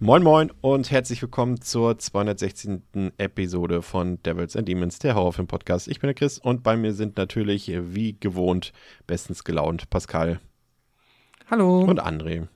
Moin 0.00 0.22
Moin 0.22 0.52
und 0.60 0.92
herzlich 0.92 1.20
willkommen 1.22 1.60
zur 1.60 1.98
216. 1.98 3.14
Episode 3.18 3.82
von 3.82 4.22
Devils 4.22 4.54
and 4.54 4.68
Demons, 4.68 5.00
der 5.00 5.16
Horrorfilm-Podcast. 5.16 5.88
Ich 5.88 5.98
bin 5.98 6.06
der 6.06 6.14
Chris 6.14 6.38
und 6.38 6.62
bei 6.62 6.76
mir 6.76 6.94
sind 6.94 7.16
natürlich 7.16 7.68
wie 7.74 8.12
gewohnt 8.12 8.72
bestens 9.08 9.42
gelaunt 9.42 9.90
Pascal. 9.90 10.38
Hallo. 11.50 11.80
Und 11.80 12.00
André. 12.00 12.46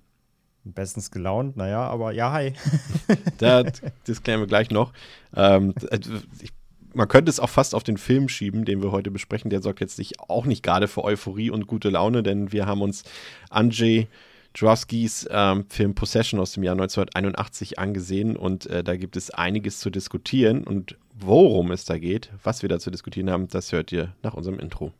Bestens 0.62 1.11
gelaunt, 1.11 1.57
naja, 1.57 1.81
aber 1.81 2.12
ja, 2.12 2.31
hi. 2.31 2.53
das, 3.39 3.83
das 4.06 4.23
klären 4.23 4.39
wir 4.39 4.47
gleich 4.47 4.70
noch. 4.70 4.93
Ähm, 5.34 5.75
ich, 6.41 6.53
man 6.95 7.09
könnte 7.09 7.29
es 7.29 7.41
auch 7.41 7.51
fast 7.51 7.75
auf 7.75 7.83
den 7.83 7.97
Film 7.97 8.29
schieben, 8.29 8.65
den 8.65 8.84
wir 8.84 8.93
heute 8.93 9.11
besprechen. 9.11 9.51
Der 9.51 9.62
sorgt 9.62 9.81
jetzt 9.81 9.98
nicht, 9.98 10.20
auch 10.20 10.47
nicht 10.47 10.62
gerade 10.62 10.87
für 10.87 11.03
Euphorie 11.03 11.51
und 11.51 11.67
gute 11.67 11.91
Laune, 11.91 12.23
denn 12.23 12.53
wir 12.53 12.67
haben 12.67 12.83
uns 12.83 13.03
Anjay 13.51 14.06
Drowskis 14.55 15.29
ähm, 15.30 15.65
Film 15.69 15.95
Possession 15.95 16.41
aus 16.41 16.52
dem 16.52 16.62
Jahr 16.62 16.74
1981 16.74 17.79
angesehen 17.79 18.37
und 18.37 18.66
äh, 18.66 18.84
da 18.84 18.97
gibt 18.97 19.16
es 19.16 19.30
einiges 19.30 19.80
zu 19.80 19.91
diskutieren 19.91 20.65
und 20.65 20.97
worum 21.19 21.70
es 21.70 21.84
da 21.84 21.98
geht, 21.98 22.30
was 22.42 22.62
wir 22.62 22.69
da 22.69 22.78
zu 22.78 22.91
diskutieren 22.91 23.30
haben, 23.30 23.48
das 23.48 23.73
hört 23.73 23.92
ihr 23.92 24.15
nach 24.23 24.34
unserem 24.34 24.59
Intro. 24.59 24.92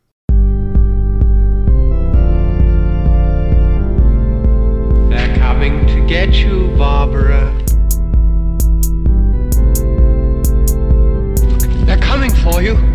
They're 5.09 5.39
coming 5.39 5.85
to 5.87 6.05
get 6.07 6.33
you, 6.35 6.75
Barbara. 6.77 7.51
They're 11.85 11.99
coming 11.99 12.31
for 12.31 12.61
you. 12.61 12.92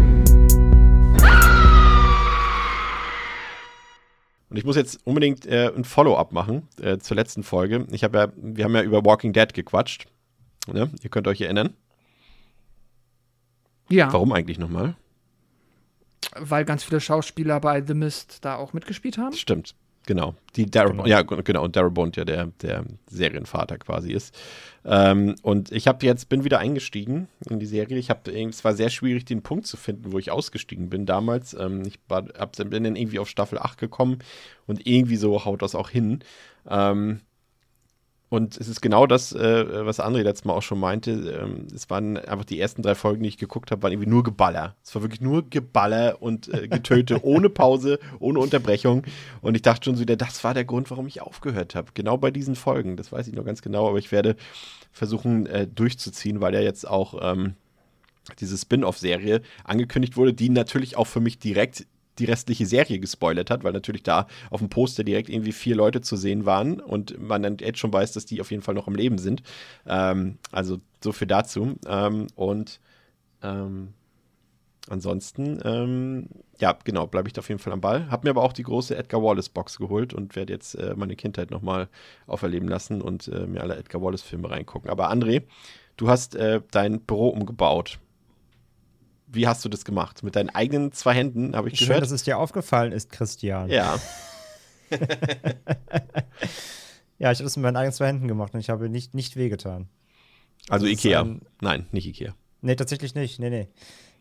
Und 4.50 4.56
ich 4.56 4.64
muss 4.64 4.76
jetzt 4.76 5.00
unbedingt 5.04 5.46
äh, 5.46 5.70
ein 5.74 5.84
Follow-up 5.84 6.32
machen 6.32 6.68
äh, 6.80 6.98
zur 6.98 7.16
letzten 7.16 7.42
Folge. 7.42 7.86
Ich 7.90 8.02
habe 8.02 8.18
ja, 8.18 8.28
wir 8.36 8.64
haben 8.64 8.74
ja 8.74 8.82
über 8.82 9.04
Walking 9.04 9.32
Dead 9.32 9.52
gequatscht. 9.52 10.06
Ne? 10.66 10.90
Ihr 11.02 11.10
könnt 11.10 11.28
euch 11.28 11.40
erinnern. 11.40 11.74
Ja. 13.90 14.12
Warum 14.12 14.32
eigentlich 14.32 14.58
nochmal? 14.58 14.96
Weil 16.36 16.64
ganz 16.64 16.84
viele 16.84 17.00
Schauspieler 17.00 17.60
bei 17.60 17.84
The 17.84 17.94
Mist 17.94 18.44
da 18.44 18.56
auch 18.56 18.72
mitgespielt 18.72 19.18
haben. 19.18 19.34
Stimmt, 19.34 19.74
genau. 20.08 20.34
Die 20.56 20.66
Darabont, 20.66 21.06
ja, 21.06 21.20
genau, 21.22 21.62
und 21.62 21.76
Darabont 21.76 22.16
ja 22.16 22.24
der, 22.24 22.46
der 22.62 22.84
Serienvater 23.08 23.76
quasi 23.76 24.10
ist. 24.10 24.34
Ähm, 24.84 25.36
und 25.42 25.70
ich 25.70 25.86
habe 25.86 26.04
jetzt, 26.04 26.30
bin 26.30 26.44
wieder 26.44 26.58
eingestiegen 26.58 27.28
in 27.48 27.60
die 27.60 27.66
Serie. 27.66 27.98
Ich 27.98 28.08
habe, 28.08 28.32
es 28.32 28.64
war 28.64 28.72
sehr 28.72 28.88
schwierig, 28.88 29.26
den 29.26 29.42
Punkt 29.42 29.66
zu 29.66 29.76
finden, 29.76 30.10
wo 30.10 30.18
ich 30.18 30.30
ausgestiegen 30.30 30.88
bin 30.88 31.04
damals. 31.04 31.52
Ähm, 31.52 31.82
ich 31.86 32.00
war, 32.08 32.24
hab, 32.38 32.56
bin 32.56 32.82
dann 32.82 32.96
irgendwie 32.96 33.18
auf 33.18 33.28
Staffel 33.28 33.58
8 33.58 33.78
gekommen 33.78 34.18
und 34.66 34.86
irgendwie 34.86 35.16
so 35.16 35.44
haut 35.44 35.60
das 35.60 35.74
auch 35.74 35.90
hin. 35.90 36.20
Ähm, 36.68 37.20
und 38.30 38.58
es 38.58 38.68
ist 38.68 38.82
genau 38.82 39.06
das, 39.06 39.32
äh, 39.32 39.86
was 39.86 40.00
André 40.00 40.22
letztes 40.22 40.44
Mal 40.44 40.52
auch 40.52 40.62
schon 40.62 40.78
meinte. 40.78 41.12
Ähm, 41.12 41.66
es 41.74 41.88
waren 41.88 42.18
einfach 42.18 42.44
die 42.44 42.60
ersten 42.60 42.82
drei 42.82 42.94
Folgen, 42.94 43.22
die 43.22 43.28
ich 43.30 43.38
geguckt 43.38 43.70
habe, 43.70 43.82
waren 43.82 43.92
irgendwie 43.92 44.10
nur 44.10 44.22
Geballer. 44.22 44.76
Es 44.84 44.94
war 44.94 45.02
wirklich 45.02 45.22
nur 45.22 45.48
Geballer 45.48 46.20
und 46.20 46.52
äh, 46.52 46.68
Getöte, 46.68 47.20
ohne 47.24 47.48
Pause, 47.48 47.98
ohne 48.18 48.38
Unterbrechung. 48.40 49.04
Und 49.40 49.54
ich 49.54 49.62
dachte 49.62 49.86
schon 49.86 49.96
so 49.96 50.02
wieder, 50.02 50.16
das 50.16 50.44
war 50.44 50.52
der 50.52 50.66
Grund, 50.66 50.90
warum 50.90 51.06
ich 51.06 51.22
aufgehört 51.22 51.74
habe. 51.74 51.92
Genau 51.94 52.18
bei 52.18 52.30
diesen 52.30 52.54
Folgen. 52.54 52.96
Das 52.96 53.12
weiß 53.12 53.28
ich 53.28 53.34
noch 53.34 53.46
ganz 53.46 53.62
genau, 53.62 53.88
aber 53.88 53.98
ich 53.98 54.12
werde 54.12 54.36
versuchen 54.92 55.46
äh, 55.46 55.66
durchzuziehen, 55.66 56.42
weil 56.42 56.52
ja 56.52 56.60
jetzt 56.60 56.86
auch 56.86 57.14
ähm, 57.22 57.54
diese 58.40 58.58
Spin-off-Serie 58.58 59.40
angekündigt 59.64 60.18
wurde, 60.18 60.34
die 60.34 60.50
natürlich 60.50 60.96
auch 60.96 61.06
für 61.06 61.20
mich 61.20 61.38
direkt 61.38 61.86
die 62.18 62.24
restliche 62.24 62.66
Serie 62.66 62.98
gespoilert 62.98 63.50
hat, 63.50 63.64
weil 63.64 63.72
natürlich 63.72 64.02
da 64.02 64.26
auf 64.50 64.60
dem 64.60 64.68
Poster 64.68 65.04
direkt 65.04 65.28
irgendwie 65.28 65.52
vier 65.52 65.76
Leute 65.76 66.00
zu 66.00 66.16
sehen 66.16 66.46
waren 66.46 66.80
und 66.80 67.20
man 67.20 67.42
dann 67.42 67.56
jetzt 67.58 67.78
schon 67.78 67.92
weiß, 67.92 68.12
dass 68.12 68.26
die 68.26 68.40
auf 68.40 68.50
jeden 68.50 68.62
Fall 68.62 68.74
noch 68.74 68.86
am 68.86 68.94
Leben 68.94 69.18
sind. 69.18 69.42
Ähm, 69.86 70.38
also 70.52 70.78
so 71.02 71.12
viel 71.12 71.26
dazu. 71.26 71.76
Ähm, 71.86 72.26
und 72.34 72.80
ähm, 73.42 73.94
ansonsten, 74.88 75.60
ähm, 75.64 76.28
ja, 76.60 76.76
genau, 76.84 77.06
bleibe 77.06 77.28
ich 77.28 77.32
da 77.32 77.40
auf 77.40 77.48
jeden 77.48 77.60
Fall 77.60 77.72
am 77.72 77.80
Ball. 77.80 78.10
Hab 78.10 78.24
mir 78.24 78.30
aber 78.30 78.42
auch 78.42 78.52
die 78.52 78.62
große 78.62 78.96
Edgar 78.96 79.22
Wallace-Box 79.22 79.78
geholt 79.78 80.12
und 80.12 80.34
werde 80.36 80.52
jetzt 80.52 80.74
äh, 80.74 80.94
meine 80.96 81.16
Kindheit 81.16 81.50
nochmal 81.50 81.88
auferleben 82.26 82.68
lassen 82.68 83.00
und 83.00 83.28
äh, 83.28 83.46
mir 83.46 83.62
alle 83.62 83.76
Edgar 83.76 84.02
Wallace-Filme 84.02 84.50
reingucken. 84.50 84.90
Aber 84.90 85.12
André, 85.12 85.42
du 85.96 86.08
hast 86.08 86.34
äh, 86.34 86.60
dein 86.70 87.00
Büro 87.00 87.28
umgebaut 87.28 87.98
wie 89.30 89.46
hast 89.46 89.64
du 89.64 89.68
das 89.68 89.84
gemacht? 89.84 90.22
Mit 90.22 90.36
deinen 90.36 90.50
eigenen 90.50 90.92
zwei 90.92 91.14
Händen, 91.14 91.54
habe 91.56 91.68
ich 91.68 91.78
Schön, 91.78 91.88
gehört. 91.88 92.02
dass 92.02 92.10
es 92.10 92.22
dir 92.24 92.38
aufgefallen 92.38 92.92
ist, 92.92 93.10
Christian. 93.10 93.68
Ja. 93.70 93.98
ja, 97.18 97.32
ich 97.32 97.38
habe 97.38 97.44
das 97.44 97.56
mit 97.56 97.62
meinen 97.62 97.76
eigenen 97.76 97.92
zwei 97.92 98.06
Händen 98.08 98.28
gemacht 98.28 98.54
und 98.54 98.60
ich 98.60 98.70
habe 98.70 98.88
nicht, 98.88 99.14
nicht 99.14 99.36
wehgetan. 99.36 99.88
Also 100.68 100.86
Das 100.86 100.92
Ikea. 100.92 101.22
ein- 101.22 101.42
Nein, 101.60 101.86
nicht 101.92 102.06
Ikea. 102.06 102.34
Nee, 102.60 102.74
tatsächlich 102.76 103.14
nicht. 103.14 103.38
Nee, 103.38 103.50
nee. 103.50 103.68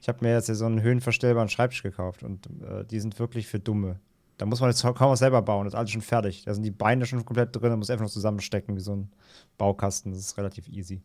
Ich 0.01 0.07
habe 0.07 0.19
mir 0.23 0.33
jetzt 0.33 0.45
hier 0.45 0.55
so 0.55 0.65
einen 0.65 0.81
höhenverstellbaren 0.81 1.49
Schreibtisch 1.49 1.83
gekauft 1.83 2.23
und 2.23 2.45
äh, 2.61 2.85
die 2.85 2.99
sind 2.99 3.17
wirklich 3.19 3.47
für 3.47 3.59
Dumme. 3.59 3.99
Da 4.37 4.45
muss 4.45 4.59
man 4.59 4.69
jetzt 4.69 4.83
kaum 4.83 5.09
was 5.11 5.19
selber 5.19 5.41
bauen, 5.41 5.65
das 5.65 5.73
ist 5.73 5.77
alles 5.77 5.89
schon 5.91 6.01
fertig. 6.03 6.43
Da 6.45 6.53
sind 6.53 6.61
die 6.63 6.69
Beine 6.71 7.07
schon 7.07 7.25
komplett 7.25 7.55
drin, 7.55 7.71
da 7.71 7.75
muss 7.75 7.89
einfach 7.89 8.03
nur 8.03 8.11
zusammenstecken 8.11 8.75
wie 8.75 8.81
so 8.81 8.95
ein 8.95 9.11
Baukasten. 9.57 10.11
Das 10.11 10.19
ist 10.21 10.37
relativ 10.37 10.67
easy. 10.67 11.01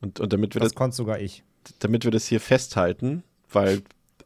Und, 0.00 0.18
und 0.18 0.32
damit, 0.32 0.54
wir 0.54 0.60
Das 0.60 0.70
das, 0.70 0.76
konnte 0.76 0.96
sogar 0.96 1.18
ich. 1.20 1.44
damit 1.80 2.04
wir 2.04 2.10
das 2.10 2.26
hier 2.26 2.40
festhalten, 2.40 3.22
weil 3.52 3.82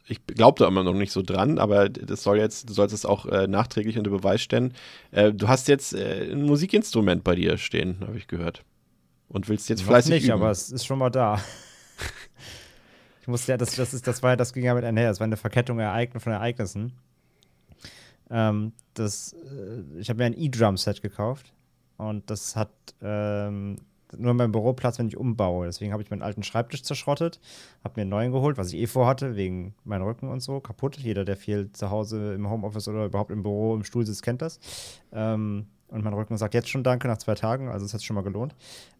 ich 0.07 0.25
glaube 0.27 0.59
da 0.59 0.69
immer 0.69 0.83
noch 0.85 0.93
nicht 0.95 1.12
so 1.12 1.23
dran, 1.23 1.59
aber 1.59 1.89
das 1.89 2.23
soll 2.23 2.39
jetzt, 2.39 2.69
du 2.69 2.75
sollst 2.75 2.95
es 2.95 3.07
auch 3.07 3.25
äh, 3.27 3.47
nachträglich 3.47 3.97
unter 3.97 4.11
Beweis 4.11 4.43
stellen. 4.43 4.75
Äh, 5.12 5.33
du 5.33 5.49
hast 5.49 5.67
jetzt 5.69 5.95
äh, 5.95 6.31
ein 6.31 6.43
Musikinstrument 6.43 7.25
bei 7.25 7.35
dir 7.35 7.57
stehen, 7.57 7.99
habe 8.01 8.19
ich 8.19 8.27
gehört. 8.29 8.62
Und 9.29 9.49
willst 9.49 9.69
jetzt 9.71 9.81
Noch 9.81 9.87
fleißig 9.89 10.12
nicht, 10.12 10.25
üben. 10.25 10.33
aber 10.35 10.51
es 10.51 10.71
ist 10.71 10.85
schon 10.85 10.99
mal 10.99 11.11
da. 11.11 11.41
ich 13.23 13.29
musste 13.29 13.53
ja, 13.53 13.57
das, 13.57 13.75
das, 13.77 13.95
ist, 13.95 14.07
das, 14.07 14.23
war, 14.23 14.33
ja- 14.33 14.37
das 14.37 14.53
ging 14.53 14.65
ja 14.65 14.75
mit 14.75 14.85
einher. 14.85 15.09
Das 15.09 15.21
war 15.21 15.25
eine 15.25 15.39
Verkettung 15.39 15.79
von 15.79 16.33
Ereignissen. 16.33 16.93
Ähm, 18.31 18.73
das, 18.95 19.33
äh, 19.33 20.01
ich 20.01 20.09
habe 20.11 20.19
mir 20.19 20.27
ein 20.27 20.39
E-Drum-Set 20.39 21.03
gekauft 21.03 21.53
und 21.97 22.29
das 22.31 22.56
hat 22.56 22.71
ähm, 23.03 23.77
nur 24.19 24.35
meinen 24.35 24.53
Büroplatz, 24.53 24.99
wenn 24.99 25.09
ich 25.09 25.17
umbaue. 25.17 25.67
Deswegen 25.67 25.93
habe 25.93 26.03
ich 26.03 26.11
meinen 26.11 26.23
alten 26.23 26.43
Schreibtisch 26.43 26.83
zerschrottet, 26.83 27.41
habe 27.83 27.95
mir 27.97 28.03
einen 28.03 28.11
neuen 28.11 28.33
geholt, 28.33 28.59
was 28.59 28.73
ich 28.73 28.81
eh 28.81 28.87
vorhatte, 28.87 29.37
wegen 29.37 29.75
meinem 29.85 30.05
Rücken 30.05 30.29
und 30.29 30.41
so, 30.41 30.61
kaputt. 30.61 30.97
Jeder, 30.99 31.25
der 31.25 31.37
viel 31.37 31.71
zu 31.73 31.91
Hause 31.91 32.35
im 32.35 32.49
Homeoffice 32.49 32.89
oder 32.89 33.07
überhaupt 33.07 33.31
im 33.31 33.43
Büro 33.43 33.75
im 33.75 33.85
Stuhl 33.85 34.07
sitzt, 34.07 34.23
kennt 34.23 34.43
das. 34.43 34.59
Ähm, 35.13 35.67
und 35.89 36.03
mein 36.03 36.15
Rücken 36.15 36.37
sagt 36.37 36.55
jetzt 36.55 36.69
schon 36.69 36.83
Danke 36.83 37.07
nach 37.07 37.19
zwei 37.19 37.35
Tagen, 37.35 37.69
also 37.69 37.87
es 37.87 37.95
hat 37.95 38.03
schon 38.03 38.17
mal 38.17 38.23
gelohnt. 38.23 38.57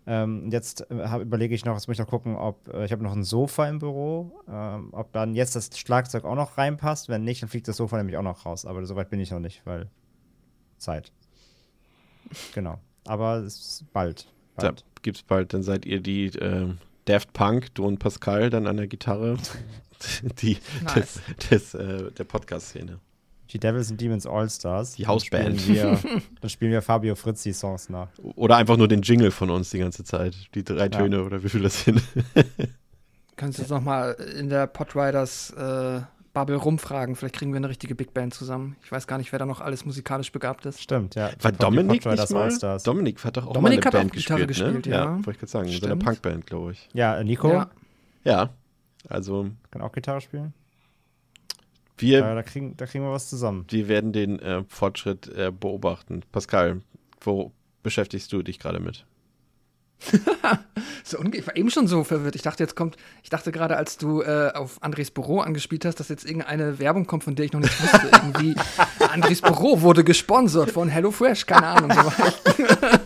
Ähm, 0.07 0.51
jetzt 0.51 0.89
äh, 0.91 1.09
hab, 1.09 1.23
überlege 1.23 1.55
ich 1.55 1.65
noch, 1.65 1.75
jetzt 1.75 1.89
muss 1.89 1.95
ich 1.95 2.01
noch 2.01 2.09
gucken, 2.09 2.37
ob 2.37 2.69
äh, 2.69 2.85
ich 2.85 2.93
habe 2.93 3.03
noch 3.03 3.13
ein 3.13 3.25
Sofa 3.25 3.69
im 3.69 3.79
Büro, 3.79 4.43
ähm, 4.49 4.91
ob 4.93 5.13
dann 5.13 5.35
jetzt 5.35 5.57
das 5.57 5.77
Schlagzeug 5.77 6.25
auch 6.25 6.37
noch 6.37 6.59
reinpasst. 6.59 7.09
Wenn 7.09 7.25
nicht, 7.25 7.43
dann 7.43 7.49
fliegt 7.49 7.67
das 7.69 7.79
Sofa 7.79 7.97
nämlich 7.97 8.17
auch 8.17 8.23
noch 8.23 8.45
raus. 8.47 8.67
Aber 8.67 8.85
soweit 8.85 9.11
bin 9.11 9.19
ich 9.19 9.31
noch 9.31 9.41
nicht, 9.41 9.63
weil 9.65 9.89
Zeit. 10.79 11.11
Genau. 12.55 12.79
Aber 13.07 13.39
es 13.39 13.59
ist 13.59 13.93
bald. 13.93 14.29
Bald. 14.57 14.85
Gibt's 15.05 15.23
bald, 15.23 15.55
dann 15.55 15.63
seid 15.63 15.87
ihr 15.87 16.01
die 16.01 16.27
äh, 16.27 16.75
Daft 17.05 17.33
Punk, 17.33 17.73
du 17.75 17.85
und 17.85 17.99
Pascal 17.99 18.51
dann 18.51 18.67
an 18.67 18.77
der 18.77 18.89
Gitarre, 18.89 19.37
die 20.43 20.59
Nice. 20.83 21.21
des, 21.41 21.49
des, 21.49 21.75
äh, 21.75 22.11
der 22.11 22.25
Podcast-Szene. 22.25 22.99
Die 23.51 23.61
Devils 23.61 23.91
and 23.91 24.01
Demons 24.01 24.27
All-Stars. 24.27 24.95
Die 24.97 25.07
Hausband. 25.07 25.61
Dann 26.41 26.51
spielen 26.51 26.73
wir 26.73 26.83
Fabio 26.83 27.15
Frizzi 27.15 27.53
Songs 27.53 27.89
nach. 27.89 28.09
Oder 28.35 28.57
einfach 28.57 28.77
nur 28.77 28.89
den 28.89 29.03
Jingle 29.03 29.31
von 29.31 29.49
uns 29.51 29.71
die 29.71 29.79
ganze 29.79 30.03
Zeit. 30.03 30.35
Die 30.55 30.65
drei 30.65 30.89
Töne 30.89 31.23
oder 31.23 31.45
wie 31.45 31.49
viel 31.49 31.63
das 31.63 31.85
sind. 31.85 32.03
Kannst 33.37 33.59
du 33.59 33.63
jetzt 33.63 33.71
nochmal 33.71 34.15
in 34.37 34.49
der 34.49 34.67
Podriders 34.67 35.51
äh, 35.51 36.01
Bubble 36.35 36.57
rumfragen. 36.57 37.17
Vielleicht 37.17 37.37
kriegen 37.37 37.53
wir 37.53 37.57
eine 37.57 37.69
richtige 37.69 37.95
Big 37.95 38.13
Band 38.13 38.35
zusammen. 38.35 38.77
Ich 38.83 38.93
weiß 38.93 39.07
gar 39.07 39.17
nicht, 39.19 39.33
wer 39.33 39.39
da 39.39 39.47
noch 39.47 39.61
alles 39.61 39.87
musikalisch 39.87 40.33
begabt 40.33 40.67
ist. 40.67 40.83
Stimmt, 40.83 41.15
ja. 41.15 41.31
War 41.41 41.53
Dominik 41.53 42.05
nicht 42.05 42.31
mal? 42.31 42.79
Dominik 42.85 43.25
hat 43.25 43.37
doch 43.37 43.47
auch 43.47 43.53
Dominik 43.55 43.85
mal 43.85 43.87
hat 43.87 43.95
eine 43.95 44.01
auch 44.01 44.11
Band 44.11 44.13
Gitarre 44.13 44.47
gespielt, 44.47 44.75
gespielt, 44.75 44.87
ne? 44.87 44.93
ja. 44.93 45.15
wollte 45.15 45.31
ich 45.31 45.39
gerade 45.39 45.51
sagen. 45.51 45.69
In 45.69 45.81
seiner 45.81 45.87
Stimmt. 45.95 46.05
Punkband, 46.05 46.47
glaube 46.47 46.73
ich. 46.73 46.89
Ja, 46.93 47.23
Nico 47.23 47.51
Ja. 47.51 47.71
Ja, 48.25 48.51
also 49.09 49.51
kann 49.71 49.83
auch 49.83 49.93
Gitarre 49.93 50.21
spielen. 50.21 50.55
wir, 51.99 52.21
Da, 52.21 52.35
da, 52.35 52.43
kriegen, 52.43 52.77
da 52.77 52.87
kriegen 52.87 53.05
wir 53.05 53.13
was 53.13 53.29
zusammen. 53.29 53.65
wir 53.69 53.89
werden 53.89 54.13
den 54.13 54.39
äh, 54.41 54.65
Fortschritt 54.69 55.29
äh, 55.29 55.53
beobachten. 55.53 56.23
Pascal, 56.33 56.81
wo 57.21 57.53
beschäftigst 57.83 58.33
du 58.33 58.43
dich 58.43 58.59
gerade 58.59 58.81
mit? 58.81 59.07
So 61.07 61.19
unge- 61.19 61.35
ich 61.37 61.47
war 61.47 61.55
eben 61.55 61.71
schon 61.71 61.87
so 61.87 62.03
verwirrt. 62.03 62.35
Ich 62.35 62.41
dachte, 62.41 62.63
jetzt 62.63 62.75
kommt, 62.75 62.97
ich 63.23 63.29
dachte 63.29 63.53
gerade, 63.53 63.77
als 63.77 63.99
du 63.99 64.23
äh, 64.23 64.53
auf 64.55 64.83
Andres 64.83 65.11
Büro 65.11 65.41
angespielt 65.41 65.85
hast, 65.85 66.01
dass 66.01 66.09
jetzt 66.09 66.25
irgendeine 66.25 66.79
Werbung 66.79 67.07
kommt, 67.07 67.25
von 67.25 67.35
der 67.35 67.45
ich 67.45 67.53
noch 67.53 67.61
nicht 67.61 67.83
wusste. 67.83 68.09
Irgendwie, 68.11 68.55
Andres 69.13 69.43
Büro 69.43 69.83
wurde 69.83 70.03
gesponsert 70.03 70.71
von 70.71 70.89
HelloFresh, 70.89 71.45
keine 71.45 71.67
Ahnung. 71.67 71.93
So 71.93 72.11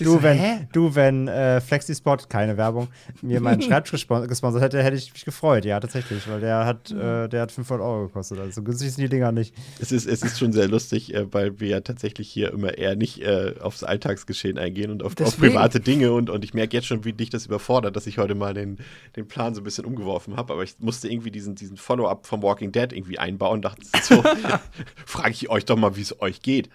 ich. 0.00 0.04
dachte 0.04 0.04
ich 0.04 0.08
Du, 0.08 0.12
so, 0.14 0.22
wenn, 0.22 0.38
hä? 0.38 0.68
du, 0.72 0.94
wenn 0.94 1.28
äh, 1.28 1.60
FlexiSpot, 1.60 2.28
keine 2.28 2.56
Werbung, 2.56 2.88
mir 3.22 3.40
meinen 3.40 3.62
Schreibtisch 3.66 4.04
gespon- 4.04 4.26
gesponsert 4.26 4.62
hätte, 4.62 4.82
hätte 4.82 4.96
ich 4.96 5.12
mich 5.12 5.24
gefreut. 5.24 5.64
Ja, 5.64 5.80
tatsächlich, 5.80 6.28
weil 6.28 6.40
der 6.40 6.64
hat, 6.66 6.90
äh, 6.90 7.28
der 7.28 7.42
hat 7.42 7.52
500 7.52 7.84
Euro 7.86 8.06
gekostet. 8.06 8.38
Also 8.38 8.52
so 8.52 8.62
günstig 8.62 8.92
sind 8.92 9.02
die 9.04 9.08
Dinger 9.08 9.32
nicht. 9.32 9.54
Es 9.80 9.92
ist, 9.92 10.06
es 10.06 10.22
ist 10.22 10.38
schon 10.38 10.52
sehr 10.52 10.68
lustig, 10.68 11.14
äh, 11.14 11.32
weil 11.32 11.58
wir 11.60 11.68
ja 11.68 11.80
tatsächlich 11.80 12.28
hier 12.28 12.52
immer 12.52 12.76
eher 12.78 12.96
nicht 12.96 13.20
äh, 13.22 13.54
aufs 13.60 13.82
Alltagsgeschehen 13.84 14.58
eingehen 14.58 14.90
und 14.90 15.02
auf, 15.02 15.12
auf 15.20 15.36
private 15.38 15.80
Dinge. 15.80 16.12
Und, 16.12 16.30
und 16.30 16.44
ich 16.44 16.54
merke 16.54 16.76
jetzt 16.76 16.86
schon, 16.86 17.04
wie 17.04 17.12
dich 17.12 17.30
das 17.30 17.46
überfordert, 17.46 17.96
dass 17.96 18.06
ich 18.06 18.18
heute 18.18 18.34
mal 18.34 18.54
den, 18.54 18.78
den 19.16 19.26
Plan 19.28 19.54
so 19.54 19.60
ein 19.60 19.64
bisschen 19.64 19.84
umgeworfen 19.84 20.36
habe. 20.36 20.52
Aber 20.52 20.62
ich 20.62 20.74
musste 20.80 21.08
irgendwie 21.08 21.30
diesen, 21.30 21.54
diesen 21.54 21.76
Follow-up 21.76 22.26
vom 22.26 22.42
Walking 22.42 22.72
Dead 22.72 22.92
irgendwie 22.92 23.18
einbauen. 23.18 23.62
Dachte 23.62 23.82
so, 24.02 24.22
frage 25.06 25.30
ich 25.30 25.48
euch 25.48 25.64
doch 25.64 25.76
mal, 25.76 25.96
wie 25.96 26.02
es 26.02 26.20
euch 26.20 26.42
geht. 26.42 26.68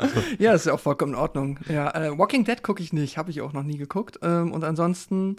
Ja, 0.38 0.52
ist 0.52 0.66
ja 0.66 0.72
auch 0.72 0.80
vollkommen 0.80 1.14
in 1.14 1.18
Ordnung. 1.18 1.58
Ja, 1.68 1.90
äh, 1.94 2.16
Walking 2.16 2.44
Dead 2.44 2.62
gucke 2.62 2.82
ich 2.82 2.92
nicht, 2.92 3.18
habe 3.18 3.30
ich 3.30 3.40
auch 3.40 3.52
noch 3.52 3.62
nie 3.62 3.76
geguckt. 3.76 4.18
Ähm, 4.22 4.52
und 4.52 4.64
ansonsten, 4.64 5.36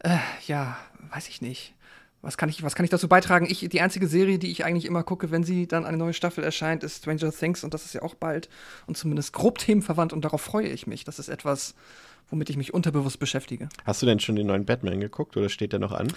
äh, 0.00 0.16
ja, 0.46 0.76
weiß 1.12 1.28
ich 1.28 1.42
nicht. 1.42 1.74
Was 2.22 2.38
kann 2.38 2.48
ich, 2.48 2.62
was 2.62 2.74
kann 2.74 2.84
ich 2.84 2.90
dazu 2.90 3.06
beitragen? 3.06 3.46
Ich, 3.48 3.68
die 3.68 3.80
einzige 3.82 4.06
Serie, 4.06 4.38
die 4.38 4.50
ich 4.50 4.64
eigentlich 4.64 4.86
immer 4.86 5.02
gucke, 5.02 5.30
wenn 5.30 5.44
sie 5.44 5.66
dann 5.66 5.84
eine 5.84 5.98
neue 5.98 6.14
Staffel 6.14 6.42
erscheint, 6.42 6.82
ist 6.82 6.98
Stranger 6.98 7.30
Things 7.30 7.64
und 7.64 7.74
das 7.74 7.84
ist 7.84 7.92
ja 7.92 8.02
auch 8.02 8.14
bald 8.14 8.48
und 8.86 8.96
zumindest 8.96 9.34
grob 9.34 9.58
themenverwandt 9.58 10.14
und 10.14 10.24
darauf 10.24 10.40
freue 10.40 10.68
ich 10.68 10.86
mich. 10.86 11.04
Das 11.04 11.18
ist 11.18 11.28
etwas, 11.28 11.74
womit 12.30 12.48
ich 12.48 12.56
mich 12.56 12.72
unterbewusst 12.72 13.18
beschäftige. 13.18 13.68
Hast 13.84 14.00
du 14.00 14.06
denn 14.06 14.20
schon 14.20 14.36
den 14.36 14.46
neuen 14.46 14.64
Batman 14.64 15.00
geguckt 15.00 15.36
oder 15.36 15.50
steht 15.50 15.72
der 15.72 15.80
noch 15.80 15.92
an? 15.92 16.08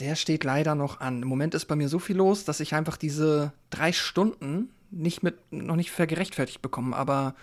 Der 0.00 0.16
steht 0.16 0.42
leider 0.42 0.74
noch 0.74 1.00
an. 1.00 1.22
Im 1.22 1.28
Moment 1.28 1.54
ist 1.54 1.66
bei 1.66 1.76
mir 1.76 1.88
so 1.88 2.00
viel 2.00 2.16
los, 2.16 2.44
dass 2.44 2.58
ich 2.58 2.74
einfach 2.74 2.96
diese 2.96 3.52
drei 3.70 3.92
Stunden 3.92 4.70
nicht 4.90 5.22
mit, 5.22 5.36
noch 5.52 5.76
nicht 5.76 5.90
vergerechtfertigt 5.90 6.62
bekomme. 6.62 6.96
Aber 6.96 7.34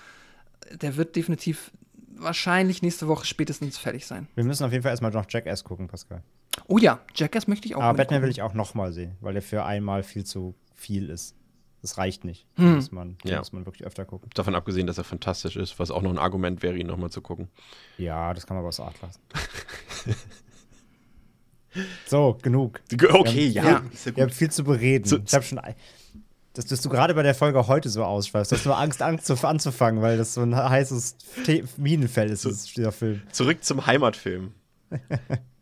der 0.71 0.95
wird 0.97 1.15
definitiv 1.15 1.71
wahrscheinlich 2.15 2.81
nächste 2.81 3.07
Woche 3.07 3.25
spätestens 3.25 3.77
fertig 3.77 4.05
sein. 4.05 4.27
Wir 4.35 4.43
müssen 4.43 4.63
auf 4.63 4.71
jeden 4.71 4.83
Fall 4.83 4.91
erstmal 4.91 5.11
noch 5.11 5.25
Jackass 5.29 5.63
gucken, 5.63 5.87
Pascal. 5.87 6.21
Oh 6.67 6.77
ja, 6.77 6.99
Jackass 7.15 7.47
möchte 7.47 7.67
ich 7.67 7.75
auch. 7.75 7.81
Aber 7.81 7.97
Batman 7.97 8.21
will 8.21 8.29
gucken. 8.29 8.31
ich 8.31 8.41
auch 8.43 8.53
nochmal 8.53 8.93
sehen, 8.93 9.15
weil 9.21 9.33
der 9.33 9.41
für 9.41 9.65
einmal 9.65 10.03
viel 10.03 10.23
zu 10.23 10.55
viel 10.75 11.09
ist. 11.09 11.35
Das 11.81 11.97
reicht 11.97 12.23
nicht. 12.23 12.45
Hm. 12.55 12.65
Da 12.65 12.75
muss 12.75 12.91
man, 12.93 13.17
Ja. 13.25 13.39
muss 13.39 13.51
man 13.51 13.65
wirklich 13.65 13.85
öfter 13.85 14.05
gucken. 14.05 14.29
Davon 14.35 14.55
abgesehen, 14.55 14.87
dass 14.87 14.97
er 14.97 15.03
fantastisch 15.03 15.57
ist, 15.57 15.79
was 15.79 15.91
auch 15.91 16.01
noch 16.01 16.11
ein 16.11 16.17
Argument 16.17 16.63
wäre, 16.63 16.77
ihn 16.77 16.87
nochmal 16.87 17.09
zu 17.09 17.21
gucken. 17.21 17.49
Ja, 17.97 18.33
das 18.33 18.47
kann 18.47 18.55
man 18.55 18.63
aber 18.63 18.71
so 18.71 18.83
Art 18.83 19.01
lassen. 19.01 19.19
so, 22.05 22.37
genug. 22.41 22.81
Okay, 23.11 23.47
ja. 23.47 23.63
ja. 23.65 23.83
Ist 23.91 24.05
ja 24.05 24.15
Wir 24.15 24.23
haben 24.23 24.29
viel 24.31 24.51
zu 24.51 24.63
bereden. 24.63 25.05
Zu- 25.05 25.19
ich 25.25 25.33
habe 25.33 25.43
schon. 25.43 25.59
Dass, 26.53 26.65
dass 26.65 26.81
du 26.81 26.89
gerade 26.89 27.15
bei 27.15 27.23
der 27.23 27.33
Folge 27.33 27.67
heute 27.67 27.89
so 27.89 28.03
ausschweifst. 28.03 28.51
Du 28.51 28.55
hast 28.55 28.65
nur 28.65 28.77
Angst, 28.77 29.01
Angst 29.01 29.25
zu, 29.25 29.35
anzufangen, 29.47 30.01
weil 30.03 30.17
das 30.17 30.35
so 30.35 30.41
ein 30.41 30.55
heißes 30.55 31.15
Minenfeld 31.77 32.29
ist, 32.31 32.45
dieses- 32.45 32.73
dieser 32.73 32.91
Film. 32.91 33.21
Zurück 33.31 33.63
zum 33.63 33.85
Heimatfilm. 33.87 34.51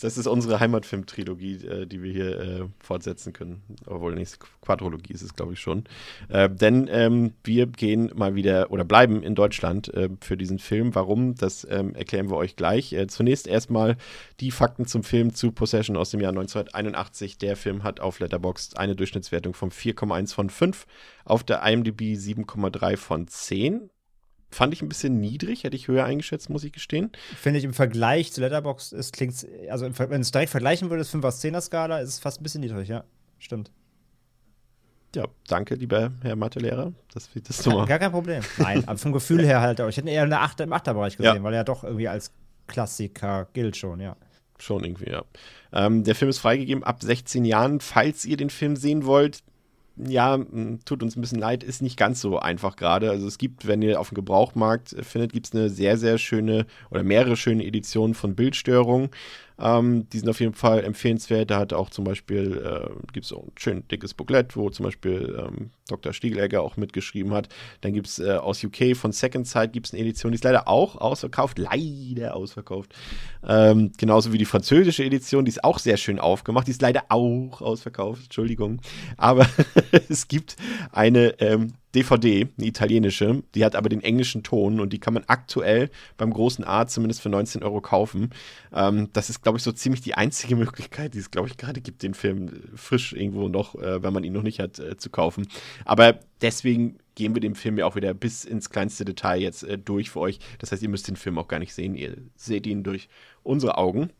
Das 0.00 0.16
ist 0.16 0.26
unsere 0.26 0.60
Heimatfilm-Trilogie, 0.60 1.66
äh, 1.66 1.86
die 1.86 2.02
wir 2.02 2.12
hier 2.12 2.40
äh, 2.40 2.64
fortsetzen 2.80 3.32
können. 3.32 3.62
Obwohl, 3.86 4.14
nicht 4.14 4.38
Quadrologie 4.60 5.12
ist 5.12 5.22
es, 5.22 5.34
glaube 5.34 5.54
ich, 5.54 5.60
schon. 5.60 5.84
Äh, 6.28 6.48
denn 6.50 6.88
ähm, 6.90 7.32
wir 7.44 7.66
gehen 7.66 8.10
mal 8.14 8.34
wieder 8.34 8.70
oder 8.70 8.84
bleiben 8.84 9.22
in 9.22 9.34
Deutschland 9.34 9.92
äh, 9.94 10.08
für 10.20 10.36
diesen 10.36 10.58
Film. 10.58 10.94
Warum? 10.94 11.34
Das 11.34 11.66
ähm, 11.68 11.94
erklären 11.94 12.30
wir 12.30 12.36
euch 12.36 12.56
gleich. 12.56 12.92
Äh, 12.92 13.06
zunächst 13.08 13.46
erstmal 13.46 13.96
die 14.40 14.50
Fakten 14.50 14.86
zum 14.86 15.02
Film 15.02 15.34
zu 15.34 15.52
Possession 15.52 15.96
aus 15.96 16.10
dem 16.10 16.20
Jahr 16.20 16.30
1981. 16.30 17.38
Der 17.38 17.56
Film 17.56 17.82
hat 17.82 18.00
auf 18.00 18.20
Letterboxd 18.20 18.78
eine 18.78 18.94
Durchschnittswertung 18.94 19.54
von 19.54 19.70
4,1 19.70 20.34
von 20.34 20.50
5, 20.50 20.86
auf 21.24 21.42
der 21.42 21.62
IMDb 21.64 22.14
7,3 22.14 22.96
von 22.96 23.26
10. 23.26 23.90
Fand 24.50 24.72
ich 24.72 24.80
ein 24.82 24.88
bisschen 24.88 25.20
niedrig, 25.20 25.64
hätte 25.64 25.76
ich 25.76 25.88
höher 25.88 26.04
eingeschätzt, 26.04 26.48
muss 26.48 26.64
ich 26.64 26.72
gestehen. 26.72 27.10
Finde 27.36 27.58
ich 27.58 27.64
im 27.64 27.74
Vergleich 27.74 28.32
zu 28.32 28.40
Letterboxd 28.40 28.94
ist 28.94 29.12
klingt's, 29.12 29.46
also 29.68 29.86
wenn 29.98 30.20
es 30.22 30.30
direkt 30.32 30.50
vergleichen 30.50 30.88
würdest, 30.90 31.10
5 31.10 31.24
aus 31.24 31.42
10er 31.44 31.60
Skala, 31.60 31.98
ist 32.00 32.08
es 32.08 32.18
fast 32.18 32.40
ein 32.40 32.42
bisschen 32.44 32.62
niedrig, 32.62 32.88
ja. 32.88 33.04
Stimmt. 33.38 33.70
Ja, 35.14 35.24
danke, 35.48 35.74
lieber 35.74 36.12
Herr 36.22 36.36
Mathelehrer. 36.36 36.92
Das 37.14 37.34
wird 37.34 37.48
das 37.48 37.64
nochmal. 37.64 37.86
Gar 37.86 37.98
kein 37.98 38.10
Problem. 38.12 38.42
Nein, 38.58 38.84
aber 38.86 38.98
vom 38.98 39.12
Gefühl 39.12 39.44
her 39.46 39.60
halt 39.60 39.80
auch. 39.80 39.88
Ich 39.88 39.96
hätte 39.96 40.08
eher 40.10 40.24
in 40.24 40.30
der 40.30 40.42
Achter, 40.42 40.64
im 40.64 40.72
Achterbereich 40.72 41.16
gesehen, 41.16 41.36
Ja. 41.36 41.42
weil 41.42 41.54
er 41.54 41.64
doch 41.64 41.82
irgendwie 41.84 42.08
als 42.08 42.30
Klassiker 42.66 43.48
gilt 43.54 43.76
schon, 43.76 44.00
ja. 44.00 44.16
Schon 44.58 44.84
irgendwie, 44.84 45.10
ja. 45.10 45.22
Ähm, 45.72 46.04
der 46.04 46.14
Film 46.14 46.28
ist 46.30 46.38
freigegeben 46.38 46.84
ab 46.84 47.02
16 47.02 47.44
Jahren. 47.44 47.80
Falls 47.80 48.24
ihr 48.24 48.36
den 48.36 48.50
Film 48.50 48.76
sehen 48.76 49.06
wollt, 49.06 49.42
ja, 50.06 50.38
tut 50.84 51.02
uns 51.02 51.16
ein 51.16 51.20
bisschen 51.20 51.38
leid, 51.38 51.62
ist 51.64 51.82
nicht 51.82 51.96
ganz 51.96 52.20
so 52.20 52.38
einfach 52.38 52.76
gerade. 52.76 53.10
Also 53.10 53.26
es 53.26 53.38
gibt, 53.38 53.66
wenn 53.66 53.82
ihr 53.82 54.00
auf 54.00 54.10
dem 54.10 54.14
Gebrauchmarkt 54.14 54.96
findet, 55.02 55.32
gibt 55.32 55.46
es 55.46 55.54
eine 55.54 55.70
sehr, 55.70 55.96
sehr 55.96 56.18
schöne 56.18 56.66
oder 56.90 57.02
mehrere 57.02 57.36
schöne 57.36 57.64
Editionen 57.64 58.14
von 58.14 58.34
Bildstörungen. 58.34 59.10
Ähm, 59.60 60.08
die 60.10 60.18
sind 60.18 60.28
auf 60.28 60.40
jeden 60.40 60.54
Fall 60.54 60.84
empfehlenswert. 60.84 61.50
Da 61.50 61.58
hat 61.58 61.72
auch 61.72 61.90
zum 61.90 62.04
Beispiel, 62.04 62.56
äh, 62.64 63.12
gibt 63.12 63.24
es 63.24 63.28
so 63.28 63.40
ein 63.40 63.52
schön 63.56 63.88
dickes 63.88 64.14
Booklet, 64.14 64.56
wo 64.56 64.70
zum 64.70 64.84
Beispiel 64.84 65.36
ähm, 65.38 65.70
Dr. 65.88 66.12
Stiegelegger 66.12 66.62
auch 66.62 66.76
mitgeschrieben 66.76 67.32
hat. 67.32 67.48
Dann 67.80 67.92
gibt 67.92 68.06
es 68.06 68.18
äh, 68.18 68.32
aus 68.32 68.62
UK 68.62 68.96
von 68.96 69.12
Second 69.12 69.46
Sight 69.46 69.72
gibt 69.72 69.92
eine 69.92 70.02
Edition, 70.02 70.32
die 70.32 70.36
ist 70.36 70.44
leider 70.44 70.68
auch 70.68 70.96
ausverkauft, 70.96 71.58
leider 71.58 72.36
ausverkauft. 72.36 72.94
Ähm, 73.46 73.92
genauso 73.96 74.32
wie 74.32 74.38
die 74.38 74.44
französische 74.44 75.04
Edition, 75.04 75.44
die 75.44 75.50
ist 75.50 75.64
auch 75.64 75.78
sehr 75.78 75.96
schön 75.96 76.18
aufgemacht, 76.18 76.66
die 76.66 76.72
ist 76.72 76.82
leider 76.82 77.04
auch 77.08 77.60
ausverkauft, 77.60 78.24
Entschuldigung. 78.24 78.80
Aber 79.16 79.46
es 80.08 80.28
gibt 80.28 80.56
eine 80.92 81.40
ähm, 81.40 81.74
DVD, 81.94 82.48
eine 82.58 82.66
italienische, 82.66 83.42
die 83.54 83.64
hat 83.64 83.74
aber 83.74 83.88
den 83.88 84.02
englischen 84.02 84.42
Ton 84.42 84.78
und 84.78 84.92
die 84.92 84.98
kann 84.98 85.14
man 85.14 85.24
aktuell 85.26 85.90
beim 86.18 86.32
großen 86.32 86.64
A 86.64 86.86
zumindest 86.86 87.22
für 87.22 87.30
19 87.30 87.62
Euro 87.62 87.80
kaufen. 87.80 88.30
Ähm, 88.74 89.08
das 89.14 89.30
ist, 89.30 89.42
glaube 89.42 89.58
ich, 89.58 89.64
so 89.64 89.72
ziemlich 89.72 90.02
die 90.02 90.14
einzige 90.14 90.56
Möglichkeit, 90.56 91.14
die 91.14 91.18
es, 91.18 91.30
glaube 91.30 91.48
ich, 91.48 91.56
gerade 91.56 91.80
gibt, 91.80 92.02
den 92.02 92.14
Film 92.14 92.50
frisch 92.74 93.14
irgendwo 93.14 93.48
noch, 93.48 93.74
äh, 93.74 94.02
wenn 94.02 94.12
man 94.12 94.24
ihn 94.24 94.34
noch 94.34 94.42
nicht 94.42 94.60
hat, 94.60 94.78
äh, 94.78 94.96
zu 94.98 95.08
kaufen. 95.08 95.48
Aber 95.86 96.20
deswegen 96.42 96.98
gehen 97.14 97.34
wir 97.34 97.40
dem 97.40 97.54
Film 97.54 97.78
ja 97.78 97.86
auch 97.86 97.96
wieder 97.96 98.12
bis 98.12 98.44
ins 98.44 98.70
kleinste 98.70 99.04
Detail 99.04 99.40
jetzt 99.40 99.62
äh, 99.62 99.78
durch 99.78 100.10
für 100.10 100.20
euch. 100.20 100.40
Das 100.58 100.70
heißt, 100.70 100.82
ihr 100.82 100.90
müsst 100.90 101.08
den 101.08 101.16
Film 101.16 101.38
auch 101.38 101.48
gar 101.48 101.58
nicht 101.58 101.74
sehen. 101.74 101.94
Ihr 101.94 102.18
seht 102.36 102.66
ihn 102.66 102.82
durch 102.82 103.08
unsere 103.42 103.78
Augen. 103.78 104.10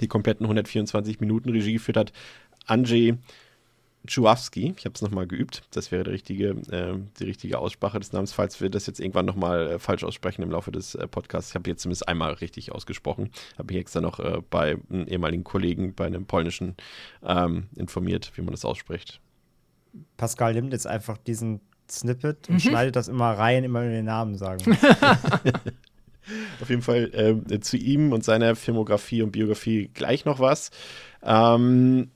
Die 0.00 0.08
kompletten 0.08 0.46
124 0.46 1.20
Minuten 1.20 1.50
Regie 1.50 1.74
geführt 1.74 1.96
hat 1.96 2.12
Andrzej 2.66 3.18
Czujawski. 4.06 4.74
Ich 4.76 4.84
habe 4.84 4.94
es 4.94 5.02
nochmal 5.02 5.26
geübt. 5.26 5.62
Das 5.70 5.90
wäre 5.90 6.04
die 6.04 6.10
richtige, 6.10 6.50
äh, 6.70 6.98
die 7.18 7.24
richtige 7.24 7.58
Aussprache 7.58 7.98
des 7.98 8.12
Namens, 8.12 8.32
falls 8.32 8.60
wir 8.60 8.70
das 8.70 8.86
jetzt 8.86 9.00
irgendwann 9.00 9.26
nochmal 9.26 9.72
äh, 9.72 9.78
falsch 9.78 10.04
aussprechen 10.04 10.42
im 10.42 10.50
Laufe 10.50 10.70
des 10.70 10.94
äh, 10.94 11.06
Podcasts. 11.06 11.50
Ich 11.50 11.54
habe 11.54 11.70
jetzt 11.70 11.82
zumindest 11.82 12.08
einmal 12.08 12.34
richtig 12.34 12.72
ausgesprochen. 12.72 13.30
Habe 13.56 13.72
mich 13.72 13.80
extra 13.80 14.00
noch 14.00 14.20
äh, 14.20 14.40
bei 14.50 14.76
einem 14.90 15.06
ehemaligen 15.06 15.44
Kollegen, 15.44 15.94
bei 15.94 16.06
einem 16.06 16.26
polnischen, 16.26 16.76
ähm, 17.22 17.68
informiert, 17.76 18.32
wie 18.34 18.42
man 18.42 18.52
das 18.52 18.64
ausspricht. 18.64 19.20
Pascal 20.16 20.54
nimmt 20.54 20.72
jetzt 20.72 20.86
einfach 20.86 21.16
diesen 21.18 21.60
Snippet 21.90 22.48
und 22.48 22.60
schneidet 22.60 22.96
das 22.96 23.08
immer 23.08 23.32
rein, 23.32 23.64
immer 23.64 23.82
wir 23.82 23.90
den 23.90 24.06
Namen 24.06 24.36
sagen. 24.36 24.76
Auf 26.60 26.70
jeden 26.70 26.82
Fall 26.82 27.44
äh, 27.50 27.60
zu 27.60 27.76
ihm 27.76 28.12
und 28.12 28.24
seiner 28.24 28.56
Filmografie 28.56 29.22
und 29.22 29.32
Biografie 29.32 29.90
gleich 29.92 30.24
noch 30.24 30.40
was. 30.40 30.70
Ähm, 31.22 32.10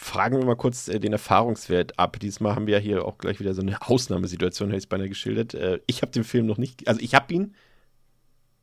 fragen 0.00 0.38
wir 0.38 0.44
mal 0.46 0.54
kurz 0.54 0.86
äh, 0.86 1.00
den 1.00 1.12
Erfahrungswert 1.12 1.98
ab. 1.98 2.20
Diesmal 2.20 2.54
haben 2.54 2.68
wir 2.68 2.74
ja 2.74 2.80
hier 2.80 3.04
auch 3.04 3.18
gleich 3.18 3.40
wieder 3.40 3.52
so 3.52 3.62
eine 3.62 3.82
Ausnahmesituation, 3.82 4.68
hätte 4.68 4.78
ich 4.78 4.84
es 4.84 4.88
beinahe 4.88 5.08
geschildert. 5.08 5.54
Äh, 5.54 5.80
ich 5.86 6.02
habe 6.02 6.12
den 6.12 6.24
Film 6.24 6.46
noch 6.46 6.56
nicht, 6.56 6.86
also 6.86 7.00
ich 7.00 7.14
habe 7.14 7.34
ihn, 7.34 7.54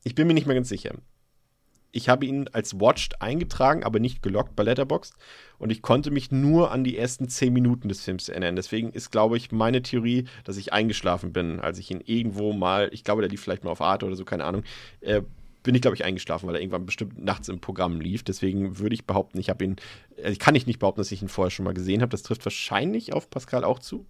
ich 0.05 0.15
bin 0.15 0.27
mir 0.27 0.33
nicht 0.33 0.47
mehr 0.47 0.55
ganz 0.55 0.69
sicher. 0.69 0.95
Ich 1.91 2.09
habe 2.09 2.25
ihn 2.25 2.47
als 2.49 2.79
Watched 2.79 3.21
eingetragen, 3.21 3.83
aber 3.83 3.99
nicht 3.99 4.21
gelockt 4.21 4.55
bei 4.55 4.63
Letterboxd. 4.63 5.13
Und 5.57 5.71
ich 5.71 5.81
konnte 5.81 6.09
mich 6.11 6.31
nur 6.31 6.71
an 6.71 6.83
die 6.83 6.97
ersten 6.97 7.29
zehn 7.29 7.53
Minuten 7.53 7.89
des 7.89 8.01
Films 8.01 8.27
erinnern. 8.27 8.55
Deswegen 8.55 8.91
ist, 8.91 9.11
glaube 9.11 9.37
ich, 9.37 9.51
meine 9.51 9.81
Theorie, 9.81 10.27
dass 10.43 10.57
ich 10.57 10.73
eingeschlafen 10.73 11.31
bin, 11.31 11.59
als 11.59 11.79
ich 11.79 11.91
ihn 11.91 12.01
irgendwo 12.01 12.53
mal, 12.53 12.89
ich 12.91 13.03
glaube, 13.03 13.21
der 13.21 13.29
lief 13.29 13.41
vielleicht 13.41 13.63
mal 13.63 13.71
auf 13.71 13.81
Arte 13.81 14.05
oder 14.05 14.15
so, 14.15 14.25
keine 14.25 14.43
Ahnung, 14.43 14.63
äh, 15.01 15.21
bin 15.65 15.75
ich, 15.75 15.81
glaube 15.81 15.95
ich, 15.95 16.05
eingeschlafen, 16.05 16.48
weil 16.48 16.55
er 16.55 16.62
irgendwann 16.62 16.86
bestimmt 16.86 17.22
nachts 17.22 17.50
im 17.50 17.60
Programm 17.60 18.00
lief. 18.00 18.24
Deswegen 18.24 18.77
würde 18.77 18.93
ich 18.93 19.05
behaupten, 19.05 19.39
ich 19.39 19.50
habe 19.50 19.65
ihn, 19.65 19.75
äh, 20.15 20.36
kann 20.36 20.55
ich 20.55 20.67
nicht 20.67 20.79
behaupten, 20.79 21.01
dass 21.01 21.12
ich 21.12 21.22
ihn 21.22 21.27
vorher 21.27 21.50
schon 21.50 21.65
mal 21.65 21.74
gesehen 21.74 22.01
habe. 22.01 22.12
Das 22.12 22.24
trifft 22.24 22.45
wahrscheinlich 22.45 23.13
auf 23.13 23.29
Pascal 23.29 23.63
auch 23.63 23.79
zu. 23.79 24.05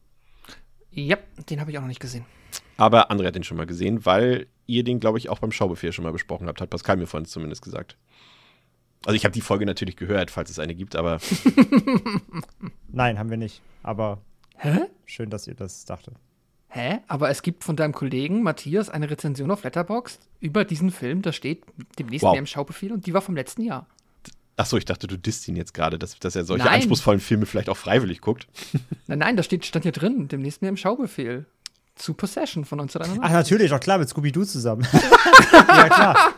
Ja, 0.91 1.17
den 1.49 1.59
habe 1.59 1.71
ich 1.71 1.77
auch 1.77 1.81
noch 1.81 1.87
nicht 1.87 2.01
gesehen. 2.01 2.25
Aber 2.77 3.09
André 3.09 3.27
hat 3.27 3.35
den 3.35 3.43
schon 3.43 3.57
mal 3.57 3.65
gesehen, 3.65 4.05
weil 4.05 4.47
ihr 4.67 4.83
den, 4.83 4.99
glaube 4.99 5.17
ich, 5.17 5.29
auch 5.29 5.39
beim 5.39 5.51
Schaubefehl 5.51 5.93
schon 5.93 6.03
mal 6.03 6.11
besprochen 6.11 6.47
habt, 6.47 6.61
hat 6.61 6.69
Pascal 6.69 6.97
mir 6.97 7.07
vorhin 7.07 7.25
zumindest 7.25 7.61
gesagt. 7.61 7.97
Also 9.05 9.15
ich 9.15 9.23
habe 9.23 9.33
die 9.33 9.41
Folge 9.41 9.65
natürlich 9.65 9.95
gehört, 9.95 10.31
falls 10.31 10.49
es 10.49 10.59
eine 10.59 10.75
gibt, 10.75 10.95
aber 10.95 11.19
Nein, 12.91 13.17
haben 13.17 13.29
wir 13.29 13.37
nicht. 13.37 13.61
Aber 13.83 14.21
Hä? 14.57 14.87
schön, 15.05 15.29
dass 15.29 15.47
ihr 15.47 15.55
das 15.55 15.85
dachtet. 15.85 16.15
Hä? 16.75 16.99
Aber 17.07 17.29
es 17.29 17.41
gibt 17.41 17.63
von 17.63 17.77
deinem 17.77 17.93
Kollegen 17.93 18.43
Matthias 18.43 18.89
eine 18.89 19.09
Rezension 19.09 19.49
auf 19.49 19.63
Letterboxd 19.63 20.19
über 20.41 20.65
diesen 20.65 20.91
Film. 20.91 21.21
Da 21.21 21.31
steht 21.31 21.63
demnächst 21.97 22.23
Wow. 22.23 22.33
mehr 22.33 22.39
im 22.39 22.45
Schaubefehl 22.45 22.91
und 22.91 23.05
die 23.05 23.13
war 23.13 23.21
vom 23.21 23.33
letzten 23.33 23.61
Jahr. 23.61 23.87
Achso, 24.57 24.75
ich 24.75 24.83
dachte, 24.83 25.07
du 25.07 25.17
disst 25.17 25.47
ihn 25.47 25.55
jetzt 25.55 25.73
gerade, 25.73 25.97
dass, 25.97 26.19
dass 26.19 26.35
er 26.35 26.43
solche 26.43 26.65
Nein. 26.65 26.75
anspruchsvollen 26.75 27.21
Filme 27.21 27.45
vielleicht 27.45 27.69
auch 27.69 27.77
freiwillig 27.77 28.19
guckt. 28.19 28.47
Nein, 29.07 29.19
nein, 29.19 29.37
da 29.37 29.43
steht, 29.43 29.65
stand 29.65 29.83
hier 29.83 29.91
drin, 29.93 30.27
demnächst 30.27 30.61
mehr 30.61 30.69
im 30.69 30.75
Schaubefehl. 30.77 31.45
Zu 31.95 32.13
Possession 32.13 32.65
von 32.65 32.79
Ach, 32.79 32.83
1991. 32.83 33.33
natürlich, 33.33 33.71
doch 33.71 33.79
klar, 33.79 33.97
mit 33.97 34.09
Scooby-Doo 34.09 34.43
zusammen. 34.43 34.85
ja, 35.53 35.87
klar. 35.87 36.33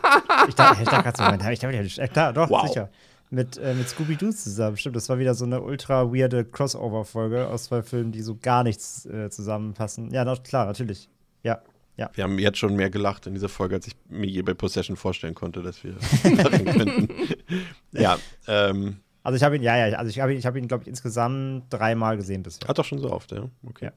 Ich 0.48 0.54
dachte, 0.54 0.82
ich 0.84 0.88
dachte 0.88 1.02
gerade 1.02 1.16
so, 1.18 1.24
Moment, 1.24 1.42
ich 1.52 1.58
dachte, 1.58 2.00
ja, 2.00 2.06
klar, 2.06 2.32
doch, 2.32 2.48
Wow. 2.48 2.68
sicher. 2.68 2.90
Mit, 3.30 3.58
äh, 3.58 3.74
mit 3.74 3.88
Scooby-Doo 3.88 4.30
zusammen, 4.32 4.76
stimmt. 4.78 4.96
Das 4.96 5.08
war 5.08 5.18
wieder 5.18 5.34
so 5.34 5.44
eine 5.44 5.60
ultra 5.60 6.12
weirde 6.12 6.44
Crossover-Folge 6.44 7.46
aus 7.48 7.64
zwei 7.64 7.82
Filmen, 7.82 8.10
die 8.10 8.22
so 8.22 8.36
gar 8.40 8.64
nichts 8.64 9.04
äh, 9.06 9.28
zusammenpassen. 9.28 10.10
Ja, 10.12 10.24
doch, 10.24 10.42
klar, 10.42 10.66
natürlich. 10.66 11.08
Ja, 11.42 11.60
ja. 11.98 12.10
Wir 12.14 12.24
haben 12.24 12.38
jetzt 12.38 12.58
schon 12.58 12.76
mehr 12.76 12.90
gelacht 12.90 13.26
in 13.26 13.34
dieser 13.34 13.48
Folge, 13.48 13.74
als 13.74 13.86
ich 13.88 13.94
mir 14.08 14.26
je 14.26 14.40
bei 14.42 14.54
Possession 14.54 14.96
vorstellen 14.96 15.34
konnte, 15.34 15.62
dass 15.62 15.82
wir 15.82 15.94
lachen 16.24 16.64
könnten. 16.64 17.08
ja, 17.92 18.18
ähm, 18.46 19.00
Also 19.24 19.36
ich 19.36 19.42
habe 19.42 19.56
ihn, 19.56 19.62
ja, 19.62 19.76
ja, 19.88 19.98
also 19.98 20.08
ich 20.08 20.20
habe 20.20 20.32
ihn, 20.32 20.38
ich 20.38 20.46
habe 20.46 20.58
ihn, 20.58 20.68
glaube 20.68 20.84
ich, 20.84 20.88
insgesamt 20.88 21.64
dreimal 21.70 22.16
gesehen 22.16 22.44
bisher. 22.44 22.68
hat 22.68 22.78
doch 22.78 22.84
schon 22.84 23.00
so 23.00 23.10
oft, 23.10 23.32
ja. 23.32 23.48
Okay. 23.66 23.86
Ja. 23.86 23.92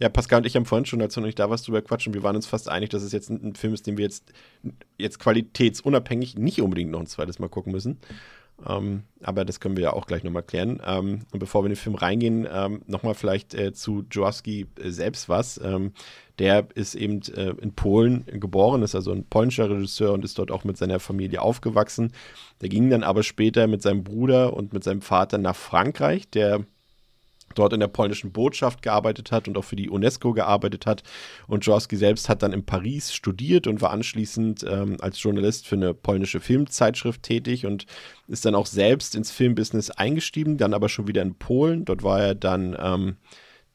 Ja, 0.00 0.08
Pascal 0.08 0.38
und 0.38 0.46
ich 0.46 0.54
haben 0.54 0.64
vorhin 0.64 0.86
schon, 0.86 1.02
als 1.02 1.14
du 1.14 1.20
noch 1.20 1.26
nicht 1.26 1.40
da 1.40 1.50
warst, 1.50 1.66
drüber 1.66 1.82
quatschen. 1.82 2.14
Wir 2.14 2.22
waren 2.22 2.36
uns 2.36 2.46
fast 2.46 2.68
einig, 2.68 2.90
dass 2.90 3.02
es 3.02 3.10
jetzt 3.10 3.30
ein, 3.30 3.42
ein 3.42 3.54
Film 3.56 3.74
ist, 3.74 3.84
den 3.86 3.96
wir 3.96 4.04
jetzt, 4.04 4.32
jetzt 4.96 5.18
qualitätsunabhängig 5.18 6.36
nicht 6.36 6.60
unbedingt 6.60 6.92
noch 6.92 7.00
ein 7.00 7.08
zweites 7.08 7.40
Mal 7.40 7.48
gucken 7.48 7.72
müssen. 7.72 7.98
Ähm, 8.66 9.04
aber 9.22 9.44
das 9.44 9.60
können 9.60 9.76
wir 9.76 9.84
ja 9.84 9.92
auch 9.92 10.06
gleich 10.06 10.24
nochmal 10.24 10.42
klären. 10.42 10.80
Ähm, 10.84 11.20
und 11.32 11.38
bevor 11.38 11.62
wir 11.62 11.66
in 11.66 11.72
den 11.72 11.76
Film 11.76 11.94
reingehen, 11.94 12.46
ähm, 12.50 12.82
nochmal 12.86 13.14
vielleicht 13.14 13.54
äh, 13.54 13.72
zu 13.72 14.04
Jaworski 14.10 14.66
äh, 14.80 14.90
selbst 14.90 15.28
was. 15.28 15.60
Ähm, 15.62 15.92
der 16.38 16.68
ist 16.74 16.94
eben 16.94 17.20
äh, 17.34 17.50
in 17.60 17.74
Polen 17.74 18.24
geboren, 18.26 18.82
ist 18.82 18.94
also 18.94 19.12
ein 19.12 19.24
polnischer 19.24 19.70
Regisseur 19.70 20.12
und 20.12 20.24
ist 20.24 20.38
dort 20.38 20.50
auch 20.50 20.64
mit 20.64 20.76
seiner 20.76 21.00
Familie 21.00 21.42
aufgewachsen. 21.42 22.12
Der 22.60 22.68
ging 22.68 22.90
dann 22.90 23.02
aber 23.02 23.22
später 23.22 23.66
mit 23.66 23.82
seinem 23.82 24.04
Bruder 24.04 24.54
und 24.54 24.72
mit 24.72 24.84
seinem 24.84 25.02
Vater 25.02 25.38
nach 25.38 25.56
Frankreich. 25.56 26.30
Der 26.30 26.64
dort 27.58 27.72
in 27.72 27.80
der 27.80 27.88
polnischen 27.88 28.32
Botschaft 28.32 28.82
gearbeitet 28.82 29.32
hat 29.32 29.48
und 29.48 29.56
auch 29.56 29.64
für 29.64 29.76
die 29.76 29.90
UNESCO 29.90 30.32
gearbeitet 30.32 30.86
hat. 30.86 31.02
Und 31.46 31.66
Jaworski 31.66 31.96
selbst 31.96 32.28
hat 32.28 32.42
dann 32.42 32.52
in 32.52 32.64
Paris 32.64 33.12
studiert 33.12 33.66
und 33.66 33.80
war 33.80 33.90
anschließend 33.90 34.64
ähm, 34.68 34.96
als 35.00 35.22
Journalist 35.22 35.66
für 35.66 35.76
eine 35.76 35.94
polnische 35.94 36.40
Filmzeitschrift 36.40 37.22
tätig 37.22 37.66
und 37.66 37.86
ist 38.28 38.44
dann 38.44 38.54
auch 38.54 38.66
selbst 38.66 39.14
ins 39.14 39.30
Filmbusiness 39.30 39.90
eingestiegen, 39.90 40.58
dann 40.58 40.74
aber 40.74 40.88
schon 40.88 41.08
wieder 41.08 41.22
in 41.22 41.34
Polen. 41.34 41.84
Dort 41.84 42.02
war 42.02 42.20
er 42.20 42.34
dann 42.34 42.76
ähm, 42.78 43.16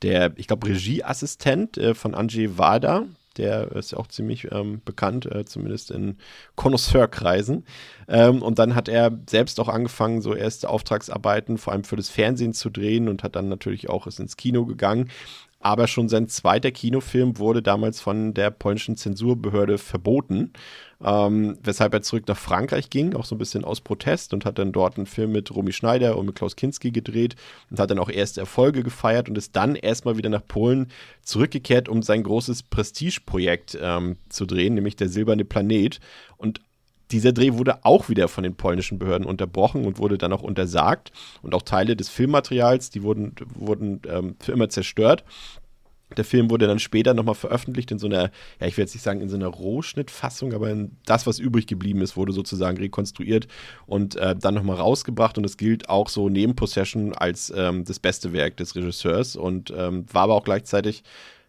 der, 0.01 0.33
ich 0.35 0.47
glaube, 0.47 0.67
Regieassistent 0.67 1.77
äh, 1.77 1.93
von 1.95 2.13
Andrzej 2.13 2.57
Wada. 2.57 3.05
Der 3.37 3.71
ist 3.71 3.93
auch 3.95 4.07
ziemlich 4.07 4.51
ähm, 4.51 4.81
bekannt, 4.85 5.25
äh, 5.25 5.45
zumindest 5.45 5.91
in 5.91 6.17
Connoisseurkreisen. 6.55 7.65
Ähm, 8.07 8.41
und 8.41 8.59
dann 8.59 8.75
hat 8.75 8.87
er 8.87 9.17
selbst 9.29 9.59
auch 9.59 9.69
angefangen, 9.69 10.21
so 10.21 10.35
erste 10.35 10.69
Auftragsarbeiten 10.69 11.57
vor 11.57 11.73
allem 11.73 11.83
für 11.83 11.95
das 11.95 12.09
Fernsehen 12.09 12.53
zu 12.53 12.69
drehen 12.69 13.09
und 13.09 13.23
hat 13.23 13.35
dann 13.35 13.49
natürlich 13.49 13.89
auch 13.89 14.07
ist 14.07 14.19
ins 14.19 14.37
Kino 14.37 14.65
gegangen. 14.65 15.09
Aber 15.63 15.87
schon 15.87 16.09
sein 16.09 16.27
zweiter 16.27 16.71
Kinofilm 16.71 17.37
wurde 17.37 17.61
damals 17.61 18.01
von 18.01 18.33
der 18.33 18.51
polnischen 18.51 18.97
Zensurbehörde 18.97 19.77
verboten, 19.77 20.51
ähm, 21.03 21.57
weshalb 21.61 21.93
er 21.93 22.01
zurück 22.01 22.27
nach 22.27 22.37
Frankreich 22.37 22.89
ging, 22.89 23.15
auch 23.15 23.25
so 23.25 23.35
ein 23.35 23.39
bisschen 23.39 23.65
aus 23.65 23.81
Protest 23.81 24.33
und 24.33 24.45
hat 24.45 24.57
dann 24.57 24.71
dort 24.71 24.97
einen 24.97 25.05
Film 25.05 25.31
mit 25.31 25.53
Romy 25.53 25.73
Schneider 25.73 26.17
und 26.17 26.25
mit 26.25 26.35
Klaus 26.35 26.55
Kinski 26.55 26.91
gedreht 26.91 27.35
und 27.69 27.79
hat 27.79 27.91
dann 27.91 27.99
auch 27.99 28.09
erste 28.09 28.39
Erfolge 28.39 28.83
gefeiert 28.83 29.29
und 29.29 29.37
ist 29.37 29.55
dann 29.55 29.75
erstmal 29.75 30.17
wieder 30.17 30.29
nach 30.29 30.45
Polen 30.47 30.87
zurückgekehrt, 31.21 31.89
um 31.89 32.01
sein 32.01 32.23
großes 32.23 32.63
Prestigeprojekt 32.63 33.77
ähm, 33.81 34.17
zu 34.29 34.45
drehen, 34.45 34.75
nämlich 34.75 34.95
der 34.95 35.09
Silberne 35.09 35.45
Planet. 35.45 35.99
Und 36.37 36.61
dieser 37.11 37.33
Dreh 37.33 37.53
wurde 37.53 37.85
auch 37.85 38.09
wieder 38.09 38.27
von 38.27 38.43
den 38.43 38.55
polnischen 38.55 38.97
Behörden 38.97 39.27
unterbrochen 39.27 39.85
und 39.85 39.99
wurde 39.99 40.17
dann 40.17 40.33
auch 40.33 40.41
untersagt. 40.41 41.11
Und 41.41 41.53
auch 41.53 41.61
Teile 41.61 41.95
des 41.95 42.09
Filmmaterials, 42.09 42.89
die 42.89 43.03
wurden, 43.03 43.35
wurden 43.53 44.01
ähm, 44.07 44.35
für 44.39 44.51
immer 44.51 44.69
zerstört. 44.69 45.23
Der 46.17 46.25
Film 46.25 46.49
wurde 46.49 46.67
dann 46.67 46.79
später 46.79 47.13
nochmal 47.13 47.35
veröffentlicht 47.35 47.91
in 47.91 47.99
so 47.99 48.07
einer, 48.07 48.31
ja, 48.59 48.67
ich 48.67 48.77
will 48.77 48.83
jetzt 48.83 48.93
nicht 48.93 49.03
sagen 49.03 49.21
in 49.21 49.29
so 49.29 49.35
einer 49.35 49.47
Rohschnittfassung, 49.47 50.53
aber 50.53 50.73
das, 51.05 51.27
was 51.27 51.39
übrig 51.39 51.67
geblieben 51.67 52.01
ist, 52.01 52.17
wurde 52.17 52.33
sozusagen 52.33 52.77
rekonstruiert 52.77 53.47
und 53.85 54.15
äh, 54.15 54.35
dann 54.35 54.53
nochmal 54.53 54.77
rausgebracht. 54.77 55.37
Und 55.37 55.45
es 55.45 55.57
gilt 55.57 55.89
auch 55.89 56.09
so 56.09 56.29
neben 56.29 56.55
Possession 56.55 57.13
als 57.13 57.51
ähm, 57.55 57.85
das 57.85 57.99
beste 57.99 58.33
Werk 58.33 58.57
des 58.57 58.75
Regisseurs 58.75 59.35
und 59.35 59.73
ähm, 59.75 60.05
war 60.11 60.23
aber 60.23 60.35
auch 60.35 60.43
gleichzeitig 60.43 61.03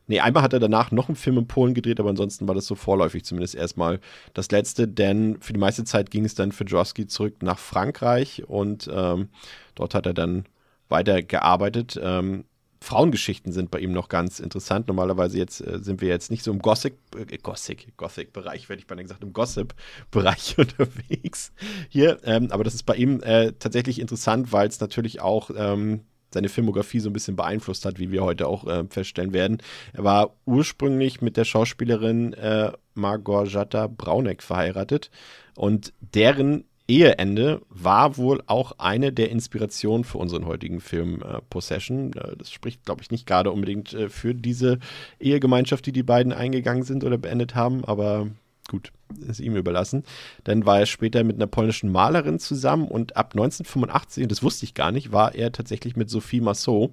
Nee, 0.07 0.21
einmal 0.21 0.43
hat 0.43 0.53
er 0.53 0.61
danach 0.61 0.91
noch 0.91 1.09
einen 1.09 1.17
Film 1.17 1.39
in 1.39 1.47
Polen 1.47 1.73
gedreht, 1.73 1.99
aber 1.99 2.11
ansonsten 2.11 2.47
war 2.47 2.55
das 2.55 2.67
so 2.67 2.75
vorläufig 2.75 3.25
zumindest 3.25 3.55
erstmal 3.55 4.01
das 4.35 4.51
letzte, 4.51 4.87
denn 4.87 5.39
für 5.41 5.55
die 5.55 5.59
meiste 5.59 5.85
Zeit 5.85 6.11
ging 6.11 6.27
es 6.27 6.35
dann 6.35 6.53
für 6.53 6.67
Jaworski 6.67 7.07
zurück 7.07 7.43
nach 7.43 7.59
Frankreich 7.59 8.45
und 8.47 8.91
ähm, 8.93 9.29
dort 9.75 9.95
hat 9.95 10.05
er 10.05 10.13
dann 10.13 10.45
weiter 10.91 11.23
gearbeitet. 11.23 11.99
Ähm, 12.03 12.45
Frauengeschichten 12.85 13.53
sind 13.53 13.71
bei 13.71 13.81
ihm 13.81 13.93
noch 13.93 14.09
ganz 14.09 14.41
interessant. 14.41 14.89
Normalerweise 14.89 15.39
jetzt 15.39 15.61
äh, 15.61 15.79
sind 15.81 16.01
wir 16.01 16.09
jetzt 16.09 16.31
nicht 16.31 16.45
so 16.45 16.53
im 16.53 16.61
Gothic, 16.61 16.95
äh, 17.17 17.39
Gothic, 17.39 17.97
Gothic-Bereich, 17.97 18.69
werde 18.69 18.81
ich 18.81 18.87
beinahe 18.87 19.05
gesagt, 19.05 19.23
im 19.23 19.33
Gossip-Bereich 19.33 20.59
unterwegs 20.59 21.53
hier. 21.89 22.19
Ähm, 22.25 22.49
aber 22.51 22.63
das 22.63 22.75
ist 22.75 22.85
bei 22.85 22.97
ihm 22.97 23.21
äh, 23.23 23.53
tatsächlich 23.59 23.99
interessant, 23.99 24.53
weil 24.53 24.69
es 24.69 24.81
natürlich 24.81 25.21
auch 25.21 25.51
ähm, 25.57 26.03
seine 26.35 26.51
Filmografie 26.51 27.01
so 27.01 27.09
ein 27.09 27.15
bisschen 27.15 27.37
beeinflusst 27.37 27.87
hat, 27.87 27.99
wie 27.99 28.13
wir 28.13 28.23
heute 28.23 28.47
auch 28.47 28.67
äh, 28.67 28.85
feststellen 28.91 29.33
werden. 29.33 29.59
Er 29.95 30.05
war 30.05 30.37
ursprünglich 30.45 31.23
mit 31.23 31.39
der 31.39 31.45
Schauspielerin 31.45 32.35
äh, 32.35 32.73
Margorjata 32.95 33.87
Brauneck 33.87 34.43
verheiratet 34.43 35.11
und 35.57 35.95
deren 36.01 36.65
Eheende 36.87 37.63
war 37.71 38.19
wohl 38.19 38.43
auch 38.47 38.73
eine 38.79 39.13
der 39.13 39.31
Inspirationen 39.31 40.05
für 40.05 40.19
unseren 40.19 40.45
heutigen 40.45 40.81
Film 40.81 41.23
äh, 41.23 41.41
Possession. 41.49 42.13
Äh, 42.13 42.37
das 42.37 42.51
spricht, 42.51 42.85
glaube 42.85 43.03
ich, 43.03 43.11
nicht 43.11 43.27
gerade 43.27 43.51
unbedingt 43.51 43.95
äh, 43.95 44.09
für 44.11 44.35
diese 44.35 44.79
Ehegemeinschaft, 45.19 45.87
die 45.87 45.93
die 45.93 46.03
beiden 46.03 46.33
eingegangen 46.33 46.83
sind 46.83 47.03
oder 47.05 47.17
beendet 47.17 47.55
haben, 47.55 47.85
aber 47.85 48.29
gut, 48.69 48.93
ist 49.29 49.41
ihm 49.41 49.57
überlassen. 49.57 50.05
Dann 50.45 50.67
war 50.67 50.81
er 50.81 50.87
später 50.87 51.25
mit 51.25 51.37
einer 51.37 51.47
polnischen 51.47 51.91
Malerin 51.91 52.39
zusammen 52.39 52.89
und 52.89 53.17
ab 53.17 53.33
1985, 53.33 54.25
und 54.25 54.33
das 54.33 54.43
wusste 54.43 54.65
ich 54.65 54.75
gar 54.75 54.93
nicht, 54.93 55.13
war 55.13 55.35
er 55.35 55.53
tatsächlich 55.53 55.97
mit 55.97 56.11
Sophie 56.11 56.41
Massot. 56.41 56.93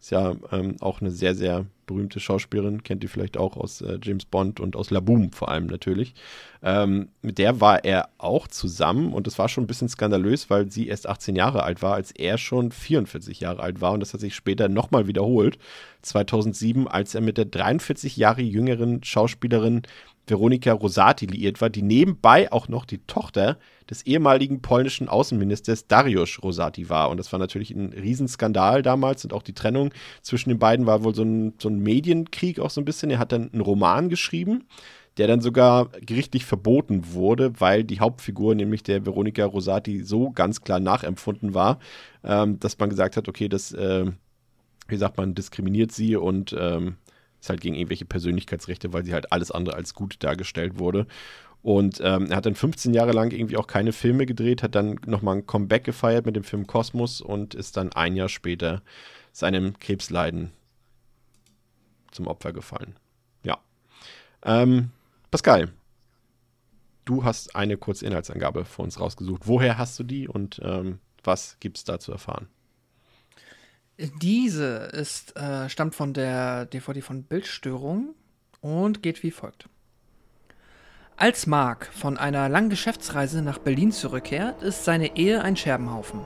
Ist 0.00 0.10
ja 0.10 0.34
ähm, 0.50 0.76
auch 0.80 1.00
eine 1.00 1.12
sehr, 1.12 1.36
sehr 1.36 1.66
berühmte 1.86 2.20
Schauspielerin, 2.20 2.82
kennt 2.82 3.04
ihr 3.04 3.08
vielleicht 3.08 3.36
auch 3.36 3.56
aus 3.56 3.82
äh, 3.82 3.98
James 4.02 4.24
Bond 4.24 4.58
und 4.58 4.74
aus 4.74 4.90
La 4.90 4.98
Boom 5.00 5.30
vor 5.30 5.48
allem 5.48 5.66
natürlich. 5.66 6.14
Ähm, 6.62 7.08
mit 7.22 7.38
der 7.38 7.60
war 7.60 7.84
er 7.84 8.08
auch 8.18 8.48
zusammen 8.48 9.12
und 9.12 9.26
das 9.26 9.38
war 9.38 9.48
schon 9.48 9.64
ein 9.64 9.68
bisschen 9.68 9.88
skandalös, 9.88 10.50
weil 10.50 10.70
sie 10.70 10.88
erst 10.88 11.08
18 11.08 11.36
Jahre 11.36 11.62
alt 11.62 11.82
war, 11.82 11.94
als 11.94 12.10
er 12.10 12.38
schon 12.38 12.72
44 12.72 13.40
Jahre 13.40 13.62
alt 13.62 13.80
war 13.80 13.92
und 13.92 14.00
das 14.00 14.12
hat 14.12 14.20
sich 14.20 14.34
später 14.34 14.68
nochmal 14.68 15.06
wiederholt. 15.06 15.58
2007, 16.02 16.88
als 16.88 17.14
er 17.14 17.20
mit 17.20 17.38
der 17.38 17.44
43 17.44 18.16
Jahre 18.16 18.42
jüngeren 18.42 19.04
Schauspielerin 19.04 19.82
Veronika 20.26 20.72
Rosati 20.72 21.26
liiert 21.26 21.60
war, 21.60 21.68
die 21.68 21.82
nebenbei 21.82 22.50
auch 22.52 22.68
noch 22.68 22.84
die 22.84 22.98
Tochter 22.98 23.58
des 23.90 24.02
ehemaligen 24.06 24.62
polnischen 24.62 25.08
Außenministers 25.08 25.88
Dariusz 25.88 26.38
Rosati 26.42 26.88
war. 26.88 27.10
Und 27.10 27.16
das 27.16 27.32
war 27.32 27.38
natürlich 27.38 27.70
ein 27.72 27.92
Riesenskandal 27.92 28.82
damals 28.82 29.24
und 29.24 29.32
auch 29.32 29.42
die 29.42 29.54
Trennung 29.54 29.92
zwischen 30.22 30.50
den 30.50 30.58
beiden 30.58 30.86
war 30.86 31.02
wohl 31.02 31.14
so 31.14 31.22
ein, 31.22 31.54
so 31.58 31.68
ein 31.68 31.80
Medienkrieg 31.80 32.60
auch 32.60 32.70
so 32.70 32.80
ein 32.80 32.84
bisschen. 32.84 33.10
Er 33.10 33.18
hat 33.18 33.32
dann 33.32 33.52
einen 33.52 33.60
Roman 33.60 34.08
geschrieben, 34.08 34.64
der 35.16 35.26
dann 35.26 35.40
sogar 35.40 35.88
gerichtlich 36.00 36.44
verboten 36.44 37.12
wurde, 37.12 37.60
weil 37.60 37.84
die 37.84 38.00
Hauptfigur, 38.00 38.54
nämlich 38.54 38.82
der 38.82 39.04
Veronika 39.04 39.44
Rosati, 39.44 40.02
so 40.04 40.30
ganz 40.30 40.62
klar 40.62 40.80
nachempfunden 40.80 41.52
war, 41.52 41.78
ähm, 42.24 42.60
dass 42.60 42.78
man 42.78 42.90
gesagt 42.90 43.16
hat, 43.16 43.28
okay, 43.28 43.48
das, 43.48 43.72
äh, 43.72 44.06
wie 44.88 44.96
sagt 44.96 45.16
man, 45.16 45.34
diskriminiert 45.34 45.92
sie 45.92 46.16
und 46.16 46.56
ähm, 46.58 46.96
ist 47.42 47.50
halt 47.50 47.60
gegen 47.60 47.74
irgendwelche 47.74 48.04
Persönlichkeitsrechte, 48.04 48.92
weil 48.92 49.04
sie 49.04 49.12
halt 49.12 49.32
alles 49.32 49.50
andere 49.50 49.74
als 49.74 49.94
gut 49.94 50.16
dargestellt 50.20 50.78
wurde. 50.78 51.08
Und 51.60 52.00
ähm, 52.02 52.26
er 52.30 52.36
hat 52.36 52.46
dann 52.46 52.54
15 52.54 52.94
Jahre 52.94 53.12
lang 53.12 53.32
irgendwie 53.32 53.56
auch 53.56 53.66
keine 53.66 53.92
Filme 53.92 54.26
gedreht, 54.26 54.62
hat 54.62 54.76
dann 54.76 54.98
nochmal 55.06 55.38
ein 55.38 55.46
Comeback 55.46 55.84
gefeiert 55.84 56.24
mit 56.24 56.36
dem 56.36 56.44
Film 56.44 56.66
Kosmos 56.66 57.20
und 57.20 57.54
ist 57.54 57.76
dann 57.76 57.92
ein 57.92 58.14
Jahr 58.14 58.28
später 58.28 58.82
seinem 59.32 59.78
Krebsleiden 59.78 60.52
zum 62.12 62.28
Opfer 62.28 62.52
gefallen. 62.52 62.96
Ja. 63.42 63.58
Ähm, 64.44 64.90
Pascal, 65.30 65.72
du 67.04 67.24
hast 67.24 67.56
eine 67.56 67.76
kurze 67.76 68.06
Inhaltsangabe 68.06 68.64
für 68.64 68.82
uns 68.82 69.00
rausgesucht. 69.00 69.42
Woher 69.46 69.78
hast 69.78 69.98
du 69.98 70.04
die 70.04 70.28
und 70.28 70.60
ähm, 70.62 71.00
was 71.24 71.56
gibt 71.58 71.78
es 71.78 71.84
da 71.84 71.98
zu 71.98 72.12
erfahren? 72.12 72.48
Diese 73.98 74.90
ist, 74.92 75.36
äh, 75.36 75.68
stammt 75.68 75.94
von 75.94 76.14
der 76.14 76.66
DVD 76.66 77.02
von 77.02 77.24
Bildstörung 77.24 78.14
und 78.60 79.02
geht 79.02 79.22
wie 79.22 79.30
folgt. 79.30 79.68
Als 81.16 81.46
Mark 81.46 81.90
von 81.92 82.16
einer 82.16 82.48
langen 82.48 82.70
Geschäftsreise 82.70 83.42
nach 83.42 83.58
Berlin 83.58 83.92
zurückkehrt, 83.92 84.62
ist 84.62 84.84
seine 84.84 85.16
Ehe 85.16 85.42
ein 85.42 85.56
Scherbenhaufen. 85.56 86.20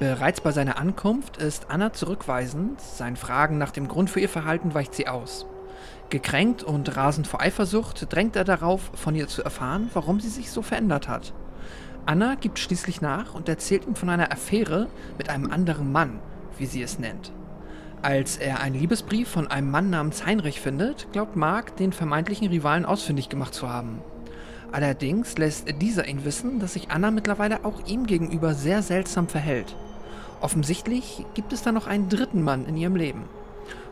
Bereits 0.00 0.40
bei 0.40 0.52
seiner 0.52 0.78
Ankunft 0.78 1.38
ist 1.38 1.70
Anna 1.70 1.92
zurückweisend, 1.92 2.80
seinen 2.80 3.16
Fragen 3.16 3.58
nach 3.58 3.70
dem 3.70 3.88
Grund 3.88 4.10
für 4.10 4.20
ihr 4.20 4.28
Verhalten 4.28 4.74
weicht 4.74 4.94
sie 4.94 5.08
aus. 5.08 5.46
Gekränkt 6.10 6.62
und 6.62 6.96
rasend 6.96 7.26
vor 7.26 7.40
Eifersucht 7.40 8.12
drängt 8.12 8.36
er 8.36 8.44
darauf, 8.44 8.90
von 8.94 9.14
ihr 9.14 9.28
zu 9.28 9.42
erfahren, 9.42 9.88
warum 9.94 10.20
sie 10.20 10.28
sich 10.28 10.50
so 10.50 10.62
verändert 10.62 11.08
hat. 11.08 11.32
Anna 12.06 12.34
gibt 12.34 12.58
schließlich 12.58 13.00
nach 13.00 13.34
und 13.34 13.48
erzählt 13.48 13.86
ihm 13.86 13.94
von 13.94 14.08
einer 14.08 14.32
Affäre 14.32 14.88
mit 15.16 15.28
einem 15.28 15.50
anderen 15.50 15.92
Mann, 15.92 16.20
wie 16.58 16.66
sie 16.66 16.82
es 16.82 16.98
nennt. 16.98 17.32
Als 18.02 18.36
er 18.36 18.60
einen 18.60 18.78
Liebesbrief 18.78 19.28
von 19.28 19.48
einem 19.48 19.70
Mann 19.70 19.90
namens 19.90 20.24
Heinrich 20.24 20.60
findet, 20.60 21.08
glaubt 21.12 21.34
Mark, 21.34 21.76
den 21.76 21.92
vermeintlichen 21.92 22.48
Rivalen 22.48 22.84
ausfindig 22.84 23.28
gemacht 23.28 23.54
zu 23.54 23.68
haben. 23.68 24.00
Allerdings 24.70 25.36
lässt 25.38 25.66
dieser 25.80 26.06
ihn 26.06 26.24
wissen, 26.24 26.60
dass 26.60 26.74
sich 26.74 26.90
Anna 26.90 27.10
mittlerweile 27.10 27.64
auch 27.64 27.86
ihm 27.86 28.06
gegenüber 28.06 28.54
sehr 28.54 28.82
seltsam 28.82 29.26
verhält. 29.26 29.74
Offensichtlich 30.40 31.24
gibt 31.34 31.52
es 31.52 31.62
da 31.62 31.72
noch 31.72 31.86
einen 31.86 32.08
dritten 32.08 32.42
Mann 32.42 32.66
in 32.66 32.76
ihrem 32.76 32.94
Leben. 32.94 33.24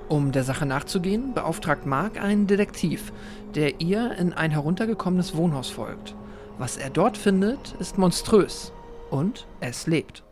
Um 0.08 0.30
der 0.30 0.44
Sache 0.44 0.66
nachzugehen, 0.66 1.35
beauftragt 1.35 1.85
Mark 1.85 2.23
einen 2.23 2.46
Detektiv, 2.46 3.12
der 3.56 3.80
ihr 3.80 4.12
in 4.12 4.32
ein 4.32 4.52
heruntergekommenes 4.52 5.35
Wohnhaus 5.35 5.68
folgt. 5.68 6.14
Was 6.58 6.76
er 6.76 6.90
dort 6.90 7.18
findet, 7.18 7.75
ist 7.80 7.99
monströs. 7.99 8.73
Und 9.11 9.46
es 9.61 9.87
lebt. 9.87 10.23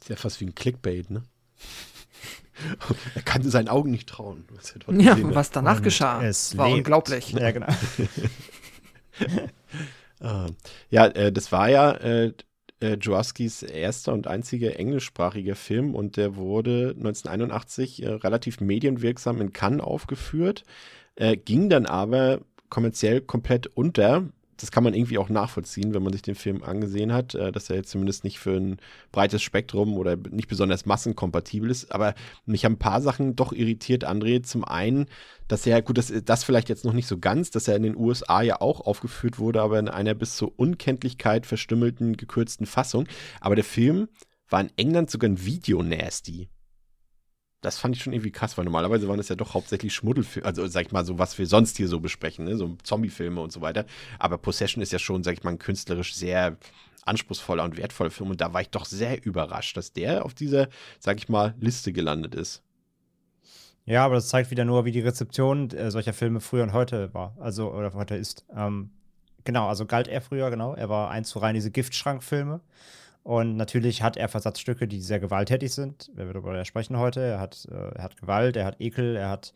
Ist 0.00 0.10
ja 0.10 0.16
fast 0.16 0.40
wie 0.40 0.46
ein 0.46 0.54
Clickbait, 0.54 1.10
ne? 1.10 1.22
er 3.14 3.22
kann 3.22 3.42
seinen 3.42 3.68
Augen 3.68 3.90
nicht 3.90 4.08
trauen. 4.08 4.44
Was 4.50 4.74
ja, 4.88 5.16
was 5.34 5.50
danach 5.50 5.78
Und 5.78 5.82
geschah, 5.82 6.22
es 6.22 6.56
war 6.56 6.66
lebt. 6.66 6.78
unglaublich. 6.78 7.32
Ja, 7.32 7.50
genau. 7.50 7.68
Ah. 10.22 10.48
ja, 10.90 11.06
äh, 11.06 11.32
das 11.32 11.50
war 11.50 11.70
ja 11.70 11.92
äh, 11.92 12.34
äh, 12.80 12.98
erster 13.72 14.12
und 14.12 14.26
einziger 14.26 14.78
englischsprachiger 14.78 15.56
Film 15.56 15.94
und 15.94 16.18
der 16.18 16.36
wurde 16.36 16.94
1981 16.96 18.02
äh, 18.02 18.08
relativ 18.10 18.60
medienwirksam 18.60 19.40
in 19.40 19.52
Cannes 19.52 19.82
aufgeführt, 19.82 20.64
ging 21.44 21.68
dann 21.68 21.84
aber 21.84 22.40
kommerziell 22.70 23.20
komplett 23.20 23.66
unter 23.66 24.28
das 24.60 24.70
kann 24.70 24.84
man 24.84 24.94
irgendwie 24.94 25.18
auch 25.18 25.28
nachvollziehen, 25.28 25.94
wenn 25.94 26.02
man 26.02 26.12
sich 26.12 26.22
den 26.22 26.34
Film 26.34 26.62
angesehen 26.62 27.12
hat, 27.12 27.34
äh, 27.34 27.52
dass 27.52 27.70
er 27.70 27.76
jetzt 27.76 27.90
zumindest 27.90 28.24
nicht 28.24 28.38
für 28.38 28.56
ein 28.56 28.78
breites 29.12 29.42
Spektrum 29.42 29.96
oder 29.96 30.16
nicht 30.16 30.48
besonders 30.48 30.86
massenkompatibel 30.86 31.70
ist. 31.70 31.92
Aber 31.92 32.14
mich 32.46 32.64
haben 32.64 32.74
ein 32.74 32.78
paar 32.78 33.00
Sachen 33.00 33.36
doch 33.36 33.52
irritiert, 33.52 34.06
André. 34.06 34.42
Zum 34.42 34.64
einen, 34.64 35.06
dass 35.48 35.66
er, 35.66 35.80
gut, 35.82 35.98
das, 35.98 36.12
das 36.24 36.44
vielleicht 36.44 36.68
jetzt 36.68 36.84
noch 36.84 36.92
nicht 36.92 37.06
so 37.06 37.18
ganz, 37.18 37.50
dass 37.50 37.68
er 37.68 37.76
in 37.76 37.82
den 37.82 37.96
USA 37.96 38.42
ja 38.42 38.60
auch 38.60 38.80
aufgeführt 38.80 39.38
wurde, 39.38 39.62
aber 39.62 39.78
in 39.78 39.88
einer 39.88 40.14
bis 40.14 40.36
zur 40.36 40.58
Unkenntlichkeit 40.58 41.46
verstümmelten, 41.46 42.16
gekürzten 42.16 42.66
Fassung. 42.66 43.06
Aber 43.40 43.54
der 43.54 43.64
Film 43.64 44.08
war 44.48 44.60
in 44.60 44.70
England 44.76 45.10
sogar 45.10 45.30
ein 45.30 45.44
Video-Nasty 45.44 46.48
das 47.60 47.78
fand 47.78 47.94
ich 47.94 48.02
schon 48.02 48.12
irgendwie 48.12 48.30
krass, 48.30 48.56
weil 48.56 48.64
normalerweise 48.64 49.08
waren 49.08 49.18
es 49.18 49.28
ja 49.28 49.36
doch 49.36 49.54
hauptsächlich 49.54 49.94
Schmuddelfilme, 49.94 50.46
also 50.46 50.66
sag 50.66 50.86
ich 50.86 50.92
mal 50.92 51.04
so, 51.04 51.18
was 51.18 51.38
wir 51.38 51.46
sonst 51.46 51.76
hier 51.76 51.88
so 51.88 52.00
besprechen, 52.00 52.46
ne? 52.46 52.56
so 52.56 52.76
Zombiefilme 52.82 53.40
und 53.40 53.52
so 53.52 53.60
weiter. 53.60 53.84
Aber 54.18 54.38
Possession 54.38 54.82
ist 54.82 54.92
ja 54.92 54.98
schon, 54.98 55.22
sag 55.22 55.34
ich 55.34 55.42
mal, 55.42 55.50
ein 55.50 55.58
künstlerisch 55.58 56.14
sehr 56.14 56.56
anspruchsvoller 57.04 57.64
und 57.64 57.76
wertvoller 57.76 58.10
Film 58.10 58.30
und 58.30 58.40
da 58.40 58.52
war 58.52 58.60
ich 58.62 58.70
doch 58.70 58.84
sehr 58.84 59.24
überrascht, 59.24 59.76
dass 59.76 59.92
der 59.92 60.24
auf 60.24 60.34
dieser, 60.34 60.68
sag 60.98 61.18
ich 61.18 61.28
mal, 61.28 61.54
Liste 61.58 61.92
gelandet 61.92 62.34
ist. 62.34 62.62
Ja, 63.84 64.04
aber 64.04 64.14
das 64.14 64.28
zeigt 64.28 64.50
wieder 64.50 64.64
nur, 64.64 64.84
wie 64.84 64.92
die 64.92 65.00
Rezeption 65.00 65.70
äh, 65.70 65.90
solcher 65.90 66.12
Filme 66.12 66.40
früher 66.40 66.62
und 66.62 66.72
heute 66.72 67.12
war, 67.12 67.36
also 67.40 67.72
oder 67.72 67.92
heute 67.94 68.14
ist. 68.14 68.44
Ähm, 68.54 68.90
genau, 69.44 69.68
also 69.68 69.86
galt 69.86 70.08
er 70.08 70.20
früher, 70.20 70.50
genau. 70.50 70.74
Er 70.74 70.88
war 70.88 71.10
eins 71.10 71.30
zu 71.30 71.38
rein 71.38 71.54
diese 71.54 71.70
Giftschrankfilme. 71.70 72.60
Und 73.22 73.56
natürlich 73.56 74.02
hat 74.02 74.16
er 74.16 74.28
Versatzstücke, 74.28 74.88
die 74.88 75.00
sehr 75.00 75.20
gewalttätig 75.20 75.72
sind. 75.72 76.10
Wir 76.14 76.26
werden 76.26 76.42
darüber 76.42 76.64
sprechen 76.64 76.98
heute. 76.98 77.20
Er 77.20 77.40
hat, 77.40 77.68
äh, 77.70 77.94
er 77.94 78.02
hat 78.02 78.16
Gewalt, 78.16 78.56
er 78.56 78.64
hat 78.64 78.80
Ekel, 78.80 79.16
er 79.16 79.28
hat 79.28 79.52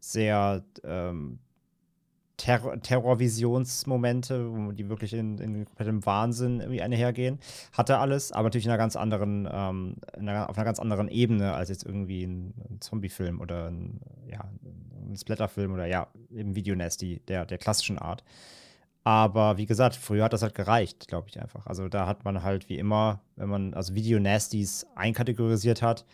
sehr 0.00 0.62
ähm, 0.84 1.40
Terror 2.36 2.80
Terrorvisionsmomente, 2.80 4.72
die 4.72 4.88
wirklich 4.88 5.12
in, 5.12 5.38
in 5.38 5.64
komplettem 5.64 6.06
Wahnsinn 6.06 6.60
irgendwie 6.60 6.80
einhergehen. 6.80 7.40
Hat 7.72 7.90
er 7.90 8.00
alles, 8.00 8.30
aber 8.30 8.44
natürlich 8.44 8.66
in 8.66 8.70
einer 8.70 8.78
ganz 8.78 8.94
anderen, 8.94 9.48
ähm, 9.50 9.96
einer, 10.16 10.48
auf 10.48 10.56
einer 10.56 10.64
ganz 10.64 10.78
anderen 10.78 11.08
Ebene 11.08 11.52
als 11.52 11.68
jetzt 11.68 11.84
irgendwie 11.84 12.22
ein, 12.22 12.54
ein 12.70 12.80
Zombie-Film 12.80 13.40
oder 13.40 13.68
ein, 13.70 14.00
ja, 14.30 14.48
ein 15.04 15.16
Splatter-Film 15.16 15.74
oder 15.74 15.86
ja, 15.86 16.06
eben 16.30 16.54
Videonasty 16.54 17.20
der, 17.26 17.44
der 17.44 17.58
klassischen 17.58 17.98
Art. 17.98 18.22
Aber 19.08 19.56
wie 19.56 19.64
gesagt, 19.64 19.96
früher 19.96 20.24
hat 20.24 20.34
das 20.34 20.42
halt 20.42 20.54
gereicht, 20.54 21.08
glaube 21.08 21.30
ich 21.30 21.40
einfach. 21.40 21.64
Also 21.64 21.88
da 21.88 22.06
hat 22.06 22.26
man 22.26 22.42
halt 22.42 22.68
wie 22.68 22.76
immer, 22.76 23.22
wenn 23.36 23.48
man 23.48 23.72
also 23.72 23.94
Video-Nasties 23.94 24.86
einkategorisiert 24.96 25.80
hat, 25.80 26.04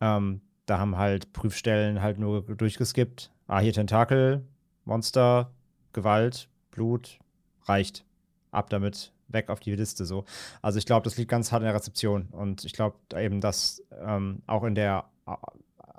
ähm, 0.00 0.40
da 0.64 0.78
haben 0.78 0.96
halt 0.96 1.32
Prüfstellen 1.32 2.00
halt 2.00 2.20
nur 2.20 2.42
durchgeskippt. 2.42 3.32
Ah, 3.48 3.58
hier 3.58 3.72
Tentakel, 3.72 4.46
Monster, 4.84 5.50
Gewalt, 5.92 6.48
Blut, 6.70 7.18
reicht. 7.64 8.04
Ab 8.52 8.70
damit, 8.70 9.12
weg 9.26 9.50
auf 9.50 9.58
die 9.58 9.74
Liste 9.74 10.04
so. 10.04 10.24
Also 10.62 10.78
ich 10.78 10.86
glaube, 10.86 11.02
das 11.02 11.16
liegt 11.16 11.32
ganz 11.32 11.50
hart 11.50 11.62
in 11.62 11.66
der 11.66 11.74
Rezeption. 11.74 12.28
Und 12.30 12.64
ich 12.64 12.74
glaube 12.74 12.96
eben, 13.16 13.40
dass 13.40 13.82
ähm, 14.00 14.42
auch 14.46 14.62
in 14.62 14.76
der 14.76 15.06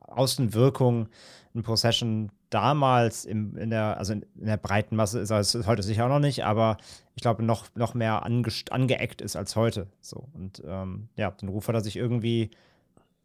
Außenwirkung 0.07 1.09
ein 1.53 1.63
Procession 1.63 2.31
damals 2.51 3.25
im, 3.25 3.57
in, 3.57 3.71
der, 3.71 3.97
also 3.97 4.13
in, 4.13 4.25
der 4.35 4.57
breiten 4.57 4.95
Masse 4.95 5.19
ist 5.19 5.31
es 5.31 5.65
heute 5.65 5.81
sicher 5.81 6.05
auch 6.05 6.09
noch 6.09 6.19
nicht, 6.19 6.45
aber 6.45 6.77
ich 7.15 7.23
glaube, 7.23 7.43
noch, 7.43 7.65
noch 7.75 7.95
mehr 7.95 8.23
ange, 8.23 8.51
angeeckt 8.69 9.21
ist 9.21 9.35
als 9.35 9.55
heute. 9.55 9.87
So. 10.01 10.27
Und 10.33 10.61
ähm, 10.67 11.09
ja, 11.15 11.31
den 11.31 11.49
Ruf 11.49 11.67
hat 11.67 11.75
er 11.75 11.81
sich 11.81 11.95
irgendwie 11.95 12.51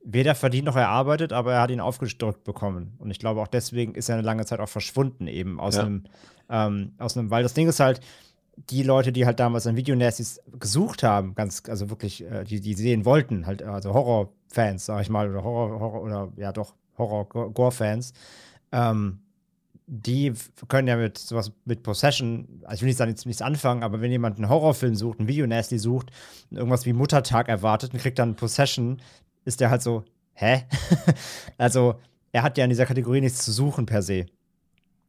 weder 0.04 0.34
verdient 0.36 0.66
noch 0.66 0.76
erarbeitet, 0.76 1.32
aber 1.32 1.54
er 1.54 1.62
hat 1.62 1.70
ihn 1.70 1.80
aufgedrückt 1.80 2.44
bekommen. 2.44 2.94
Und 2.98 3.10
ich 3.10 3.18
glaube, 3.18 3.42
auch 3.42 3.48
deswegen 3.48 3.94
ist 3.94 4.08
er 4.08 4.14
eine 4.14 4.24
lange 4.24 4.46
Zeit 4.46 4.60
auch 4.60 4.68
verschwunden, 4.68 5.26
eben 5.26 5.58
aus 5.58 5.74
ja. 5.74 5.82
einem, 5.82 6.04
ähm, 6.48 6.92
aus 6.98 7.16
einem, 7.16 7.30
weil 7.30 7.42
das 7.42 7.54
Ding 7.54 7.68
ist 7.68 7.80
halt, 7.80 8.00
die 8.70 8.82
Leute, 8.84 9.12
die 9.12 9.26
halt 9.26 9.40
damals 9.40 9.66
ein 9.66 9.76
Videonasties 9.76 10.40
gesucht 10.58 11.02
haben, 11.02 11.34
ganz, 11.34 11.62
also 11.68 11.90
wirklich, 11.90 12.24
äh, 12.24 12.44
die, 12.44 12.60
die 12.60 12.74
sehen 12.74 13.04
wollten, 13.04 13.46
halt, 13.46 13.62
also 13.62 13.92
Horrorfans, 13.92 14.86
sag 14.86 15.02
ich 15.02 15.10
mal, 15.10 15.28
oder 15.28 15.42
Horror, 15.42 15.80
Horror 15.80 16.02
oder 16.02 16.32
ja 16.36 16.52
doch, 16.52 16.74
Horror-Gore-Fans, 16.96 18.14
ähm, 18.72 19.20
die 19.86 20.32
können 20.68 20.88
ja 20.88 20.96
mit 20.96 21.16
sowas 21.16 21.52
mit 21.64 21.82
Possession, 21.82 22.62
also 22.64 22.74
ich 22.74 22.80
will 22.82 22.88
nicht 22.88 22.96
sagen, 22.96 23.14
nichts 23.24 23.42
anfangen, 23.42 23.84
aber 23.84 24.00
wenn 24.00 24.10
jemand 24.10 24.36
einen 24.36 24.48
Horrorfilm 24.48 24.96
sucht, 24.96 25.20
einen 25.20 25.28
Videonasty 25.28 25.78
sucht, 25.78 26.10
irgendwas 26.50 26.86
wie 26.86 26.92
Muttertag 26.92 27.48
erwartet 27.48 27.92
und 27.94 28.00
kriegt 28.00 28.18
dann 28.18 28.34
Possession, 28.34 29.00
ist 29.44 29.60
der 29.60 29.70
halt 29.70 29.82
so, 29.82 30.04
hä? 30.34 30.64
also, 31.58 31.94
er 32.32 32.42
hat 32.42 32.58
ja 32.58 32.64
in 32.64 32.70
dieser 32.70 32.86
Kategorie 32.86 33.20
nichts 33.20 33.44
zu 33.44 33.52
suchen 33.52 33.86
per 33.86 34.02
se. 34.02 34.26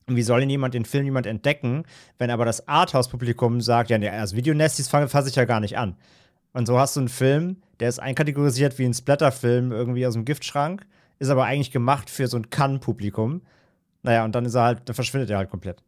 Und 0.07 0.15
wie 0.15 0.21
soll 0.21 0.39
denn 0.39 0.49
jemand 0.49 0.73
den 0.73 0.85
Film 0.85 1.05
jemand 1.05 1.25
entdecken, 1.25 1.83
wenn 2.17 2.29
aber 2.29 2.45
das 2.45 2.67
Arthouse-Publikum 2.67 3.59
sagt, 3.59 3.89
ja, 3.89 3.97
also 4.11 4.37
Videonasties 4.37 4.87
fasse 4.87 5.27
ich 5.27 5.35
ja 5.35 5.45
gar 5.45 5.59
nicht 5.59 5.77
an. 5.77 5.97
Und 6.53 6.65
so 6.65 6.79
hast 6.79 6.95
du 6.95 7.01
einen 7.01 7.09
Film, 7.09 7.57
der 7.79 7.89
ist 7.89 7.99
einkategorisiert 7.99 8.79
wie 8.79 8.85
ein 8.85 8.93
Splatterfilm 8.93 9.71
irgendwie 9.71 10.07
aus 10.07 10.13
dem 10.13 10.23
Giftschrank 10.23 10.85
ist 11.19 11.29
aber 11.29 11.45
eigentlich 11.45 11.71
gemacht 11.71 12.09
für 12.09 12.27
so 12.27 12.37
ein 12.37 12.49
Kann-Publikum. 12.49 13.41
Naja, 14.03 14.25
und 14.25 14.35
dann 14.35 14.45
ist 14.45 14.55
er 14.55 14.63
halt, 14.63 14.81
dann 14.85 14.95
verschwindet 14.95 15.29
er 15.29 15.37
halt 15.37 15.49
komplett. 15.49 15.83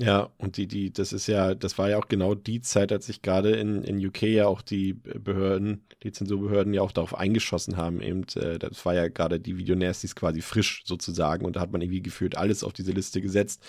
Ja, 0.00 0.30
und 0.38 0.56
die, 0.56 0.66
die, 0.66 0.90
das 0.90 1.12
ist 1.12 1.26
ja, 1.26 1.54
das 1.54 1.76
war 1.76 1.90
ja 1.90 1.98
auch 1.98 2.08
genau 2.08 2.34
die 2.34 2.62
Zeit, 2.62 2.90
als 2.90 3.04
sich 3.04 3.20
gerade 3.20 3.50
in, 3.50 3.84
in 3.84 4.04
UK 4.04 4.22
ja 4.22 4.46
auch 4.46 4.62
die 4.62 4.94
Behörden, 4.94 5.84
die 6.02 6.10
Zensurbehörden 6.10 6.72
ja 6.72 6.80
auch 6.80 6.92
darauf 6.92 7.14
eingeschossen 7.14 7.76
haben. 7.76 8.00
Eben, 8.00 8.24
äh, 8.36 8.58
das 8.58 8.86
war 8.86 8.94
ja 8.94 9.08
gerade 9.08 9.38
die 9.38 9.58
Videonasties 9.58 10.16
quasi 10.16 10.40
frisch 10.40 10.84
sozusagen 10.86 11.44
und 11.44 11.56
da 11.56 11.60
hat 11.60 11.72
man 11.72 11.82
irgendwie 11.82 12.00
gefühlt 12.00 12.34
alles 12.34 12.64
auf 12.64 12.72
diese 12.72 12.92
Liste 12.92 13.20
gesetzt. 13.20 13.62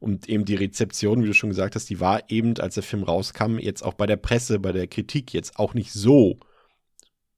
Und 0.00 0.26
eben 0.26 0.46
die 0.46 0.54
Rezeption, 0.54 1.22
wie 1.22 1.26
du 1.26 1.34
schon 1.34 1.50
gesagt 1.50 1.74
hast, 1.74 1.90
die 1.90 2.00
war 2.00 2.22
eben, 2.30 2.58
als 2.58 2.74
der 2.74 2.82
Film 2.82 3.02
rauskam, 3.02 3.58
jetzt 3.58 3.84
auch 3.84 3.94
bei 3.94 4.06
der 4.06 4.16
Presse, 4.16 4.60
bei 4.60 4.72
der 4.72 4.86
Kritik 4.86 5.34
jetzt 5.34 5.58
auch 5.58 5.74
nicht 5.74 5.92
so 5.92 6.38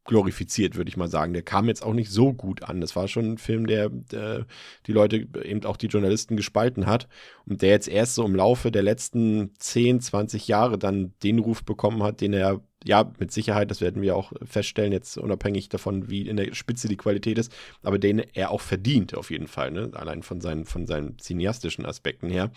glorifiziert, 0.06 0.76
würde 0.76 0.88
ich 0.88 0.96
mal 0.96 1.08
sagen. 1.08 1.32
Der 1.32 1.42
kam 1.42 1.68
jetzt 1.68 1.82
auch 1.82 1.92
nicht 1.92 2.10
so 2.10 2.32
gut 2.32 2.62
an. 2.62 2.80
Das 2.80 2.96
war 2.96 3.08
schon 3.08 3.32
ein 3.32 3.38
Film, 3.38 3.66
der, 3.66 3.88
der, 3.90 4.46
die 4.86 4.92
Leute, 4.92 5.26
eben 5.44 5.64
auch 5.64 5.76
die 5.76 5.88
Journalisten 5.88 6.36
gespalten 6.36 6.86
hat 6.86 7.08
und 7.46 7.62
der 7.62 7.70
jetzt 7.70 7.88
erst 7.88 8.14
so 8.14 8.24
im 8.24 8.34
Laufe 8.34 8.70
der 8.70 8.82
letzten 8.82 9.52
10, 9.58 10.00
20 10.00 10.48
Jahre 10.48 10.78
dann 10.78 11.12
den 11.22 11.38
Ruf 11.38 11.64
bekommen 11.64 12.02
hat, 12.02 12.20
den 12.20 12.32
er, 12.32 12.60
ja, 12.84 13.10
mit 13.18 13.32
Sicherheit, 13.32 13.70
das 13.70 13.80
werden 13.80 14.02
wir 14.02 14.16
auch 14.16 14.32
feststellen, 14.44 14.92
jetzt 14.92 15.18
unabhängig 15.18 15.68
davon, 15.68 16.08
wie 16.08 16.28
in 16.28 16.36
der 16.36 16.54
Spitze 16.54 16.88
die 16.88 16.96
Qualität 16.96 17.38
ist, 17.38 17.52
aber 17.82 17.98
den 17.98 18.18
er 18.18 18.50
auch 18.50 18.60
verdient, 18.60 19.16
auf 19.16 19.30
jeden 19.30 19.48
Fall, 19.48 19.72
ne? 19.72 19.90
allein 19.94 20.22
von 20.22 20.40
seinen, 20.40 20.64
von 20.64 20.86
seinen 20.86 21.18
cineastischen 21.18 21.84
Aspekten 21.84 22.28
her. 22.28 22.52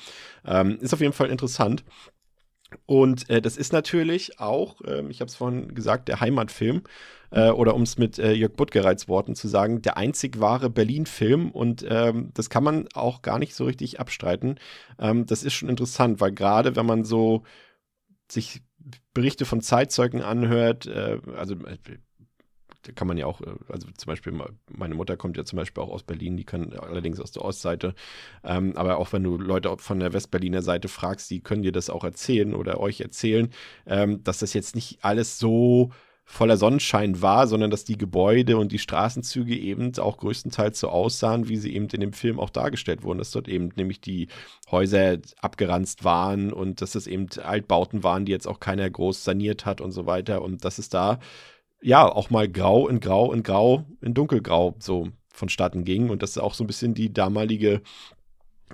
Ähm, 0.46 0.78
ist 0.82 0.94
auf 0.94 1.02
jeden 1.02 1.14
Fall 1.14 1.30
interessant. 1.30 1.84
Und 2.86 3.30
äh, 3.30 3.42
das 3.42 3.58
ist 3.58 3.74
natürlich 3.74 4.40
auch, 4.40 4.82
äh, 4.82 5.04
ich 5.10 5.22
habe 5.22 5.30
es 5.30 5.36
vorhin 5.36 5.74
gesagt, 5.74 6.08
der 6.08 6.20
Heimatfilm, 6.22 6.84
äh, 7.32 7.50
oder 7.50 7.76
um 7.76 7.84
es 7.84 7.98
mit 7.98 8.20
äh, 8.20 8.34
Jörg 8.34 8.54
Buttgereits 8.54 9.08
Worten 9.08 9.36
zu 9.36 9.48
sagen, 9.48 9.82
der 9.82 9.98
einzig 9.98 10.40
wahre 10.40 10.70
Berlin-Film. 10.70 11.52
Und 11.52 11.86
ähm, 11.88 12.32
das 12.34 12.50
kann 12.50 12.64
man 12.64 12.88
auch 12.94 13.22
gar 13.22 13.40
nicht 13.40 13.56
so 13.56 13.66
richtig 13.66 14.00
abstreiten. 14.00 14.60
Ähm, 15.00 15.26
das 15.26 15.44
ist 15.44 15.54
schon 15.54 15.70
interessant, 15.70 16.22
weil 16.22 16.32
gerade 16.32 16.76
wenn 16.76 16.86
man 16.86 17.04
so 17.04 17.44
sich 18.32 18.62
Berichte 19.14 19.46
von 19.46 19.62
Zeitzeugen 19.62 20.22
anhört, 20.22 20.86
äh, 20.86 21.20
also 21.36 21.56
äh, 21.66 21.78
da 22.84 22.94
kann 22.94 23.08
man 23.08 23.18
ja 23.18 23.26
auch, 23.26 23.42
äh, 23.42 23.56
also 23.68 23.88
zum 23.92 24.08
Beispiel, 24.08 24.34
meine 24.70 24.96
Mutter 24.96 25.18
kommt 25.18 25.38
ja 25.38 25.44
zum 25.44 25.58
Beispiel 25.58 25.84
auch 25.84 25.90
aus 25.90 26.04
Berlin, 26.04 26.38
die 26.38 26.46
kann 26.46 26.74
allerdings 26.74 27.20
aus 27.20 27.32
der 27.32 27.44
Ostseite. 27.44 27.94
Ähm, 28.44 28.74
aber 28.76 28.98
auch 28.98 29.12
wenn 29.12 29.24
du 29.24 29.38
Leute 29.38 29.76
von 29.78 30.00
der 30.00 30.14
Westberliner 30.14 30.62
Seite 30.62 30.88
fragst, 30.88 31.30
die 31.30 31.42
können 31.42 31.64
dir 31.64 31.72
das 31.72 31.90
auch 31.90 32.04
erzählen 32.04 32.54
oder 32.54 32.80
euch 32.80 33.02
erzählen, 33.02 33.50
ähm, 33.86 34.24
dass 34.24 34.40
das 34.40 34.54
jetzt 34.54 34.76
nicht 34.76 35.04
alles 35.04 35.40
so 35.40 35.92
voller 36.32 36.58
Sonnenschein 36.58 37.24
war, 37.24 37.48
sondern 37.48 37.72
dass 37.72 37.86
die 37.86 37.98
Gebäude 37.98 38.60
und 38.60 38.72
die 38.72 38.78
Straßenzüge 38.78 39.58
eben 39.58 39.98
auch 39.98 40.18
größtenteils 40.18 40.80
so 40.80 40.90
aussahen, 40.90 41.50
wie 41.50 41.58
sie 41.58 41.74
eben 41.74 41.88
in 41.88 42.02
dem 42.02 42.14
Film 42.14 42.40
auch 42.40 42.52
dargestellt 42.52 43.02
wurden, 43.02 43.18
dass 43.18 43.32
dort 43.32 43.48
eben 43.48 43.72
nämlich 43.76 44.00
die 44.00 44.28
Häuser 44.70 45.18
abgeranzt 45.42 46.04
waren 46.04 46.54
und 46.54 46.82
dass 46.82 46.94
es 46.94 47.08
eben 47.08 47.28
Altbauten 47.44 48.04
waren, 48.04 48.26
die 48.26 48.32
jetzt 48.32 48.48
auch 48.48 48.60
keiner 48.60 48.88
groß 48.88 49.24
saniert 49.24 49.66
hat 49.66 49.82
und 49.82 49.92
so 49.92 50.06
weiter 50.06 50.44
und 50.44 50.64
dass 50.64 50.78
es 50.78 50.90
da 50.90 51.20
ja 51.82 52.08
auch 52.08 52.30
mal 52.30 52.48
grau 52.48 52.88
in 52.88 53.00
grau 53.00 53.34
in 53.34 53.42
grau 53.42 53.86
in 54.00 54.14
dunkelgrau 54.14 54.76
so 54.78 55.08
vonstatten 55.34 55.84
ging 55.84 56.12
und 56.12 56.22
das 56.22 56.38
auch 56.38 56.54
so 56.54 56.64
ein 56.64 56.68
bisschen 56.68 56.94
die 56.94 57.12
damalige 57.12 57.82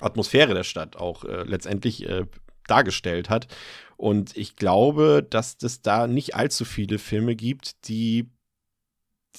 Atmosphäre 0.01 0.53
der 0.53 0.63
Stadt 0.65 0.97
auch 0.97 1.23
äh, 1.23 1.43
letztendlich 1.43 2.05
äh, 2.05 2.25
dargestellt 2.67 3.29
hat. 3.29 3.47
Und 3.97 4.35
ich 4.35 4.55
glaube, 4.55 5.25
dass 5.27 5.57
es 5.61 5.81
da 5.81 6.07
nicht 6.07 6.35
allzu 6.35 6.65
viele 6.65 6.99
Filme 6.99 7.35
gibt, 7.35 7.87
die 7.87 8.29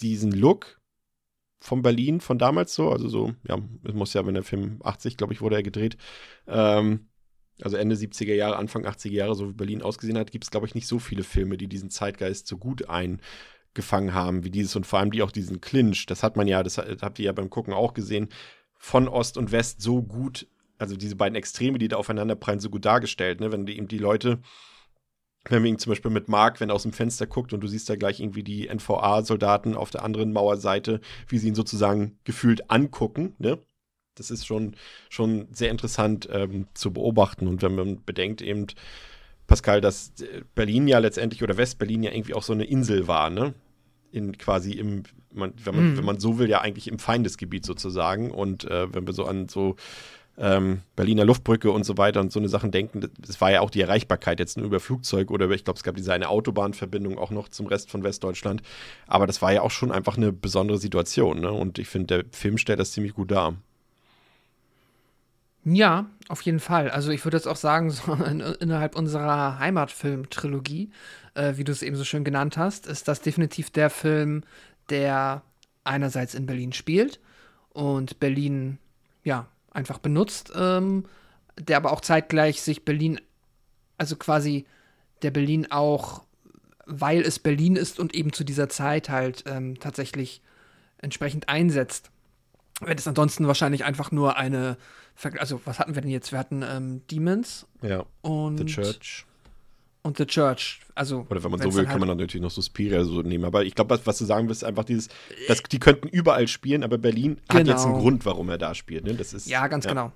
diesen 0.00 0.32
Look 0.32 0.80
von 1.60 1.82
Berlin 1.82 2.20
von 2.20 2.38
damals 2.38 2.74
so, 2.74 2.90
also 2.90 3.08
so, 3.08 3.34
ja, 3.48 3.58
es 3.84 3.94
muss 3.94 4.14
ja, 4.14 4.26
wenn 4.26 4.34
der 4.34 4.42
Film 4.42 4.78
80, 4.82 5.16
glaube 5.16 5.32
ich, 5.32 5.40
wurde 5.40 5.56
er 5.56 5.62
gedreht, 5.62 5.96
ähm, 6.46 7.08
also 7.62 7.76
Ende 7.76 7.96
70er 7.96 8.34
Jahre, 8.34 8.56
Anfang 8.56 8.86
80er 8.86 9.12
Jahre, 9.12 9.34
so 9.34 9.48
wie 9.48 9.54
Berlin 9.54 9.82
ausgesehen 9.82 10.18
hat, 10.18 10.30
gibt 10.30 10.44
es, 10.44 10.50
glaube 10.50 10.66
ich, 10.66 10.74
nicht 10.74 10.86
so 10.86 10.98
viele 10.98 11.24
Filme, 11.24 11.56
die 11.56 11.68
diesen 11.68 11.90
Zeitgeist 11.90 12.46
so 12.46 12.58
gut 12.58 12.88
eingefangen 12.88 14.12
haben 14.12 14.44
wie 14.44 14.50
dieses. 14.50 14.76
Und 14.76 14.86
vor 14.86 14.98
allem 14.98 15.10
die 15.10 15.22
auch 15.22 15.32
diesen 15.32 15.60
Clinch, 15.60 16.06
das 16.06 16.22
hat 16.22 16.36
man 16.36 16.46
ja, 16.48 16.62
das 16.62 16.76
habt 16.78 17.18
ihr 17.18 17.26
ja 17.26 17.32
beim 17.32 17.48
Gucken 17.48 17.72
auch 17.72 17.94
gesehen, 17.94 18.28
von 18.78 19.08
Ost 19.08 19.38
und 19.38 19.52
West 19.52 19.80
so 19.80 20.02
gut 20.02 20.46
also 20.78 20.96
diese 20.96 21.16
beiden 21.16 21.36
Extreme, 21.36 21.78
die 21.78 21.88
da 21.88 21.96
aufeinander 21.96 22.34
prallen, 22.34 22.60
so 22.60 22.70
gut 22.70 22.84
dargestellt, 22.84 23.40
ne? 23.40 23.52
Wenn 23.52 23.66
die, 23.66 23.76
eben 23.76 23.88
die 23.88 23.98
Leute, 23.98 24.40
wenn 25.48 25.62
man 25.62 25.72
ihn 25.72 25.78
zum 25.78 25.90
Beispiel 25.90 26.10
mit 26.10 26.28
Mark, 26.28 26.60
wenn 26.60 26.70
er 26.70 26.74
aus 26.74 26.82
dem 26.82 26.92
Fenster 26.92 27.26
guckt 27.26 27.52
und 27.52 27.60
du 27.60 27.68
siehst 27.68 27.88
da 27.88 27.96
gleich 27.96 28.20
irgendwie 28.20 28.42
die 28.42 28.68
NVA-Soldaten 28.68 29.74
auf 29.74 29.90
der 29.90 30.04
anderen 30.04 30.32
Mauerseite, 30.32 31.00
wie 31.28 31.38
sie 31.38 31.48
ihn 31.48 31.54
sozusagen 31.54 32.18
gefühlt 32.24 32.70
angucken, 32.70 33.34
ne? 33.38 33.58
Das 34.14 34.30
ist 34.30 34.46
schon, 34.46 34.76
schon 35.10 35.46
sehr 35.52 35.70
interessant 35.70 36.26
ähm, 36.32 36.66
zu 36.72 36.90
beobachten. 36.90 37.48
Und 37.48 37.60
wenn 37.60 37.74
man 37.74 38.02
bedenkt 38.04 38.40
eben, 38.40 38.66
Pascal, 39.46 39.80
dass 39.80 40.12
Berlin 40.54 40.88
ja 40.88 40.98
letztendlich 40.98 41.42
oder 41.42 41.56
Westberlin 41.56 42.02
ja 42.02 42.12
irgendwie 42.12 42.34
auch 42.34 42.42
so 42.42 42.54
eine 42.54 42.64
Insel 42.64 43.06
war, 43.06 43.30
ne? 43.30 43.54
In 44.12 44.38
quasi 44.38 44.72
im, 44.72 45.02
man, 45.32 45.52
wenn, 45.62 45.76
man, 45.76 45.92
mm. 45.92 45.98
wenn 45.98 46.04
man 46.04 46.18
so 46.18 46.38
will, 46.38 46.48
ja 46.48 46.62
eigentlich 46.62 46.88
im 46.88 46.98
Feindesgebiet 46.98 47.66
sozusagen. 47.66 48.30
Und 48.30 48.64
äh, 48.64 48.92
wenn 48.94 49.06
wir 49.06 49.12
so 49.12 49.26
an 49.26 49.48
so 49.48 49.76
ähm, 50.38 50.82
Berliner 50.96 51.24
Luftbrücke 51.24 51.70
und 51.70 51.84
so 51.84 51.96
weiter 51.96 52.20
und 52.20 52.30
so 52.30 52.38
eine 52.38 52.48
Sachen 52.48 52.70
denken. 52.70 53.08
Es 53.26 53.40
war 53.40 53.50
ja 53.50 53.60
auch 53.60 53.70
die 53.70 53.80
Erreichbarkeit 53.80 54.38
jetzt 54.38 54.56
nur 54.56 54.66
über 54.66 54.80
Flugzeug 54.80 55.30
oder 55.30 55.50
ich 55.50 55.64
glaube, 55.64 55.78
es 55.78 55.82
gab 55.82 55.96
diese 55.96 56.12
eine 56.12 56.28
Autobahnverbindung 56.28 57.18
auch 57.18 57.30
noch 57.30 57.48
zum 57.48 57.66
Rest 57.66 57.90
von 57.90 58.02
Westdeutschland. 58.02 58.62
Aber 59.06 59.26
das 59.26 59.40
war 59.40 59.52
ja 59.52 59.62
auch 59.62 59.70
schon 59.70 59.92
einfach 59.92 60.16
eine 60.16 60.32
besondere 60.32 60.78
Situation. 60.78 61.40
Ne? 61.40 61.50
Und 61.50 61.78
ich 61.78 61.88
finde, 61.88 62.22
der 62.22 62.24
Film 62.32 62.58
stellt 62.58 62.80
das 62.80 62.92
ziemlich 62.92 63.14
gut 63.14 63.30
dar. 63.30 63.54
Ja, 65.64 66.06
auf 66.28 66.42
jeden 66.42 66.60
Fall. 66.60 66.90
Also 66.90 67.10
ich 67.10 67.24
würde 67.24 67.38
jetzt 67.38 67.48
auch 67.48 67.56
sagen, 67.56 67.90
so 67.90 68.12
in, 68.12 68.40
innerhalb 68.40 68.94
unserer 68.94 69.58
Heimatfilm-Trilogie, 69.58 70.90
äh, 71.34 71.54
wie 71.56 71.64
du 71.64 71.72
es 71.72 71.82
eben 71.82 71.96
so 71.96 72.04
schön 72.04 72.24
genannt 72.24 72.56
hast, 72.56 72.86
ist 72.86 73.08
das 73.08 73.20
definitiv 73.20 73.70
der 73.70 73.90
Film, 73.90 74.44
der 74.90 75.42
einerseits 75.82 76.34
in 76.34 76.46
Berlin 76.46 76.72
spielt 76.72 77.20
und 77.70 78.20
Berlin, 78.20 78.78
ja, 79.24 79.46
einfach 79.76 79.98
benutzt, 79.98 80.52
ähm, 80.56 81.04
der 81.58 81.76
aber 81.76 81.92
auch 81.92 82.00
zeitgleich 82.00 82.62
sich 82.62 82.84
Berlin, 82.84 83.20
also 83.98 84.16
quasi 84.16 84.66
der 85.22 85.30
Berlin 85.30 85.70
auch, 85.70 86.24
weil 86.86 87.20
es 87.20 87.38
Berlin 87.38 87.76
ist 87.76 87.98
und 87.98 88.14
eben 88.14 88.32
zu 88.32 88.44
dieser 88.44 88.68
Zeit 88.68 89.08
halt 89.08 89.44
ähm, 89.46 89.78
tatsächlich 89.78 90.42
entsprechend 90.98 91.48
einsetzt. 91.48 92.10
Wenn 92.80 92.98
es 92.98 93.08
ansonsten 93.08 93.46
wahrscheinlich 93.46 93.84
einfach 93.84 94.12
nur 94.12 94.36
eine, 94.36 94.76
also 95.38 95.60
was 95.64 95.78
hatten 95.78 95.94
wir 95.94 96.02
denn 96.02 96.10
jetzt? 96.10 96.32
Wir 96.32 96.38
hatten 96.38 96.62
ähm, 96.62 97.02
Demons 97.10 97.66
ja. 97.82 98.04
und 98.22 98.58
The 98.58 98.66
Church 98.66 99.26
und 100.06 100.16
The 100.16 100.26
Church. 100.26 100.80
Also, 100.94 101.26
Oder 101.28 101.44
wenn 101.44 101.50
man 101.50 101.60
so 101.60 101.74
will, 101.74 101.84
kann 101.84 101.98
man 101.98 102.08
dann 102.08 102.18
natürlich 102.18 102.42
noch 102.42 102.50
Suspiria 102.50 103.04
so 103.04 103.20
nehmen. 103.20 103.44
Aber 103.44 103.64
ich 103.64 103.74
glaube, 103.74 103.90
was, 103.90 104.06
was, 104.06 104.18
du 104.18 104.24
sagen 104.24 104.48
willst, 104.48 104.62
ist 104.62 104.68
einfach 104.68 104.84
dieses, 104.84 105.08
dass 105.48 105.62
die 105.62 105.78
könnten 105.78 106.08
überall 106.08 106.48
spielen, 106.48 106.82
aber 106.82 106.96
Berlin 106.96 107.38
genau. 107.48 107.60
hat 107.60 107.66
jetzt 107.66 107.84
einen 107.84 107.92
genau. 107.94 108.02
Grund, 108.02 108.24
warum 108.24 108.48
er 108.48 108.58
da 108.58 108.74
spielt. 108.74 109.04
Ne? 109.04 109.14
Das 109.14 109.34
ist, 109.34 109.46
ja, 109.46 109.66
ganz 109.66 109.84
ja. 109.84 109.90
genau. 109.90 110.12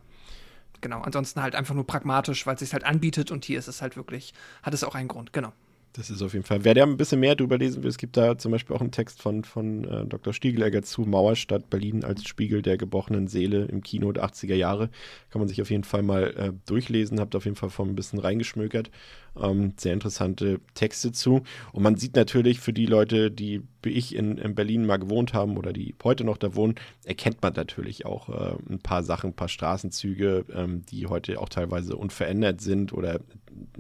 Genau. 0.81 1.03
Ansonsten 1.03 1.43
halt 1.43 1.55
einfach 1.55 1.75
nur 1.75 1.87
pragmatisch, 1.87 2.47
weil 2.47 2.55
es 2.55 2.61
sich 2.61 2.73
halt 2.73 2.85
anbietet 2.85 3.31
und 3.31 3.45
hier 3.45 3.59
ist 3.59 3.69
es 3.69 3.83
halt 3.83 3.97
wirklich, 3.97 4.33
hat 4.63 4.73
es 4.73 4.83
auch 4.83 4.95
einen 4.95 5.09
Grund, 5.09 5.35
genau. 5.35 5.53
Das 5.95 6.09
ist 6.09 6.23
auf 6.23 6.35
jeden 6.35 6.45
Fall. 6.45 6.65
Wer 6.65 6.75
da 6.75 6.85
ein 6.85 6.97
bisschen 6.97 7.19
mehr 7.19 7.35
drüber 7.35 7.59
lesen 7.59 7.83
will, 7.83 7.91
es 7.91 7.99
gibt 7.99 8.17
da 8.17 8.39
zum 8.39 8.53
Beispiel 8.53 8.77
auch 8.77 8.81
einen 8.81 8.93
Text 8.93 9.21
von, 9.21 9.43
von 9.43 9.85
äh, 9.85 10.07
Dr. 10.07 10.33
Stiegelegger 10.33 10.83
zu 10.83 11.03
Mauerstadt 11.03 11.69
Berlin 11.69 12.05
als 12.05 12.25
Spiegel 12.29 12.63
der 12.63 12.77
gebrochenen 12.77 13.27
Seele 13.27 13.65
im 13.65 13.83
Kino 13.83 14.13
der 14.13 14.25
80er 14.25 14.55
Jahre. 14.55 14.89
Kann 15.31 15.41
man 15.41 15.49
sich 15.49 15.61
auf 15.61 15.69
jeden 15.69 15.83
Fall 15.83 16.03
mal 16.03 16.29
äh, 16.37 16.53
durchlesen. 16.67 17.19
Habt 17.19 17.35
auf 17.35 17.45
jeden 17.45 17.57
Fall 17.57 17.71
von 17.71 17.89
ein 17.89 17.97
bisschen 17.97 18.21
reingeschmökert. 18.21 18.91
Ähm, 19.41 19.75
sehr 19.77 19.93
interessante 19.93 20.61
Texte 20.75 21.13
zu. 21.13 21.43
Und 21.73 21.83
man 21.83 21.97
sieht 21.97 22.17
natürlich 22.17 22.61
für 22.61 22.73
die 22.73 22.87
Leute, 22.87 23.31
die 23.31 23.63
wie 23.83 23.91
ich 23.91 24.15
in, 24.15 24.39
in 24.39 24.55
Berlin 24.55 24.85
mal 24.85 24.99
gewohnt 24.99 25.33
haben 25.33 25.57
oder 25.57 25.73
die 25.73 25.95
heute 26.03 26.25
noch 26.25 26.37
da 26.37 26.55
wohnen, 26.55 26.75
erkennt 27.05 27.43
man 27.43 27.55
natürlich 27.55 28.07
auch 28.07 28.29
äh, 28.29 28.57
ein 28.69 28.81
paar 28.81 29.03
Sachen, 29.03 29.31
ein 29.31 29.37
paar 29.37 29.49
Straßenzüge, 29.49 30.45
ähm, 30.55 30.83
die 30.91 31.07
heute 31.07 31.41
auch 31.41 31.49
teilweise 31.49 31.97
unverändert 31.97 32.61
sind 32.61 32.93
oder 32.93 33.21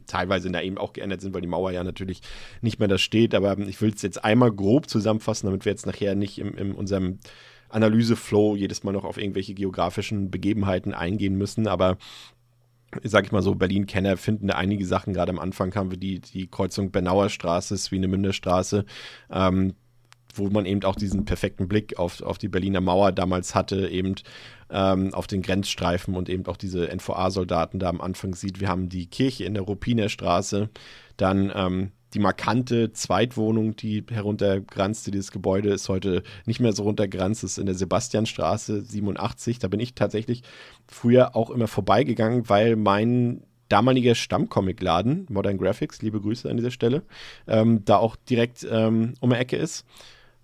teilweise 0.06 0.50
da 0.50 0.60
eben 0.60 0.78
auch 0.78 0.92
geändert 0.92 1.20
sind, 1.20 1.34
weil 1.34 1.42
die 1.42 1.48
Mauer 1.48 1.70
ja 1.70 1.84
natürlich 1.84 2.22
nicht 2.60 2.78
mehr 2.78 2.88
da 2.88 2.98
steht. 2.98 3.34
Aber 3.34 3.58
ich 3.58 3.80
will 3.80 3.92
es 3.94 4.02
jetzt 4.02 4.24
einmal 4.24 4.52
grob 4.52 4.88
zusammenfassen, 4.88 5.46
damit 5.46 5.64
wir 5.64 5.72
jetzt 5.72 5.86
nachher 5.86 6.14
nicht 6.14 6.38
in, 6.38 6.54
in 6.54 6.72
unserem 6.72 7.18
Analyseflow 7.68 8.56
jedes 8.56 8.82
Mal 8.82 8.92
noch 8.92 9.04
auf 9.04 9.16
irgendwelche 9.16 9.54
geografischen 9.54 10.30
Begebenheiten 10.30 10.92
eingehen 10.92 11.36
müssen. 11.36 11.68
Aber 11.68 11.98
sag 13.04 13.26
ich 13.26 13.32
mal 13.32 13.42
so, 13.42 13.54
Berlin-Kenner 13.54 14.16
finden 14.16 14.48
da 14.48 14.54
einige 14.54 14.86
Sachen. 14.86 15.12
Gerade 15.12 15.30
am 15.30 15.38
Anfang 15.38 15.74
haben 15.74 15.90
wir 15.90 15.98
die, 15.98 16.20
die 16.20 16.48
Kreuzung 16.48 16.90
Bernauer 16.90 17.28
Straße, 17.28 17.76
Swinemünder 17.76 18.32
Straße. 18.32 18.84
Ähm, 19.30 19.74
wo 20.34 20.48
man 20.48 20.66
eben 20.66 20.84
auch 20.84 20.94
diesen 20.94 21.24
perfekten 21.24 21.68
Blick 21.68 21.98
auf, 21.98 22.22
auf 22.22 22.38
die 22.38 22.48
Berliner 22.48 22.80
Mauer 22.80 23.12
damals 23.12 23.54
hatte, 23.54 23.88
eben 23.88 24.14
ähm, 24.70 25.12
auf 25.12 25.26
den 25.26 25.42
Grenzstreifen 25.42 26.14
und 26.14 26.28
eben 26.28 26.46
auch 26.46 26.56
diese 26.56 26.88
NVA-Soldaten 26.88 27.78
da 27.78 27.88
am 27.88 28.00
Anfang 28.00 28.34
sieht. 28.34 28.60
Wir 28.60 28.68
haben 28.68 28.88
die 28.88 29.06
Kirche 29.06 29.44
in 29.44 29.54
der 29.54 29.64
Ruppiner 29.64 30.08
Straße, 30.08 30.70
dann 31.16 31.52
ähm, 31.54 31.92
die 32.14 32.18
markante 32.18 32.92
Zweitwohnung, 32.92 33.76
die 33.76 34.04
heruntergranzte, 34.10 35.10
dieses 35.10 35.30
Gebäude 35.30 35.70
ist 35.70 35.88
heute 35.88 36.22
nicht 36.46 36.60
mehr 36.60 36.72
so 36.72 36.82
runtergranzt, 36.82 37.44
ist 37.44 37.58
in 37.58 37.66
der 37.66 37.74
Sebastianstraße 37.74 38.82
87. 38.82 39.58
Da 39.58 39.68
bin 39.68 39.80
ich 39.80 39.94
tatsächlich 39.94 40.42
früher 40.86 41.36
auch 41.36 41.50
immer 41.50 41.68
vorbeigegangen, 41.68 42.48
weil 42.48 42.76
mein 42.76 43.42
damaliger 43.68 44.14
Stammcomicladen, 44.14 45.26
Modern 45.30 45.58
Graphics, 45.58 46.02
liebe 46.02 46.20
Grüße 46.20 46.50
an 46.50 46.56
dieser 46.56 46.72
Stelle, 46.72 47.02
ähm, 47.46 47.84
da 47.84 47.96
auch 47.96 48.16
direkt 48.16 48.66
ähm, 48.68 49.14
um 49.20 49.30
die 49.30 49.36
Ecke 49.36 49.56
ist. 49.56 49.86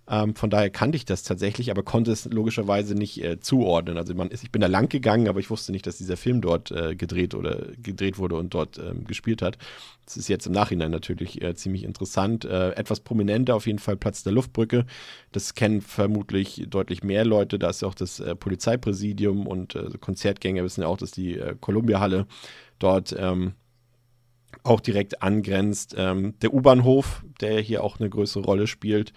Ähm, 0.09 0.35
von 0.35 0.49
daher 0.49 0.69
kannte 0.69 0.95
ich 0.95 1.03
das 1.03 1.23
tatsächlich, 1.23 1.69
aber 1.69 1.83
konnte 1.83 2.11
es 2.11 2.25
logischerweise 2.25 2.95
nicht 2.95 3.21
äh, 3.21 3.39
zuordnen. 3.39 3.97
Also 3.97 4.15
man 4.15 4.29
ist, 4.29 4.43
ich 4.43 4.51
bin 4.51 4.61
da 4.61 4.67
lang 4.67 4.87
gegangen, 4.87 5.27
aber 5.27 5.39
ich 5.39 5.49
wusste 5.49 5.73
nicht, 5.73 5.85
dass 5.85 5.97
dieser 5.97 6.15
Film 6.15 6.39
dort 6.39 6.71
äh, 6.71 6.95
gedreht 6.95 7.35
oder 7.35 7.67
gedreht 7.81 8.17
wurde 8.17 8.35
und 8.35 8.53
dort 8.53 8.77
ähm, 8.77 9.03
gespielt 9.03 9.41
hat. 9.41 9.57
Das 10.05 10.15
ist 10.15 10.29
jetzt 10.29 10.47
im 10.47 10.53
Nachhinein 10.53 10.91
natürlich 10.91 11.41
äh, 11.41 11.55
ziemlich 11.55 11.83
interessant. 11.83 12.45
Äh, 12.45 12.71
etwas 12.71 13.01
prominenter 13.01 13.55
auf 13.55 13.67
jeden 13.67 13.79
Fall 13.79 13.97
Platz 13.97 14.23
der 14.23 14.31
Luftbrücke. 14.31 14.85
Das 15.33 15.55
kennen 15.55 15.81
vermutlich 15.81 16.65
deutlich 16.69 17.03
mehr 17.03 17.25
Leute. 17.25 17.59
Da 17.59 17.69
ist 17.69 17.81
ja 17.81 17.89
auch 17.89 17.95
das 17.95 18.21
äh, 18.21 18.33
Polizeipräsidium 18.33 19.45
und 19.45 19.75
äh, 19.75 19.89
Konzertgänger 19.99 20.63
wissen 20.63 20.81
ja 20.81 20.87
auch, 20.87 20.97
dass 20.97 21.11
die 21.11 21.37
Columbia-Halle 21.59 22.27
dort 22.79 23.13
ähm, 23.17 23.53
auch 24.63 24.79
direkt 24.79 25.21
angrenzt. 25.21 25.95
Ähm, 25.97 26.35
der 26.41 26.53
U-Bahnhof, 26.53 27.23
der 27.41 27.59
hier 27.59 27.83
auch 27.83 27.99
eine 27.99 28.09
größere 28.09 28.43
Rolle 28.43 28.67
spielt, 28.67 29.11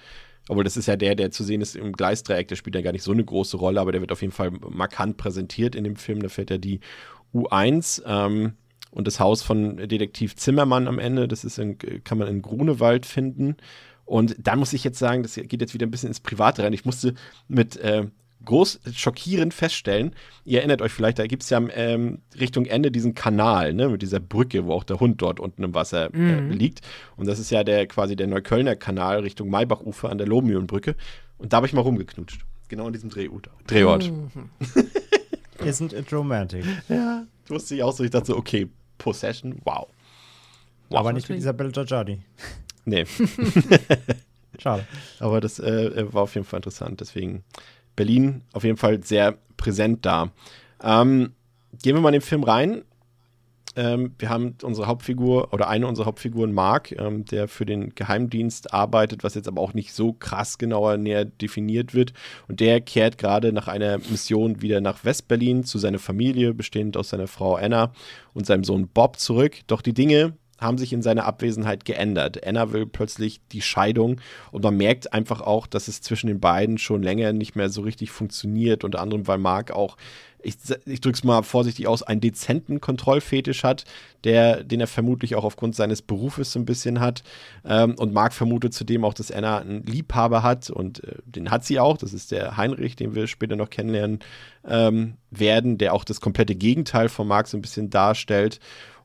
obwohl 0.50 0.64
das 0.64 0.76
ist 0.76 0.86
ja 0.86 0.96
der, 0.96 1.14
der 1.14 1.30
zu 1.30 1.44
sehen 1.44 1.60
ist 1.60 1.76
im 1.76 1.92
Gleisdreieck, 1.92 2.48
der 2.48 2.56
spielt 2.56 2.74
ja 2.74 2.82
gar 2.82 2.90
nicht 2.90 3.04
so 3.04 3.12
eine 3.12 3.24
große 3.24 3.56
Rolle, 3.56 3.80
aber 3.80 3.92
der 3.92 4.00
wird 4.00 4.10
auf 4.10 4.20
jeden 4.20 4.32
Fall 4.32 4.50
markant 4.50 5.16
präsentiert 5.16 5.76
in 5.76 5.84
dem 5.84 5.94
Film. 5.94 6.20
Da 6.20 6.28
fährt 6.28 6.50
ja 6.50 6.58
die 6.58 6.80
U1 7.32 8.02
ähm, 8.04 8.54
und 8.90 9.06
das 9.06 9.20
Haus 9.20 9.44
von 9.44 9.76
Detektiv 9.76 10.34
Zimmermann 10.34 10.88
am 10.88 10.98
Ende, 10.98 11.28
das 11.28 11.44
ist 11.44 11.60
in, 11.60 11.78
kann 12.02 12.18
man 12.18 12.26
in 12.26 12.42
Grunewald 12.42 13.06
finden. 13.06 13.58
Und 14.04 14.34
da 14.44 14.56
muss 14.56 14.72
ich 14.72 14.82
jetzt 14.82 14.98
sagen, 14.98 15.22
das 15.22 15.36
geht 15.36 15.60
jetzt 15.60 15.72
wieder 15.72 15.86
ein 15.86 15.92
bisschen 15.92 16.08
ins 16.08 16.18
Private 16.18 16.64
rein. 16.64 16.72
Ich 16.72 16.84
musste 16.84 17.14
mit 17.46 17.76
äh, 17.76 18.06
groß 18.44 18.80
schockierend 18.94 19.52
feststellen, 19.54 20.14
ihr 20.44 20.58
erinnert 20.60 20.80
euch 20.82 20.92
vielleicht, 20.92 21.18
da 21.18 21.26
gibt 21.26 21.42
es 21.42 21.50
ja 21.50 21.60
ähm, 21.74 22.20
Richtung 22.38 22.64
Ende 22.66 22.90
diesen 22.90 23.14
Kanal, 23.14 23.74
ne, 23.74 23.88
mit 23.88 24.02
dieser 24.02 24.20
Brücke, 24.20 24.64
wo 24.66 24.72
auch 24.72 24.84
der 24.84 24.98
Hund 25.00 25.20
dort 25.20 25.40
unten 25.40 25.62
im 25.62 25.74
Wasser 25.74 26.12
äh, 26.14 26.16
Mhm. 26.40 26.50
liegt. 26.52 26.80
Und 27.16 27.26
das 27.26 27.38
ist 27.38 27.50
ja 27.50 27.64
der 27.64 27.86
quasi 27.86 28.16
der 28.16 28.26
Neuköllner 28.26 28.76
Kanal 28.76 29.20
Richtung 29.20 29.50
Maybachufer 29.50 30.08
an 30.10 30.18
der 30.18 30.26
Lobmühlenbrücke. 30.26 30.96
Und 31.38 31.52
da 31.52 31.58
habe 31.58 31.66
ich 31.66 31.72
mal 31.72 31.82
rumgeknutscht. 31.82 32.40
Genau 32.68 32.86
in 32.86 32.92
diesem 32.92 33.10
Drehort. 33.10 33.50
Drehort. 33.66 34.10
Isn't 35.58 35.92
it 35.94 36.12
romantic? 36.12 36.64
Ja, 36.88 37.24
wusste 37.48 37.74
ich 37.74 37.82
auch 37.82 37.92
so. 37.92 38.04
Ich 38.04 38.10
dachte 38.10 38.28
so, 38.28 38.36
okay, 38.36 38.68
Possession, 38.98 39.60
wow. 39.64 39.86
Aber 40.90 41.12
nicht 41.12 41.28
mit 41.28 41.38
Isabelle 41.38 41.70
Giorgiani. 41.70 42.20
Nee, 42.84 43.04
Schade. 44.58 44.84
aber 45.18 45.40
das 45.40 45.58
äh, 45.58 46.12
war 46.12 46.22
auf 46.22 46.34
jeden 46.34 46.46
Fall 46.46 46.58
interessant. 46.58 47.00
Deswegen 47.00 47.44
Berlin 47.96 48.42
auf 48.52 48.64
jeden 48.64 48.76
Fall 48.76 49.02
sehr 49.02 49.36
präsent 49.56 50.06
da. 50.06 50.30
Ähm, 50.82 51.32
gehen 51.82 51.94
wir 51.94 52.00
mal 52.00 52.08
in 52.10 52.14
den 52.14 52.20
Film 52.22 52.42
rein. 52.42 52.82
Ähm, 53.76 54.14
wir 54.18 54.30
haben 54.30 54.56
unsere 54.62 54.88
Hauptfigur 54.88 55.52
oder 55.52 55.68
eine 55.68 55.86
unserer 55.86 56.06
Hauptfiguren, 56.06 56.52
Mark, 56.52 56.92
ähm, 56.92 57.24
der 57.24 57.46
für 57.46 57.64
den 57.64 57.94
Geheimdienst 57.94 58.74
arbeitet, 58.74 59.22
was 59.22 59.34
jetzt 59.34 59.46
aber 59.46 59.60
auch 59.60 59.74
nicht 59.74 59.92
so 59.92 60.12
krass 60.12 60.58
genauer 60.58 60.96
näher 60.96 61.24
definiert 61.24 61.94
wird. 61.94 62.12
Und 62.48 62.60
der 62.60 62.80
kehrt 62.80 63.18
gerade 63.18 63.52
nach 63.52 63.68
einer 63.68 63.98
Mission 63.98 64.60
wieder 64.60 64.80
nach 64.80 65.04
Westberlin 65.04 65.64
zu 65.64 65.78
seiner 65.78 66.00
Familie, 66.00 66.52
bestehend 66.52 66.96
aus 66.96 67.10
seiner 67.10 67.28
Frau 67.28 67.54
Anna 67.54 67.92
und 68.34 68.46
seinem 68.46 68.64
Sohn 68.64 68.88
Bob 68.88 69.18
zurück. 69.18 69.58
Doch 69.68 69.82
die 69.82 69.94
Dinge 69.94 70.34
haben 70.60 70.78
sich 70.78 70.92
in 70.92 71.02
seiner 71.02 71.24
Abwesenheit 71.24 71.84
geändert. 71.84 72.46
Anna 72.46 72.72
will 72.72 72.86
plötzlich 72.86 73.40
die 73.50 73.62
Scheidung 73.62 74.20
und 74.52 74.62
man 74.62 74.76
merkt 74.76 75.12
einfach 75.12 75.40
auch, 75.40 75.66
dass 75.66 75.88
es 75.88 76.02
zwischen 76.02 76.26
den 76.26 76.40
beiden 76.40 76.78
schon 76.78 77.02
länger 77.02 77.32
nicht 77.32 77.56
mehr 77.56 77.70
so 77.70 77.80
richtig 77.80 78.10
funktioniert. 78.10 78.84
Unter 78.84 79.00
anderem, 79.00 79.26
weil 79.26 79.38
Mark 79.38 79.70
auch, 79.70 79.96
ich, 80.42 80.56
ich 80.86 81.00
drücke 81.00 81.16
es 81.16 81.24
mal 81.24 81.42
vorsichtig 81.42 81.86
aus, 81.86 82.02
einen 82.02 82.20
dezenten 82.20 82.80
Kontrollfetisch 82.80 83.62
hat, 83.62 83.84
der, 84.24 84.64
den 84.64 84.80
er 84.80 84.86
vermutlich 84.86 85.34
auch 85.34 85.44
aufgrund 85.44 85.76
seines 85.76 86.02
Berufes 86.02 86.52
so 86.52 86.58
ein 86.58 86.64
bisschen 86.64 87.00
hat. 87.00 87.22
Ähm, 87.64 87.94
und 87.98 88.12
Mark 88.12 88.32
vermutet 88.32 88.74
zudem 88.74 89.04
auch, 89.04 89.14
dass 89.14 89.30
Anna 89.30 89.58
einen 89.58 89.82
Liebhaber 89.84 90.42
hat 90.42 90.70
und 90.70 91.04
äh, 91.04 91.16
den 91.24 91.50
hat 91.50 91.64
sie 91.64 91.78
auch. 91.78 91.96
Das 91.96 92.12
ist 92.12 92.32
der 92.32 92.56
Heinrich, 92.56 92.96
den 92.96 93.14
wir 93.14 93.26
später 93.26 93.56
noch 93.56 93.70
kennenlernen 93.70 94.20
ähm, 94.66 95.14
werden, 95.30 95.78
der 95.78 95.94
auch 95.94 96.04
das 96.04 96.20
komplette 96.20 96.54
Gegenteil 96.54 97.08
von 97.08 97.26
Mark 97.26 97.48
so 97.48 97.56
ein 97.56 97.62
bisschen 97.62 97.90
darstellt. 97.90 98.60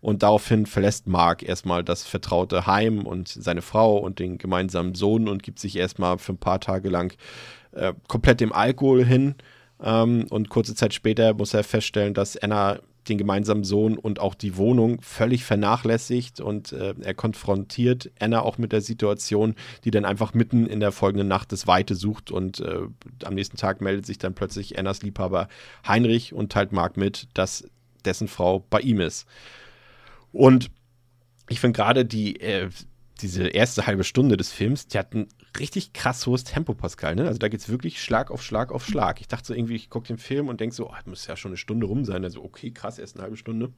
Und 0.05 0.21
daraufhin 0.21 0.67
verlässt 0.67 1.07
Mark 1.07 1.41
erstmal 1.41 1.83
das 1.83 2.03
vertraute 2.05 2.67
Heim 2.67 3.07
und 3.07 3.27
seine 3.27 3.63
Frau 3.63 3.97
und 3.97 4.19
den 4.19 4.37
gemeinsamen 4.37 4.93
Sohn 4.93 5.27
und 5.27 5.41
gibt 5.41 5.57
sich 5.57 5.75
erstmal 5.77 6.19
für 6.19 6.33
ein 6.33 6.37
paar 6.37 6.59
Tage 6.59 6.89
lang 6.89 7.17
äh, 7.71 7.91
komplett 8.07 8.39
dem 8.39 8.53
Alkohol 8.53 9.03
hin. 9.03 9.33
Ähm, 9.81 10.27
und 10.29 10.49
kurze 10.49 10.75
Zeit 10.75 10.93
später 10.93 11.33
muss 11.33 11.55
er 11.55 11.63
feststellen, 11.63 12.13
dass 12.13 12.37
Anna 12.37 12.81
den 13.09 13.17
gemeinsamen 13.17 13.63
Sohn 13.63 13.97
und 13.97 14.19
auch 14.19 14.35
die 14.35 14.57
Wohnung 14.57 15.01
völlig 15.01 15.43
vernachlässigt 15.43 16.39
und 16.39 16.71
äh, 16.71 16.93
er 17.01 17.15
konfrontiert 17.15 18.11
Anna 18.19 18.43
auch 18.43 18.59
mit 18.59 18.73
der 18.73 18.81
Situation, 18.81 19.55
die 19.85 19.91
dann 19.91 20.05
einfach 20.05 20.35
mitten 20.35 20.67
in 20.67 20.81
der 20.81 20.91
folgenden 20.91 21.27
Nacht 21.27 21.51
das 21.51 21.65
Weite 21.65 21.95
sucht 21.95 22.29
und 22.29 22.59
äh, 22.59 22.81
am 23.23 23.33
nächsten 23.33 23.57
Tag 23.57 23.81
meldet 23.81 24.05
sich 24.05 24.19
dann 24.19 24.35
plötzlich 24.35 24.77
Annas 24.77 25.01
Liebhaber 25.01 25.47
Heinrich 25.87 26.31
und 26.31 26.51
teilt 26.51 26.73
Mark 26.73 26.95
mit, 26.95 27.27
dass 27.33 27.67
dessen 28.05 28.27
Frau 28.27 28.63
bei 28.69 28.81
ihm 28.81 29.01
ist. 29.01 29.25
Und 30.35 30.69
ich 31.47 31.61
finde 31.61 31.77
gerade 31.77 32.03
die, 32.03 32.41
äh, 32.41 32.69
diese 33.21 33.47
erste 33.47 33.87
halbe 33.87 34.03
Stunde 34.03 34.35
des 34.35 34.51
Films, 34.51 34.87
die 34.87 34.97
hat 34.97 35.13
ein 35.13 35.27
richtig 35.57 35.93
krass 35.93 36.27
hohes 36.27 36.43
Tempo, 36.43 36.73
Pascal. 36.73 37.15
Ne? 37.15 37.25
Also 37.25 37.39
da 37.39 37.47
geht 37.47 37.61
es 37.61 37.69
wirklich 37.69 38.03
Schlag 38.03 38.29
auf 38.29 38.43
Schlag 38.43 38.73
auf 38.73 38.85
Schlag. 38.85 39.21
Ich 39.21 39.29
dachte 39.29 39.47
so 39.47 39.53
irgendwie, 39.53 39.75
ich 39.75 39.89
gucke 39.89 40.07
den 40.07 40.17
Film 40.17 40.49
und 40.49 40.59
denke 40.59 40.75
so, 40.75 40.89
oh, 40.89 40.95
muss 41.05 41.25
ja 41.25 41.37
schon 41.37 41.51
eine 41.51 41.57
Stunde 41.57 41.87
rum 41.87 42.03
sein. 42.03 42.25
Also 42.25 42.43
okay, 42.43 42.71
krass, 42.71 42.99
erst 42.99 43.15
eine 43.15 43.23
halbe 43.23 43.37
Stunde. 43.37 43.71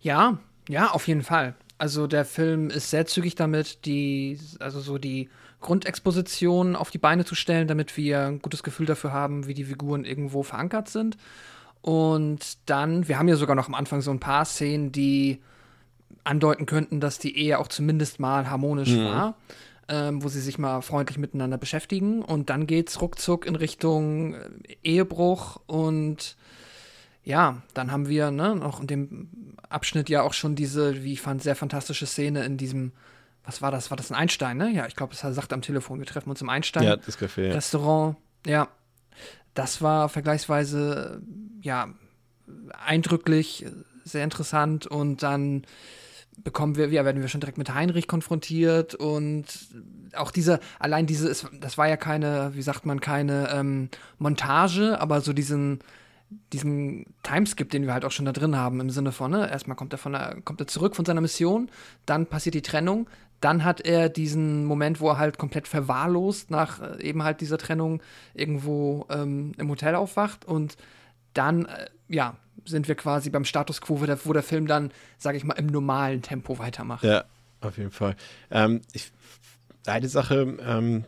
Ja, 0.00 0.38
ja, 0.70 0.92
auf 0.92 1.06
jeden 1.08 1.22
Fall. 1.22 1.54
Also 1.76 2.06
der 2.06 2.24
Film 2.24 2.70
ist 2.70 2.88
sehr 2.88 3.04
zügig 3.04 3.34
damit, 3.34 3.84
die, 3.84 4.38
also 4.60 4.80
so 4.80 4.96
die 4.96 5.28
Grundexposition 5.60 6.74
auf 6.74 6.90
die 6.90 6.98
Beine 6.98 7.26
zu 7.26 7.34
stellen, 7.34 7.68
damit 7.68 7.98
wir 7.98 8.26
ein 8.26 8.38
gutes 8.38 8.62
Gefühl 8.62 8.86
dafür 8.86 9.12
haben, 9.12 9.46
wie 9.46 9.54
die 9.54 9.64
Figuren 9.64 10.06
irgendwo 10.06 10.42
verankert 10.42 10.88
sind. 10.88 11.18
Und 11.84 12.56
dann, 12.64 13.08
wir 13.08 13.18
haben 13.18 13.28
ja 13.28 13.36
sogar 13.36 13.54
noch 13.54 13.68
am 13.68 13.74
Anfang 13.74 14.00
so 14.00 14.10
ein 14.10 14.18
paar 14.18 14.46
Szenen, 14.46 14.90
die 14.90 15.42
andeuten 16.24 16.64
könnten, 16.64 16.98
dass 16.98 17.18
die 17.18 17.36
Ehe 17.36 17.58
auch 17.58 17.68
zumindest 17.68 18.18
mal 18.18 18.48
harmonisch 18.48 18.96
war, 18.96 19.36
ähm, 19.88 20.24
wo 20.24 20.28
sie 20.28 20.40
sich 20.40 20.56
mal 20.56 20.80
freundlich 20.80 21.18
miteinander 21.18 21.58
beschäftigen. 21.58 22.22
Und 22.22 22.48
dann 22.48 22.66
geht's 22.66 23.02
ruckzuck 23.02 23.44
in 23.44 23.54
Richtung 23.54 24.32
äh, 24.32 24.48
Ehebruch 24.82 25.60
und 25.66 26.36
ja, 27.22 27.60
dann 27.74 27.92
haben 27.92 28.08
wir 28.08 28.30
ne, 28.30 28.56
noch 28.56 28.80
in 28.80 28.86
dem 28.86 29.28
Abschnitt 29.68 30.08
ja 30.08 30.22
auch 30.22 30.32
schon 30.32 30.54
diese, 30.54 31.04
wie 31.04 31.12
ich 31.12 31.20
fand, 31.20 31.42
sehr 31.42 31.54
fantastische 31.54 32.06
Szene 32.06 32.46
in 32.46 32.56
diesem, 32.56 32.92
was 33.44 33.60
war 33.60 33.70
das? 33.70 33.90
War 33.90 33.98
das 33.98 34.10
ein 34.10 34.14
Einstein, 34.14 34.56
ne? 34.56 34.70
Ja, 34.70 34.86
ich 34.86 34.96
glaube, 34.96 35.12
es 35.12 35.20
sagt 35.20 35.52
am 35.52 35.60
Telefon, 35.60 35.98
wir 35.98 36.06
treffen 36.06 36.30
uns 36.30 36.40
im 36.40 36.48
Einstein. 36.48 36.84
Ja, 36.84 36.96
das 36.96 37.18
Café. 37.18 37.52
Restaurant. 37.52 38.16
Ja, 38.46 38.68
das 39.54 39.82
war 39.82 40.08
vergleichsweise, 40.08 41.22
ja, 41.62 41.88
eindrücklich, 42.84 43.66
sehr 44.04 44.24
interessant 44.24 44.86
und 44.86 45.22
dann 45.22 45.62
bekommen 46.42 46.76
wir, 46.76 46.88
ja, 46.88 47.04
werden 47.04 47.22
wir 47.22 47.28
schon 47.28 47.40
direkt 47.40 47.58
mit 47.58 47.72
Heinrich 47.72 48.08
konfrontiert 48.08 48.94
und 48.94 49.44
auch 50.16 50.30
diese, 50.30 50.60
allein 50.78 51.06
diese, 51.06 51.28
es- 51.28 51.46
das 51.60 51.78
war 51.78 51.88
ja 51.88 51.96
keine, 51.96 52.50
wie 52.54 52.62
sagt 52.62 52.86
man, 52.86 53.00
keine 53.00 53.50
ähm, 53.52 53.88
Montage, 54.18 55.00
aber 55.00 55.20
so 55.20 55.32
diesen, 55.32 55.78
diesen 56.52 57.06
Timeskip, 57.22 57.70
den 57.70 57.84
wir 57.86 57.92
halt 57.92 58.04
auch 58.04 58.10
schon 58.10 58.24
da 58.26 58.32
drin 58.32 58.56
haben, 58.56 58.80
im 58.80 58.90
Sinne 58.90 59.12
von, 59.12 59.30
ne, 59.30 59.48
erstmal 59.50 59.76
kommt 59.76 59.92
er 59.92 59.98
von 59.98 60.12
der, 60.12 60.38
kommt 60.44 60.60
er 60.60 60.66
zurück 60.66 60.96
von 60.96 61.04
seiner 61.04 61.20
Mission, 61.20 61.70
dann 62.06 62.26
passiert 62.26 62.54
die 62.56 62.62
Trennung, 62.62 63.08
dann 63.40 63.64
hat 63.64 63.80
er 63.80 64.08
diesen 64.08 64.64
Moment, 64.64 65.00
wo 65.00 65.10
er 65.10 65.18
halt 65.18 65.38
komplett 65.38 65.68
verwahrlost 65.68 66.50
nach 66.50 66.80
äh, 66.80 67.02
eben 67.02 67.22
halt 67.22 67.40
dieser 67.40 67.58
Trennung 67.58 68.02
irgendwo 68.32 69.06
ähm, 69.10 69.52
im 69.58 69.68
Hotel 69.68 69.94
aufwacht 69.94 70.44
und 70.44 70.76
dann, 71.34 71.66
äh, 71.66 71.86
ja, 72.08 72.36
sind 72.64 72.88
wir 72.88 72.94
quasi 72.94 73.30
beim 73.30 73.44
Status 73.44 73.80
quo, 73.80 74.00
wo 74.00 74.06
der, 74.06 74.24
wo 74.24 74.32
der 74.32 74.42
Film 74.42 74.66
dann, 74.66 74.92
sage 75.18 75.36
ich 75.36 75.44
mal, 75.44 75.54
im 75.54 75.66
normalen 75.66 76.22
Tempo 76.22 76.58
weitermacht. 76.58 77.04
Ja, 77.04 77.24
auf 77.60 77.76
jeden 77.76 77.90
Fall. 77.90 78.16
Ähm, 78.50 78.80
ich, 78.92 79.12
eine 79.86 80.08
Sache, 80.08 80.56
ähm, 80.64 81.04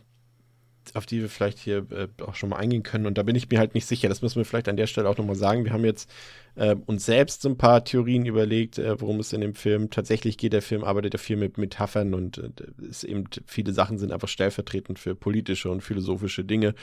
auf 0.95 1.05
die 1.05 1.21
wir 1.21 1.29
vielleicht 1.29 1.59
hier 1.59 1.85
äh, 1.91 2.07
auch 2.23 2.35
schon 2.35 2.49
mal 2.49 2.57
eingehen 2.57 2.83
können, 2.83 3.05
und 3.05 3.17
da 3.17 3.23
bin 3.23 3.35
ich 3.35 3.49
mir 3.49 3.59
halt 3.59 3.73
nicht 3.73 3.85
sicher, 3.85 4.09
das 4.09 4.21
müssen 4.21 4.37
wir 4.37 4.45
vielleicht 4.45 4.69
an 4.69 4.77
der 4.77 4.87
Stelle 4.87 5.09
auch 5.09 5.17
nochmal 5.17 5.35
sagen. 5.35 5.65
Wir 5.65 5.73
haben 5.73 5.85
jetzt 5.85 6.09
äh, 6.55 6.75
uns 6.85 7.05
selbst 7.05 7.41
so 7.41 7.49
ein 7.49 7.57
paar 7.57 7.83
Theorien 7.83 8.25
überlegt, 8.25 8.79
äh, 8.79 8.99
worum 8.99 9.19
es 9.19 9.33
in 9.33 9.41
dem 9.41 9.53
Film 9.53 9.89
tatsächlich 9.89 10.37
geht. 10.37 10.53
Der 10.53 10.61
Film 10.61 10.83
arbeitet 10.83 11.13
ja 11.13 11.19
viel 11.19 11.37
mit 11.37 11.57
Metaphern 11.57 12.13
und 12.13 12.37
äh, 12.39 12.49
ist 12.87 13.03
eben, 13.03 13.25
viele 13.45 13.73
Sachen 13.73 13.97
sind 13.97 14.11
einfach 14.11 14.27
stellvertretend 14.27 14.99
für 14.99 15.15
politische 15.15 15.69
und 15.69 15.81
philosophische 15.81 16.43
Dinge. 16.43 16.73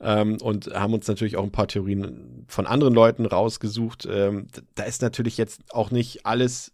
Ähm, 0.00 0.38
und 0.42 0.66
haben 0.74 0.94
uns 0.94 1.06
natürlich 1.06 1.36
auch 1.36 1.44
ein 1.44 1.52
paar 1.52 1.68
Theorien 1.68 2.44
von 2.48 2.66
anderen 2.66 2.94
Leuten 2.94 3.24
rausgesucht. 3.26 4.08
Ähm, 4.10 4.48
da 4.74 4.84
ist 4.84 5.02
natürlich 5.02 5.36
jetzt 5.36 5.62
auch 5.72 5.90
nicht 5.90 6.26
alles 6.26 6.72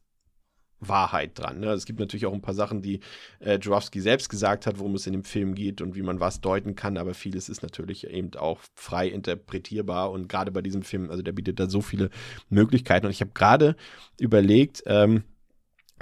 Wahrheit 0.81 1.39
dran. 1.39 1.61
Ne? 1.61 1.69
Es 1.73 1.87
gibt 1.87 1.99
natürlich 2.01 2.27
auch 2.27 2.33
ein 2.33 2.43
paar 2.43 2.55
Sachen, 2.55 2.83
die 2.83 3.01
äh, 3.41 3.59
Jurowski 3.59 4.01
selbst 4.01 4.29
gesagt 4.29 4.67
hat, 4.67 4.79
worum 4.79 4.95
es 4.95 5.07
in 5.07 5.13
dem 5.13 5.25
Film 5.25 5.55
geht 5.55 5.81
und 5.81 5.95
wie 5.95 6.03
man 6.03 6.21
was 6.21 6.41
deuten 6.41 6.75
kann, 6.75 6.97
aber 6.97 7.15
vieles 7.15 7.49
ist 7.49 7.63
natürlich 7.63 8.07
eben 8.07 8.35
auch 8.37 8.61
frei 8.75 9.09
interpretierbar 9.09 10.11
und 10.11 10.29
gerade 10.29 10.53
bei 10.53 10.63
diesem 10.63 10.83
Film, 10.83 11.11
also 11.11 11.23
der 11.23 11.33
bietet 11.33 11.59
da 11.61 11.69
so 11.69 11.81
viele 11.81 12.11
Möglichkeiten 12.51 13.07
und 13.07 13.13
ich 13.13 13.21
habe 13.21 13.33
gerade 13.33 13.77
überlegt, 14.21 14.83
ähm, 14.87 15.25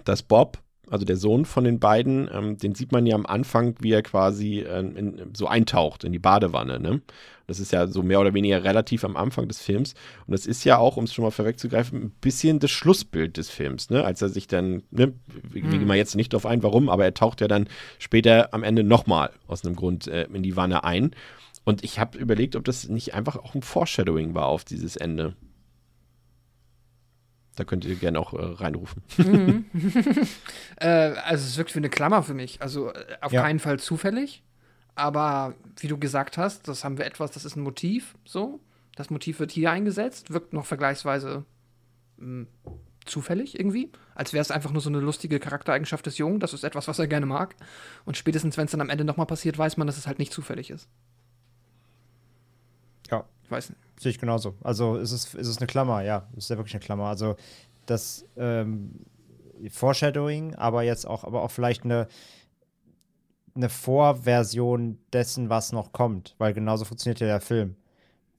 dass 0.05 0.23
Bob, 0.23 0.64
also 0.91 1.05
der 1.05 1.17
Sohn 1.17 1.45
von 1.45 1.65
den 1.65 1.79
beiden, 1.81 2.29
ähm, 2.33 2.59
den 2.59 2.75
sieht 2.75 2.93
man 2.93 3.07
ja 3.07 3.15
am 3.15 3.27
Anfang, 3.27 3.75
wie 3.81 3.93
er 3.93 4.03
quasi 4.03 4.61
äh, 4.61 4.81
in, 4.81 5.31
so 5.35 5.47
eintaucht 5.47 6.05
in 6.05 6.13
die 6.13 6.19
Badewanne. 6.19 6.81
Ne? 6.81 7.01
Das 7.47 7.61
ist 7.61 7.73
ja 7.73 7.87
so 7.87 8.03
mehr 8.03 8.21
oder 8.21 8.33
weniger 8.35 8.65
relativ 8.65 9.05
am 9.05 9.17
Anfang 9.17 9.49
des 9.49 9.61
Films. 9.61 9.95
Und 10.27 10.33
das 10.33 10.47
ist 10.47 10.65
ja 10.65 10.79
auch, 10.79 10.97
um 10.97 11.05
es 11.05 11.13
schon 11.13 11.25
mal 11.25 11.31
vorwegzugreifen, 11.31 12.03
ein 12.05 12.11
bisschen 12.21 12.59
das 12.59 12.71
Schlussbild 12.71 13.37
des 13.37 13.51
Films, 13.51 13.91
ne? 13.91 14.03
Als 14.05 14.23
er 14.23 14.31
sich 14.31 14.47
dann, 14.47 14.83
ne, 14.91 15.13
wir 15.27 15.63
Mhm. 15.63 15.71
gehen 15.71 15.87
mal 15.87 15.97
jetzt 15.97 16.15
nicht 16.17 16.33
drauf 16.33 16.47
ein, 16.47 16.63
warum, 16.63 16.89
aber 16.89 17.05
er 17.05 17.13
taucht 17.13 17.41
ja 17.43 17.49
dann 17.49 17.69
später 17.99 18.55
am 18.55 18.63
Ende 18.63 18.83
nochmal 18.83 19.31
aus 19.47 19.65
einem 19.65 19.77
Grund 19.77 20.07
äh, 20.07 20.25
in 20.33 20.43
die 20.43 20.57
Wanne 20.57 20.85
ein. 20.85 21.11
Und 21.65 21.85
ich 21.85 21.99
habe 21.99 22.19
überlegt, 22.19 22.57
ob 22.57 22.65
das 22.65 22.89
nicht 22.89 23.15
einfach 23.15 23.37
auch 23.37 23.55
ein 23.55 23.63
Foreshadowing 23.63 24.35
war 24.35 24.47
auf 24.47 24.65
dieses 24.65 24.97
Ende. 24.97 25.35
Da 27.57 27.65
könnt 27.65 27.85
ihr 27.85 27.95
gerne 27.97 28.19
auch 28.19 28.33
äh, 28.35 28.37
reinrufen. 28.43 29.03
Äh, 30.77 30.87
also 30.89 31.45
es 31.47 31.57
wirkt 31.57 31.73
wie 31.75 31.79
eine 31.79 31.89
Klammer 31.89 32.23
für 32.25 32.35
mich. 32.35 32.61
Also 32.61 32.93
äh, 32.93 33.17
auf 33.21 33.33
Ja. 33.33 33.43
keinen 33.43 33.61
Fall 33.61 33.79
zufällig. 33.79 34.43
Aber 34.97 35.55
wie 35.79 35.87
du 35.89 35.99
gesagt 35.99 36.37
hast, 36.39 36.67
das 36.69 36.85
haben 36.85 36.99
wir 36.99 37.07
etwas, 37.07 37.31
das 37.31 37.45
ist 37.45 37.57
ein 37.57 37.63
Motiv, 37.63 38.15
so. 38.25 38.61
Das 38.97 39.11
Motiv 39.11 39.39
wird 39.41 39.51
hier 39.53 39.71
eingesetzt, 39.73 40.33
wirkt 40.33 40.53
noch 40.53 40.67
vergleichsweise 40.67 41.45
mh, 42.17 42.47
zufällig 43.05 43.59
irgendwie. 43.59 43.91
Als 44.15 44.33
wäre 44.33 44.43
es 44.43 44.51
einfach 44.51 44.71
nur 44.73 44.81
so 44.83 44.89
eine 44.89 45.01
lustige 45.01 45.39
Charaktereigenschaft 45.41 46.07
des 46.07 46.19
Jungen. 46.19 46.41
Das 46.41 46.53
ist 46.55 46.65
etwas, 46.65 46.87
was 46.89 46.99
er 46.99 47.07
gerne 47.07 47.27
mag. 47.27 47.55
Und 48.05 48.17
spätestens, 48.17 48.57
wenn 48.57 48.65
es 48.67 48.71
dann 48.73 48.81
am 48.81 48.91
Ende 48.91 49.05
nochmal 49.05 49.27
passiert, 49.27 49.59
weiß 49.59 49.77
man, 49.77 49.87
dass 49.87 49.97
es 49.99 50.07
halt 50.07 50.19
nicht 50.19 50.33
zufällig 50.33 50.71
ist. 50.71 50.89
Ich 53.45 53.51
weiß 53.51 53.71
nicht. 53.71 53.81
Sehe 54.05 54.11
ich 54.11 54.19
genauso. 54.19 54.53
Also 54.63 54.97
ist 54.97 55.13
es, 55.13 55.33
ist 55.33 55.49
es 55.49 55.57
eine 55.57 55.67
Klammer, 55.67 56.03
ja. 56.03 56.29
Es 56.33 56.45
ist 56.45 56.51
ja 56.51 56.59
wirklich 56.59 56.75
eine 56.75 56.85
Klammer. 56.85 57.07
Also 57.07 57.37
das 57.87 58.27
ähm, 58.37 59.07
Foreshadowing, 59.71 60.55
aber 60.57 60.83
jetzt 60.83 61.07
auch, 61.07 61.25
aber 61.25 61.41
auch 61.41 61.51
vielleicht 61.51 61.85
eine, 61.85 62.07
eine 63.55 63.71
Vorversion 63.71 64.99
dessen, 65.15 65.49
was 65.49 65.73
noch 65.73 65.93
kommt, 65.93 66.35
weil 66.37 66.53
genauso 66.53 66.85
funktioniert 66.85 67.21
ja 67.21 67.29
der 67.29 67.41
Film. 67.41 67.77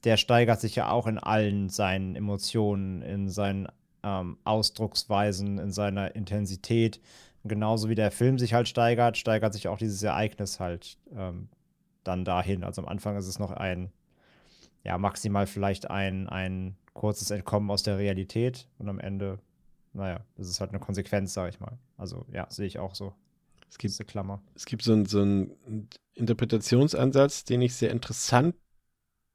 Der 0.04 0.17
steigert 0.17 0.62
sich 0.62 0.75
ja 0.75 0.91
auch 0.91 1.08
in 1.08 1.17
allen 1.17 1.69
seinen 1.69 2.15
Emotionen, 2.15 3.01
in 3.01 3.28
seinen 3.28 3.67
ähm, 4.04 4.38
Ausdrucksweisen, 4.43 5.58
in 5.58 5.71
seiner 5.71 6.13
Intensität. 6.13 7.01
Genauso 7.43 7.89
wie 7.89 7.95
der 7.95 8.12
Film 8.12 8.38
sich 8.38 8.54
halt 8.54 8.67
steigert, 8.67 9.17
steigert 9.17 9.54
sich 9.56 9.67
auch 9.67 9.80
dieses 9.80 10.04
Ereignis 10.04 10.60
halt 10.60 10.99
ähm, 11.17 11.49
dann 12.04 12.23
dahin. 12.23 12.63
Also 12.63 12.84
am 12.84 12.88
Anfang 12.88 13.17
ist 13.17 13.25
es 13.25 13.39
noch 13.39 13.49
ein, 13.49 13.89
ja, 14.86 14.98
maximal 14.98 15.48
vielleicht 15.48 15.89
ein, 15.89 16.30
ein 16.30 16.76
kurzes 16.93 17.32
Entkommen 17.32 17.69
aus 17.71 17.84
der 17.84 17.98
Realität 17.98 18.67
und 18.78 18.88
am 18.88 19.00
Ende, 19.00 19.39
naja, 19.93 20.21
das 20.38 20.48
ist 20.48 20.62
halt 20.62 20.69
eine 20.69 20.80
Konsequenz, 20.80 21.34
sage 21.34 21.50
ich 21.50 21.60
mal. 21.60 21.78
Also 21.98 22.26
ja, 22.32 22.48
sehe 22.50 22.67
ich 22.67 22.80
auch 22.80 22.95
so. 22.95 23.13
Es 23.67 23.78
gibt, 23.78 24.00
eine 24.00 24.06
Klammer. 24.06 24.41
Es 24.54 24.65
gibt 24.65 24.84
so, 24.84 24.93
ein, 24.93 25.06
so 25.06 25.21
einen 25.21 25.89
Interpretationsansatz, 26.13 27.43
den 27.43 27.62
ich 27.62 27.76
sehr 27.76 27.91
interessant 27.91 28.56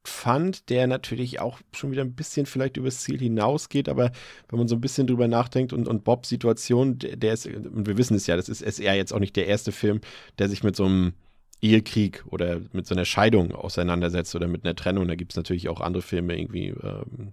fand, 0.05 0.71
der 0.71 0.87
natürlich 0.87 1.41
auch 1.41 1.61
schon 1.75 1.91
wieder 1.91 2.03
ein 2.03 2.15
bisschen 2.15 2.47
vielleicht 2.47 2.79
übers 2.79 3.01
Ziel 3.01 3.19
hinausgeht, 3.19 3.89
aber 3.89 4.13
wenn 4.49 4.59
man 4.59 4.69
so 4.69 4.77
ein 4.77 4.81
bisschen 4.81 5.07
drüber 5.07 5.29
nachdenkt 5.29 5.75
und, 5.75 5.87
und 5.89 6.05
Bobs 6.05 6.31
Situation, 6.31 6.99
der, 6.99 7.17
der 7.17 7.35
ist, 7.35 7.47
und 7.47 7.87
wir 7.87 7.99
wissen 7.99 8.17
es 8.17 8.27
ja, 8.27 8.37
das 8.37 8.49
ist 8.49 8.63
SR 8.63 8.95
jetzt 8.95 9.13
auch 9.13 9.19
nicht 9.19 9.37
der 9.37 9.47
erste 9.47 9.73
Film, 9.73 10.01
der 10.39 10.49
sich 10.49 10.63
mit 10.63 10.75
so 10.75 10.87
einem 10.87 11.13
Ehekrieg 11.61 12.25
oder 12.27 12.61
mit 12.73 12.87
so 12.87 12.95
einer 12.95 13.05
Scheidung 13.05 13.53
auseinandersetzt 13.53 14.35
oder 14.35 14.49
mit 14.49 14.65
einer 14.65 14.75
Trennung. 14.75 15.09
Da 15.09 15.15
gibt 15.15 15.33
es 15.33 15.37
natürlich 15.37 15.69
auch 15.69 15.81
andere 15.81 16.03
Filme 16.03 16.39
irgendwie, 16.39 16.69
ähm, 16.69 17.33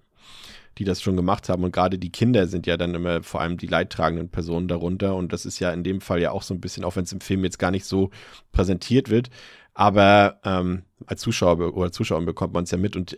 die 0.77 0.83
das 0.83 1.01
schon 1.01 1.15
gemacht 1.15 1.49
haben. 1.49 1.63
Und 1.63 1.71
gerade 1.71 1.97
die 1.97 2.11
Kinder 2.11 2.47
sind 2.47 2.67
ja 2.67 2.77
dann 2.77 2.93
immer 2.93 3.23
vor 3.23 3.41
allem 3.41 3.57
die 3.57 3.67
leidtragenden 3.67 4.29
Personen 4.29 4.67
darunter. 4.67 5.15
Und 5.15 5.33
das 5.33 5.45
ist 5.45 5.59
ja 5.59 5.71
in 5.71 5.83
dem 5.83 6.01
Fall 6.01 6.21
ja 6.21 6.31
auch 6.31 6.43
so 6.43 6.53
ein 6.53 6.61
bisschen, 6.61 6.83
auch 6.83 6.95
wenn 6.95 7.05
es 7.05 7.13
im 7.13 7.21
Film 7.21 7.43
jetzt 7.43 7.59
gar 7.59 7.71
nicht 7.71 7.85
so 7.85 8.11
präsentiert 8.51 9.09
wird. 9.09 9.29
Aber 9.73 10.39
ähm, 10.43 10.83
als 11.05 11.21
Zuschauer 11.21 11.75
oder 11.75 11.91
Zuschauer 11.91 12.25
bekommt 12.25 12.53
man 12.53 12.63
es 12.63 12.71
ja 12.71 12.77
mit. 12.77 12.95
Und 12.95 13.17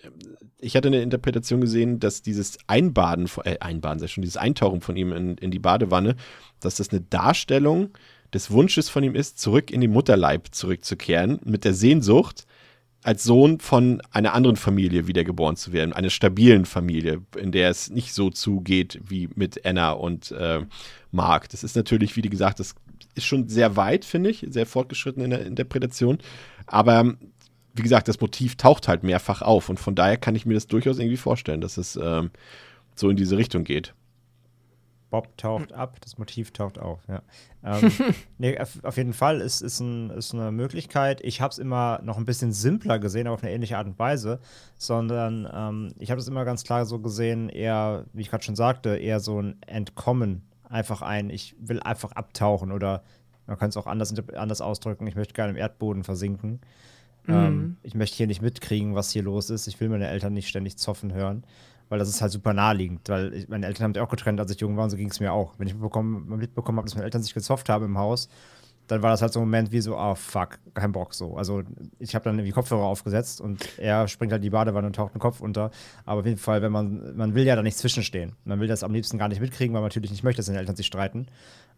ich 0.60 0.76
hatte 0.76 0.90
eine 0.90 1.02
Interpretation 1.02 1.62
gesehen, 1.62 2.00
dass 2.00 2.22
dieses 2.22 2.58
Einbaden, 2.68 3.30
äh, 3.46 3.60
Einbaden, 3.60 4.00
sehr 4.00 4.10
schon, 4.10 4.24
dieses 4.24 4.38
Eintauchen 4.38 4.82
von 4.82 4.96
ihm 4.96 5.14
in, 5.14 5.38
in 5.38 5.52
die 5.52 5.60
Badewanne, 5.60 6.16
dass 6.60 6.76
das 6.76 6.90
eine 6.90 7.02
Darstellung 7.02 7.92
des 8.34 8.52
Wunsches 8.52 8.90
von 8.90 9.04
ihm 9.04 9.16
ist, 9.16 9.40
zurück 9.40 9.72
in 9.72 9.82
den 9.82 9.92
Mutterleib 9.92 10.48
zurückzukehren, 10.52 11.40
mit 11.44 11.66
der 11.66 11.74
Sehnsucht, 11.74 12.46
als 13.02 13.24
Sohn 13.24 13.60
von 13.60 14.02
einer 14.12 14.34
anderen 14.34 14.58
Familie 14.58 15.08
wiedergeboren 15.08 15.56
zu 15.56 15.72
werden, 15.72 15.94
einer 15.94 16.10
stabilen 16.10 16.66
Familie, 16.66 17.22
in 17.38 17.52
der 17.52 17.70
es 17.70 17.90
nicht 17.90 18.14
so 18.14 18.30
zugeht 18.30 19.00
wie 19.08 19.30
mit 19.36 19.66
Anna 19.66 19.92
und 19.92 20.32
äh, 20.32 20.66
Mark. 21.12 21.50
Das 21.50 21.64
ist 21.64 21.76
natürlich, 21.76 22.16
wie 22.18 22.22
gesagt, 22.22 22.60
das 22.60 22.76
ist 23.16 23.26
schon 23.26 23.48
sehr 23.48 23.78
weit, 23.78 24.04
finde 24.04 24.30
ich, 24.30 24.46
sehr 24.50 24.66
fortgeschritten 24.66 25.24
in 25.24 25.30
der 25.30 25.46
Interpretation. 25.46 26.18
Aber 26.68 27.16
wie 27.74 27.82
gesagt, 27.82 28.10
das 28.10 28.20
Motiv 28.20 28.58
taucht 28.58 28.88
halt 28.88 29.04
mehrfach 29.04 29.42
auf 29.42 29.70
und 29.70 29.80
von 29.80 29.96
daher 29.96 30.18
kann 30.18 30.36
ich 30.36 30.46
mir 30.46 30.56
das 30.56 30.68
durchaus 30.68 31.00
irgendwie 31.00 31.18
vorstellen, 31.18 31.62
dass 31.62 31.78
es 31.78 31.98
ähm, 32.02 32.32
so 32.96 33.10
in 33.10 33.16
diese 33.16 33.38
Richtung 33.38 33.64
geht. 33.64 33.94
Bob 35.10 35.36
taucht 35.38 35.74
ab, 35.74 35.98
das 36.02 36.18
Motiv 36.18 36.52
taucht 36.52 36.78
auf, 36.78 37.02
ja. 37.08 37.22
Ähm, 37.64 37.92
nee, 38.38 38.60
auf, 38.60 38.98
jeden 38.98 39.14
Fall 39.14 39.42
ist, 39.42 39.62
ist, 39.62 39.80
ein, 39.80 40.12
ist 40.12 40.34
eine 40.34 40.52
Möglichkeit. 40.52 41.22
Ich 41.22 41.42
habe 41.42 41.52
es 41.52 41.58
immer 41.58 42.00
noch 42.04 42.18
ein 42.18 42.26
bisschen 42.26 42.52
simpler 42.52 43.00
gesehen, 43.00 43.28
aber 43.28 43.36
auf 43.36 43.44
eine 43.44 43.52
ähnliche 43.52 43.78
Art 43.78 43.88
und 43.88 43.98
Weise, 43.98 44.40
sondern 44.78 45.50
ähm, 45.52 45.94
ich 45.98 46.12
habe 46.12 46.22
es 46.22 46.28
immer 46.28 46.46
ganz 46.46 46.64
klar 46.64 46.86
so 46.86 47.00
gesehen, 47.00 47.50
eher, 47.50 48.06
wie 48.14 48.22
ich 48.22 48.30
gerade 48.30 48.44
schon 48.44 48.56
sagte, 48.56 48.98
eher 48.98 49.20
so 49.20 49.42
ein 49.42 49.62
Entkommen. 49.66 50.44
Einfach 50.64 51.02
ein, 51.02 51.32
ich 51.32 51.56
will 51.60 51.80
einfach 51.80 52.12
abtauchen 52.12 52.72
oder 52.72 53.04
man 53.48 53.58
kann 53.58 53.70
es 53.70 53.78
auch 53.78 53.88
anders, 53.88 54.14
anders 54.36 54.62
ausdrücken, 54.62 55.08
ich 55.08 55.16
möchte 55.16 55.34
gerne 55.34 55.52
im 55.52 55.58
Erdboden 55.58 56.04
versinken. 56.04 56.62
Mhm. 57.26 57.34
Ähm, 57.34 57.78
ich 57.82 57.96
möchte 57.96 58.18
hier 58.18 58.28
nicht 58.28 58.44
mitkriegen, 58.44 58.94
was 58.94 59.10
hier 59.10 59.24
los 59.24 59.50
ist. 59.50 59.66
Ich 59.66 59.80
will 59.80 59.90
meine 59.90 60.08
Eltern 60.08 60.34
nicht 60.34 60.48
ständig 60.48 60.78
zoffen 60.78 61.14
hören 61.14 61.44
weil 61.90 62.00
das 62.00 62.08
ist 62.08 62.22
halt 62.22 62.32
super 62.32 62.54
naheliegend, 62.54 63.10
weil 63.10 63.34
ich, 63.34 63.50
meine 63.50 63.66
Eltern 63.66 63.86
haben 63.86 63.94
sich 63.94 64.02
auch 64.02 64.10
getrennt, 64.10 64.40
als 64.40 64.52
ich 64.52 64.60
jung 64.62 64.78
war 64.78 64.86
und 64.86 64.90
so 64.92 64.98
ging 64.98 65.10
es 65.10 65.20
mir 65.20 65.34
auch. 65.34 65.56
Wenn 65.58 65.68
ich 65.68 65.74
mitbekommen, 65.74 66.28
mitbekommen 66.38 66.78
habe, 66.78 66.86
dass 66.86 66.96
meine 66.96 67.06
Eltern 67.06 67.24
sich 67.24 67.34
gezofft 67.34 67.70
haben 67.70 67.86
im 67.86 67.98
Haus, 67.98 68.30
dann 68.90 69.04
war 69.04 69.12
das 69.12 69.22
halt 69.22 69.32
so 69.32 69.40
ein 69.40 69.44
Moment 69.44 69.72
wie 69.72 69.82
so, 69.82 69.96
ah, 69.96 70.12
oh, 70.12 70.16
fuck, 70.16 70.60
kein 70.74 70.92
Bock 70.92 71.14
so. 71.14 71.38
Also 71.38 71.62
ich 72.00 72.16
habe 72.16 72.26
dann 72.26 72.40
irgendwie 72.40 72.52
Kopfhörer 72.52 72.84
aufgesetzt 72.84 73.40
und 73.40 73.64
er 73.78 74.08
springt 74.08 74.32
halt 74.32 74.44
die 74.44 74.50
Badewanne 74.50 74.88
und 74.88 74.96
taucht 74.96 75.14
den 75.14 75.20
Kopf 75.20 75.42
unter. 75.42 75.70
Aber 76.06 76.22
auf 76.22 76.26
jeden 76.26 76.40
Fall, 76.40 76.62
wenn 76.64 76.72
man, 76.72 77.16
man 77.16 77.36
will 77.36 77.44
ja 77.44 77.56
da 77.56 77.62
nicht 77.62 77.78
zwischenstehen. 77.78 78.36
Man 78.46 78.60
will 78.60 78.68
das 78.68 78.84
am 78.84 78.92
liebsten 78.92 79.20
gar 79.20 79.28
nicht 79.28 79.42
mitkriegen, 79.42 79.74
weil 79.74 79.82
man 79.82 79.90
natürlich 79.90 80.10
nicht 80.10 80.24
möchte, 80.24 80.38
dass 80.38 80.48
seine 80.48 80.58
Eltern 80.58 80.76
sich 80.76 80.88
streiten. 80.88 81.28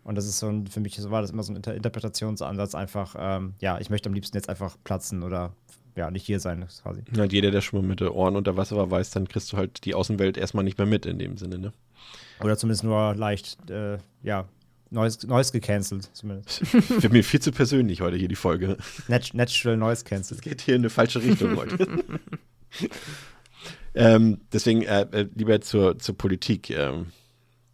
Und 0.04 0.16
das 0.16 0.26
ist 0.26 0.40
so 0.40 0.48
ein, 0.48 0.68
für 0.68 0.80
mich 0.80 0.98
war 1.12 1.22
das 1.22 1.32
immer 1.32 1.44
so 1.44 1.52
ein 1.52 1.58
Inter 1.58 1.76
Interpretationsansatz, 1.76 2.76
einfach, 2.76 3.16
ähm, 3.20 3.54
ja, 3.60 3.78
ich 3.80 3.90
möchte 3.90 4.08
am 4.08 4.14
liebsten 4.14 4.38
jetzt 4.38 4.50
einfach 4.50 4.78
platzen 4.84 5.22
oder 5.22 5.52
ja, 5.96 6.12
nicht 6.12 6.26
hier 6.26 6.40
sein 6.40 6.66
quasi. 6.82 7.02
Ja, 7.16 7.26
jeder, 7.26 7.52
der 7.52 7.62
schon 7.62 7.82
mal 7.82 7.88
mit 7.88 8.00
den 8.00 8.10
Ohren 8.10 8.36
unter 8.36 8.58
Wasser 8.58 8.78
war, 8.78 8.90
weiß, 8.90 9.12
dann 9.12 9.28
kriegst 9.28 9.52
du 9.52 9.58
halt 9.58 9.86
die 9.86 9.96
Außenwelt 9.96 10.38
erstmal 10.38 10.64
nicht 10.64 10.78
mehr 10.78 10.88
mit 10.88 11.06
in 11.06 11.20
dem 11.20 11.38
Sinne, 11.38 11.58
ne? 11.58 11.74
Oder 12.42 12.58
zumindest 12.58 12.84
nur 12.84 13.16
leicht, 13.16 13.70
äh, 13.70 13.98
ja, 14.24 14.48
Neues, 14.90 15.24
Neues 15.24 15.54
gecancelt, 15.54 16.10
zumindest. 16.14 16.62
Wird 17.02 17.14
mir 17.14 17.24
viel 17.24 17.40
zu 17.40 17.52
persönlich 17.52 18.02
heute 18.02 18.18
hier 18.18 18.28
die 18.28 18.36
Folge. 18.36 18.78
Nat 19.08 19.34
Natural 19.34 19.78
Noise 19.78 20.04
Cancel. 20.04 20.36
Es 20.36 20.42
geht 20.42 20.62
hier 20.62 20.76
in 20.76 20.82
eine 20.82 20.90
falsche 20.90 21.24
Richtung 21.24 21.56
heute. 21.56 22.04
ähm, 23.96 24.42
deswegen 24.52 24.82
äh, 24.82 25.04
äh, 25.12 25.30
lieber 25.34 25.62
zur, 25.62 25.98
zur 25.98 26.18
Politik. 26.18 26.72
Ähm, 26.72 27.08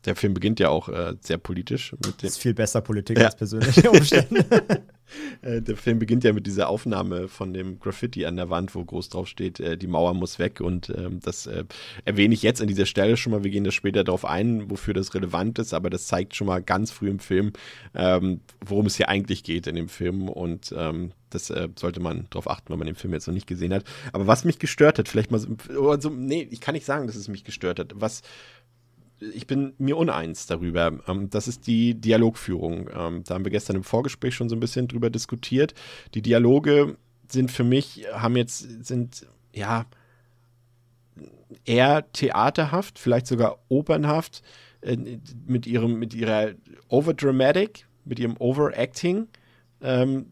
der 0.08 0.16
Film 0.16 0.34
beginnt 0.34 0.60
ja 0.60 0.70
auch 0.70 0.90
äh, 0.90 1.14
sehr 1.20 1.38
politisch. 1.38 1.92
Mit 1.92 2.24
das 2.24 2.32
ist 2.32 2.38
viel 2.40 2.54
besser 2.54 2.82
Politik 2.82 3.20
ja. 3.20 3.26
als 3.26 3.36
persönliche 3.36 3.92
Umstände. 3.92 4.46
Äh, 5.42 5.62
der 5.62 5.78
Film 5.78 6.00
beginnt 6.00 6.26
ja 6.26 6.34
mit 6.34 6.48
dieser 6.48 6.68
Aufnahme 6.68 7.28
von 7.28 7.54
dem 7.54 7.80
Graffiti 7.80 8.26
an 8.26 8.36
der 8.36 8.50
Wand, 8.50 8.76
wo 8.76 8.84
groß 8.84 9.10
drauf 9.10 9.28
steht, 9.28 9.60
äh, 9.60 9.78
die 9.78 9.88
Mauer 9.88 10.14
muss 10.14 10.38
weg. 10.38 10.60
Und 10.60 10.90
ähm, 10.90 11.20
das 11.22 11.48
äh, 11.48 11.64
erwähne 12.06 12.34
ich 12.34 12.44
jetzt 12.44 12.62
an 12.62 12.68
dieser 12.68 12.86
Stelle 12.86 13.16
schon 13.16 13.32
mal. 13.32 13.44
Wir 13.44 13.52
gehen 13.52 13.64
da 13.64 13.72
später 13.72 14.04
darauf 14.04 14.26
ein, 14.26 14.70
wofür 14.70 14.94
das 14.94 15.14
relevant 15.14 15.60
ist, 15.60 15.74
aber 15.74 15.90
das 15.90 16.08
zeigt 16.08 16.36
schon 16.36 16.48
mal 16.48 16.62
ganz 16.62 16.92
früh 16.92 17.10
im 17.10 17.20
Film, 17.20 17.54
ähm, 17.96 18.42
worum 18.66 18.86
es 18.86 18.98
hier 18.98 19.10
eigentlich 19.10 19.44
geht 19.44 19.68
in 19.68 19.76
dem 19.76 19.88
Film. 19.88 20.28
Und 20.28 20.74
ähm, 20.78 21.12
das 21.30 21.50
äh, 21.50 21.70
sollte 21.76 22.00
man 22.00 22.28
darauf 22.30 22.50
achten, 22.50 22.70
wenn 22.70 22.80
man 22.80 22.88
den 22.88 22.96
Film 22.96 23.14
jetzt 23.14 23.28
noch 23.28 23.34
nicht 23.34 23.48
gesehen 23.48 23.74
hat. 23.74 23.84
Aber 24.14 24.28
was 24.28 24.46
mich 24.46 24.60
gestört 24.60 25.00
hat, 25.00 25.08
vielleicht 25.08 25.32
mal 25.32 25.40
so, 25.40 25.58
so 26.00 26.10
nee, 26.10 26.48
ich 26.52 26.62
kann 26.62 26.74
nicht 26.74 26.86
sagen, 26.86 27.08
dass 27.08 27.16
es 27.16 27.28
mich 27.28 27.44
gestört 27.44 27.80
hat. 27.80 27.94
Was 27.96 28.22
ich 29.20 29.48
bin 29.48 29.74
mir 29.78 29.98
uneins 29.98 30.46
darüber. 30.46 31.00
Ähm, 31.08 31.30
das 31.30 31.48
ist 31.48 31.68
die 31.68 31.96
Dialogführung. 31.96 32.90
Ähm, 32.94 33.24
da 33.26 33.36
haben 33.36 33.46
wir 33.46 33.52
gestern 33.52 33.78
im 33.78 33.84
Vorgespräch 33.84 34.36
schon 34.36 34.50
so 34.50 34.56
ein 34.56 34.60
bisschen 34.60 34.88
drüber 34.88 35.10
diskutiert. 35.10 35.74
Die 36.14 36.22
Dialoge 36.22 36.98
sind 37.30 37.52
für 37.52 37.64
mich, 37.64 38.06
haben 38.14 38.38
jetzt, 38.38 38.86
sind, 38.86 39.28
ja, 39.54 39.86
eher 41.66 42.12
theaterhaft, 42.12 43.00
vielleicht 43.00 43.28
sogar 43.28 43.60
opernhaft, 43.70 44.44
äh, 44.82 44.98
mit 45.46 45.66
ihrem, 45.66 46.00
mit 46.00 46.14
ihrer 46.14 46.52
Overdramatic, 46.88 47.88
mit 48.06 48.20
ihrem 48.20 48.36
Overacting, 48.38 49.28
ähm, 49.82 50.28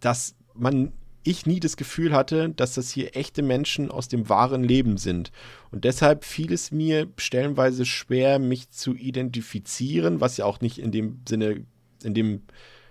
dass 0.00 0.36
man 0.54 0.92
ich 1.28 1.46
nie 1.46 1.60
das 1.60 1.76
Gefühl 1.76 2.12
hatte, 2.14 2.48
dass 2.50 2.74
das 2.74 2.90
hier 2.90 3.14
echte 3.14 3.42
Menschen 3.42 3.90
aus 3.90 4.08
dem 4.08 4.28
wahren 4.28 4.64
Leben 4.64 4.96
sind. 4.96 5.30
Und 5.70 5.84
deshalb 5.84 6.24
fiel 6.24 6.52
es 6.52 6.72
mir 6.72 7.06
stellenweise 7.16 7.84
schwer, 7.84 8.38
mich 8.38 8.70
zu 8.70 8.94
identifizieren, 8.94 10.20
was 10.20 10.38
ja 10.38 10.46
auch 10.46 10.60
nicht 10.60 10.78
in 10.78 10.90
dem 10.90 11.20
Sinne, 11.28 11.64
in 12.02 12.14
dem 12.14 12.42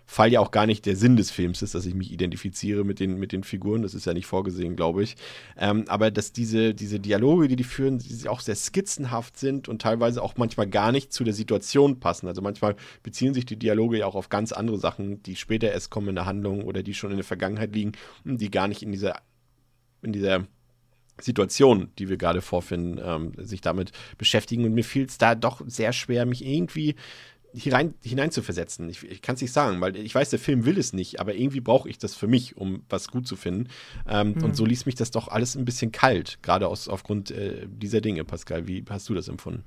Fall 0.10 0.32
ja 0.32 0.40
auch 0.40 0.52
gar 0.52 0.66
nicht 0.66 0.86
der 0.86 0.96
Sinn 0.96 1.18
des 1.18 1.32
Films 1.32 1.62
ist, 1.62 1.76
dass 1.76 1.86
ich 1.86 1.94
mich 1.94 2.14
identifiziere 2.14 2.86
mit 2.86 3.02
den, 3.02 3.20
mit 3.20 3.34
den 3.34 3.44
Figuren. 3.44 3.82
Das 3.82 3.94
ist 3.94 4.06
ja 4.06 4.14
nicht 4.14 4.26
vorgesehen, 4.26 4.78
glaube 4.78 5.04
ich. 5.04 5.18
Ähm, 5.58 5.84
aber 5.90 6.12
dass 6.12 6.32
diese, 6.32 6.74
diese 6.74 7.02
Dialoge, 7.02 7.50
die 7.50 7.58
die 7.58 7.66
führen, 7.66 8.00
die 8.00 8.30
auch 8.30 8.40
sehr 8.40 8.56
skizzenhaft 8.56 9.38
sind 9.38 9.68
und 9.68 9.82
teilweise 9.82 10.24
auch 10.24 10.38
manchmal 10.38 10.68
gar 10.68 10.94
nicht 10.94 11.12
zu 11.12 11.26
der 11.26 11.34
Situation 11.34 12.00
passen. 12.00 12.28
Also 12.28 12.42
manchmal 12.42 12.78
beziehen 13.04 13.34
sich 13.34 13.46
die 13.46 13.60
Dialoge 13.60 14.00
ja 14.00 14.06
auch 14.06 14.16
auf 14.16 14.30
ganz 14.30 14.54
andere 14.54 14.78
Sachen, 14.78 15.22
die 15.24 15.36
später 15.36 15.72
erst 15.72 15.90
kommen 15.90 16.08
in 16.08 16.16
der 16.16 16.26
Handlung 16.26 16.64
oder 16.64 16.84
die 16.84 16.94
schon 16.94 17.12
in 17.12 17.18
der 17.18 17.26
Vergangenheit 17.26 17.76
liegen, 17.76 17.92
die 18.24 18.50
gar 18.50 18.70
nicht 18.70 18.84
in 18.84 18.94
dieser, 18.94 19.22
in 20.02 20.14
dieser 20.14 20.48
Situation, 21.20 21.90
die 22.00 22.08
wir 22.08 22.18
gerade 22.18 22.42
vorfinden, 22.42 23.02
ähm, 23.04 23.34
sich 23.46 23.60
damit 23.60 23.92
beschäftigen. 24.18 24.64
Und 24.64 24.74
mir 24.74 24.84
fiel 24.84 25.06
es 25.06 25.18
da 25.18 25.36
doch 25.36 25.62
sehr 25.66 25.92
schwer, 25.92 26.26
mich 26.26 26.46
irgendwie 26.46 26.96
hinein, 27.58 27.94
hineinzuversetzen. 28.04 28.90
Ich, 28.90 29.04
ich 29.04 29.22
kann 29.22 29.36
es 29.36 29.42
nicht 29.42 29.54
sagen, 29.54 29.82
weil 29.82 29.96
ich 29.96 30.14
weiß, 30.14 30.30
der 30.30 30.40
Film 30.40 30.66
will 30.66 30.78
es 30.78 30.94
nicht, 30.94 31.20
aber 31.20 31.36
irgendwie 31.36 31.60
brauche 31.60 31.90
ich 31.90 31.98
das 31.98 32.16
für 32.16 32.28
mich, 32.28 32.58
um 32.58 32.84
was 32.90 33.10
gut 33.10 33.28
zu 33.28 33.36
finden. 33.36 33.70
Ähm, 34.08 34.34
mhm. 34.34 34.44
Und 34.44 34.56
so 34.56 34.66
ließ 34.66 34.86
mich 34.86 34.96
das 34.96 35.12
doch 35.12 35.28
alles 35.28 35.56
ein 35.56 35.66
bisschen 35.66 35.92
kalt, 35.92 36.40
gerade 36.42 36.68
aus, 36.68 36.88
aufgrund 36.88 37.32
äh, 37.32 37.68
dieser 37.68 38.02
Dinge, 38.02 38.24
Pascal. 38.24 38.68
Wie 38.68 38.84
hast 38.90 39.10
du 39.10 39.14
das 39.14 39.28
empfunden? 39.28 39.64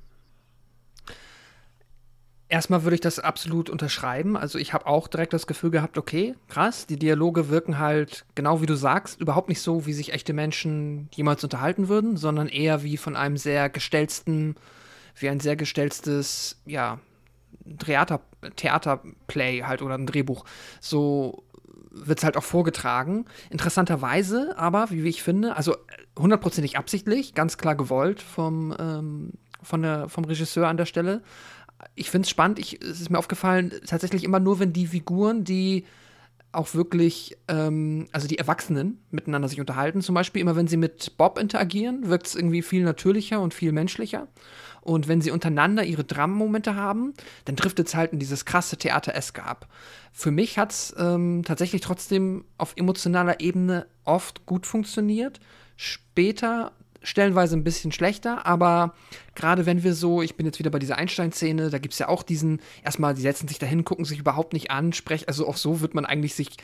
Erstmal 2.47 2.83
würde 2.83 2.95
ich 2.95 3.01
das 3.01 3.17
absolut 3.17 3.69
unterschreiben. 3.69 4.35
Also 4.35 4.59
ich 4.59 4.73
habe 4.73 4.85
auch 4.85 5.07
direkt 5.07 5.31
das 5.31 5.47
Gefühl 5.47 5.71
gehabt, 5.71 5.97
okay, 5.97 6.35
krass, 6.49 6.85
die 6.85 6.99
Dialoge 6.99 7.47
wirken 7.47 7.79
halt, 7.79 8.25
genau 8.35 8.61
wie 8.61 8.65
du 8.65 8.75
sagst, 8.75 9.21
überhaupt 9.21 9.47
nicht 9.47 9.61
so, 9.61 9.85
wie 9.85 9.93
sich 9.93 10.11
echte 10.11 10.33
Menschen 10.33 11.07
jemals 11.13 11.45
unterhalten 11.45 11.87
würden, 11.87 12.17
sondern 12.17 12.49
eher 12.49 12.83
wie 12.83 12.97
von 12.97 13.15
einem 13.15 13.37
sehr 13.37 13.69
gestellten, 13.69 14.55
wie 15.17 15.29
ein 15.29 15.39
sehr 15.39 15.55
gestelltes, 15.55 16.59
ja, 16.65 16.99
Theater, 17.77 18.21
Theaterplay 18.55 19.61
halt 19.61 19.81
oder 19.81 19.95
ein 19.95 20.07
Drehbuch. 20.07 20.45
So 20.79 21.43
wird 21.91 22.19
es 22.19 22.23
halt 22.23 22.37
auch 22.37 22.43
vorgetragen. 22.43 23.25
Interessanterweise 23.49 24.57
aber, 24.57 24.89
wie 24.91 25.07
ich 25.07 25.23
finde, 25.23 25.55
also 25.55 25.75
hundertprozentig 26.17 26.77
absichtlich, 26.77 27.33
ganz 27.33 27.57
klar 27.57 27.75
gewollt 27.75 28.21
vom, 28.21 28.75
ähm, 28.79 29.31
von 29.61 29.81
der, 29.81 30.09
vom 30.09 30.25
Regisseur 30.25 30.67
an 30.67 30.77
der 30.77 30.85
Stelle. 30.85 31.21
Ich 31.95 32.09
finde 32.09 32.25
es 32.25 32.29
spannend, 32.29 32.59
es 32.59 33.01
ist 33.01 33.09
mir 33.09 33.19
aufgefallen, 33.19 33.73
tatsächlich 33.85 34.23
immer 34.23 34.39
nur, 34.39 34.59
wenn 34.59 34.71
die 34.71 34.87
Figuren, 34.87 35.43
die 35.43 35.85
auch 36.53 36.73
wirklich, 36.73 37.37
ähm, 37.47 38.07
also 38.11 38.27
die 38.27 38.37
Erwachsenen 38.37 38.99
miteinander 39.09 39.47
sich 39.47 39.59
unterhalten, 39.59 40.01
zum 40.01 40.15
Beispiel 40.15 40.41
immer 40.41 40.55
wenn 40.55 40.67
sie 40.67 40.77
mit 40.77 41.17
Bob 41.17 41.39
interagieren, 41.39 42.09
wirkt 42.09 42.27
es 42.27 42.35
irgendwie 42.35 42.61
viel 42.61 42.83
natürlicher 42.83 43.41
und 43.41 43.53
viel 43.53 43.71
menschlicher. 43.71 44.27
Und 44.81 45.07
wenn 45.07 45.21
sie 45.21 45.31
untereinander 45.31 45.83
ihre 45.83 46.03
Drama-Momente 46.03 46.75
haben, 46.75 47.13
dann 47.45 47.55
driftet 47.55 47.87
es 47.87 47.95
halt 47.95 48.13
in 48.13 48.19
dieses 48.19 48.45
krasse 48.45 48.77
Theater-Eske 48.77 49.43
ab. 49.43 49.67
Für 50.11 50.31
mich 50.31 50.57
hat 50.57 50.71
es 50.71 50.95
ähm, 50.97 51.43
tatsächlich 51.45 51.81
trotzdem 51.81 52.45
auf 52.57 52.73
emotionaler 52.75 53.39
Ebene 53.39 53.85
oft 54.03 54.45
gut 54.47 54.65
funktioniert. 54.65 55.39
Später 55.77 56.71
stellenweise 57.03 57.55
ein 57.55 57.63
bisschen 57.63 57.91
schlechter, 57.91 58.45
aber 58.45 58.93
gerade 59.35 59.65
wenn 59.65 59.83
wir 59.83 59.93
so, 59.93 60.21
ich 60.21 60.35
bin 60.35 60.45
jetzt 60.45 60.59
wieder 60.59 60.69
bei 60.69 60.79
dieser 60.79 60.97
Einstein-Szene, 60.97 61.69
da 61.69 61.79
gibt 61.79 61.93
es 61.93 61.99
ja 61.99 62.09
auch 62.09 62.23
diesen, 62.23 62.59
erstmal, 62.83 63.13
die 63.15 63.21
setzen 63.21 63.47
sich 63.47 63.59
dahin, 63.59 63.83
gucken 63.83 64.05
sich 64.05 64.19
überhaupt 64.19 64.53
nicht 64.53 64.71
an, 64.71 64.93
sprechen, 64.93 65.27
also 65.27 65.47
auch 65.47 65.57
so 65.57 65.81
wird 65.81 65.95
man 65.95 66.05
eigentlich 66.05 66.35
sich 66.35 66.57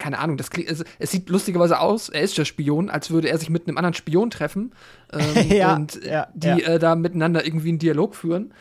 keine 0.00 0.18
Ahnung, 0.18 0.36
das 0.36 0.50
klingt, 0.50 0.68
es, 0.68 0.82
es, 0.98 1.10
sieht 1.12 1.28
lustigerweise 1.28 1.78
aus, 1.78 2.08
er 2.08 2.22
ist 2.22 2.36
der 2.36 2.44
Spion, 2.44 2.90
als 2.90 3.10
würde 3.10 3.28
er 3.28 3.38
sich 3.38 3.50
mit 3.50 3.68
einem 3.68 3.76
anderen 3.76 3.94
Spion 3.94 4.30
treffen 4.30 4.72
ähm, 5.12 5.48
ja, 5.48 5.76
und 5.76 6.02
ja, 6.04 6.26
die 6.34 6.48
ja. 6.48 6.56
Äh, 6.56 6.78
da 6.80 6.96
miteinander 6.96 7.46
irgendwie 7.46 7.68
einen 7.68 7.78
Dialog 7.78 8.16
führen. 8.16 8.52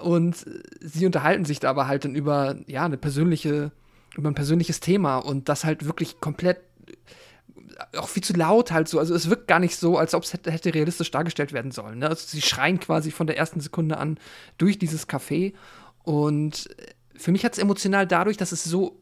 Und 0.00 0.44
sie 0.80 1.06
unterhalten 1.06 1.44
sich 1.44 1.60
da 1.60 1.70
aber 1.70 1.86
halt 1.86 2.04
dann 2.04 2.14
über, 2.14 2.56
ja, 2.66 2.84
eine 2.84 2.96
persönliche, 2.96 3.72
über 4.16 4.28
ein 4.28 4.34
persönliches 4.34 4.80
Thema 4.80 5.18
und 5.18 5.48
das 5.48 5.64
halt 5.64 5.86
wirklich 5.86 6.20
komplett 6.20 6.58
äh, 6.86 7.98
auch 7.98 8.08
viel 8.08 8.22
zu 8.22 8.34
laut 8.34 8.70
halt 8.70 8.88
so. 8.88 8.98
Also 8.98 9.14
es 9.14 9.30
wirkt 9.30 9.48
gar 9.48 9.60
nicht 9.60 9.76
so, 9.76 9.96
als 9.96 10.14
ob 10.14 10.24
es 10.24 10.32
hätte, 10.32 10.50
hätte 10.50 10.74
realistisch 10.74 11.10
dargestellt 11.10 11.52
werden 11.52 11.70
sollen. 11.70 12.00
Ne? 12.00 12.08
Also 12.08 12.26
sie 12.26 12.42
schreien 12.42 12.78
quasi 12.80 13.10
von 13.10 13.26
der 13.26 13.38
ersten 13.38 13.60
Sekunde 13.60 13.96
an 13.96 14.18
durch 14.58 14.78
dieses 14.78 15.08
Café. 15.08 15.54
Und 16.02 16.68
für 17.16 17.32
mich 17.32 17.44
hat 17.44 17.54
es 17.54 17.58
emotional 17.58 18.06
dadurch, 18.06 18.36
dass 18.36 18.52
es 18.52 18.64
so 18.64 19.00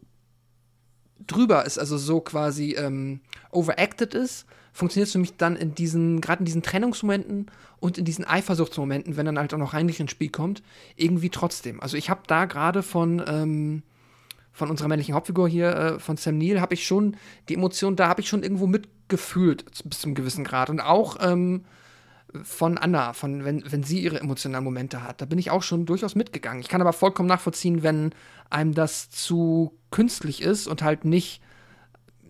drüber 1.26 1.64
ist, 1.64 1.78
also 1.78 1.96
so 1.98 2.20
quasi 2.20 2.72
ähm, 2.72 3.20
overacted 3.50 4.14
ist, 4.14 4.46
funktioniert 4.72 5.06
es 5.06 5.12
für 5.12 5.18
mich 5.18 5.36
dann 5.36 5.56
in 5.56 5.74
diesen, 5.74 6.20
gerade 6.20 6.40
in 6.40 6.46
diesen 6.46 6.62
Trennungsmomenten 6.62 7.50
und 7.78 7.98
in 7.98 8.04
diesen 8.04 8.24
Eifersuchtsmomenten, 8.24 9.16
wenn 9.16 9.26
dann 9.26 9.38
halt 9.38 9.52
auch 9.52 9.58
noch 9.58 9.72
Heinrich 9.72 10.00
ins 10.00 10.10
Spiel 10.10 10.30
kommt, 10.30 10.62
irgendwie 10.96 11.30
trotzdem. 11.30 11.80
Also 11.80 11.96
ich 11.96 12.08
habe 12.10 12.22
da 12.26 12.46
gerade 12.46 12.82
von, 12.82 13.22
ähm, 13.26 13.82
von 14.52 14.70
unserer 14.70 14.88
männlichen 14.88 15.14
Hauptfigur 15.14 15.48
hier, 15.48 15.74
äh, 15.74 15.98
von 15.98 16.16
Sam 16.16 16.38
Neill, 16.38 16.60
habe 16.60 16.74
ich 16.74 16.86
schon 16.86 17.16
die 17.48 17.54
Emotion, 17.54 17.96
da 17.96 18.08
habe 18.08 18.22
ich 18.22 18.28
schon 18.28 18.42
irgendwo 18.42 18.66
mitgefühlt, 18.66 19.64
bis 19.84 20.00
zum 20.00 20.14
gewissen 20.14 20.44
Grad. 20.44 20.70
Und 20.70 20.80
auch 20.80 21.16
ähm, 21.20 21.64
von 22.42 22.78
Anna, 22.78 23.12
von 23.12 23.44
wenn, 23.44 23.62
wenn 23.70 23.82
sie 23.82 24.00
ihre 24.00 24.20
emotionalen 24.20 24.64
Momente 24.64 25.02
hat, 25.02 25.20
da 25.20 25.26
bin 25.26 25.38
ich 25.38 25.50
auch 25.50 25.62
schon 25.62 25.84
durchaus 25.84 26.14
mitgegangen. 26.14 26.62
Ich 26.62 26.68
kann 26.68 26.80
aber 26.80 26.94
vollkommen 26.94 27.28
nachvollziehen, 27.28 27.82
wenn 27.82 28.14
einem 28.48 28.74
das 28.74 29.10
zu 29.10 29.78
künstlich 29.93 30.43
ist 30.43 30.66
und 30.66 30.82
halt 30.82 31.05
nicht, 31.05 31.40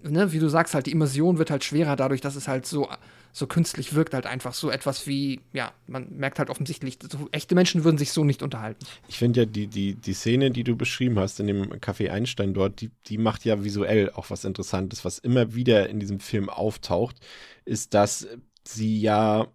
ne, 0.03 0.33
wie 0.33 0.39
du 0.39 0.49
sagst, 0.49 0.75
halt 0.75 0.87
die 0.87 0.93
Immersion 0.93 1.39
wird 1.39 1.51
halt 1.51 1.65
schwerer 1.65 1.97
dadurch, 1.97 2.21
dass 2.21 2.37
es 2.37 2.49
halt 2.49 2.67
so, 2.67 2.89
so 3.33 3.47
künstlich 3.47 3.95
wirkt, 3.95 4.13
halt 4.13 4.27
einfach 4.27 4.53
so 4.53 4.71
etwas 4.71 5.07
wie, 5.07 5.41
ja, 5.55 5.73
man 5.87 6.15
merkt 6.15 6.39
halt 6.39 6.51
offensichtlich, 6.51 6.99
so, 7.11 7.29
echte 7.33 7.55
Menschen 7.55 7.83
würden 7.83 7.97
sich 7.97 8.13
so 8.13 8.25
nicht 8.25 8.43
unterhalten. 8.43 8.85
Ich 9.09 9.19
finde 9.19 9.41
ja, 9.41 9.47
die, 9.47 9.69
die, 9.69 9.95
die 9.95 10.13
Szene, 10.13 10.51
die 10.51 10.65
du 10.65 10.77
beschrieben 10.77 11.19
hast 11.19 11.41
in 11.41 11.47
dem 11.47 11.73
Café 11.75 12.11
Einstein 12.11 12.53
dort, 12.53 12.83
die, 12.83 12.91
die 13.07 13.17
macht 13.17 13.45
ja 13.47 13.65
visuell 13.65 14.11
auch 14.11 14.29
was 14.29 14.45
Interessantes, 14.45 15.05
was 15.05 15.19
immer 15.19 15.55
wieder 15.55 15.89
in 15.89 15.99
diesem 15.99 16.21
Film 16.21 16.51
auftaucht, 16.51 17.17
ist, 17.65 17.95
dass 17.95 18.29
sie 18.65 19.01
ja 19.01 19.49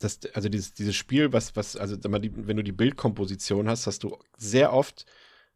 das, 0.00 0.20
also 0.34 0.48
dieses, 0.48 0.74
dieses 0.74 0.96
Spiel, 0.96 1.32
was, 1.32 1.54
was, 1.54 1.76
also 1.76 1.96
wenn 2.02 2.56
du 2.56 2.64
die 2.64 2.72
Bildkomposition 2.72 3.68
hast, 3.68 3.86
hast 3.86 4.02
du 4.02 4.16
sehr 4.36 4.72
oft 4.72 5.06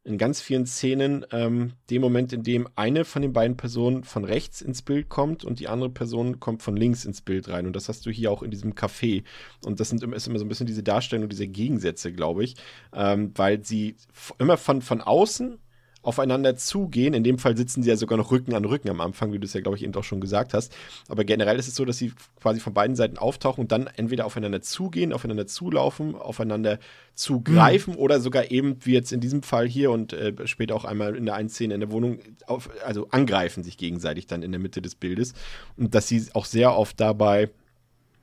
in 0.07 0.19
ganz 0.19 0.41
vielen 0.41 0.67
Szenen 0.67 1.27
ähm, 1.33 1.73
den 1.91 2.01
Moment, 2.01 2.33
in 2.33 2.45
dem 2.45 2.69
eine 2.77 3.05
von 3.05 3.23
den 3.23 3.33
beiden 3.33 3.57
Personen 3.57 4.05
von 4.05 4.25
rechts 4.25 4.61
ins 4.61 4.83
Bild 4.83 5.09
kommt 5.09 5.45
und 5.45 5.59
die 5.59 5.67
andere 5.67 5.91
Person 5.91 6.39
kommt 6.39 6.63
von 6.63 6.77
links 6.77 7.05
ins 7.05 7.21
Bild 7.21 7.49
rein. 7.49 7.67
Und 7.67 7.75
das 7.75 7.89
hast 7.89 8.07
du 8.07 8.11
hier 8.11 8.31
auch 8.31 8.45
in 8.45 8.53
diesem 8.53 8.75
Café. 8.75 9.25
Und 9.65 9.81
das 9.81 9.89
sind, 9.89 10.05
ist 10.05 10.29
immer 10.29 10.39
so 10.39 10.45
ein 10.45 10.49
bisschen 10.49 10.67
diese 10.67 10.85
Darstellung, 10.85 11.29
diese 11.29 11.49
Gegensätze, 11.49 12.13
glaube 12.13 12.45
ich, 12.45 12.55
ähm, 12.95 13.33
weil 13.35 13.65
sie 13.65 13.97
immer 14.39 14.57
von, 14.57 14.81
von 14.81 15.01
außen 15.01 15.59
aufeinander 16.07 16.57
zugehen. 16.57 17.15
In 17.15 17.25
dem 17.25 17.39
Fall 17.39 17.57
sitzen 17.57 17.83
sie 17.83 17.89
ja 17.89 17.97
sogar 17.97 18.17
noch 18.17 18.31
Rücken 18.31 18.55
an 18.55 18.65
Rücken 18.65 18.89
am 18.89 19.01
Anfang, 19.01 19.33
wie 19.33 19.39
du 19.39 19.45
es 19.45 19.53
ja, 19.53 19.61
glaube 19.61 19.77
ich, 19.77 19.83
eben 19.83 19.95
auch 19.95 20.05
schon 20.05 20.21
gesagt 20.21 20.55
hast. 20.55 20.75
Aber 21.09 21.25
generell 21.25 21.59
ist 21.59 21.67
es 21.67 21.75
so, 21.75 21.85
dass 21.85 21.99
sie 21.99 22.13
quasi 22.41 22.61
von 22.61 22.75
beiden 22.75 22.95
Seiten 22.95 23.19
auftauchen 23.19 23.63
und 23.63 23.73
dann 23.73 23.89
entweder 23.89 24.25
aufeinander 24.25 24.63
zugehen, 24.63 25.13
aufeinander 25.13 25.47
zulaufen, 25.47 26.15
aufeinander 26.15 26.79
zugreifen 27.15 27.95
mhm. 27.95 28.01
oder 28.01 28.21
sogar 28.21 28.51
eben, 28.51 28.77
wie 28.85 28.93
jetzt 28.93 29.13
in 29.13 29.21
diesem 29.21 29.43
Fall 29.43 29.67
hier 29.67 29.91
und 29.91 30.13
äh, 30.13 30.47
später 30.47 30.77
auch 30.77 30.85
einmal 30.85 31.17
in 31.17 31.27
der 31.27 31.35
einen 31.35 31.49
Szene 31.49 31.75
in 31.75 31.81
der 31.81 31.91
Wohnung, 31.91 32.21
auf, 32.47 32.71
also 32.85 33.09
angreifen 33.11 33.65
sich 33.65 33.77
gegenseitig 33.77 34.27
dann 34.27 34.43
in 34.43 34.53
der 34.53 34.61
Mitte 34.61 34.81
des 34.81 34.95
Bildes. 34.95 35.35
Und 35.77 35.95
dass 35.95 36.07
sie 36.07 36.25
auch 36.35 36.45
sehr 36.45 36.77
oft 36.77 37.01
dabei 37.01 37.51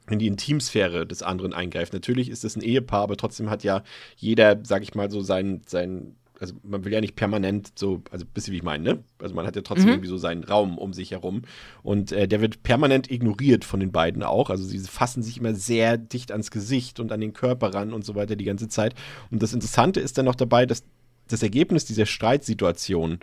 in 0.10 0.20
die 0.20 0.28
Intimsphäre 0.28 1.06
des 1.06 1.22
anderen 1.22 1.54
eingreift. 1.54 1.94
Natürlich 1.94 2.30
ist 2.30 2.44
es 2.44 2.56
ein 2.56 2.62
Ehepaar, 2.62 3.04
aber 3.04 3.18
trotzdem 3.18 3.50
hat 3.50 3.64
ja 3.64 3.84
jeder, 4.18 4.60
sag 4.64 4.84
ich 4.84 4.96
mal, 4.96 5.10
so 5.10 5.22
sein, 5.22 5.62
sein 5.66 6.16
also 6.44 6.56
man 6.62 6.84
will 6.84 6.92
ja 6.92 7.00
nicht 7.00 7.16
permanent 7.16 7.72
so, 7.76 8.04
also 8.12 8.26
wisst 8.34 8.50
ihr, 8.50 8.52
wie 8.52 8.58
ich 8.58 8.64
meine, 8.64 8.84
ne? 8.84 9.04
Also 9.20 9.34
man 9.34 9.48
hat 9.48 9.56
ja 9.56 9.62
trotzdem 9.62 9.86
mhm. 9.86 9.92
irgendwie 9.94 10.10
so 10.10 10.18
seinen 10.18 10.44
Raum 10.44 10.78
um 10.78 10.92
sich 10.92 11.12
herum 11.12 11.44
und 11.84 12.12
äh, 12.12 12.28
der 12.28 12.42
wird 12.42 12.64
permanent 12.64 13.10
ignoriert 13.10 13.64
von 13.64 13.80
den 13.80 13.94
beiden 13.94 14.24
auch. 14.24 14.50
Also 14.50 14.66
sie 14.66 14.80
fassen 14.80 15.24
sich 15.24 15.38
immer 15.38 15.56
sehr 15.56 15.98
dicht 15.98 16.34
ans 16.34 16.52
Gesicht 16.52 17.00
und 17.00 17.14
an 17.14 17.22
den 17.22 17.32
Körper 17.32 17.74
ran 17.74 17.94
und 17.94 18.04
so 18.04 18.16
weiter 18.16 18.36
die 18.36 18.44
ganze 18.44 18.68
Zeit. 18.68 18.94
Und 19.32 19.42
das 19.42 19.54
Interessante 19.54 20.02
ist 20.02 20.18
dann 20.18 20.26
noch 20.26 20.36
dabei, 20.36 20.66
dass 20.66 20.84
das 21.30 21.44
Ergebnis 21.44 21.86
dieser 21.86 22.06
Streitsituation 22.06 23.20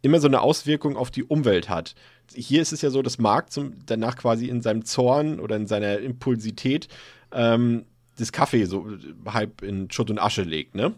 immer 0.00 0.20
so 0.20 0.28
eine 0.28 0.40
Auswirkung 0.40 0.96
auf 0.96 1.10
die 1.10 1.24
Umwelt 1.24 1.68
hat. 1.68 1.96
Hier 2.32 2.62
ist 2.62 2.72
es 2.72 2.82
ja 2.82 2.90
so, 2.90 3.02
dass 3.02 3.18
Mark 3.18 3.50
zum, 3.50 3.72
danach 3.84 4.16
quasi 4.16 4.46
in 4.46 4.62
seinem 4.62 4.84
Zorn 4.84 5.40
oder 5.40 5.56
in 5.56 5.66
seiner 5.66 5.98
Impulsität 5.98 6.86
ähm, 7.32 7.84
das 8.16 8.30
Kaffee 8.30 8.64
so 8.66 8.86
halb 9.26 9.62
in 9.62 9.90
Schutt 9.90 10.10
und 10.10 10.20
Asche 10.20 10.42
legt, 10.42 10.76
ne? 10.76 10.94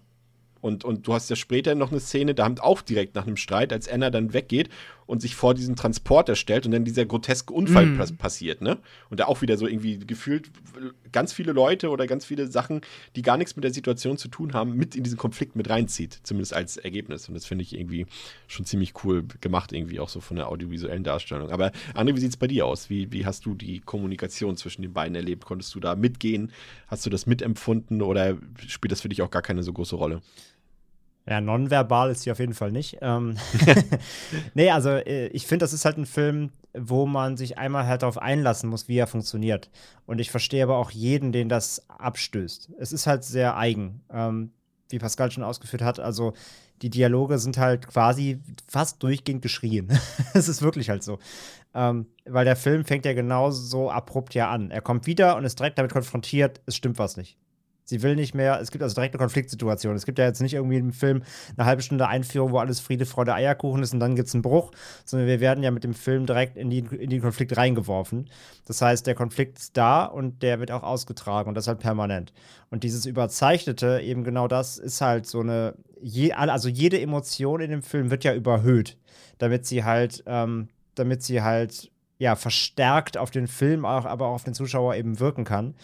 Und, 0.61 0.85
und 0.85 1.07
du 1.07 1.15
hast 1.15 1.31
ja 1.31 1.37
später 1.37 1.75
noch 1.75 1.91
eine 1.91 2.01
Szene, 2.01 2.35
da 2.35 2.45
haben 2.45 2.59
auch 2.59 2.83
direkt 2.83 3.15
nach 3.15 3.27
einem 3.27 3.37
Streit, 3.37 3.73
als 3.73 3.89
Anna 3.89 4.11
dann 4.11 4.33
weggeht 4.33 4.69
und 5.11 5.21
sich 5.21 5.35
vor 5.35 5.55
diesen 5.55 5.75
Transporter 5.75 6.37
stellt 6.37 6.67
und 6.67 6.73
dann 6.73 6.85
dieser 6.85 7.05
groteske 7.05 7.53
Unfall 7.53 7.87
mm. 7.87 8.17
passiert, 8.17 8.63
ne? 8.63 8.79
Und 9.11 9.19
da 9.19 9.25
auch 9.27 9.43
wieder 9.43 9.57
so 9.57 9.67
irgendwie 9.67 9.99
gefühlt 9.99 10.51
ganz 11.11 11.33
viele 11.33 11.51
Leute 11.51 11.91
oder 11.91 12.07
ganz 12.07 12.25
viele 12.25 12.47
Sachen, 12.47 12.81
die 13.17 13.23
gar 13.23 13.37
nichts 13.37 13.57
mit 13.57 13.65
der 13.65 13.73
Situation 13.73 14.19
zu 14.19 14.29
tun 14.29 14.55
haben, 14.55 14.77
mit 14.77 14.95
in 14.95 15.03
diesen 15.03 15.19
Konflikt 15.19 15.57
mit 15.57 15.69
reinzieht, 15.69 16.21
zumindest 16.23 16.55
als 16.55 16.77
Ergebnis. 16.77 17.29
Und 17.29 17.35
das 17.35 17.45
finde 17.45 17.63
ich 17.63 17.75
irgendwie 17.75 18.07
schon 18.47 18.65
ziemlich 18.65 18.95
cool 19.05 19.25
gemacht, 19.41 19.73
irgendwie 19.73 19.99
auch 19.99 20.09
so 20.09 20.21
von 20.21 20.37
der 20.37 20.49
audiovisuellen 20.49 21.03
Darstellung. 21.03 21.51
Aber 21.51 21.73
André, 21.95 22.15
wie 22.15 22.21
sieht 22.21 22.31
es 22.31 22.37
bei 22.37 22.47
dir 22.47 22.67
aus? 22.67 22.89
Wie, 22.89 23.11
wie 23.11 23.27
hast 23.27 23.45
du 23.47 23.55
die 23.55 23.81
Kommunikation 23.81 24.57
zwischen 24.57 24.83
den 24.83 24.93
beiden 24.93 25.17
erlebt? 25.17 25.45
Konntest 25.45 25.75
du 25.75 25.81
da 25.81 25.97
mitgehen? 25.97 26.53
Hast 26.87 27.05
du 27.05 27.11
das 27.11 27.27
mitempfunden 27.27 28.01
oder 28.01 28.39
spielt 28.69 28.93
das 28.93 29.01
für 29.01 29.09
dich 29.09 29.23
auch 29.23 29.31
gar 29.31 29.43
keine 29.43 29.65
so 29.65 29.73
große 29.73 29.97
Rolle? 29.97 30.23
Ja, 31.27 31.41
nonverbal 31.41 32.11
ist 32.11 32.23
sie 32.23 32.33
auf 32.33 32.39
jeden 32.39 32.55
Fall 32.55 32.73
nicht. 32.73 32.99
Ähm 33.01 33.37
nee, 34.55 34.71
also 34.71 34.91
äh, 34.91 35.29
ich 35.29 35.47
finde, 35.47 35.65
das 35.65 35.73
ist 35.73 35.85
halt 35.85 35.99
ein 35.99 36.07
Film, 36.07 36.51
wo 36.77 37.07
man 37.07 37.37
sich 37.37 37.59
einmal 37.59 37.87
halt 37.87 38.03
darauf 38.03 38.19
einlassen 38.19 38.69
muss, 38.71 38.89
wie 38.89 38.99
er 38.99 39.07
funktioniert. 39.07 39.71
Und 40.07 40.21
ich 40.21 40.31
verstehe 40.31 40.63
aber 40.63 40.77
auch 40.77 40.91
jeden, 40.91 41.33
den 41.33 41.49
das 41.49 41.89
abstößt. 41.89 42.71
Es 42.79 42.93
ist 42.93 43.07
halt 43.07 43.25
sehr 43.25 43.57
eigen, 43.57 44.03
ähm, 44.13 44.53
wie 44.89 44.99
Pascal 44.99 45.31
schon 45.31 45.45
ausgeführt 45.45 45.83
hat. 45.83 46.01
Also 46.01 46.33
die 46.83 46.91
Dialoge 46.91 47.39
sind 47.39 47.59
halt 47.59 47.87
quasi 47.89 48.41
fast 48.67 49.03
durchgehend 49.03 49.43
geschrien. 49.43 49.89
es 50.35 50.49
ist 50.49 50.63
wirklich 50.63 50.89
halt 50.89 51.03
so. 51.03 51.19
Ähm, 51.75 52.07
weil 52.25 52.45
der 52.45 52.57
Film 52.57 52.85
fängt 52.85 53.05
ja 53.05 53.13
genau 53.13 53.51
so 53.51 53.91
abrupt 53.91 54.35
ja 54.35 54.51
an. 54.51 54.71
Er 54.71 54.81
kommt 54.81 55.07
wieder 55.07 55.37
und 55.37 55.45
ist 55.45 55.59
direkt 55.59 55.79
damit 55.79 55.93
konfrontiert, 55.93 56.61
es 56.67 56.77
stimmt 56.77 56.99
was 56.99 57.17
nicht. 57.17 57.37
Sie 57.91 58.03
will 58.03 58.17
nicht 58.17 58.35
mehr, 58.35 58.61
es 58.61 58.71
gibt 58.71 58.83
also 58.83 58.95
direkt 58.95 59.15
eine 59.15 59.19
Konfliktsituation. 59.19 59.95
Es 59.97 60.07
gibt 60.07 60.19
ja 60.19 60.25
jetzt 60.25 60.41
nicht 60.41 60.55
irgendwie 60.55 60.79
im 60.79 60.93
Film 60.93 61.23
eine 61.57 61.67
halbe 61.67 61.83
Stunde 61.83 62.07
Einführung, 62.07 62.53
wo 62.53 62.59
alles 62.59 62.81
Friede, 62.81 63.05
Freude, 63.05 63.35
Eierkuchen 63.35 63.83
ist 63.83 63.93
und 63.93 64.01
dann 64.01 64.15
gibt 64.15 64.29
es 64.29 64.35
einen 64.35 64.43
Bruch, 64.43 64.71
sondern 65.05 65.29
wir 65.29 65.41
werden 65.41 65.63
ja 65.63 65.71
mit 65.71 65.85
dem 65.85 65.93
Film 65.93 66.25
direkt 66.25 66.57
in, 66.57 66.71
die, 66.71 66.79
in 66.79 67.11
den 67.11 67.21
Konflikt 67.21 67.57
reingeworfen. 67.57 68.31
Das 68.67 68.81
heißt, 68.81 69.07
der 69.07 69.15
Konflikt 69.15 69.59
ist 69.59 69.77
da 69.77 70.05
und 70.05 70.43
der 70.43 70.61
wird 70.61 70.71
auch 70.71 70.85
ausgetragen 70.85 71.49
und 71.49 71.57
das 71.57 71.67
halt 71.67 71.81
permanent. 71.81 72.33
Und 72.71 72.85
dieses 72.85 73.05
Überzeichnete, 73.05 74.01
eben 74.01 74.25
genau 74.25 74.49
das, 74.49 74.79
ist 74.79 75.01
halt 75.01 75.27
so 75.27 75.41
eine, 75.41 75.75
je, 76.01 76.33
also 76.33 76.69
jede 76.69 77.01
Emotion 77.01 77.61
in 77.61 77.71
dem 77.71 77.83
Film 77.83 78.11
wird 78.11 78.25
ja 78.25 78.35
überhöht, 78.35 78.97
damit 79.39 79.67
sie 79.67 79.85
halt, 79.85 80.23
ähm, 80.27 80.69
damit 80.95 81.23
sie 81.23 81.43
halt 81.43 81.91
ja, 82.19 82.37
verstärkt 82.37 83.17
auf 83.17 83.31
den 83.31 83.49
Film, 83.49 83.85
auch, 83.85 84.05
aber 84.05 84.27
auch 84.27 84.35
auf 84.35 84.45
den 84.45 84.55
Zuschauer 84.55 84.95
eben 84.95 85.19
wirken 85.19 85.45
kann. 85.45 85.75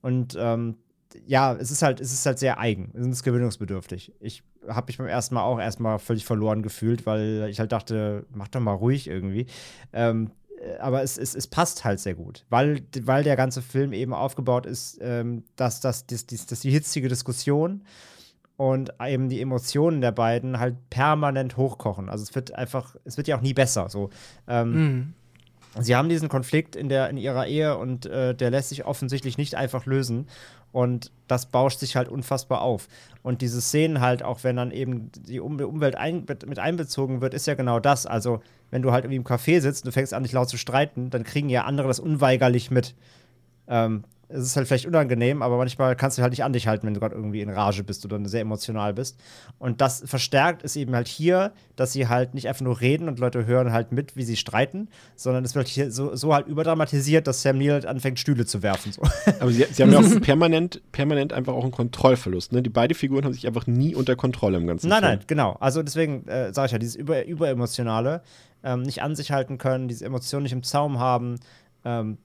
Und 0.00 0.36
ähm, 0.40 0.78
ja, 1.26 1.54
es 1.54 1.70
ist 1.70 1.82
halt, 1.82 2.00
es 2.00 2.12
ist 2.12 2.24
halt 2.26 2.38
sehr 2.38 2.58
eigen, 2.58 2.90
es 2.94 3.06
ist 3.06 3.22
gewöhnungsbedürftig. 3.22 4.12
Ich 4.20 4.42
habe 4.68 4.86
mich 4.86 4.98
beim 4.98 5.06
ersten 5.06 5.34
Mal 5.34 5.42
auch 5.42 5.58
erstmal 5.58 5.98
völlig 5.98 6.24
verloren 6.24 6.62
gefühlt, 6.62 7.06
weil 7.06 7.46
ich 7.50 7.60
halt 7.60 7.72
dachte, 7.72 8.26
mach 8.34 8.48
doch 8.48 8.60
mal 8.60 8.72
ruhig 8.72 9.08
irgendwie. 9.08 9.46
Ähm, 9.92 10.30
äh, 10.60 10.78
aber 10.78 11.02
es, 11.02 11.18
es, 11.18 11.34
es 11.34 11.46
passt 11.46 11.84
halt 11.84 12.00
sehr 12.00 12.14
gut, 12.14 12.44
weil, 12.50 12.82
weil 13.02 13.24
der 13.24 13.36
ganze 13.36 13.62
Film 13.62 13.92
eben 13.92 14.14
aufgebaut 14.14 14.66
ist, 14.66 14.98
ähm, 15.00 15.44
dass, 15.56 15.80
dass, 15.80 16.06
dass, 16.06 16.26
dass, 16.26 16.46
dass 16.46 16.60
die 16.60 16.70
hitzige 16.70 17.08
Diskussion 17.08 17.82
und 18.56 18.92
eben 19.04 19.28
die 19.28 19.40
Emotionen 19.40 20.00
der 20.00 20.12
beiden 20.12 20.58
halt 20.58 20.76
permanent 20.90 21.56
hochkochen. 21.56 22.08
Also 22.08 22.22
es 22.22 22.34
wird 22.34 22.54
einfach, 22.54 22.96
es 23.04 23.16
wird 23.16 23.26
ja 23.28 23.36
auch 23.36 23.42
nie 23.42 23.54
besser. 23.54 23.88
So. 23.88 24.10
Ähm, 24.46 24.72
mm 24.72 25.14
sie 25.80 25.96
haben 25.96 26.08
diesen 26.08 26.28
Konflikt 26.28 26.76
in, 26.76 26.88
der, 26.88 27.08
in 27.08 27.16
ihrer 27.16 27.46
Ehe 27.46 27.76
und 27.76 28.06
äh, 28.06 28.34
der 28.34 28.50
lässt 28.50 28.68
sich 28.70 28.84
offensichtlich 28.84 29.38
nicht 29.38 29.54
einfach 29.54 29.86
lösen. 29.86 30.26
Und 30.72 31.12
das 31.28 31.46
bauscht 31.46 31.78
sich 31.78 31.96
halt 31.96 32.08
unfassbar 32.08 32.62
auf. 32.62 32.88
Und 33.22 33.42
diese 33.42 33.60
Szenen 33.60 34.00
halt, 34.00 34.22
auch 34.22 34.42
wenn 34.42 34.56
dann 34.56 34.70
eben 34.70 35.10
die 35.12 35.38
um 35.40 35.60
Umwelt 35.60 35.96
ein 35.96 36.26
mit 36.46 36.58
einbezogen 36.58 37.20
wird, 37.20 37.34
ist 37.34 37.46
ja 37.46 37.54
genau 37.54 37.78
das. 37.78 38.06
Also, 38.06 38.40
wenn 38.70 38.82
du 38.82 38.90
halt 38.90 39.04
irgendwie 39.04 39.16
im 39.16 39.24
Café 39.24 39.60
sitzt 39.60 39.84
und 39.84 39.88
du 39.88 39.92
fängst 39.92 40.14
an, 40.14 40.22
dich 40.22 40.32
laut 40.32 40.48
zu 40.48 40.56
streiten, 40.56 41.10
dann 41.10 41.24
kriegen 41.24 41.50
ja 41.50 41.64
andere 41.64 41.88
das 41.88 42.00
unweigerlich 42.00 42.70
mit. 42.70 42.94
Ähm, 43.68 44.04
es 44.32 44.44
ist 44.44 44.56
halt 44.56 44.66
vielleicht 44.66 44.86
unangenehm, 44.86 45.42
aber 45.42 45.56
manchmal 45.56 45.94
kannst 45.96 46.18
du 46.18 46.22
halt 46.22 46.32
nicht 46.32 46.44
an 46.44 46.52
dich 46.52 46.66
halten, 46.66 46.86
wenn 46.86 46.94
du 46.94 47.00
gerade 47.00 47.14
irgendwie 47.14 47.40
in 47.40 47.50
Rage 47.50 47.84
bist 47.84 48.04
oder 48.04 48.18
sehr 48.28 48.40
emotional 48.40 48.94
bist. 48.94 49.18
Und 49.58 49.80
das 49.80 50.02
verstärkt 50.06 50.62
ist 50.62 50.76
eben 50.76 50.94
halt 50.94 51.08
hier, 51.08 51.52
dass 51.76 51.92
sie 51.92 52.08
halt 52.08 52.34
nicht 52.34 52.48
einfach 52.48 52.62
nur 52.62 52.80
reden 52.80 53.08
und 53.08 53.18
Leute 53.18 53.46
hören 53.46 53.72
halt 53.72 53.92
mit, 53.92 54.16
wie 54.16 54.22
sie 54.22 54.36
streiten, 54.36 54.88
sondern 55.16 55.44
es 55.44 55.54
wird 55.54 55.68
hier 55.68 55.90
so, 55.90 56.14
so 56.16 56.34
halt 56.34 56.46
überdramatisiert, 56.46 57.26
dass 57.26 57.42
Sam 57.42 57.58
Neill 57.58 57.72
halt 57.72 57.86
anfängt, 57.86 58.18
Stühle 58.18 58.46
zu 58.46 58.62
werfen. 58.62 58.92
So. 58.92 59.02
Aber 59.40 59.50
sie, 59.50 59.66
sie 59.70 59.82
haben 59.82 59.92
ja 59.92 59.98
auch 60.00 60.20
permanent, 60.20 60.80
permanent 60.92 61.32
einfach 61.32 61.52
auch 61.52 61.64
einen 61.64 61.72
Kontrollverlust. 61.72 62.52
Ne? 62.52 62.62
Die 62.62 62.70
beiden 62.70 62.94
Figuren 62.96 63.24
haben 63.24 63.34
sich 63.34 63.46
einfach 63.46 63.66
nie 63.66 63.94
unter 63.94 64.16
Kontrolle 64.16 64.56
im 64.56 64.66
ganzen 64.66 64.88
Nein, 64.88 65.00
Film. 65.02 65.12
nein, 65.12 65.24
genau. 65.26 65.56
Also 65.60 65.82
deswegen 65.82 66.26
äh, 66.28 66.52
sage 66.52 66.66
ich 66.66 66.72
ja, 66.72 66.78
dieses 66.78 66.96
über, 66.96 67.24
überemotionale, 67.26 68.22
ähm, 68.64 68.82
nicht 68.82 69.02
an 69.02 69.16
sich 69.16 69.32
halten 69.32 69.58
können, 69.58 69.88
diese 69.88 70.04
Emotionen 70.04 70.44
nicht 70.44 70.52
im 70.52 70.62
Zaum 70.62 70.98
haben, 70.98 71.36
ähm, 71.84 72.18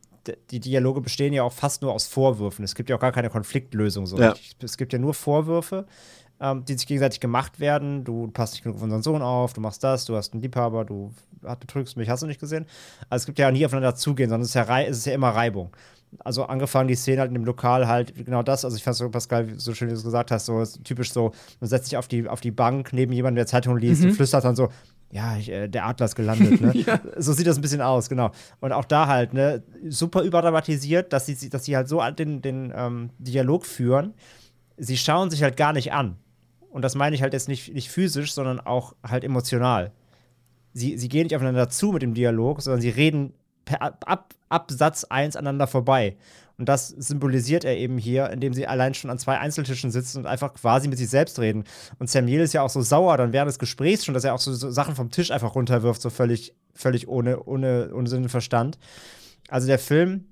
die 0.52 0.60
Dialoge 0.60 1.02
bestehen 1.02 1.34
ja 1.34 1.44
auch 1.44 1.54
fast 1.54 1.82
nur 1.82 1.94
aus 1.94 2.08
Vorwürfen. 2.08 2.64
Es 2.64 2.76
gibt 2.76 2.90
ja 2.90 2.96
auch 2.96 3.00
gar 3.00 3.12
keine 3.12 3.30
Konfliktlösung. 3.30 4.06
So. 4.06 4.18
Ja. 4.18 4.34
Es 4.62 4.78
gibt 4.78 4.94
ja 4.94 5.00
nur 5.00 5.14
Vorwürfe, 5.14 5.86
ähm, 6.40 6.66
die 6.66 6.74
sich 6.74 6.88
gegenseitig 6.88 7.20
gemacht 7.20 7.60
werden. 7.60 8.04
Du 8.04 8.28
passt 8.28 8.54
nicht 8.54 8.64
genug 8.64 8.78
auf 8.78 8.84
unseren 8.84 9.04
Sohn 9.04 9.22
auf, 9.22 9.54
du 9.54 9.62
machst 9.62 9.84
das, 9.84 10.06
du 10.06 10.16
hast 10.16 10.34
einen 10.34 10.42
Liebhaber, 10.42 10.86
du 10.86 11.12
betrügst 11.60 11.98
mich, 11.98 12.10
hast 12.10 12.24
du 12.24 12.28
nicht 12.28 12.40
gesehen. 12.40 12.66
Also 13.10 13.24
es 13.24 13.26
gibt 13.26 13.40
ja 13.40 13.52
nie 13.52 13.66
aufeinander 13.66 13.96
zugehen, 13.96 14.30
sondern 14.30 14.44
es 14.44 14.50
ist 14.50 14.56
ja, 14.56 14.82
es 14.82 14.98
ist 14.98 15.06
ja 15.06 15.14
immer 15.14 15.30
Reibung. 15.30 15.76
Also 16.20 16.46
angefangen 16.46 16.88
die 16.88 16.96
Szene 16.96 17.20
halt 17.20 17.30
in 17.30 17.36
dem 17.36 17.46
Lokal 17.46 17.88
halt 17.88 18.16
genau 18.16 18.42
das, 18.42 18.64
also 18.64 18.78
ich 18.78 18.84
fand 18.84 18.94
es 18.94 19.00
so, 19.00 19.10
Pascal, 19.10 19.48
so 19.58 19.74
schön 19.74 19.90
wie 19.90 19.92
du 19.92 19.98
es 19.98 20.04
gesagt 20.04 20.32
hast, 20.32 20.46
so 20.46 20.64
typisch 20.84 21.12
so, 21.12 21.34
man 21.60 21.70
setzt 21.70 21.90
sich 21.90 21.98
auf 21.98 22.08
die, 22.08 22.28
auf 22.28 22.40
die 22.40 22.52
Bank 22.52 22.94
neben 22.94 23.12
jemandem, 23.12 23.36
der 23.36 23.48
Zeitung 23.48 23.78
liest 23.78 24.04
mhm. 24.04 24.10
und 24.10 24.16
flüstert 24.16 24.46
dann 24.46 24.56
so, 24.56 24.70
ja, 25.12 25.38
ich, 25.38 25.50
äh, 25.50 25.68
der 25.68 25.86
Adler 25.86 26.06
ist 26.06 26.16
gelandet, 26.16 26.60
ne? 26.60 26.72
ja. 26.86 27.00
So 27.18 27.34
sieht 27.34 27.48
das 27.48 27.58
ein 27.58 27.62
bisschen 27.62 27.82
aus, 27.82 28.10
genau. 28.10 28.32
Und 28.60 28.74
auch 28.74 28.86
da 28.86 29.08
halt, 29.08 29.34
ne, 29.34 29.64
super 29.88 30.22
überdramatisiert, 30.22 31.14
dass 31.14 31.26
sie, 31.26 31.50
dass 31.50 31.66
sie 31.66 31.76
halt 31.78 31.88
so 31.88 32.02
den, 32.12 32.42
den 32.42 32.74
ähm, 32.76 33.10
Dialog 33.18 33.66
führen. 33.66 34.14
Sie 34.78 34.98
schauen 34.98 35.30
sich 35.30 35.44
halt 35.44 35.58
gar 35.58 35.74
nicht 35.74 35.94
an. 35.94 36.18
Und 36.70 36.82
das 36.82 36.96
meine 36.96 37.16
ich 37.16 37.22
halt 37.22 37.34
jetzt 37.34 37.48
nicht, 37.48 37.74
nicht 37.74 37.90
physisch, 37.90 38.34
sondern 38.34 38.60
auch 38.60 38.96
halt 39.04 39.24
emotional. 39.24 39.92
Sie, 40.74 40.98
sie 40.98 41.10
gehen 41.10 41.24
nicht 41.24 41.36
aufeinander 41.36 41.70
zu 41.70 41.92
mit 41.92 42.02
dem 42.02 42.14
Dialog, 42.14 42.62
sondern 42.62 42.82
sie 42.82 42.90
reden 42.90 43.34
per, 43.66 43.82
ab, 43.82 44.36
ab 44.50 44.72
Satz 44.72 45.06
1 45.06 45.36
aneinander 45.36 45.68
vorbei. 45.68 46.18
Und 46.58 46.68
das 46.68 46.88
symbolisiert 46.88 47.66
er 47.66 47.78
eben 47.78 48.00
hier, 48.00 48.32
indem 48.32 48.54
sie 48.54 48.66
allein 48.66 48.96
schon 48.96 49.12
an 49.12 49.20
zwei 49.20 49.38
Einzeltischen 49.38 49.92
sitzen 49.92 50.20
und 50.20 50.26
einfach 50.26 50.56
quasi 50.56 50.88
mit 50.88 50.98
sich 50.98 51.10
selbst 51.10 51.38
reden. 51.40 51.66
Und 52.00 52.10
Samuel 52.10 52.42
ist 52.42 52.54
ja 52.54 52.64
auch 52.64 52.70
so 52.70 52.82
sauer 52.82 53.16
dann 53.18 53.32
während 53.32 53.48
des 53.48 53.60
Gesprächs 53.60 54.04
schon, 54.04 54.16
dass 54.16 54.24
er 54.24 54.34
auch 54.34 54.40
so, 54.40 54.54
so 54.54 54.72
Sachen 54.72 54.96
vom 54.96 55.12
Tisch 55.12 55.30
einfach 55.30 55.54
runterwirft, 55.54 56.02
so 56.02 56.10
völlig, 56.10 56.56
völlig 56.74 57.08
ohne, 57.08 57.44
ohne, 57.44 57.92
ohne 57.94 58.10
Sinn 58.10 58.24
und 58.24 58.30
Verstand. 58.30 58.80
Also 59.50 59.68
der 59.68 59.78
Film, 59.78 60.26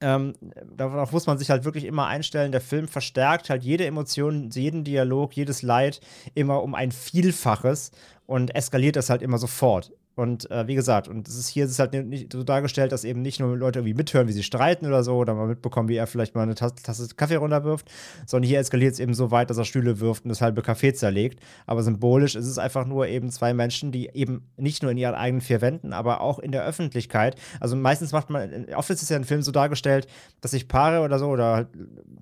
ähm, 0.00 0.34
darauf 0.76 1.12
muss 1.12 1.26
man 1.26 1.38
sich 1.38 1.50
halt 1.50 1.64
wirklich 1.64 1.84
immer 1.84 2.06
einstellen. 2.06 2.50
Der 2.50 2.60
Film 2.60 2.88
verstärkt 2.88 3.50
halt 3.50 3.62
jede 3.62 3.86
Emotion, 3.86 4.50
jeden 4.50 4.82
Dialog, 4.82 5.34
jedes 5.34 5.62
Leid 5.62 6.00
immer 6.34 6.62
um 6.62 6.74
ein 6.74 6.90
Vielfaches 6.90 7.92
und 8.26 8.54
eskaliert 8.56 8.96
das 8.96 9.10
halt 9.10 9.22
immer 9.22 9.38
sofort. 9.38 9.92
Und 10.20 10.50
äh, 10.50 10.66
wie 10.66 10.74
gesagt, 10.74 11.08
und 11.08 11.26
es 11.26 11.38
ist 11.38 11.48
hier 11.48 11.64
ist 11.64 11.70
es 11.70 11.78
halt 11.78 11.94
nicht 11.94 12.30
so 12.30 12.42
dargestellt, 12.42 12.92
dass 12.92 13.04
eben 13.04 13.22
nicht 13.22 13.40
nur 13.40 13.56
Leute 13.56 13.78
irgendwie 13.78 13.94
mithören, 13.94 14.28
wie 14.28 14.32
sie 14.32 14.42
streiten 14.42 14.84
oder 14.84 15.02
so, 15.02 15.16
oder 15.16 15.32
mal 15.32 15.46
mitbekommen, 15.46 15.88
wie 15.88 15.96
er 15.96 16.06
vielleicht 16.06 16.34
mal 16.34 16.42
eine 16.42 16.54
Tasse, 16.54 16.74
Tasse 16.82 17.08
Kaffee 17.16 17.36
runterwirft, 17.36 17.90
sondern 18.26 18.46
hier 18.46 18.58
eskaliert 18.58 18.92
es 18.92 19.00
eben 19.00 19.14
so 19.14 19.30
weit, 19.30 19.48
dass 19.48 19.56
er 19.56 19.64
Stühle 19.64 19.98
wirft 19.98 20.24
und 20.24 20.28
das 20.28 20.42
halbe 20.42 20.60
Kaffee 20.60 20.92
zerlegt. 20.92 21.40
Aber 21.66 21.82
symbolisch 21.82 22.34
ist 22.34 22.46
es 22.46 22.58
einfach 22.58 22.84
nur 22.84 23.06
eben 23.06 23.30
zwei 23.30 23.54
Menschen, 23.54 23.92
die 23.92 24.10
eben 24.12 24.46
nicht 24.58 24.82
nur 24.82 24.92
in 24.92 24.98
ihren 24.98 25.14
eigenen 25.14 25.40
vier 25.40 25.62
Wänden, 25.62 25.94
aber 25.94 26.20
auch 26.20 26.38
in 26.38 26.52
der 26.52 26.66
Öffentlichkeit. 26.66 27.36
Also 27.58 27.74
meistens 27.74 28.12
macht 28.12 28.28
man, 28.28 28.66
oft 28.76 28.90
ist 28.90 29.02
es 29.02 29.08
ja 29.08 29.16
in 29.16 29.24
Film 29.24 29.40
so 29.40 29.52
dargestellt, 29.52 30.06
dass 30.42 30.50
sich 30.50 30.68
Paare 30.68 31.00
oder 31.00 31.18
so 31.18 31.28
oder 31.28 31.54
halt 31.54 31.68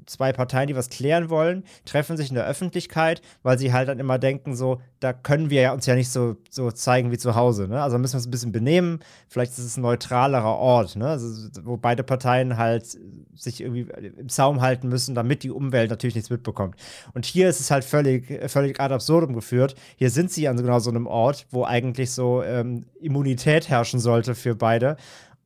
zwei 0.06 0.32
Parteien, 0.32 0.68
die 0.68 0.76
was 0.76 0.88
klären 0.88 1.30
wollen, 1.30 1.64
treffen 1.84 2.16
sich 2.16 2.28
in 2.28 2.36
der 2.36 2.46
Öffentlichkeit, 2.46 3.22
weil 3.42 3.58
sie 3.58 3.72
halt 3.72 3.88
dann 3.88 3.98
immer 3.98 4.20
denken, 4.20 4.54
so, 4.54 4.80
da 5.00 5.12
können 5.12 5.50
wir 5.50 5.62
ja 5.62 5.72
uns 5.72 5.86
ja 5.86 5.94
nicht 5.94 6.10
so, 6.10 6.36
so 6.50 6.70
zeigen 6.70 7.12
wie 7.12 7.18
zu 7.18 7.34
Hause. 7.34 7.68
Ne? 7.68 7.80
Also 7.80 7.98
müssen 7.98 8.14
wir 8.14 8.18
uns 8.18 8.26
ein 8.26 8.30
bisschen 8.30 8.52
benehmen. 8.52 9.00
Vielleicht 9.28 9.52
ist 9.52 9.58
es 9.58 9.76
ein 9.76 9.82
neutralerer 9.82 10.56
Ort, 10.56 10.96
ne? 10.96 11.08
also, 11.08 11.48
wo 11.62 11.76
beide 11.76 12.02
Parteien 12.02 12.56
halt 12.56 12.98
sich 13.34 13.60
irgendwie 13.60 13.86
im 14.18 14.28
Zaum 14.28 14.60
halten 14.60 14.88
müssen, 14.88 15.14
damit 15.14 15.42
die 15.44 15.50
Umwelt 15.50 15.90
natürlich 15.90 16.16
nichts 16.16 16.30
mitbekommt. 16.30 16.74
Und 17.14 17.26
hier 17.26 17.48
ist 17.48 17.60
es 17.60 17.70
halt 17.70 17.84
völlig, 17.84 18.40
völlig 18.50 18.80
ad 18.80 18.92
absurdum 18.92 19.34
geführt. 19.34 19.76
Hier 19.96 20.10
sind 20.10 20.32
sie 20.32 20.48
an 20.48 20.56
genau 20.56 20.80
so 20.80 20.90
einem 20.90 21.06
Ort, 21.06 21.46
wo 21.50 21.64
eigentlich 21.64 22.10
so 22.10 22.42
ähm, 22.42 22.86
Immunität 23.00 23.68
herrschen 23.68 24.00
sollte 24.00 24.34
für 24.34 24.54
beide 24.54 24.96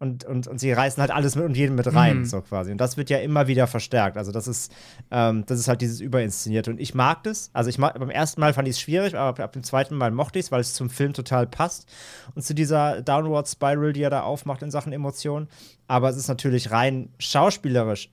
und, 0.03 0.25
und, 0.25 0.49
und 0.49 0.59
sie 0.59 0.73
reißen 0.73 1.01
halt 1.01 1.13
alles 1.13 1.37
mit 1.37 1.45
und 1.45 1.57
jeden 1.57 1.77
mit 1.77 1.95
rein, 1.95 2.19
mhm. 2.19 2.25
so 2.25 2.41
quasi. 2.41 2.73
Und 2.73 2.79
das 2.79 2.97
wird 2.97 3.09
ja 3.09 3.19
immer 3.19 3.47
wieder 3.47 3.69
verstärkt. 3.69 4.17
Also, 4.17 4.33
das 4.33 4.49
ist, 4.49 4.73
ähm, 5.13 5.45
das 5.47 5.61
ist 5.61 5.69
halt 5.69 5.81
dieses 5.81 6.01
Überinszenierte. 6.01 6.73
Und 6.73 6.81
ich 6.81 6.93
mag 6.93 7.23
das. 7.23 7.51
Also, 7.53 7.71
ich 7.71 7.79
mag, 7.79 7.97
beim 7.97 8.11
ersten 8.11 8.41
Mal 8.41 8.53
fand 8.53 8.67
ich 8.67 8.75
es 8.75 8.81
schwierig, 8.81 9.15
aber 9.17 9.45
ab 9.45 9.53
dem 9.53 9.63
zweiten 9.63 9.95
Mal 9.95 10.11
mochte 10.11 10.41
ich 10.41 10.47
es, 10.47 10.53
weil 10.53 10.61
es 10.61 10.75
zum 10.75 10.91
Film 10.91 11.13
total 11.13 11.47
passt. 11.47 11.89
Und 12.35 12.43
zu 12.43 12.53
dieser 12.53 13.01
Downward 13.01 13.49
Spiral, 13.49 13.93
die 13.93 14.03
er 14.03 14.11
da 14.11 14.23
aufmacht 14.23 14.63
in 14.63 14.73
Sachen 14.73 14.93
Emotionen. 14.93 15.47
Aber 15.87 16.09
es 16.09 16.17
ist 16.17 16.27
natürlich 16.27 16.73
rein 16.73 17.11
schauspielerisch. 17.21 18.11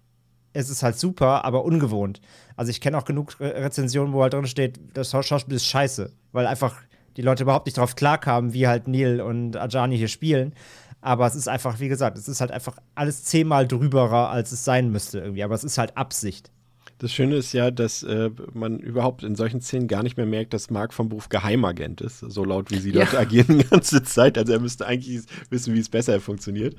Es 0.54 0.70
ist 0.70 0.84
halt 0.84 1.00
super, 1.00 1.44
aber 1.44 1.66
ungewohnt. 1.66 2.22
Also, 2.56 2.70
ich 2.70 2.82
kenne 2.82 3.00
auch 3.00 3.06
genug 3.06 3.40
Re 3.40 3.64
Rezensionen, 3.64 4.14
wo 4.14 4.22
halt 4.22 4.34
drin 4.34 4.46
steht, 4.46 4.80
das 4.94 5.10
Schauspiel 5.10 5.56
ist 5.56 5.66
scheiße, 5.66 6.12
weil 6.34 6.46
einfach 6.46 6.76
die 7.18 7.24
Leute 7.24 7.44
überhaupt 7.44 7.66
nicht 7.66 7.78
drauf 7.78 7.96
klarkamen, 7.96 8.54
wie 8.54 8.68
halt 8.68 8.88
Neil 8.88 9.22
und 9.22 9.58
Ajani 9.58 9.98
hier 9.98 10.08
spielen. 10.08 10.54
Aber 11.02 11.26
es 11.28 11.36
ist 11.36 11.48
einfach, 11.48 11.80
wie 11.80 11.88
gesagt, 11.88 12.18
es 12.18 12.28
ist 12.28 12.42
halt 12.42 12.52
einfach 12.52 12.78
alles 12.96 13.24
zehnmal 13.24 13.68
drüberer, 13.68 14.30
als 14.30 14.52
es 14.52 14.66
sein 14.66 14.92
müsste 14.92 15.20
irgendwie. 15.20 15.44
Aber 15.44 15.56
es 15.56 15.64
ist 15.64 15.78
halt 15.78 15.96
Absicht. 15.98 16.52
Das 17.00 17.14
Schöne 17.14 17.38
ist 17.38 17.54
ja, 17.54 17.72
dass 17.72 18.04
äh, 18.04 18.30
man 18.54 18.78
überhaupt 18.78 19.24
in 19.24 19.36
solchen 19.36 19.62
Szenen 19.62 19.88
gar 19.88 20.04
nicht 20.04 20.18
mehr 20.18 20.26
merkt, 20.26 20.54
dass 20.54 20.70
Mark 20.70 20.94
vom 20.94 21.08
Beruf 21.08 21.30
Geheimagent 21.30 22.02
ist, 22.02 22.20
so 22.20 22.44
laut 22.44 22.72
wie 22.72 22.80
sie 22.80 22.92
dort 22.92 23.14
ja. 23.14 23.20
agieren 23.20 23.58
die 23.58 23.64
ganze 23.64 24.04
Zeit. 24.04 24.38
Also 24.38 24.52
er 24.52 24.60
müsste 24.60 24.86
eigentlich 24.86 25.22
wissen, 25.50 25.74
wie 25.74 25.80
es 25.80 25.88
besser 25.88 26.20
funktioniert. 26.20 26.76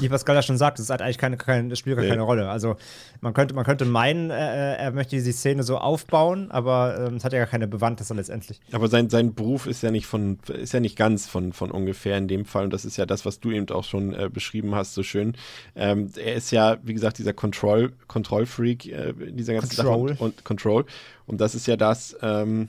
Wie 0.00 0.08
Pascal 0.08 0.36
ja 0.36 0.42
schon 0.42 0.56
sagt, 0.56 0.78
das, 0.78 0.88
hat 0.88 1.02
eigentlich 1.02 1.18
keine, 1.18 1.36
keine, 1.36 1.68
das 1.68 1.80
spielt 1.80 1.96
gar 1.96 2.04
nee. 2.04 2.10
keine 2.10 2.22
Rolle. 2.22 2.48
Also 2.48 2.76
man 3.20 3.34
könnte, 3.34 3.54
man 3.54 3.64
könnte 3.64 3.84
meinen, 3.84 4.30
äh, 4.30 4.34
äh 4.34 4.76
er 4.76 4.92
möchte 4.92 5.20
die 5.20 5.32
Szene 5.32 5.64
so 5.64 5.78
aufbauen, 5.78 6.52
aber 6.52 7.08
ähm, 7.08 7.16
es 7.16 7.24
hat 7.24 7.32
ja 7.32 7.40
gar 7.40 7.48
keine 7.48 7.66
Bewandtnis 7.66 8.08
letztendlich. 8.10 8.60
Aber 8.70 8.86
sein, 8.86 9.10
sein 9.10 9.34
Beruf 9.34 9.66
ist 9.66 9.82
ja 9.82 9.90
nicht 9.90 10.06
von, 10.06 10.38
ist 10.46 10.74
ja 10.74 10.80
nicht 10.80 10.96
ganz 10.96 11.26
von, 11.26 11.52
von 11.52 11.72
ungefähr 11.72 12.16
in 12.18 12.28
dem 12.28 12.44
Fall. 12.44 12.64
Und 12.64 12.72
das 12.72 12.84
ist 12.84 12.98
ja 12.98 13.04
das, 13.06 13.26
was 13.26 13.40
du 13.40 13.50
eben 13.50 13.68
auch 13.70 13.84
schon 13.84 14.14
äh, 14.14 14.30
beschrieben 14.32 14.76
hast, 14.76 14.94
so 14.94 15.02
schön. 15.02 15.34
Ähm, 15.74 16.12
er 16.16 16.34
ist 16.36 16.52
ja, 16.52 16.76
wie 16.84 16.94
gesagt, 16.94 17.18
dieser 17.18 17.32
Control, 17.32 17.92
Control-Freak, 18.06 18.86
äh, 18.86 19.12
dieser 19.32 19.55
ganzen 19.60 19.76
Control. 19.76 20.08
Sache 20.10 20.24
und 20.24 20.44
Control. 20.44 20.84
Und 21.26 21.40
das 21.40 21.54
ist 21.54 21.66
ja 21.66 21.76
das, 21.76 22.16
ähm, 22.22 22.68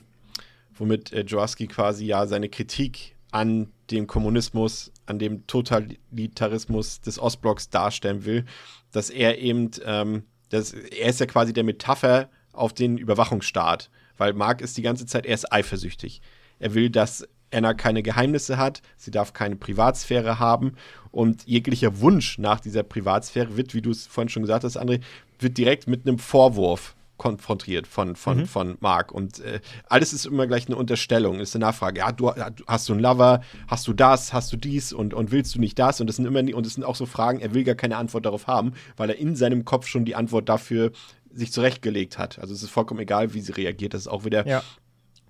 womit 0.76 1.12
äh, 1.12 1.24
Jaworski 1.26 1.66
quasi 1.66 2.06
ja 2.06 2.26
seine 2.26 2.48
Kritik 2.48 3.16
an 3.30 3.72
dem 3.90 4.06
Kommunismus, 4.06 4.92
an 5.06 5.18
dem 5.18 5.46
Totalitarismus 5.46 7.00
des 7.00 7.18
Ostblocks 7.18 7.70
darstellen 7.70 8.24
will, 8.24 8.44
dass 8.92 9.10
er 9.10 9.38
eben 9.38 9.70
ähm, 9.84 10.24
Das, 10.50 10.72
er 10.72 11.10
ist 11.10 11.20
ja 11.20 11.26
quasi 11.26 11.52
der 11.52 11.64
Metapher 11.64 12.30
auf 12.52 12.72
den 12.72 12.96
Überwachungsstaat, 12.98 13.90
weil 14.16 14.32
Mark 14.32 14.60
ist 14.60 14.76
die 14.76 14.82
ganze 14.82 15.06
Zeit, 15.06 15.26
er 15.26 15.34
ist 15.34 15.52
eifersüchtig. 15.52 16.22
Er 16.58 16.74
will, 16.74 16.90
dass 16.90 17.28
Anna 17.52 17.74
keine 17.74 18.02
Geheimnisse 18.02 18.56
hat, 18.56 18.82
sie 18.96 19.10
darf 19.10 19.32
keine 19.32 19.56
Privatsphäre 19.56 20.38
haben 20.38 20.72
und 21.10 21.44
jeglicher 21.46 22.00
Wunsch 22.00 22.38
nach 22.38 22.60
dieser 22.60 22.82
Privatsphäre 22.82 23.56
wird, 23.56 23.74
wie 23.74 23.82
du 23.82 23.90
es 23.90 24.06
vorhin 24.06 24.28
schon 24.28 24.42
gesagt 24.42 24.64
hast, 24.64 24.78
André, 24.78 25.00
wird 25.38 25.58
direkt 25.58 25.86
mit 25.86 26.06
einem 26.06 26.18
Vorwurf 26.18 26.94
konfrontiert 27.18 27.86
von, 27.86 28.16
von, 28.16 28.38
mhm. 28.38 28.46
von 28.46 28.76
Mark. 28.80 29.12
Und 29.12 29.40
äh, 29.40 29.60
alles 29.88 30.12
ist 30.12 30.24
immer 30.24 30.46
gleich 30.46 30.66
eine 30.68 30.76
Unterstellung, 30.76 31.40
ist 31.40 31.54
eine 31.54 31.66
Nachfrage. 31.66 31.98
Ja, 31.98 32.12
du 32.12 32.32
hast 32.66 32.88
du 32.88 32.94
einen 32.94 33.02
Lover, 33.02 33.42
hast 33.66 33.86
du 33.86 33.92
das, 33.92 34.32
hast 34.32 34.52
du 34.52 34.56
dies 34.56 34.92
und, 34.92 35.12
und 35.12 35.30
willst 35.30 35.54
du 35.54 35.60
nicht 35.60 35.78
das? 35.78 36.00
Und 36.00 36.06
das 36.06 36.16
sind 36.16 36.24
immer 36.24 36.38
und 36.38 36.64
das 36.64 36.74
sind 36.74 36.84
auch 36.84 36.94
so 36.94 37.04
Fragen, 37.04 37.40
er 37.40 37.52
will 37.52 37.64
gar 37.64 37.74
keine 37.74 37.96
Antwort 37.96 38.24
darauf 38.24 38.46
haben, 38.46 38.72
weil 38.96 39.10
er 39.10 39.18
in 39.18 39.36
seinem 39.36 39.64
Kopf 39.64 39.86
schon 39.86 40.04
die 40.04 40.14
Antwort 40.14 40.48
dafür 40.48 40.92
sich 41.30 41.52
zurechtgelegt 41.52 42.18
hat. 42.18 42.38
Also 42.38 42.54
es 42.54 42.62
ist 42.62 42.70
vollkommen 42.70 43.00
egal, 43.00 43.34
wie 43.34 43.40
sie 43.40 43.52
reagiert. 43.52 43.94
Das 43.94 44.02
ist 44.02 44.08
auch 44.08 44.24
wieder 44.24 44.46
ja. 44.46 44.62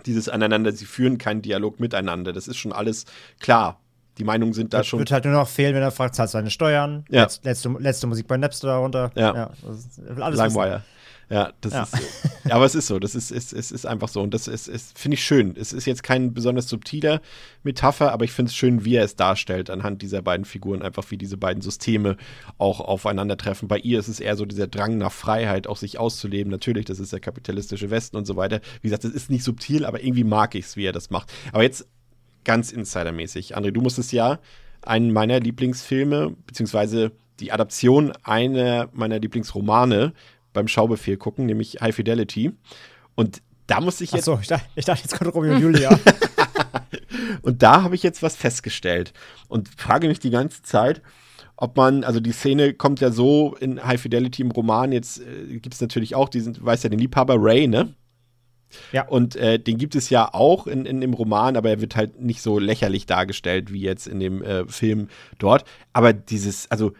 dieses 0.06 0.28
Aneinander, 0.28 0.72
sie 0.72 0.84
führen 0.84 1.18
keinen 1.18 1.42
Dialog 1.42 1.80
miteinander. 1.80 2.32
Das 2.32 2.46
ist 2.48 2.58
schon 2.58 2.72
alles 2.72 3.06
klar. 3.40 3.80
Die 4.18 4.24
Meinungen 4.24 4.52
sind 4.52 4.74
da 4.74 4.78
das 4.78 4.86
schon. 4.86 4.98
Wird 4.98 5.12
halt 5.12 5.24
nur 5.24 5.34
noch 5.34 5.48
fehlen, 5.48 5.74
wenn 5.74 5.82
er 5.82 5.90
fragt, 5.90 6.14
zahlt 6.14 6.30
seine 6.30 6.50
Steuern. 6.50 7.04
Ja. 7.08 7.28
letzte, 7.42 7.68
letzte 7.78 8.06
Musik 8.06 8.26
bei 8.26 8.36
Napster 8.36 8.68
darunter. 8.68 9.10
Ja. 9.14 9.34
ja 9.34 9.50
alles 10.20 10.38
LimeWire. 10.38 10.82
Ja, 11.30 11.52
das 11.60 11.72
ja. 11.74 11.82
ist. 11.82 11.94
Ja, 12.46 12.54
aber 12.54 12.64
es 12.64 12.74
ist 12.74 12.86
so. 12.86 12.98
Das 12.98 13.14
ist, 13.14 13.30
ist, 13.30 13.52
ist, 13.52 13.70
ist 13.70 13.84
einfach 13.84 14.08
so. 14.08 14.22
Und 14.22 14.32
das 14.32 14.48
ist, 14.48 14.66
ist 14.66 14.98
finde 14.98 15.16
ich 15.16 15.22
schön. 15.22 15.54
Es 15.58 15.74
ist 15.74 15.84
jetzt 15.84 16.02
kein 16.02 16.32
besonders 16.32 16.68
subtiler 16.68 17.20
Metapher, 17.62 18.12
aber 18.12 18.24
ich 18.24 18.32
finde 18.32 18.48
es 18.48 18.56
schön, 18.56 18.86
wie 18.86 18.94
er 18.94 19.04
es 19.04 19.16
darstellt, 19.16 19.68
anhand 19.68 20.00
dieser 20.00 20.22
beiden 20.22 20.46
Figuren, 20.46 20.80
einfach 20.80 21.10
wie 21.10 21.18
diese 21.18 21.36
beiden 21.36 21.60
Systeme 21.60 22.16
auch 22.56 22.80
aufeinandertreffen. 22.80 23.68
Bei 23.68 23.78
ihr 23.78 23.98
ist 23.98 24.08
es 24.08 24.20
eher 24.20 24.36
so 24.36 24.46
dieser 24.46 24.68
Drang 24.68 24.96
nach 24.96 25.12
Freiheit, 25.12 25.66
auch 25.66 25.76
sich 25.76 25.98
auszuleben. 25.98 26.50
Natürlich, 26.50 26.86
das 26.86 26.98
ist 26.98 27.12
der 27.12 27.20
kapitalistische 27.20 27.90
Westen 27.90 28.16
und 28.16 28.26
so 28.26 28.36
weiter. 28.36 28.60
Wie 28.80 28.88
gesagt, 28.88 29.04
es 29.04 29.12
ist 29.12 29.28
nicht 29.28 29.44
subtil, 29.44 29.84
aber 29.84 30.02
irgendwie 30.02 30.24
mag 30.24 30.54
ich 30.54 30.64
es, 30.64 30.76
wie 30.76 30.86
er 30.86 30.92
das 30.92 31.10
macht. 31.10 31.30
Aber 31.52 31.62
jetzt 31.62 31.86
ganz 32.48 32.72
insidermäßig. 32.72 33.58
André, 33.58 33.72
du 33.72 33.82
musstest 33.82 34.10
ja 34.10 34.38
einen 34.80 35.12
meiner 35.12 35.38
Lieblingsfilme, 35.38 36.34
beziehungsweise 36.46 37.12
die 37.40 37.52
Adaption 37.52 38.12
einer 38.22 38.88
meiner 38.94 39.18
Lieblingsromane 39.18 40.14
beim 40.54 40.66
Schaubefehl 40.66 41.18
gucken, 41.18 41.44
nämlich 41.44 41.82
High 41.82 41.94
Fidelity. 41.94 42.52
Und 43.14 43.42
da 43.66 43.82
muss 43.82 44.00
ich 44.00 44.12
jetzt. 44.12 44.26
Achso, 44.26 44.40
ich 44.40 44.48
dachte, 44.48 44.64
ich 44.76 44.86
dachte 44.86 45.02
jetzt 45.02 45.18
kommt 45.18 45.34
Romeo 45.34 45.56
und 45.56 45.60
Julia. 45.60 45.90
und 47.42 47.62
da 47.62 47.82
habe 47.82 47.94
ich 47.94 48.02
jetzt 48.02 48.22
was 48.22 48.34
festgestellt 48.34 49.12
und 49.48 49.68
frage 49.76 50.08
mich 50.08 50.18
die 50.18 50.30
ganze 50.30 50.62
Zeit, 50.62 51.02
ob 51.54 51.76
man, 51.76 52.02
also 52.02 52.18
die 52.18 52.32
Szene 52.32 52.72
kommt 52.72 53.00
ja 53.00 53.10
so 53.10 53.56
in 53.60 53.84
High 53.84 54.00
Fidelity 54.00 54.40
im 54.40 54.52
Roman, 54.52 54.90
jetzt 54.92 55.20
äh, 55.20 55.58
gibt 55.58 55.74
es 55.74 55.82
natürlich 55.82 56.14
auch 56.14 56.30
diesen, 56.30 56.56
weiß 56.64 56.82
ja 56.82 56.88
den 56.88 56.98
Liebhaber 56.98 57.36
Ray, 57.38 57.68
ne? 57.68 57.94
Ja. 58.92 59.06
Und 59.06 59.36
äh, 59.36 59.58
den 59.58 59.78
gibt 59.78 59.94
es 59.94 60.10
ja 60.10 60.32
auch 60.32 60.66
in, 60.66 60.84
in 60.84 61.00
dem 61.00 61.14
Roman, 61.14 61.56
aber 61.56 61.70
er 61.70 61.80
wird 61.80 61.96
halt 61.96 62.20
nicht 62.20 62.42
so 62.42 62.58
lächerlich 62.58 63.06
dargestellt 63.06 63.72
wie 63.72 63.80
jetzt 63.80 64.06
in 64.06 64.20
dem 64.20 64.42
äh, 64.42 64.66
Film 64.66 65.08
dort. 65.38 65.64
Aber 65.92 66.12
dieses, 66.12 66.70
also 66.70 66.92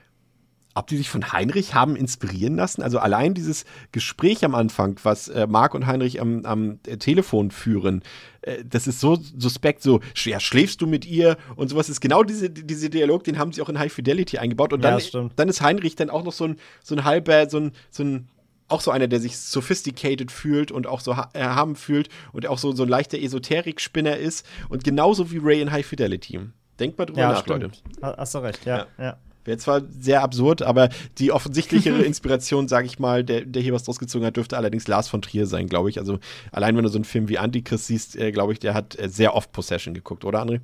ob 0.78 0.86
die 0.86 0.96
sich 0.96 1.10
von 1.10 1.32
Heinrich 1.32 1.74
haben 1.74 1.96
inspirieren 1.96 2.54
lassen. 2.54 2.82
Also 2.82 3.00
allein 3.00 3.34
dieses 3.34 3.64
Gespräch 3.90 4.44
am 4.44 4.54
Anfang, 4.54 4.98
was 5.02 5.28
äh, 5.28 5.46
Marc 5.48 5.74
und 5.74 5.86
Heinrich 5.86 6.20
am, 6.20 6.44
am 6.44 6.78
äh, 6.86 6.96
Telefon 6.98 7.50
führen, 7.50 8.02
äh, 8.42 8.64
das 8.64 8.86
ist 8.86 9.00
so 9.00 9.18
suspekt, 9.36 9.82
so, 9.82 10.00
ja, 10.24 10.38
schläfst 10.38 10.80
du 10.80 10.86
mit 10.86 11.04
ihr 11.04 11.36
und 11.56 11.68
sowas 11.68 11.88
ist 11.88 12.00
genau 12.00 12.22
diese, 12.22 12.48
diese 12.48 12.90
Dialog, 12.90 13.24
den 13.24 13.38
haben 13.38 13.52
sie 13.52 13.60
auch 13.60 13.68
in 13.68 13.78
High 13.78 13.92
Fidelity 13.92 14.38
eingebaut. 14.38 14.72
Und 14.72 14.82
dann, 14.82 14.98
ja, 14.98 15.28
dann 15.34 15.48
ist 15.48 15.60
Heinrich 15.62 15.96
dann 15.96 16.10
auch 16.10 16.22
noch 16.22 16.32
so 16.32 16.44
ein, 16.44 16.56
so 16.82 16.94
ein 16.94 17.04
halber, 17.04 17.50
so 17.50 17.58
ein, 17.58 17.72
so 17.90 18.04
ein 18.04 18.28
auch 18.68 18.80
so 18.80 18.90
einer, 18.90 19.08
der 19.08 19.20
sich 19.20 19.38
sophisticated 19.38 20.30
fühlt 20.30 20.70
und 20.70 20.86
auch 20.86 21.00
so 21.00 21.16
erhaben 21.32 21.76
fühlt 21.76 22.08
und 22.32 22.46
auch 22.46 22.58
so, 22.58 22.72
so 22.72 22.82
ein 22.84 22.88
leichter 22.88 23.18
Esoterik-Spinner 23.18 24.16
ist 24.16 24.46
und 24.68 24.84
genauso 24.84 25.30
wie 25.30 25.38
Ray 25.38 25.60
in 25.60 25.72
High 25.72 25.86
Fidelity. 25.86 26.40
Denkt 26.78 26.98
mal 26.98 27.06
drüber 27.06 27.20
ja, 27.20 27.32
nach, 27.32 27.42
stimmt. 27.42 27.82
Leute. 28.00 28.16
Hast 28.18 28.34
du 28.34 28.38
recht, 28.38 28.64
ja. 28.64 28.86
ja. 28.98 29.04
ja. 29.04 29.18
Wäre 29.44 29.56
zwar 29.56 29.80
sehr 29.88 30.22
absurd, 30.22 30.60
aber 30.60 30.90
die 31.16 31.32
offensichtlichere 31.32 32.02
Inspiration, 32.04 32.68
sage 32.68 32.86
ich 32.86 32.98
mal, 32.98 33.24
der, 33.24 33.46
der 33.46 33.62
hier 33.62 33.72
was 33.72 33.82
draus 33.84 33.98
gezogen 33.98 34.26
hat, 34.26 34.36
dürfte 34.36 34.58
allerdings 34.58 34.86
Lars 34.86 35.08
von 35.08 35.22
Trier 35.22 35.46
sein, 35.46 35.68
glaube 35.68 35.88
ich. 35.88 35.98
Also 35.98 36.18
allein 36.52 36.76
wenn 36.76 36.82
du 36.82 36.90
so 36.90 36.98
einen 36.98 37.04
Film 37.04 37.28
wie 37.28 37.38
Antichrist 37.38 37.86
siehst, 37.86 38.16
äh, 38.16 38.30
glaube 38.30 38.52
ich, 38.52 38.58
der 38.58 38.74
hat 38.74 38.98
äh, 38.98 39.08
sehr 39.08 39.34
oft 39.34 39.50
Possession 39.52 39.94
geguckt, 39.94 40.26
oder 40.26 40.42
André? 40.42 40.60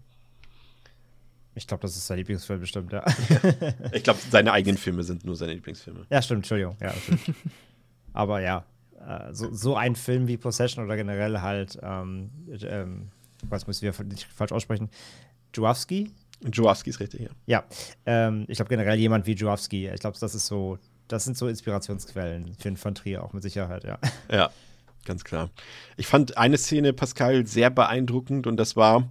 Ich 1.54 1.66
glaube, 1.66 1.80
das 1.82 1.96
ist 1.96 2.06
sein 2.06 2.18
Lieblingsfilm 2.18 2.60
bestimmt, 2.60 2.92
ja. 2.92 3.04
ich 3.92 4.02
glaube, 4.02 4.18
seine 4.30 4.52
eigenen 4.52 4.76
Filme 4.76 5.02
sind 5.02 5.24
nur 5.24 5.36
seine 5.36 5.54
Lieblingsfilme. 5.54 6.04
Ja, 6.10 6.20
stimmt, 6.20 6.40
Entschuldigung. 6.40 6.76
Ja, 6.82 6.92
aber 8.14 8.40
ja, 8.40 8.64
äh, 9.06 9.34
so, 9.34 9.52
so 9.52 9.76
ein 9.76 9.96
Film 9.96 10.26
wie 10.26 10.38
Possession 10.38 10.82
oder 10.82 10.96
generell 10.96 11.42
halt, 11.42 11.78
ähm, 11.82 12.30
ähm, 12.62 13.10
was 13.42 13.66
müssen 13.66 13.82
wir 13.82 14.04
nicht 14.06 14.24
falsch 14.24 14.52
aussprechen, 14.52 14.88
Jawowski, 15.54 16.10
Jawowski 16.40 16.90
ist 16.90 17.00
richtig, 17.00 17.20
ja. 17.20 17.28
Ja, 17.46 17.64
ähm, 18.06 18.46
ich 18.48 18.56
glaube 18.56 18.70
generell 18.70 18.98
jemand 18.98 19.26
wie 19.26 19.34
Jawowski. 19.34 19.88
Ich 19.88 20.00
glaube, 20.00 20.16
das 20.18 20.34
ist 20.34 20.46
so, 20.46 20.78
das 21.08 21.24
sind 21.24 21.36
so 21.36 21.48
Inspirationsquellen 21.48 22.54
für 22.58 22.76
von 22.76 22.94
Trier 22.94 23.22
auch 23.22 23.32
mit 23.32 23.42
Sicherheit, 23.42 23.84
ja. 23.84 23.98
Ja, 24.30 24.50
ganz 25.04 25.24
klar. 25.24 25.50
Ich 25.96 26.06
fand 26.06 26.38
eine 26.38 26.56
Szene, 26.56 26.92
Pascal, 26.92 27.46
sehr 27.46 27.70
beeindruckend 27.70 28.46
und 28.46 28.56
das 28.56 28.76
war 28.76 29.08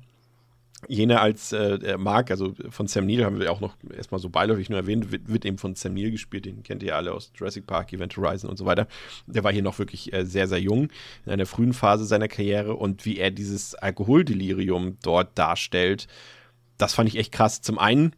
jene 0.87 1.19
als 1.19 1.51
äh, 1.51 1.97
Mark, 1.97 2.31
also 2.31 2.53
von 2.69 2.87
Sam 2.87 3.05
Neill 3.05 3.25
haben 3.25 3.39
wir 3.39 3.51
auch 3.51 3.61
noch 3.61 3.75
erstmal 3.95 4.19
so 4.19 4.29
beiläufig 4.29 4.69
nur 4.69 4.79
erwähnt, 4.79 5.11
wird, 5.11 5.27
wird, 5.27 5.45
eben 5.45 5.57
von 5.57 5.75
Sam 5.75 5.93
Neill 5.93 6.11
gespielt, 6.11 6.45
den 6.45 6.63
kennt 6.63 6.83
ihr 6.83 6.95
alle 6.95 7.13
aus 7.13 7.31
Jurassic 7.35 7.67
Park, 7.67 7.93
Event 7.93 8.15
Horizon 8.15 8.49
und 8.49 8.57
so 8.57 8.65
weiter. 8.65 8.87
Der 9.27 9.43
war 9.43 9.51
hier 9.51 9.63
noch 9.63 9.79
wirklich 9.79 10.13
äh, 10.13 10.25
sehr, 10.25 10.47
sehr 10.47 10.59
jung, 10.59 10.89
in 11.25 11.31
einer 11.31 11.45
frühen 11.45 11.73
Phase 11.73 12.05
seiner 12.05 12.27
Karriere 12.27 12.75
und 12.75 13.05
wie 13.05 13.17
er 13.17 13.31
dieses 13.31 13.75
Alkoholdelirium 13.75 14.97
dort 15.01 15.37
darstellt, 15.37 16.07
das 16.77 16.93
fand 16.93 17.09
ich 17.09 17.17
echt 17.17 17.31
krass. 17.31 17.61
Zum 17.61 17.79
einen 17.79 18.13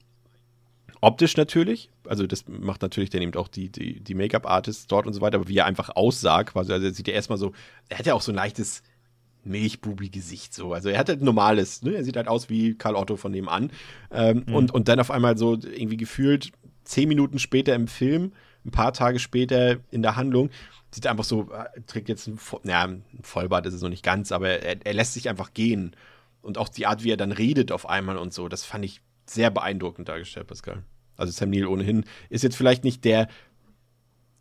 optisch 1.02 1.38
natürlich, 1.38 1.90
also 2.08 2.26
das 2.26 2.46
macht 2.48 2.82
natürlich 2.82 3.10
dann 3.10 3.22
eben 3.22 3.36
auch 3.36 3.48
die, 3.48 3.70
die, 3.70 4.00
die 4.00 4.16
Make-up-Artists 4.16 4.88
dort 4.88 5.06
und 5.06 5.14
so 5.14 5.22
weiter, 5.22 5.38
aber 5.38 5.48
wie 5.48 5.58
er 5.58 5.66
einfach 5.66 5.90
aussah, 5.96 6.44
quasi, 6.44 6.74
also 6.74 6.86
er 6.86 6.94
sieht 6.94 7.08
ja 7.08 7.14
erstmal 7.14 7.38
so, 7.38 7.54
er 7.90 8.00
hat 8.00 8.06
ja 8.06 8.14
auch 8.14 8.22
so 8.22 8.32
ein 8.32 8.36
leichtes 8.36 8.82
Milchbubi-Gesicht 9.46 10.54
so. 10.54 10.74
Also 10.74 10.90
er 10.90 11.00
hat 11.00 11.10
halt 11.10 11.22
normales, 11.22 11.82
ne? 11.82 11.96
er 11.96 12.04
sieht 12.04 12.18
halt 12.18 12.28
aus 12.28 12.50
wie 12.50 12.76
Karl 12.76 12.96
Otto 12.96 13.16
von 13.16 13.32
nebenan. 13.32 13.72
Ähm, 14.12 14.44
mhm. 14.48 14.56
und, 14.56 14.74
und 14.74 14.88
dann 14.88 15.00
auf 15.00 15.12
einmal 15.12 15.38
so 15.38 15.54
irgendwie 15.54 15.98
gefühlt 15.98 16.52
zehn 16.84 17.08
Minuten 17.08 17.40
später 17.40 17.76
im 17.76 17.88
Film, 17.88 18.34
ein 18.66 18.72
paar 18.72 18.94
Tage 18.94 19.20
später 19.20 19.78
in 19.92 20.02
der 20.02 20.16
Handlung, 20.16 20.50
sieht 20.92 21.06
er 21.06 21.12
einfach 21.12 21.24
so, 21.24 21.52
äh, 21.52 21.82
trägt 21.88 22.10
jetzt 22.10 22.28
ein, 22.28 22.40
naja, 22.64 22.84
ein 22.84 23.04
Vollbart 23.22 23.66
ist 23.66 23.74
es 23.74 23.82
noch 23.82 23.90
nicht 23.90 24.04
ganz, 24.04 24.32
aber 24.32 24.50
er, 24.50 24.86
er 24.86 24.94
lässt 24.94 25.14
sich 25.14 25.30
einfach 25.30 25.54
gehen 25.54 25.96
und 26.42 26.58
auch 26.58 26.70
die 26.70 26.86
Art, 26.86 27.04
wie 27.04 27.12
er 27.12 27.18
dann 27.18 27.32
redet 27.32 27.72
auf 27.72 27.88
einmal 27.88 28.18
und 28.18 28.34
so, 28.34 28.48
das 28.48 28.64
fand 28.64 28.86
ich 28.86 29.02
sehr 29.26 29.50
beeindruckend 29.50 30.08
dargestellt, 30.08 30.48
Pascal. 30.48 30.84
Also 31.18 31.32
Sam 31.32 31.50
Neill 31.50 31.68
ohnehin 31.68 32.06
ist 32.30 32.44
jetzt 32.44 32.56
vielleicht 32.56 32.84
nicht 32.84 33.04
der, 33.06 33.28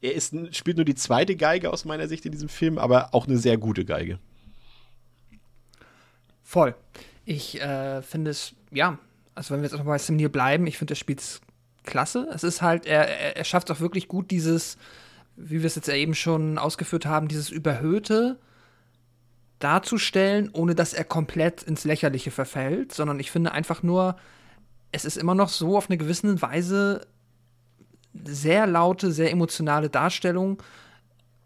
er 0.00 0.14
ist, 0.14 0.34
spielt 0.55 0.76
nur 0.76 0.84
die 0.84 0.94
zweite 0.94 1.36
Geige 1.36 1.72
aus 1.72 1.84
meiner 1.84 2.09
Sicht 2.09 2.26
in 2.26 2.32
diesem 2.32 2.48
Film, 2.48 2.78
aber 2.78 3.14
auch 3.14 3.26
eine 3.26 3.38
sehr 3.38 3.57
gute 3.57 3.84
Geige. 3.84 4.18
Voll. 6.55 6.76
Ich 7.24 7.61
äh, 7.61 8.00
finde 8.02 8.30
es, 8.30 8.55
ja, 8.70 8.96
also 9.34 9.52
wenn 9.52 9.61
wir 9.61 9.68
jetzt 9.68 9.74
auch 9.74 9.84
bei 9.84 9.98
Sam 9.98 10.14
Neill 10.14 10.28
bleiben, 10.28 10.68
ich 10.68 10.78
finde, 10.78 10.94
spielt 10.94 11.18
es 11.18 11.40
klasse. 11.82 12.28
Es 12.32 12.44
ist 12.44 12.62
halt, 12.62 12.86
er, 12.86 13.09
er, 13.09 13.36
er 13.38 13.42
schafft 13.42 13.72
auch 13.72 13.80
wirklich 13.80 14.07
gut 14.07 14.30
dieses, 14.30 14.78
wie 15.34 15.62
wir 15.62 15.66
es 15.66 15.74
jetzt 15.74 15.88
eben 15.88 16.14
schon 16.14 16.57
ausgeführt 16.57 17.07
haben, 17.07 17.26
dieses 17.26 17.50
überhöhte, 17.50 18.38
darzustellen, 19.59 20.48
ohne 20.52 20.76
dass 20.76 20.94
er 20.94 21.02
komplett 21.02 21.64
ins 21.64 21.82
Lächerliche 21.82 22.30
verfällt, 22.30 22.94
sondern 22.94 23.18
ich 23.18 23.32
finde 23.32 23.50
einfach 23.50 23.82
nur, 23.82 24.14
es 24.92 25.05
ist 25.05 25.16
immer 25.16 25.34
noch 25.34 25.48
so 25.48 25.76
auf 25.76 25.90
eine 25.90 25.98
gewisse 25.98 26.40
Weise 26.40 27.05
sehr 28.22 28.68
laute, 28.68 29.11
sehr 29.11 29.32
emotionale 29.32 29.90
Darstellung 29.90 30.62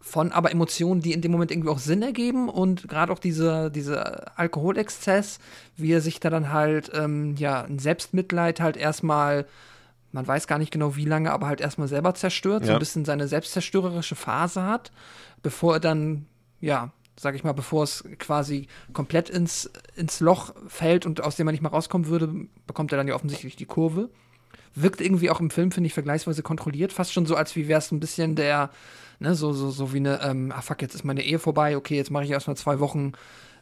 von 0.01 0.31
aber 0.31 0.51
Emotionen, 0.51 1.01
die 1.01 1.13
in 1.13 1.21
dem 1.21 1.31
Moment 1.31 1.51
irgendwie 1.51 1.69
auch 1.69 1.79
Sinn 1.79 2.01
ergeben 2.01 2.49
und 2.49 2.87
gerade 2.87 3.11
auch 3.11 3.19
dieser 3.19 3.69
diese 3.69 4.37
Alkoholexzess, 4.37 5.39
wie 5.75 5.91
er 5.91 6.01
sich 6.01 6.19
da 6.19 6.29
dann 6.29 6.51
halt, 6.51 6.91
ähm, 6.93 7.35
ja, 7.35 7.63
ein 7.63 7.79
Selbstmitleid 7.79 8.61
halt 8.61 8.77
erstmal, 8.77 9.45
man 10.11 10.25
weiß 10.25 10.47
gar 10.47 10.57
nicht 10.57 10.71
genau 10.71 10.95
wie 10.95 11.05
lange, 11.05 11.31
aber 11.31 11.47
halt 11.47 11.59
erstmal 11.59 11.87
selber 11.87 12.13
zerstört, 12.15 12.61
ja. 12.61 12.67
so 12.67 12.73
ein 12.73 12.79
bisschen 12.79 13.05
seine 13.05 13.27
selbstzerstörerische 13.27 14.15
Phase 14.15 14.63
hat, 14.63 14.91
bevor 15.43 15.75
er 15.75 15.79
dann, 15.79 16.25
ja, 16.61 16.91
sag 17.19 17.35
ich 17.35 17.43
mal, 17.43 17.53
bevor 17.53 17.83
es 17.83 18.05
quasi 18.17 18.67
komplett 18.93 19.29
ins, 19.29 19.69
ins 19.97 20.21
Loch 20.21 20.53
fällt 20.67 21.05
und 21.05 21.21
aus 21.21 21.35
dem 21.35 21.45
man 21.45 21.53
nicht 21.53 21.61
mehr 21.61 21.71
rauskommen 21.71 22.07
würde, 22.07 22.33
bekommt 22.65 22.93
er 22.93 22.97
dann 22.97 23.09
ja 23.09 23.15
offensichtlich 23.15 23.57
die 23.57 23.65
Kurve. 23.65 24.09
Wirkt 24.73 25.01
irgendwie 25.01 25.29
auch 25.29 25.41
im 25.41 25.49
Film, 25.49 25.71
finde 25.71 25.87
ich, 25.87 25.93
vergleichsweise 25.93 26.43
kontrolliert. 26.43 26.93
Fast 26.93 27.11
schon 27.11 27.25
so, 27.25 27.35
als 27.35 27.57
wie 27.57 27.67
wäre 27.67 27.79
es 27.79 27.91
ein 27.91 27.99
bisschen 27.99 28.35
der, 28.35 28.69
ne, 29.19 29.35
so, 29.35 29.53
so, 29.53 29.69
so 29.69 29.93
wie 29.93 29.97
eine, 29.97 30.21
ähm, 30.21 30.51
ah 30.55 30.61
fuck, 30.61 30.81
jetzt 30.81 30.95
ist 30.95 31.03
meine 31.03 31.23
Ehe 31.23 31.39
vorbei, 31.39 31.77
okay, 31.77 31.95
jetzt 31.95 32.11
mache 32.11 32.23
ich 32.23 32.31
erstmal 32.31 32.57
zwei 32.57 32.79
Wochen, 32.79 33.13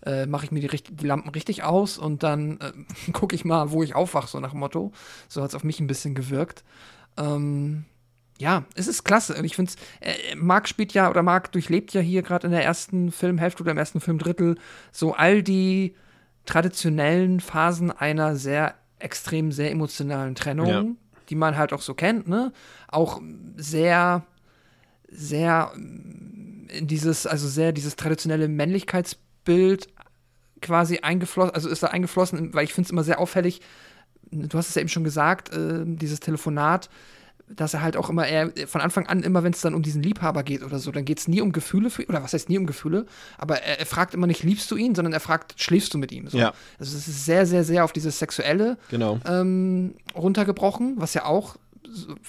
äh, 0.06 0.26
mache 0.26 0.46
ich 0.46 0.52
mir 0.52 0.60
die, 0.60 0.68
die, 0.68 1.06
Lampen 1.06 1.30
richtig 1.30 1.64
aus 1.64 1.98
und 1.98 2.24
dann 2.24 2.60
äh, 2.60 3.12
gucke 3.12 3.36
ich 3.36 3.46
mal, 3.46 3.72
wo 3.72 3.84
ich 3.84 3.96
aufwache, 3.96 4.28
so 4.28 4.40
nach 4.40 4.52
dem 4.52 4.60
Motto. 4.60 4.92
So 5.28 5.42
hat 5.42 5.50
es 5.50 5.56
auf 5.56 5.64
mich 5.64 5.80
ein 5.80 5.88
bisschen 5.88 6.16
gewirkt. 6.16 6.64
Ähm, 7.18 7.86
ja, 8.40 8.66
es 8.76 8.88
ist 8.88 9.04
klasse. 9.04 9.36
Und 9.36 9.46
ich 9.46 9.56
finde 9.56 9.72
es, 9.72 9.78
äh, 10.08 10.36
Marc 10.36 10.68
spielt 10.68 10.94
ja 10.94 11.10
oder 11.10 11.24
Marc 11.24 11.52
durchlebt 11.52 11.94
ja 11.94 12.02
hier 12.02 12.22
gerade 12.22 12.48
in 12.48 12.54
der 12.54 12.64
ersten 12.64 13.12
Filmhälfte 13.12 13.64
oder 13.64 13.72
im 13.72 13.78
ersten 13.78 14.00
Filmdrittel 14.00 14.58
so 14.92 15.14
all 15.14 15.42
die 15.42 15.96
traditionellen 16.46 17.40
Phasen 17.40 17.92
einer 17.92 18.36
sehr 18.36 18.76
extrem, 19.00 19.52
sehr 19.52 19.72
emotionalen 19.72 20.36
Trennung, 20.36 20.68
Ja. 20.68 20.86
die 21.30 21.36
man 21.36 21.58
halt 21.58 21.74
auch 21.74 21.82
so 21.82 21.94
kennt, 21.94 22.28
ne? 22.28 22.54
Auch 22.88 23.22
sehr, 23.56 24.24
sehr 25.10 25.72
in 25.76 26.88
dieses, 26.88 27.26
also 27.26 27.48
sehr 27.48 27.72
dieses 27.72 27.96
traditionelle 27.96 28.48
Männlichkeitsbild 28.48 29.88
quasi 30.62 31.00
eingeflossen, 31.00 31.54
also 31.54 31.70
ist 31.70 31.84
da 31.84 31.88
eingeflossen, 31.88 32.54
weil 32.54 32.66
ich 32.66 32.74
finde 32.74 32.88
es 32.88 32.92
immer 32.92 33.04
sehr 33.04 33.20
auffällig, 33.20 33.62
du 34.32 34.58
hast 34.58 34.70
es 34.70 34.76
ja 34.76 34.82
eben 34.82 34.90
schon 34.90 35.04
gesagt, 35.04 35.54
äh, 35.54 35.84
dieses 35.86 36.20
Telefonat, 36.20 36.90
dass 37.50 37.74
er 37.74 37.82
halt 37.82 37.96
auch 37.96 38.10
immer, 38.10 38.28
er 38.28 38.52
von 38.68 38.82
Anfang 38.82 39.08
an, 39.08 39.24
immer 39.24 39.42
wenn 39.44 39.54
es 39.54 39.62
dann 39.62 39.74
um 39.74 39.82
diesen 39.82 40.04
Liebhaber 40.04 40.44
geht 40.44 40.64
oder 40.64 40.80
so, 40.80 40.92
dann 40.92 41.06
geht 41.06 41.20
es 41.20 41.30
nie 41.30 41.40
um 41.40 41.54
Gefühle 41.54 41.90
für 41.90 42.06
oder 42.08 42.22
was 42.22 42.34
heißt 42.34 42.50
nie 42.50 42.58
um 42.58 42.66
Gefühle, 42.66 43.06
aber 43.38 43.62
er, 43.62 43.80
er 43.80 43.86
fragt 43.86 44.14
immer 44.14 44.28
nicht, 44.28 44.44
liebst 44.44 44.70
du 44.70 44.76
ihn, 44.76 44.96
sondern 44.96 45.14
er 45.14 45.22
fragt, 45.22 45.54
schläfst 45.56 45.94
du 45.94 45.98
mit 45.98 46.12
ihm? 46.12 46.28
So. 46.28 46.38
Ja. 46.38 46.54
Also 46.78 46.98
es 46.98 47.08
ist 47.08 47.24
sehr, 47.26 47.46
sehr, 47.46 47.64
sehr 47.64 47.86
auf 47.86 47.94
dieses 47.94 48.20
Sexuelle 48.20 48.78
Genau. 48.90 49.20
ähm, 49.26 49.96
runtergebrochen, 50.14 50.96
was 50.98 51.14
ja 51.14 51.24
auch 51.24 51.56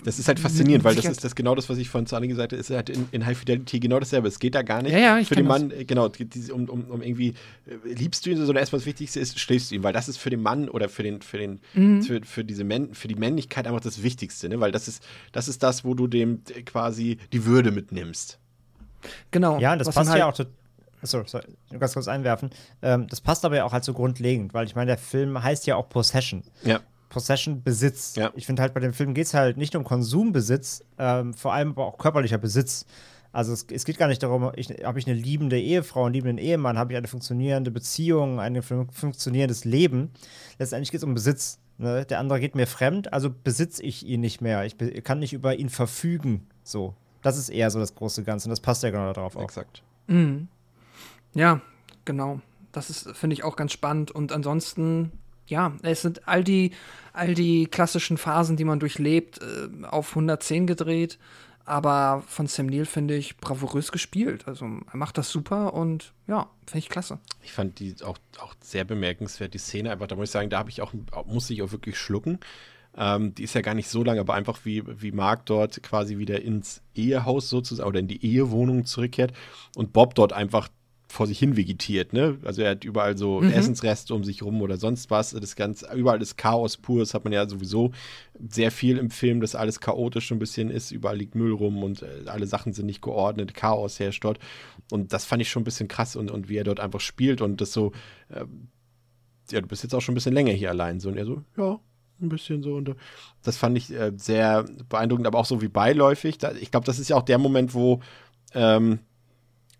Das 0.04 0.18
ist 0.18 0.28
halt 0.28 0.38
faszinierend, 0.40 0.84
weil 0.84 0.94
das 0.94 1.04
ist 1.04 1.24
das 1.24 1.34
genau 1.34 1.54
das, 1.54 1.68
was 1.68 1.78
ich 1.78 1.88
von 1.88 2.06
Zani 2.06 2.28
gesagt 2.28 2.52
habe, 2.52 2.60
ist 2.60 2.70
halt 2.70 2.90
in, 2.90 3.08
in 3.12 3.26
High 3.26 3.36
Fidelity 3.36 3.80
genau 3.80 3.98
dasselbe. 3.98 4.28
Es 4.28 4.38
geht 4.38 4.54
da 4.54 4.62
gar 4.62 4.82
nicht 4.82 4.92
Ja, 4.92 4.98
ja, 4.98 5.18
ich 5.18 5.28
für 5.28 5.34
den 5.34 5.46
Mann, 5.46 5.70
äh, 5.70 5.84
genau, 5.84 6.06
es 6.06 6.12
geht 6.12 6.34
diese- 6.34 6.54
um, 6.54 6.68
um, 6.68 6.84
um 6.90 7.02
irgendwie, 7.02 7.34
äh, 7.66 7.92
liebst 7.92 8.24
du 8.24 8.30
ihn, 8.30 8.36
sondern 8.36 8.56
erstmal 8.56 8.78
das 8.78 8.86
Wichtigste 8.86 9.20
ist, 9.20 9.38
schläfst 9.38 9.70
du 9.70 9.74
ihn, 9.74 9.82
weil 9.82 9.92
das 9.92 10.08
ist 10.08 10.16
für 10.18 10.30
den 10.30 10.42
Mann 10.42 10.68
oder 10.68 10.88
für 10.88 11.02
den, 11.02 11.20
für 11.22 11.38
den, 11.38 11.60
Mhm. 11.74 12.02
für, 12.02 12.20
für 12.24 12.44
diese 12.44 12.64
Männ, 12.64 12.94
für 12.94 13.08
die 13.08 13.14
Männlichkeit 13.16 13.66
einfach 13.66 13.80
das 13.80 14.02
Wichtigste, 14.02 14.48
ne? 14.48 14.60
Weil 14.60 14.72
das 14.72 14.88
ist, 14.88 15.02
das 15.32 15.48
ist 15.48 15.62
das, 15.62 15.84
wo 15.84 15.94
du 15.94 16.06
dem 16.06 16.42
äh, 16.54 16.62
quasi 16.62 17.18
die 17.32 17.44
Würde 17.44 17.70
mitnimmst. 17.72 18.38
genau. 19.30 19.58
Ja, 19.60 19.72
und 19.72 19.78
das 19.80 19.90
passt 19.94 20.14
ja 20.14 20.28
auch 20.28 20.34
zu. 20.34 20.44
Achso, 21.00 21.22
sorry, 21.26 21.44
ganz 21.78 21.94
kurz 21.94 22.08
einwerfen. 22.08 22.50
Ähm, 22.82 23.06
das 23.08 23.20
passt 23.20 23.44
aber 23.44 23.54
ja 23.56 23.64
auch 23.64 23.72
halt 23.72 23.84
so 23.84 23.92
grundlegend, 23.92 24.52
weil 24.52 24.66
ich 24.66 24.74
meine, 24.74 24.86
der 24.88 24.98
Film 24.98 25.40
heißt 25.40 25.64
ja 25.68 25.76
auch 25.76 25.88
Possession. 25.88 26.42
Ja. 26.64 26.80
Possession, 27.08 27.62
Besitz. 27.62 28.14
Ja. 28.16 28.30
Ich 28.34 28.46
finde 28.46 28.62
halt, 28.62 28.74
bei 28.74 28.80
dem 28.80 28.92
Film 28.92 29.14
geht 29.14 29.26
es 29.26 29.34
halt 29.34 29.56
nicht 29.56 29.74
nur 29.74 29.80
um 29.80 29.86
Konsumbesitz, 29.86 30.84
ähm, 30.98 31.34
vor 31.34 31.52
allem 31.52 31.70
aber 31.70 31.86
auch 31.86 31.98
körperlicher 31.98 32.38
Besitz. 32.38 32.86
Also 33.32 33.52
es, 33.52 33.66
es 33.70 33.84
geht 33.84 33.98
gar 33.98 34.08
nicht 34.08 34.22
darum, 34.22 34.50
ich, 34.56 34.70
habe 34.84 34.98
ich 34.98 35.06
eine 35.06 35.14
liebende 35.14 35.60
Ehefrau, 35.60 36.04
einen 36.04 36.14
liebenden 36.14 36.38
Ehemann, 36.38 36.78
habe 36.78 36.92
ich 36.92 36.96
eine 36.96 37.08
funktionierende 37.08 37.70
Beziehung, 37.70 38.40
ein 38.40 38.62
fun 38.62 38.88
funktionierendes 38.90 39.64
Leben. 39.64 40.10
Letztendlich 40.58 40.90
geht 40.90 40.98
es 40.98 41.04
um 41.04 41.14
Besitz. 41.14 41.58
Ne? 41.76 42.04
Der 42.06 42.18
andere 42.18 42.40
geht 42.40 42.54
mir 42.54 42.66
fremd, 42.66 43.12
also 43.12 43.30
besitze 43.30 43.82
ich 43.82 44.04
ihn 44.04 44.20
nicht 44.20 44.40
mehr. 44.40 44.64
Ich 44.64 44.76
kann 45.04 45.18
nicht 45.18 45.32
über 45.32 45.54
ihn 45.56 45.68
verfügen. 45.68 46.46
So. 46.64 46.94
Das 47.22 47.36
ist 47.36 47.48
eher 47.48 47.70
so 47.70 47.78
das 47.78 47.94
große 47.94 48.24
Ganze 48.24 48.48
und 48.48 48.50
das 48.50 48.60
passt 48.60 48.82
ja 48.82 48.90
genau 48.90 49.12
darauf 49.12 49.36
auch. 49.36 49.42
Exakt. 49.42 49.82
Ja, 51.34 51.60
genau. 52.04 52.40
Das 52.72 52.90
ist, 52.90 53.10
finde 53.16 53.34
ich, 53.34 53.44
auch 53.44 53.56
ganz 53.56 53.72
spannend. 53.72 54.10
Und 54.10 54.32
ansonsten, 54.32 55.12
ja, 55.48 55.72
es 55.82 56.02
sind 56.02 56.28
all 56.28 56.44
die, 56.44 56.72
all 57.12 57.34
die 57.34 57.66
klassischen 57.66 58.18
Phasen, 58.18 58.56
die 58.56 58.64
man 58.64 58.80
durchlebt, 58.80 59.40
äh, 59.40 59.86
auf 59.86 60.10
110 60.10 60.66
gedreht. 60.66 61.18
Aber 61.64 62.22
von 62.26 62.46
Sam 62.46 62.64
Neill 62.64 62.86
finde 62.86 63.14
ich 63.14 63.36
bravourös 63.36 63.92
gespielt. 63.92 64.48
Also 64.48 64.64
er 64.64 64.96
macht 64.96 65.18
das 65.18 65.28
super 65.28 65.74
und 65.74 66.14
ja, 66.26 66.48
finde 66.66 66.78
ich 66.78 66.88
klasse. 66.88 67.18
Ich 67.42 67.52
fand 67.52 67.78
die 67.78 67.94
auch, 68.02 68.16
auch 68.38 68.54
sehr 68.62 68.84
bemerkenswert, 68.84 69.52
die 69.52 69.58
Szene 69.58 69.90
einfach, 69.90 70.06
da 70.06 70.16
muss 70.16 70.28
ich 70.28 70.32
sagen, 70.32 70.48
da 70.48 70.58
habe 70.58 70.70
ich 70.70 70.80
auch, 70.80 70.94
musste 71.26 71.52
ich 71.52 71.60
auch 71.60 71.70
wirklich 71.70 71.98
schlucken. 71.98 72.38
Ähm, 72.96 73.34
die 73.34 73.42
ist 73.42 73.54
ja 73.54 73.60
gar 73.60 73.74
nicht 73.74 73.90
so 73.90 74.02
lang, 74.02 74.18
aber 74.18 74.32
einfach 74.32 74.60
wie, 74.64 74.82
wie 74.86 75.12
Mark 75.12 75.44
dort 75.44 75.82
quasi 75.82 76.16
wieder 76.16 76.40
ins 76.40 76.80
Ehehaus 76.94 77.50
sozusagen 77.50 77.88
oder 77.88 78.00
in 78.00 78.08
die 78.08 78.24
Ehewohnung 78.24 78.86
zurückkehrt 78.86 79.34
und 79.76 79.92
Bob 79.92 80.14
dort 80.14 80.32
einfach 80.32 80.68
vor 81.10 81.26
sich 81.26 81.38
hin 81.38 81.56
vegetiert, 81.56 82.12
ne? 82.12 82.38
Also 82.44 82.60
er 82.62 82.72
hat 82.72 82.84
überall 82.84 83.16
so 83.16 83.42
Essensreste 83.42 84.14
um 84.14 84.24
sich 84.24 84.42
rum 84.42 84.60
oder 84.60 84.76
sonst 84.76 85.10
was. 85.10 85.30
Das 85.30 85.56
ganz, 85.56 85.84
überall 85.94 86.20
ist 86.20 86.36
Chaos 86.36 86.76
pur. 86.76 87.00
Das 87.00 87.14
hat 87.14 87.24
man 87.24 87.32
ja 87.32 87.48
sowieso 87.48 87.92
sehr 88.48 88.70
viel 88.70 88.98
im 88.98 89.10
Film, 89.10 89.40
dass 89.40 89.54
alles 89.54 89.80
chaotisch 89.80 90.30
ein 90.30 90.38
bisschen 90.38 90.70
ist. 90.70 90.90
Überall 90.90 91.16
liegt 91.16 91.34
Müll 91.34 91.52
rum 91.52 91.82
und 91.82 92.02
äh, 92.02 92.26
alle 92.26 92.46
Sachen 92.46 92.74
sind 92.74 92.86
nicht 92.86 93.00
geordnet. 93.00 93.54
Chaos 93.54 93.98
herrscht 93.98 94.22
dort. 94.22 94.38
Und 94.90 95.14
das 95.14 95.24
fand 95.24 95.40
ich 95.40 95.48
schon 95.48 95.62
ein 95.62 95.64
bisschen 95.64 95.88
krass 95.88 96.14
und, 96.14 96.30
und 96.30 96.50
wie 96.50 96.56
er 96.56 96.64
dort 96.64 96.78
einfach 96.78 97.00
spielt 97.00 97.40
und 97.40 97.60
das 97.62 97.72
so, 97.72 97.92
ähm, 98.30 98.68
ja, 99.50 99.62
du 99.62 99.66
bist 99.66 99.82
jetzt 99.82 99.94
auch 99.94 100.02
schon 100.02 100.12
ein 100.12 100.16
bisschen 100.16 100.34
länger 100.34 100.52
hier 100.52 100.68
allein. 100.70 101.00
So, 101.00 101.08
und 101.08 101.16
er 101.16 101.24
so, 101.24 101.42
ja, 101.56 101.80
ein 102.20 102.28
bisschen 102.28 102.62
so. 102.62 102.74
Und 102.74 102.90
äh, 102.90 102.94
das 103.42 103.56
fand 103.56 103.78
ich 103.78 103.90
äh, 103.90 104.12
sehr 104.16 104.66
beeindruckend, 104.90 105.26
aber 105.26 105.38
auch 105.38 105.46
so 105.46 105.62
wie 105.62 105.68
beiläufig. 105.68 106.36
Da, 106.36 106.52
ich 106.52 106.70
glaube, 106.70 106.84
das 106.84 106.98
ist 106.98 107.08
ja 107.08 107.16
auch 107.16 107.22
der 107.22 107.38
Moment, 107.38 107.72
wo 107.72 108.00
ähm, 108.54 109.00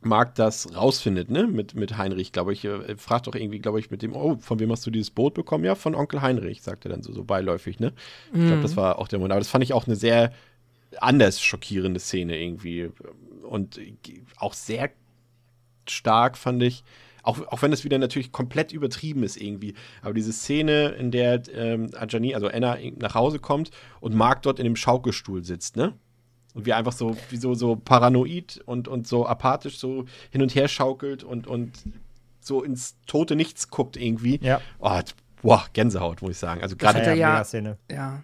Mark 0.01 0.36
das 0.36 0.74
rausfindet, 0.76 1.30
ne? 1.30 1.46
Mit, 1.46 1.74
mit 1.74 1.99
Heinrich, 1.99 2.32
glaube 2.32 2.53
ich. 2.53 2.64
Er 2.64 2.96
fragt 2.96 3.26
doch 3.26 3.34
irgendwie, 3.34 3.59
glaube 3.59 3.80
ich, 3.80 3.90
mit 3.90 4.03
dem, 4.03 4.14
oh, 4.14 4.36
von 4.40 4.61
wem 4.61 4.70
hast 4.70 4.86
du 4.86 4.90
dieses 4.90 5.11
Boot 5.11 5.34
bekommen? 5.34 5.64
Ja, 5.64 5.74
von 5.74 5.94
Onkel 5.94 6.22
Heinrich, 6.22 6.62
sagt 6.62 6.86
er 6.86 6.90
dann 6.90 7.03
so, 7.03 7.12
so 7.12 7.24
beiläufig, 7.24 7.80
ne? 7.80 7.92
Ich 8.32 8.46
glaube, 8.46 8.62
das 8.62 8.76
war 8.76 8.99
auch 8.99 9.09
der 9.09 9.18
Moment. 9.18 9.32
Aber 9.32 9.40
das 9.40 9.49
fand 9.49 9.64
ich 9.64 9.72
auch 9.72 9.86
eine 9.86 9.96
sehr 9.96 10.32
anders 11.01 11.40
schockierende 11.42 12.01
Szene 12.01 12.38
irgendwie. 12.40 12.90
Und 13.42 13.80
auch 14.36 14.55
sehr 14.55 14.90
stark, 15.88 16.38
fand 16.38 16.62
ich. 16.62 16.84
Auch, 17.24 17.40
auch 17.49 17.62
wenn 17.62 17.72
es 17.72 17.84
wieder 17.84 17.99
natürlich 17.99 18.30
komplett 18.30 18.72
übertrieben 18.72 19.22
ist 19.22 19.36
irgendwie. 19.36 19.74
Aber 20.03 20.14
diese 20.14 20.32
Szene, 20.32 20.90
in 20.90 21.11
der 21.11 21.42
ähm, 21.53 21.90
Ajani, 21.94 22.34
also 22.34 22.46
Anna, 22.49 22.78
nach 22.96 23.14
Hause 23.14 23.38
kommt 23.38 23.70
und 24.01 24.14
Mark 24.14 24.42
dort 24.42 24.59
in 24.59 24.64
dem 24.64 24.76
Schaukelstuhl 24.76 25.44
sitzt, 25.44 25.76
ne? 25.76 25.94
Und 26.59 26.66
wie 26.66 26.72
einfach 26.72 26.90
so, 26.92 27.16
wie 27.30 27.36
so, 27.36 27.54
so 27.54 27.76
paranoid 27.76 28.61
und, 28.66 28.88
und 28.88 29.06
so 29.06 29.24
apathisch 29.26 29.78
so 29.78 30.06
hin 30.30 30.42
und 30.42 30.54
her 30.56 30.66
schaukelt 30.66 31.22
und, 31.22 31.46
und 31.46 31.70
so 32.40 32.64
ins 32.64 32.96
tote 33.06 33.36
Nichts 33.36 33.70
guckt 33.70 33.96
irgendwie. 33.96 34.40
Ja. 34.42 34.61
Oh, 34.80 34.98
boah, 35.40 35.64
Gänsehaut, 35.72 36.20
muss 36.20 36.32
ich 36.32 36.38
sagen. 36.38 36.61
Also 36.61 36.74
gerade 36.74 36.98
er 37.00 37.14
ja- 37.14 37.28
Mega-Szene. 37.30 37.78
Ja. 37.88 38.22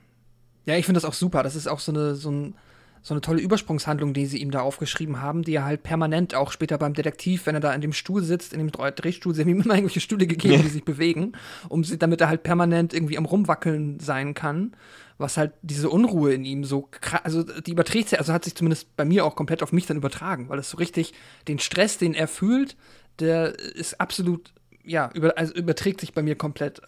Ja, 0.67 0.77
ich 0.77 0.85
finde 0.85 0.99
das 1.01 1.05
auch 1.09 1.15
super. 1.15 1.45
Das 1.45 1.55
ist 1.55 1.69
auch 1.69 1.79
so 1.79 1.93
eine, 1.93 2.17
so, 2.17 2.29
ein, 2.31 2.55
so 3.03 3.15
eine 3.15 3.21
tolle 3.21 3.41
Übersprungshandlung, 3.41 4.15
die 4.15 4.27
sie 4.27 4.39
ihm 4.39 4.51
da 4.51 4.63
aufgeschrieben 4.63 5.21
haben, 5.21 5.43
die 5.43 5.55
er 5.55 5.65
halt 5.65 5.85
permanent 5.85 6.35
auch 6.35 6.51
später 6.51 6.77
beim 6.77 6.95
Detektiv, 6.95 7.47
wenn 7.47 7.55
er 7.55 7.61
da 7.61 7.73
in 7.73 7.83
dem 7.83 7.93
Stuhl 7.93 8.23
sitzt, 8.25 8.53
in 8.53 8.59
dem 8.59 8.73
Dreh- 8.73 8.91
Drehstuhl, 8.91 9.33
sie 9.35 9.43
haben 9.43 9.51
ihm 9.51 9.61
immer 9.61 9.75
irgendwelche 9.75 10.01
Stühle 10.01 10.27
gegeben, 10.27 10.61
die 10.63 10.69
sich 10.71 10.85
bewegen, 10.85 11.33
um 11.69 11.85
sie, 11.85 11.99
damit 11.99 12.21
er 12.21 12.29
halt 12.31 12.43
permanent 12.43 12.95
irgendwie 12.95 13.17
am 13.17 13.27
Rumwackeln 13.27 14.01
sein 14.01 14.35
kann. 14.35 14.73
Was 15.17 15.37
halt 15.37 15.53
diese 15.63 15.91
Unruhe 15.91 16.35
in 16.35 16.45
ihm 16.45 16.65
so 16.65 16.89
also 17.23 17.43
die 17.43 17.71
überträgt 17.71 18.09
sich, 18.09 18.19
also 18.19 18.33
hat 18.33 18.45
sich 18.45 18.55
zumindest 18.55 18.97
bei 18.97 19.05
mir 19.05 19.25
auch 19.25 19.37
komplett 19.37 19.63
auf 19.63 19.73
mich 19.73 19.87
dann 19.87 19.97
übertragen, 19.97 20.49
weil 20.49 20.59
es 20.59 20.71
so 20.71 20.77
richtig 20.77 21.15
den 21.47 21.59
Stress, 21.59 21.99
den 21.99 22.15
er 22.15 22.27
fühlt, 22.27 22.77
der 23.21 23.59
ist 23.59 24.01
absolut, 24.01 24.53
ja, 24.83 25.11
über, 25.15 25.39
also 25.39 25.55
überträgt 25.55 26.01
sich 26.01 26.15
bei 26.15 26.23
mir 26.23 26.37
komplett. 26.37 26.83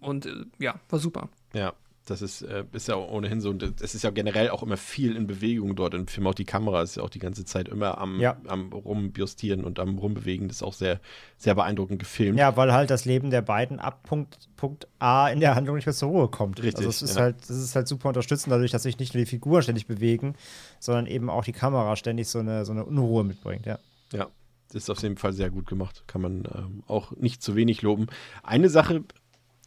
Und 0.00 0.26
äh, 0.26 0.44
ja, 0.58 0.80
war 0.88 0.98
super. 0.98 1.28
Ja, 1.52 1.74
das 2.10 2.22
ist, 2.22 2.42
äh, 2.42 2.64
ist 2.72 2.88
ja 2.88 2.96
ohnehin 2.96 3.40
so. 3.40 3.54
Es 3.80 3.94
ist 3.94 4.02
ja 4.02 4.10
generell 4.10 4.50
auch 4.50 4.62
immer 4.62 4.76
viel 4.76 5.16
in 5.16 5.26
Bewegung 5.26 5.76
dort 5.76 5.94
im 5.94 6.06
Film. 6.06 6.26
Auch 6.26 6.34
die 6.34 6.44
Kamera 6.44 6.82
ist 6.82 6.96
ja 6.96 7.02
auch 7.02 7.10
die 7.10 7.18
ganze 7.18 7.44
Zeit 7.44 7.68
immer 7.68 7.98
am, 7.98 8.20
Ja. 8.20 8.36
am 8.46 8.72
Rumbjustieren 8.72 9.64
und 9.64 9.78
am 9.78 9.98
Rumbewegen. 9.98 10.48
Das 10.48 10.58
ist 10.58 10.62
auch 10.62 10.72
sehr, 10.74 11.00
sehr 11.36 11.54
beeindruckend 11.54 11.98
gefilmt. 11.98 12.38
Ja, 12.38 12.56
weil 12.56 12.72
halt 12.72 12.90
das 12.90 13.04
Leben 13.04 13.30
der 13.30 13.42
beiden 13.42 13.78
ab 13.78 14.02
Punkt, 14.04 14.48
Punkt 14.56 14.88
A 14.98 15.28
in 15.28 15.40
der 15.40 15.54
Handlung 15.54 15.76
nicht 15.76 15.86
mehr 15.86 15.94
zur 15.94 16.08
Ruhe 16.08 16.28
kommt. 16.28 16.58
Richtig, 16.62 16.76
Also 16.76 16.88
es 16.88 17.02
ist 17.02 17.16
ja. 17.16 17.22
halt, 17.22 17.36
das 17.42 17.50
ist 17.50 17.74
halt 17.76 17.88
super 17.88 18.08
unterstützend 18.08 18.52
dadurch, 18.52 18.70
dass 18.70 18.82
sich 18.82 18.98
nicht 18.98 19.14
nur 19.14 19.22
die 19.22 19.30
Figuren 19.30 19.62
ständig 19.62 19.86
bewegen, 19.86 20.34
sondern 20.80 21.06
eben 21.06 21.30
auch 21.30 21.44
die 21.44 21.52
Kamera 21.52 21.96
ständig 21.96 22.28
so 22.28 22.38
eine, 22.40 22.64
so 22.64 22.72
eine 22.72 22.84
Unruhe 22.84 23.24
mitbringt, 23.24 23.66
ja. 23.66 23.78
Ja, 24.12 24.26
das 24.68 24.82
ist 24.84 24.90
auf 24.90 25.02
jeden 25.02 25.16
Fall 25.16 25.32
sehr 25.32 25.50
gut 25.50 25.66
gemacht. 25.66 26.04
Kann 26.06 26.20
man 26.22 26.44
ähm, 26.54 26.82
auch 26.86 27.12
nicht 27.16 27.42
zu 27.42 27.56
wenig 27.56 27.82
loben. 27.82 28.06
Eine 28.42 28.68
Sache, 28.68 29.04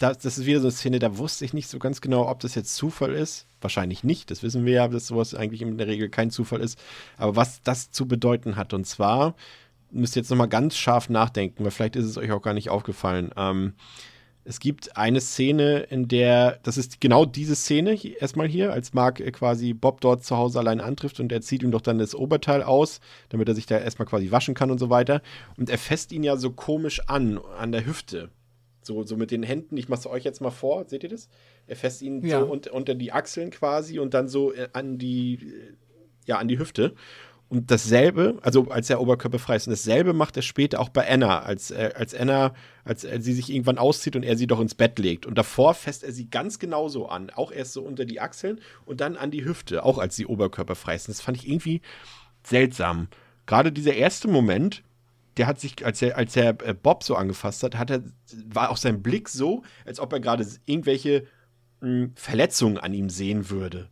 das, 0.02 0.20
das 0.20 0.38
ist 0.38 0.46
wieder 0.46 0.60
so 0.60 0.68
eine 0.68 0.72
Szene, 0.72 1.00
da 1.00 1.18
wusste 1.18 1.46
ich 1.46 1.54
nicht 1.54 1.68
so 1.68 1.80
ganz 1.80 2.02
genau, 2.02 2.28
ob 2.30 2.40
das 2.40 2.56
jetzt 2.56 2.76
Zufall 2.76 3.14
ist. 3.14 3.48
Wahrscheinlich 3.62 4.04
nicht. 4.04 4.32
Das 4.32 4.44
wissen 4.44 4.66
wir 4.66 4.74
ja, 4.74 4.88
dass 4.88 5.08
sowas 5.08 5.36
eigentlich 5.36 5.62
in 5.62 5.78
der 5.78 5.88
Regel 5.88 6.10
kein 6.10 6.32
Zufall 6.32 6.62
ist. 6.62 6.80
Aber 7.18 7.36
was 7.36 7.62
das 7.64 7.92
zu 7.92 8.08
bedeuten 8.08 8.56
hat, 8.56 8.74
und 8.74 8.86
zwar 8.86 9.36
müsst 9.92 10.16
ihr 10.16 10.22
jetzt 10.22 10.30
nochmal 10.30 10.48
ganz 10.48 10.76
scharf 10.76 11.10
nachdenken, 11.10 11.64
weil 11.64 11.72
vielleicht 11.72 11.96
ist 11.96 12.06
es 12.06 12.18
euch 12.18 12.32
auch 12.32 12.42
gar 12.42 12.54
nicht 12.54 12.70
aufgefallen. 12.70 13.32
Ähm, 13.36 13.74
es 14.44 14.60
gibt 14.60 14.98
eine 14.98 15.22
Szene, 15.22 15.82
in 15.82 16.08
der, 16.08 16.60
das 16.64 16.78
ist 16.78 17.00
genau 17.00 17.26
diese 17.26 17.56
Szene, 17.56 17.92
hier, 17.92 18.20
erstmal 18.20 18.48
hier, 18.48 18.74
als 18.74 18.94
Mark 18.94 19.20
äh, 19.20 19.32
quasi 19.32 19.74
Bob 19.74 20.02
dort 20.02 20.24
zu 20.24 20.36
Hause 20.36 20.60
allein 20.60 20.82
antrifft 20.82 21.20
und 21.20 21.32
er 21.32 21.42
zieht 21.42 21.62
ihm 21.62 21.72
doch 21.72 21.82
dann 21.82 22.00
das 22.00 22.16
Oberteil 22.16 22.64
aus, 22.64 23.02
damit 23.30 23.48
er 23.48 23.56
sich 23.56 23.68
da 23.68 23.78
erstmal 23.78 24.08
quasi 24.08 24.32
waschen 24.32 24.56
kann 24.56 24.72
und 24.72 24.80
so 24.80 24.90
weiter. 24.90 25.22
Und 25.58 25.70
er 25.70 25.78
fässt 25.78 26.12
ihn 26.12 26.24
ja 26.24 26.38
so 26.38 26.52
komisch 26.52 27.02
an, 27.08 27.40
an 27.60 27.72
der 27.72 27.86
Hüfte. 27.86 28.30
So, 28.84 29.04
so 29.04 29.16
mit 29.16 29.32
den 29.32 29.44
Händen, 29.44 29.78
ich 29.78 29.90
mach's 29.90 30.08
euch 30.08 30.24
jetzt 30.24 30.42
mal 30.42 30.50
vor, 30.52 30.86
seht 30.88 31.04
ihr 31.04 31.10
das? 31.10 31.30
Er 31.68 31.76
fässt 31.76 32.02
ihn 32.02 32.26
Ja. 32.26 32.40
so 32.40 32.52
un 32.52 32.62
unter 32.72 32.96
die 32.96 33.12
Achseln 33.12 33.52
quasi 33.52 34.00
und 34.00 34.14
dann 34.14 34.28
so 34.28 34.54
äh, 34.54 34.70
an 34.74 34.98
die, 34.98 35.36
äh, 35.36 35.74
ja, 36.26 36.38
an 36.40 36.48
die 36.48 36.58
Hüfte. 36.60 36.94
Und 37.48 37.70
dasselbe, 37.70 38.38
also 38.44 38.70
als 38.70 38.90
er 38.90 39.02
oberkörperfrei 39.02 39.58
ist, 39.58 39.68
und 39.68 39.72
dasselbe 39.72 40.14
macht 40.14 40.38
er 40.38 40.42
später 40.42 40.80
auch 40.80 40.88
bei 40.88 41.06
Anna, 41.08 41.42
als, 41.42 41.70
äh, 41.70 41.92
als 41.96 42.16
Anna, 42.16 42.54
als 42.86 43.04
äh, 43.04 43.20
sie 43.22 43.34
sich 43.34 43.50
irgendwann 43.52 43.78
auszieht 43.78 44.16
und 44.16 44.24
er 44.24 44.38
sie 44.38 44.48
doch 44.48 44.62
ins 44.62 44.74
Bett 44.74 44.98
legt. 45.00 45.26
Und 45.26 45.38
davor 45.38 45.74
fässt 45.74 46.04
er 46.06 46.14
sie 46.14 46.30
ganz 46.30 46.60
genauso 46.60 47.08
an. 47.08 47.30
Auch 47.30 47.52
erst 47.52 47.74
so 47.74 47.82
unter 47.84 48.06
die 48.06 48.22
Achseln 48.22 48.62
und 48.86 49.02
dann 49.02 49.18
an 49.18 49.32
die 49.32 49.44
Hüfte, 49.44 49.84
auch 49.84 49.98
als 49.98 50.16
sie 50.16 50.26
oberkörperfrei 50.26 50.96
ist. 50.96 51.10
Und 51.10 51.18
das 51.18 51.22
fand 51.22 51.38
ich 51.38 51.48
irgendwie 51.48 51.82
seltsam. 52.44 53.10
Gerade 53.46 53.72
dieser 53.72 53.96
erste 53.96 54.28
Moment, 54.30 54.82
der 55.42 55.48
hat 55.48 55.60
sich, 55.60 55.84
als 55.84 56.00
er, 56.04 56.18
als 56.18 56.36
er 56.36 56.50
äh, 56.62 56.76
Bob 56.76 57.02
so 57.04 57.16
angefasst 57.16 57.64
hat, 57.64 57.76
hat 57.76 57.90
er, 57.90 58.04
war 58.46 58.70
auch 58.70 58.78
sein 58.78 59.02
Blick 59.02 59.28
so, 59.28 59.64
als 59.86 60.00
ob 60.00 60.14
er 60.14 60.20
gerade 60.20 60.46
irgendwelche 60.68 61.26
mh, 61.80 61.88
hm, 61.88 62.12
Verletzungen 62.14 62.78
an 62.78 62.94
ihm 62.94 63.10
sehen 63.10 63.50
würde. 63.50 63.90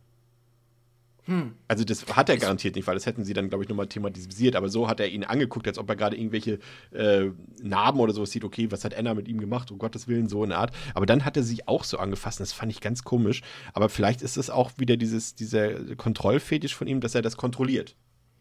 Hm. 1.24 1.54
Also 1.66 1.82
das 1.82 2.06
hat 2.14 2.28
er 2.28 2.36
garantiert 2.36 2.76
nicht, 2.76 2.86
weil 2.86 2.94
das 2.94 3.04
hätten 3.04 3.24
sie 3.24 3.32
dann, 3.32 3.48
glaube 3.48 3.64
ich, 3.64 3.68
nochmal 3.68 3.88
thematisiert. 3.88 4.54
Aber 4.54 4.68
so 4.68 4.86
hat 4.86 5.00
er 5.00 5.08
ihn 5.08 5.24
angeguckt, 5.24 5.66
als 5.66 5.76
ob 5.76 5.88
er 5.88 5.96
gerade 5.96 6.16
irgendwelche 6.16 6.60
äh, 6.92 7.30
Narben 7.60 7.98
oder 7.98 8.12
sowas 8.12 8.30
sieht. 8.30 8.44
Okay, 8.44 8.70
was 8.70 8.84
hat 8.84 8.94
Anna 8.94 9.14
mit 9.14 9.26
ihm 9.26 9.40
gemacht? 9.40 9.72
Um 9.72 9.78
Gottes 9.78 10.06
Willen, 10.06 10.28
so 10.28 10.44
eine 10.44 10.56
Art. 10.56 10.70
Aber 10.94 11.06
dann 11.06 11.24
hat 11.24 11.36
er 11.36 11.42
sich 11.42 11.66
auch 11.66 11.82
so 11.82 11.98
angefasst. 11.98 12.38
das 12.38 12.52
fand 12.52 12.70
ich 12.70 12.80
ganz 12.80 13.02
komisch. 13.02 13.42
Aber 13.72 13.88
vielleicht 13.88 14.22
ist 14.22 14.36
es 14.36 14.50
auch 14.50 14.70
wieder 14.76 14.96
dieses, 14.96 15.34
dieser 15.34 15.96
Kontrollfetisch 15.96 16.76
von 16.76 16.86
ihm, 16.86 17.00
dass 17.00 17.16
er 17.16 17.22
das 17.22 17.36
kontrolliert. 17.36 17.96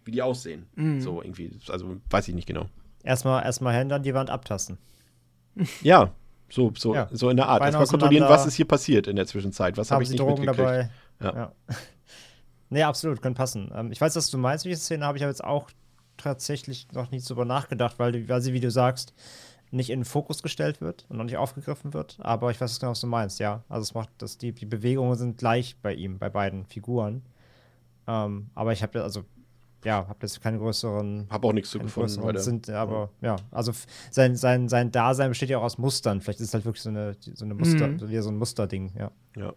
Wie 0.06 0.12
die 0.12 0.22
aussehen. 0.22 0.68
Mhm. 0.76 1.02
So 1.02 1.24
irgendwie. 1.24 1.50
Also 1.70 1.98
weiß 2.12 2.28
ich 2.28 2.36
nicht 2.36 2.48
genau. 2.48 2.70
Erstmal, 3.04 3.44
erstmal 3.44 3.74
Hände 3.74 3.96
an 3.96 4.04
die 4.04 4.14
Wand 4.14 4.30
abtasten. 4.30 4.78
Ja, 5.82 6.12
so, 6.50 6.72
so, 6.78 6.96
ja. 6.96 7.08
so 7.12 7.30
in 7.30 7.38
der 7.38 7.48
Art. 7.48 7.62
Erstmal 7.62 7.88
kontrollieren, 7.88 8.28
was 8.28 8.46
ist 8.46 8.56
hier 8.56 8.68
passiert 8.68 9.08
in 9.08 9.16
der 9.16 9.26
Zwischenzeit. 9.26 9.78
Was 9.78 9.92
habe 9.92 9.98
hab 9.98 10.04
ich 10.04 10.10
nicht 10.10 10.20
Drogen 10.20 10.44
mitgekriegt. 10.46 10.60
dabei. 10.60 10.90
Ja. 11.22 11.36
ja. 11.36 11.52
Nee, 12.72 12.84
absolut, 12.84 13.20
kann 13.24 13.34
passen. 13.34 13.72
Ähm, 13.74 13.92
ich 13.92 14.00
weiß, 14.00 14.16
was 14.16 14.30
du 14.30 14.38
meinst, 14.38 14.64
welche 14.64 14.78
Szene 14.78 15.04
habe 15.04 15.18
ich 15.18 15.24
aber 15.24 15.32
jetzt 15.32 15.44
auch 15.44 15.72
tatsächlich 16.18 16.88
noch 16.92 17.10
nicht 17.10 17.28
drüber 17.28 17.44
nachgedacht, 17.44 17.98
weil, 17.98 18.30
weil 18.30 18.42
sie, 18.42 18.54
wie 18.54 18.60
du 18.60 18.70
sagst, 18.70 19.16
nicht 19.72 19.90
in 19.90 20.02
den 20.02 20.06
Fokus 20.06 20.44
gestellt 20.44 20.82
wird 20.82 21.06
und 21.10 21.18
noch 21.18 21.24
nicht 21.24 21.38
aufgegriffen 21.38 21.94
wird. 21.94 22.18
Aber 22.20 22.52
ich 22.52 22.60
weiß 22.60 22.80
genau, 22.80 22.92
was 22.92 23.02
du 23.02 23.08
meinst, 23.08 23.40
ja. 23.40 23.64
Also 23.70 23.84
es 23.84 23.94
macht, 23.94 24.10
dass 24.20 24.38
die, 24.38 24.52
die 24.52 24.66
Bewegungen 24.66 25.16
sind 25.16 25.38
gleich 25.38 25.78
bei 25.82 25.94
ihm, 25.94 26.20
bei 26.20 26.30
beiden 26.30 26.66
Figuren. 26.66 27.24
Ähm, 28.08 28.50
aber 28.56 28.72
ich 28.72 28.84
habe 28.84 29.02
also 29.04 29.24
ja, 29.86 30.08
habe 30.08 30.20
jetzt 30.22 30.42
keine 30.42 30.58
größeren. 30.58 31.28
Habe 31.30 31.48
auch 31.48 31.54
nichts 31.54 31.72
zu 31.72 31.80
gefunden. 31.80 32.22
Heute. 32.22 32.40
Sind, 32.40 32.70
aber 32.70 33.12
ja, 33.22 33.38
also 33.52 33.72
sein, 34.12 34.36
sein, 34.36 34.70
sein 34.70 34.92
Dasein 34.92 35.30
besteht 35.30 35.50
ja 35.50 35.60
auch 35.60 35.64
aus 35.64 35.78
Mustern. 35.78 36.22
Vielleicht 36.22 36.40
ist 36.40 36.50
es 36.50 36.54
halt 36.54 36.66
wirklich 36.66 36.84
so 36.84 36.90
eine, 36.90 37.16
so 37.20 37.46
eine 37.46 37.54
Muster, 37.54 37.88
mhm. 37.88 38.10
wieder 38.10 38.22
so 38.22 38.30
ein 38.30 38.38
Musterding, 38.38 38.92
ja. 38.98 39.12
Ja. 39.36 39.54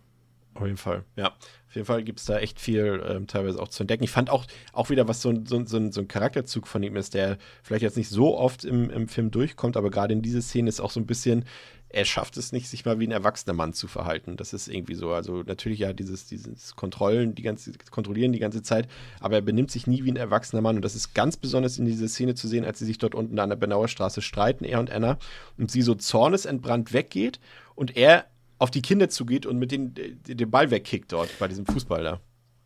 Auf 0.55 0.67
jeden 0.67 0.77
Fall, 0.77 1.05
ja. 1.17 1.29
Auf 1.29 1.75
jeden 1.75 1.87
Fall 1.87 2.05
gibt 2.05 2.19
es 2.19 2.27
da 2.27 2.39
echt 2.39 2.61
viel 2.61 3.03
ähm, 3.09 3.27
teilweise 3.27 3.59
auch 3.59 3.69
zu 3.69 3.83
entdecken. 3.83 4.05
Ich 4.05 4.11
fand 4.11 4.29
auch, 4.29 4.45
auch 4.75 4.91
wieder, 4.91 5.09
was 5.09 5.23
so 5.23 5.31
ein, 5.31 5.47
so, 5.47 5.65
so, 5.65 5.91
so 5.91 6.01
ein 6.01 6.09
Charakterzug 6.09 6.67
von 6.67 6.83
ihm 6.83 6.95
ist, 6.97 7.15
der 7.15 7.39
vielleicht 7.63 7.83
jetzt 7.83 7.97
nicht 7.97 8.11
so 8.11 8.37
oft 8.37 8.65
im, 8.65 8.91
im 8.91 9.09
Film 9.09 9.31
durchkommt, 9.31 9.79
aber 9.79 9.91
gerade 9.91 10.13
in 10.13 10.21
dieser 10.21 10.43
Szene 10.43 10.69
ist 10.69 10.81
auch 10.81 10.91
so 10.91 11.01
ein 11.01 11.07
bisschen, 11.07 11.47
er 11.93 12.05
schafft 12.05 12.37
es 12.37 12.53
nicht, 12.53 12.69
sich 12.69 12.85
mal 12.85 12.99
wie 12.99 13.07
ein 13.07 13.13
erwachsener 13.13 13.55
Mann 13.55 13.73
zu 13.73 13.87
verhalten. 13.87 14.37
Das 14.37 14.53
ist 14.53 14.69
irgendwie 14.69 14.95
so. 14.95 15.13
Also 15.13 15.43
natürlich 15.43 15.81
ja 15.81 15.93
dieses, 15.93 16.27
dieses 16.27 16.75
Kontrollen, 16.75 17.35
die 17.35 17.43
ganze, 17.43 17.73
Kontrollieren 17.91 18.33
die 18.33 18.39
ganze 18.39 18.63
Zeit, 18.63 18.89
aber 19.21 19.37
er 19.37 19.43
benimmt 19.43 19.71
sich 19.71 19.87
nie 19.87 20.05
wie 20.05 20.11
ein 20.11 20.17
erwachsener 20.17 20.63
Mann. 20.63 20.77
Und 20.77 20.83
das 20.83 20.95
ist 20.95 21.15
ganz 21.15 21.37
besonders 21.37 21.79
in 21.79 21.85
dieser 21.85 22.09
Szene 22.09 22.35
zu 22.35 22.49
sehen, 22.49 22.65
als 22.65 22.79
sie 22.79 22.87
sich 22.87 22.99
dort 22.99 23.15
unten 23.15 23.39
an 23.39 23.51
der 23.51 23.57
Benauer 23.57 23.89
Straße 23.89 24.23
streiten, 24.23 24.65
er 24.65 24.81
und 24.81 24.91
Anna, 24.91 25.19
und 25.59 25.71
sie 25.71 25.83
so 25.83 25.95
zornesentbrannt 25.95 26.93
weggeht 26.93 27.41
und 27.75 27.97
er 27.97 28.27
auf 28.59 28.71
die 28.71 28.83
Kinder 28.83 29.09
zugeht 29.09 29.45
und 29.45 29.59
mit 29.59 29.73
denen 29.73 29.95
den 29.95 30.51
Ball 30.51 30.71
wegkickt 30.71 31.13
dort 31.13 31.39
bei 31.39 31.49
diesem 31.49 31.67
Fußball 31.67 32.03
da. 32.05 32.21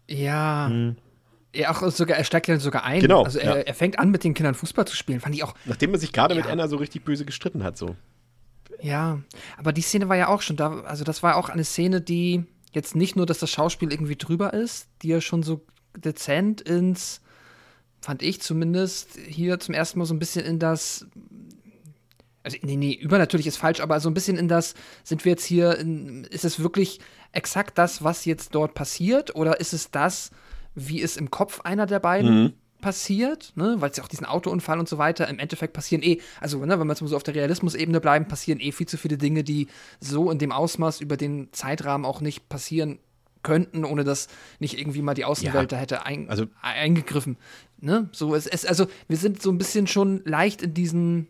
Ja. 0.09 0.69
Mhm. 0.69 0.97
Ja, 1.55 1.71
auch 1.71 1.91
sogar, 1.91 2.19
er 2.19 2.25
steigt 2.25 2.49
ja 2.49 2.59
sogar 2.59 2.85
ein. 2.85 3.01
Genau. 3.01 3.23
Also 3.25 3.39
er, 3.39 3.57
ja. 3.57 3.63
er, 3.63 3.75
fängt 3.75 3.99
an, 3.99 4.11
mit 4.11 4.23
den 4.25 4.35
Kindern 4.35 4.55
Fußball 4.55 4.87
zu 4.87 4.95
spielen. 4.95 5.21
Fand 5.21 5.35
ich 5.35 5.43
auch. 5.43 5.55
Nachdem 5.65 5.95
er 5.95 5.99
sich 5.99 6.13
gerade 6.13 6.35
ja. 6.35 6.43
mit 6.43 6.51
Anna 6.51 6.69
so 6.69 6.77
richtig 6.77 7.05
böse 7.05 7.25
gestritten 7.25 7.65
hat, 7.65 7.79
so. 7.79 7.97
Ja, 8.81 9.21
aber 9.57 9.73
die 9.73 9.83
Szene 9.83 10.09
war 10.09 10.17
ja 10.17 10.29
auch 10.29 10.43
schon 10.43 10.57
da. 10.57 10.81
Also, 10.81 11.05
das 11.05 11.23
war 11.23 11.37
auch 11.37 11.49
eine 11.49 11.65
Szene, 11.65 12.01
die 12.01 12.45
jetzt 12.73 12.95
nicht 12.95 13.17
nur, 13.17 13.27
dass 13.27 13.39
das 13.39 13.51
Schauspiel 13.51 13.91
irgendwie 13.91 14.17
drüber 14.17 14.53
ist, 14.53 14.89
die 15.03 15.09
ja 15.09 15.21
schon 15.21 15.43
so 15.43 15.65
dezent 15.97 16.61
ins, 16.61 17.23
fand 18.01 18.23
ich 18.23 18.41
zumindest, 18.41 19.17
hier 19.17 19.59
zum 19.59 19.75
ersten 19.75 19.99
Mal 19.99 20.05
so 20.05 20.15
ein 20.15 20.19
bisschen 20.19 20.45
in 20.45 20.59
das 20.59 21.07
also 22.47 22.59
nee, 22.63 22.77
nee, 22.77 22.93
übernatürlich 22.93 23.49
ist 23.49 23.57
falsch, 23.57 23.81
aber 23.81 23.99
so 23.99 24.09
ein 24.09 24.15
bisschen 24.15 24.39
in 24.39 24.47
das, 24.47 24.75
sind 25.03 25.25
wir 25.25 25.33
jetzt 25.33 25.45
hier, 25.45 25.77
in, 25.79 26.23
ist 26.25 26.45
es 26.45 26.61
wirklich 26.61 27.01
exakt 27.33 27.77
das, 27.77 28.05
was 28.05 28.25
jetzt 28.25 28.55
dort 28.55 28.73
passiert 28.75 29.35
oder 29.35 29.59
ist 29.59 29.73
es 29.73 29.91
das, 29.91 30.31
wie 30.77 31.03
es 31.03 31.17
im 31.17 31.33
Kopf 31.33 31.63
einer 31.63 31.87
der 31.87 31.99
beiden 31.99 32.43
mhm. 32.43 32.53
Passiert, 32.87 33.53
ne? 33.57 33.75
weil 33.81 33.91
es 33.91 33.97
ja 33.97 34.05
auch 34.05 34.09
diesen 34.09 34.27
Autounfall 34.27 34.79
und 34.79 34.89
so 34.89 34.97
weiter, 34.97 35.27
im 35.27 35.41
Endeffekt 35.41 35.73
passieren 35.73 36.05
eh, 36.05 36.21
also 36.41 36.65
ne, 36.65 36.79
wenn 36.79 36.87
wir 36.87 36.93
jetzt 36.93 37.01
mal 37.01 37.09
so 37.09 37.17
auf 37.17 37.25
der 37.25 37.35
Realismusebene 37.35 38.01
bleiben, 38.01 38.29
passieren 38.29 38.61
eh 38.61 38.71
viel 38.71 38.87
zu 38.87 38.97
viele 38.97 39.19
Dinge, 39.19 39.43
die 39.43 39.67
so 39.99 40.31
in 40.31 40.39
dem 40.39 40.53
Ausmaß 40.53 41.01
über 41.01 41.17
den 41.17 41.49
Zeitrahmen 41.51 42.07
auch 42.07 42.21
nicht 42.21 42.49
passieren 42.49 43.01
könnten, 43.43 43.85
ohne 43.85 44.05
dass 44.05 44.29
nicht 44.61 44.79
irgendwie 44.79 45.03
mal 45.03 45.15
die 45.15 45.25
Außenwelt 45.25 45.73
ja, 45.73 45.77
da 45.77 45.77
hätte 45.79 46.07
ein, 46.07 46.31
also, 46.31 46.47
eingegriffen. 46.63 47.39
Ne? 47.81 48.09
So, 48.13 48.37
es, 48.37 48.47
es, 48.47 48.65
also 48.65 48.87
wir 49.09 49.17
sind 49.17 49.43
so 49.43 49.51
ein 49.51 49.59
bisschen 49.59 49.89
schon 49.89 50.23
leicht 50.25 50.63
in 50.63 50.73
diesen 50.73 51.27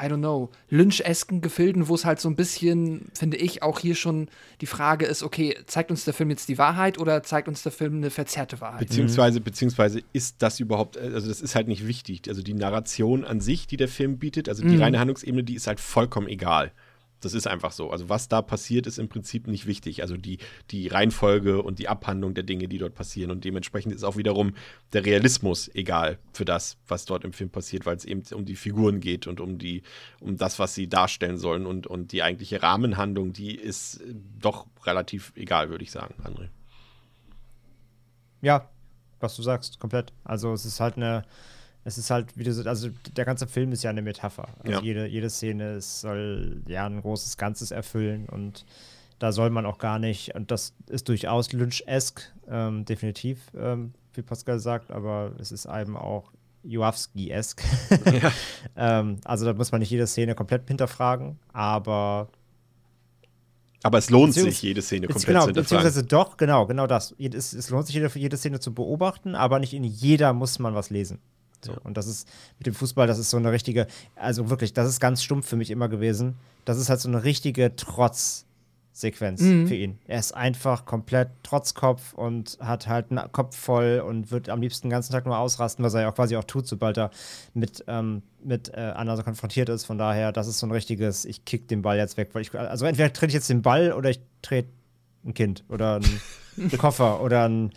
I 0.00 0.06
don't 0.06 0.18
know, 0.18 0.50
Lynch-esken 0.70 1.40
Gefilden, 1.40 1.86
wo 1.88 1.94
es 1.94 2.04
halt 2.04 2.18
so 2.18 2.28
ein 2.28 2.34
bisschen, 2.34 3.06
finde 3.14 3.36
ich, 3.36 3.62
auch 3.62 3.78
hier 3.78 3.94
schon 3.94 4.28
die 4.60 4.66
Frage 4.66 5.06
ist, 5.06 5.22
okay, 5.22 5.56
zeigt 5.66 5.90
uns 5.90 6.04
der 6.04 6.12
Film 6.12 6.30
jetzt 6.30 6.48
die 6.48 6.58
Wahrheit 6.58 6.98
oder 6.98 7.22
zeigt 7.22 7.46
uns 7.46 7.62
der 7.62 7.70
Film 7.70 7.98
eine 7.98 8.10
verzerrte 8.10 8.60
Wahrheit? 8.60 8.80
Beziehungsweise, 8.80 9.40
beziehungsweise 9.40 10.02
ist 10.12 10.36
das 10.40 10.58
überhaupt, 10.58 10.98
also 10.98 11.28
das 11.28 11.40
ist 11.40 11.54
halt 11.54 11.68
nicht 11.68 11.86
wichtig. 11.86 12.22
Also 12.28 12.42
die 12.42 12.54
Narration 12.54 13.24
an 13.24 13.40
sich, 13.40 13.68
die 13.68 13.76
der 13.76 13.88
Film 13.88 14.18
bietet, 14.18 14.48
also 14.48 14.62
die 14.62 14.76
mhm. 14.76 14.82
reine 14.82 14.98
Handlungsebene, 14.98 15.44
die 15.44 15.54
ist 15.54 15.68
halt 15.68 15.78
vollkommen 15.78 16.26
egal. 16.26 16.72
Das 17.20 17.32
ist 17.32 17.46
einfach 17.46 17.72
so. 17.72 17.90
Also 17.90 18.08
was 18.08 18.28
da 18.28 18.42
passiert, 18.42 18.86
ist 18.86 18.98
im 18.98 19.08
Prinzip 19.08 19.46
nicht 19.46 19.66
wichtig. 19.66 20.02
Also 20.02 20.16
die, 20.16 20.38
die 20.70 20.88
Reihenfolge 20.88 21.62
und 21.62 21.78
die 21.78 21.88
Abhandlung 21.88 22.34
der 22.34 22.44
Dinge, 22.44 22.68
die 22.68 22.78
dort 22.78 22.94
passieren. 22.94 23.30
Und 23.30 23.44
dementsprechend 23.44 23.94
ist 23.94 24.04
auch 24.04 24.16
wiederum 24.16 24.54
der 24.92 25.06
Realismus 25.06 25.70
egal 25.74 26.18
für 26.32 26.44
das, 26.44 26.76
was 26.86 27.06
dort 27.06 27.24
im 27.24 27.32
Film 27.32 27.50
passiert, 27.50 27.86
weil 27.86 27.96
es 27.96 28.04
eben 28.04 28.22
um 28.34 28.44
die 28.44 28.56
Figuren 28.56 29.00
geht 29.00 29.26
und 29.26 29.40
um 29.40 29.58
die, 29.58 29.82
um 30.20 30.36
das, 30.36 30.58
was 30.58 30.74
sie 30.74 30.88
darstellen 30.88 31.38
sollen. 31.38 31.64
Und, 31.64 31.86
und 31.86 32.12
die 32.12 32.22
eigentliche 32.22 32.62
Rahmenhandlung, 32.62 33.32
die 33.32 33.54
ist 33.54 34.02
doch 34.38 34.66
relativ 34.84 35.32
egal, 35.34 35.70
würde 35.70 35.84
ich 35.84 35.90
sagen, 35.90 36.14
André. 36.22 36.48
Ja, 38.42 38.68
was 39.20 39.36
du 39.36 39.42
sagst, 39.42 39.80
komplett. 39.80 40.12
Also 40.22 40.52
es 40.52 40.66
ist 40.66 40.80
halt 40.80 40.96
eine 40.96 41.24
es 41.84 41.98
ist 41.98 42.10
halt, 42.10 42.36
wie 42.36 42.44
du 42.44 42.52
sagst, 42.52 42.66
also 42.66 42.88
der 43.14 43.24
ganze 43.24 43.46
Film 43.46 43.72
ist 43.72 43.82
ja 43.82 43.90
eine 43.90 44.02
Metapher. 44.02 44.48
Also 44.60 44.72
ja. 44.72 44.80
jede, 44.82 45.06
jede 45.06 45.28
Szene 45.28 45.80
soll 45.80 46.62
ja 46.66 46.86
ein 46.86 47.00
großes 47.00 47.36
Ganzes 47.36 47.70
erfüllen 47.70 48.26
und 48.26 48.64
da 49.18 49.32
soll 49.32 49.50
man 49.50 49.66
auch 49.66 49.78
gar 49.78 49.98
nicht, 49.98 50.34
und 50.34 50.50
das 50.50 50.74
ist 50.88 51.08
durchaus 51.08 51.52
Lynch-esque, 51.52 52.32
ähm, 52.48 52.84
definitiv, 52.84 53.50
ähm, 53.56 53.92
wie 54.14 54.22
Pascal 54.22 54.58
sagt, 54.58 54.90
aber 54.90 55.32
es 55.38 55.52
ist 55.52 55.66
eben 55.66 55.96
auch 55.96 56.32
Juawski-esque. 56.64 57.62
Ja. 58.22 58.32
ähm, 59.00 59.18
also 59.24 59.44
da 59.44 59.52
muss 59.52 59.70
man 59.70 59.80
nicht 59.80 59.90
jede 59.90 60.06
Szene 60.06 60.34
komplett 60.34 60.66
hinterfragen, 60.66 61.38
aber 61.52 62.28
aber 63.82 63.98
es 63.98 64.08
lohnt 64.08 64.32
sich, 64.32 64.62
jede 64.62 64.80
Szene 64.80 65.08
komplett 65.08 65.26
genau, 65.26 65.40
zu 65.40 65.46
hinterfragen. 65.48 65.84
Beziehungsweise 65.84 66.04
doch, 66.04 66.38
genau, 66.38 66.66
genau 66.66 66.86
das. 66.86 67.14
Es, 67.18 67.52
es 67.52 67.68
lohnt 67.68 67.86
sich, 67.86 67.94
jede, 67.94 68.10
jede 68.14 68.38
Szene 68.38 68.58
zu 68.58 68.72
beobachten, 68.72 69.34
aber 69.34 69.58
nicht 69.58 69.74
in 69.74 69.84
jeder 69.84 70.32
muss 70.32 70.58
man 70.58 70.74
was 70.74 70.88
lesen. 70.88 71.18
So. 71.64 71.72
Ja. 71.72 71.78
Und 71.84 71.96
das 71.96 72.06
ist 72.06 72.28
mit 72.58 72.66
dem 72.66 72.74
Fußball, 72.74 73.06
das 73.06 73.18
ist 73.18 73.30
so 73.30 73.36
eine 73.36 73.52
richtige, 73.52 73.86
also 74.16 74.50
wirklich, 74.50 74.72
das 74.72 74.88
ist 74.88 75.00
ganz 75.00 75.22
stumpf 75.22 75.48
für 75.48 75.56
mich 75.56 75.70
immer 75.70 75.88
gewesen. 75.88 76.36
Das 76.64 76.78
ist 76.78 76.88
halt 76.88 77.00
so 77.00 77.08
eine 77.08 77.24
richtige 77.24 77.76
Trotzsequenz 77.76 79.40
mhm. 79.40 79.66
für 79.66 79.74
ihn. 79.74 79.98
Er 80.06 80.18
ist 80.18 80.34
einfach 80.34 80.84
komplett 80.84 81.28
Trotzkopf 81.42 82.14
und 82.14 82.58
hat 82.60 82.86
halt 82.86 83.10
einen 83.10 83.30
Kopf 83.32 83.56
voll 83.56 84.02
und 84.06 84.30
wird 84.30 84.48
am 84.48 84.60
liebsten 84.60 84.88
den 84.88 84.92
ganzen 84.92 85.12
Tag 85.12 85.26
nur 85.26 85.38
ausrasten, 85.38 85.84
was 85.84 85.94
er 85.94 86.02
ja 86.02 86.10
auch 86.10 86.14
quasi 86.14 86.36
auch 86.36 86.44
tut, 86.44 86.66
sobald 86.66 86.96
er 86.96 87.10
mit, 87.52 87.84
ähm, 87.86 88.22
mit 88.42 88.68
äh, 88.74 88.92
Anna 88.94 89.16
so 89.16 89.22
konfrontiert 89.22 89.68
ist. 89.68 89.84
Von 89.84 89.98
daher, 89.98 90.32
das 90.32 90.46
ist 90.46 90.58
so 90.58 90.66
ein 90.66 90.72
richtiges, 90.72 91.24
ich 91.24 91.44
kick 91.44 91.68
den 91.68 91.82
Ball 91.82 91.96
jetzt 91.96 92.16
weg, 92.16 92.30
weil 92.32 92.42
ich, 92.42 92.54
also 92.54 92.86
entweder 92.86 93.12
trete 93.12 93.28
ich 93.28 93.34
jetzt 93.34 93.50
den 93.50 93.62
Ball 93.62 93.92
oder 93.92 94.10
ich 94.10 94.20
trete 94.42 94.68
ein 95.24 95.34
Kind 95.34 95.64
oder 95.68 95.96
einen 95.96 96.70
Koffer 96.78 97.20
oder 97.22 97.48
ein 97.48 97.72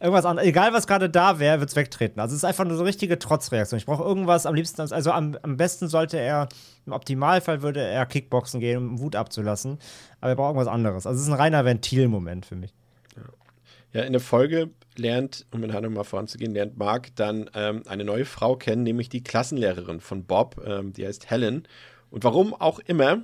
irgendwas 0.00 0.24
anderes, 0.24 0.48
egal 0.48 0.72
was 0.72 0.86
gerade 0.86 1.10
da 1.10 1.38
wäre, 1.38 1.60
wird 1.60 1.70
es 1.70 1.76
wegtreten. 1.76 2.20
Also 2.20 2.32
es 2.32 2.38
ist 2.38 2.44
einfach 2.44 2.64
eine 2.64 2.74
so 2.74 2.84
richtige 2.84 3.18
Trotzreaktion. 3.18 3.78
Ich 3.78 3.86
brauche 3.86 4.02
irgendwas 4.02 4.46
am 4.46 4.54
liebsten, 4.54 4.80
also 4.80 5.10
am, 5.10 5.36
am 5.42 5.56
besten 5.56 5.88
sollte 5.88 6.18
er, 6.18 6.48
im 6.86 6.92
Optimalfall 6.92 7.62
würde 7.62 7.80
er 7.80 8.06
Kickboxen 8.06 8.60
gehen, 8.60 8.78
um 8.78 9.00
Wut 9.00 9.16
abzulassen. 9.16 9.78
Aber 10.20 10.30
er 10.30 10.36
braucht 10.36 10.50
irgendwas 10.50 10.72
anderes. 10.72 11.06
Also 11.06 11.16
es 11.16 11.26
ist 11.26 11.32
ein 11.32 11.38
reiner 11.38 11.64
Ventilmoment 11.64 12.46
für 12.46 12.56
mich. 12.56 12.74
Ja. 13.92 14.02
in 14.02 14.12
der 14.12 14.20
Folge 14.20 14.70
lernt, 14.96 15.46
um 15.50 15.64
in 15.64 15.92
mal 15.92 16.04
voranzugehen, 16.04 16.52
lernt 16.52 16.76
Mark 16.76 17.14
dann 17.16 17.50
ähm, 17.54 17.82
eine 17.86 18.04
neue 18.04 18.24
Frau 18.24 18.56
kennen, 18.56 18.82
nämlich 18.82 19.08
die 19.08 19.22
Klassenlehrerin 19.22 20.00
von 20.00 20.24
Bob, 20.24 20.60
ähm, 20.64 20.92
die 20.92 21.06
heißt 21.06 21.30
Helen. 21.30 21.66
Und 22.10 22.24
warum 22.24 22.54
auch 22.54 22.78
immer, 22.80 23.22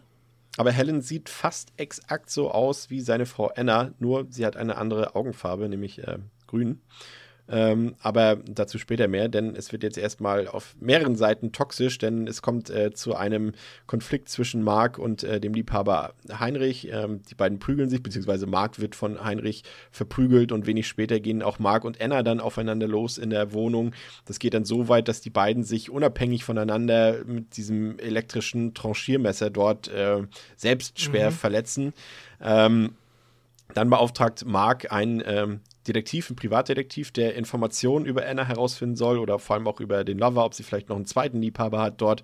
aber 0.57 0.71
Helen 0.71 1.01
sieht 1.01 1.29
fast 1.29 1.73
exakt 1.77 2.31
so 2.31 2.51
aus 2.51 2.91
wie 2.91 3.01
seine 3.01 3.27
Frau 3.27 3.51
Anna, 3.55 3.93
nur 3.99 4.27
sie 4.31 4.47
hat 4.47 4.57
eine 4.57 4.77
andere 4.77 5.15
Augenfarbe, 5.17 5.69
nämlich 5.69 5.99
äh, 6.07 6.19
grün. 6.55 6.81
Ähm, 7.47 7.95
aber 8.01 8.37
dazu 8.37 8.79
später 8.79 9.07
mehr, 9.07 9.29
denn 9.29 9.55
es 9.55 9.71
wird 9.71 9.83
jetzt 9.83 9.99
erstmal 9.99 10.49
auf 10.49 10.75
mehreren 10.81 11.15
Seiten 11.15 11.53
toxisch, 11.53 11.99
denn 11.99 12.27
es 12.27 12.41
kommt 12.41 12.71
äh, 12.71 12.95
zu 12.95 13.17
einem 13.17 13.53
Konflikt 13.87 14.31
zwischen 14.31 14.63
Mark 14.63 14.99
und 14.99 15.25
äh, 15.25 15.41
dem 15.41 15.53
Liebhaber 15.53 16.15
Heinrich. 16.39 16.89
Ähm, 16.91 17.21
die 17.29 17.35
beiden 17.35 17.59
prügeln 17.59 17.91
sich, 17.91 18.03
beziehungsweise 18.03 18.47
Mark 18.47 18.81
wird 18.81 18.95
von 18.95 19.23
Heinrich 19.23 19.63
verprügelt 19.91 20.53
und 20.53 20.67
wenig 20.67 20.89
später 20.89 21.21
gehen 21.21 21.43
auch 21.43 21.59
Mark 21.59 21.85
und 21.85 22.01
Anna 22.01 22.23
dann 22.23 22.41
aufeinander 22.41 22.89
los 22.89 23.19
in 23.19 23.29
der 23.29 23.53
Wohnung. 23.53 23.93
Das 24.25 24.39
geht 24.39 24.55
dann 24.55 24.65
so 24.65 24.89
weit, 24.89 25.09
dass 25.09 25.21
die 25.21 25.31
beiden 25.31 25.65
sich 25.65 25.91
unabhängig 25.91 26.45
voneinander 26.45 27.27
mit 27.27 27.59
diesem 27.59 27.99
elektrischen 27.99 28.73
Tranchiermesser 28.73 29.51
dort 29.51 29.89
äh, 29.89 30.23
selbst 30.57 30.99
schwer 30.99 31.31
mhm. 31.31 31.35
verletzen. 31.35 31.93
Ähm, 32.41 32.95
dann 33.75 33.91
beauftragt 33.91 34.47
Mark 34.47 34.93
einen 34.93 35.23
ähm, 35.27 35.61
Detektiv, 35.87 36.31
einen 36.31 36.37
Privatdetektiv, 36.37 37.13
der 37.13 37.35
Informationen 37.35 38.07
über 38.07 38.27
Anna 38.27 38.45
herausfinden 38.45 38.97
soll 38.97 39.19
oder 39.19 39.39
vor 39.39 39.57
allem 39.57 39.67
auch 39.67 39.81
über 39.81 40.05
den 40.05 40.19
Lover, 40.19 40.45
ob 40.45 40.55
sie 40.55 40.63
vielleicht 40.63 40.89
noch 40.89 40.97
einen 40.97 41.07
zweiten 41.07 41.41
Liebhaber 41.41 41.81
hat 41.81 42.01
dort. 42.01 42.23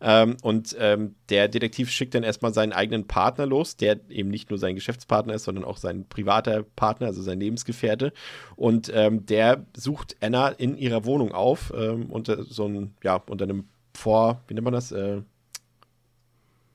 Ähm, 0.00 0.36
und 0.42 0.74
ähm, 0.78 1.14
der 1.28 1.48
Detektiv 1.48 1.90
schickt 1.90 2.14
dann 2.14 2.22
erstmal 2.22 2.54
seinen 2.54 2.72
eigenen 2.72 3.06
Partner 3.06 3.46
los, 3.46 3.76
der 3.76 4.00
eben 4.08 4.30
nicht 4.30 4.50
nur 4.50 4.58
sein 4.58 4.74
Geschäftspartner 4.74 5.34
ist, 5.34 5.44
sondern 5.44 5.64
auch 5.64 5.76
sein 5.76 6.08
privater 6.08 6.62
Partner, 6.62 7.08
also 7.08 7.22
sein 7.22 7.40
Lebensgefährte. 7.40 8.12
Und 8.56 8.90
ähm, 8.94 9.26
der 9.26 9.66
sucht 9.76 10.16
Anna 10.20 10.48
in 10.48 10.76
ihrer 10.76 11.04
Wohnung 11.04 11.32
auf, 11.32 11.72
ähm, 11.76 12.06
unter 12.10 12.44
so 12.44 12.64
einem, 12.64 12.94
ja, 13.02 13.16
unter 13.16 13.44
einem 13.44 13.68
Vor, 13.94 14.42
wie 14.48 14.54
nennt 14.54 14.64
man 14.64 14.72
das? 14.72 14.90
Äh, 14.90 15.22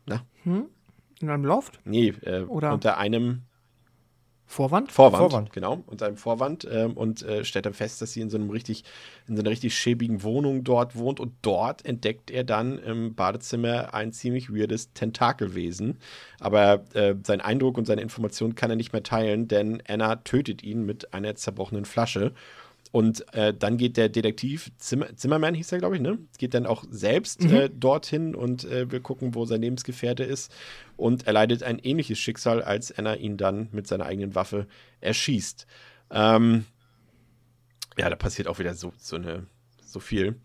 na? 0.05 0.21
Hm? 0.43 0.67
In 1.19 1.29
einem 1.29 1.45
Loft? 1.45 1.79
Nee, 1.83 2.09
äh, 2.21 2.43
Oder? 2.43 2.73
unter 2.73 2.97
einem 2.97 3.41
Vorwand? 4.50 4.93
Vorwand, 4.93 5.32
Vorwand. 5.32 5.52
genau, 5.52 5.84
unter 5.88 6.06
einem 6.06 6.16
Vorwand 6.16 6.66
ähm, 6.72 6.93
und 6.93 7.22
äh, 7.22 7.43
stellt 7.43 7.66
dann 7.66 7.74
fest, 7.74 8.02
dass 8.02 8.14
sie 8.14 8.22
in 8.22 8.30
so 8.30 8.38
einem 8.38 8.50
richtig, 8.50 8.86
in 9.28 9.36
so 9.36 9.41
einer 9.41 9.50
richtig 9.50 9.78
schäbigen 9.78 10.24
Wohnung 10.24 10.64
dort 10.64 10.95
wohnt 10.95 11.20
und 11.20 11.34
dort 11.41 11.86
entdeckt 11.86 12.32
er 12.32 12.45
dann 12.45 12.80
im 12.80 13.14
Badezimmer 13.14 13.93
ein 13.93 14.14
ziemlich 14.14 14.50
weirdes 14.50 14.93
Tentakelwesen. 14.93 15.98
Aber 16.39 16.86
äh, 16.93 17.16
sein 17.24 17.41
Eindruck 17.41 17.78
und 17.78 17.86
seine 17.86 18.02
Informationen 18.02 18.56
kann 18.56 18.70
er 18.70 18.78
nicht 18.78 18.93
mehr 18.93 19.04
teilen, 19.04 19.50
denn 19.50 19.84
Anna 19.86 20.16
tötet 20.16 20.64
ihn 20.64 20.86
mit 20.86 21.14
einer 21.14 21.36
zerbrochenen 21.36 21.84
Flasche. 21.84 22.32
Und 22.91 23.33
äh, 23.33 23.53
dann 23.53 23.77
geht 23.77 23.97
der 23.97 24.09
Detektiv, 24.09 24.71
Zimmer, 24.77 25.15
Zimmermann 25.15 25.53
hieß 25.53 25.71
er, 25.71 25.79
glaube 25.79 25.95
ich, 25.95 26.01
ne? 26.01 26.19
Geht 26.38 26.53
dann 26.53 26.65
auch 26.65 26.85
selbst 26.89 27.43
mhm. 27.43 27.53
äh, 27.53 27.69
dorthin 27.69 28.33
und 28.33 28.63
äh, 28.63 28.89
will 28.91 29.01
gucken, 29.01 29.35
wo 29.35 29.45
sein 29.45 29.61
Lebensgefährte 29.61 30.23
ist. 30.23 30.53
Und 30.95 31.27
er 31.27 31.33
leidet 31.33 31.63
ein 31.63 31.79
ähnliches 31.79 32.17
Schicksal, 32.17 32.61
als 32.61 32.97
Anna 32.97 33.15
ihn 33.15 33.38
dann 33.38 33.69
mit 33.71 33.88
seiner 33.88 34.05
eigenen 34.05 34.35
Waffe 34.35 34.67
erschießt. 35.01 35.67
Ähm, 36.11 36.65
ja, 37.97 38.09
da 38.09 38.15
passiert 38.15 38.47
auch 38.47 38.59
wieder 38.59 38.73
so, 38.73 38.93
so, 38.97 39.17
eine, 39.17 39.47
so 39.83 39.99
viel. 39.99 40.39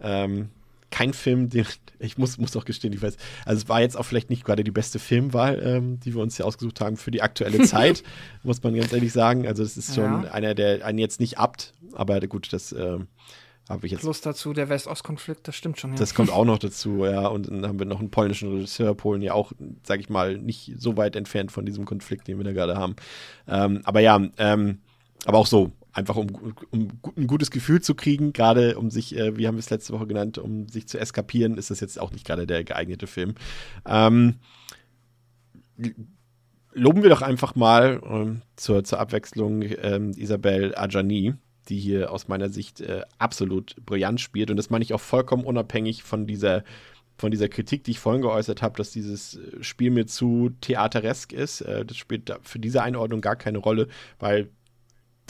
Ähm, 0.00 0.50
kein 0.98 1.12
Film, 1.12 1.48
den 1.48 1.64
ich 2.00 2.18
muss, 2.18 2.38
muss 2.38 2.56
auch 2.56 2.64
gestehen, 2.64 2.92
ich 2.92 3.00
weiß, 3.00 3.16
also 3.44 3.62
es 3.62 3.68
war 3.68 3.80
jetzt 3.80 3.96
auch 3.96 4.02
vielleicht 4.02 4.30
nicht 4.30 4.44
gerade 4.44 4.64
die 4.64 4.72
beste 4.72 4.98
Filmwahl, 4.98 5.60
ähm, 5.62 6.00
die 6.00 6.12
wir 6.12 6.22
uns 6.22 6.36
hier 6.36 6.44
ausgesucht 6.44 6.80
haben 6.80 6.96
für 6.96 7.12
die 7.12 7.22
aktuelle 7.22 7.62
Zeit, 7.62 8.02
muss 8.42 8.60
man 8.64 8.74
ganz 8.74 8.92
ehrlich 8.92 9.12
sagen. 9.12 9.46
Also 9.46 9.62
es 9.62 9.76
ist 9.76 9.94
schon 9.94 10.24
ja. 10.24 10.32
einer, 10.32 10.56
der 10.56 10.84
einen 10.84 10.98
jetzt 10.98 11.20
nicht 11.20 11.38
abt, 11.38 11.72
aber 11.92 12.18
gut, 12.22 12.52
das 12.52 12.72
äh, 12.72 12.98
habe 13.68 13.86
ich 13.86 13.92
jetzt. 13.92 14.00
Plus 14.00 14.22
dazu 14.22 14.52
der 14.52 14.68
West-Ost-Konflikt, 14.68 15.46
das 15.46 15.54
stimmt 15.54 15.78
schon. 15.78 15.92
Ja. 15.92 15.98
Das 15.98 16.14
kommt 16.14 16.32
auch 16.32 16.44
noch 16.44 16.58
dazu, 16.66 17.04
ja. 17.04 17.28
Und 17.28 17.48
dann 17.48 17.64
haben 17.64 17.78
wir 17.78 17.86
noch 17.86 18.00
einen 18.00 18.10
polnischen 18.10 18.52
Regisseur, 18.52 18.96
Polen 18.96 19.22
ja 19.22 19.34
auch, 19.34 19.52
sage 19.84 20.00
ich 20.00 20.08
mal, 20.08 20.36
nicht 20.36 20.72
so 20.78 20.96
weit 20.96 21.14
entfernt 21.14 21.52
von 21.52 21.64
diesem 21.64 21.84
Konflikt, 21.84 22.26
den 22.26 22.38
wir 22.38 22.44
da 22.44 22.52
gerade 22.52 22.76
haben. 22.76 22.96
Ähm, 23.46 23.82
aber 23.84 24.00
ja, 24.00 24.20
ähm, 24.38 24.78
aber 25.26 25.38
auch 25.38 25.46
so, 25.46 25.70
einfach 25.98 26.16
um, 26.16 26.28
um, 26.70 26.88
ein 27.16 27.26
gutes 27.26 27.50
Gefühl 27.50 27.82
zu 27.82 27.94
kriegen, 27.94 28.32
gerade 28.32 28.78
um 28.78 28.90
sich, 28.90 29.16
äh, 29.16 29.36
wie 29.36 29.46
haben 29.46 29.56
wir 29.56 29.60
es 29.60 29.70
letzte 29.70 29.92
Woche 29.92 30.06
genannt, 30.06 30.38
um 30.38 30.68
sich 30.68 30.88
zu 30.88 30.98
eskapieren, 30.98 31.58
ist 31.58 31.70
das 31.70 31.80
jetzt 31.80 32.00
auch 32.00 32.12
nicht 32.12 32.26
gerade 32.26 32.46
der 32.46 32.64
geeignete 32.64 33.06
Film. 33.06 33.34
Ähm, 33.86 34.36
loben 36.72 37.02
wir 37.02 37.10
doch 37.10 37.22
einfach 37.22 37.54
mal 37.54 38.00
ähm, 38.08 38.42
zur, 38.56 38.84
zur 38.84 39.00
Abwechslung 39.00 39.62
ähm, 39.62 40.12
Isabelle 40.16 40.76
Adjani, 40.76 41.34
die 41.68 41.78
hier 41.78 42.12
aus 42.12 42.28
meiner 42.28 42.48
Sicht 42.48 42.80
äh, 42.80 43.02
absolut 43.18 43.76
brillant 43.84 44.20
spielt. 44.20 44.50
Und 44.50 44.56
das 44.56 44.70
meine 44.70 44.84
ich 44.84 44.94
auch 44.94 45.00
vollkommen 45.00 45.44
unabhängig 45.44 46.02
von 46.02 46.26
dieser 46.26 46.64
von 47.20 47.32
dieser 47.32 47.48
Kritik, 47.48 47.82
die 47.82 47.90
ich 47.90 47.98
vorhin 47.98 48.22
geäußert 48.22 48.62
habe, 48.62 48.76
dass 48.76 48.92
dieses 48.92 49.36
äh, 49.36 49.62
Spiel 49.62 49.90
mir 49.90 50.06
zu 50.06 50.50
theateresk 50.60 51.32
ist. 51.32 51.62
Äh, 51.62 51.84
das 51.84 51.96
spielt 51.96 52.32
für 52.42 52.60
diese 52.60 52.82
Einordnung 52.82 53.20
gar 53.20 53.36
keine 53.36 53.58
Rolle, 53.58 53.88
weil 54.18 54.48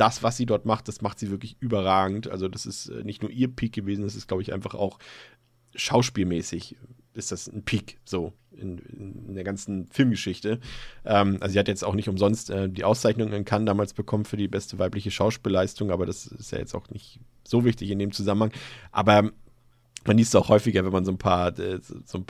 das, 0.01 0.22
was 0.22 0.36
sie 0.36 0.46
dort 0.46 0.64
macht, 0.64 0.88
das 0.88 1.03
macht 1.03 1.18
sie 1.18 1.30
wirklich 1.30 1.57
überragend. 1.61 2.28
Also 2.28 2.49
das 2.49 2.66
ist 2.66 2.88
äh, 2.88 3.05
nicht 3.05 3.22
nur 3.22 3.30
ihr 3.30 3.49
Peak 3.49 3.72
gewesen, 3.72 4.03
das 4.03 4.16
ist, 4.16 4.28
glaube 4.28 4.42
ich, 4.42 4.53
einfach 4.53 4.74
auch 4.74 4.99
schauspielmäßig 5.74 6.76
ist 7.14 7.32
das 7.32 7.49
ein 7.49 7.64
Peak 7.64 7.99
so 8.05 8.32
in, 8.53 8.78
in 8.78 9.34
der 9.34 9.44
ganzen 9.44 9.88
Filmgeschichte. 9.90 10.61
Ähm, 11.05 11.38
also 11.40 11.53
sie 11.53 11.59
hat 11.59 11.68
jetzt 11.68 11.84
auch 11.84 11.94
nicht 11.94 12.09
umsonst 12.09 12.51
äh, 12.51 12.68
die 12.68 12.84
Auszeichnung 12.84 13.32
in 13.32 13.44
Cannes 13.44 13.66
damals 13.66 13.92
bekommen 13.92 14.24
für 14.24 14.36
die 14.36 14.49
beste 14.49 14.78
weibliche 14.78 15.11
Schauspielleistung, 15.11 15.90
aber 15.90 16.07
das 16.07 16.26
ist 16.26 16.53
ja 16.53 16.59
jetzt 16.59 16.74
auch 16.74 16.88
nicht 16.90 17.20
so 17.44 17.64
wichtig 17.64 17.90
in 17.90 17.99
dem 17.99 18.12
Zusammenhang. 18.12 18.53
Aber 18.92 19.30
man 20.07 20.16
liest 20.16 20.34
es 20.34 20.40
auch 20.40 20.49
häufiger, 20.49 20.84
wenn 20.84 20.92
man 20.92 21.05
so 21.05 21.12
ein 21.12 21.18
paar, 21.18 21.59
äh, 21.59 21.80
so 21.82 22.18
ein 22.18 22.26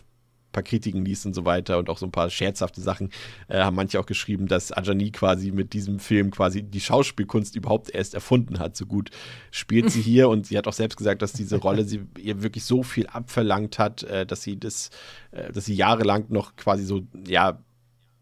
paar 0.59 0.62
Kritiken 0.62 1.04
liest 1.04 1.26
und 1.26 1.34
so 1.34 1.44
weiter 1.44 1.78
und 1.78 1.88
auch 1.88 1.98
so 1.98 2.06
ein 2.06 2.12
paar 2.12 2.30
scherzhafte 2.30 2.80
Sachen, 2.80 3.11
äh, 3.48 3.61
haben 3.61 3.76
manche 3.76 4.00
auch 4.00 4.06
geschrieben, 4.06 4.48
dass 4.48 4.72
Ajani 4.72 5.11
quasi 5.11 5.52
mit 5.52 5.72
diesem 5.72 6.00
Film 6.00 6.30
quasi 6.30 6.62
die 6.62 6.80
Schauspielkunst 6.80 7.54
überhaupt 7.56 7.90
erst 7.90 8.14
erfunden 8.14 8.59
hat. 8.59 8.76
So 8.76 8.86
gut 8.86 9.11
spielt 9.50 9.90
sie 9.90 10.02
hier 10.02 10.28
und 10.28 10.46
sie 10.46 10.59
hat 10.59 10.66
auch 10.66 10.72
selbst 10.72 10.96
gesagt, 10.96 11.22
dass 11.22 11.32
diese 11.32 11.56
Rolle 11.56 11.84
sie 11.84 12.02
ihr 12.18 12.42
wirklich 12.42 12.64
so 12.64 12.82
viel 12.82 13.06
abverlangt 13.06 13.78
hat, 13.78 14.02
äh, 14.02 14.26
dass 14.26 14.42
sie 14.42 14.59
das, 14.59 14.90
äh, 15.30 15.52
dass 15.52 15.64
sie 15.64 15.74
jahrelang 15.74 16.26
noch 16.28 16.56
quasi 16.56 16.84
so, 16.84 17.02
ja, 17.26 17.59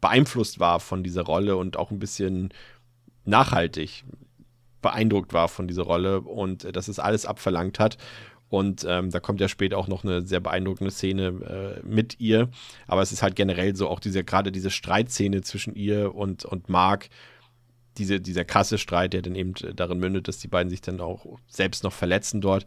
beeinflusst 0.00 0.60
war 0.60 0.78
von 0.80 1.02
dieser 1.02 1.22
Rolle 1.22 1.56
und 1.56 1.76
auch 1.76 1.90
ein 1.90 1.98
bisschen 1.98 2.50
nachhaltig 3.24 4.04
beeindruckt 4.82 5.32
war 5.32 5.48
von 5.48 5.66
dieser 5.66 5.82
Rolle 5.82 6.20
und 6.20 6.64
äh, 6.64 6.72
dass 6.72 6.88
es 6.88 6.98
alles 6.98 7.26
abverlangt 7.26 7.78
hat. 7.80 7.96
Und 8.48 8.86
ähm, 8.88 9.10
da 9.10 9.20
kommt 9.20 9.40
ja 9.40 9.48
später 9.48 9.76
auch 9.76 9.88
noch 9.88 10.04
eine 10.04 10.24
sehr 10.24 10.40
beeindruckende 10.40 10.90
Szene 10.90 11.80
äh, 11.82 11.86
mit 11.86 12.20
ihr. 12.20 12.48
Aber 12.86 13.02
es 13.02 13.12
ist 13.12 13.22
halt 13.22 13.34
generell 13.34 13.74
so 13.74 13.88
auch 13.88 14.00
diese, 14.00 14.22
gerade 14.22 14.52
diese 14.52 14.70
Streitszene 14.70 15.42
zwischen 15.42 15.74
ihr 15.74 16.14
und, 16.14 16.44
und 16.44 16.68
Mark, 16.68 17.08
diese, 17.98 18.20
dieser 18.20 18.44
krasse 18.44 18.78
Streit, 18.78 19.14
der 19.14 19.22
dann 19.22 19.34
eben 19.34 19.54
darin 19.74 19.98
mündet, 19.98 20.28
dass 20.28 20.38
die 20.38 20.48
beiden 20.48 20.70
sich 20.70 20.80
dann 20.80 21.00
auch 21.00 21.26
selbst 21.48 21.82
noch 21.82 21.92
verletzen 21.92 22.40
dort. 22.40 22.66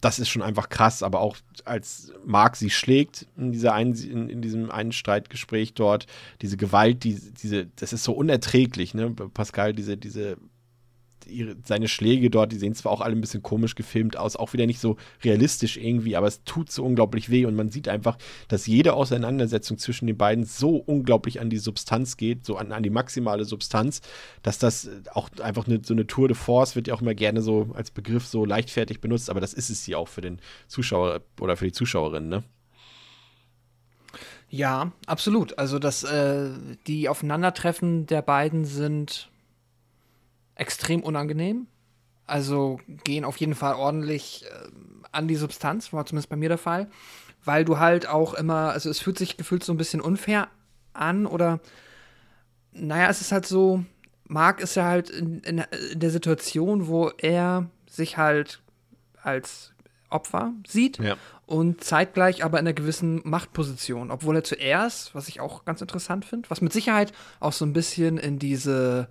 Das 0.00 0.18
ist 0.18 0.28
schon 0.28 0.42
einfach 0.42 0.68
krass, 0.68 1.02
aber 1.02 1.20
auch 1.20 1.36
als 1.64 2.12
Mark 2.24 2.56
sie 2.56 2.70
schlägt 2.70 3.26
in, 3.36 3.52
dieser 3.52 3.72
einen, 3.72 3.94
in, 3.94 4.28
in 4.28 4.42
diesem 4.42 4.70
einen 4.70 4.92
Streitgespräch 4.92 5.74
dort, 5.74 6.06
diese 6.42 6.56
Gewalt, 6.56 7.04
die, 7.04 7.18
diese, 7.42 7.66
das 7.76 7.92
ist 7.92 8.04
so 8.04 8.12
unerträglich, 8.12 8.94
ne? 8.94 9.10
Pascal, 9.10 9.72
diese, 9.72 9.96
diese 9.96 10.36
ihre, 11.26 11.56
seine 11.64 11.88
Schläge 11.88 12.30
dort, 12.30 12.52
die 12.52 12.56
sehen 12.56 12.74
zwar 12.74 12.92
auch 12.92 13.00
alle 13.00 13.14
ein 13.14 13.20
bisschen 13.20 13.42
komisch 13.42 13.74
gefilmt 13.74 14.16
aus, 14.16 14.36
auch 14.36 14.52
wieder 14.52 14.66
nicht 14.66 14.80
so 14.80 14.96
realistisch 15.22 15.76
irgendwie, 15.76 16.16
aber 16.16 16.26
es 16.26 16.44
tut 16.44 16.70
so 16.70 16.84
unglaublich 16.84 17.30
weh 17.30 17.46
und 17.46 17.54
man 17.54 17.70
sieht 17.70 17.88
einfach, 17.88 18.16
dass 18.48 18.66
jede 18.66 18.94
Auseinandersetzung 18.94 19.78
zwischen 19.78 20.06
den 20.06 20.16
beiden 20.16 20.44
so 20.44 20.76
unglaublich 20.76 21.40
an 21.40 21.50
die 21.50 21.58
Substanz 21.58 22.16
geht, 22.16 22.44
so 22.44 22.56
an, 22.56 22.72
an 22.72 22.82
die 22.82 22.90
maximale 22.90 23.44
Substanz, 23.44 24.00
dass 24.42 24.58
das 24.58 24.88
auch 25.12 25.28
einfach 25.40 25.66
eine, 25.66 25.80
so 25.84 25.94
eine 25.94 26.06
Tour 26.06 26.28
de 26.28 26.36
Force 26.36 26.76
wird 26.76 26.88
ja 26.88 26.94
auch 26.94 27.02
immer 27.02 27.14
gerne 27.14 27.42
so 27.42 27.70
als 27.74 27.90
Begriff 27.90 28.26
so 28.26 28.44
leichtfertig 28.44 29.00
benutzt, 29.00 29.30
aber 29.30 29.40
das 29.40 29.54
ist 29.54 29.70
es 29.70 29.84
hier 29.84 29.98
auch 29.98 30.08
für 30.08 30.20
den 30.20 30.40
Zuschauer 30.68 31.20
oder 31.40 31.56
für 31.56 31.66
die 31.66 31.72
Zuschauerin, 31.72 32.28
ne? 32.28 32.44
Ja, 34.54 34.92
absolut. 35.06 35.58
Also 35.58 35.80
das, 35.80 36.04
äh, 36.04 36.50
die 36.86 37.08
Aufeinandertreffen 37.08 38.06
der 38.06 38.22
beiden 38.22 38.64
sind 38.64 39.28
extrem 40.54 41.02
unangenehm. 41.02 41.66
Also 42.26 42.80
gehen 43.04 43.24
auf 43.24 43.36
jeden 43.36 43.54
Fall 43.54 43.74
ordentlich 43.74 44.44
äh, 44.46 44.68
an 45.12 45.28
die 45.28 45.36
Substanz, 45.36 45.92
war 45.92 46.06
zumindest 46.06 46.30
bei 46.30 46.36
mir 46.36 46.48
der 46.48 46.58
Fall. 46.58 46.88
Weil 47.44 47.64
du 47.64 47.78
halt 47.78 48.08
auch 48.08 48.34
immer, 48.34 48.70
also 48.70 48.88
es 48.88 49.00
fühlt 49.00 49.18
sich 49.18 49.36
gefühlt 49.36 49.64
so 49.64 49.72
ein 49.72 49.76
bisschen 49.76 50.00
unfair 50.00 50.48
an 50.94 51.26
oder, 51.26 51.60
naja, 52.72 53.10
es 53.10 53.20
ist 53.20 53.32
halt 53.32 53.46
so, 53.46 53.84
Marc 54.26 54.60
ist 54.60 54.76
ja 54.76 54.84
halt 54.84 55.10
in, 55.10 55.40
in, 55.40 55.58
in 55.92 56.00
der 56.00 56.10
Situation, 56.10 56.86
wo 56.86 57.10
er 57.18 57.68
sich 57.86 58.16
halt 58.16 58.62
als 59.22 59.72
Opfer 60.08 60.52
sieht 60.66 60.98
ja. 60.98 61.16
und 61.44 61.82
zeitgleich 61.84 62.44
aber 62.44 62.58
in 62.58 62.66
einer 62.66 62.74
gewissen 62.74 63.20
Machtposition, 63.24 64.10
obwohl 64.10 64.36
er 64.36 64.44
zuerst, 64.44 65.14
was 65.14 65.28
ich 65.28 65.40
auch 65.40 65.64
ganz 65.64 65.80
interessant 65.80 66.24
finde, 66.24 66.48
was 66.50 66.60
mit 66.60 66.72
Sicherheit 66.72 67.12
auch 67.40 67.52
so 67.52 67.66
ein 67.66 67.72
bisschen 67.72 68.16
in 68.16 68.38
diese 68.38 69.08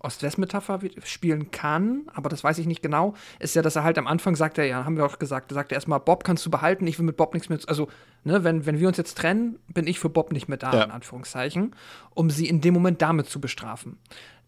Ost-West-Metapher 0.00 0.80
spielen 1.04 1.50
kann, 1.50 2.02
aber 2.12 2.28
das 2.28 2.42
weiß 2.42 2.58
ich 2.58 2.66
nicht 2.66 2.82
genau, 2.82 3.14
ist 3.38 3.54
ja, 3.54 3.62
dass 3.62 3.76
er 3.76 3.84
halt 3.84 3.98
am 3.98 4.06
Anfang 4.06 4.34
sagt 4.34 4.58
er, 4.58 4.64
ja, 4.64 4.84
haben 4.84 4.96
wir 4.96 5.06
auch 5.06 5.18
gesagt, 5.18 5.52
er 5.52 5.54
sagt 5.54 5.72
erstmal, 5.72 6.00
Bob 6.00 6.24
kannst 6.24 6.44
du 6.44 6.50
behalten, 6.50 6.86
ich 6.86 6.98
will 6.98 7.06
mit 7.06 7.16
Bob 7.16 7.34
nichts 7.34 7.48
mehr, 7.48 7.58
also, 7.66 7.88
ne, 8.24 8.42
wenn, 8.42 8.66
wenn 8.66 8.80
wir 8.80 8.88
uns 8.88 8.96
jetzt 8.96 9.16
trennen, 9.18 9.58
bin 9.68 9.86
ich 9.86 9.98
für 9.98 10.08
Bob 10.08 10.32
nicht 10.32 10.48
mehr 10.48 10.58
da, 10.58 10.72
ja. 10.72 10.84
in 10.84 10.90
Anführungszeichen, 10.90 11.74
um 12.14 12.30
sie 12.30 12.48
in 12.48 12.60
dem 12.60 12.74
Moment 12.74 13.02
damit 13.02 13.28
zu 13.28 13.40
bestrafen. 13.40 13.98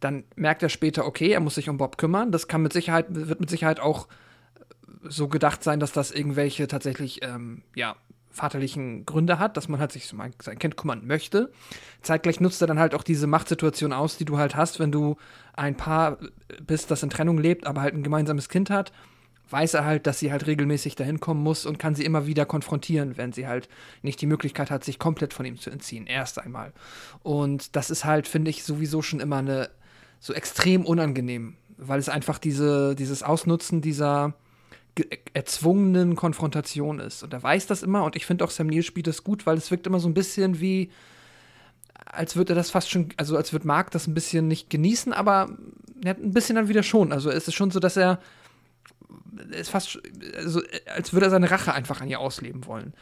dann 0.01 0.25
merkt 0.35 0.63
er 0.63 0.69
später, 0.69 1.07
okay, 1.07 1.31
er 1.31 1.41
muss 1.41 1.55
sich 1.55 1.69
um 1.69 1.77
Bob 1.77 1.97
kümmern. 1.97 2.33
Das 2.33 2.49
kann 2.49 2.63
mit 2.63 2.73
Sicherheit, 2.73 3.07
wird 3.11 3.39
mit 3.39 3.51
Sicherheit 3.51 3.79
auch 3.79 4.09
so 5.05 5.29
gedacht 5.29 5.63
sein, 5.63 5.81
dass 5.81 5.93
das 5.93 6.11
irgendwelche 6.11 6.67
tatsächlich, 6.67 7.23
ähm, 7.23 7.63
ja, 7.75 7.97
vaterlichen 8.33 9.07
Gründe 9.07 9.39
hat, 9.39 9.57
dass 9.57 9.69
man 9.69 9.79
halt 9.79 9.93
sich 9.93 10.13
um 10.13 10.21
sein 10.41 10.59
Kind 10.59 10.77
kümmern 10.77 11.07
möchte. 11.07 11.53
Zeitgleich 12.01 12.41
nutzt 12.41 12.61
er 12.61 12.67
dann 12.67 12.79
halt 12.79 12.95
auch 12.95 13.03
diese 13.03 13.27
Machtsituation 13.27 13.93
aus, 13.93 14.17
die 14.17 14.25
du 14.25 14.39
halt 14.39 14.57
hast, 14.57 14.81
wenn 14.81 14.91
du 14.91 15.17
ein 15.55 15.77
Paar 15.77 16.19
bist, 16.67 16.91
das 16.91 17.03
in 17.03 17.11
Trennung 17.11 17.39
lebt, 17.39 17.67
aber 17.67 17.83
halt 17.83 17.95
ein 17.95 18.03
gemeinsames 18.03 18.49
Kind 18.49 18.71
hat, 18.71 18.93
weiß 19.51 19.75
er 19.75 19.85
halt, 19.85 20.07
dass 20.07 20.19
sie 20.19 20.33
halt 20.33 20.47
regelmäßig 20.47 20.97
dahin 20.97 21.21
kommen 21.21 21.43
muss 21.43 21.67
und 21.67 21.79
kann 21.79 21.95
sie 21.95 22.05
immer 22.05 22.27
wieder 22.27 22.47
konfrontieren, 22.47 23.17
wenn 23.17 23.33
sie 23.33 23.47
halt 23.47 23.69
nicht 24.01 24.21
die 24.21 24.27
Möglichkeit 24.27 24.71
hat, 24.71 24.83
sich 24.83 24.99
komplett 24.99 25.35
von 25.35 25.45
ihm 25.45 25.59
zu 25.59 25.71
entziehen. 25.71 26.07
Erst 26.07 26.39
einmal. 26.39 26.73
Und 27.23 27.77
das 27.77 27.91
ist 27.91 28.05
halt, 28.05 28.27
finde 28.27 28.51
ich, 28.51 28.65
sowieso 28.65 29.03
schon 29.03 29.21
immer 29.21 29.37
eine 29.37 29.71
so 30.21 30.33
extrem 30.33 30.87
unangenehm, 30.87 31.57
weil 31.77 31.99
es 31.99 32.09
einfach 32.09 32.39
diese, 32.39 32.95
dieses 32.95 33.23
Ausnutzen 33.23 33.83
dieser 33.83 34.35
erzwungenen 35.33 36.17
Konfrontation 36.17 37.01
ist. 37.01 37.23
Und 37.23 37.33
er 37.33 37.43
weiß 37.43 37.67
das 37.67 37.83
immer 37.83 38.05
und 38.05 38.17
ich 38.17 38.27
finde 38.27 38.45
auch 38.45 38.51
Sam 38.51 38.67
Neill 38.67 38.83
spielt 38.83 39.07
das 39.07 39.25
gut, 39.25 39.47
weil 39.47 39.57
es 39.57 39.71
wirkt 39.71 39.87
immer 39.87 40.01
so 40.01 40.09
ein 40.09 40.15
bisschen 40.15 40.61
wie, 40.61 40.91
als 42.05 42.37
würde 42.37 42.53
er 42.53 42.57
das 42.57 42.71
fast 42.71 42.91
schon, 42.91 43.09
also 43.17 43.37
als 43.37 43.53
würde 43.53 43.67
Mark 43.67 43.91
das 43.91 44.07
ein 44.07 44.15
bisschen 44.15 44.49
nicht 44.49 44.71
genießen, 44.71 45.13
aber 45.13 45.57
er 46.05 46.17
ein 46.17 46.33
bisschen 46.33 46.57
dann 46.57 46.69
wieder 46.69 46.83
schon. 46.83 47.13
Also 47.13 47.31
es 47.31 47.49
ist 47.49 47.55
schon 47.55 47.71
so, 47.71 47.81
dass 47.81 47.97
er 47.97 48.21
ist 49.51 49.71
fast, 49.71 49.99
also, 50.37 50.61
als 50.95 51.13
würde 51.13 51.27
er 51.27 51.31
seine 51.31 51.51
Rache 51.51 51.73
einfach 51.73 52.01
an 52.01 52.09
ihr 52.09 52.21
ausleben 52.21 52.67
wollen. 52.67 52.93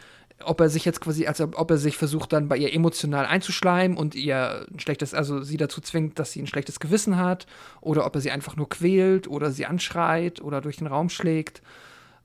Ob 0.44 0.60
er 0.60 0.68
sich 0.68 0.84
jetzt 0.84 1.00
quasi, 1.00 1.26
also 1.26 1.48
ob 1.54 1.70
er 1.70 1.76
sich 1.76 1.96
versucht, 1.96 2.32
dann 2.32 2.48
bei 2.48 2.56
ihr 2.56 2.72
emotional 2.72 3.26
einzuschleimen 3.26 3.96
und 3.96 4.14
ihr 4.14 4.66
ein 4.72 4.80
schlechtes, 4.80 5.12
also 5.12 5.42
sie 5.42 5.56
dazu 5.56 5.80
zwingt, 5.80 6.18
dass 6.18 6.32
sie 6.32 6.40
ein 6.40 6.46
schlechtes 6.46 6.80
Gewissen 6.80 7.16
hat, 7.16 7.46
oder 7.80 8.06
ob 8.06 8.14
er 8.14 8.20
sie 8.20 8.30
einfach 8.30 8.56
nur 8.56 8.68
quält 8.68 9.28
oder 9.28 9.50
sie 9.50 9.66
anschreit 9.66 10.40
oder 10.40 10.60
durch 10.60 10.78
den 10.78 10.86
Raum 10.86 11.10
schlägt. 11.10 11.62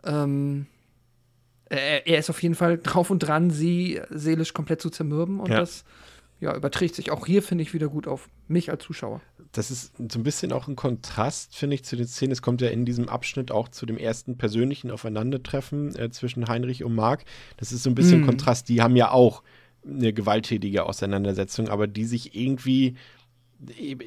Ähm, 0.03 0.68
er, 1.70 2.07
er, 2.07 2.20
ist 2.20 2.30
auf 2.30 2.41
jeden 2.43 2.55
Fall 2.55 2.78
drauf 2.78 3.09
und 3.09 3.20
dran, 3.20 3.49
sie 3.49 4.01
seelisch 4.09 4.53
komplett 4.53 4.82
zu 4.82 4.89
zermürben 4.89 5.39
und 5.39 5.49
ja. 5.49 5.59
das 5.59 5.84
ja, 6.40 6.56
überträgt 6.56 6.96
sich 6.96 7.12
auch 7.12 7.26
hier, 7.26 7.42
finde 7.42 7.62
ich, 7.64 7.74
wieder 7.74 7.88
gut 7.88 8.08
auf 8.08 8.30
mich 8.48 8.70
als 8.70 8.84
Zuschauer. 8.84 9.22
Das 9.52 9.72
ist 9.72 9.94
so 9.98 10.20
ein 10.20 10.24
bisschen 10.24 10.52
auch 10.52 10.68
ein 10.68 10.76
Kontrast, 10.76 11.56
finde 11.56 11.76
ich, 11.76 11.86
zu 11.86 11.96
den 11.96 12.08
Szenen. 12.08 12.34
Es 12.34 12.42
kommt 12.42 12.62
ja 12.62 12.68
in 12.68 12.86
diesem 12.86 13.08
Abschnitt 13.08 13.52
auch 13.52 13.70
zu 13.70 13.86
dem 13.86 13.98
ersten 13.98 14.38
persönlichen 14.38 14.92
Aufeinandertreffen 14.92 15.96
äh, 15.96 16.10
zwischen 16.12 16.48
Heinrich 16.48 16.84
und 16.84 16.94
Marc. 16.94 17.24
Das 17.58 17.72
ist 17.72 17.84
so 17.84 17.90
ein 17.90 17.96
bisschen 17.96 18.22
mm. 18.22 18.26
Kontrast. 18.26 18.68
Die 18.68 18.82
haben 18.82 18.98
ja 18.98 19.12
auch 19.12 19.44
eine 19.88 20.12
gewalttätige 20.12 20.86
Auseinandersetzung, 20.86 21.70
aber 21.70 21.88
die 21.88 22.06
sich 22.06 22.36
irgendwie 22.36 22.96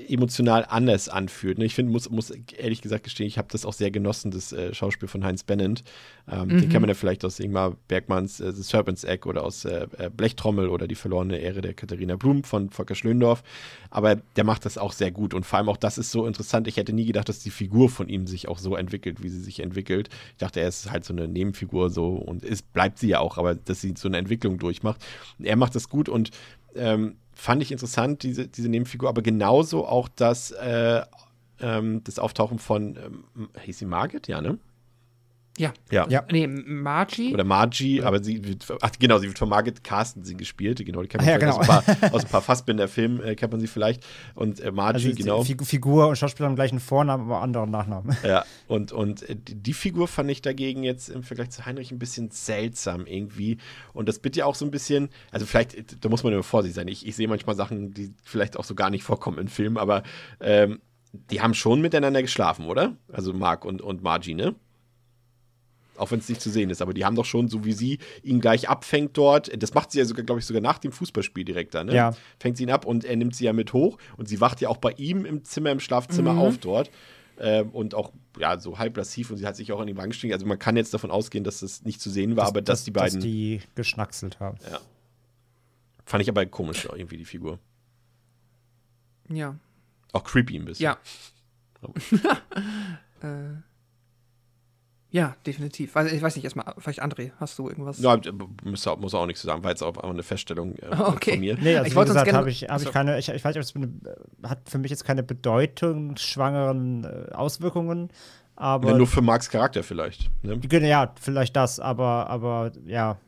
emotional 0.09 0.67
anders 0.69 1.09
anfühlt. 1.09 1.59
Ne? 1.59 1.65
Ich 1.65 1.75
finde, 1.75 1.91
muss, 1.91 2.11
muss 2.11 2.31
ehrlich 2.31 2.83
gesagt 2.83 3.05
gestehen, 3.05 3.27
ich 3.27 3.39
habe 3.39 3.49
das 3.51 3.65
auch 3.65 3.73
sehr 3.73 3.91
genossen, 3.91 4.31
das 4.31 4.53
äh, 4.53 4.75
Schauspiel 4.75 5.09
von 5.09 5.25
Heinz 5.25 5.43
Bennent. 5.43 5.85
Ähm, 6.31 6.49
mhm. 6.49 6.61
Den 6.61 6.69
kennt 6.69 6.81
man 6.81 6.89
ja 6.89 6.95
vielleicht 6.95 7.25
aus 7.25 7.41
Ingmar 7.41 7.77
Bergmanns 7.89 8.41
äh, 8.41 8.53
The 8.53 8.63
Serpent's 8.63 9.05
Egg 9.05 9.27
oder 9.27 9.45
aus 9.45 9.65
äh, 9.65 9.87
äh, 9.97 10.11
Blechtrommel 10.11 10.69
oder 10.69 10.87
Die 10.87 10.95
verlorene 10.95 11.39
Ehre 11.39 11.63
der 11.63 11.73
Katharina 11.73 12.17
Blum 12.17 12.45
von 12.45 12.71
Volker 12.71 12.95
Schlöndorf. 12.95 13.43
Aber 13.91 14.17
der 14.17 14.45
macht 14.45 14.67
das 14.67 14.77
auch 14.77 14.93
sehr 14.93 15.11
gut 15.11 15.33
und 15.33 15.47
vor 15.47 15.59
allem 15.59 15.71
auch 15.71 15.79
das 15.79 15.97
ist 15.97 16.11
so 16.11 16.27
interessant. 16.27 16.69
Ich 16.69 16.77
hätte 16.77 16.93
nie 16.93 17.07
gedacht, 17.07 17.29
dass 17.29 17.41
die 17.41 17.51
Figur 17.51 17.89
von 17.89 18.09
ihm 18.09 18.27
sich 18.27 18.49
auch 18.49 18.59
so 18.59 18.77
entwickelt, 18.77 19.23
wie 19.23 19.31
sie 19.31 19.41
sich 19.41 19.61
entwickelt. 19.61 20.11
Ich 20.33 20.39
dachte, 20.39 20.61
er 20.61 20.69
ist 20.69 20.91
halt 20.91 21.05
so 21.05 21.15
eine 21.15 21.27
Nebenfigur 21.27 21.91
so 21.91 22.15
und 22.15 22.45
ist, 22.45 22.73
bleibt 22.75 22.99
sie 22.99 23.09
ja 23.09 23.21
auch, 23.21 23.39
aber 23.39 23.55
dass 23.55 23.81
sie 23.81 23.95
so 23.97 24.09
eine 24.09 24.19
Entwicklung 24.19 24.59
durchmacht. 24.59 25.03
Er 25.39 25.57
macht 25.57 25.75
das 25.75 25.89
gut 25.89 26.09
und 26.09 26.31
ähm, 26.75 27.17
fand 27.39 27.63
ich 27.63 27.71
interessant, 27.71 28.25
diese, 28.25 28.49
diese 28.49 28.69
Nebenfigur, 28.69 29.09
aber 29.09 29.23
genauso 29.23 29.87
auch 29.87 30.09
das, 30.09 30.51
äh, 30.51 31.03
ähm, 31.61 32.03
das 32.03 32.19
Auftauchen 32.19 32.59
von, 32.59 32.97
ähm, 32.97 33.49
hieß 33.63 33.79
sie 33.79 33.87
Margit? 33.87 34.27
Ja, 34.27 34.41
ne? 34.41 34.59
Ja. 35.59 35.73
Ja. 35.91 36.07
ja. 36.09 36.25
Nee, 36.31 36.47
Margie. 36.47 37.35
Oder 37.35 37.45
Margie, 37.45 38.03
aber 38.03 38.23
sie 38.23 38.45
wird, 38.45 38.67
ach 38.81 38.91
genau, 38.99 39.19
sie 39.19 39.27
wird 39.29 39.39
von 39.39 39.49
Margit 39.49 39.83
Carstensen 39.85 40.37
gespielt. 40.37 40.85
Genau, 40.85 41.03
die 41.03 41.09
kennt 41.09 41.25
man 41.25 41.33
ja, 41.33 41.39
genau. 41.39 41.59
aus, 41.59 41.69
ein 41.69 41.85
paar, 41.85 41.85
aus 42.13 42.25
ein 42.25 42.31
paar 42.31 42.43
Fassbinder-Filmen, 42.43 43.23
äh, 43.23 43.35
kennt 43.35 43.53
man 43.53 43.61
sie 43.61 43.67
vielleicht. 43.67 44.05
Und 44.35 44.61
äh, 44.61 44.71
Margie, 44.71 45.09
also, 45.09 45.17
genau. 45.17 45.45
Fig 45.45 45.63
Figur 45.65 46.09
und 46.09 46.17
Schauspieler 46.17 46.49
haben 46.49 46.55
gleichen 46.55 46.81
Vornamen, 46.81 47.25
aber 47.25 47.43
anderen 47.43 47.71
Nachnamen. 47.71 48.17
Ja, 48.25 48.45
und, 48.67 48.93
und 48.93 49.29
äh, 49.29 49.37
die 49.37 49.73
Figur 49.73 50.09
fand 50.09 50.31
ich 50.31 50.43
dagegen 50.43 50.83
jetzt 50.83 51.09
im 51.09 51.23
Vergleich 51.23 51.51
zu 51.51 51.67
Heinrich 51.67 51.91
ein 51.91 51.99
bisschen 51.99 52.31
seltsam 52.31 53.07
irgendwie. 53.07 53.59
Und 53.93 54.09
das 54.09 54.19
bitte 54.19 54.41
ja 54.41 54.47
auch 54.47 54.55
so 54.55 54.65
ein 54.65 54.71
bisschen, 54.71 55.09
also 55.31 55.47
vielleicht, 55.47 56.05
da 56.05 56.09
muss 56.09 56.23
man 56.23 56.33
immer 56.33 56.43
vorsichtig 56.43 56.77
sein. 56.77 56.89
Ich, 56.89 57.07
ich 57.07 57.17
sehe 57.17 57.29
manchmal 57.29 57.57
Sachen, 57.57 57.93
die 57.93 58.15
vielleicht 58.23 58.57
auch 58.57 58.65
so 58.65 58.75
gar 58.75 58.91
nicht 58.91 59.03
vorkommen 59.03 59.39
in 59.39 59.49
Filmen, 59.49 59.79
aber 59.79 60.03
ähm, 60.41 60.81
die 61.13 61.41
haben 61.41 61.55
schon 61.55 61.81
miteinander 61.81 62.23
geschlafen, 62.23 62.67
oder? 62.67 62.97
Also 63.13 63.33
Mark 63.33 63.65
und, 63.65 63.83
und 63.83 64.03
Margie, 64.03 64.35
ne? 64.35 64.55
Auch 65.99 66.11
wenn 66.11 66.21
es 66.21 66.29
nicht 66.29 66.41
zu 66.41 66.51
sehen 66.51 66.71
ist. 66.71 66.81
Aber 66.81 66.95
die 66.95 67.05
haben 67.05 67.17
doch 67.17 67.25
schon, 67.25 67.49
so 67.49 67.65
wie 67.65 67.73
sie 67.73 67.99
ihn 68.23 68.41
gleich 68.41 68.69
abfängt 68.69 69.17
dort, 69.17 69.51
das 69.61 69.75
macht 69.75 69.91
sie 69.91 69.99
ja 69.99 70.05
sogar, 70.05 70.25
glaube 70.25 70.41
ich, 70.41 70.47
sogar 70.47 70.63
nach 70.63 70.79
dem 70.79 70.93
Fußballspiel 70.93 71.45
direkt 71.45 71.75
dann, 71.75 71.89
ne? 71.89 71.95
Ja. 71.95 72.15
Fängt 72.39 72.57
sie 72.57 72.63
ihn 72.63 72.71
ab 72.71 72.87
und 72.87 73.05
er 73.05 73.17
nimmt 73.17 73.35
sie 73.35 73.45
ja 73.45 73.53
mit 73.53 73.73
hoch 73.73 73.99
und 74.17 74.29
sie 74.29 74.41
wacht 74.41 74.61
ja 74.61 74.69
auch 74.69 74.77
bei 74.79 74.93
ihm 74.93 75.25
im 75.25 75.45
Zimmer, 75.45 75.71
im 75.71 75.81
Schlafzimmer 75.81 76.35
mhm. 76.35 76.39
auf 76.39 76.59
dort. 76.59 76.91
Ähm, 77.41 77.71
und 77.71 77.95
auch, 77.95 78.13
ja, 78.39 78.59
so 78.59 78.79
halb 78.79 78.97
lassiv 78.97 79.31
und 79.31 79.37
sie 79.37 79.47
hat 79.47 79.55
sich 79.57 79.71
auch 79.73 79.81
an 79.81 79.87
die 79.87 79.97
Wangen 79.97 80.11
gestiegen. 80.11 80.33
Also 80.33 80.47
man 80.47 80.59
kann 80.59 80.77
jetzt 80.77 80.93
davon 80.93 81.11
ausgehen, 81.11 81.45
dass 81.45 81.61
das 81.61 81.85
nicht 81.85 82.01
zu 82.01 82.11
sehen 82.11 82.37
war, 82.37 82.45
das, 82.45 82.51
aber 82.51 82.63
dass 82.63 82.81
das, 82.81 82.85
die 82.85 82.91
beiden. 82.91 83.15
Dass 83.19 83.25
die 83.25 83.61
geschnackselt 83.75 84.41
haben. 84.41 84.59
Ja. 84.69 84.81
Fand 86.05 86.23
ich 86.23 86.29
aber 86.29 86.45
komisch, 86.47 86.89
irgendwie, 86.91 87.17
die 87.17 87.25
Figur. 87.25 87.59
Ja. 89.29 89.57
Auch 90.13 90.25
creepy 90.25 90.57
ein 90.57 90.65
bisschen. 90.65 90.85
Ja. 90.85 90.99
äh. 93.23 93.68
Ja, 95.19 95.35
definitiv. 95.45 95.97
Ich 95.97 96.23
weiß 96.23 96.37
nicht, 96.37 96.45
erstmal, 96.45 96.73
vielleicht 96.79 97.03
André, 97.03 97.33
hast 97.41 97.59
du 97.59 97.69
irgendwas? 97.69 97.99
Ja, 97.99 98.17
muss, 98.63 98.87
muss 98.87 99.15
auch 99.15 99.27
nichts 99.27 99.41
zu 99.41 99.49
sagen, 99.49 99.65
war 99.65 99.71
jetzt 99.71 99.83
auch 99.83 99.97
eine 99.97 100.23
Feststellung 100.23 100.77
äh, 100.77 100.95
okay. 100.99 101.33
von 101.33 101.41
mir. 101.41 101.57
Nee, 101.61 101.77
also 101.77 101.89
ich 101.89 101.97
wollte 101.97 102.13
gesagt, 102.13 102.33
habe 102.33 102.49
ich, 102.51 102.63
hab 102.69 102.81
ich 102.81 102.93
keine, 102.93 103.19
ich, 103.19 103.29
ich 103.29 103.45
weiß 103.45 103.57
nicht, 103.57 103.77
ob 103.77 103.83
es 103.83 104.49
hat 104.49 104.61
für 104.71 104.79
mich 104.79 104.93
jetzt 104.93 105.05
keine 105.05 105.25
bedeutungsschwangeren 105.25 107.05
äh, 107.05 107.35
Auswirkungen, 107.35 108.11
aber. 108.55 108.91
Ja, 108.91 108.97
nur 108.97 109.09
für 109.09 109.23
Marks 109.23 109.51
Charakter 109.51 109.83
vielleicht. 109.83 110.31
Ne? 110.43 110.61
Ja, 110.87 111.13
vielleicht 111.21 111.57
das, 111.57 111.81
aber, 111.81 112.31
aber 112.31 112.71
ja, 112.87 113.19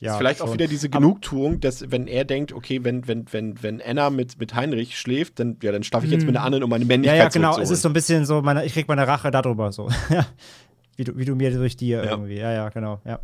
ja, 0.00 0.12
ist 0.12 0.18
vielleicht 0.18 0.38
schon. 0.40 0.48
auch 0.48 0.52
wieder 0.52 0.66
diese 0.66 0.88
Genugtuung, 0.88 1.60
dass 1.60 1.90
wenn 1.90 2.06
er 2.06 2.24
denkt, 2.24 2.52
okay, 2.52 2.82
wenn, 2.82 3.06
wenn, 3.06 3.24
wenn, 3.32 3.62
wenn 3.62 3.80
Anna 3.80 4.10
mit, 4.10 4.38
mit 4.38 4.54
Heinrich 4.54 4.98
schläft, 4.98 5.38
dann, 5.38 5.56
ja, 5.62 5.72
dann 5.72 5.82
schlafe 5.82 6.06
ich 6.06 6.12
jetzt 6.12 6.26
mit 6.26 6.34
der 6.34 6.42
hm. 6.42 6.46
anderen, 6.46 6.64
um 6.64 6.70
meine 6.70 6.84
Männlichkeit 6.84 7.18
Ja, 7.18 7.24
ja, 7.24 7.28
genau. 7.30 7.58
Es 7.58 7.70
ist 7.70 7.82
so 7.82 7.88
ein 7.88 7.92
bisschen 7.92 8.26
so, 8.26 8.42
meine, 8.42 8.64
ich 8.64 8.74
krieg 8.74 8.88
meine 8.88 9.06
Rache 9.06 9.30
darüber 9.30 9.72
so. 9.72 9.88
Wie 10.96 11.04
du, 11.04 11.16
wie 11.16 11.24
du 11.24 11.34
mir 11.34 11.50
durch 11.50 11.76
dir 11.76 12.04
ja. 12.04 12.10
irgendwie. 12.10 12.36
Ja, 12.36 12.52
ja, 12.52 12.68
genau, 12.68 13.00
ja. 13.04 13.20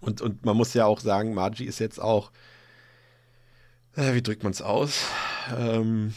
Und, 0.00 0.20
und 0.20 0.44
man 0.44 0.56
muss 0.56 0.74
ja 0.74 0.86
auch 0.86 1.00
sagen, 1.00 1.34
Margie 1.34 1.64
ist 1.64 1.78
jetzt 1.80 2.00
auch, 2.00 2.30
äh, 3.96 4.14
wie 4.14 4.22
drückt 4.22 4.44
man 4.44 4.52
es 4.52 4.62
aus? 4.62 5.06
Ähm, 5.56 6.14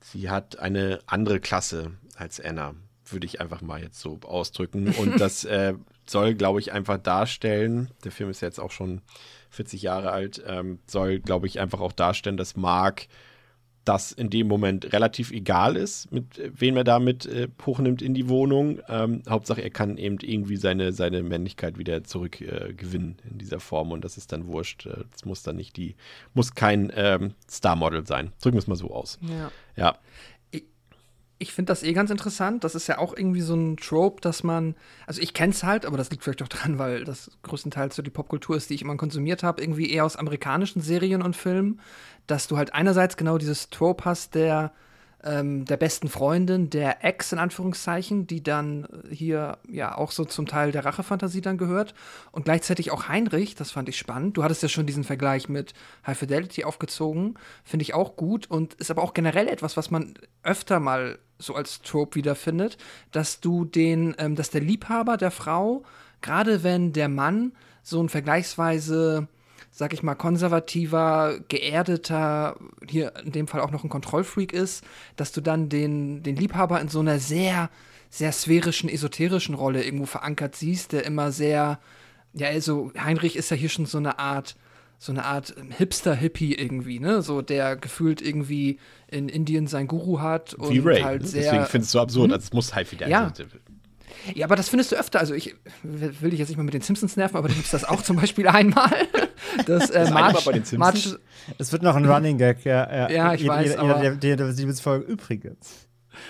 sie 0.00 0.30
hat 0.30 0.58
eine 0.58 1.00
andere 1.06 1.40
Klasse 1.40 1.92
als 2.16 2.40
Anna, 2.40 2.74
würde 3.06 3.26
ich 3.26 3.40
einfach 3.40 3.62
mal 3.62 3.82
jetzt 3.82 4.00
so 4.00 4.20
ausdrücken. 4.22 4.88
Und 4.98 5.20
das 5.20 5.44
äh, 5.44 5.74
soll, 6.06 6.34
glaube 6.34 6.60
ich, 6.60 6.72
einfach 6.72 6.98
darstellen, 6.98 7.90
der 8.04 8.12
Film 8.12 8.30
ist 8.30 8.40
jetzt 8.40 8.60
auch 8.60 8.70
schon 8.70 9.02
40 9.50 9.82
Jahre 9.82 10.12
alt, 10.12 10.42
ähm, 10.46 10.78
soll, 10.86 11.20
glaube 11.20 11.46
ich, 11.46 11.60
einfach 11.60 11.80
auch 11.80 11.92
darstellen, 11.92 12.36
dass 12.36 12.56
Mark 12.56 13.08
das 13.84 14.12
in 14.12 14.30
dem 14.30 14.48
Moment 14.48 14.92
relativ 14.92 15.30
egal 15.30 15.76
ist, 15.76 16.10
mit 16.12 16.40
wem 16.54 16.76
er 16.76 16.84
damit 16.84 17.26
äh, 17.26 17.48
hochnimmt 17.64 18.02
in 18.02 18.14
die 18.14 18.28
Wohnung. 18.28 18.80
Ähm, 18.88 19.22
Hauptsache, 19.28 19.62
er 19.62 19.70
kann 19.70 19.98
eben 19.98 20.18
irgendwie 20.20 20.56
seine, 20.56 20.92
seine 20.92 21.22
Männlichkeit 21.22 21.78
wieder 21.78 22.04
zurückgewinnen 22.04 23.16
äh, 23.24 23.30
in 23.30 23.38
dieser 23.38 23.60
Form 23.60 23.92
und 23.92 24.04
das 24.04 24.16
ist 24.16 24.32
dann 24.32 24.46
wurscht. 24.46 24.86
Äh, 24.86 25.04
das 25.12 25.24
muss 25.24 25.42
dann 25.42 25.56
nicht 25.56 25.76
die, 25.76 25.96
muss 26.32 26.54
kein 26.54 26.92
ähm, 26.94 27.34
Star-Model 27.48 28.06
sein. 28.06 28.32
Drücken 28.40 28.56
wir 28.56 28.60
es 28.60 28.66
mal 28.66 28.76
so 28.76 28.90
aus. 28.90 29.18
Ja. 29.22 29.50
ja 29.76 29.98
ich 31.38 31.52
finde 31.52 31.70
das 31.70 31.82
eh 31.82 31.92
ganz 31.92 32.10
interessant. 32.10 32.64
Das 32.64 32.74
ist 32.74 32.86
ja 32.86 32.98
auch 32.98 33.14
irgendwie 33.16 33.40
so 33.40 33.54
ein 33.54 33.76
Trope, 33.76 34.20
dass 34.20 34.42
man, 34.44 34.74
also 35.06 35.20
ich 35.20 35.34
kenne 35.34 35.52
es 35.52 35.62
halt, 35.62 35.84
aber 35.84 35.96
das 35.96 36.10
liegt 36.10 36.24
vielleicht 36.24 36.42
auch 36.42 36.48
dran, 36.48 36.78
weil 36.78 37.04
das 37.04 37.30
größtenteils 37.42 37.96
so 37.96 38.02
die 38.02 38.10
Popkultur 38.10 38.56
ist, 38.56 38.70
die 38.70 38.74
ich 38.74 38.82
immer 38.82 38.96
konsumiert 38.96 39.42
habe, 39.42 39.60
irgendwie 39.60 39.90
eher 39.90 40.04
aus 40.04 40.16
amerikanischen 40.16 40.80
Serien 40.80 41.22
und 41.22 41.36
Filmen, 41.36 41.80
dass 42.26 42.46
du 42.46 42.56
halt 42.56 42.74
einerseits 42.74 43.16
genau 43.16 43.38
dieses 43.38 43.70
Trope 43.70 44.04
hast, 44.04 44.34
der 44.34 44.72
ähm, 45.24 45.64
der 45.64 45.78
besten 45.78 46.08
Freundin, 46.08 46.70
der 46.70 47.04
Ex 47.04 47.32
in 47.32 47.38
Anführungszeichen, 47.38 48.26
die 48.26 48.42
dann 48.42 48.86
hier 49.10 49.58
ja 49.68 49.96
auch 49.96 50.10
so 50.10 50.24
zum 50.24 50.46
Teil 50.46 50.70
der 50.70 50.84
Rachefantasie 50.84 51.40
dann 51.40 51.56
gehört. 51.56 51.94
Und 52.30 52.44
gleichzeitig 52.44 52.90
auch 52.90 53.08
Heinrich, 53.08 53.54
das 53.54 53.70
fand 53.70 53.88
ich 53.88 53.96
spannend. 53.96 54.36
Du 54.36 54.44
hattest 54.44 54.62
ja 54.62 54.68
schon 54.68 54.86
diesen 54.86 55.04
Vergleich 55.04 55.48
mit 55.48 55.72
High 56.06 56.18
Fidelity 56.18 56.64
aufgezogen, 56.64 57.36
finde 57.64 57.82
ich 57.82 57.94
auch 57.94 58.16
gut 58.16 58.50
und 58.50 58.74
ist 58.74 58.90
aber 58.90 59.02
auch 59.02 59.14
generell 59.14 59.48
etwas, 59.48 59.76
was 59.76 59.90
man 59.90 60.14
öfter 60.42 60.78
mal 60.78 61.18
so 61.38 61.54
als 61.54 61.80
Trope 61.80 62.16
wiederfindet, 62.16 62.76
dass 63.10 63.40
du 63.40 63.64
den, 63.64 64.14
ähm, 64.18 64.36
dass 64.36 64.50
der 64.50 64.60
Liebhaber 64.60 65.16
der 65.16 65.30
Frau, 65.30 65.84
gerade 66.20 66.62
wenn 66.62 66.92
der 66.92 67.08
Mann 67.08 67.52
so 67.82 68.00
ein 68.02 68.08
vergleichsweise 68.08 69.28
sag 69.76 69.92
ich 69.92 70.04
mal, 70.04 70.14
konservativer, 70.14 71.40
geerdeter, 71.48 72.56
hier 72.88 73.12
in 73.24 73.32
dem 73.32 73.48
Fall 73.48 73.60
auch 73.60 73.72
noch 73.72 73.82
ein 73.82 73.90
Kontrollfreak 73.90 74.52
ist, 74.52 74.84
dass 75.16 75.32
du 75.32 75.40
dann 75.40 75.68
den, 75.68 76.22
den 76.22 76.36
Liebhaber 76.36 76.80
in 76.80 76.86
so 76.86 77.00
einer 77.00 77.18
sehr, 77.18 77.70
sehr 78.08 78.30
sphärischen, 78.30 78.88
esoterischen 78.88 79.56
Rolle 79.56 79.82
irgendwo 79.82 80.06
verankert 80.06 80.54
siehst, 80.54 80.92
der 80.92 81.04
immer 81.04 81.32
sehr, 81.32 81.80
ja, 82.34 82.46
also 82.46 82.92
Heinrich 82.96 83.34
ist 83.34 83.50
ja 83.50 83.56
hier 83.56 83.68
schon 83.68 83.86
so 83.86 83.98
eine 83.98 84.20
Art, 84.20 84.54
so 85.00 85.10
eine 85.10 85.24
Art 85.24 85.52
Hipster-Hippie 85.76 86.54
irgendwie, 86.54 87.00
ne? 87.00 87.20
So 87.20 87.42
der 87.42 87.74
gefühlt 87.74 88.22
irgendwie 88.22 88.78
in 89.08 89.28
Indien 89.28 89.66
sein 89.66 89.88
Guru 89.88 90.20
hat 90.20 90.54
und 90.54 90.70
Wie 90.72 90.78
Ray. 90.78 91.02
halt 91.02 91.22
ne? 91.22 91.28
sehr. 91.28 91.42
Deswegen 91.42 91.64
finde 91.66 91.82
ich 91.82 91.88
es 91.88 91.90
so 91.92 92.00
absurd, 92.00 92.28
Hm? 92.28 92.32
als 92.34 92.44
es 92.44 92.52
muss 92.52 92.74
halt 92.76 92.92
wieder. 92.92 93.08
Ja. 93.08 93.24
Also, 93.24 93.42
Ja, 94.34 94.46
aber 94.46 94.56
das 94.56 94.68
findest 94.68 94.92
du 94.92 94.96
öfter. 94.96 95.20
Also 95.20 95.34
ich 95.34 95.54
will 95.82 96.30
dich 96.30 96.38
jetzt 96.38 96.48
nicht 96.48 96.56
mal 96.56 96.62
mit 96.64 96.74
den 96.74 96.80
Simpsons 96.82 97.16
nerven, 97.16 97.36
aber 97.36 97.48
da 97.48 97.54
gibt 97.54 97.66
es 97.66 97.70
das 97.72 97.84
auch 97.84 98.02
zum 98.02 98.16
Beispiel 98.16 98.46
einmal. 98.48 98.90
Das, 99.66 99.90
äh, 99.90 100.00
Das 100.00 100.10
Marge, 100.10 100.38
bei 100.44 100.52
den 100.52 100.64
Simpsons? 100.64 101.18
Es 101.58 101.72
wird 101.72 101.82
noch 101.82 101.96
ein 101.96 102.04
Running 102.08 102.38
Gag, 102.38 102.64
ja. 102.64 102.90
Ja, 102.90 103.10
Ja, 103.10 103.34
ich 103.34 103.42
jeder, 103.42 103.52
weiß, 103.54 103.68
Jeder, 103.70 103.80
aber- 103.82 104.02
jeder, 104.02 104.16
der, 104.16 104.36
der 104.36 104.52
Siebensfolge 104.52 105.04
übrigens. 105.06 105.86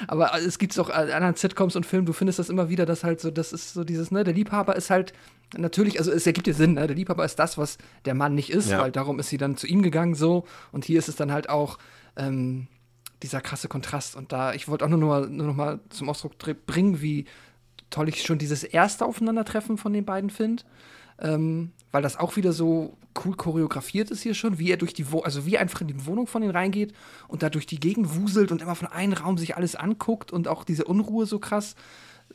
aber 0.09 0.33
es 0.39 0.59
gibt 0.59 0.79
auch 0.79 0.91
an 0.91 1.11
anderen 1.11 1.35
Sitcoms 1.37 1.77
und 1.77 1.85
Filmen, 1.87 2.07
du 2.07 2.13
findest 2.13 2.39
das 2.39 2.49
immer 2.49 2.69
wieder, 2.69 2.87
dass 2.87 3.05
halt 3.05 3.21
so, 3.21 3.31
das 3.31 3.53
ist 3.53 3.75
so 3.75 3.85
dieses, 3.85 4.11
ne, 4.11 4.25
der 4.25 4.35
Liebhaber 4.35 4.75
ist 4.77 4.91
halt 4.91 5.13
natürlich, 5.57 5.99
also 5.99 6.11
es 6.11 6.27
ergibt 6.27 6.47
dir 6.47 6.55
Sinn, 6.55 6.73
ne, 6.75 6.87
der 6.87 6.97
Liebhaber 6.97 7.25
ist 7.25 7.39
das, 7.39 7.59
was 7.59 7.79
der 8.07 8.15
Mann 8.15 8.35
nicht 8.35 8.51
ist, 8.51 8.71
Ja. 8.71 8.81
weil 8.81 8.91
darum 8.93 9.19
ist 9.21 9.29
sie 9.29 9.37
dann 9.37 9.57
zu 9.57 9.67
ihm 9.67 9.83
gegangen 9.83 10.15
so 10.15 10.47
und 10.73 10.85
hier 10.85 10.99
ist 10.99 11.09
es 11.09 11.17
dann 11.17 11.33
halt 11.33 11.49
auch 11.51 11.79
ähm, 12.17 12.67
dieser 13.23 13.41
krasse 13.41 13.69
Kontrast 13.69 14.17
und 14.17 14.33
da, 14.33 14.53
ich 14.55 14.69
wollte 14.69 14.85
auch 14.85 14.89
nur, 14.89 14.99
mal- 15.01 15.29
nur 15.29 15.47
noch 15.49 15.55
mal 15.57 15.81
zum 15.91 16.09
Ausdruck 16.09 16.39
dr- 16.39 16.55
bringen, 16.67 17.01
wie 17.03 17.27
toll 17.91 18.09
ich 18.09 18.23
schon 18.23 18.39
dieses 18.39 18.65
erste 18.65 19.07
Aufeinandertreffen 19.07 19.79
von 19.79 19.93
den 19.93 20.05
beiden 20.05 20.31
finde. 20.31 20.63
Ähm, 21.21 21.71
weil 21.93 22.03
das 22.03 22.19
auch 22.19 22.35
wieder 22.35 22.53
so 22.53 22.97
cool 23.25 23.37
choreografiert 23.37 24.11
ist 24.11 24.23
hier 24.23 24.35
schon, 24.35 24.59
wie 24.59 24.71
er 24.71 24.77
durch 24.77 24.95
die 24.95 25.13
Wo 25.13 25.21
also 25.21 25.47
wie 25.47 25.59
einfach 25.59 25.81
in 25.81 25.87
die 25.87 26.07
Wohnung 26.07 26.27
von 26.27 26.43
ihnen 26.43 26.51
reingeht 26.51 26.93
und 27.29 27.45
da 27.45 27.51
durch 27.51 27.67
die 27.67 27.79
Gegend 27.79 28.17
wuselt 28.17 28.51
und 28.51 28.61
immer 28.61 28.75
von 28.75 28.89
einem 28.89 29.13
Raum 29.13 29.39
sich 29.39 29.57
alles 29.57 29.77
anguckt 29.77 30.33
und 30.33 30.49
auch 30.49 30.65
diese 30.65 30.87
Unruhe 30.87 31.27
so 31.27 31.39
krass 31.39 31.77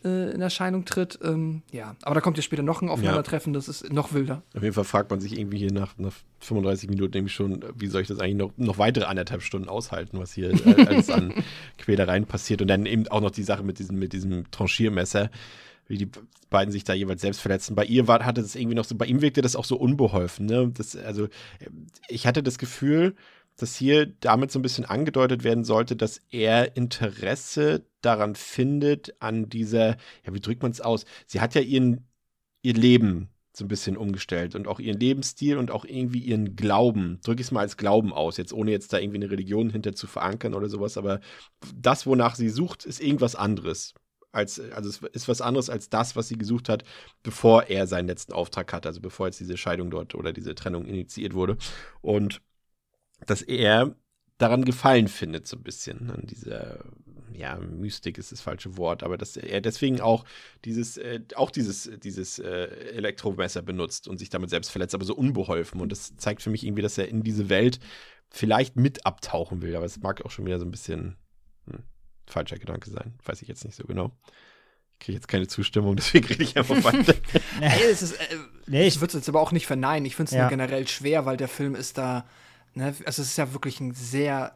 äh, 0.04 0.32
in 0.32 0.42
Erscheinung 0.42 0.86
tritt. 0.86 1.20
Ähm, 1.24 1.62
ja, 1.72 1.96
aber 2.04 2.16
da 2.16 2.22
kommt 2.22 2.38
ja 2.38 2.44
später 2.44 2.64
noch 2.64 2.82
ein 2.82 2.90
Aufeinandertreffen, 2.90 3.54
das 3.54 3.68
ist 3.68 3.92
noch 3.92 4.14
wilder. 4.14 4.44
Auf 4.56 4.64
jeden 4.64 4.74
Fall 4.74 4.84
fragt 4.84 5.12
man 5.12 5.20
sich 5.20 5.38
irgendwie 5.38 5.58
hier 5.58 5.72
nach, 5.72 5.98
nach 5.98 6.14
35 6.40 6.90
Minuten 6.90 7.14
nämlich 7.16 7.34
schon, 7.34 7.64
wie 7.76 7.88
soll 7.88 8.02
ich 8.02 8.08
das 8.08 8.20
eigentlich 8.20 8.38
noch, 8.38 8.52
noch 8.58 8.78
weitere 8.78 9.06
anderthalb 9.06 9.42
Stunden 9.42 9.68
aushalten, 9.68 10.20
was 10.20 10.34
hier 10.34 10.52
äh, 10.52 10.86
alles 10.88 11.10
an 11.10 11.34
Quälereien 11.78 12.26
passiert. 12.26 12.62
Und 12.62 12.68
dann 12.68 12.86
eben 12.86 13.08
auch 13.08 13.22
noch 13.22 13.32
die 13.32 13.44
Sache 13.44 13.64
mit 13.64 13.80
diesem, 13.80 13.98
mit 14.00 14.14
diesem 14.14 14.50
Tranchiermesser, 14.52 15.30
wie 15.88 15.98
die 15.98 16.10
beiden 16.50 16.72
sich 16.72 16.84
da 16.84 16.94
jeweils 16.94 17.22
selbst 17.22 17.42
verletzen. 17.42 17.76
Bei 17.76 17.84
ihr 17.84 18.08
war, 18.08 18.24
hatte 18.26 18.42
das 18.42 18.56
irgendwie 18.56 18.76
noch 18.76 18.86
so, 18.86 18.96
bei 18.96 19.06
ihm 19.06 19.22
wirkte 19.22 19.42
das 19.42 19.56
auch 19.56 19.66
so 19.66 19.76
unbeholfen. 19.76 20.46
Ne? 20.46 20.72
Das, 20.74 20.96
also, 20.96 21.28
ich 22.08 22.28
hatte 22.28 22.44
das 22.44 22.58
Gefühl, 22.58 23.16
dass 23.58 23.76
hier 23.76 24.06
damit 24.06 24.52
so 24.52 24.60
ein 24.60 24.62
bisschen 24.62 24.86
angedeutet 24.86 25.44
werden 25.44 25.64
sollte, 25.64 25.96
dass 25.96 26.22
er 26.32 26.78
Interesse 26.78 27.84
daran 28.02 28.36
findet, 28.36 29.16
an 29.22 29.50
dieser, 29.50 29.98
ja, 30.26 30.34
wie 30.34 30.40
drückt 30.40 30.62
man 30.62 30.72
es 30.72 30.82
aus? 30.82 31.06
Sie 31.28 31.42
hat 31.42 31.56
ja 31.56 31.62
ihren, 31.62 32.08
ihr 32.62 32.74
Leben 32.74 33.30
so 33.60 33.66
ein 33.66 33.68
bisschen 33.68 33.98
umgestellt 33.98 34.56
und 34.56 34.68
auch 34.68 34.80
ihren 34.80 35.00
Lebensstil 35.00 35.58
und 35.58 35.72
auch 35.72 35.86
irgendwie 35.86 36.20
ihren 36.20 36.56
Glauben, 36.56 37.20
drücke 37.24 37.42
ich 37.42 37.48
es 37.48 37.52
mal 37.52 37.62
als 37.62 37.78
Glauben 37.78 38.14
aus, 38.14 38.38
jetzt 38.38 38.54
ohne 38.54 38.72
jetzt 38.72 38.94
da 38.94 39.00
irgendwie 39.00 39.18
eine 39.18 39.32
Religion 39.32 39.70
hinter 39.70 39.94
zu 39.94 40.08
verankern 40.08 40.54
oder 40.54 40.70
sowas, 40.70 40.98
aber 40.98 41.20
das, 41.76 42.06
wonach 42.06 42.36
sie 42.36 42.50
sucht, 42.50 42.86
ist 42.86 43.02
irgendwas 43.02 43.36
anderes. 43.36 43.94
Als, 44.32 44.60
also 44.60 44.90
es 44.90 45.02
ist 45.14 45.28
was 45.28 45.42
anderes 45.42 45.70
als 45.70 45.90
das, 45.90 46.16
was 46.16 46.28
sie 46.28 46.38
gesucht 46.38 46.70
hat, 46.70 46.84
bevor 47.24 47.64
er 47.64 47.88
seinen 47.88 48.08
letzten 48.08 48.34
Auftrag 48.34 48.72
hatte, 48.72 48.88
also 48.88 49.02
bevor 49.02 49.26
jetzt 49.26 49.40
diese 49.40 49.58
Scheidung 49.58 49.90
dort 49.90 50.14
oder 50.14 50.32
diese 50.32 50.54
Trennung 50.54 50.86
initiiert 50.86 51.34
wurde. 51.34 51.58
Und 52.02 52.42
dass 53.26 53.42
er 53.42 53.96
daran 54.38 54.66
Gefallen 54.66 55.08
findet, 55.08 55.48
so 55.48 55.58
ein 55.58 55.64
bisschen, 55.64 56.12
an 56.12 56.28
dieser, 56.28 56.86
ja, 57.34 57.58
Mystik 57.58 58.18
ist 58.18 58.32
das 58.32 58.42
falsche 58.42 58.78
Wort, 58.78 59.04
aber 59.04 59.18
dass 59.18 59.38
er 59.38 59.62
deswegen 59.62 60.02
auch 60.02 60.26
dieses, 60.66 60.98
äh, 60.98 61.22
auch 61.36 61.52
dieses, 61.52 61.90
dieses 62.04 62.40
äh, 62.40 62.66
Elektromesser 62.94 63.62
benutzt 63.62 64.08
und 64.08 64.18
sich 64.18 64.30
damit 64.30 64.50
selbst 64.50 64.72
verletzt, 64.72 64.96
aber 64.96 65.06
so 65.06 65.16
unbeholfen. 65.16 65.82
Und 65.82 65.92
das 65.92 66.16
zeigt 66.18 66.42
für 66.42 66.50
mich 66.50 66.66
irgendwie, 66.66 66.82
dass 66.82 66.98
er 66.98 67.08
in 67.08 67.24
diese 67.24 67.50
Welt 67.50 67.80
vielleicht 68.30 68.76
mit 68.76 69.06
abtauchen 69.06 69.62
will, 69.62 69.76
aber 69.76 69.86
es 69.86 70.00
mag 70.00 70.24
auch 70.26 70.32
schon 70.32 70.46
wieder 70.46 70.60
so 70.60 70.66
ein 70.66 70.72
bisschen 70.72 71.16
hm, 71.66 71.84
falscher 72.26 72.58
Gedanke 72.60 72.90
sein. 72.90 73.16
Weiß 73.26 73.42
ich 73.42 73.48
jetzt 73.48 73.66
nicht 73.66 73.76
so 73.76 73.86
genau. 73.86 74.12
Ich 75.00 75.06
kriege 75.06 75.16
jetzt 75.16 75.28
keine 75.28 75.48
Zustimmung, 75.48 75.96
deswegen 75.98 76.28
rede 76.28 76.44
ich 76.44 76.58
einfach 76.58 76.84
weiter. 76.84 77.16
Ey, 77.62 77.84
es 77.92 78.02
ist, 78.02 78.14
äh, 78.14 78.36
Nee, 78.68 78.82
ich 78.88 78.96
ich, 78.96 79.02
würde 79.02 79.10
es 79.12 79.14
jetzt 79.16 79.30
aber 79.30 79.42
auch 79.42 79.52
nicht 79.52 79.66
verneinen. 79.66 80.06
Ich 80.06 80.16
finde 80.16 80.30
es 80.30 80.36
Ja. 80.36 80.42
nur 80.42 80.50
generell 80.50 80.88
schwer, 80.88 81.26
weil 81.26 81.38
der 81.38 81.48
Film 81.48 81.74
ist 81.74 81.98
da, 81.98 82.28
ne, 82.76 82.94
also 83.06 83.22
es 83.24 83.30
ist 83.30 83.38
ja 83.38 83.52
wirklich 83.54 83.80
ein 83.80 83.94
sehr, 83.96 84.54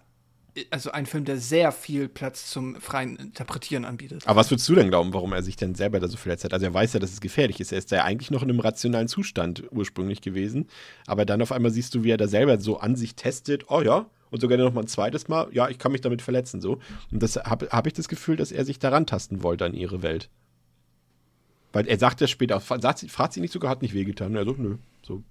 also 0.70 0.92
ein 0.92 1.06
Film, 1.06 1.26
der 1.26 1.38
sehr 1.38 1.72
viel 1.72 2.08
Platz 2.08 2.50
zum 2.50 2.80
freien 2.80 3.16
Interpretieren 3.16 3.86
anbietet. 3.86 4.28
Aber 4.28 4.40
was 4.40 4.52
würdest 4.52 4.70
du 4.70 4.76
denn 4.76 4.90
glauben, 4.90 5.14
warum 5.14 5.34
er 5.34 5.42
sich 5.42 5.56
denn 5.56 5.76
selber 5.76 6.00
da 6.00 6.08
so 6.08 6.18
verletzt 6.18 6.44
hat? 6.44 6.54
Also 6.54 6.66
er 6.66 6.74
weiß 6.74 6.94
ja, 6.94 7.00
dass 7.00 7.12
es 7.12 7.22
gefährlich 7.22 7.60
ist. 7.60 7.72
Er 7.72 7.80
ist 7.80 7.92
ja 7.92 8.04
eigentlich 8.04 8.32
noch 8.32 8.44
in 8.44 8.50
einem 8.50 8.60
rationalen 8.60 9.08
Zustand 9.08 9.64
ursprünglich 9.72 10.22
gewesen. 10.22 10.68
Aber 11.08 11.26
dann 11.26 11.42
auf 11.42 11.52
einmal 11.52 11.72
siehst 11.72 11.96
du, 11.96 12.04
wie 12.04 12.12
er 12.12 12.18
da 12.18 12.28
selber 12.28 12.60
so 12.60 12.80
an 12.80 12.96
sich 12.96 13.16
testet. 13.16 13.70
Oh 13.70 13.82
ja. 13.82 14.06
Und 14.30 14.42
sogar 14.42 14.58
noch 14.58 14.74
mal 14.74 14.82
ein 14.82 14.88
zweites 14.88 15.28
Mal. 15.28 15.48
Ja, 15.52 15.70
ich 15.70 15.78
kann 15.78 15.92
mich 15.92 16.02
damit 16.02 16.22
verletzen. 16.22 16.62
So. 16.62 16.80
Und 17.12 17.22
das 17.22 17.36
habe 17.36 17.70
hab 17.70 17.88
ich 17.88 17.94
das 17.94 18.08
Gefühl, 18.08 18.36
dass 18.36 18.52
er 18.52 18.66
sich 18.66 18.80
daran 18.80 19.06
tasten 19.06 19.44
wollte 19.44 19.66
an 19.66 19.74
ihre 19.74 20.02
Welt. 20.02 20.30
Weil 21.72 21.88
er 21.88 21.98
sagt 21.98 22.22
ja 22.22 22.28
später, 22.28 22.60
sagt, 22.60 23.00
fragt 23.10 23.34
sie 23.34 23.42
nicht 23.42 23.54
sogar, 23.54 23.72
hat 23.72 23.82
nicht 23.82 23.94
wehgetan. 23.94 24.36
Er 24.36 24.46
so, 24.46 24.56
nö. 24.58 24.78
So. 25.02 25.24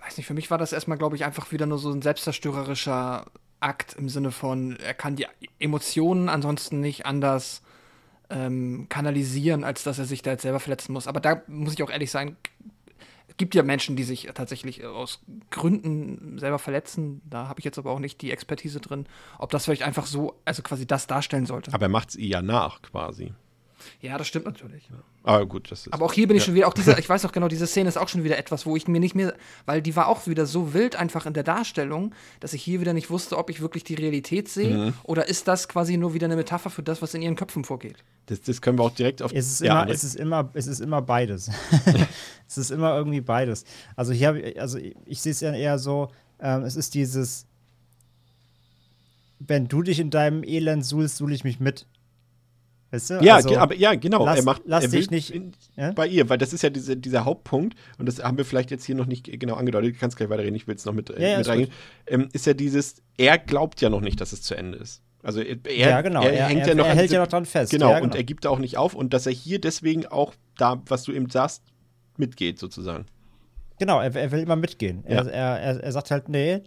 Weiß 0.00 0.16
nicht, 0.16 0.26
für 0.26 0.34
mich 0.34 0.50
war 0.50 0.58
das 0.58 0.72
erstmal, 0.72 0.98
glaube 0.98 1.14
ich, 1.14 1.24
einfach 1.24 1.52
wieder 1.52 1.66
nur 1.66 1.78
so 1.78 1.92
ein 1.92 2.02
selbstzerstörerischer 2.02 3.26
Akt 3.62 3.94
im 3.94 4.08
Sinne 4.08 4.30
von, 4.30 4.76
er 4.76 4.94
kann 4.94 5.16
die 5.16 5.26
Emotionen 5.58 6.28
ansonsten 6.28 6.80
nicht 6.80 7.06
anders 7.06 7.62
ähm, 8.30 8.86
kanalisieren, 8.88 9.64
als 9.64 9.84
dass 9.84 9.98
er 9.98 10.04
sich 10.04 10.22
da 10.22 10.32
jetzt 10.32 10.42
selber 10.42 10.60
verletzen 10.60 10.92
muss. 10.92 11.06
Aber 11.06 11.20
da 11.20 11.42
muss 11.46 11.74
ich 11.74 11.82
auch 11.82 11.90
ehrlich 11.90 12.10
sein, 12.10 12.36
es 13.28 13.36
gibt 13.38 13.54
ja 13.54 13.62
Menschen, 13.62 13.96
die 13.96 14.04
sich 14.04 14.28
tatsächlich 14.34 14.84
aus 14.84 15.20
Gründen 15.50 16.38
selber 16.38 16.58
verletzen. 16.58 17.22
Da 17.24 17.48
habe 17.48 17.60
ich 17.60 17.64
jetzt 17.64 17.78
aber 17.78 17.90
auch 17.90 17.98
nicht 17.98 18.20
die 18.20 18.30
Expertise 18.30 18.78
drin, 18.78 19.06
ob 19.38 19.50
das 19.50 19.64
vielleicht 19.64 19.84
einfach 19.84 20.04
so, 20.04 20.38
also 20.44 20.62
quasi 20.62 20.86
das 20.86 21.06
darstellen 21.06 21.46
sollte. 21.46 21.72
Aber 21.72 21.86
er 21.86 21.88
macht 21.88 22.10
es 22.10 22.16
ihr 22.16 22.28
ja 22.28 22.42
nach, 22.42 22.82
quasi. 22.82 23.32
Ja, 24.00 24.18
das 24.18 24.26
stimmt 24.26 24.44
natürlich. 24.46 24.88
Aber 25.22 25.46
gut, 25.46 25.70
das 25.70 25.86
ist. 25.86 25.92
Aber 25.92 26.04
auch 26.06 26.12
hier 26.12 26.26
bin 26.28 26.36
ich 26.36 26.44
schon 26.44 26.54
wieder, 26.54 26.66
auch 26.68 26.74
diese, 26.74 26.92
ich 26.98 27.08
weiß 27.08 27.24
auch 27.24 27.32
genau, 27.32 27.48
diese 27.48 27.66
Szene 27.66 27.88
ist 27.88 27.96
auch 27.96 28.08
schon 28.08 28.24
wieder 28.24 28.38
etwas, 28.38 28.66
wo 28.66 28.76
ich 28.76 28.88
mir 28.88 29.00
nicht 29.00 29.14
mehr, 29.14 29.34
weil 29.66 29.82
die 29.82 29.94
war 29.96 30.08
auch 30.08 30.26
wieder 30.26 30.46
so 30.46 30.74
wild 30.74 30.96
einfach 30.96 31.26
in 31.26 31.32
der 31.34 31.42
Darstellung, 31.44 32.14
dass 32.40 32.52
ich 32.52 32.62
hier 32.62 32.80
wieder 32.80 32.92
nicht 32.92 33.10
wusste, 33.10 33.38
ob 33.38 33.50
ich 33.50 33.60
wirklich 33.60 33.84
die 33.84 33.94
Realität 33.94 34.48
sehe 34.48 34.76
Mhm. 34.76 34.94
oder 35.04 35.28
ist 35.28 35.46
das 35.48 35.68
quasi 35.68 35.96
nur 35.96 36.14
wieder 36.14 36.26
eine 36.26 36.36
Metapher 36.36 36.70
für 36.70 36.82
das, 36.82 37.02
was 37.02 37.14
in 37.14 37.22
ihren 37.22 37.36
Köpfen 37.36 37.64
vorgeht. 37.64 37.96
das, 38.26 38.40
das 38.42 38.60
können 38.60 38.78
wir 38.78 38.84
auch 38.84 38.94
direkt 38.94 39.22
auf. 39.22 39.32
es 39.32 39.46
ist, 39.52 39.60
Ja, 39.60 39.82
immer, 39.82 39.92
es, 39.92 40.04
ist 40.04 40.16
immer, 40.16 40.50
es 40.54 40.66
ist 40.66 40.80
immer 40.80 41.02
beides. 41.02 41.50
es 42.48 42.58
ist 42.58 42.70
immer 42.70 42.96
irgendwie 42.96 43.20
beides. 43.20 43.64
Also 43.96 44.12
hier 44.12 44.28
habe 44.28 44.40
ich, 44.40 44.60
also 44.60 44.78
ich, 44.78 44.94
ich 45.06 45.20
sehe 45.20 45.32
es 45.32 45.40
ja 45.40 45.52
eher 45.52 45.78
so, 45.78 46.10
ähm, 46.40 46.62
es 46.64 46.76
ist 46.76 46.94
dieses, 46.94 47.46
wenn 49.38 49.66
du 49.68 49.82
dich 49.82 49.98
in 49.98 50.10
deinem 50.10 50.44
Elend 50.44 50.84
suhlst, 50.84 51.16
suhl 51.16 51.32
ich 51.32 51.44
mich 51.44 51.58
mit. 51.60 51.86
Weißt 52.92 53.08
du? 53.10 53.14
Ja, 53.22 53.36
Also, 53.36 53.56
aber 53.56 53.74
ja, 53.74 53.94
genau. 53.94 54.24
lass- 54.24 54.38
er 54.38 54.44
macht, 54.44 54.62
lass 54.66 54.84
er 54.84 54.90
dich 54.90 55.10
nicht- 55.10 55.30
in, 55.30 55.52
ja? 55.76 55.92
bei 55.92 56.06
ihr, 56.06 56.28
weil 56.28 56.36
das 56.38 56.52
ist 56.52 56.62
ja 56.62 56.68
diese, 56.70 56.96
dieser 56.96 57.24
Hauptpunkt 57.24 57.74
und 57.98 58.06
das 58.06 58.22
haben 58.22 58.36
wir 58.36 58.44
vielleicht 58.44 58.70
jetzt 58.70 58.84
hier 58.84 58.94
noch 58.94 59.06
nicht 59.06 59.24
genau 59.40 59.54
angedeutet. 59.54 59.96
Du 59.96 59.98
kannst 59.98 60.16
gleich 60.18 60.28
weiterreden, 60.28 60.54
ich 60.54 60.66
will 60.68 60.74
es 60.74 60.84
noch 60.84 60.92
mit, 60.92 61.08
äh, 61.10 61.14
Ja, 61.20 61.28
ja, 61.28 61.36
mit 61.38 61.46
ist 61.46 61.50
reingehen. 61.50 61.70
Ähm, 62.06 62.28
ist 62.34 62.44
ja 62.46 62.52
dieses, 62.54 62.96
er 63.16 63.38
glaubt 63.38 63.80
ja 63.80 63.88
noch 63.88 64.02
nicht, 64.02 64.20
dass 64.20 64.32
es 64.32 64.42
zu 64.42 64.54
Ende 64.54 64.76
ist. 64.78 65.02
Also 65.22 65.40
er, 65.40 65.56
Ja, 65.74 66.02
genau. 66.02 66.22
er, 66.22 66.32
Er- 66.34 66.46
hängt 66.48 66.60
er- 66.62 66.68
ja 66.68 66.74
noch 66.74 66.84
er 66.84 66.94
hält 66.94 67.04
diese- 67.04 67.14
ja 67.14 67.20
noch 67.22 67.28
dran 67.28 67.46
fest. 67.46 67.72
Genau, 67.72 67.88
Ja, 67.90 67.96
und 67.96 68.02
genau. 68.02 68.16
er 68.16 68.24
gibt 68.24 68.44
da 68.44 68.50
auch 68.50 68.58
nicht 68.58 68.76
auf 68.76 68.94
und 68.94 69.14
dass 69.14 69.24
er 69.26 69.32
hier 69.32 69.58
deswegen 69.60 70.04
auch 70.06 70.34
da, 70.58 70.82
was 70.86 71.04
du 71.04 71.12
eben 71.12 71.30
sagst, 71.30 71.62
mitgeht 72.18 72.58
sozusagen. 72.58 73.06
Genau, 73.78 74.00
er, 74.00 74.14
will 74.32 74.40
immer 74.40 74.56
mitgehen. 74.56 75.02
Er, 75.06 75.26
er, 75.32 75.82
er 75.82 75.92
sagt 75.92 76.10
halt, 76.10 76.28
nee, 76.28 76.60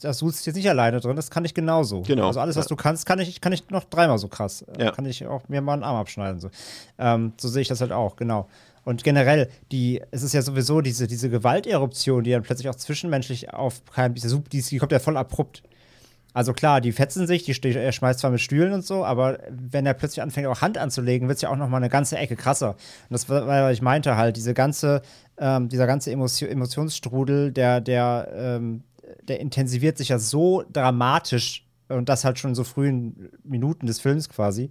das 0.00 0.18
suchst 0.18 0.44
du 0.46 0.50
jetzt 0.50 0.56
nicht 0.56 0.68
alleine 0.68 1.00
drin, 1.00 1.16
das 1.16 1.30
kann 1.30 1.44
ich 1.44 1.54
genauso. 1.54 2.02
Genau. 2.02 2.26
Also 2.28 2.40
alles, 2.40 2.56
was 2.56 2.66
Ja. 2.66 2.68
du 2.70 2.76
kannst, 2.76 3.06
kann 3.06 3.18
ich, 3.18 3.40
kann 3.40 3.52
ich 3.52 3.68
noch 3.70 3.84
dreimal 3.84 4.18
so 4.18 4.28
krass. 4.28 4.62
Äh, 4.78 4.84
Ja. 4.84 4.90
Kann 4.92 5.06
ich 5.06 5.26
auch 5.26 5.48
mir 5.48 5.60
mal 5.60 5.74
einen 5.74 5.82
Arm 5.84 5.96
abschneiden. 5.96 6.40
So, 6.40 6.50
ähm, 6.98 7.32
so 7.40 7.48
sehe 7.48 7.62
ich 7.62 7.68
das 7.68 7.80
halt 7.80 7.92
auch, 7.92 8.16
genau. 8.16 8.48
Und 8.84 9.04
generell, 9.04 9.48
die, 9.70 10.02
es 10.10 10.22
ist 10.24 10.32
ja 10.34 10.42
sowieso 10.42 10.80
diese, 10.80 11.06
diese 11.06 11.30
Gewalteruption, 11.30 12.24
die 12.24 12.32
dann 12.32 12.42
plötzlich 12.42 12.68
auch 12.68 12.74
zwischenmenschlich 12.74 13.52
aufkeimt, 13.54 14.16
diese, 14.16 14.28
Sub- 14.28 14.48
die, 14.50 14.60
die 14.60 14.78
kommt 14.78 14.90
ja 14.92 14.98
voll 14.98 15.16
abrupt. 15.16 15.62
Also 16.34 16.54
klar, 16.54 16.80
die 16.80 16.92
fetzen 16.92 17.26
sich, 17.26 17.44
die, 17.44 17.52
er 17.74 17.92
schmeißt 17.92 18.20
zwar 18.20 18.30
mit 18.30 18.40
Stühlen 18.40 18.72
und 18.72 18.84
so, 18.86 19.04
aber 19.04 19.38
wenn 19.50 19.84
er 19.84 19.92
plötzlich 19.92 20.22
anfängt, 20.22 20.46
auch 20.48 20.62
Hand 20.62 20.78
anzulegen, 20.78 21.28
wird 21.28 21.36
es 21.36 21.42
ja 21.42 21.50
auch 21.50 21.56
noch 21.56 21.68
mal 21.68 21.76
eine 21.76 21.90
ganze 21.90 22.16
Ecke 22.16 22.36
krasser. 22.36 22.70
Und 22.70 23.10
das 23.10 23.28
war, 23.28 23.46
was 23.46 23.74
ich 23.74 23.82
meinte 23.82 24.16
halt, 24.16 24.36
diese 24.36 24.54
ganze, 24.54 25.02
ähm, 25.38 25.68
dieser 25.68 25.86
ganze 25.86 26.10
Emotio 26.10 26.48
Emotionsstrudel, 26.48 27.52
der, 27.52 27.80
der, 27.82 28.28
ähm, 28.34 28.82
der 29.28 29.40
intensiviert 29.40 29.98
sich 29.98 30.08
ja 30.08 30.18
so 30.18 30.64
dramatisch 30.72 31.66
und 31.88 32.08
das 32.08 32.24
halt 32.24 32.38
schon 32.38 32.50
in 32.50 32.54
so 32.54 32.64
frühen 32.64 33.30
Minuten 33.44 33.86
des 33.86 34.00
Films 34.00 34.28
quasi, 34.28 34.70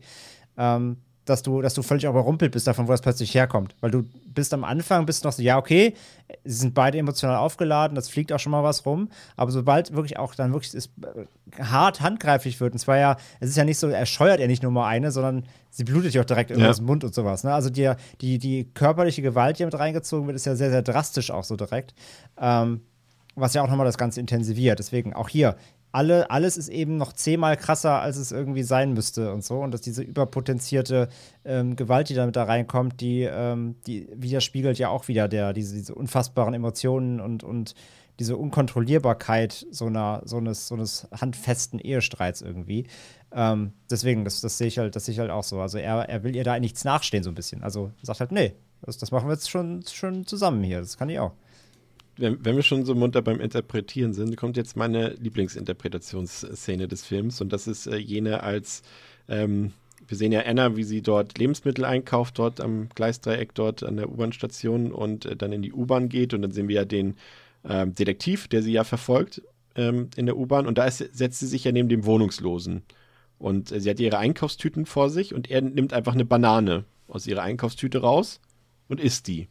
ähm, 0.57 0.97
dass 1.25 1.43
du, 1.43 1.61
dass 1.61 1.75
du 1.75 1.83
völlig 1.83 2.05
überrumpelt 2.05 2.51
bist 2.51 2.65
davon, 2.65 2.87
wo 2.87 2.91
das 2.91 3.01
plötzlich 3.01 3.33
herkommt. 3.35 3.75
Weil 3.79 3.91
du 3.91 4.03
bist 4.25 4.53
am 4.53 4.63
Anfang, 4.63 5.05
bist 5.05 5.23
noch 5.23 5.31
so, 5.31 5.43
ja, 5.43 5.57
okay, 5.57 5.93
sie 6.43 6.57
sind 6.57 6.73
beide 6.73 6.97
emotional 6.97 7.37
aufgeladen, 7.37 7.95
das 7.95 8.09
fliegt 8.09 8.33
auch 8.33 8.39
schon 8.39 8.51
mal 8.51 8.63
was 8.63 8.85
rum, 8.85 9.09
aber 9.35 9.51
sobald 9.51 9.93
wirklich 9.93 10.17
auch 10.17 10.33
dann 10.33 10.51
wirklich 10.51 10.73
es 10.73 10.87
äh, 10.87 11.61
hart 11.61 12.01
handgreiflich 12.01 12.59
wird, 12.59 12.73
und 12.73 12.79
zwar 12.79 12.97
ja, 12.97 13.17
es 13.39 13.49
ist 13.49 13.55
ja 13.55 13.65
nicht 13.65 13.77
so, 13.77 13.87
er 13.87 14.05
scheuert 14.05 14.39
ja 14.39 14.47
nicht 14.47 14.63
nur 14.63 14.71
mal 14.71 14.87
eine, 14.87 15.11
sondern 15.11 15.45
sie 15.69 15.83
blutet 15.83 16.13
ja 16.13 16.21
auch 16.21 16.25
direkt 16.25 16.49
ja. 16.51 16.69
aus 16.69 16.77
dem 16.77 16.87
Mund 16.87 17.03
und 17.03 17.13
sowas. 17.13 17.43
Ne? 17.43 17.53
Also 17.53 17.69
die, 17.69 17.91
die, 18.19 18.39
die 18.39 18.65
körperliche 18.73 19.21
Gewalt, 19.21 19.59
die 19.59 19.65
mit 19.65 19.77
reingezogen 19.77 20.25
wird, 20.27 20.35
ist 20.35 20.45
ja 20.45 20.55
sehr, 20.55 20.71
sehr 20.71 20.81
drastisch 20.81 21.29
auch 21.29 21.43
so 21.43 21.55
direkt. 21.55 21.93
Ähm, 22.39 22.81
was 23.35 23.53
ja 23.53 23.63
auch 23.63 23.69
nochmal 23.69 23.85
das 23.85 23.97
Ganze 23.97 24.19
intensiviert. 24.19 24.79
Deswegen 24.79 25.13
auch 25.13 25.29
hier, 25.29 25.55
alle, 25.91 26.29
alles 26.31 26.57
ist 26.57 26.69
eben 26.69 26.97
noch 26.97 27.13
zehnmal 27.13 27.57
krasser, 27.57 27.99
als 28.01 28.17
es 28.17 28.31
irgendwie 28.31 28.63
sein 28.63 28.93
müsste 28.93 29.33
und 29.33 29.43
so. 29.43 29.59
Und 29.59 29.73
dass 29.73 29.81
diese 29.81 30.03
überpotenzierte 30.03 31.09
ähm, 31.43 31.75
Gewalt, 31.75 32.09
die 32.09 32.13
damit 32.13 32.35
da 32.35 32.43
reinkommt, 32.43 33.01
die, 33.01 33.23
ähm, 33.23 33.75
die 33.87 34.07
widerspiegelt 34.13 34.79
ja 34.79 34.89
auch 34.89 35.07
wieder 35.07 35.27
der, 35.27 35.53
diese, 35.53 35.75
diese 35.75 35.95
unfassbaren 35.95 36.53
Emotionen 36.53 37.19
und, 37.19 37.43
und 37.43 37.75
diese 38.19 38.37
Unkontrollierbarkeit 38.37 39.65
so, 39.71 39.87
einer, 39.87 40.21
so, 40.25 40.37
eines, 40.37 40.67
so 40.67 40.75
eines 40.75 41.07
handfesten 41.11 41.79
Ehestreits 41.79 42.41
irgendwie. 42.41 42.87
Ähm, 43.33 43.73
deswegen, 43.89 44.23
das, 44.23 44.41
das 44.41 44.57
sehe 44.57 44.67
ich 44.67 44.77
halt, 44.77 44.95
das 44.95 45.05
sehe 45.05 45.13
ich 45.13 45.19
halt 45.19 45.31
auch 45.31 45.43
so. 45.43 45.59
Also 45.59 45.77
er, 45.77 46.07
er 46.07 46.23
will 46.23 46.35
ihr 46.35 46.43
da 46.43 46.59
nichts 46.59 46.83
nachstehen, 46.83 47.23
so 47.23 47.31
ein 47.31 47.35
bisschen. 47.35 47.63
Also 47.63 47.91
sagt 48.01 48.19
halt, 48.19 48.31
nee, 48.31 48.53
das, 48.81 48.97
das 48.97 49.11
machen 49.11 49.27
wir 49.27 49.33
jetzt 49.33 49.49
schon, 49.49 49.83
schon 49.91 50.25
zusammen 50.25 50.63
hier. 50.63 50.79
Das 50.79 50.97
kann 50.97 51.09
ich 51.09 51.19
auch 51.19 51.33
wenn, 52.21 52.43
wenn 52.45 52.55
wir 52.55 52.63
schon 52.63 52.85
so 52.85 52.95
munter 52.95 53.21
beim 53.21 53.41
Interpretieren 53.41 54.13
sind, 54.13 54.37
kommt 54.37 54.57
jetzt 54.57 54.77
meine 54.77 55.09
Lieblingsinterpretationsszene 55.15 56.87
des 56.87 57.03
Films 57.03 57.41
und 57.41 57.51
das 57.51 57.67
ist 57.67 57.87
äh, 57.87 57.97
jene 57.97 58.43
als 58.43 58.83
ähm, 59.27 59.73
wir 60.07 60.17
sehen 60.17 60.31
ja 60.31 60.41
Anna, 60.45 60.75
wie 60.75 60.83
sie 60.83 61.01
dort 61.01 61.37
Lebensmittel 61.37 61.85
einkauft, 61.85 62.37
dort 62.37 62.59
am 62.59 62.89
Gleisdreieck, 62.95 63.53
dort 63.55 63.83
an 63.83 63.97
der 63.97 64.09
U-Bahn-Station 64.09 64.91
und 64.91 65.25
äh, 65.25 65.35
dann 65.35 65.53
in 65.53 65.61
die 65.61 65.73
U-Bahn 65.73 66.09
geht. 66.09 66.33
Und 66.33 66.41
dann 66.41 66.51
sehen 66.51 66.67
wir 66.67 66.75
ja 66.75 66.85
den 66.85 67.15
ähm, 67.63 67.95
Detektiv, 67.95 68.47
der 68.47 68.61
sie 68.61 68.73
ja 68.73 68.83
verfolgt 68.83 69.41
ähm, 69.75 70.09
in 70.15 70.25
der 70.25 70.37
U-Bahn. 70.37 70.67
Und 70.67 70.77
da 70.77 70.85
ist, 70.85 70.97
setzt 70.97 71.39
sie 71.39 71.47
sich 71.47 71.63
ja 71.63 71.71
neben 71.71 71.89
dem 71.89 72.05
Wohnungslosen. 72.05 72.83
Und 73.37 73.71
äh, 73.71 73.79
sie 73.79 73.89
hat 73.89 73.99
ihre 73.99 74.17
Einkaufstüten 74.17 74.85
vor 74.85 75.09
sich 75.09 75.33
und 75.33 75.49
er 75.49 75.61
nimmt 75.61 75.93
einfach 75.93 76.13
eine 76.13 76.25
Banane 76.25 76.85
aus 77.07 77.27
ihrer 77.27 77.43
Einkaufstüte 77.43 77.99
raus 77.99 78.41
und 78.87 78.99
isst 78.99 79.27
die. 79.27 79.47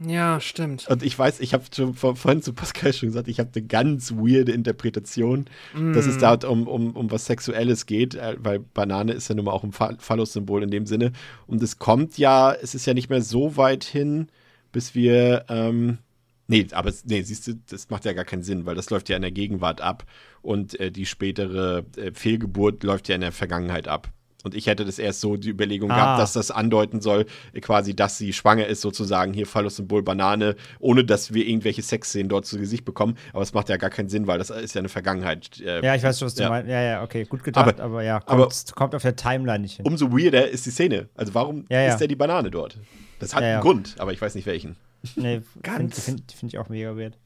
Ja, 0.00 0.40
stimmt. 0.40 0.88
Und 0.88 1.02
ich 1.02 1.16
weiß, 1.16 1.40
ich 1.40 1.54
habe 1.54 1.64
schon 1.74 1.94
vor, 1.94 2.16
vorhin 2.16 2.42
zu 2.42 2.52
Pascal 2.52 2.92
schon 2.92 3.08
gesagt, 3.08 3.28
ich 3.28 3.38
habe 3.38 3.50
eine 3.54 3.64
ganz 3.64 4.12
weirde 4.12 4.52
Interpretation, 4.52 5.46
mm. 5.72 5.92
dass 5.92 6.06
es 6.06 6.16
mm. 6.16 6.20
da 6.20 6.48
um, 6.48 6.66
um, 6.66 6.96
um 6.96 7.10
was 7.10 7.26
Sexuelles 7.26 7.86
geht, 7.86 8.16
äh, 8.16 8.36
weil 8.38 8.58
Banane 8.58 9.12
ist 9.12 9.28
ja 9.28 9.36
nun 9.36 9.44
mal 9.44 9.52
auch 9.52 9.62
ein 9.62 9.72
Phallus-Symbol 9.72 10.64
in 10.64 10.70
dem 10.70 10.86
Sinne. 10.86 11.12
Und 11.46 11.62
es 11.62 11.78
kommt 11.78 12.18
ja, 12.18 12.52
es 12.52 12.74
ist 12.74 12.86
ja 12.86 12.94
nicht 12.94 13.08
mehr 13.08 13.22
so 13.22 13.56
weit 13.56 13.84
hin, 13.84 14.28
bis 14.72 14.96
wir, 14.96 15.44
ähm, 15.48 15.98
nee, 16.48 16.66
aber 16.72 16.92
nee, 17.04 17.22
siehst 17.22 17.46
du, 17.46 17.54
das 17.68 17.88
macht 17.88 18.04
ja 18.04 18.14
gar 18.14 18.24
keinen 18.24 18.42
Sinn, 18.42 18.66
weil 18.66 18.74
das 18.74 18.90
läuft 18.90 19.08
ja 19.08 19.16
in 19.16 19.22
der 19.22 19.30
Gegenwart 19.30 19.80
ab 19.80 20.04
und 20.42 20.78
äh, 20.80 20.90
die 20.90 21.06
spätere 21.06 21.84
äh, 21.96 22.10
Fehlgeburt 22.12 22.82
läuft 22.82 23.08
ja 23.08 23.14
in 23.14 23.20
der 23.20 23.32
Vergangenheit 23.32 23.86
ab. 23.86 24.12
Und 24.44 24.54
ich 24.54 24.66
hätte 24.66 24.84
das 24.84 24.98
erst 24.98 25.20
so 25.20 25.36
die 25.36 25.48
Überlegung 25.48 25.90
ah. 25.90 25.96
gehabt, 25.96 26.20
dass 26.20 26.34
das 26.34 26.50
andeuten 26.50 27.00
soll, 27.00 27.26
quasi, 27.60 27.96
dass 27.96 28.18
sie 28.18 28.32
schwanger 28.32 28.66
ist, 28.66 28.82
sozusagen. 28.82 29.32
Hier 29.32 29.46
Phallus-Symbol 29.46 30.02
Banane, 30.02 30.54
ohne 30.78 31.04
dass 31.04 31.34
wir 31.34 31.46
irgendwelche 31.46 31.82
Sexszenen 31.82 32.28
dort 32.28 32.46
zu 32.46 32.58
Gesicht 32.58 32.84
bekommen. 32.84 33.16
Aber 33.32 33.42
es 33.42 33.54
macht 33.54 33.70
ja 33.70 33.78
gar 33.78 33.90
keinen 33.90 34.08
Sinn, 34.08 34.26
weil 34.26 34.38
das 34.38 34.50
ist 34.50 34.74
ja 34.74 34.80
eine 34.80 34.90
Vergangenheit. 34.90 35.60
Äh, 35.60 35.84
ja, 35.84 35.94
ich 35.94 36.02
weiß 36.02 36.18
schon, 36.18 36.26
was 36.26 36.38
ja. 36.38 36.44
du 36.44 36.50
meinst. 36.50 36.70
Ja, 36.70 36.82
ja, 36.82 37.02
okay, 37.02 37.24
gut 37.24 37.42
gedacht, 37.42 37.80
aber, 37.80 37.82
aber 37.82 38.02
ja, 38.04 38.20
kommt, 38.20 38.42
aber 38.42 38.54
kommt 38.74 38.94
auf 38.94 39.02
der 39.02 39.16
Timeline 39.16 39.60
nicht 39.60 39.76
hin. 39.76 39.86
Umso 39.86 40.12
weirder 40.12 40.48
ist 40.48 40.66
die 40.66 40.70
Szene. 40.70 41.08
Also 41.14 41.34
warum 41.34 41.64
ja, 41.70 41.80
ja. 41.80 41.94
ist 41.94 42.00
ja 42.00 42.06
die 42.06 42.16
Banane 42.16 42.50
dort? 42.50 42.78
Das 43.18 43.34
hat 43.34 43.42
einen 43.42 43.62
Grund, 43.62 43.94
aber 43.98 44.12
ich 44.12 44.20
weiß 44.20 44.34
nicht 44.34 44.46
welchen. 44.46 44.76
Nee, 45.16 45.40
finde 45.64 45.94
find, 45.94 46.32
find 46.32 46.52
ich 46.52 46.58
auch 46.58 46.68
mega 46.68 46.96
weird 46.96 47.16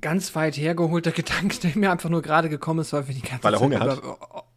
ganz 0.00 0.34
weit 0.34 0.56
hergeholter 0.56 1.12
Gedanke, 1.12 1.58
der 1.60 1.76
mir 1.76 1.90
einfach 1.90 2.10
nur 2.10 2.20
gerade 2.20 2.48
gekommen 2.48 2.80
ist, 2.80 2.92
weil 2.92 3.08
wir 3.08 3.14
die 3.14 3.22
ganze 3.22 3.42
Weil 3.42 3.54
er 3.54 3.60
Hunger 3.60 3.80
hat. 3.80 4.02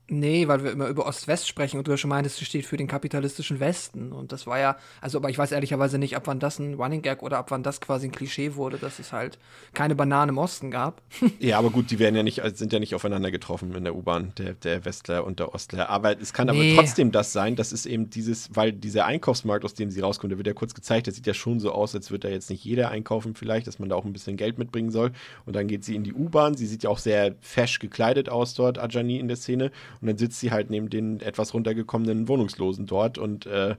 Nee, 0.09 0.47
weil 0.47 0.63
wir 0.63 0.71
immer 0.71 0.87
über 0.87 1.05
Ost-West 1.05 1.49
sprechen 1.49 1.77
und 1.77 1.87
du 1.87 1.91
ja 1.91 1.97
schon 1.97 2.09
meintest, 2.09 2.41
es 2.41 2.47
steht 2.47 2.65
für 2.65 2.77
den 2.77 2.87
kapitalistischen 2.87 3.59
Westen. 3.59 4.13
Und 4.13 4.31
das 4.31 4.47
war 4.47 4.57
ja, 4.57 4.77
also, 5.01 5.17
aber 5.17 5.29
ich 5.29 5.37
weiß 5.37 5.51
ehrlicherweise 5.51 5.97
nicht, 5.97 6.15
ab 6.15 6.23
wann 6.27 6.39
das 6.39 6.59
ein 6.59 6.75
Running 6.75 7.01
Gag 7.01 7.23
oder 7.23 7.37
ab 7.37 7.51
wann 7.51 7.61
das 7.61 7.81
quasi 7.81 8.07
ein 8.07 8.13
Klischee 8.13 8.55
wurde, 8.55 8.77
dass 8.77 8.99
es 8.99 9.11
halt 9.11 9.37
keine 9.73 9.95
Bananen 9.95 10.29
im 10.29 10.37
Osten 10.37 10.71
gab. 10.71 11.01
ja, 11.39 11.57
aber 11.57 11.71
gut, 11.71 11.91
die 11.91 11.99
werden 11.99 12.15
ja 12.15 12.23
nicht, 12.23 12.41
sind 12.57 12.71
ja 12.71 12.79
nicht 12.79 12.95
aufeinander 12.95 13.31
getroffen 13.31 13.75
in 13.75 13.83
der 13.83 13.95
U-Bahn, 13.95 14.31
der, 14.37 14.53
der 14.53 14.85
Westler 14.85 15.25
und 15.25 15.39
der 15.39 15.53
Ostler. 15.53 15.89
Aber 15.89 16.17
es 16.17 16.31
kann 16.31 16.47
nee. 16.47 16.71
aber 16.71 16.81
trotzdem 16.81 17.11
das 17.11 17.33
sein, 17.33 17.57
dass 17.57 17.73
es 17.73 17.85
eben 17.85 18.09
dieses, 18.09 18.55
weil 18.55 18.71
dieser 18.71 19.05
Einkaufsmarkt, 19.05 19.65
aus 19.65 19.73
dem 19.73 19.91
sie 19.91 19.99
rauskommt, 19.99 20.31
der 20.31 20.37
wird 20.37 20.47
ja 20.47 20.53
kurz 20.53 20.73
gezeigt, 20.73 21.07
der 21.07 21.13
sieht 21.13 21.27
ja 21.27 21.33
schon 21.33 21.59
so 21.59 21.73
aus, 21.73 21.93
als 21.93 22.11
würde 22.11 22.29
da 22.29 22.33
jetzt 22.33 22.49
nicht 22.49 22.63
jeder 22.63 22.91
einkaufen, 22.91 23.35
vielleicht, 23.35 23.67
dass 23.67 23.77
man 23.77 23.89
da 23.89 23.95
auch 23.95 24.05
ein 24.05 24.13
bisschen 24.13 24.37
Geld 24.37 24.57
mitbringen 24.57 24.89
soll. 24.89 25.11
Und 25.45 25.57
dann 25.57 25.67
geht 25.67 25.83
sie 25.83 25.95
in 25.95 26.05
die 26.05 26.13
U-Bahn, 26.13 26.55
sie 26.55 26.65
sieht 26.65 26.83
ja 26.83 26.89
auch 26.89 26.99
sehr 26.99 27.35
fesch 27.41 27.79
gekleidet 27.79 28.29
aus 28.29 28.53
dort, 28.53 28.79
Ajani 28.79 29.19
in 29.19 29.27
der 29.27 29.35
Szene. 29.35 29.71
Und 30.01 30.07
dann 30.07 30.17
sitzt 30.17 30.39
sie 30.39 30.51
halt 30.51 30.69
neben 30.69 30.89
den 30.89 31.19
etwas 31.19 31.53
runtergekommenen 31.53 32.27
Wohnungslosen 32.27 32.85
dort 32.85 33.17
und 33.17 33.45
äh, 33.45 33.75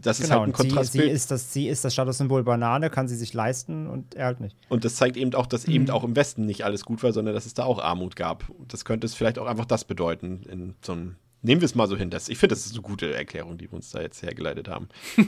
das 0.00 0.20
ist 0.20 0.26
genau, 0.26 0.40
halt 0.40 0.50
ein 0.50 0.52
Kontrastbild. 0.52 1.04
Sie, 1.04 1.08
sie, 1.08 1.14
ist 1.14 1.30
das, 1.30 1.52
sie 1.52 1.68
ist 1.68 1.84
das 1.84 1.94
Statussymbol 1.94 2.42
Banane, 2.42 2.90
kann 2.90 3.08
sie 3.08 3.16
sich 3.16 3.32
leisten 3.32 3.86
und 3.86 4.14
er 4.14 4.26
halt 4.26 4.40
nicht. 4.40 4.56
Und 4.68 4.84
das 4.84 4.96
zeigt 4.96 5.16
eben 5.16 5.34
auch, 5.34 5.46
dass 5.46 5.66
mhm. 5.66 5.72
eben 5.72 5.90
auch 5.90 6.04
im 6.04 6.16
Westen 6.16 6.44
nicht 6.44 6.64
alles 6.64 6.84
gut 6.84 7.02
war, 7.02 7.12
sondern 7.12 7.34
dass 7.34 7.46
es 7.46 7.54
da 7.54 7.64
auch 7.64 7.78
Armut 7.78 8.16
gab. 8.16 8.44
Das 8.68 8.84
könnte 8.84 9.06
es 9.06 9.14
vielleicht 9.14 9.38
auch 9.38 9.46
einfach 9.46 9.64
das 9.64 9.84
bedeuten 9.84 10.42
in 10.50 10.74
so 10.82 10.92
einem 10.92 11.16
Nehmen 11.46 11.60
wir 11.60 11.66
es 11.66 11.76
mal 11.76 11.86
so 11.86 11.96
hin. 11.96 12.10
Das, 12.10 12.28
ich 12.28 12.38
finde, 12.38 12.56
das 12.56 12.66
ist 12.66 12.72
eine 12.72 12.82
gute 12.82 13.14
Erklärung, 13.14 13.56
die 13.56 13.70
wir 13.70 13.74
uns 13.74 13.90
da 13.90 14.00
jetzt 14.00 14.20
hergeleitet 14.20 14.68
haben. 14.68 14.88
ich 15.16 15.22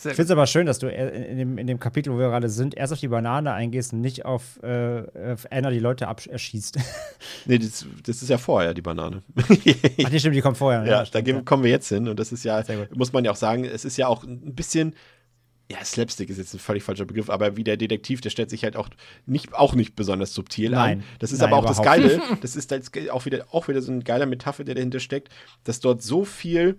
finde 0.00 0.22
es 0.22 0.30
aber 0.30 0.46
schön, 0.46 0.64
dass 0.64 0.78
du 0.78 0.86
in 0.86 1.38
dem, 1.38 1.58
in 1.58 1.66
dem 1.66 1.80
Kapitel, 1.80 2.12
wo 2.12 2.18
wir 2.18 2.28
gerade 2.28 2.48
sind, 2.48 2.76
erst 2.76 2.92
auf 2.92 3.00
die 3.00 3.08
Banane 3.08 3.52
eingehst 3.52 3.92
und 3.92 4.00
nicht 4.00 4.24
auf, 4.24 4.62
äh, 4.62 5.02
auf 5.32 5.50
Anna 5.50 5.70
die 5.70 5.80
Leute 5.80 6.04
erschießt. 6.04 6.78
nee, 7.46 7.58
das, 7.58 7.84
das, 8.04 8.22
ist 8.22 8.28
ja 8.28 8.38
vorher, 8.38 8.74
die 8.74 8.82
Banane. 8.82 9.22
Ach, 9.36 9.48
die 9.48 10.20
stimmt, 10.20 10.36
die 10.36 10.40
kommt 10.40 10.56
vorher. 10.56 10.84
Ja, 10.84 11.00
ja 11.00 11.04
stimmt, 11.04 11.26
da 11.26 11.32
ja. 11.32 11.40
kommen 11.40 11.64
wir 11.64 11.70
jetzt 11.72 11.88
hin. 11.88 12.06
Und 12.06 12.20
das 12.20 12.30
ist 12.30 12.44
ja, 12.44 12.62
muss 12.94 13.12
man 13.12 13.24
ja 13.24 13.32
auch 13.32 13.36
sagen, 13.36 13.64
es 13.64 13.84
ist 13.84 13.96
ja 13.96 14.06
auch 14.06 14.22
ein 14.22 14.54
bisschen 14.54 14.94
ja, 15.70 15.84
Slapstick 15.84 16.30
ist 16.30 16.38
jetzt 16.38 16.54
ein 16.54 16.60
völlig 16.60 16.84
falscher 16.84 17.06
Begriff, 17.06 17.28
aber 17.28 17.56
wie 17.56 17.64
der 17.64 17.76
Detektiv, 17.76 18.20
der 18.20 18.30
stellt 18.30 18.50
sich 18.50 18.62
halt 18.62 18.76
auch 18.76 18.88
nicht, 19.26 19.52
auch 19.54 19.74
nicht 19.74 19.96
besonders 19.96 20.32
subtil 20.32 20.70
Nein. 20.70 20.98
an. 20.98 21.04
Das 21.18 21.32
ist 21.32 21.40
Nein, 21.40 21.52
aber 21.52 21.58
auch 21.58 21.66
das 21.66 21.82
Geile. 21.82 22.20
Das 22.40 22.54
ist 22.54 22.72
auch 23.10 23.24
wieder, 23.24 23.46
auch 23.50 23.66
wieder 23.66 23.82
so 23.82 23.90
ein 23.90 24.04
geiler 24.04 24.26
Metapher, 24.26 24.62
der 24.64 24.76
dahinter 24.76 25.00
steckt, 25.00 25.28
dass 25.64 25.80
dort 25.80 26.02
so 26.02 26.24
viel 26.24 26.76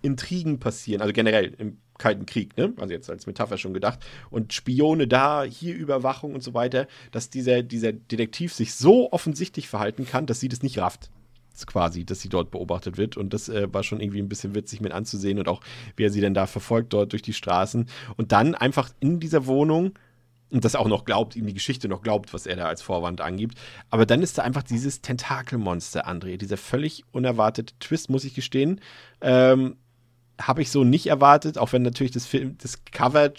Intrigen 0.00 0.58
passieren, 0.58 1.02
also 1.02 1.12
generell 1.12 1.54
im 1.58 1.78
Kalten 1.98 2.26
Krieg, 2.26 2.56
ne? 2.56 2.72
Also 2.80 2.92
jetzt 2.94 3.08
als 3.10 3.26
Metapher 3.26 3.58
schon 3.58 3.74
gedacht. 3.74 4.00
Und 4.30 4.52
Spione 4.52 5.06
da, 5.06 5.44
hier 5.44 5.74
Überwachung 5.74 6.34
und 6.34 6.42
so 6.42 6.54
weiter, 6.54 6.88
dass 7.12 7.30
dieser, 7.30 7.62
dieser 7.62 7.92
Detektiv 7.92 8.52
sich 8.54 8.74
so 8.74 9.12
offensichtlich 9.12 9.68
verhalten 9.68 10.06
kann, 10.06 10.26
dass 10.26 10.40
sie 10.40 10.48
das 10.48 10.62
nicht 10.62 10.78
rafft 10.78 11.10
quasi, 11.66 12.04
dass 12.04 12.20
sie 12.20 12.28
dort 12.28 12.50
beobachtet 12.50 12.96
wird. 12.96 13.16
Und 13.16 13.32
das 13.32 13.48
äh, 13.48 13.72
war 13.72 13.82
schon 13.82 14.00
irgendwie 14.00 14.20
ein 14.20 14.28
bisschen 14.28 14.54
witzig 14.54 14.80
mit 14.80 14.92
anzusehen 14.92 15.38
und 15.38 15.48
auch, 15.48 15.60
wie 15.96 16.04
er 16.04 16.10
sie 16.10 16.20
denn 16.20 16.34
da 16.34 16.46
verfolgt 16.46 16.92
dort 16.92 17.12
durch 17.12 17.22
die 17.22 17.32
Straßen. 17.32 17.86
Und 18.16 18.32
dann 18.32 18.54
einfach 18.54 18.90
in 19.00 19.20
dieser 19.20 19.46
Wohnung 19.46 19.92
und 20.50 20.66
das 20.66 20.76
auch 20.76 20.86
noch 20.86 21.06
glaubt, 21.06 21.34
ihm 21.34 21.46
die 21.46 21.54
Geschichte 21.54 21.88
noch 21.88 22.02
glaubt, 22.02 22.34
was 22.34 22.46
er 22.46 22.56
da 22.56 22.66
als 22.66 22.82
Vorwand 22.82 23.22
angibt. 23.22 23.56
Aber 23.88 24.04
dann 24.04 24.22
ist 24.22 24.36
da 24.36 24.42
einfach 24.42 24.62
dieses 24.62 25.00
Tentakelmonster, 25.00 26.06
André. 26.06 26.36
Dieser 26.36 26.58
völlig 26.58 27.04
unerwartete 27.10 27.74
Twist, 27.78 28.10
muss 28.10 28.24
ich 28.24 28.34
gestehen. 28.34 28.80
Ähm, 29.22 29.76
habe 30.40 30.62
ich 30.62 30.70
so 30.70 30.84
nicht 30.84 31.06
erwartet, 31.06 31.56
auch 31.56 31.72
wenn 31.72 31.82
natürlich 31.82 32.12
das 32.12 32.26
Film, 32.26 32.56
das 32.58 32.84
Cover, 32.84 33.32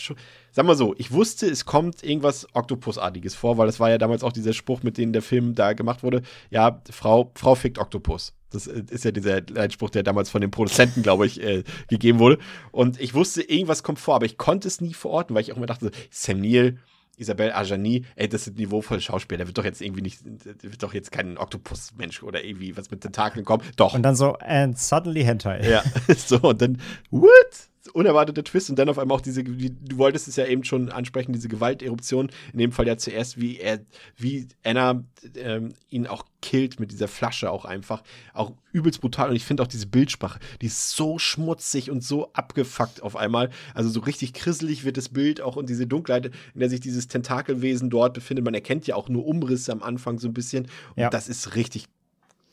sag 0.53 0.65
mal 0.65 0.75
so, 0.75 0.93
ich 0.97 1.11
wusste, 1.11 1.47
es 1.47 1.65
kommt 1.65 2.03
irgendwas 2.03 2.47
Oktopusartiges 2.53 3.35
vor, 3.35 3.57
weil 3.57 3.65
das 3.65 3.79
war 3.79 3.89
ja 3.89 3.97
damals 3.97 4.23
auch 4.23 4.31
dieser 4.31 4.53
Spruch, 4.53 4.83
mit 4.83 4.97
dem 4.97 5.11
der 5.11 5.23
Film 5.23 5.55
da 5.55 5.73
gemacht 5.73 6.03
wurde. 6.03 6.21
Ja, 6.51 6.81
Frau, 6.91 7.31
Frau 7.35 7.55
fickt 7.55 7.79
Oktopus. 7.79 8.33
Das 8.51 8.67
äh, 8.67 8.83
ist 8.91 9.03
ja 9.03 9.11
dieser 9.11 9.41
Leitspruch, 9.41 9.89
der 9.89 10.03
damals 10.03 10.29
von 10.29 10.41
den 10.41 10.51
Produzenten, 10.51 11.01
glaube 11.01 11.25
ich, 11.25 11.41
äh, 11.41 11.63
gegeben 11.89 12.19
wurde. 12.19 12.37
Und 12.71 13.01
ich 13.01 13.15
wusste, 13.15 13.41
irgendwas 13.41 13.81
kommt 13.81 13.99
vor, 13.99 14.15
aber 14.15 14.27
ich 14.27 14.37
konnte 14.37 14.67
es 14.67 14.79
nie 14.79 14.93
verorten, 14.93 15.35
weil 15.35 15.41
ich 15.41 15.51
auch 15.51 15.57
immer 15.57 15.65
dachte, 15.65 15.89
Sam 16.11 16.39
Neill, 16.39 16.77
Isabelle 17.17 17.55
Ajani, 17.55 18.05
ey, 18.15 18.29
das 18.29 18.45
sind 18.45 18.57
niveauvolle 18.57 19.01
Schauspieler, 19.01 19.39
der 19.39 19.47
wird 19.47 19.57
doch 19.57 19.65
jetzt 19.65 19.81
irgendwie 19.81 20.01
nicht, 20.01 20.21
der 20.23 20.71
wird 20.71 20.81
doch 20.81 20.93
jetzt 20.93 21.11
kein 21.11 21.37
Oktopus-Mensch 21.37 22.21
oder 22.21 22.43
irgendwie 22.43 22.77
was 22.77 22.91
mit 22.91 23.01
Tentakeln 23.01 23.43
kommen. 23.43 23.63
Doch. 23.75 23.95
Und 23.95 24.03
dann 24.03 24.15
so, 24.15 24.35
and 24.39 24.77
suddenly 24.77 25.23
Hentai. 25.23 25.67
Ja, 25.67 25.83
so, 26.15 26.37
und 26.41 26.61
dann, 26.61 26.79
what? 27.09 27.69
Unerwartete 27.91 28.43
Twist 28.43 28.69
und 28.69 28.79
dann 28.79 28.87
auf 28.87 28.97
einmal 28.97 29.17
auch 29.17 29.21
diese, 29.21 29.45
wie, 29.45 29.69
du 29.69 29.97
wolltest 29.97 30.27
es 30.27 30.37
ja 30.37 30.45
eben 30.45 30.63
schon 30.63 30.89
ansprechen, 30.89 31.33
diese 31.33 31.49
Gewalteruption, 31.49 32.31
in 32.53 32.59
dem 32.59 32.71
Fall 32.71 32.87
ja 32.87 32.97
zuerst, 32.97 33.39
wie 33.41 33.57
er, 33.57 33.81
wie 34.15 34.47
Anna 34.63 35.03
ähm, 35.35 35.73
ihn 35.89 36.07
auch 36.07 36.25
killt 36.41 36.79
mit 36.79 36.91
dieser 36.91 37.07
Flasche 37.07 37.51
auch 37.51 37.65
einfach, 37.65 38.03
auch 38.33 38.53
übelst 38.71 39.01
brutal. 39.01 39.29
Und 39.29 39.35
ich 39.35 39.43
finde 39.43 39.63
auch 39.63 39.67
diese 39.67 39.87
Bildsprache, 39.87 40.39
die 40.61 40.67
ist 40.67 40.91
so 40.91 41.19
schmutzig 41.19 41.91
und 41.91 42.03
so 42.03 42.31
abgefuckt 42.33 43.03
auf 43.03 43.15
einmal, 43.17 43.49
also 43.73 43.89
so 43.89 43.99
richtig 43.99 44.33
krisselig 44.33 44.85
wird 44.85 44.97
das 44.97 45.09
Bild 45.09 45.41
auch 45.41 45.57
und 45.57 45.69
diese 45.69 45.85
Dunkelheit, 45.85 46.27
in 46.53 46.59
der 46.59 46.69
sich 46.69 46.79
dieses 46.79 47.09
Tentakelwesen 47.09 47.89
dort 47.89 48.13
befindet, 48.13 48.45
man 48.45 48.53
erkennt 48.53 48.87
ja 48.87 48.95
auch 48.95 49.09
nur 49.09 49.25
Umrisse 49.25 49.71
am 49.71 49.83
Anfang 49.83 50.19
so 50.19 50.27
ein 50.29 50.33
bisschen. 50.33 50.65
Und 50.95 51.01
ja. 51.01 51.09
das 51.09 51.27
ist 51.27 51.55
richtig 51.55 51.87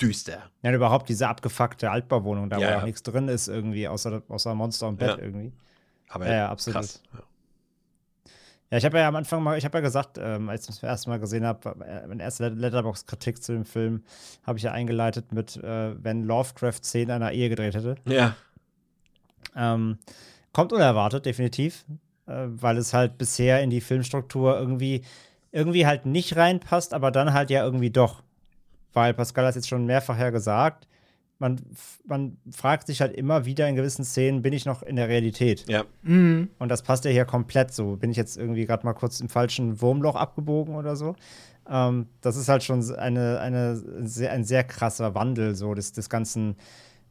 düster. 0.01 0.51
Ja, 0.63 0.73
überhaupt 0.73 1.09
diese 1.09 1.29
abgefuckte 1.29 1.91
Altbauwohnung, 1.91 2.49
da 2.51 2.59
Ja, 2.59 2.67
wo 2.67 2.71
ja. 2.71 2.79
auch 2.81 2.85
nichts 2.85 3.03
drin 3.03 3.29
ist, 3.29 3.49
irgendwie, 3.49 3.87
außer, 3.89 4.23
außer 4.29 4.55
Monster 4.55 4.89
und 4.89 4.99
Bett 4.99 5.17
Ja. 5.19 5.23
irgendwie. 5.25 5.53
Aber 6.09 6.29
Ja, 6.31 6.49
absolut. 6.49 6.77
krass. 6.79 7.03
Ja. 7.13 8.79
Ich 8.79 8.85
habe 8.85 8.99
ja 8.99 9.09
am 9.09 9.17
Anfang 9.17 9.43
mal, 9.43 9.59
ich 9.59 9.65
habe 9.65 9.79
ja 9.79 9.83
gesagt, 9.83 10.17
ähm, 10.17 10.49
als 10.49 10.63
ich 10.63 10.67
das 10.77 10.83
erste 10.85 11.11
Mal 11.11 11.19
gesehen 11.19 11.45
habe, 11.45 11.71
äh, 11.85 12.07
meine 12.07 12.23
erste 12.23 12.49
Letterbox-Kritik 12.51 13.43
zu 13.43 13.53
dem 13.53 13.65
Film, 13.65 14.05
habe 14.45 14.59
ich 14.59 14.63
ja 14.65 14.71
eingeleitet 14.71 15.33
mit, 15.33 15.57
äh, 15.57 16.03
wenn 16.03 16.23
Lovecraft 16.23 16.79
Szenen 16.85 17.11
einer 17.11 17.33
Ehe 17.33 17.49
gedreht 17.49 17.75
hätte. 17.75 17.97
ja. 18.07 18.37
Ähm, 19.57 19.99
kommt 20.53 20.73
unerwartet, 20.73 21.27
definitiv, 21.27 21.85
äh, 22.27 22.47
weil 22.47 22.77
es 22.79 22.95
halt 22.95 23.19
bisher 23.19 23.61
in 23.63 23.71
die 23.71 23.81
Filmstruktur 23.81 24.57
irgendwie, 24.57 25.03
irgendwie 25.51 25.87
halt 25.87 26.07
nicht 26.07 26.37
reinpasst, 26.37 26.95
aber 26.95 27.11
dann 27.11 27.33
halt 27.33 27.51
ja 27.51 27.65
irgendwie 27.65 27.91
doch. 27.91 28.23
Weil 28.93 29.15
Pascal 29.15 29.45
hat 29.45 29.51
es 29.51 29.57
jetzt 29.57 29.69
schon 29.69 29.87
mehrfach 29.87 30.19
ja 30.19 30.31
gesagt, 30.31 30.87
man, 31.39 31.61
man 32.07 32.37
fragt 32.51 32.87
sich 32.87 33.01
halt 33.01 33.15
immer 33.15 33.47
wieder 33.47 33.67
in 33.67 33.75
gewissen 33.75 34.05
Szenen, 34.05 34.43
bin 34.43 34.53
ich 34.53 34.67
noch 34.67 34.83
in 34.83 34.97
der 34.97 35.09
Realität? 35.09 35.65
Ja. 35.69 35.85
Mhm. 36.03 36.51
Und 36.59 36.69
das 36.69 36.83
passt 36.83 37.05
ja 37.05 37.11
hier 37.11 37.25
komplett 37.25 37.73
so. 37.73 37.97
Bin 37.97 38.11
ich 38.11 38.17
jetzt 38.17 38.37
irgendwie 38.37 38.67
gerade 38.67 38.85
mal 38.85 38.93
kurz 38.93 39.21
im 39.21 39.29
falschen 39.29 39.81
Wurmloch 39.81 40.17
abgebogen 40.17 40.75
oder 40.75 40.97
so? 40.97 41.17
Ähm, 41.69 42.09
das 42.21 42.37
ist 42.37 42.49
halt 42.49 42.63
schon 42.63 42.95
eine, 42.95 43.41
eine 43.41 43.77
sehr, 44.07 44.33
ein 44.33 44.45
sehr 44.45 44.65
krasser 44.65 45.15
Wandel 45.15 45.55
so 45.55 45.73
des, 45.75 45.93
des 45.93 46.11
ganzen 46.11 46.57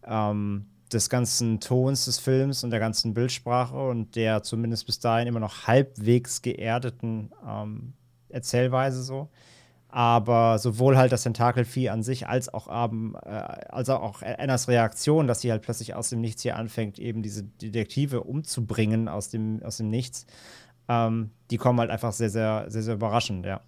ähm, 0.05 0.65
des 0.91 1.09
ganzen 1.09 1.59
Tons 1.59 2.05
des 2.05 2.19
Films 2.19 2.63
und 2.63 2.71
der 2.71 2.79
ganzen 2.79 3.13
Bildsprache 3.13 3.77
und 3.77 4.15
der 4.15 4.43
zumindest 4.43 4.85
bis 4.85 4.99
dahin 4.99 5.27
immer 5.27 5.39
noch 5.39 5.67
halbwegs 5.67 6.41
geerdeten 6.41 7.31
ähm, 7.47 7.93
Erzählweise 8.29 9.01
so. 9.01 9.29
Aber 9.91 10.59
sowohl 10.59 10.97
halt 10.97 11.11
das 11.11 11.23
Tentakelvieh 11.23 11.89
an 11.89 12.03
sich 12.03 12.27
als 12.27 12.47
auch, 12.53 12.67
ähm, 12.69 13.17
äh, 13.23 13.29
als 13.29 13.89
auch 13.89 14.21
Annas 14.21 14.67
Reaktion, 14.67 15.25
dass 15.25 15.41
sie 15.41 15.51
halt 15.51 15.63
plötzlich 15.63 15.95
aus 15.95 16.09
dem 16.09 16.21
Nichts 16.21 16.43
hier 16.43 16.57
anfängt, 16.57 16.99
eben 16.99 17.23
diese 17.23 17.43
Detektive 17.43 18.21
umzubringen 18.21 19.07
aus 19.07 19.29
dem, 19.29 19.63
aus 19.63 19.77
dem 19.77 19.89
Nichts, 19.89 20.27
ähm, 20.87 21.31
die 21.49 21.57
kommen 21.57 21.79
halt 21.79 21.89
einfach 21.89 22.13
sehr, 22.13 22.29
sehr, 22.29 22.65
sehr, 22.69 22.83
sehr 22.83 22.93
überraschend, 22.95 23.47
ja. 23.47 23.61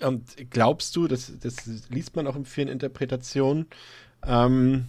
Und 0.00 0.50
glaubst 0.50 0.96
du, 0.96 1.06
das, 1.06 1.32
das 1.38 1.88
liest 1.88 2.16
man 2.16 2.26
auch 2.26 2.34
in 2.34 2.44
vielen 2.44 2.68
Interpretationen 2.68 3.66
ähm, 4.26 4.88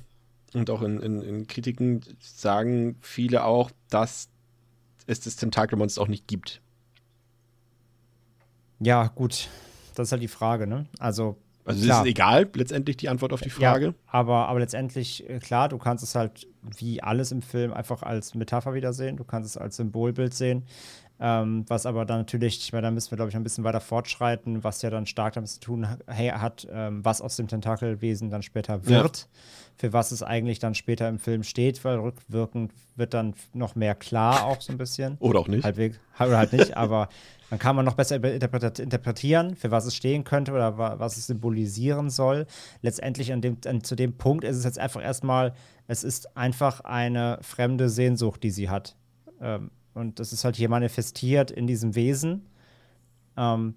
und 0.53 0.69
auch 0.71 0.81
in, 0.81 0.99
in, 0.99 1.21
in 1.21 1.47
Kritiken 1.47 2.01
sagen 2.19 2.97
viele 3.01 3.43
auch, 3.43 3.69
dass 3.89 4.29
es 5.05 5.19
das 5.19 5.35
Tentakelmonster 5.35 6.01
auch 6.01 6.07
nicht 6.07 6.27
gibt. 6.27 6.61
Ja, 8.79 9.07
gut. 9.07 9.49
Das 9.95 10.07
ist 10.09 10.11
halt 10.11 10.21
die 10.21 10.27
Frage, 10.27 10.67
ne? 10.67 10.85
Also, 10.99 11.37
Also 11.65 11.79
es 11.79 11.85
Klar. 11.87 12.03
ist 12.03 12.09
egal, 12.09 12.47
letztendlich 12.53 12.97
die 12.97 13.09
Antwort 13.09 13.33
auf 13.33 13.41
die 13.41 13.49
Frage. 13.49 13.85
Ja, 13.87 13.93
aber, 14.07 14.47
aber 14.47 14.59
letztendlich, 14.59 15.27
äh, 15.29 15.39
klar, 15.39 15.67
du 15.69 15.77
kannst 15.79 16.03
es 16.03 16.13
halt 16.15 16.47
wie 16.77 17.01
alles 17.01 17.31
im 17.31 17.41
Film 17.41 17.73
einfach 17.73 18.03
als 18.03 18.35
Metapher 18.35 18.73
wieder 18.75 18.93
sehen. 18.93 19.17
Du 19.17 19.23
kannst 19.23 19.49
es 19.49 19.57
als 19.57 19.77
Symbolbild 19.77 20.33
sehen. 20.33 20.63
Ähm, 21.17 21.63
was 21.69 21.85
aber 21.85 22.03
dann 22.03 22.17
natürlich, 22.19 22.57
ich 22.59 22.73
meine, 22.73 22.87
da 22.87 22.91
müssen 22.91 23.09
wir, 23.11 23.15
glaube 23.15 23.29
ich, 23.29 23.37
ein 23.37 23.43
bisschen 23.43 23.63
weiter 23.63 23.79
fortschreiten, 23.79 24.65
was 24.65 24.81
ja 24.81 24.89
dann 24.89 25.05
stark 25.05 25.33
damit 25.33 25.49
zu 25.49 25.61
tun 25.61 25.87
hat, 25.87 26.67
ähm, 26.69 27.05
was 27.05 27.21
aus 27.21 27.37
dem 27.37 27.47
Tentakelwesen 27.47 28.29
dann 28.29 28.41
später 28.41 28.81
Ja. 28.83 28.83
wird, 28.83 29.29
für 29.77 29.93
was 29.93 30.11
es 30.11 30.23
eigentlich 30.23 30.59
dann 30.59 30.75
später 30.75 31.07
im 31.07 31.17
Film 31.17 31.43
steht, 31.43 31.85
weil 31.85 31.99
rückwirkend 31.99 32.73
wird 32.97 33.13
dann 33.13 33.33
noch 33.53 33.75
mehr 33.75 33.95
klar 33.95 34.43
auch 34.45 34.59
so 34.59 34.73
ein 34.73 34.77
bisschen. 34.77 35.15
Oder 35.19 35.39
auch 35.39 35.47
nicht. 35.47 35.63
Halbwegs, 35.63 35.97
oder 36.19 36.37
halt 36.37 36.51
nicht, 36.51 36.75
aber 36.77 37.07
dann 37.49 37.59
kann 37.59 37.75
man 37.75 37.85
noch 37.85 37.93
besser 37.93 38.15
interpretieren, 38.15 39.55
für 39.55 39.71
was 39.71 39.85
es 39.85 39.95
stehen 39.95 40.23
könnte 40.23 40.51
oder 40.51 40.77
wa 40.77 40.95
was 40.97 41.17
es 41.17 41.27
symbolisieren 41.27 42.09
soll. 42.09 42.47
Letztendlich 42.81 43.31
an 43.31 43.41
dem, 43.41 43.57
an, 43.65 43.83
zu 43.83 43.95
dem 43.95 44.17
Punkt 44.17 44.43
ist 44.43 44.57
es 44.57 44.63
jetzt 44.63 44.79
einfach 44.79 45.03
erstmal, 45.03 45.53
es 45.87 46.03
ist 46.03 46.35
einfach 46.35 46.81
eine 46.81 47.37
fremde 47.41 47.89
Sehnsucht, 47.89 48.41
die 48.43 48.51
sie 48.51 48.69
hat. 48.69 48.95
Ähm, 49.39 49.71
und 49.93 50.19
das 50.19 50.33
ist 50.33 50.43
halt 50.43 50.55
hier 50.55 50.69
manifestiert 50.69 51.51
in 51.51 51.67
diesem 51.67 51.95
Wesen. 51.95 52.47
Ähm, 53.37 53.75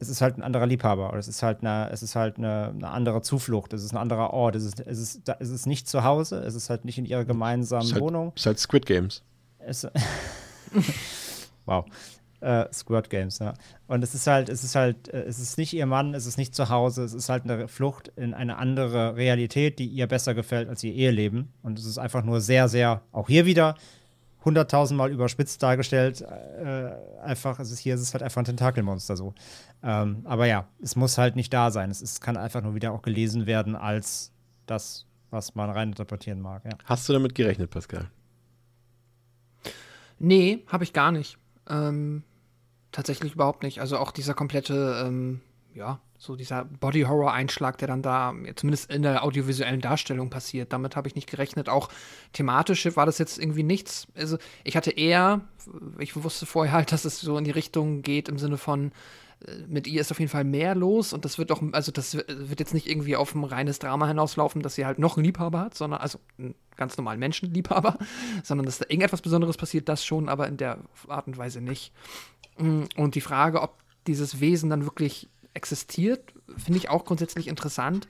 es 0.00 0.08
ist 0.08 0.20
halt 0.20 0.38
ein 0.38 0.42
anderer 0.42 0.66
Liebhaber 0.66 1.08
oder 1.08 1.18
es 1.18 1.28
ist 1.28 1.42
halt 1.42 1.60
eine, 1.60 1.90
es 1.90 2.02
ist 2.02 2.14
halt 2.14 2.38
eine, 2.38 2.68
eine 2.68 2.88
andere 2.88 3.22
Zuflucht, 3.22 3.72
es 3.72 3.82
ist 3.82 3.92
ein 3.92 3.96
anderer 3.96 4.32
Ort, 4.32 4.54
es 4.54 4.64
ist, 4.64 4.80
es 4.80 4.98
ist, 4.98 5.28
da, 5.28 5.36
es 5.40 5.50
ist 5.50 5.66
nicht 5.66 5.88
zu 5.88 6.04
Hause, 6.04 6.38
es 6.40 6.54
ist 6.54 6.70
halt 6.70 6.84
nicht 6.84 6.98
in 6.98 7.04
ihrer 7.04 7.24
gemeinsamen 7.24 7.84
ist 7.84 7.92
halt, 7.94 8.02
Wohnung. 8.02 8.32
ist 8.36 8.46
halt 8.46 8.58
Squid 8.58 8.86
Games. 8.86 9.22
Es, 9.58 9.86
wow. 11.66 11.84
Äh, 12.40 12.72
Squirt 12.72 13.10
Games, 13.10 13.40
ja. 13.40 13.54
Und 13.88 14.04
es 14.04 14.14
ist 14.14 14.26
halt, 14.28 14.48
es 14.48 14.62
ist 14.62 14.76
halt, 14.76 15.08
äh, 15.08 15.22
es 15.22 15.40
ist 15.40 15.58
nicht 15.58 15.72
ihr 15.72 15.86
Mann, 15.86 16.14
es 16.14 16.24
ist 16.24 16.38
nicht 16.38 16.54
zu 16.54 16.68
Hause, 16.68 17.02
es 17.02 17.12
ist 17.12 17.28
halt 17.28 17.44
eine 17.44 17.66
Flucht 17.66 18.12
in 18.14 18.32
eine 18.32 18.58
andere 18.58 19.16
Realität, 19.16 19.78
die 19.80 19.86
ihr 19.86 20.06
besser 20.06 20.34
gefällt 20.34 20.68
als 20.68 20.84
ihr 20.84 20.92
Eheleben. 20.92 21.52
Und 21.62 21.78
es 21.78 21.84
ist 21.84 21.98
einfach 21.98 22.22
nur 22.22 22.40
sehr, 22.40 22.68
sehr, 22.68 23.02
auch 23.10 23.28
hier 23.28 23.44
wieder, 23.44 23.74
hunderttausendmal 24.44 25.10
überspitzt 25.10 25.62
dargestellt. 25.62 26.22
Äh, 26.22 26.90
einfach, 27.22 27.58
es 27.58 27.72
ist 27.72 27.80
hier, 27.80 27.94
es 27.94 28.00
ist 28.00 28.14
halt 28.14 28.22
einfach 28.22 28.40
ein 28.40 28.44
Tentakelmonster 28.44 29.16
so. 29.16 29.34
Ähm, 29.82 30.22
aber 30.24 30.46
ja, 30.46 30.68
es 30.80 30.96
muss 30.96 31.18
halt 31.18 31.34
nicht 31.36 31.52
da 31.52 31.70
sein. 31.70 31.90
Es 31.90 32.02
ist, 32.02 32.20
kann 32.20 32.36
einfach 32.36 32.62
nur 32.62 32.74
wieder 32.74 32.92
auch 32.92 33.02
gelesen 33.02 33.46
werden 33.46 33.74
als 33.74 34.32
das, 34.66 35.06
was 35.30 35.54
man 35.54 35.70
reininterpretieren 35.70 36.40
mag, 36.40 36.64
ja. 36.64 36.72
Hast 36.84 37.08
du 37.08 37.12
damit 37.12 37.34
gerechnet, 37.34 37.70
Pascal? 37.70 38.08
Nee, 40.18 40.64
habe 40.66 40.84
ich 40.84 40.92
gar 40.92 41.12
nicht. 41.12 41.38
Ähm, 41.68 42.24
tatsächlich 42.92 43.34
überhaupt 43.34 43.62
nicht. 43.62 43.80
Also 43.80 43.98
auch 43.98 44.12
dieser 44.12 44.34
komplette, 44.34 45.04
ähm, 45.06 45.40
ja, 45.74 46.00
so 46.18 46.34
dieser 46.34 46.64
Body-Horror-Einschlag, 46.64 47.78
der 47.78 47.88
dann 47.88 48.02
da 48.02 48.34
zumindest 48.56 48.90
in 48.90 49.02
der 49.02 49.22
audiovisuellen 49.22 49.80
Darstellung 49.80 50.30
passiert. 50.30 50.72
Damit 50.72 50.96
habe 50.96 51.06
ich 51.06 51.14
nicht 51.14 51.30
gerechnet. 51.30 51.68
Auch 51.68 51.88
thematisch 52.32 52.84
war 52.96 53.06
das 53.06 53.18
jetzt 53.18 53.38
irgendwie 53.38 53.62
nichts. 53.62 54.08
Also 54.16 54.36
ich 54.64 54.76
hatte 54.76 54.90
eher, 54.90 55.42
ich 55.98 56.16
wusste 56.22 56.46
vorher 56.46 56.72
halt, 56.72 56.92
dass 56.92 57.04
es 57.04 57.20
so 57.20 57.38
in 57.38 57.44
die 57.44 57.52
Richtung 57.52 58.02
geht 58.02 58.28
im 58.28 58.38
Sinne 58.38 58.58
von, 58.58 58.90
äh, 59.46 59.58
mit 59.68 59.86
ihr 59.86 60.00
ist 60.00 60.10
auf 60.10 60.18
jeden 60.18 60.30
Fall 60.30 60.44
mehr 60.44 60.74
los 60.74 61.12
und 61.12 61.24
das 61.24 61.38
wird 61.38 61.50
doch, 61.50 61.62
also 61.72 61.92
das 61.92 62.14
wird 62.14 62.58
jetzt 62.58 62.74
nicht 62.74 62.88
irgendwie 62.88 63.16
auf 63.16 63.34
ein 63.34 63.44
reines 63.44 63.78
Drama 63.78 64.08
hinauslaufen, 64.08 64.62
dass 64.62 64.74
sie 64.74 64.86
halt 64.86 64.98
noch 64.98 65.16
einen 65.16 65.24
Liebhaber 65.24 65.60
hat, 65.60 65.74
sondern, 65.74 66.00
also 66.00 66.18
einen 66.38 66.54
ganz 66.76 66.96
normalen 66.96 67.20
Menschenliebhaber, 67.20 67.96
sondern 68.42 68.66
dass 68.66 68.78
da 68.78 68.86
irgendetwas 68.88 69.22
Besonderes 69.22 69.56
passiert, 69.56 69.88
das 69.88 70.04
schon, 70.04 70.28
aber 70.28 70.48
in 70.48 70.56
der 70.56 70.78
Art 71.06 71.28
und 71.28 71.38
Weise 71.38 71.60
nicht. 71.60 71.92
Mm, 72.58 72.84
Und 72.96 73.14
die 73.14 73.20
Frage, 73.20 73.62
ob 73.62 73.78
dieses 74.06 74.40
Wesen 74.40 74.70
dann 74.70 74.84
wirklich 74.84 75.28
existiert, 75.54 76.32
finde 76.56 76.78
ich 76.78 76.88
auch 76.88 77.04
grundsätzlich 77.04 77.48
interessant, 77.48 78.08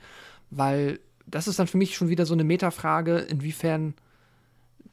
weil 0.51 1.01
das 1.27 1.49
ist 1.49 1.59
dann 1.59 1.66
für 1.66 1.79
mich 1.79 1.95
schon 1.95 2.09
wieder 2.09 2.27
so 2.27 2.35
eine 2.35 2.45
Metafrage, 2.45 3.19
inwiefern 3.19 3.95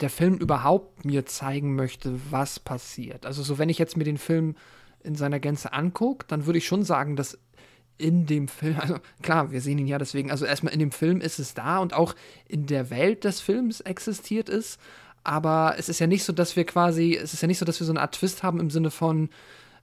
der 0.02 0.10
Film 0.10 0.38
überhaupt 0.38 1.06
mir 1.06 1.26
zeigen 1.26 1.76
möchte, 1.76 2.20
was 2.30 2.60
passiert. 2.60 3.26
Also 3.26 3.44
so, 3.44 3.58
wenn 3.58 3.70
ich 3.70 3.78
jetzt 3.78 3.96
mir 3.96 4.04
den 4.04 4.18
Film 4.18 4.56
in 5.04 5.16
seiner 5.16 5.40
Gänze 5.40 5.72
angucke, 5.72 6.26
dann 6.28 6.46
würde 6.46 6.58
ich 6.58 6.68
schon 6.68 6.84
sagen, 6.84 7.16
dass 7.16 7.38
in 7.98 8.26
dem 8.26 8.50
Film, 8.50 8.78
also 8.80 8.98
klar, 9.22 9.52
wir 9.52 9.62
sehen 9.62 9.78
ihn 9.78 9.88
ja 9.88 9.98
deswegen, 9.98 10.32
also 10.32 10.46
erstmal 10.46 10.74
in 10.74 10.80
dem 10.80 10.92
Film 10.92 11.22
ist 11.22 11.40
es 11.40 11.54
da 11.54 11.80
und 11.80 11.94
auch 11.94 12.14
in 12.48 12.66
der 12.66 12.90
Welt 12.90 13.24
des 13.24 13.40
Films 13.40 13.80
existiert 13.82 14.50
es, 14.50 14.78
aber 15.26 15.76
es 15.78 15.90
ist 15.90 16.00
ja 16.00 16.08
nicht 16.08 16.24
so, 16.24 16.32
dass 16.34 16.56
wir 16.56 16.66
quasi, 16.66 17.16
es 17.22 17.34
ist 17.34 17.42
ja 17.42 17.48
nicht 17.48 17.58
so, 17.58 17.66
dass 17.66 17.80
wir 17.80 17.86
so 17.86 17.92
eine 17.92 18.02
Art 18.02 18.16
Twist 18.16 18.44
haben 18.44 18.60
im 18.60 18.70
Sinne 18.70 18.92
von, 18.92 19.30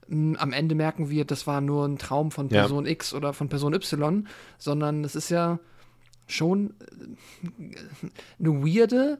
mh, 0.07 0.39
am 0.39 0.53
Ende 0.53 0.73
merken 0.73 1.09
wir, 1.09 1.25
das 1.25 1.45
war 1.47 1.61
nur 1.61 1.85
ein 1.85 1.97
Traum 1.97 2.31
von 2.31 2.49
Ja. 2.49 2.61
Person 2.61 2.85
X 2.85 3.13
oder 3.13 3.33
von 3.33 3.49
Person 3.49 3.73
Y, 3.73 4.27
sondern 4.57 5.03
es 5.03 5.15
ist 5.15 5.29
ja 5.29 5.59
schon 6.27 6.73
äh, 7.59 7.75
eine 8.39 8.63
weirde 8.63 9.19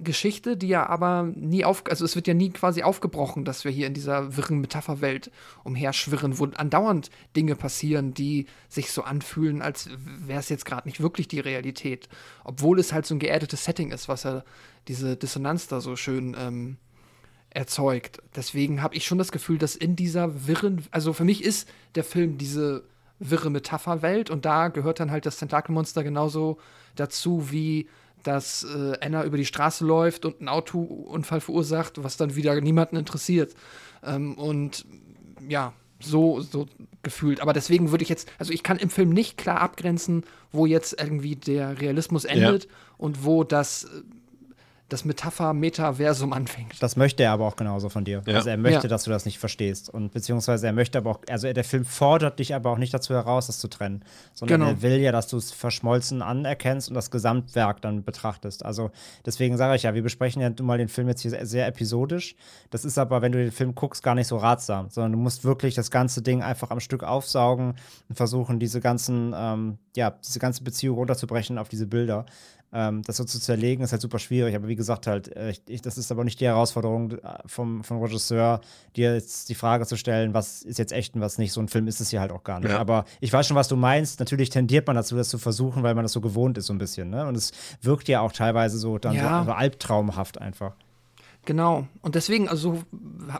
Geschichte, 0.00 0.56
die 0.56 0.68
ja 0.68 0.88
aber 0.88 1.30
nie 1.34 1.64
auf, 1.64 1.84
also 1.88 2.04
es 2.04 2.16
wird 2.16 2.26
ja 2.26 2.34
nie 2.34 2.50
quasi 2.50 2.82
aufgebrochen, 2.82 3.44
dass 3.44 3.64
wir 3.64 3.70
hier 3.70 3.86
in 3.86 3.94
dieser 3.94 4.36
wirren 4.36 4.60
Metapherwelt 4.60 5.30
umherschwirren, 5.62 6.38
wo 6.40 6.46
andauernd 6.46 7.10
Dinge 7.36 7.54
passieren, 7.54 8.12
die 8.12 8.46
sich 8.68 8.90
so 8.90 9.02
anfühlen, 9.02 9.62
als 9.62 9.90
wäre 10.04 10.40
es 10.40 10.48
jetzt 10.48 10.64
gerade 10.64 10.88
nicht 10.88 11.00
wirklich 11.00 11.28
die 11.28 11.40
Realität. 11.40 12.08
Obwohl 12.42 12.80
es 12.80 12.92
halt 12.92 13.06
so 13.06 13.14
ein 13.14 13.20
geerdetes 13.20 13.64
Setting 13.64 13.92
ist, 13.92 14.08
was 14.08 14.24
ja 14.24 14.42
diese 14.88 15.16
Dissonanz 15.16 15.68
da 15.68 15.80
so 15.80 15.96
schön 15.96 16.36
ähm, 16.38 16.76
erzeugt. 17.50 18.22
Deswegen 18.34 18.82
habe 18.82 18.94
ich 18.96 19.06
schon 19.06 19.18
das 19.18 19.32
Gefühl, 19.32 19.58
dass 19.58 19.76
in 19.76 19.96
dieser 19.96 20.46
wirren, 20.46 20.84
also 20.90 21.12
für 21.12 21.24
mich 21.24 21.44
ist 21.44 21.68
der 21.94 22.04
Film 22.04 22.38
diese 22.38 22.84
wirre 23.18 23.50
Metapherwelt 23.50 24.30
und 24.30 24.44
da 24.44 24.68
gehört 24.68 24.98
dann 24.98 25.10
halt 25.10 25.26
das 25.26 25.36
Tentakelmonster 25.36 26.02
genauso 26.02 26.58
dazu 26.96 27.50
wie 27.50 27.88
dass 28.22 28.64
äh, 28.64 28.96
Anna 29.00 29.24
über 29.24 29.36
die 29.36 29.44
Straße 29.44 29.84
läuft 29.84 30.24
und 30.24 30.40
einen 30.40 30.48
Autounfall 30.48 31.40
verursacht, 31.40 32.02
was 32.02 32.16
dann 32.16 32.36
wieder 32.36 32.60
niemanden 32.60 32.96
interessiert. 32.96 33.54
Ähm, 34.04 34.34
und 34.34 34.86
ja, 35.48 35.72
so, 36.00 36.40
so 36.40 36.66
gefühlt. 37.02 37.40
Aber 37.40 37.52
deswegen 37.52 37.90
würde 37.90 38.02
ich 38.02 38.08
jetzt, 38.08 38.30
also 38.38 38.52
ich 38.52 38.62
kann 38.62 38.78
im 38.78 38.90
Film 38.90 39.10
nicht 39.10 39.38
klar 39.38 39.60
abgrenzen, 39.60 40.24
wo 40.50 40.66
jetzt 40.66 41.00
irgendwie 41.00 41.36
der 41.36 41.80
Realismus 41.80 42.24
endet 42.24 42.68
und 42.96 43.24
wo 43.24 43.44
das, 43.44 43.84
äh, 43.84 43.88
das 44.92 45.04
Metapher-Metaversum 45.04 46.32
anfängt. 46.32 46.82
Das 46.82 46.96
möchte 46.96 47.22
er 47.22 47.32
aber 47.32 47.46
auch 47.46 47.56
genauso 47.56 47.88
von 47.88 48.04
dir. 48.04 48.22
Ja. 48.26 48.36
Also 48.36 48.50
er 48.50 48.56
möchte, 48.56 48.82
Ja. 48.84 48.88
dass 48.88 49.04
du 49.04 49.10
das 49.10 49.24
nicht 49.24 49.38
verstehst. 49.38 49.88
Und 49.88 50.12
beziehungsweise 50.12 50.66
er 50.66 50.72
möchte 50.72 50.98
aber 50.98 51.10
auch, 51.10 51.20
also 51.28 51.52
der 51.52 51.64
Film 51.64 51.84
fordert 51.84 52.38
dich 52.38 52.54
aber 52.54 52.70
auch 52.70 52.78
nicht 52.78 52.92
dazu 52.92 53.14
heraus, 53.14 53.46
das 53.46 53.58
zu 53.58 53.68
trennen. 53.68 54.04
Sondern 54.34 54.60
Genau. 54.60 54.70
er 54.72 54.82
will 54.82 54.98
ja, 55.00 55.12
dass 55.12 55.28
du 55.28 55.36
es 55.36 55.50
verschmolzen 55.52 56.22
anerkennst 56.22 56.88
und 56.88 56.94
das 56.94 57.10
Gesamtwerk 57.10 57.80
dann 57.82 58.04
betrachtest. 58.04 58.64
Also 58.64 58.90
deswegen 59.26 59.56
sage 59.56 59.76
ich 59.76 59.82
ja, 59.84 59.94
wir 59.94 60.02
besprechen 60.02 60.42
ja 60.42 60.50
nun 60.50 60.66
mal 60.66 60.78
den 60.78 60.88
Film 60.88 61.08
jetzt 61.08 61.22
hier 61.22 61.30
sehr, 61.30 61.46
sehr 61.46 61.66
episodisch. 61.66 62.34
Das 62.70 62.84
ist 62.84 62.98
aber, 62.98 63.22
wenn 63.22 63.32
du 63.32 63.38
den 63.38 63.52
Film 63.52 63.74
guckst, 63.74 64.02
gar 64.02 64.14
nicht 64.14 64.26
so 64.28 64.36
ratsam, 64.36 64.90
sondern 64.90 65.12
du 65.12 65.18
musst 65.18 65.44
wirklich 65.44 65.74
das 65.74 65.90
ganze 65.90 66.22
Ding 66.22 66.42
einfach 66.42 66.70
am 66.70 66.80
Stück 66.80 67.02
aufsaugen 67.04 67.74
und 68.08 68.14
versuchen, 68.16 68.58
diese 68.58 68.80
ganzen, 68.80 69.34
ähm, 69.36 69.78
ja, 69.96 70.10
diese 70.10 70.38
ganze 70.38 70.62
Beziehung 70.64 70.96
runterzubrechen 70.96 71.58
auf 71.58 71.68
diese 71.68 71.86
Bilder. 71.86 72.26
Ähm, 72.74 73.02
das 73.02 73.18
so 73.18 73.24
zu 73.24 73.38
zerlegen, 73.38 73.84
ist 73.84 73.92
halt 73.92 74.00
super 74.00 74.18
schwierig. 74.18 74.56
Aber 74.56 74.66
wie 74.66 74.76
gesagt, 74.76 75.06
halt, 75.06 75.36
äh, 75.36 75.50
ich, 75.50 75.60
ich, 75.68 75.82
das 75.82 75.98
ist 75.98 76.10
aber 76.10 76.24
nicht 76.24 76.40
die 76.40 76.46
Herausforderung 76.46 77.12
äh, 77.12 77.18
vom, 77.44 77.84
vom 77.84 78.00
Regisseur, 78.02 78.62
dir 78.96 79.14
jetzt 79.14 79.50
die 79.50 79.54
Frage 79.54 79.84
zu 79.86 79.96
stellen, 79.96 80.32
was 80.32 80.62
ist 80.62 80.78
jetzt 80.78 80.92
echt 80.92 81.14
und 81.14 81.20
was 81.20 81.36
nicht. 81.36 81.52
So 81.52 81.60
ein 81.60 81.68
Film 81.68 81.86
ist 81.86 82.00
es 82.00 82.08
hier 82.08 82.20
halt 82.20 82.32
auch 82.32 82.44
gar 82.44 82.60
nicht. 82.60 82.70
Ja. 82.70 82.78
Aber 82.78 83.04
ich 83.20 83.30
weiß 83.30 83.46
schon, 83.46 83.56
was 83.56 83.68
du 83.68 83.76
meinst. 83.76 84.20
Natürlich 84.20 84.48
tendiert 84.48 84.86
man 84.86 84.96
dazu, 84.96 85.16
das 85.16 85.28
zu 85.28 85.36
versuchen, 85.36 85.82
weil 85.82 85.94
man 85.94 86.04
das 86.04 86.12
so 86.12 86.22
gewohnt 86.22 86.56
ist, 86.56 86.66
so 86.66 86.72
ein 86.72 86.78
bisschen. 86.78 87.10
Ne? 87.10 87.26
Und 87.26 87.36
es 87.36 87.52
wirkt 87.82 88.08
ja 88.08 88.20
auch 88.20 88.32
teilweise 88.32 88.78
so 88.78 88.96
dann 88.96 89.14
Ja. 89.16 89.40
so, 89.40 89.50
so 89.50 89.52
albtraumhaft 89.52 90.40
einfach. 90.40 90.74
Genau. 91.44 91.86
Und 92.00 92.14
deswegen, 92.14 92.48
also 92.48 92.74
so 92.74 92.82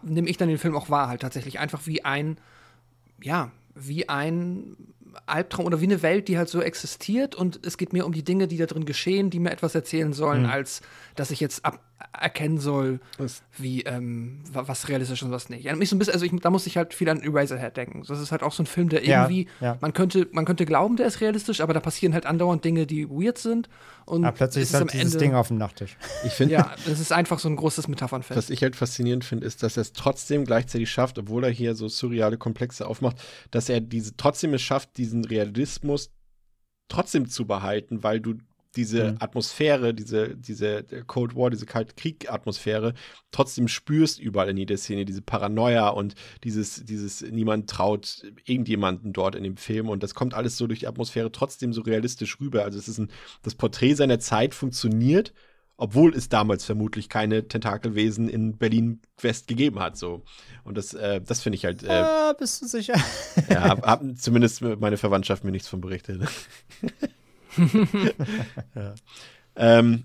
nehme 0.03 0.29
ich 0.29 0.37
dann 0.37 0.49
den 0.49 0.59
Film 0.59 0.77
auch 0.77 0.91
wahr, 0.91 1.09
halt 1.09 1.23
tatsächlich 1.23 1.59
einfach 1.59 1.87
wie 1.87 2.05
ein, 2.05 2.37
ja, 3.23 3.51
wie 3.75 4.09
ein 4.09 4.77
Albtraum 5.27 5.67
oder 5.67 5.81
wie 5.81 5.87
eine 5.87 6.03
Welt, 6.03 6.29
die 6.29 6.39
halt 6.39 6.49
so 6.49 6.61
existiert. 6.61 7.35
Und 7.35 7.65
es 7.65 7.77
geht 7.77 7.93
mir 7.93 8.07
um 8.07 8.13
die 8.13 8.25
Dinge, 8.25 8.49
die 8.49 8.57
da 8.57 8.67
drin 8.67 8.85
geschehen, 8.85 9.31
die 9.31 9.41
mir 9.41 9.51
etwas 9.51 9.75
erzählen 9.75 10.13
sollen, 10.13 10.47
als 10.47 10.83
dass 11.15 11.31
ich 11.31 11.41
jetzt 11.41 11.65
ab 11.65 11.81
erkennen 12.13 12.59
soll, 12.59 13.01
wie 13.59 13.83
ähm, 13.83 14.43
wa- 14.53 14.65
was 14.67 14.89
realistisch 14.89 15.21
ist 15.21 15.25
und 15.27 15.31
was 15.33 15.49
nicht. 15.49 15.65
Ja, 15.65 15.75
mich 15.77 15.89
so 15.89 15.97
ein 15.97 15.99
bisschen, 15.99 16.15
also 16.15 16.25
ich, 16.25 16.33
da 16.41 16.51
muss 16.51 16.67
ich 16.67 16.77
halt 16.77 16.95
viel 16.95 17.09
an 17.09 17.23
Eraserhead 17.23 17.77
denken. 17.77 18.03
Das 18.07 18.21
ist 18.21 18.33
halt 18.33 18.43
auch 18.43 18.53
so 18.53 18.63
ein 18.63 18.67
Film, 18.67 18.89
der 18.89 19.05
Ja, 19.05 19.23
irgendwie, 19.23 19.49
ja. 19.61 19.77
man 19.81 19.93
könnte, 19.93 20.29
man 20.33 20.45
könnte 20.45 20.65
glauben, 20.67 20.97
der 20.97 21.07
ist 21.07 21.21
realistisch, 21.21 21.61
aber 21.61 21.75
da 21.75 21.81
passieren 21.81 22.15
halt 22.15 22.27
andauernd 22.27 22.65
Dinge, 22.65 22.87
die 22.87 23.09
weird 23.09 23.39
sind. 23.39 23.69
Und 24.05 24.25
Aber 24.25 24.35
plötzlich 24.37 24.63
ist 24.65 24.75
halt 24.75 24.93
dieses 24.93 25.17
Ding 25.19 25.35
auf 25.35 25.49
dem 25.49 25.59
Nachttisch. 25.59 25.97
Ich 26.25 26.33
finde, 26.33 26.55
Ja, 26.55 26.75
es 26.87 26.99
ist 27.01 27.13
einfach 27.13 27.39
so 27.39 27.49
ein 27.49 27.57
großes 27.57 27.87
Metaphernfest. 27.89 28.37
was 28.37 28.51
ich 28.51 28.63
halt 28.63 28.75
faszinierend 28.77 29.25
finde, 29.25 29.47
ist, 29.47 29.63
dass 29.63 29.77
er 29.77 29.83
es 29.83 29.93
trotzdem 29.93 30.45
gleichzeitig 30.45 30.91
schafft, 30.91 31.19
obwohl 31.19 31.45
er 31.45 31.51
hier 31.51 31.75
so 31.75 31.89
surreale 31.89 32.37
Komplexe 32.39 32.87
aufmacht, 32.87 33.17
dass 33.51 33.69
er 33.69 33.81
diese 33.81 34.17
trotzdem 34.17 34.55
es 34.55 34.63
schafft, 34.63 34.97
diesen 34.97 35.25
Realismus 35.25 36.11
trotzdem 36.89 37.29
zu 37.29 37.47
behalten, 37.47 38.03
weil 38.03 38.21
du 38.21 38.35
diese 38.77 39.13
Mhm. 39.13 39.17
Atmosphäre, 39.21 39.93
diese, 39.95 40.35
diese 40.37 40.85
Cold 41.07 41.37
War, 41.37 41.51
diese 41.51 41.67
Kalte 41.67 41.95
Krieg-Atmosphäre 41.95 42.95
trotzdem 43.31 43.69
spürst 43.69 44.19
überall 44.19 44.49
in 44.49 44.57
jeder 44.57 44.77
Szene, 44.77 45.05
diese 45.05 45.23
Paranoia 45.23 45.89
und 45.91 46.15
dieses, 46.45 46.85
dieses 46.85 47.21
niemand 47.23 47.69
traut 47.69 48.23
irgendjemanden 48.45 49.13
dort 49.13 49.35
in 49.35 49.45
dem 49.45 49.57
Film 49.57 49.89
und 49.89 50.03
das 50.03 50.15
kommt 50.15 50.35
alles 50.35 50.57
so 50.57 50.67
durch 50.67 50.81
die 50.81 50.87
Atmosphäre 50.89 51.31
trotzdem 51.33 51.73
so 51.73 51.83
realistisch 51.83 52.41
rüber. 52.41 52.65
Also 52.65 52.79
es 52.79 52.89
ist 52.89 52.99
ein, 52.99 53.11
das 53.43 53.55
Porträt 53.55 53.95
seiner 53.95 54.19
Zeit 54.21 54.55
funktioniert, 54.55 55.33
obwohl 55.79 56.15
es 56.15 56.29
damals 56.29 56.65
vermutlich 56.65 57.09
keine 57.09 57.49
Tentakelwesen 57.49 58.29
in 58.29 58.57
Berlin-West 58.57 59.49
gegeben 59.49 59.81
hat. 59.81 59.97
So. 59.97 60.23
Und 60.65 60.77
das, 60.79 60.95
äh, 60.95 61.21
das 61.21 61.43
finde 61.43 61.57
ich 61.57 61.65
halt, 61.65 61.83
äh, 61.83 61.89
Ah, 61.91 62.33
bist 62.39 62.63
du 62.63 62.67
sicher? 62.67 62.95
ja, 63.49 63.63
hab, 63.65 63.83
hab 63.87 64.03
zumindest 64.17 64.61
meine 64.63 64.97
Verwandtschaft 64.97 65.45
mir 65.45 65.51
nichts 65.51 65.69
von 65.69 65.81
berichtet. 65.81 66.21
ja. 68.75 68.95
Ähm, 69.57 70.05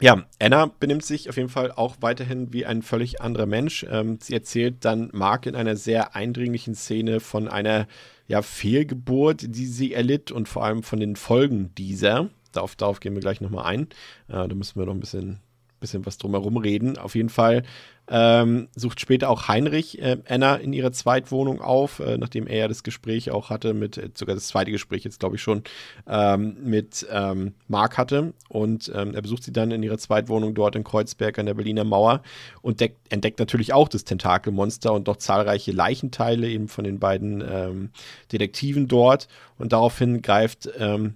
ja, 0.00 0.24
Anna 0.38 0.66
benimmt 0.66 1.04
sich 1.04 1.28
auf 1.28 1.36
jeden 1.36 1.48
Fall 1.48 1.72
auch 1.72 1.96
weiterhin 2.00 2.52
wie 2.52 2.64
ein 2.64 2.82
völlig 2.82 3.20
anderer 3.20 3.46
Mensch. 3.46 3.84
Ähm, 3.90 4.18
sie 4.22 4.34
erzählt 4.34 4.84
dann 4.84 5.10
Mark 5.12 5.46
in 5.46 5.56
einer 5.56 5.74
sehr 5.74 6.14
eindringlichen 6.14 6.76
Szene 6.76 7.18
von 7.18 7.48
einer 7.48 7.88
ja, 8.28 8.42
Fehlgeburt, 8.42 9.42
die 9.42 9.66
sie 9.66 9.92
erlitt 9.92 10.30
und 10.30 10.48
vor 10.48 10.64
allem 10.64 10.82
von 10.84 11.00
den 11.00 11.16
Folgen 11.16 11.74
dieser. 11.76 12.28
Darauf, 12.52 12.76
darauf 12.76 13.00
gehen 13.00 13.14
wir 13.14 13.20
gleich 13.20 13.40
nochmal 13.40 13.64
ein. 13.64 13.88
Äh, 14.28 14.46
da 14.46 14.54
müssen 14.54 14.78
wir 14.78 14.86
noch 14.86 14.94
ein 14.94 15.00
bisschen, 15.00 15.40
bisschen 15.80 16.06
was 16.06 16.18
drumherum 16.18 16.56
reden. 16.56 16.98
Auf 16.98 17.14
jeden 17.14 17.28
Fall 17.28 17.62
ähm, 18.10 18.68
sucht 18.74 19.00
später 19.00 19.28
auch 19.28 19.48
Heinrich 19.48 20.00
äh, 20.00 20.16
Anna 20.26 20.56
in 20.56 20.72
ihrer 20.72 20.92
Zweitwohnung 20.92 21.60
auf, 21.60 22.00
äh, 22.00 22.16
nachdem 22.16 22.46
er 22.46 22.58
ja 22.58 22.68
das 22.68 22.82
Gespräch 22.82 23.30
auch 23.30 23.50
hatte 23.50 23.74
mit, 23.74 23.98
äh, 23.98 24.08
sogar 24.14 24.34
das 24.34 24.48
zweite 24.48 24.70
Gespräch 24.70 25.04
jetzt 25.04 25.20
glaube 25.20 25.36
ich 25.36 25.42
schon, 25.42 25.62
ähm, 26.06 26.56
mit 26.62 27.06
ähm, 27.10 27.54
Mark 27.66 27.98
hatte. 27.98 28.32
Und 28.48 28.90
ähm, 28.94 29.14
er 29.14 29.22
besucht 29.22 29.42
sie 29.42 29.52
dann 29.52 29.70
in 29.70 29.82
ihrer 29.82 29.98
Zweitwohnung 29.98 30.54
dort 30.54 30.74
in 30.74 30.84
Kreuzberg 30.84 31.38
an 31.38 31.46
der 31.46 31.54
Berliner 31.54 31.84
Mauer 31.84 32.22
und 32.62 32.80
deck, 32.80 32.96
entdeckt 33.10 33.40
natürlich 33.40 33.72
auch 33.72 33.88
das 33.88 34.04
Tentakelmonster 34.04 34.92
und 34.92 35.08
doch 35.08 35.16
zahlreiche 35.16 35.72
Leichenteile 35.72 36.48
eben 36.48 36.68
von 36.68 36.84
den 36.84 36.98
beiden 36.98 37.44
ähm, 37.46 37.90
Detektiven 38.32 38.88
dort. 38.88 39.28
Und 39.58 39.72
daraufhin 39.72 40.22
greift 40.22 40.70
ähm, 40.78 41.14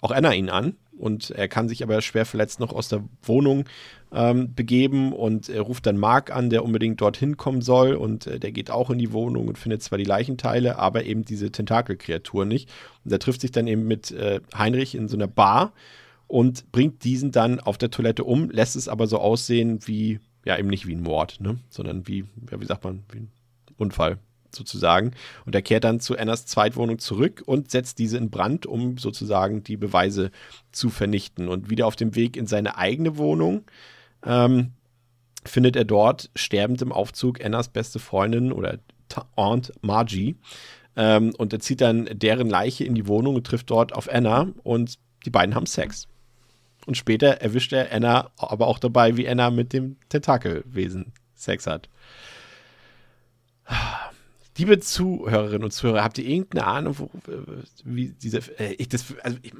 auch 0.00 0.10
Anna 0.10 0.34
ihn 0.34 0.50
an 0.50 0.76
und 0.98 1.30
er 1.30 1.48
kann 1.48 1.68
sich 1.68 1.82
aber 1.82 2.00
schwer 2.02 2.26
verletzt 2.26 2.60
noch 2.60 2.72
aus 2.72 2.88
der 2.88 3.04
Wohnung 3.22 3.64
ähm, 4.12 4.54
begeben 4.54 5.12
und 5.12 5.48
er 5.48 5.62
ruft 5.62 5.86
dann 5.86 5.96
Mark 5.96 6.34
an, 6.34 6.50
der 6.50 6.64
unbedingt 6.64 7.00
dorthin 7.00 7.36
kommen 7.36 7.62
soll 7.62 7.94
und 7.94 8.26
äh, 8.26 8.38
der 8.40 8.52
geht 8.52 8.70
auch 8.70 8.90
in 8.90 8.98
die 8.98 9.12
Wohnung 9.12 9.48
und 9.48 9.58
findet 9.58 9.82
zwar 9.82 9.98
die 9.98 10.04
Leichenteile, 10.04 10.78
aber 10.78 11.04
eben 11.04 11.24
diese 11.24 11.50
Tentakelkreatur 11.50 12.44
nicht. 12.44 12.70
Und 13.04 13.12
er 13.12 13.18
trifft 13.18 13.40
sich 13.40 13.52
dann 13.52 13.66
eben 13.66 13.86
mit 13.86 14.10
äh, 14.10 14.40
Heinrich 14.56 14.94
in 14.94 15.08
so 15.08 15.16
einer 15.16 15.28
Bar 15.28 15.72
und 16.26 16.70
bringt 16.72 17.04
diesen 17.04 17.32
dann 17.32 17.60
auf 17.60 17.78
der 17.78 17.90
Toilette 17.90 18.24
um, 18.24 18.50
lässt 18.50 18.76
es 18.76 18.88
aber 18.88 19.06
so 19.06 19.18
aussehen 19.18 19.80
wie, 19.86 20.20
ja 20.44 20.58
eben 20.58 20.68
nicht 20.68 20.86
wie 20.86 20.94
ein 20.94 21.02
Mord, 21.02 21.40
ne? 21.40 21.58
sondern 21.70 22.06
wie, 22.06 22.24
ja, 22.50 22.60
wie 22.60 22.66
sagt 22.66 22.84
man, 22.84 23.04
wie 23.10 23.18
ein 23.18 23.30
Unfall 23.76 24.18
sozusagen. 24.54 25.12
Und 25.44 25.54
er 25.54 25.62
kehrt 25.62 25.84
dann 25.84 26.00
zu 26.00 26.16
Annas 26.16 26.46
Zweitwohnung 26.46 26.98
zurück 26.98 27.42
und 27.46 27.70
setzt 27.70 27.98
diese 27.98 28.18
in 28.18 28.30
Brand, 28.30 28.66
um 28.66 28.98
sozusagen 28.98 29.62
die 29.62 29.76
Beweise 29.76 30.30
zu 30.72 30.90
vernichten. 30.90 31.48
Und 31.48 31.70
wieder 31.70 31.86
auf 31.86 31.96
dem 31.96 32.14
Weg 32.14 32.36
in 32.36 32.46
seine 32.46 32.76
eigene 32.76 33.16
Wohnung 33.16 33.64
ähm, 34.24 34.72
findet 35.44 35.76
er 35.76 35.84
dort 35.84 36.30
sterbend 36.34 36.82
im 36.82 36.92
Aufzug 36.92 37.44
Annas 37.44 37.68
beste 37.68 37.98
Freundin 37.98 38.52
oder 38.52 38.78
Aunt 39.36 39.72
Margie. 39.80 40.36
Ähm, 40.96 41.34
und 41.36 41.52
er 41.52 41.60
zieht 41.60 41.80
dann 41.80 42.08
deren 42.12 42.50
Leiche 42.50 42.84
in 42.84 42.94
die 42.94 43.06
Wohnung 43.06 43.36
und 43.36 43.46
trifft 43.46 43.70
dort 43.70 43.92
auf 43.92 44.12
Anna 44.12 44.48
und 44.62 44.98
die 45.24 45.30
beiden 45.30 45.54
haben 45.54 45.66
Sex. 45.66 46.08
Und 46.86 46.96
später 46.96 47.40
erwischt 47.40 47.72
er 47.72 47.92
Anna 47.92 48.30
aber 48.36 48.66
auch 48.66 48.78
dabei, 48.78 49.16
wie 49.16 49.28
Anna 49.28 49.50
mit 49.50 49.72
dem 49.72 49.96
Tentakelwesen 50.08 51.12
Sex 51.34 51.66
hat. 51.66 51.88
Liebe 54.58 54.80
Zuhörerinnen 54.80 55.64
und 55.64 55.70
Zuhörer, 55.70 56.02
habt 56.02 56.18
ihr 56.18 56.26
irgendeine 56.26 56.66
Ahnung, 56.66 56.98
wo, 56.98 57.10
wie 57.84 58.08
diese, 58.08 58.38
äh, 58.58 58.74
ich 58.76 58.88
das, 58.88 59.14
also 59.22 59.38
ich, 59.42 59.52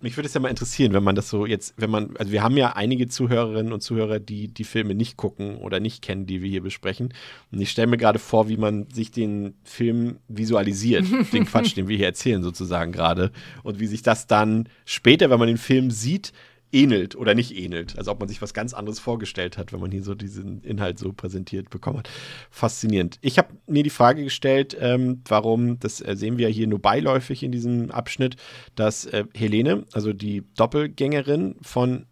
mich 0.00 0.16
würde 0.16 0.28
es 0.28 0.34
ja 0.34 0.40
mal 0.40 0.50
interessieren, 0.50 0.92
wenn 0.92 1.02
man 1.02 1.16
das 1.16 1.28
so 1.28 1.46
jetzt, 1.46 1.74
wenn 1.78 1.90
man, 1.90 2.16
also 2.16 2.30
wir 2.30 2.42
haben 2.42 2.56
ja 2.56 2.76
einige 2.76 3.08
Zuhörerinnen 3.08 3.72
und 3.72 3.80
Zuhörer, 3.80 4.20
die 4.20 4.48
die 4.48 4.64
Filme 4.64 4.94
nicht 4.94 5.16
gucken 5.16 5.56
oder 5.56 5.80
nicht 5.80 6.02
kennen, 6.02 6.26
die 6.26 6.42
wir 6.42 6.48
hier 6.48 6.62
besprechen. 6.62 7.12
Und 7.50 7.60
ich 7.60 7.70
stelle 7.70 7.88
mir 7.88 7.96
gerade 7.96 8.18
vor, 8.18 8.48
wie 8.48 8.56
man 8.56 8.88
sich 8.90 9.10
den 9.10 9.54
Film 9.64 10.18
visualisiert, 10.28 11.06
den 11.32 11.46
Quatsch, 11.46 11.76
den 11.76 11.88
wir 11.88 11.96
hier 11.96 12.06
erzählen 12.06 12.42
sozusagen 12.42 12.92
gerade. 12.92 13.32
Und 13.62 13.80
wie 13.80 13.86
sich 13.86 14.02
das 14.02 14.26
dann 14.26 14.68
später, 14.84 15.30
wenn 15.30 15.38
man 15.38 15.48
den 15.48 15.58
Film 15.58 15.90
sieht, 15.90 16.32
ähnelt 16.72 17.16
oder 17.16 17.34
nicht 17.34 17.56
ähnelt. 17.56 17.96
Also 17.96 18.10
ob 18.10 18.20
man 18.20 18.28
sich 18.28 18.42
was 18.42 18.54
ganz 18.54 18.74
anderes 18.74 18.98
vorgestellt 18.98 19.56
hat, 19.56 19.72
wenn 19.72 19.80
man 19.80 19.90
hier 19.90 20.02
so 20.02 20.14
diesen 20.14 20.62
Inhalt 20.62 20.98
so 20.98 21.12
präsentiert 21.12 21.70
bekommen 21.70 21.98
hat. 21.98 22.10
Faszinierend. 22.50 23.18
Ich 23.20 23.38
habe 23.38 23.54
mir 23.66 23.82
die 23.82 23.90
Frage 23.90 24.24
gestellt, 24.24 24.76
ähm, 24.78 25.22
warum, 25.28 25.78
das 25.78 26.00
äh, 26.00 26.16
sehen 26.16 26.38
wir 26.38 26.48
ja 26.48 26.54
hier 26.54 26.66
nur 26.66 26.80
beiläufig 26.80 27.42
in 27.42 27.52
diesem 27.52 27.90
Abschnitt, 27.90 28.36
dass 28.74 29.06
äh, 29.06 29.24
Helene, 29.34 29.84
also 29.92 30.12
die 30.12 30.44
Doppelgängerin 30.56 31.56
von 31.62 32.06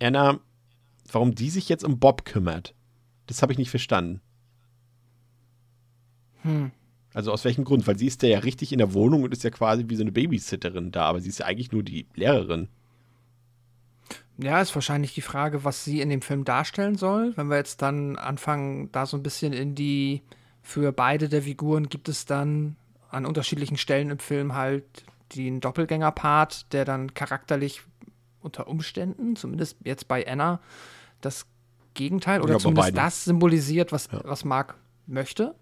Anna, 0.00 0.40
warum 1.10 1.34
die 1.34 1.50
sich 1.50 1.68
jetzt 1.68 1.84
um 1.84 1.98
Bob 1.98 2.24
kümmert. 2.24 2.74
Das 3.26 3.42
habe 3.42 3.52
ich 3.52 3.58
nicht 3.58 3.70
verstanden. 3.70 4.20
Hm. 6.42 6.72
Also 7.14 7.30
aus 7.30 7.44
welchem 7.44 7.64
Grund? 7.64 7.86
Weil 7.86 7.98
sie 7.98 8.06
ist 8.06 8.22
ja 8.22 8.38
richtig 8.38 8.72
in 8.72 8.78
der 8.78 8.94
Wohnung 8.94 9.22
und 9.22 9.32
ist 9.32 9.44
ja 9.44 9.50
quasi 9.50 9.84
wie 9.88 9.96
so 9.96 10.02
eine 10.02 10.12
Babysitterin 10.12 10.90
da, 10.90 11.04
aber 11.04 11.20
sie 11.20 11.28
ist 11.28 11.38
ja 11.38 11.46
eigentlich 11.46 11.72
nur 11.72 11.82
die 11.82 12.06
Lehrerin. 12.14 12.68
Ja, 14.42 14.60
ist 14.60 14.74
wahrscheinlich 14.74 15.14
die 15.14 15.20
Frage, 15.22 15.64
was 15.64 15.84
sie 15.84 16.00
in 16.00 16.08
dem 16.08 16.22
Film 16.22 16.44
darstellen 16.44 16.96
soll. 16.96 17.32
Wenn 17.36 17.48
wir 17.48 17.56
jetzt 17.56 17.80
dann 17.82 18.16
anfangen, 18.16 18.90
da 18.92 19.06
so 19.06 19.16
ein 19.16 19.22
bisschen 19.22 19.52
in 19.52 19.74
die, 19.74 20.22
für 20.62 20.92
beide 20.92 21.28
der 21.28 21.42
Figuren 21.42 21.88
gibt 21.88 22.08
es 22.08 22.24
dann 22.24 22.76
an 23.10 23.26
unterschiedlichen 23.26 23.76
Stellen 23.76 24.10
im 24.10 24.18
Film 24.18 24.54
halt 24.54 24.84
den 25.36 25.60
Doppelgänger-Part, 25.60 26.72
der 26.72 26.84
dann 26.84 27.14
charakterlich 27.14 27.82
unter 28.40 28.66
Umständen, 28.68 29.36
zumindest 29.36 29.76
jetzt 29.84 30.08
bei 30.08 30.26
Anna, 30.26 30.60
das 31.20 31.46
Gegenteil 31.94 32.40
oder 32.40 32.54
Ja, 32.54 32.58
zumindest 32.58 32.96
das 32.96 33.24
symbolisiert, 33.24 33.92
was, 33.92 34.08
Ja. 34.10 34.20
was 34.24 34.44
Mark 34.44 34.74
möchte. 35.06 35.54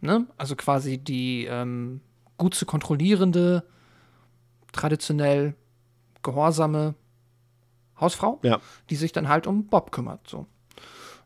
Ne? 0.00 0.26
Also 0.36 0.56
quasi 0.56 0.98
die 0.98 1.44
ähm, 1.48 2.00
gut 2.36 2.54
zu 2.54 2.66
kontrollierende, 2.66 3.64
traditionell 4.72 5.54
gehorsame 6.22 6.94
Hausfrau, 8.00 8.40
Ja. 8.42 8.60
die 8.90 8.96
sich 8.96 9.12
dann 9.12 9.28
halt 9.28 9.46
um 9.46 9.66
Bob 9.66 9.92
kümmert. 9.92 10.20
So. 10.28 10.46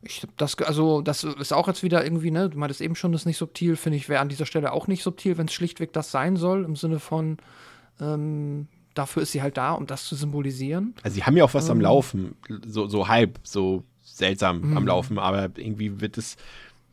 Ich 0.03 0.25
das, 0.37 0.57
also 0.59 1.03
das 1.03 1.25
ist 1.25 1.53
auch 1.53 1.67
jetzt 1.67 1.83
wieder 1.83 2.05
irgendwie, 2.05 2.31
ne, 2.31 2.49
du 2.49 2.59
meintest 2.59 2.81
eben 2.81 2.95
schon, 2.95 3.11
das 3.13 3.23
ist 3.23 3.27
nicht 3.27 3.37
subtil, 3.39 3.75
finde 3.77 3.97
ich, 3.97 4.09
wäre 4.09 4.21
an 4.21 4.29
dieser 4.29 4.47
Stelle 4.47 4.73
auch 4.73 4.87
nicht 4.87 5.03
subtil, 5.03 5.39
wenn 5.39 5.47
es 5.47 5.53
schlichtweg 5.53 5.93
das 5.93 6.11
sein 6.11 6.37
soll, 6.37 6.65
im 6.65 6.77
Sinne 6.77 7.01
von, 7.01 7.39
ähm, 8.01 8.69
dafür 8.95 9.23
ist 9.23 9.33
sie 9.33 9.43
halt 9.43 9.57
da, 9.57 9.73
um 9.73 9.87
das 9.87 10.05
zu 10.05 10.15
symbolisieren. 10.15 10.95
Also 11.03 11.15
sie 11.17 11.25
haben 11.25 11.37
ja 11.37 11.45
auch 11.45 11.55
was 11.55 11.67
Ähm. 11.67 11.73
am 11.73 11.81
Laufen, 11.81 12.37
so, 12.67 12.87
so 12.87 13.09
halb, 13.09 13.41
so 13.43 13.83
seltsam 14.03 14.71
Mhm. 14.71 14.77
am 14.77 14.87
Laufen, 14.87 15.19
aber 15.19 15.51
irgendwie 15.57 16.01
wird 16.01 16.17
es, 16.19 16.37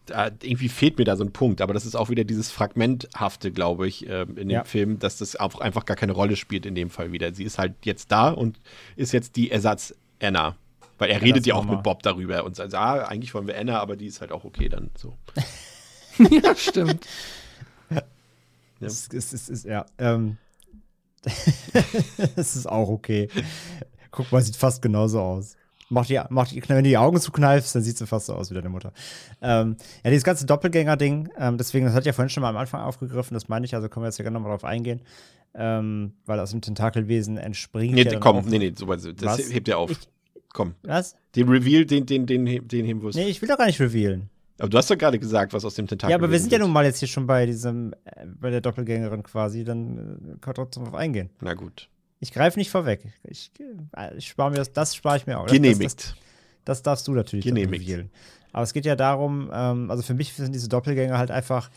da, 0.05 0.27
irgendwie 0.41 0.69
fehlt 0.69 0.97
mir 0.97 1.05
da 1.05 1.15
so 1.15 1.23
ein 1.23 1.31
Punkt, 1.31 1.61
aber 1.61 1.73
das 1.73 1.85
ist 1.85 1.95
auch 1.95 2.09
wieder 2.09 2.23
dieses 2.23 2.51
Fragmenthafte, 2.51 3.51
glaube 3.51 3.87
ich, 3.87 4.07
ähm, 4.07 4.29
in 4.37 4.49
dem 4.49 4.49
Ja. 4.49 4.63
Film, 4.63 4.99
dass 4.99 5.17
das 5.17 5.35
auch 5.35 5.59
einfach 5.59 5.85
gar 5.85 5.97
keine 5.97 6.11
Rolle 6.13 6.35
spielt 6.35 6.65
in 6.65 6.75
dem 6.75 6.89
Fall 6.89 7.11
wieder. 7.11 7.33
Sie 7.33 7.43
ist 7.43 7.57
halt 7.57 7.73
jetzt 7.83 8.11
da 8.11 8.29
und 8.29 8.59
ist 8.95 9.11
jetzt 9.11 9.35
die 9.35 9.51
Ersatz-Anna. 9.51 10.55
Weil 10.97 11.09
er 11.09 11.21
redet 11.21 11.41
das 11.41 11.47
ja 11.47 11.55
auch 11.55 11.65
mit 11.65 11.83
Bob 11.83 12.03
darüber 12.03 12.45
und 12.45 12.55
sagt, 12.55 12.73
ah, 12.73 13.03
eigentlich 13.03 13.33
wollen 13.33 13.47
wir 13.47 13.57
Anna, 13.59 13.79
aber 13.81 13.97
die 13.97 14.05
ist 14.05 14.21
halt 14.21 14.31
auch 14.31 14.45
okay 14.45 14.69
dann 14.69 14.91
so. 14.97 15.13
ja, 16.29 16.55
stimmt. 16.55 17.05
Ja. 18.81 18.87
Es, 18.87 19.07
es, 19.07 19.31
es, 19.31 19.47
es, 19.47 19.63
ja, 19.63 19.85
ähm, 19.97 20.35
es 22.35 22.55
ist 22.57 22.67
auch 22.67 22.89
okay. 22.89 23.29
Guck 24.11 24.31
mal, 24.33 24.41
sieht 24.41 24.57
fast 24.57 24.81
genauso 24.81 25.21
aus. 25.21 25.55
Mach 25.89 26.05
die, 26.07 26.19
mach 26.29 26.47
die, 26.47 26.67
wenn 26.67 26.77
du 26.77 26.83
die 26.83 26.97
Augen 26.97 27.19
zukneifst, 27.19 27.75
dann 27.75 27.83
sieht 27.83 27.97
sie 27.97 28.07
fast 28.07 28.25
so 28.25 28.33
aus 28.33 28.49
wie 28.49 28.55
deine 28.55 28.69
Mutter. 28.69 28.91
Ähm, 29.41 29.77
ja, 30.03 30.09
dieses 30.09 30.23
ganze 30.23 30.45
Doppelgänger-Ding, 30.47 31.29
ähm, 31.37 31.57
deswegen, 31.57 31.85
das 31.85 31.93
hat 31.93 32.05
ja 32.05 32.13
vorhin 32.13 32.29
schon 32.29 32.41
mal 32.41 32.49
am 32.49 32.57
Anfang 32.57 32.81
aufgegriffen, 32.81 33.35
das 33.35 33.47
meine 33.49 33.65
ich, 33.65 33.75
also 33.75 33.87
können 33.87 34.03
wir 34.03 34.07
jetzt 34.07 34.17
ja 34.17 34.23
gerne 34.23 34.35
nochmal 34.35 34.51
drauf 34.51 34.63
eingehen, 34.65 35.01
ähm, 35.53 36.13
weil 36.25 36.39
aus 36.39 36.51
dem 36.51 36.61
Tentakelwesen 36.61 37.37
entspringt. 37.37 37.93
Nee, 37.93 38.03
ja 38.03 38.19
komm, 38.19 38.43
nee, 38.47 38.57
nee, 38.57 38.73
so, 38.75 38.87
das 38.87 39.13
Was? 39.21 39.51
hebt 39.53 39.67
er 39.67 39.77
auf. 39.77 39.91
Ich- 39.91 39.99
komm. 40.53 40.73
Was? 40.83 41.15
Den 41.35 41.49
Reveal, 41.49 41.85
den, 41.85 42.05
den, 42.07 42.25
den, 42.25 42.45
den, 42.45 42.85
heben 42.85 43.01
wir 43.01 43.07
uns. 43.07 43.15
Nee, 43.15 43.27
ich 43.27 43.41
will 43.41 43.49
doch 43.49 43.57
gar 43.57 43.67
nicht 43.67 43.79
revealen. 43.79 44.29
Aber 44.57 44.69
du 44.69 44.77
hast 44.77 44.89
doch 44.89 44.97
gerade 44.97 45.19
gesagt, 45.19 45.53
was 45.53 45.65
aus 45.65 45.75
dem 45.75 45.85
Tentakel 45.85 46.11
Ja, 46.11 46.17
aber 46.17 46.31
wir 46.31 46.39
sind 46.39 46.51
ja 46.51 46.59
nun 46.59 46.71
mal 46.71 46.85
jetzt 46.85 46.99
hier 46.99 47.09
schon 47.09 47.27
bei 47.27 47.45
diesem, 47.45 47.93
äh, 48.05 48.25
bei 48.25 48.49
der 48.49 48.61
Doppelgängerin 48.61 49.21
quasi, 49.21 49.63
dann 49.65 50.35
äh, 50.35 50.37
kann 50.39 50.55
trotzdem 50.55 50.85
drauf 50.85 50.95
eingehen. 50.95 51.29
Na 51.41 51.53
gut. 51.53 51.89
Ich 52.19 52.31
greife 52.31 52.57
nicht 52.57 52.69
vorweg. 52.71 53.01
Ich, 53.23 53.51
ich 54.17 54.27
spare 54.27 54.49
mir 54.51 54.57
das, 54.57 54.71
das 54.73 54.95
spare 54.95 55.17
ich 55.17 55.27
mir 55.27 55.37
auch. 55.39 55.43
Das- 55.43 55.51
Das, 55.51 55.61
Genehmigt. 55.61 55.99
das, 56.03 56.15
das 56.65 56.83
darfst 56.83 57.07
du 57.07 57.13
natürlich 57.13 57.45
Genehmigt. 57.45 57.87
Aber 58.51 58.63
es 58.63 58.73
geht 58.73 58.85
ja 58.85 58.95
darum, 58.95 59.49
ähm, 59.53 59.91
also 59.91 60.01
für 60.01 60.13
mich 60.13 60.33
sind 60.33 60.53
diese 60.55 60.69
Doppelgänger 60.69 61.17
halt 61.17 61.29
einfach, 61.29 61.69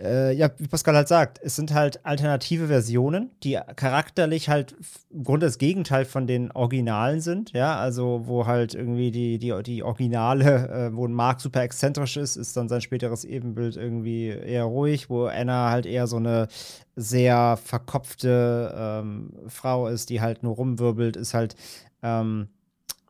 äh, 0.00 0.32
ja, 0.32 0.50
wie 0.58 0.68
Pascal 0.68 0.94
halt 0.94 1.08
sagt, 1.08 1.40
es 1.42 1.56
sind 1.56 1.74
halt 1.74 2.04
alternative 2.04 2.68
Versionen, 2.68 3.30
die 3.42 3.58
charakterlich 3.76 4.48
halt 4.48 4.76
im 5.10 5.24
Grunde 5.24 5.46
das 5.46 5.58
Gegenteil 5.58 6.04
von 6.04 6.26
den 6.26 6.52
Originalen 6.52 7.20
sind, 7.20 7.52
ja, 7.52 7.76
also 7.76 8.22
wo 8.26 8.46
halt 8.46 8.74
irgendwie 8.74 9.10
die, 9.10 9.38
die, 9.38 9.54
die 9.62 9.82
Originale, 9.82 10.68
äh, 10.68 10.96
wo 10.96 11.08
Mark 11.08 11.40
super 11.40 11.62
exzentrisch 11.62 12.16
ist, 12.16 12.36
ist 12.36 12.56
dann 12.56 12.68
sein 12.68 12.80
späteres 12.80 13.24
Ebenbild 13.24 13.76
irgendwie 13.76 14.28
eher 14.28 14.64
ruhig, 14.64 15.10
wo 15.10 15.26
Anna 15.26 15.70
halt 15.70 15.86
eher 15.86 16.06
so 16.06 16.16
eine 16.16 16.48
sehr 16.96 17.58
verkopfte 17.62 18.74
ähm, 18.76 19.32
Frau 19.48 19.88
ist, 19.88 20.10
die 20.10 20.20
halt 20.20 20.42
nur 20.42 20.54
rumwirbelt, 20.54 21.16
ist 21.16 21.34
halt 21.34 21.56
ähm, 22.02 22.48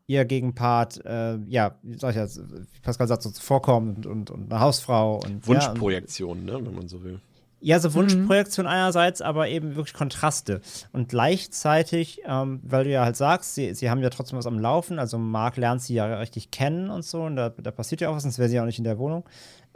ihr 0.08 0.24
Gegenpart, 0.24 1.04
äh, 1.04 1.36
ja, 1.48 1.76
wie 1.82 1.98
sag 1.98 2.10
ich 2.10 2.16
jetzt, 2.16 2.40
wie 2.50 2.80
Pascal 2.82 3.06
sagt, 3.06 3.22
so 3.22 3.30
zuvorkommend 3.30 4.06
und, 4.06 4.06
und, 4.06 4.30
und 4.30 4.50
eine 4.52 4.60
Hausfrau 4.60 5.16
und 5.16 5.22
ja, 5.28 5.34
und- 5.36 5.46
Wunschprojektion, 5.46 6.44
ne, 6.44 6.54
wenn 6.54 6.74
man 6.74 6.88
so 6.88 7.04
will. 7.04 7.20
ja, 7.60 7.78
so 7.78 7.92
Wunschprojektion 7.92 8.66
einerseits, 8.66 9.20
aber 9.20 9.48
eben 9.48 9.76
wirklich 9.76 9.92
Kontraste. 9.94 10.60
Und 10.92 11.08
gleichzeitig, 11.10 12.22
ähm, 12.26 12.60
weil 12.62 12.84
du 12.84 12.90
ja 12.90 13.04
halt 13.04 13.16
sagst, 13.16 13.54
sie, 13.54 13.74
sie 13.74 13.90
haben 13.90 14.00
ja 14.00 14.08
trotzdem 14.10 14.38
was 14.38 14.46
am 14.46 14.58
Laufen, 14.58 14.98
also 14.98 15.18
Marc 15.18 15.56
lernt 15.58 15.82
sie 15.82 15.94
ja 15.94 16.06
richtig 16.18 16.50
kennen 16.50 16.88
und 16.88 17.04
so, 17.04 17.22
und 17.22 17.36
da, 17.36 17.50
da 17.50 17.70
passiert 17.70 18.00
ja 18.00 18.08
auch 18.08 18.16
was, 18.16 18.22
sonst 18.22 18.38
wäre 18.38 18.48
sie 18.48 18.56
ja 18.56 18.62
auch 18.62 18.66
nicht 18.66 18.78
in 18.78 18.84
der 18.84 18.98
Wohnung. 18.98 19.24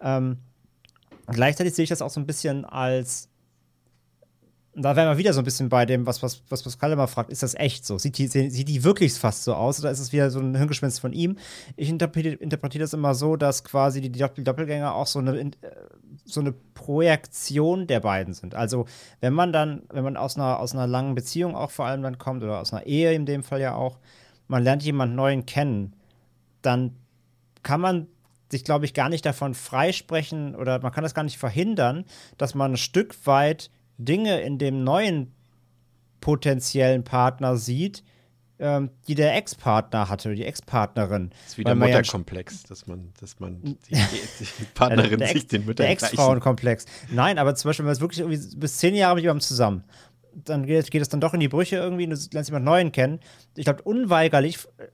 Ähm, 0.00 0.38
gleichzeitig 1.26 1.74
sehe 1.74 1.82
ich 1.82 1.90
das 1.90 2.00
auch 2.02 2.10
so 2.10 2.20
ein 2.20 2.26
bisschen 2.26 2.64
als. 2.64 3.28
Und 4.74 4.82
da 4.82 4.96
wären 4.96 5.08
wir 5.10 5.18
wieder 5.18 5.34
so 5.34 5.40
ein 5.42 5.44
bisschen 5.44 5.68
bei 5.68 5.84
dem, 5.84 6.06
was, 6.06 6.22
was, 6.22 6.42
was 6.48 6.62
Pascal 6.62 6.92
immer 6.92 7.06
fragt, 7.06 7.30
ist 7.30 7.42
das 7.42 7.54
echt 7.54 7.84
so? 7.84 7.98
Sieht 7.98 8.16
die, 8.16 8.26
sieht 8.26 8.68
die 8.68 8.84
wirklich 8.84 9.12
fast 9.12 9.44
so 9.44 9.54
aus 9.54 9.78
oder 9.80 9.90
ist 9.90 9.98
es 10.00 10.12
wieder 10.12 10.30
so 10.30 10.40
ein 10.40 10.54
Hirngespinst 10.56 10.98
von 10.98 11.12
ihm? 11.12 11.36
Ich 11.76 11.90
interpretiere 11.90 12.36
interpretiere 12.36 12.82
das 12.84 12.94
immer 12.94 13.14
so, 13.14 13.36
dass 13.36 13.64
quasi 13.64 14.00
die 14.00 14.10
Doppel 14.10 14.44
Doppelgänger 14.44 14.94
auch 14.94 15.06
so 15.06 15.18
eine, 15.18 15.36
in- 15.36 15.52
äh, 15.60 15.70
so 16.24 16.40
eine 16.40 16.52
Projektion 16.52 17.86
der 17.86 18.00
beiden 18.00 18.32
sind. 18.32 18.54
Also, 18.54 18.86
wenn 19.20 19.34
man 19.34 19.52
dann, 19.52 19.82
wenn 19.92 20.04
man 20.04 20.16
aus 20.16 20.36
einer, 20.36 20.58
aus 20.58 20.72
einer 20.72 20.86
langen 20.86 21.14
Beziehung 21.14 21.54
auch 21.54 21.70
vor 21.70 21.84
allem 21.86 22.02
dann 22.02 22.16
kommt 22.16 22.42
oder 22.42 22.58
aus 22.60 22.72
einer 22.72 22.86
Ehe 22.86 23.12
in 23.12 23.26
dem 23.26 23.42
Fall 23.42 23.60
ja 23.60 23.74
auch, 23.74 23.98
man 24.48 24.62
lernt 24.62 24.82
jemanden 24.82 25.16
Neuen 25.16 25.44
kennen, 25.44 25.94
dann 26.62 26.96
kann 27.62 27.80
man 27.80 28.06
sich, 28.50 28.64
glaube 28.64 28.84
ich, 28.86 28.94
gar 28.94 29.08
nicht 29.10 29.26
davon 29.26 29.52
freisprechen 29.54 30.54
oder 30.54 30.80
man 30.80 30.92
kann 30.92 31.02
das 31.04 31.14
gar 31.14 31.24
nicht 31.24 31.38
verhindern, 31.38 32.04
dass 32.38 32.54
man 32.54 32.72
ein 32.72 32.76
Stück 32.78 33.26
weit 33.26 33.70
Dinge 34.04 34.40
in 34.40 34.58
dem 34.58 34.84
neuen 34.84 35.32
potenziellen 36.20 37.04
Partner 37.04 37.56
sieht, 37.56 38.04
ähm, 38.58 38.90
die 39.08 39.14
der 39.16 39.34
Ex-Partner 39.36 40.08
hatte, 40.08 40.34
die 40.34 40.44
Ex-Partnerin. 40.44 41.30
Das 41.30 41.48
ist 41.52 41.58
wieder 41.58 41.70
Weil 41.70 41.76
man 41.76 41.88
ja- 41.88 41.96
Mutterkomplex, 41.96 42.62
dass 42.64 42.86
man, 42.86 43.12
dass 43.18 43.40
man 43.40 43.60
die, 43.62 43.76
die, 43.90 44.64
Partnerin 44.74 45.18
der, 45.18 45.28
sich 45.28 45.36
Ex- 45.38 45.46
den 45.48 45.64
Müttern 45.64 45.84
der. 45.84 45.90
Ex-Frauenkomplex. 45.90 46.86
Nein, 47.10 47.38
aber 47.38 47.54
zum 47.56 47.68
Beispiel, 47.70 47.84
wenn 47.84 47.88
man 47.88 47.94
es 47.94 48.00
wirklich 48.00 48.20
irgendwie 48.20 48.56
bis 48.56 48.78
zehn 48.78 48.94
Jahre 48.94 49.16
mit 49.16 49.24
jemandem 49.24 49.40
zusammen, 49.40 49.82
dann 50.32 50.64
geht, 50.64 50.90
geht 50.90 51.02
es 51.02 51.08
dann 51.08 51.20
doch 51.20 51.34
in 51.34 51.40
die 51.40 51.48
Brüche 51.48 51.76
irgendwie, 51.76 52.04
und 52.04 52.10
du 52.10 52.16
lernst 52.32 52.50
jemanden 52.50 52.66
Neuen 52.66 52.92
kennen. 52.92 53.18
Ich 53.56 53.64
glaube, 53.64 53.82
unweigerlich 53.82 54.58
äh, 54.78 54.86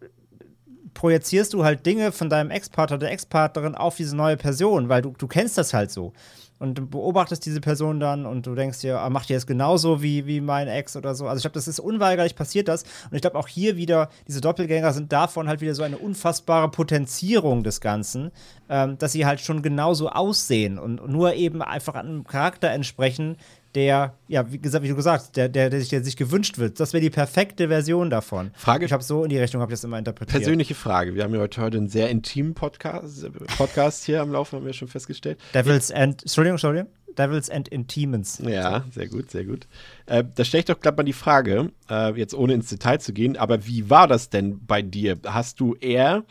projizierst 0.94 1.52
du 1.52 1.62
halt 1.62 1.84
Dinge 1.86 2.10
von 2.10 2.30
deinem 2.30 2.50
Ex-Partner, 2.50 2.98
der 2.98 3.12
Ex-Partnerin 3.12 3.74
auf 3.74 3.96
diese 3.96 4.16
neue 4.16 4.36
Person, 4.36 4.88
weil 4.88 5.02
du, 5.02 5.10
du 5.16 5.26
kennst 5.28 5.58
das 5.58 5.74
halt 5.74 5.90
so. 5.90 6.12
Und 6.58 6.76
du 6.76 6.86
beobachtest 6.86 7.46
diese 7.46 7.60
Person 7.60 8.00
dann 8.00 8.26
und 8.26 8.46
du 8.46 8.54
denkst 8.54 8.80
dir, 8.80 9.00
ah, 9.00 9.10
macht 9.10 9.28
die 9.28 9.34
das 9.34 9.46
genauso 9.46 10.02
wie, 10.02 10.26
wie 10.26 10.40
mein 10.40 10.66
Ex 10.66 10.96
oder 10.96 11.14
so. 11.14 11.26
Also 11.26 11.38
ich 11.38 11.42
glaube, 11.42 11.54
das 11.54 11.68
ist 11.68 11.78
unweigerlich 11.78 12.34
passiert 12.34 12.68
das. 12.68 12.82
Und 12.82 13.14
ich 13.14 13.20
glaube 13.20 13.38
auch 13.38 13.48
hier 13.48 13.76
wieder, 13.76 14.08
diese 14.26 14.40
Doppelgänger 14.40 14.92
sind 14.92 15.12
davon 15.12 15.48
halt 15.48 15.60
wieder 15.60 15.74
so 15.74 15.84
eine 15.84 15.98
unfassbare 15.98 16.68
Potenzierung 16.70 17.62
des 17.62 17.80
Ganzen, 17.80 18.32
ähm, 18.68 18.98
dass 18.98 19.12
sie 19.12 19.24
halt 19.24 19.40
schon 19.40 19.62
genauso 19.62 20.08
aussehen 20.08 20.78
und 20.78 21.08
nur 21.08 21.34
eben 21.34 21.62
einfach 21.62 21.94
einem 21.94 22.24
Charakter 22.24 22.70
entsprechen, 22.70 23.36
der, 23.74 24.14
ja, 24.28 24.50
wie 24.50 24.58
gesagt, 24.58 24.82
wie 24.84 24.88
du 24.88 24.96
gesagt 24.96 25.20
hast, 25.22 25.36
der, 25.36 25.48
der, 25.48 25.70
der, 25.70 25.80
sich, 25.80 25.88
der 25.90 26.02
sich 26.02 26.16
gewünscht 26.16 26.58
wird. 26.58 26.80
Das 26.80 26.92
wäre 26.92 27.00
die 27.02 27.10
perfekte 27.10 27.68
Version 27.68 28.10
davon. 28.10 28.50
Frage- 28.54 28.84
Ich 28.86 28.92
habe 28.92 29.02
so 29.02 29.24
in 29.24 29.30
die 29.30 29.38
Richtung, 29.38 29.60
habe 29.60 29.70
ich 29.72 29.78
das 29.78 29.84
immer 29.84 29.98
interpretiert. 29.98 30.38
Persönliche 30.42 30.74
Frage. 30.74 31.14
Wir 31.14 31.24
haben 31.24 31.34
ja 31.34 31.40
heute, 31.40 31.60
heute 31.60 31.76
einen 31.76 31.88
sehr 31.88 32.08
intimen 32.10 32.54
Podcast, 32.54 33.26
Podcast 33.58 34.04
hier 34.04 34.22
am 34.22 34.32
Laufen, 34.32 34.56
haben 34.56 34.66
wir 34.66 34.72
schon 34.72 34.88
festgestellt. 34.88 35.38
Devils 35.54 35.90
and, 35.92 36.22
Entschuldigung, 36.22 36.54
Entschuldigung. 36.54 36.88
Devils 37.16 37.50
and 37.50 37.68
Intimens. 37.68 38.40
Ja, 38.46 38.84
sehr 38.92 39.08
gut, 39.08 39.30
sehr 39.30 39.44
gut. 39.44 39.66
Äh, 40.06 40.22
da 40.34 40.44
stelle 40.44 40.60
ich 40.60 40.64
doch 40.66 40.78
gerade 40.78 40.96
mal 40.96 41.02
die 41.02 41.12
Frage, 41.12 41.72
äh, 41.90 42.12
jetzt 42.12 42.32
ohne 42.32 42.54
ins 42.54 42.68
Detail 42.68 42.98
zu 43.00 43.12
gehen, 43.12 43.36
aber 43.36 43.66
wie 43.66 43.90
war 43.90 44.06
das 44.06 44.30
denn 44.30 44.64
bei 44.66 44.82
dir? 44.82 45.18
Hast 45.26 45.58
du 45.58 45.74
eher 45.74 46.24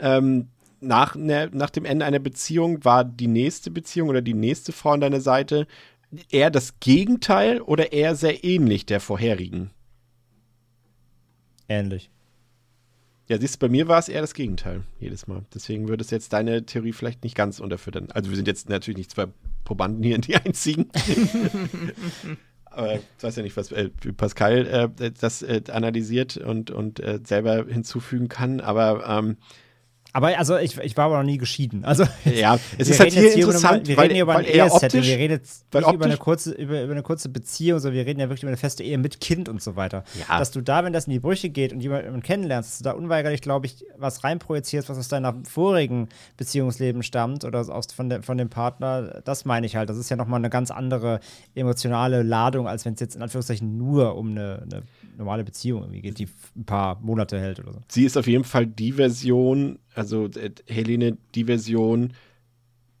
ähm, 0.00 0.48
nach, 0.80 1.14
ne, 1.14 1.48
nach 1.52 1.70
dem 1.70 1.86
Ende 1.86 2.04
einer 2.04 2.18
Beziehung, 2.18 2.84
war 2.84 3.04
die 3.04 3.26
nächste 3.26 3.70
Beziehung 3.70 4.10
oder 4.10 4.20
die 4.20 4.34
nächste 4.34 4.72
Frau 4.72 4.90
an 4.90 5.00
deiner 5.00 5.20
Seite 5.22 5.66
eher 6.30 6.50
das 6.50 6.80
Gegenteil 6.80 7.60
oder 7.60 7.92
eher 7.92 8.14
sehr 8.14 8.44
ähnlich 8.44 8.86
der 8.86 9.00
vorherigen? 9.00 9.70
Ähnlich. 11.68 12.10
Ja, 13.26 13.38
siehst 13.38 13.54
du, 13.54 13.58
bei 13.60 13.68
mir 13.70 13.88
war 13.88 13.98
es 13.98 14.08
eher 14.08 14.20
das 14.20 14.34
Gegenteil 14.34 14.82
jedes 15.00 15.26
Mal. 15.26 15.46
Deswegen 15.54 15.88
würde 15.88 16.04
es 16.04 16.10
jetzt 16.10 16.32
deine 16.34 16.66
Theorie 16.66 16.92
vielleicht 16.92 17.24
nicht 17.24 17.34
ganz 17.34 17.58
unterfüttern. 17.58 18.08
Also 18.12 18.28
wir 18.30 18.36
sind 18.36 18.46
jetzt 18.46 18.68
natürlich 18.68 18.98
nicht 18.98 19.10
zwei 19.10 19.28
Probanden 19.64 20.02
hier, 20.02 20.18
die 20.20 20.36
einzigen. 20.36 20.90
Aber 22.64 22.96
ich 22.96 23.02
weiß 23.20 23.36
ja 23.36 23.42
nicht, 23.42 23.56
was 23.56 23.72
äh, 23.72 23.88
Pascal 24.16 24.90
äh, 25.00 25.10
das 25.18 25.42
äh, 25.42 25.62
analysiert 25.70 26.36
und, 26.36 26.70
und 26.70 27.00
äh, 27.00 27.20
selber 27.24 27.64
hinzufügen 27.66 28.28
kann. 28.28 28.60
Aber 28.60 29.06
ähm, 29.08 29.38
Aber 30.14 30.38
also 30.38 30.56
ich, 30.56 30.78
ich 30.78 30.96
war 30.96 31.06
aber 31.06 31.18
noch 31.18 31.24
nie 31.24 31.38
geschieden. 31.38 31.84
Also 31.84 32.04
ja, 32.24 32.54
es 32.78 32.86
wir 32.88 32.94
ist 32.94 33.00
halt 33.00 33.10
reden 33.12 33.20
hier 33.20 33.22
jetzt 33.24 33.36
über 33.36 33.46
interessant, 33.52 33.88
wir 33.88 33.96
weil, 33.96 34.02
reden 34.04 34.14
hier 34.14 34.22
über 34.22 34.36
ein 34.36 34.44
Ehesetting. 34.44 35.00
optisch, 35.00 35.06
Wir 35.08 35.18
reden 35.18 35.32
jetzt 35.34 35.74
nicht 35.74 35.82
über 35.92 36.04
eine, 36.04 36.14
optisch- 36.14 36.18
kurze, 36.20 36.52
über, 36.52 36.82
über 36.82 36.92
eine 36.92 37.02
kurze 37.02 37.28
Beziehung, 37.28 37.80
sondern 37.80 37.98
wir 37.98 38.06
reden 38.06 38.20
ja 38.20 38.26
wirklich 38.28 38.44
über 38.44 38.50
eine 38.50 38.56
feste 38.56 38.84
Ehe 38.84 38.96
mit 38.96 39.20
Kind 39.20 39.48
und 39.48 39.60
so 39.60 39.74
weiter. 39.74 40.04
Ja. 40.28 40.38
Dass 40.38 40.52
du 40.52 40.60
da, 40.60 40.84
wenn 40.84 40.92
das 40.92 41.06
in 41.08 41.12
die 41.14 41.18
Brüche 41.18 41.50
geht 41.50 41.72
und 41.72 41.80
jemanden 41.80 42.22
kennenlernst, 42.22 42.70
dass 42.70 42.78
du 42.78 42.84
da 42.84 42.92
unweigerlich, 42.92 43.42
glaube 43.42 43.66
ich, 43.66 43.84
was 43.98 44.22
reinprojizierst, 44.22 44.88
was 44.88 44.98
aus 44.98 45.08
deiner 45.08 45.34
vorigen 45.48 46.08
Beziehungsleben 46.36 47.02
stammt 47.02 47.44
oder 47.44 47.60
aus, 47.68 47.86
von, 47.92 48.08
de, 48.08 48.22
von 48.22 48.38
dem 48.38 48.48
Partner, 48.50 49.20
das 49.24 49.44
meine 49.44 49.66
ich 49.66 49.74
halt. 49.74 49.90
Das 49.90 49.96
ist 49.96 50.10
ja 50.10 50.16
nochmal 50.16 50.38
eine 50.38 50.48
ganz 50.48 50.70
andere 50.70 51.18
emotionale 51.56 52.22
Ladung, 52.22 52.68
als 52.68 52.84
wenn 52.84 52.94
es 52.94 53.00
jetzt 53.00 53.16
in 53.16 53.22
Anführungszeichen 53.22 53.76
nur 53.76 54.16
um 54.16 54.30
eine, 54.30 54.62
eine 54.62 54.82
normale 55.18 55.44
Beziehung 55.44 55.82
irgendwie 55.82 56.02
geht, 56.02 56.18
die 56.18 56.28
ein 56.56 56.64
paar 56.64 57.00
Monate 57.00 57.38
hält 57.38 57.60
oder 57.60 57.72
so. 57.72 57.80
sie 57.88 58.04
ist 58.04 58.16
auf 58.16 58.26
jeden 58.26 58.44
Fall 58.44 58.66
die 58.66 58.92
Version, 58.92 59.78
also 59.94 60.26
äh, 60.26 60.50
Helene, 60.66 61.16
die 61.34 61.44
Version, 61.44 62.14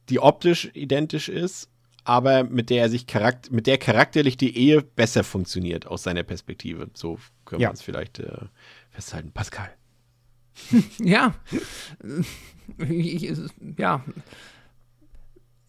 die 0.08 0.20
optisch 0.20 0.70
identisch 0.74 1.28
ist, 1.28 1.68
aber 2.04 2.44
mit 2.44 2.70
der 2.70 2.82
er 2.82 2.88
sich 2.90 3.06
charakter 3.06 3.52
mit 3.52 3.66
der 3.66 3.78
charakterlich 3.78 4.36
die 4.36 4.56
Ehe 4.56 4.82
besser 4.82 5.24
funktioniert 5.24 5.86
aus 5.86 6.02
seiner 6.02 6.22
Perspektive. 6.22 6.90
So 6.94 7.18
können 7.44 7.62
ja. 7.62 7.68
wir 7.68 7.70
uns 7.70 7.82
vielleicht 7.82 8.18
äh, 8.18 8.46
festhalten. 8.90 9.32
Pascal. 9.32 9.70
ja. 10.98 11.34
Ja. 13.76 14.04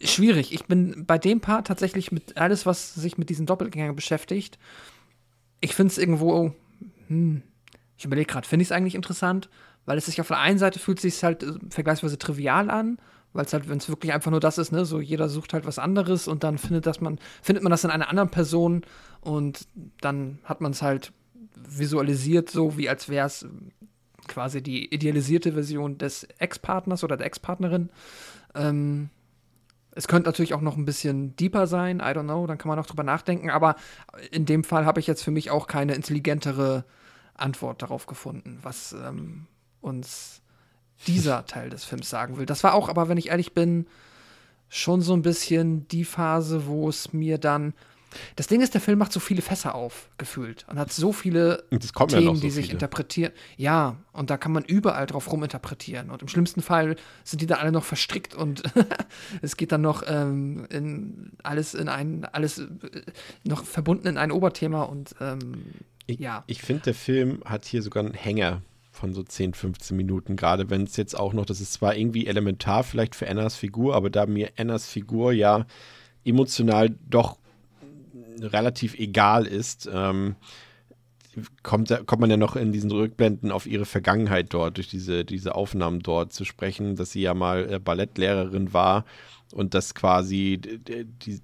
Schwierig. 0.01 0.53
Ich 0.53 0.65
bin 0.65 1.05
bei 1.05 1.17
dem 1.17 1.39
Part 1.39 1.67
tatsächlich 1.67 2.11
mit 2.11 2.37
alles, 2.37 2.65
was 2.65 2.93
sich 2.93 3.17
mit 3.17 3.29
diesen 3.29 3.45
Doppelgängern 3.45 3.95
beschäftigt. 3.95 4.59
Ich 5.61 5.73
finde 5.73 5.91
es 5.91 5.97
irgendwo. 5.97 6.53
Hm, 7.07 7.41
ich 7.97 8.03
überlege 8.03 8.27
gerade, 8.27 8.47
finde 8.47 8.63
ich 8.63 8.67
es 8.67 8.71
eigentlich 8.73 8.95
interessant? 8.95 9.49
Weil 9.85 9.97
es 9.97 10.05
sich 10.05 10.19
auf 10.21 10.27
der 10.27 10.39
einen 10.39 10.57
Seite 10.57 10.79
fühlt 10.79 10.99
sich 10.99 11.23
halt 11.23 11.43
äh, 11.43 11.53
vergleichsweise 11.69 12.17
trivial 12.17 12.69
an, 12.69 12.97
weil 13.33 13.45
es 13.45 13.53
halt, 13.53 13.69
wenn 13.69 13.77
es 13.77 13.89
wirklich 13.89 14.13
einfach 14.13 14.31
nur 14.31 14.39
das 14.39 14.57
ist, 14.57 14.71
ne, 14.71 14.85
so 14.85 14.99
jeder 14.99 15.29
sucht 15.29 15.53
halt 15.53 15.65
was 15.65 15.79
anderes 15.79 16.27
und 16.27 16.43
dann 16.43 16.57
findet 16.57 16.85
das 16.85 17.01
man, 17.01 17.19
findet 17.41 17.63
man 17.63 17.71
das 17.71 17.83
in 17.83 17.91
einer 17.91 18.09
anderen 18.09 18.29
Person 18.29 18.85
und 19.21 19.67
dann 20.01 20.39
hat 20.43 20.61
man 20.61 20.71
es 20.71 20.81
halt 20.81 21.11
visualisiert, 21.55 22.49
so 22.49 22.77
wie 22.77 22.89
als 22.89 23.09
wäre 23.09 23.27
es 23.27 23.45
quasi 24.27 24.61
die 24.61 24.93
idealisierte 24.93 25.53
Version 25.53 25.97
des 25.97 26.23
Ex-Partners 26.39 27.03
oder 27.03 27.17
der 27.17 27.27
Ex-Partnerin. 27.27 27.89
Ähm, 28.55 29.09
es 29.91 30.07
könnte 30.07 30.27
natürlich 30.27 30.53
auch 30.53 30.61
noch 30.61 30.77
ein 30.77 30.85
bisschen 30.85 31.35
deeper 31.35 31.67
sein, 31.67 31.99
I 31.99 32.03
don't 32.03 32.23
know, 32.23 32.45
dann 32.47 32.57
kann 32.57 32.69
man 32.69 32.79
auch 32.79 32.85
drüber 32.85 33.03
nachdenken, 33.03 33.49
aber 33.49 33.75
in 34.31 34.45
dem 34.45 34.63
Fall 34.63 34.85
habe 34.85 34.99
ich 34.99 35.07
jetzt 35.07 35.23
für 35.23 35.31
mich 35.31 35.51
auch 35.51 35.67
keine 35.67 35.93
intelligentere 35.93 36.85
Antwort 37.33 37.81
darauf 37.81 38.05
gefunden, 38.05 38.59
was 38.61 38.93
ähm, 38.93 39.47
uns 39.85 40.41
dieser 41.07 41.45
Teil 41.47 41.69
des 41.69 41.83
Films 41.83 42.09
sagen 42.09 42.37
will. 42.37 42.45
Das 42.45 42.63
war 42.63 42.73
auch, 42.73 42.89
aber 42.89 43.07
wenn 43.09 43.17
ich 43.17 43.29
ehrlich 43.29 43.53
bin, 43.53 43.87
schon 44.67 45.01
so 45.01 45.13
ein 45.13 45.21
bisschen 45.21 45.87
die 45.87 46.05
Phase, 46.05 46.65
wo 46.65 46.89
es 46.89 47.13
mir 47.13 47.37
dann. 47.37 47.73
Das 48.37 48.47
Ding 48.47 48.61
ist, 48.61 48.73
der 48.73 48.79
Film 48.79 48.97
macht 48.97 49.11
so 49.11 49.19
viele 49.19 49.41
Fässer 49.41 49.75
auf, 49.75 50.09
gefühlt. 50.17 50.65
Und 50.69 50.79
hat 50.79 50.93
so 50.93 51.11
viele 51.11 51.65
Themen, 51.69 52.09
ja 52.09 52.21
so 52.33 52.41
die 52.41 52.49
sich 52.49 52.67
viele. 52.67 52.75
interpretieren. 52.75 53.33
Ja, 53.57 53.97
und 54.13 54.29
da 54.29 54.37
kann 54.37 54.53
man 54.53 54.63
überall 54.63 55.05
drauf 55.05 55.29
ruminterpretieren. 55.29 56.09
Und 56.09 56.21
im 56.21 56.29
schlimmsten 56.29 56.61
Fall 56.61 56.95
sind 57.25 57.41
die 57.41 57.45
da 57.45 57.55
alle 57.55 57.73
noch 57.73 57.83
verstrickt 57.83 58.33
und 58.33 58.63
es 59.41 59.57
geht 59.57 59.73
dann 59.73 59.81
noch 59.81 60.03
ähm, 60.07 60.65
in 60.69 61.33
alles 61.43 61.73
in 61.73 61.89
ein, 61.89 62.23
alles 62.23 62.59
äh, 62.59 62.67
noch 63.43 63.65
verbunden 63.65 64.07
in 64.07 64.17
ein 64.17 64.31
Oberthema 64.31 64.83
und 64.83 65.13
ähm, 65.19 65.65
ich, 66.07 66.19
ja. 66.19 66.43
Ich 66.47 66.61
finde, 66.61 66.83
der 66.83 66.93
Film 66.93 67.41
hat 67.43 67.65
hier 67.65 67.81
sogar 67.81 68.05
einen 68.05 68.13
Hänger 68.13 68.61
von 68.95 69.13
so 69.13 69.23
10, 69.23 69.53
15 69.53 69.95
Minuten. 69.95 70.35
Gerade 70.35 70.69
wenn 70.69 70.83
es 70.83 70.97
jetzt 70.97 71.17
auch 71.17 71.33
noch, 71.33 71.45
das 71.45 71.61
ist 71.61 71.73
zwar 71.73 71.95
irgendwie 71.95 72.27
elementar 72.27 72.83
vielleicht 72.83 73.15
für 73.15 73.29
Annas 73.29 73.55
Figur, 73.55 73.95
aber 73.95 74.09
da 74.09 74.25
mir 74.25 74.51
Annas 74.57 74.87
Figur 74.87 75.31
ja 75.33 75.65
emotional 76.23 76.95
doch 77.09 77.37
relativ 78.39 78.95
egal 78.95 79.45
ist, 79.45 79.89
ähm, 79.91 80.35
kommt, 81.63 81.89
kommt 82.05 82.21
man 82.21 82.29
ja 82.29 82.37
noch 82.37 82.55
in 82.55 82.71
diesen 82.71 82.91
Rückblenden 82.91 83.51
auf 83.51 83.67
ihre 83.67 83.85
Vergangenheit 83.85 84.53
dort, 84.53 84.77
durch 84.77 84.87
diese, 84.87 85.25
diese 85.25 85.55
Aufnahmen 85.55 85.99
dort 85.99 86.33
zu 86.33 86.45
sprechen, 86.45 86.95
dass 86.95 87.11
sie 87.11 87.21
ja 87.21 87.33
mal 87.33 87.71
äh, 87.71 87.79
Ballettlehrerin 87.79 88.73
war 88.73 89.05
und 89.53 89.73
dass 89.73 89.93
quasi 89.93 90.59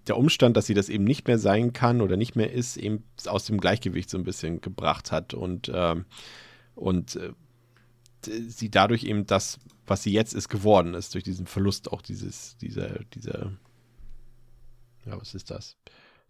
der 0.07 0.17
Umstand, 0.17 0.57
dass 0.57 0.65
sie 0.65 0.73
das 0.73 0.89
eben 0.89 1.03
nicht 1.03 1.27
mehr 1.27 1.37
sein 1.37 1.73
kann 1.73 2.01
oder 2.01 2.17
nicht 2.17 2.35
mehr 2.35 2.51
ist, 2.51 2.77
eben 2.77 3.03
aus 3.25 3.45
dem 3.45 3.59
Gleichgewicht 3.59 4.09
so 4.09 4.17
ein 4.17 4.23
bisschen 4.23 4.61
gebracht 4.61 5.11
hat 5.11 5.33
und, 5.33 5.71
ähm, 5.73 6.05
und 6.75 7.15
äh, 7.15 7.33
sie 8.25 8.69
dadurch 8.69 9.03
eben 9.03 9.25
das, 9.25 9.59
was 9.85 10.03
sie 10.03 10.11
jetzt 10.11 10.33
ist, 10.33 10.49
geworden 10.49 10.93
ist, 10.93 11.13
durch 11.13 11.23
diesen 11.23 11.47
Verlust 11.47 11.91
auch 11.91 12.01
dieses, 12.01 12.57
dieser, 12.57 12.99
dieser, 13.13 13.51
ja, 15.05 15.19
was 15.19 15.33
ist 15.33 15.49
das? 15.49 15.77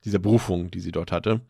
Dieser 0.05 0.19
Berufung, 0.19 0.71
die 0.71 0.79
sie 0.79 0.91
dort 0.91 1.11
hatte. 1.11 1.41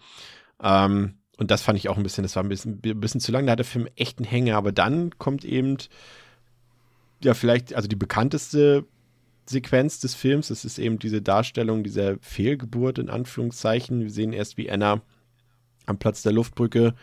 Ähm, 0.62 1.16
und 1.38 1.52
das 1.52 1.62
fand 1.62 1.78
ich 1.78 1.90
auch 1.90 1.98
ein 1.98 2.04
bisschen, 2.04 2.24
das 2.24 2.36
war 2.36 2.44
ein 2.44 2.50
bisschen, 2.50 2.82
ein 2.84 3.00
bisschen 3.00 3.22
zu 3.22 3.32
lang, 3.32 3.46
da 3.46 3.54
hat 3.54 3.60
der 3.60 3.66
Film 3.66 3.88
echt 3.96 4.20
einen 4.20 4.28
Hänger, 4.28 4.58
aber 4.58 4.72
dann 4.72 5.18
kommt 5.18 5.46
eben, 5.46 5.78
ja, 7.24 7.34
vielleicht, 7.34 7.74
also 7.74 7.88
die 7.88 7.96
bekannteste 7.96 8.86
Sequenz 9.46 10.00
des 10.00 10.14
Films, 10.14 10.50
das 10.50 10.66
ist 10.66 10.80
eben 10.80 11.00
diese 11.00 11.22
Darstellung 11.22 11.84
dieser 11.84 12.18
Fehlgeburt 12.20 13.00
in 13.00 13.10
Anführungszeichen. 13.10 14.02
Wir 14.02 14.12
sehen 14.12 14.34
erst, 14.34 14.58
wie 14.58 14.70
Anna 14.70 15.02
am 15.86 15.98
Platz 15.98 16.22
der 16.22 16.32
Luftbrücke 16.32 16.94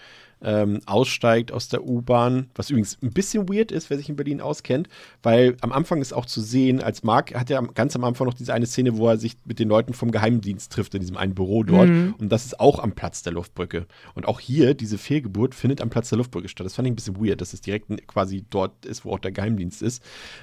ähm, 0.43 0.81
aussteigt 0.87 1.53
aus 1.53 1.69
der 1.69 1.85
U-Bahn, 1.85 2.51
was 2.55 2.71
übrigens 2.71 2.99
ein 3.03 3.11
bisschen 3.11 3.49
weird 3.49 3.73
ist, 3.73 3.91
wer 3.91 3.97
sich 3.97 4.09
in 4.09 4.17
Berlin 4.17 4.41
auskennt, 4.41 4.89
weil 5.23 5.57
am 5.61 5.73
Anfang 5.73 6.01
ist 6.01 6.13
auch 6.13 6.27
zu 6.27 6.41
sehen, 6.41 6.81
als 6.83 7.03
Mark 7.03 7.35
hat 7.35 7.51
er 7.51 7.63
ganz 7.63 7.97
am 7.97 8.05
Anfang 8.05 8.27
noch 8.27 8.35
diese 8.35 8.55
eine 8.55 8.67
Szene, 8.67 8.97
wo 8.97 9.09
er 9.09 9.19
sich 9.19 9.37
mit 9.45 9.59
den 9.59 9.69
Leuten 9.69 9.95
vom 9.95 10.11
Geheimdienst 10.11 10.73
trifft, 10.73 10.95
in 10.95 11.01
diesem 11.01 11.17
einen 11.17 11.35
Büro 11.35 11.63
dort. 11.63 11.89
Mhm. 11.89 12.15
Und 12.19 12.31
das 12.31 12.45
ist 12.45 12.61
auch 12.61 12.79
am 12.79 12.93
Platz 12.93 13.23
der 13.23 13.33
Luftbrücke. 13.33 13.87
Und 14.15 14.27
auch 14.27 14.41
hier, 14.41 14.75
diese 14.75 14.99
Fehlgeburt 14.99 15.55
findet 15.55 15.81
am 15.81 15.91
Platz 15.91 16.09
der 16.09 16.19
Luftbrücke 16.19 16.49
statt. 16.49 16.67
Das 16.67 16.75
fand 16.75 16.87
ich 16.87 16.93
ein 16.93 16.97
bisschen 16.97 17.17
weird, 17.25 17.41
dass 17.41 17.53
es 17.53 17.61
direkt 17.61 17.89
quasi 18.07 18.45
dort 18.49 18.87
ist, 18.87 19.05
wo 19.05 19.13
auch 19.13 19.19
der 19.19 19.33
Geheimdienst 19.33 19.83
ist. 19.83 20.03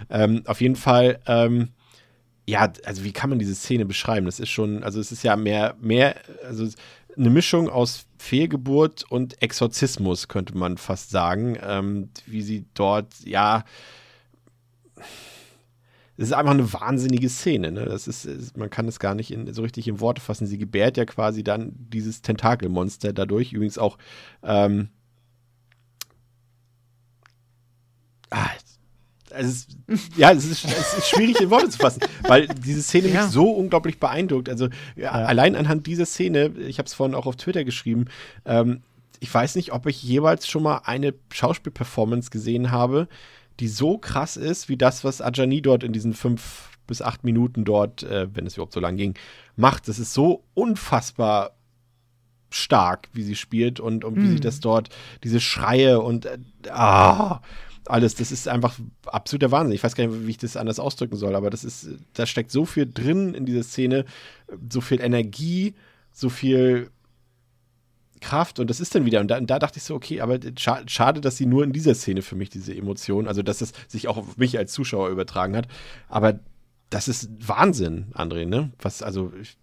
Ähm, 0.10 0.42
auf 0.46 0.62
jeden 0.62 0.76
Fall. 0.76 1.20
Ähm, 1.28 1.70
ja, 2.48 2.72
also 2.86 3.04
wie 3.04 3.12
kann 3.12 3.32
man 3.32 3.40
diese 3.40 3.56
Szene 3.56 3.86
beschreiben? 3.86 4.28
Das 4.28 4.40
ist 4.40 4.50
schon, 4.50 4.84
also 4.84 5.00
es 5.00 5.12
ist 5.12 5.24
ja 5.24 5.36
mehr, 5.36 5.76
mehr, 5.82 6.16
also 6.44 6.68
eine 7.18 7.30
Mischung 7.30 7.70
aus 7.70 8.06
Fehlgeburt 8.18 9.04
und 9.10 9.42
Exorzismus, 9.42 10.28
könnte 10.28 10.58
man 10.58 10.78
fast 10.78 11.10
sagen, 11.10 11.58
ähm, 11.62 12.10
wie 12.26 12.42
sie 12.42 12.66
dort, 12.74 13.14
ja, 13.24 13.64
es 16.18 16.28
ist 16.28 16.34
einfach 16.34 16.54
eine 16.54 16.72
wahnsinnige 16.72 17.28
Szene. 17.30 17.72
Ne? 17.72 17.86
Das 17.86 18.08
ist, 18.08 18.56
man 18.56 18.70
kann 18.70 18.88
es 18.88 19.00
gar 19.00 19.16
nicht 19.16 19.32
in, 19.32 19.54
so 19.54 19.62
richtig 19.64 19.88
in 19.88 20.00
Worte 20.00 20.22
fassen. 20.22 20.48
Sie 20.48 20.58
gebärt 20.58 20.96
ja 20.96 21.06
quasi 21.06 21.44
dann 21.44 21.74
dieses 21.76 22.22
Tentakelmonster 22.22 23.12
dadurch. 23.12 23.52
Übrigens 23.52 23.78
auch, 23.78 23.98
ähm, 24.42 24.90
ah, 28.30 28.50
also 29.36 29.50
es, 29.88 30.10
ja, 30.18 30.32
es 30.32 30.46
ist, 30.46 30.66
es 30.66 30.98
ist, 30.98 31.10
schwierig 31.10 31.40
in 31.40 31.50
Worte 31.50 31.70
zu 31.70 31.78
fassen, 31.78 32.02
weil 32.24 32.48
diese 32.48 32.82
Szene 32.82 33.10
ja. 33.10 33.24
mich 33.24 33.32
so 33.32 33.50
unglaublich 33.50 34.00
beeindruckt. 34.00 34.50
Also 34.50 34.70
ja, 34.96 35.12
allein 35.12 35.56
anhand 35.56 35.88
dieser 35.88 36.06
Szene, 36.06 36.52
ich 36.68 36.80
habe 36.80 36.88
es 36.88 36.94
vorhin 36.94 37.16
auch 37.16 37.26
auf 37.26 37.36
Twitter 37.36 37.64
geschrieben, 37.64 38.06
ähm, 38.46 38.82
ich 39.20 39.34
weiß 39.34 39.56
nicht, 39.56 39.72
ob 39.72 39.86
ich 39.88 40.04
jeweils 40.04 40.48
schon 40.48 40.64
mal 40.64 40.82
eine 40.86 41.14
Schauspielperformance 41.32 42.30
gesehen 42.30 42.72
habe, 42.72 43.08
die 43.60 43.68
so 43.68 43.98
krass 43.98 44.38
ist, 44.38 44.70
wie 44.70 44.78
das, 44.78 45.04
was 45.04 45.22
Ajani 45.22 45.62
dort 45.62 45.84
in 45.84 45.94
diesen 45.94 46.14
fünf 46.14 46.70
bis 46.88 47.02
acht 47.02 47.24
Minuten 47.24 47.66
dort, 47.66 48.04
äh, 48.04 48.28
wenn 48.36 48.46
es 48.46 48.56
überhaupt 48.56 48.74
so 48.74 48.80
lang 48.80 48.98
ging, 48.98 49.16
macht. 49.56 49.88
Das 49.88 50.00
ist 50.00 50.14
so 50.14 50.44
unfassbar 50.54 51.56
stark, 52.50 53.10
wie 53.14 53.24
sie 53.24 53.36
spielt 53.36 53.80
und, 53.80 54.06
und 54.06 54.16
wie 54.18 54.22
mhm. 54.22 54.34
sie 54.34 54.40
das 54.40 54.60
dort, 54.60 54.90
diese 55.24 55.40
Schreie 55.40 56.00
und 56.00 56.26
äh, 56.26 56.38
ah, 56.70 57.42
alles. 57.88 58.16
Das 58.16 58.32
ist 58.32 58.48
einfach 58.48 58.78
absoluter 59.06 59.52
Wahnsinn. 59.52 59.76
Ich 59.76 59.84
weiß 59.84 59.96
gar 59.96 60.08
nicht, 60.08 60.26
wie 60.26 60.32
ich 60.32 60.38
das 60.38 60.58
anders 60.58 60.80
ausdrücken 60.80 61.16
soll, 61.16 61.36
aber 61.36 61.50
das 61.50 61.64
ist, 61.64 61.88
da 62.14 62.26
steckt 62.26 62.52
so 62.52 62.66
viel 62.66 62.92
drin 62.92 63.34
in 63.34 63.46
dieser 63.46 63.64
Szene, 63.64 64.06
so 64.72 64.82
viel 64.82 65.02
Energie, 65.02 65.76
so 66.12 66.30
viel 66.30 66.90
Kraft 68.22 68.60
und 68.60 68.70
das 68.70 68.80
ist 68.80 68.96
dann 68.96 69.06
wieder. 69.06 69.20
Und 69.20 69.30
da, 69.30 69.38
und 69.38 69.50
da 69.50 69.60
dachte 69.60 69.78
ich 69.78 69.84
so, 69.84 69.96
okay, 69.96 70.22
aber 70.22 70.40
schade, 70.58 71.22
dass 71.22 71.38
sie 71.38 71.46
nur 71.46 71.64
in 71.64 71.74
dieser 71.74 71.96
Szene 71.96 72.22
für 72.22 72.36
mich 72.36 72.50
diese 72.50 72.76
Emotionen, 72.76 73.28
also 73.28 73.44
dass 73.44 73.62
es 73.62 73.74
sich 73.88 74.08
auch 74.08 74.18
auf 74.18 74.38
mich 74.38 74.58
als 74.58 74.74
Zuschauer 74.74 75.10
übertragen 75.10 75.56
hat. 75.56 75.68
Aber 76.08 76.40
das 76.90 77.08
ist 77.08 77.30
Wahnsinn, 77.48 78.08
André, 78.14 78.46
ne? 78.46 78.72
Was, 78.80 79.02
also, 79.02 79.32
ich 79.42 79.58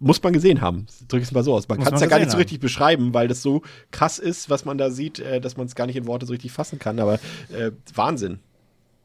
muss 0.00 0.22
man 0.22 0.32
gesehen 0.32 0.60
haben. 0.60 0.86
Drück 1.08 1.22
es 1.22 1.32
mal 1.32 1.42
so 1.42 1.54
aus. 1.54 1.68
Man 1.68 1.80
kann 1.80 1.94
es 1.94 2.00
ja 2.00 2.06
gar 2.06 2.18
nicht 2.18 2.30
so 2.30 2.36
richtig 2.36 2.58
haben. 2.58 2.62
beschreiben, 2.62 3.14
weil 3.14 3.28
das 3.28 3.42
so 3.42 3.62
krass 3.90 4.18
ist, 4.18 4.50
was 4.50 4.64
man 4.64 4.78
da 4.78 4.90
sieht, 4.90 5.18
äh, 5.18 5.40
dass 5.40 5.56
man 5.56 5.66
es 5.66 5.74
gar 5.74 5.86
nicht 5.86 5.96
in 5.96 6.06
Worte 6.06 6.26
so 6.26 6.32
richtig 6.32 6.52
fassen 6.52 6.78
kann. 6.78 6.98
Aber 7.00 7.14
äh, 7.52 7.72
Wahnsinn. 7.94 8.38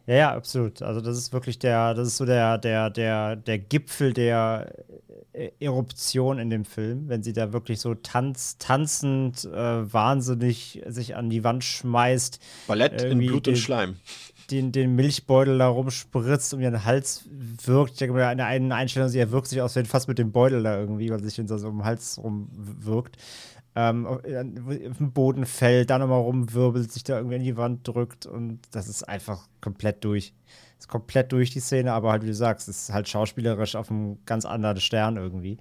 Ja, 0.06 0.16
ja, 0.16 0.36
absolut. 0.36 0.82
Also 0.82 1.00
das 1.00 1.18
ist 1.18 1.32
wirklich 1.32 1.60
der, 1.60 1.94
das 1.94 2.10
ist 2.10 2.18
so 2.18 2.26
der, 2.26 2.58
der, 2.58 2.90
der, 2.90 3.38
der 3.38 3.58
Gipfel 3.58 4.14
der 4.14 4.74
äh, 5.32 5.52
Eruption 5.60 6.40
in 6.40 6.50
dem 6.50 6.66
Film, 6.66 7.08
wenn 7.08 7.24
sie 7.24 7.32
da 7.32 7.54
wirklich 7.54 7.80
so 7.80 7.96
tanz, 7.96 8.58
tanzend, 8.58 9.46
äh, 9.46 9.94
wahnsinnig 9.94 10.82
sich 10.88 11.16
an 11.16 11.30
die 11.30 11.44
Wand 11.46 11.64
schmeißt. 11.64 12.40
Ballett 12.68 13.02
in 13.02 13.20
Blut 13.20 13.48
und 13.48 13.58
Schleim 13.58 13.96
den, 14.52 14.72
den 14.72 14.96
Milchbeutel 14.96 15.58
da 15.58 15.68
rumspritzt 15.68 16.54
um 16.54 16.60
ihren 16.60 16.84
Hals 16.84 17.26
wirkt. 17.64 17.94
Ich 17.94 17.98
denke 18.00 18.14
mal, 18.14 18.32
in 18.32 18.38
der 18.38 18.48
einen 18.48 18.72
Einstellung, 18.72 19.10
sie 19.10 19.32
wirkt 19.32 19.48
sich 19.48 19.62
aus, 19.62 19.76
wenn 19.76 19.86
fast 19.86 20.08
mit 20.08 20.20
dem 20.20 20.32
Beutel 20.32 20.64
da 20.64 20.78
irgendwie, 20.78 21.10
weil 21.10 21.20
sie 21.20 21.30
sich 21.30 21.48
so 21.48 21.68
um 21.68 21.80
den 21.80 21.86
Hals 21.86 22.20
rumwirkt. 22.22 23.18
Ähm, 23.76 24.06
auf, 24.06 24.22
den 24.22 25.12
Boden 25.14 25.46
fällt, 25.46 25.90
dann 25.90 26.02
nochmal 26.02 26.22
rumwirbelt, 26.22 26.92
sich 26.92 27.04
da 27.04 27.18
irgendwie 27.18 27.38
in 27.38 27.44
die 27.44 27.58
Wand 27.58 27.88
drückt 27.88 28.28
und 28.28 28.60
das 28.72 28.88
ist 28.88 29.04
einfach 29.04 29.48
komplett 29.62 30.04
durch. 30.04 30.34
Ist 30.78 30.90
komplett 30.90 31.32
durch 31.32 31.50
die 31.50 31.60
Szene, 31.60 31.92
aber 31.94 32.12
halt, 32.12 32.22
wie 32.22 32.28
du 32.28 32.36
sagst, 32.36 32.70
ist 32.70 32.94
halt 32.94 33.08
schauspielerisch 33.10 33.76
auf 33.76 33.90
einem 33.90 34.20
ganz 34.26 34.46
anderen 34.46 34.80
Stern 34.80 35.18
irgendwie. 35.18 35.58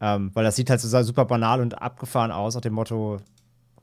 Ähm, 0.00 0.30
weil 0.32 0.44
das 0.44 0.56
sieht 0.56 0.70
halt 0.70 0.80
so 0.80 1.02
super 1.02 1.26
banal 1.26 1.60
und 1.60 1.82
abgefahren 1.82 2.30
aus, 2.30 2.54
nach 2.54 2.62
dem 2.62 2.72
Motto, 2.72 3.20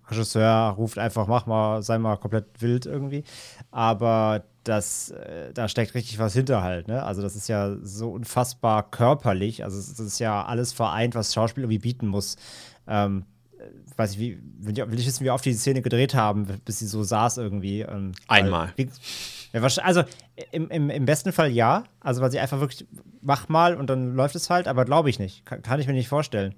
Regisseur 0.10 0.70
ruft 0.78 0.98
einfach, 0.98 1.28
mach 1.28 1.46
mal, 1.46 1.82
sei 1.84 1.98
mal 1.98 2.18
komplett 2.18 2.46
wild 2.60 2.86
irgendwie. 2.86 3.24
Aber 3.72 4.44
das, 4.64 5.12
äh, 5.12 5.54
da 5.54 5.68
steckt 5.68 5.94
richtig 5.94 6.20
was 6.20 6.34
hinter 6.34 6.62
halt, 6.62 6.88
ne? 6.88 7.04
Also 7.04 7.22
das 7.22 7.36
ist 7.36 7.48
ja 7.48 7.76
so 7.82 8.12
unfassbar 8.12 8.90
körperlich. 8.90 9.64
Also 9.64 9.78
das 9.78 10.00
ist 10.00 10.20
ja 10.20 10.46
alles 10.46 10.74
vereint, 10.74 11.16
was 11.16 11.34
Schauspiel 11.34 11.64
irgendwie 11.64 11.80
bieten 11.80 12.08
muss. 12.08 12.36
Ähm, 12.88 13.26
weiß 13.96 14.14
ich, 14.14 14.20
wie, 14.20 14.40
will 14.60 15.00
ich, 15.00 15.06
wissen, 15.06 15.26
wie 15.26 15.32
oft 15.32 15.46
die 15.46 15.54
Szene 15.54 15.82
gedreht 15.82 16.14
haben, 16.14 16.46
bis 16.66 16.80
sie 16.80 16.88
so 16.88 17.04
saß 17.04 17.38
irgendwie. 17.38 17.82
Ähm, 17.82 18.12
Einmal. 18.28 18.74
Weil, 19.52 19.72
also 19.84 20.04
im, 20.52 20.70
im, 20.70 20.90
im 20.90 21.06
besten 21.06 21.32
Fall 21.32 21.52
ja. 21.52 21.84
Also 22.00 22.22
weil 22.22 22.32
sie 22.32 22.40
einfach 22.40 22.60
wirklich, 22.60 22.86
mach 23.22 23.50
mal 23.50 23.76
und 23.76 23.90
dann 23.90 24.16
läuft 24.16 24.36
es 24.36 24.50
halt, 24.50 24.68
aber 24.68 24.86
glaube 24.86 25.10
ich 25.10 25.20
nicht. 25.20 25.46
Kann, 25.46 25.62
kann, 25.62 25.80
ich 25.80 25.88
mir 25.88 25.94
nicht 25.94 26.10
vorstellen. 26.10 26.54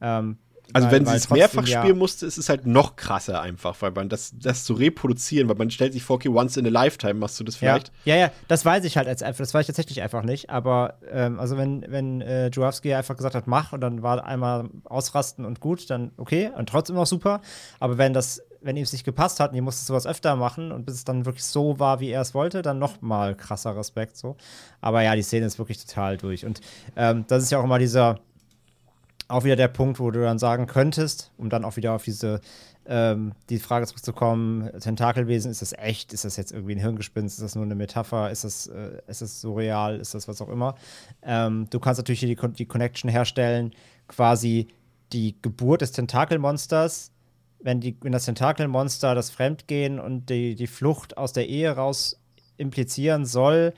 Ähm, 0.00 0.38
also 0.72 0.88
weil, 0.88 0.92
wenn 0.92 1.06
sie 1.06 1.16
es 1.16 1.30
mehrfach 1.30 1.66
ja 1.66 1.80
spielen 1.80 1.98
musste, 1.98 2.26
ist 2.26 2.36
es 2.36 2.48
halt 2.48 2.66
noch 2.66 2.96
krasser 2.96 3.40
einfach, 3.40 3.80
weil 3.80 3.92
man 3.92 4.08
das, 4.08 4.32
das 4.36 4.64
zu 4.64 4.74
reproduzieren, 4.74 5.48
weil 5.48 5.56
man 5.56 5.70
stellt 5.70 5.94
sich 5.94 6.02
vor, 6.02 6.16
okay, 6.16 6.28
once 6.28 6.56
in 6.56 6.66
a 6.66 6.70
lifetime 6.70 7.14
machst 7.14 7.40
du 7.40 7.44
das 7.44 7.56
vielleicht. 7.56 7.90
Ja, 8.04 8.14
ja, 8.14 8.20
ja 8.22 8.30
das 8.48 8.64
weiß 8.64 8.84
ich 8.84 8.96
halt 8.96 9.08
als 9.08 9.22
einfach, 9.22 9.38
das 9.38 9.54
weiß 9.54 9.62
ich 9.62 9.66
tatsächlich 9.68 10.02
einfach 10.02 10.22
nicht. 10.22 10.50
Aber 10.50 10.98
ähm, 11.10 11.40
also 11.40 11.56
wenn, 11.56 11.84
wenn 11.88 12.20
äh, 12.20 12.48
Jurowski 12.48 12.92
einfach 12.92 13.16
gesagt 13.16 13.34
hat, 13.34 13.46
mach 13.46 13.72
und 13.72 13.80
dann 13.80 14.02
war 14.02 14.24
einmal 14.24 14.68
ausrasten 14.84 15.44
und 15.44 15.60
gut, 15.60 15.88
dann 15.88 16.12
okay 16.16 16.50
und 16.56 16.68
trotzdem 16.68 16.96
noch 16.96 17.06
super. 17.06 17.40
Aber 17.80 17.96
wenn 17.96 18.12
das, 18.12 18.42
wenn 18.60 18.76
ihm 18.76 18.82
es 18.82 18.92
nicht 18.92 19.04
gepasst 19.04 19.40
hat 19.40 19.50
und 19.50 19.56
ihr 19.56 19.62
musstet 19.62 19.86
sowas 19.86 20.06
öfter 20.06 20.36
machen 20.36 20.72
und 20.72 20.84
bis 20.84 20.96
es 20.96 21.04
dann 21.04 21.24
wirklich 21.24 21.44
so 21.44 21.78
war, 21.78 22.00
wie 22.00 22.10
er 22.10 22.20
es 22.20 22.34
wollte, 22.34 22.60
dann 22.60 22.78
noch 22.78 23.00
mal 23.00 23.34
krasser 23.34 23.76
Respekt 23.76 24.16
so. 24.16 24.36
Aber 24.80 25.02
ja, 25.02 25.14
die 25.16 25.22
Szene 25.22 25.46
ist 25.46 25.58
wirklich 25.58 25.84
total 25.84 26.18
durch. 26.18 26.44
Und 26.44 26.60
ähm, 26.96 27.24
das 27.28 27.42
ist 27.42 27.52
ja 27.52 27.58
auch 27.58 27.64
immer 27.64 27.78
dieser 27.78 28.18
auch 29.28 29.44
wieder 29.44 29.56
der 29.56 29.68
Punkt, 29.68 30.00
wo 30.00 30.10
du 30.10 30.20
dann 30.22 30.38
sagen 30.38 30.66
könntest, 30.66 31.30
um 31.36 31.50
dann 31.50 31.64
auch 31.64 31.76
wieder 31.76 31.92
auf 31.92 32.02
diese 32.02 32.40
ähm, 32.90 33.32
die 33.50 33.58
Frage 33.58 33.86
zurückzukommen, 33.86 34.70
Tentakelwesen, 34.80 35.50
ist 35.50 35.60
das 35.60 35.74
echt? 35.74 36.14
Ist 36.14 36.24
das 36.24 36.36
jetzt 36.36 36.52
irgendwie 36.52 36.74
ein 36.74 36.80
Hirngespinst? 36.80 37.36
Ist 37.36 37.44
das 37.44 37.54
nur 37.54 37.64
eine 37.64 37.74
Metapher? 37.74 38.30
Ist 38.30 38.44
das, 38.44 38.66
äh, 38.68 39.02
ist 39.06 39.20
das 39.20 39.42
surreal? 39.42 40.00
Ist 40.00 40.14
das 40.14 40.26
was 40.26 40.40
auch 40.40 40.48
immer? 40.48 40.74
Ähm, 41.22 41.66
du 41.68 41.78
kannst 41.80 41.98
natürlich 41.98 42.20
hier 42.20 42.34
die, 42.34 42.52
die 42.54 42.64
Connection 42.64 43.10
herstellen, 43.10 43.72
quasi 44.08 44.68
die 45.12 45.36
Geburt 45.42 45.82
des 45.82 45.92
Tentakelmonsters, 45.92 47.12
wenn, 47.60 47.80
die, 47.80 47.96
wenn 48.00 48.12
das 48.12 48.24
Tentakelmonster 48.24 49.14
das 49.14 49.30
Fremdgehen 49.30 50.00
und 50.00 50.30
die, 50.30 50.54
die 50.54 50.66
Flucht 50.66 51.18
aus 51.18 51.34
der 51.34 51.46
Ehe 51.46 51.70
raus 51.70 52.18
implizieren 52.56 53.26
soll, 53.26 53.74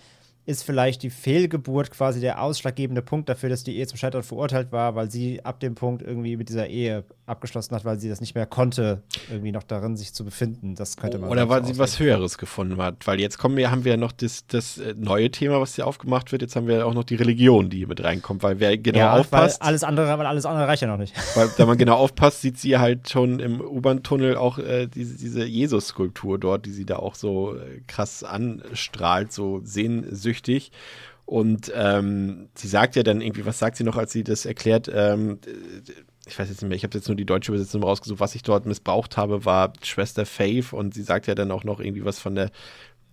ist 0.51 0.65
vielleicht 0.65 1.05
die 1.05 1.11
Fehlgeburt 1.11 1.93
quasi 1.93 2.21
der 2.21 2.43
ausschlaggebende 2.43 3.03
Punkt 3.03 3.29
dafür, 3.29 3.49
dass 3.49 3.63
die 3.63 3.79
Ehe 3.79 3.87
zum 3.87 3.97
Scheitern 3.97 4.25
verurteilt 4.25 4.73
war, 4.73 4.97
weil 4.97 5.09
sie 5.09 5.45
ab 5.45 5.61
dem 5.61 5.77
Punkt 5.77 6.03
irgendwie 6.03 6.37
mit 6.37 6.49
dieser 6.49 6.67
Ehe 6.67 7.05
abgeschlossen 7.25 7.77
hat, 7.77 7.85
weil 7.85 8.01
sie 8.01 8.09
das 8.09 8.21
nicht 8.21 8.35
mehr 8.35 8.47
konnte, 8.47 9.03
irgendwie 9.31 9.53
noch 9.53 9.63
darin 9.63 9.97
sich 9.97 10.13
zu 10.13 10.25
befinden. 10.25 10.75
Das 10.75 10.97
könnte 10.97 11.19
man. 11.19 11.31
Oder 11.31 11.49
weil 11.49 11.65
sie 11.65 11.79
was 11.79 12.01
Höheres 12.01 12.37
gefunden 12.37 12.83
hat. 12.83 13.07
Weil 13.07 13.21
jetzt 13.21 13.39
kommen 13.39 13.57
wir, 13.57 13.71
haben 13.71 13.85
wir 13.85 13.93
ja 13.93 13.97
noch 13.97 14.11
das, 14.11 14.47
das 14.49 14.79
äh, 14.79 14.95
neue 14.99 15.31
Thema, 15.31 15.61
was 15.61 15.77
hier 15.77 15.87
aufgemacht 15.87 16.33
wird. 16.33 16.43
Jetzt 16.43 16.57
haben 16.57 16.67
wir 16.67 16.85
auch 16.85 16.95
noch 16.95 17.05
die 17.05 17.15
Religion, 17.15 17.71
die 17.71 17.79
hier 17.79 17.89
mit 17.89 18.03
reinkommt, 18.03 18.43
weil 18.43 18.59
wer 18.59 18.77
genau 18.77 18.99
ja, 18.99 19.17
aufpasst. 19.17 19.61
Weil 19.61 19.69
alles 19.69 19.85
andere, 19.85 20.19
weil 20.19 20.27
alles 20.27 20.45
andere 20.45 20.67
reicht 20.67 20.83
ja 20.83 20.89
noch 20.89 20.99
nicht. 20.99 21.15
Weil, 21.37 21.49
wenn 21.57 21.69
man 21.69 21.79
genau 21.79 21.97
aufpasst, 21.97 22.43
sieht 22.43 22.59
sie 22.59 22.79
halt 22.79 23.09
schon 23.09 23.39
im 23.39 23.61
U-Bahn-Tunnel 23.61 24.37
auch 24.37 24.59
äh, 24.59 24.89
diese, 24.89 25.17
diese 25.17 25.45
Jesus-Skulptur 25.45 26.39
dort, 26.39 26.67
die 26.67 26.73
sie 26.73 26.85
da 26.85 26.97
auch 26.97 27.15
so 27.15 27.55
äh, 27.55 27.81
krass 27.87 28.25
anstrahlt, 28.25 29.33
so 29.33 29.61
sehnsüchtig 29.63 30.40
süchtig. 30.41 30.73
Und 31.27 31.71
ähm, 31.77 32.49
sie 32.55 32.67
sagt 32.67 32.97
ja 32.97 33.05
dann 33.05 33.21
irgendwie, 33.21 33.47
was 33.47 33.59
sagt 33.59 33.77
sie 33.77 33.85
noch, 33.85 33.97
als 33.97 34.11
sie 34.11 34.25
das 34.25 34.47
erklärt? 34.47 34.91
Ähm, 34.93 35.39
ich 36.27 36.39
weiß 36.39 36.49
jetzt 36.49 36.63
nicht 36.63 36.69
mehr, 36.69 36.77
ich 36.77 36.83
habe 36.83 36.97
jetzt 36.99 37.07
nur 37.07 37.17
die 37.17 37.25
deutsche 37.25 37.53
Übersetzung 37.53 37.85
rausgesucht. 37.85 38.19
Was 38.19 38.35
ich 38.35 38.43
dort 38.43 38.67
missbraucht 38.67 39.17
habe, 39.17 39.45
war 39.45 39.73
Schwester 39.83 40.27
Faith 40.27 40.73
und 40.73 40.95
sie 40.95 41.03
sagt 41.03 41.29
ja 41.29 41.37
dann 41.37 41.53
auch 41.53 41.63
noch 41.63 41.79
irgendwie 41.79 42.05
was 42.05 42.19
von 42.19 42.35
der 42.35 42.51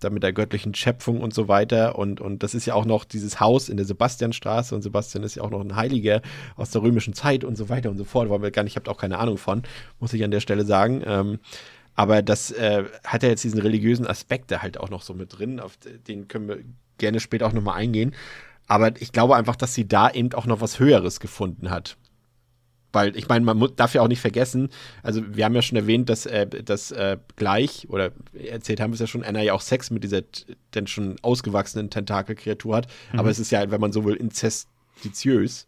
da 0.00 0.10
mit 0.10 0.22
der 0.22 0.32
göttlichen 0.32 0.74
Schöpfung 0.76 1.20
und 1.20 1.34
so 1.34 1.48
weiter. 1.48 1.98
Und, 1.98 2.20
und 2.20 2.44
das 2.44 2.54
ist 2.54 2.66
ja 2.66 2.74
auch 2.74 2.84
noch 2.84 3.04
dieses 3.04 3.40
Haus 3.40 3.68
in 3.68 3.76
der 3.76 3.86
Sebastianstraße 3.86 4.72
und 4.72 4.82
Sebastian 4.82 5.24
ist 5.24 5.34
ja 5.34 5.42
auch 5.42 5.50
noch 5.50 5.60
ein 5.60 5.74
Heiliger 5.74 6.22
aus 6.54 6.70
der 6.70 6.82
römischen 6.82 7.14
Zeit 7.14 7.42
und 7.42 7.56
so 7.56 7.68
weiter 7.68 7.90
und 7.90 7.98
so 7.98 8.04
fort. 8.04 8.30
Weil 8.30 8.40
wir 8.40 8.52
gar 8.52 8.62
nicht, 8.62 8.74
ich 8.74 8.76
habe 8.76 8.88
auch 8.88 8.96
keine 8.96 9.18
Ahnung 9.18 9.38
von, 9.38 9.62
muss 9.98 10.12
ich 10.12 10.22
an 10.22 10.30
der 10.30 10.38
Stelle 10.38 10.64
sagen. 10.64 11.02
Ähm, 11.04 11.40
aber 11.96 12.22
das 12.22 12.52
äh, 12.52 12.84
hat 13.04 13.24
ja 13.24 13.28
jetzt 13.28 13.42
diesen 13.42 13.60
religiösen 13.60 14.06
Aspekt 14.06 14.52
da 14.52 14.62
halt 14.62 14.78
auch 14.78 14.88
noch 14.88 15.02
so 15.02 15.14
mit 15.14 15.36
drin, 15.36 15.58
auf 15.58 15.76
den 16.06 16.28
können 16.28 16.46
wir 16.46 16.58
gerne 16.98 17.20
später 17.20 17.46
auch 17.46 17.52
nochmal 17.52 17.76
eingehen. 17.76 18.14
Aber 18.66 19.00
ich 19.00 19.12
glaube 19.12 19.34
einfach, 19.34 19.56
dass 19.56 19.74
sie 19.74 19.88
da 19.88 20.10
eben 20.10 20.32
auch 20.34 20.46
noch 20.46 20.60
was 20.60 20.78
Höheres 20.78 21.20
gefunden 21.20 21.70
hat. 21.70 21.96
Weil 22.92 23.16
ich 23.16 23.28
meine, 23.28 23.44
man 23.44 23.68
darf 23.76 23.94
ja 23.94 24.02
auch 24.02 24.08
nicht 24.08 24.20
vergessen, 24.20 24.70
also 25.02 25.22
wir 25.36 25.44
haben 25.44 25.54
ja 25.54 25.60
schon 25.60 25.76
erwähnt, 25.76 26.08
dass, 26.08 26.24
äh, 26.24 26.46
dass 26.46 26.90
äh, 26.90 27.18
gleich, 27.36 27.86
oder 27.90 28.12
erzählt 28.32 28.80
haben 28.80 28.92
wir 28.92 28.94
es 28.94 29.00
ja 29.00 29.06
schon, 29.06 29.24
Anna 29.24 29.42
ja 29.42 29.52
auch 29.52 29.60
Sex 29.60 29.90
mit 29.90 30.04
dieser 30.04 30.22
denn 30.74 30.86
schon 30.86 31.16
ausgewachsenen 31.22 31.90
Tentakelkreatur 31.90 32.76
hat. 32.76 32.88
Mhm. 33.12 33.18
Aber 33.18 33.30
es 33.30 33.38
ist 33.38 33.50
ja, 33.50 33.70
wenn 33.70 33.80
man 33.80 33.92
so 33.92 34.04
will, 34.04 34.14
inzestiziös. 34.14 35.66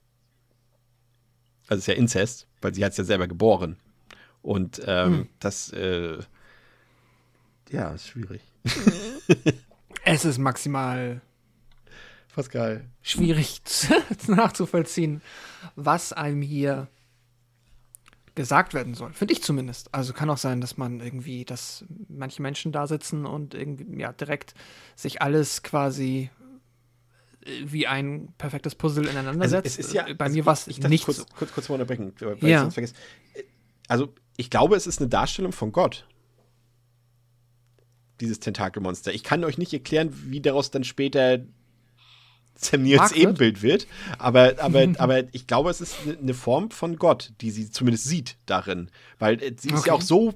Also 1.69 1.79
es 1.79 1.81
ist 1.81 1.87
ja 1.89 1.95
Inzest, 1.95 2.47
weil 2.63 2.75
sie 2.75 2.85
hat 2.85 2.93
es 2.93 2.99
ja 2.99 3.05
selber 3.05 3.29
geboren. 3.29 3.77
Und 4.43 4.81
ähm, 4.87 5.13
mhm. 5.13 5.29
das, 5.41 5.73
äh, 5.73 6.19
ja, 7.71 7.91
ist 7.91 8.09
schwierig. 8.09 8.41
Es 10.05 10.25
ist 10.25 10.39
maximal 10.39 11.21
geil. 12.49 12.89
Schwierig 13.03 13.61
nachzuvollziehen, 14.27 15.21
was 15.77 16.13
einem 16.13 16.41
hier 16.41 16.89
gesagt 18.35 18.73
werden 18.73 18.95
soll. 18.95 19.13
Finde 19.13 19.35
ich 19.35 19.43
zumindest. 19.43 19.93
Also 19.95 20.13
kann 20.13 20.31
auch 20.31 20.39
sein, 20.39 20.61
dass 20.61 20.79
man 20.79 21.01
irgendwie, 21.01 21.45
dass 21.45 21.85
manche 22.09 22.41
Menschen 22.41 22.73
da 22.73 22.87
sitzen 22.87 23.27
und 23.27 23.55
irgendwie, 23.55 24.01
ja, 24.01 24.13
direkt 24.13 24.55
sich 24.95 25.21
alles 25.21 25.63
quasi 25.63 26.31
äh, 27.45 27.51
wie 27.65 27.87
ein 27.87 28.33
perfektes 28.39 28.75
Puzzle 28.75 29.07
ineinander 29.07 29.43
also 29.43 29.57
setzt. 29.57 29.79
Es 29.79 29.87
ist 29.87 29.93
ja, 29.93 30.07
Bei 30.15 30.27
also 30.27 30.37
mir 30.37 30.47
war 30.47 30.55
es 30.55 30.67
nicht 30.67 31.05
kurz, 31.05 31.19
so. 31.19 31.25
Kurz, 31.37 31.53
kurz 31.53 31.69
mal 31.69 31.75
unterbrechen, 31.75 32.15
weil 32.21 32.39
ja. 32.41 32.57
ich 32.57 32.61
sonst 32.61 32.75
vergesse. 32.75 32.95
Also, 33.89 34.15
ich 34.37 34.49
glaube, 34.49 34.77
es 34.77 34.87
ist 34.87 35.01
eine 35.01 35.09
Darstellung 35.09 35.53
von 35.53 35.73
Gott 35.73 36.07
dieses 38.21 38.41
Tentakelmonster. 38.41 39.13
Ich 39.13 39.23
kann 39.23 39.45
euch 39.45 39.59
nicht 39.59 39.73
erklären, 39.73 40.11
wie 40.27 40.41
daraus 40.41 40.71
dann 40.71 40.85
später 40.85 41.41
Sam 42.55 42.83
Nils 42.83 43.13
Ebenbild 43.13 43.63
wird, 43.63 43.87
aber, 44.19 44.55
aber, 44.59 44.87
aber 44.99 45.23
ich 45.33 45.47
glaube, 45.47 45.71
es 45.71 45.81
ist 45.81 45.97
eine 46.21 46.35
Form 46.35 46.71
von 46.71 46.97
Gott, 46.97 47.33
die 47.41 47.51
sie 47.51 47.71
zumindest 47.71 48.05
sieht 48.05 48.37
darin, 48.47 48.91
weil 49.19 49.43
äh, 49.43 49.55
sie 49.59 49.69
okay. 49.69 49.79
ist 49.79 49.87
ja 49.87 49.93
auch 49.95 50.03
so 50.03 50.35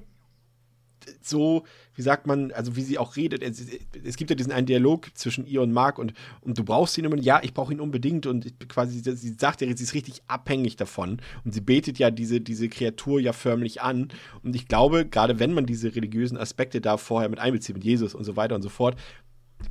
so, 1.21 1.65
wie 1.95 2.01
sagt 2.01 2.27
man, 2.27 2.51
also 2.51 2.75
wie 2.75 2.81
sie 2.81 2.97
auch 2.97 3.15
redet. 3.15 3.41
Es, 3.41 3.65
es, 4.03 4.17
gibt 4.17 4.29
ja 4.29 4.35
diesen 4.35 4.51
einen 4.51 4.67
Dialog 4.67 5.09
zwischen 5.15 5.45
ihr 5.45 5.61
und 5.61 5.71
Mark 5.71 5.97
und, 5.97 6.13
und 6.41 6.57
du 6.57 6.63
brauchst 6.63 6.97
ihn 6.97 7.05
immer, 7.05 7.17
ja, 7.17 7.41
ich 7.43 7.53
brauche 7.53 7.73
ihn 7.73 7.79
unbedingt 7.79 8.25
und 8.25 8.53
quasi, 8.69 8.99
sie 8.99 9.35
sagt 9.37 9.61
ja, 9.61 9.67
sie 9.75 9.83
ist 9.83 9.93
richtig 9.93 10.21
abhängig 10.27 10.75
davon 10.75 11.21
und 11.43 11.53
sie 11.53 11.61
betet 11.61 11.99
ja 11.99 12.11
diese, 12.11 12.41
diese 12.41 12.69
Kreatur 12.69 13.19
ja 13.19 13.33
förmlich 13.33 13.81
an 13.81 14.09
und 14.43 14.55
ich 14.55 14.67
glaube, 14.67 15.05
gerade 15.05 15.39
wenn 15.39 15.53
man 15.53 15.65
diese 15.65 15.95
religiösen 15.95 16.37
Aspekte 16.37 16.81
da 16.81 16.97
vorher 16.97 17.29
mit 17.29 17.39
einbezieht, 17.39 17.75
mit 17.75 17.83
Jesus 17.83 18.13
und 18.13 18.23
so 18.23 18.35
weiter 18.35 18.55
und 18.55 18.61
so 18.61 18.69
fort, 18.69 18.97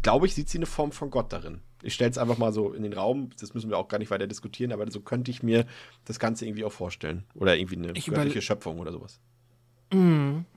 glaube 0.02 0.26
ich, 0.26 0.34
sieht 0.34 0.48
sie 0.48 0.58
eine 0.58 0.66
Form 0.66 0.92
von 0.92 1.10
Gott 1.10 1.32
darin. 1.32 1.60
Ich 1.82 1.94
stelle 1.94 2.10
es 2.10 2.18
einfach 2.18 2.38
mal 2.38 2.52
so 2.52 2.72
in 2.72 2.82
den 2.82 2.94
Raum, 2.94 3.30
das 3.38 3.52
müssen 3.52 3.68
wir 3.68 3.76
auch 3.76 3.88
gar 3.88 3.98
nicht 3.98 4.10
weiter 4.10 4.26
diskutieren, 4.26 4.72
aber 4.72 4.90
so 4.90 5.00
könnte 5.00 5.30
ich 5.30 5.42
mir 5.42 5.66
das 6.06 6.18
Ganze 6.18 6.46
irgendwie 6.46 6.64
auch 6.64 6.72
vorstellen. 6.72 7.24
Oder 7.34 7.56
irgendwie 7.56 7.76
eine 7.76 7.92
ich 7.92 8.06
göttliche 8.06 8.40
Schöpfung 8.40 8.78
oder 8.78 8.90
sowas. 8.90 9.20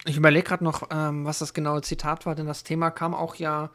Ich 0.06 0.18
überlege 0.18 0.48
gerade 0.48 0.64
noch, 0.64 0.90
ähm, 0.92 1.26
was 1.26 1.40
das 1.40 1.54
genaue 1.54 1.82
Zitat 1.82 2.26
war, 2.26 2.36
denn 2.36 2.48
das 2.48 2.64
Thema 2.64 2.92
kam 2.92 3.14
auch 3.14 3.36
ja 3.36 3.72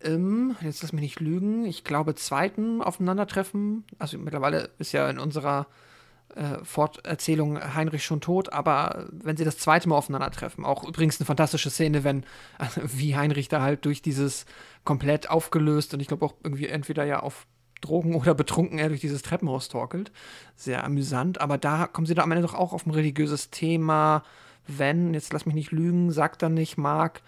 im, 0.00 0.56
jetzt 0.60 0.82
lass 0.82 0.92
mich 0.92 1.02
nicht 1.02 1.20
lügen, 1.20 1.64
ich 1.64 1.84
glaube, 1.84 2.14
zweiten 2.14 2.82
Aufeinandertreffen. 2.82 3.84
Also 3.98 4.18
mittlerweile 4.18 4.70
ist 4.78 4.92
ja 4.92 5.08
in 5.08 5.18
unserer 5.18 5.66
äh, 6.34 6.64
Forterzählung 6.64 7.58
Heinrich 7.74 8.04
schon 8.04 8.20
tot, 8.20 8.52
aber 8.52 9.06
wenn 9.10 9.36
sie 9.36 9.44
das 9.44 9.58
zweite 9.58 9.88
Mal 9.88 9.96
aufeinandertreffen, 9.96 10.64
auch 10.64 10.84
übrigens 10.84 11.20
eine 11.20 11.26
fantastische 11.26 11.70
Szene, 11.70 12.04
wenn, 12.04 12.24
also 12.58 12.80
wie 12.84 13.16
Heinrich 13.16 13.48
da 13.48 13.62
halt 13.62 13.84
durch 13.84 14.02
dieses 14.02 14.44
komplett 14.84 15.30
aufgelöst 15.30 15.94
und 15.94 16.00
ich 16.00 16.08
glaube 16.08 16.26
auch 16.26 16.34
irgendwie 16.42 16.66
entweder 16.66 17.04
ja 17.04 17.20
auf 17.20 17.46
Drogen 17.80 18.14
oder 18.14 18.34
betrunken 18.34 18.78
er 18.78 18.88
durch 18.88 19.00
dieses 19.00 19.22
Treppenhaus 19.22 19.68
torkelt. 19.68 20.12
Sehr 20.54 20.84
amüsant, 20.84 21.40
aber 21.40 21.58
da 21.58 21.86
kommen 21.86 22.06
sie 22.06 22.14
da 22.14 22.22
am 22.22 22.32
Ende 22.32 22.42
doch 22.42 22.54
auch 22.54 22.72
auf 22.72 22.86
ein 22.86 22.90
religiöses 22.90 23.50
Thema 23.50 24.22
wenn, 24.66 25.14
jetzt 25.14 25.32
lass 25.32 25.46
mich 25.46 25.54
nicht 25.54 25.72
lügen, 25.72 26.10
sagt 26.10 26.42
dann 26.42 26.54
nicht 26.54 26.76
Mark, 26.76 27.22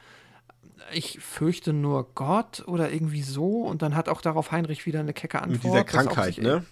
ich 0.93 1.19
fürchte 1.21 1.73
nur 1.73 2.15
Gott 2.15 2.65
oder 2.67 2.91
irgendwie 2.91 3.23
so 3.23 3.63
und 3.63 3.83
dann 3.83 3.95
hat 3.95 4.09
auch 4.09 4.21
darauf 4.21 4.53
Heinrich 4.53 4.87
wieder 4.87 5.01
eine 5.01 5.13
kecke 5.13 5.43
Antwort. 5.43 5.63
Mit 5.63 5.65
dieser 5.65 5.85
Krankheit, 5.85 6.39
ne? 6.39 6.65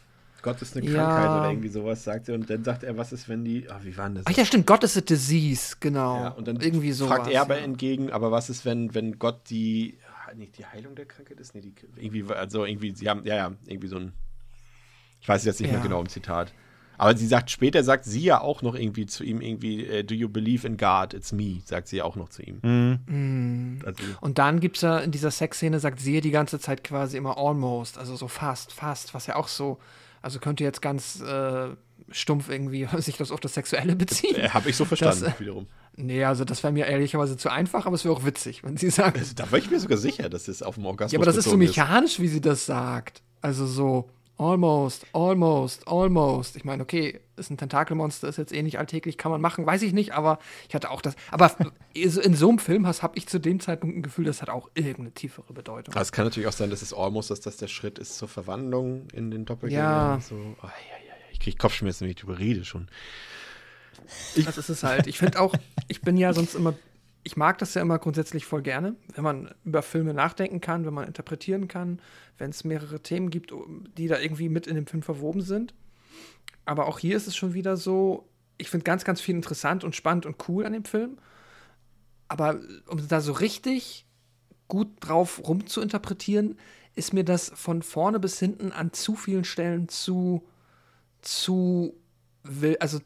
Gott 0.42 0.62
ist 0.62 0.76
eine 0.76 0.86
ja. 0.86 0.92
Krankheit 0.92 1.40
oder 1.40 1.50
irgendwie 1.50 1.68
sowas, 1.68 2.04
sagt 2.04 2.28
er. 2.28 2.36
Und 2.36 2.48
dann 2.48 2.62
sagt 2.62 2.84
er, 2.84 2.96
was 2.96 3.12
ist, 3.12 3.28
wenn 3.28 3.44
die. 3.44 3.66
Ach, 3.68 3.82
wie 3.82 3.96
war 3.96 4.06
denn 4.06 4.16
das? 4.16 4.24
Ach 4.28 4.36
ja, 4.36 4.44
stimmt, 4.44 4.66
Gott 4.66 4.84
ist 4.84 4.96
a 4.96 5.00
disease, 5.00 5.76
genau. 5.80 6.20
Ja, 6.20 6.28
und 6.28 6.46
dann 6.46 6.60
irgendwie 6.60 6.92
so 6.92 7.08
fragt 7.08 7.28
er 7.28 7.42
aber 7.42 7.58
ja. 7.58 7.64
entgegen, 7.64 8.12
aber 8.12 8.30
was 8.30 8.48
ist, 8.48 8.64
wenn, 8.64 8.94
wenn 8.94 9.18
Gott 9.18 9.50
die. 9.50 9.98
Nicht 10.36 10.58
die 10.58 10.66
Heilung 10.66 10.94
der 10.94 11.06
Krankheit 11.06 11.40
ist? 11.40 11.54
Nee, 11.54 11.62
die, 11.62 11.74
irgendwie, 11.96 12.32
also 12.32 12.64
irgendwie, 12.64 12.94
sie 12.94 13.08
haben, 13.08 13.24
ja, 13.24 13.36
ja, 13.36 13.52
irgendwie 13.66 13.88
so 13.88 13.96
ein. 13.96 14.12
Ich 15.20 15.28
weiß 15.28 15.44
jetzt 15.44 15.60
nicht 15.60 15.72
mehr 15.72 15.80
genau 15.80 16.00
im 16.00 16.08
Zitat. 16.08 16.52
Aber 16.98 17.16
sie 17.16 17.26
sagt, 17.26 17.50
später 17.50 17.82
sagt 17.84 18.04
sie 18.04 18.22
ja 18.22 18.40
auch 18.40 18.62
noch 18.62 18.74
irgendwie 18.74 19.06
zu 19.06 19.24
ihm 19.24 19.40
irgendwie, 19.40 19.84
äh, 19.86 20.04
do 20.04 20.14
you 20.14 20.28
believe 20.28 20.66
in 20.66 20.76
God? 20.76 21.14
It's 21.14 21.32
me, 21.32 21.60
sagt 21.64 21.88
sie 21.88 21.98
ja 21.98 22.04
auch 22.04 22.16
noch 22.16 22.28
zu 22.28 22.42
ihm. 22.42 22.58
Mhm. 22.62 23.78
Also, 23.84 24.02
Und 24.20 24.38
dann 24.38 24.60
gibt 24.60 24.76
es 24.76 24.82
ja 24.82 24.98
in 24.98 25.10
dieser 25.10 25.30
Sexszene, 25.30 25.80
sagt 25.80 26.00
sie 26.00 26.14
ja 26.14 26.20
die 26.20 26.30
ganze 26.30 26.58
Zeit 26.58 26.84
quasi 26.84 27.16
immer 27.16 27.36
almost, 27.38 27.98
also 27.98 28.16
so 28.16 28.28
fast, 28.28 28.72
fast, 28.72 29.14
was 29.14 29.26
ja 29.26 29.36
auch 29.36 29.48
so, 29.48 29.78
also 30.22 30.38
könnte 30.38 30.64
jetzt 30.64 30.82
ganz 30.82 31.20
äh, 31.20 31.68
stumpf 32.10 32.48
irgendwie 32.48 32.88
sich 32.98 33.16
das 33.16 33.30
auf 33.30 33.40
das 33.40 33.54
Sexuelle 33.54 33.96
beziehen. 33.96 34.36
äh, 34.36 34.48
Habe 34.50 34.70
ich 34.70 34.76
so 34.76 34.84
verstanden, 34.84 35.24
Das, 35.24 35.36
äh, 35.36 35.40
wiederum. 35.40 35.66
Nee, 35.98 36.24
also 36.24 36.44
das 36.44 36.62
wäre 36.62 36.72
mir 36.74 36.86
ehrlicherweise 36.86 37.38
zu 37.38 37.48
einfach, 37.48 37.86
aber 37.86 37.94
es 37.94 38.04
wäre 38.04 38.14
auch 38.14 38.26
witzig, 38.26 38.62
wenn 38.64 38.76
sie 38.76 38.90
sagt. 38.90 39.18
Also, 39.18 39.32
da 39.34 39.50
war 39.50 39.58
ich 39.58 39.70
mir 39.70 39.80
sogar 39.80 39.96
sicher, 39.96 40.28
dass 40.28 40.46
es 40.46 40.62
auf 40.62 40.74
dem 40.74 40.84
Orgasmus 40.84 41.12
Ja, 41.12 41.18
aber 41.18 41.26
das 41.26 41.36
ist 41.36 41.46
so 41.48 41.56
mechanisch, 41.56 42.20
wie 42.20 42.28
sie 42.28 42.42
das 42.42 42.66
sagt. 42.66 43.22
Also 43.40 43.64
so 43.66 44.10
almost, 44.38 45.06
almost, 45.12 45.86
almost. 45.88 46.56
Ich 46.56 46.64
meine, 46.64 46.82
okay, 46.82 47.20
ist 47.36 47.50
ein 47.50 47.56
Tentakelmonster, 47.58 48.28
ist 48.28 48.36
jetzt 48.38 48.52
eh 48.52 48.62
nicht 48.62 48.78
alltäglich, 48.78 49.18
kann 49.18 49.30
man 49.30 49.40
machen, 49.40 49.66
weiß 49.66 49.82
ich 49.82 49.92
nicht, 49.92 50.12
aber 50.12 50.38
ich 50.68 50.74
hatte 50.74 50.90
auch 50.90 51.00
das. 51.02 51.14
Aber 51.30 51.54
so- 52.06 52.20
in 52.20 52.34
so 52.34 52.48
einem 52.48 52.58
Film 52.58 52.86
habe 52.86 53.16
ich 53.16 53.26
zu 53.28 53.38
dem 53.40 53.60
Zeitpunkt 53.60 53.96
ein 53.96 54.02
Gefühl, 54.02 54.24
das 54.24 54.42
hat 54.42 54.48
auch 54.50 54.70
irgendeine 54.74 55.12
tiefere 55.12 55.52
Bedeutung. 55.52 55.94
Aber 55.94 56.02
es 56.02 56.12
kann 56.12 56.24
natürlich 56.26 56.48
auch 56.48 56.52
sein, 56.52 56.70
dass 56.70 56.82
es 56.82 56.92
almost, 56.92 57.30
dass 57.30 57.40
das 57.40 57.56
der 57.56 57.68
Schritt 57.68 57.98
ist 57.98 58.16
zur 58.18 58.28
Verwandlung 58.28 59.08
in 59.12 59.30
den 59.30 59.44
Doppelgänger. 59.44 59.82
Ja. 59.82 60.20
So, 60.20 60.34
oh, 60.34 60.38
ja, 60.62 60.68
ja, 60.68 61.06
ja. 61.08 61.14
Ich 61.32 61.40
kriege 61.40 61.56
Kopfschmerzen, 61.56 62.02
wenn 62.02 62.10
ich 62.10 62.16
drüber 62.16 62.38
rede 62.38 62.64
schon. 62.64 62.88
Das 64.44 64.56
ist 64.58 64.68
es 64.68 64.82
halt. 64.84 65.06
Ich 65.06 65.18
finde 65.18 65.40
auch, 65.40 65.54
ich 65.88 66.00
bin 66.00 66.16
ja 66.16 66.32
sonst 66.32 66.54
immer, 66.54 66.74
ich 67.26 67.36
mag 67.36 67.58
das 67.58 67.74
ja 67.74 67.82
immer 67.82 67.98
grundsätzlich 67.98 68.46
voll 68.46 68.62
gerne, 68.62 68.94
wenn 69.16 69.24
man 69.24 69.52
über 69.64 69.82
Filme 69.82 70.14
nachdenken 70.14 70.60
kann, 70.60 70.86
wenn 70.86 70.94
man 70.94 71.08
interpretieren 71.08 71.66
kann, 71.66 72.00
wenn 72.38 72.50
es 72.50 72.62
mehrere 72.62 73.00
Themen 73.00 73.30
gibt, 73.30 73.52
die 73.98 74.06
da 74.06 74.20
irgendwie 74.20 74.48
mit 74.48 74.68
in 74.68 74.76
dem 74.76 74.86
Film 74.86 75.02
verwoben 75.02 75.40
sind. 75.40 75.74
Aber 76.66 76.86
auch 76.86 77.00
hier 77.00 77.16
ist 77.16 77.26
es 77.26 77.34
schon 77.34 77.52
wieder 77.52 77.76
so, 77.76 78.28
ich 78.58 78.70
finde 78.70 78.84
ganz, 78.84 79.02
ganz 79.02 79.20
viel 79.20 79.34
interessant 79.34 79.82
und 79.82 79.96
spannend 79.96 80.24
und 80.24 80.36
cool 80.48 80.64
an 80.64 80.72
dem 80.72 80.84
Film. 80.84 81.18
Aber 82.28 82.60
um 82.86 83.08
da 83.08 83.20
so 83.20 83.32
richtig 83.32 84.06
gut 84.68 84.88
drauf 85.00 85.40
rumzuinterpretieren, 85.48 86.56
ist 86.94 87.12
mir 87.12 87.24
das 87.24 87.50
von 87.56 87.82
vorne 87.82 88.20
bis 88.20 88.38
hinten 88.38 88.70
an 88.70 88.92
zu 88.92 89.16
vielen 89.16 89.44
Stellen 89.44 89.88
zu, 89.88 90.46
zu, 91.22 91.92
will, 92.44 92.76
also 92.78 93.00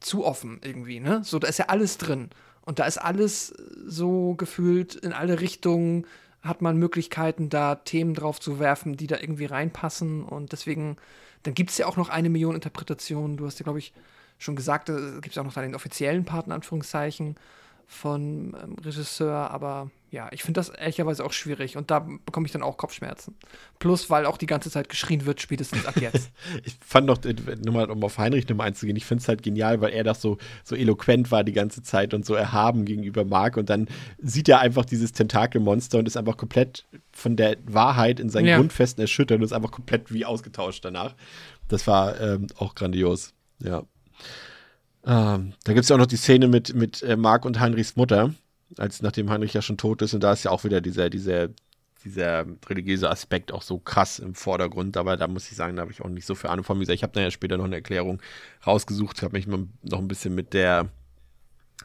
zu 0.00 0.24
offen 0.24 0.60
irgendwie, 0.64 0.98
ne? 0.98 1.20
So, 1.24 1.38
da 1.38 1.46
ist 1.46 1.58
ja 1.58 1.66
alles 1.66 1.98
drin. 1.98 2.30
Und 2.66 2.80
da 2.80 2.84
ist 2.84 2.98
alles 2.98 3.54
so 3.86 4.34
gefühlt 4.34 4.96
in 4.96 5.12
alle 5.12 5.40
Richtungen, 5.40 6.04
hat 6.42 6.62
man 6.62 6.76
Möglichkeiten, 6.76 7.48
da 7.48 7.76
Themen 7.76 8.12
drauf 8.14 8.40
zu 8.40 8.58
werfen, 8.58 8.96
die 8.96 9.06
da 9.06 9.18
irgendwie 9.18 9.46
reinpassen. 9.46 10.24
Und 10.24 10.52
deswegen, 10.52 10.96
dann 11.44 11.54
gibt 11.54 11.70
es 11.70 11.78
ja 11.78 11.86
auch 11.86 11.96
noch 11.96 12.08
eine 12.08 12.28
Million 12.28 12.54
Interpretationen. 12.54 13.36
Du 13.36 13.46
hast 13.46 13.58
ja, 13.58 13.64
glaube 13.64 13.78
ich, 13.78 13.92
schon 14.38 14.56
gesagt, 14.56 14.88
es 14.88 15.22
gibt 15.22 15.34
ja 15.34 15.42
auch 15.42 15.46
noch 15.46 15.54
da 15.54 15.62
den 15.62 15.74
offiziellen 15.74 16.24
Part, 16.24 16.46
in 16.46 16.52
Anführungszeichen, 16.52 17.36
von 17.86 18.56
ähm, 18.62 18.76
Regisseur. 18.84 19.50
Aber 19.50 19.90
ja, 20.10 20.28
ich 20.32 20.42
finde 20.42 20.58
das 20.58 20.70
ehrlicherweise 20.70 21.24
auch 21.24 21.32
schwierig. 21.32 21.76
Und 21.76 21.90
da 21.90 22.00
bekomme 22.00 22.46
ich 22.46 22.52
dann 22.52 22.62
auch 22.62 22.76
Kopfschmerzen. 22.76 23.36
Plus, 23.78 24.08
weil 24.10 24.26
auch 24.26 24.38
die 24.38 24.46
ganze 24.46 24.70
Zeit 24.70 24.88
geschrien 24.88 25.26
wird, 25.26 25.40
spätestens 25.40 25.86
ab 25.86 25.96
jetzt. 26.00 26.30
Ich 26.64 26.76
fand 26.84 27.06
noch, 27.06 27.22
äh, 27.24 27.34
nur 27.64 27.74
mal, 27.74 27.90
um 27.90 28.02
auf 28.02 28.18
Heinrich 28.18 28.48
nochmal 28.48 28.68
einzugehen, 28.68 28.96
ich 28.96 29.04
finde 29.04 29.22
es 29.22 29.28
halt 29.28 29.42
genial, 29.42 29.80
weil 29.80 29.92
er 29.92 30.04
doch 30.04 30.14
so, 30.14 30.38
so 30.64 30.74
eloquent 30.74 31.30
war 31.30 31.44
die 31.44 31.52
ganze 31.52 31.82
Zeit 31.82 32.14
und 32.14 32.24
so 32.24 32.34
erhaben 32.34 32.84
gegenüber 32.84 33.24
Mark 33.24 33.56
und 33.56 33.68
dann 33.68 33.88
sieht 34.18 34.48
er 34.48 34.60
einfach 34.60 34.84
dieses 34.84 35.12
Tentakelmonster 35.12 35.98
und 35.98 36.06
ist 36.06 36.16
einfach 36.16 36.36
komplett 36.36 36.86
von 37.12 37.36
der 37.36 37.56
Wahrheit 37.66 38.20
in 38.20 38.30
seinen 38.30 38.46
Ja. 38.46 38.56
Grundfesten 38.56 39.02
erschüttert 39.02 39.38
und 39.38 39.44
ist 39.44 39.52
einfach 39.52 39.70
komplett 39.70 40.12
wie 40.12 40.24
ausgetauscht 40.24 40.84
danach. 40.84 41.14
Das 41.68 41.86
war 41.86 42.20
ähm, 42.20 42.46
auch 42.56 42.74
grandios, 42.74 43.34
ja. 43.58 43.82
Ähm, 45.06 45.52
da 45.64 45.72
gibt 45.72 45.84
es 45.84 45.88
ja 45.88 45.96
auch 45.96 46.00
noch 46.00 46.06
die 46.06 46.16
Szene 46.16 46.48
mit, 46.48 46.74
mit 46.74 47.02
äh, 47.02 47.16
Mark 47.16 47.44
und 47.44 47.60
Heinrichs 47.60 47.96
Mutter, 47.96 48.34
als 48.76 49.02
nachdem 49.02 49.30
Heinrich 49.30 49.54
ja 49.54 49.62
schon 49.62 49.78
tot 49.78 50.02
ist 50.02 50.14
und 50.14 50.22
da 50.22 50.32
ist 50.32 50.44
ja 50.44 50.50
auch 50.50 50.64
wieder 50.64 50.80
dieser, 50.80 51.10
dieser 51.10 51.48
dieser 52.06 52.46
religiöse 52.68 53.10
Aspekt 53.10 53.52
auch 53.52 53.62
so 53.62 53.78
krass 53.78 54.20
im 54.20 54.34
Vordergrund. 54.34 54.96
Aber 54.96 55.16
da 55.16 55.26
muss 55.26 55.50
ich 55.50 55.56
sagen, 55.56 55.76
da 55.76 55.82
habe 55.82 55.90
ich 55.90 56.02
auch 56.02 56.08
nicht 56.08 56.24
so 56.24 56.34
viel 56.34 56.48
Ahnung 56.48 56.64
von. 56.64 56.78
Gesagt, 56.78 56.94
ich 56.94 57.02
habe 57.02 57.20
ja 57.20 57.30
später 57.30 57.56
noch 57.56 57.64
eine 57.64 57.76
Erklärung 57.76 58.22
rausgesucht, 58.66 59.22
habe 59.22 59.36
mich 59.36 59.46
noch 59.46 59.98
ein 59.98 60.08
bisschen 60.08 60.34
mit 60.34 60.54
der, 60.54 60.88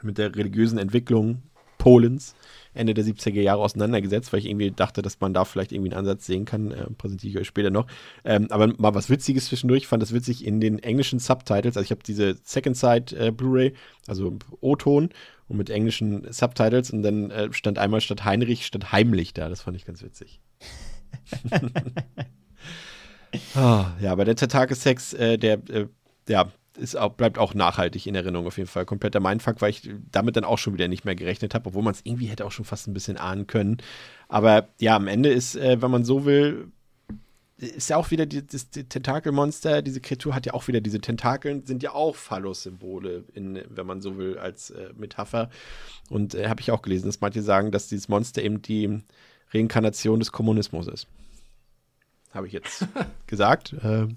mit 0.04 0.20
der 0.20 0.36
religiösen 0.36 0.78
Entwicklung 0.78 1.42
Polens 1.82 2.36
Ende 2.74 2.94
der 2.94 3.04
70er 3.04 3.42
Jahre 3.42 3.62
auseinandergesetzt, 3.62 4.32
weil 4.32 4.40
ich 4.40 4.46
irgendwie 4.46 4.72
dachte, 4.72 5.02
dass 5.02 5.20
man 5.20 5.34
da 5.34 5.46
vielleicht 5.46 5.72
irgendwie 5.72 5.92
einen 5.92 6.00
Ansatz 6.00 6.28
sehen 6.28 6.46
kann. 6.46 6.72
Äh, 6.72 6.86
präsentiere 6.92 7.32
ich 7.32 7.38
euch 7.40 7.48
später 7.48 7.72
noch. 7.72 7.88
Ähm, 8.24 8.48
aber 8.50 8.68
mal 8.68 8.94
was 8.94 9.10
Witziges 9.10 9.48
zwischendurch. 9.48 9.84
Ich 9.84 9.88
fand 9.88 10.02
das 10.02 10.14
witzig 10.14 10.46
in 10.46 10.62
den 10.62 10.80
englischen 10.80 11.20
Subtitles. 11.20 11.76
Also 11.76 11.82
ich 11.82 11.92
habe 11.92 12.04
diese 12.06 12.38
Second 12.44 12.78
Side 12.78 13.18
äh, 13.18 13.32
Blu-ray, 13.32 13.74
also 14.08 14.38
O-Ton 14.62 15.10
und 15.48 15.58
mit 15.58 15.70
englischen 15.70 16.32
Subtitles 16.32 16.92
und 16.92 17.02
dann 17.02 17.32
äh, 17.32 17.52
stand 17.52 17.78
einmal 17.80 18.00
statt 18.00 18.24
Heinrich 18.24 18.66
statt 18.66 18.92
heimlich 18.92 19.34
da. 19.34 19.50
Das 19.50 19.62
fand 19.62 19.76
ich 19.76 19.86
ganz 19.86 20.04
witzig. 20.04 20.40
ah, 23.56 23.92
ja, 24.00 24.12
aber 24.12 24.24
der 24.24 24.36
Tentakelsex, 24.36 25.14
äh, 25.14 25.38
der, 25.38 25.56
äh, 25.70 25.88
ja, 26.30 26.52
ist 26.78 26.96
auch, 26.96 27.14
bleibt 27.14 27.38
auch 27.38 27.54
nachhaltig 27.54 28.08
in 28.08 28.16
Erinnerung 28.16 28.48
auf 28.48 28.58
jeden 28.58 28.70
Fall. 28.70 28.86
Kompletter 28.86 29.20
Mindfuck, 29.20 29.62
weil 29.62 29.72
ich 29.72 29.90
damit 30.12 30.36
dann 30.36 30.44
auch 30.44 30.58
schon 30.58 30.74
wieder 30.74 30.88
nicht 30.88 31.06
mehr 31.06 31.16
gerechnet 31.16 31.54
habe, 31.54 31.68
obwohl 31.68 31.84
man 31.84 31.94
es 31.94 32.02
irgendwie 32.04 32.28
hätte 32.28 32.46
auch 32.46 32.52
schon 32.52 32.66
fast 32.66 32.88
ein 32.88 32.94
bisschen 32.94 33.18
ahnen 33.18 33.48
können. 33.48 33.78
Aber 34.28 34.70
ja, 34.80 34.96
am 34.96 35.08
Ende 35.08 35.30
ist, 35.30 35.56
äh, 35.56 35.82
wenn 35.82 35.92
man 35.92 36.06
so 36.06 36.26
will, 36.26 36.72
ist 37.62 37.90
ja 37.90 37.98
auch 37.98 38.10
wieder 38.10 38.26
die, 38.26 38.46
das 38.46 38.70
die 38.72 38.86
Tentakelmonster, 38.86 39.82
diese 39.82 40.02
Kreatur 40.02 40.34
hat 40.34 40.46
ja 40.46 40.54
auch 40.54 40.68
wieder 40.68 40.82
diese 40.82 41.00
Tentakeln, 41.00 41.66
sind 41.66 41.84
ja 41.84 41.92
auch 41.92 42.16
Phallus-Symbole, 42.16 43.26
wenn 43.34 43.86
man 43.86 44.02
so 44.02 44.18
will, 44.18 44.38
als 44.38 44.72
äh, 44.72 44.90
Metapher. 44.98 45.50
Und 46.10 46.34
äh, 46.34 46.50
habe 46.50 46.62
ich 46.62 46.72
auch 46.72 46.82
gelesen, 46.82 47.06
dass 47.06 47.22
manche 47.22 47.42
sagen, 47.44 47.72
dass 47.72 47.88
dieses 47.88 48.10
Monster 48.10 48.42
eben 48.42 48.62
die 48.62 49.02
Reinkarnation 49.54 50.20
des 50.20 50.32
Kommunismus 50.32 50.88
ist. 50.88 51.08
Habe 52.34 52.48
ich 52.48 52.54
jetzt 52.54 52.88
gesagt. 53.28 53.74
Äh, 53.74 54.08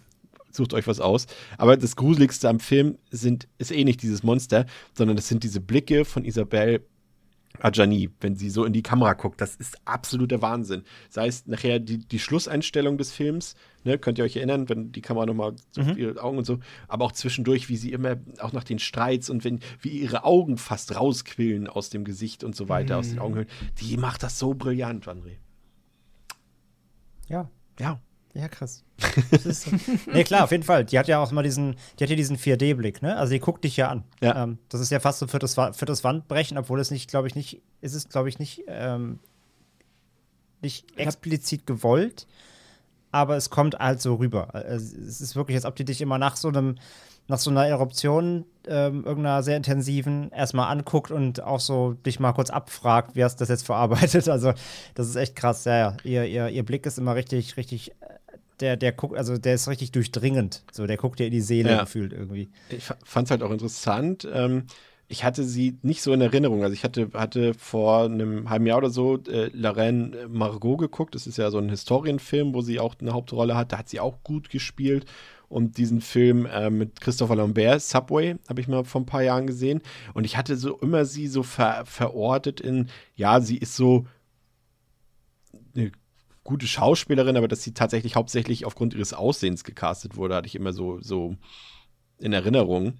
sucht 0.56 0.74
euch 0.74 0.86
was 0.86 1.00
aus. 1.00 1.26
Aber 1.58 1.76
das 1.76 1.96
Gruseligste 1.96 2.48
am 2.48 2.60
Film 2.60 2.98
sind, 3.10 3.48
ist 3.58 3.72
eh 3.72 3.84
nicht 3.84 4.02
dieses 4.02 4.22
Monster, 4.22 4.66
sondern 4.92 5.16
das 5.16 5.28
sind 5.28 5.44
diese 5.44 5.60
Blicke 5.60 6.04
von 6.04 6.24
Isabelle 6.24 6.82
Adjani, 7.60 8.10
wenn 8.20 8.34
sie 8.34 8.50
so 8.50 8.64
in 8.64 8.72
die 8.72 8.82
Kamera 8.82 9.12
guckt. 9.12 9.40
Das 9.40 9.54
ist 9.54 9.76
absoluter 9.84 10.42
Wahnsinn. 10.42 10.82
Sei 11.08 11.28
es 11.28 11.46
nachher 11.46 11.78
die, 11.78 11.98
die 11.98 12.18
Schlusseinstellung 12.18 12.98
des 12.98 13.12
Films, 13.12 13.54
ne, 13.84 13.96
könnt 13.96 14.18
ihr 14.18 14.24
euch 14.24 14.36
erinnern, 14.36 14.68
wenn 14.68 14.90
die 14.90 15.00
Kamera 15.00 15.24
nochmal 15.26 15.54
so 15.70 15.82
auf 15.82 15.96
ihre 15.96 16.20
Augen 16.20 16.38
und 16.38 16.44
so, 16.44 16.58
aber 16.88 17.04
auch 17.04 17.12
zwischendurch, 17.12 17.68
wie 17.68 17.76
sie 17.76 17.92
immer, 17.92 18.16
auch 18.40 18.52
nach 18.52 18.64
den 18.64 18.80
Streits 18.80 19.30
und 19.30 19.44
wenn, 19.44 19.60
wie 19.80 19.90
ihre 19.90 20.24
Augen 20.24 20.56
fast 20.58 20.96
rausquillen 20.96 21.68
aus 21.68 21.90
dem 21.90 22.04
Gesicht 22.04 22.42
und 22.42 22.56
so 22.56 22.68
weiter, 22.68 22.98
aus 22.98 23.10
den 23.10 23.20
Augenhöhlen. 23.20 23.48
Die 23.80 23.96
macht 23.96 24.24
das 24.24 24.38
so 24.38 24.54
brillant, 24.54 25.06
André. 25.06 25.36
Ja, 27.28 27.48
Ja. 27.78 28.00
Ja, 28.34 28.48
krass. 28.48 28.82
So. 29.44 29.70
nee, 30.12 30.24
klar, 30.24 30.44
auf 30.44 30.50
jeden 30.50 30.62
Fall. 30.62 30.84
Die 30.84 30.98
hat 30.98 31.08
ja 31.08 31.20
auch 31.20 31.30
mal 31.30 31.42
diesen, 31.42 31.76
die 31.98 32.04
hat 32.04 32.10
ja 32.10 32.16
diesen 32.16 32.36
4D-Blick, 32.36 33.02
ne? 33.02 33.16
Also 33.16 33.32
die 33.32 33.40
guckt 33.40 33.64
dich 33.64 33.76
ja 33.76 33.88
an. 33.88 34.04
Ja. 34.20 34.42
Ähm, 34.42 34.58
das 34.68 34.80
ist 34.80 34.90
ja 34.90 35.00
fast 35.00 35.20
so 35.20 35.26
für 35.26 35.38
das, 35.38 35.54
für 35.54 35.84
das 35.84 36.04
Wandbrechen, 36.04 36.58
obwohl 36.58 36.80
es 36.80 36.90
nicht, 36.90 37.08
glaube 37.10 37.28
ich, 37.28 37.34
nicht, 37.34 37.60
ist 37.80 37.94
es, 37.94 38.08
glaube 38.08 38.28
ich, 38.28 38.38
nicht, 38.38 38.64
ähm, 38.66 39.20
nicht 40.62 40.98
explizit 40.98 41.66
gewollt, 41.66 42.26
aber 43.12 43.36
es 43.36 43.50
kommt 43.50 43.78
halt 43.78 44.00
so 44.00 44.16
rüber. 44.16 44.54
Also 44.54 44.96
es 44.96 45.20
ist 45.20 45.36
wirklich, 45.36 45.56
als 45.56 45.66
ob 45.66 45.76
die 45.76 45.84
dich 45.84 46.00
immer 46.00 46.18
nach 46.18 46.36
so 46.36 46.48
einem, 46.48 46.76
nach 47.28 47.38
so 47.38 47.50
einer 47.50 47.66
Eruption, 47.66 48.44
ähm, 48.66 49.04
irgendeiner 49.04 49.42
sehr 49.42 49.56
intensiven, 49.56 50.30
erstmal 50.30 50.70
anguckt 50.70 51.10
und 51.10 51.42
auch 51.42 51.60
so 51.60 51.92
dich 51.92 52.20
mal 52.20 52.32
kurz 52.32 52.50
abfragt, 52.50 53.14
wie 53.14 53.24
hast 53.24 53.36
du 53.36 53.42
das 53.42 53.48
jetzt 53.48 53.66
verarbeitet. 53.66 54.28
Also, 54.34 54.52
das 54.94 55.08
ist 55.08 55.16
echt 55.16 55.36
krass, 55.36 55.64
ja, 55.64 55.76
ja. 55.76 55.96
Ihr, 56.02 56.24
ihr, 56.24 56.48
ihr 56.48 56.64
Blick 56.64 56.86
ist 56.86 56.98
immer 56.98 57.14
richtig, 57.14 57.56
richtig, 57.56 57.92
äh, 57.92 57.94
der, 58.60 58.76
der 58.76 58.92
guckt, 58.92 59.16
also 59.16 59.36
der 59.38 59.54
ist 59.54 59.68
richtig 59.68 59.92
durchdringend. 59.92 60.62
So, 60.72 60.86
der 60.86 60.96
guckt 60.96 61.18
dir 61.18 61.26
in 61.26 61.32
die 61.32 61.40
Seele 61.40 61.70
Ja. 61.70 61.80
gefühlt 61.80 62.12
irgendwie. 62.12 62.50
ich 62.70 62.84
fand 63.04 63.26
es 63.26 63.30
halt 63.30 63.42
auch 63.42 63.50
interessant. 63.50 64.26
Ähm, 64.32 64.64
ich 65.06 65.22
hatte 65.22 65.44
sie 65.44 65.78
nicht 65.82 66.00
so 66.02 66.12
in 66.12 66.20
Erinnerung. 66.22 66.62
Also 66.62 66.72
ich 66.72 66.82
hatte, 66.82 67.10
hatte 67.12 67.52
vor 67.54 68.04
einem 68.04 68.48
halben 68.48 68.66
Jahr 68.66 68.78
oder 68.78 68.90
so 68.90 69.18
äh, 69.28 69.50
La 69.52 69.70
Reine 69.70 70.28
Margot 70.28 70.78
geguckt. 70.78 71.14
Das 71.14 71.26
ist 71.26 71.36
ja 71.36 71.50
so 71.50 71.58
ein 71.58 71.68
Historienfilm, 71.68 72.54
wo 72.54 72.62
sie 72.62 72.80
auch 72.80 72.94
eine 73.00 73.12
Hauptrolle 73.12 73.54
hat. 73.54 73.72
Da 73.72 73.78
hat 73.78 73.88
sie 73.88 74.00
auch 74.00 74.22
gut 74.22 74.48
gespielt. 74.48 75.04
Und 75.48 75.76
diesen 75.76 76.00
Film 76.00 76.46
äh, 76.46 76.70
mit 76.70 77.00
Christopher 77.00 77.36
Lambert, 77.36 77.82
Subway, 77.82 78.36
habe 78.48 78.60
ich 78.60 78.66
mal 78.66 78.84
vor 78.84 79.02
ein 79.02 79.06
paar 79.06 79.22
Jahren 79.22 79.46
gesehen. 79.46 79.82
Und 80.14 80.24
ich 80.24 80.36
hatte 80.38 80.56
so 80.56 80.78
immer 80.78 81.04
sie 81.04 81.26
so 81.28 81.42
ver 81.42 81.84
verortet 81.84 82.60
in, 82.60 82.88
ja, 83.14 83.40
sie 83.40 83.58
ist 83.58 83.76
so 83.76 84.06
eine 85.76 85.92
gute 86.44 86.66
Schauspielerin, 86.66 87.36
aber 87.36 87.48
dass 87.48 87.62
sie 87.62 87.72
tatsächlich 87.72 88.16
hauptsächlich 88.16 88.66
aufgrund 88.66 88.94
ihres 88.94 89.14
Aussehens 89.14 89.64
gecastet 89.64 90.16
wurde, 90.16 90.36
hatte 90.36 90.46
ich 90.46 90.54
immer 90.54 90.72
so, 90.72 91.00
so 91.00 91.36
in 92.18 92.32
Erinnerung. 92.32 92.98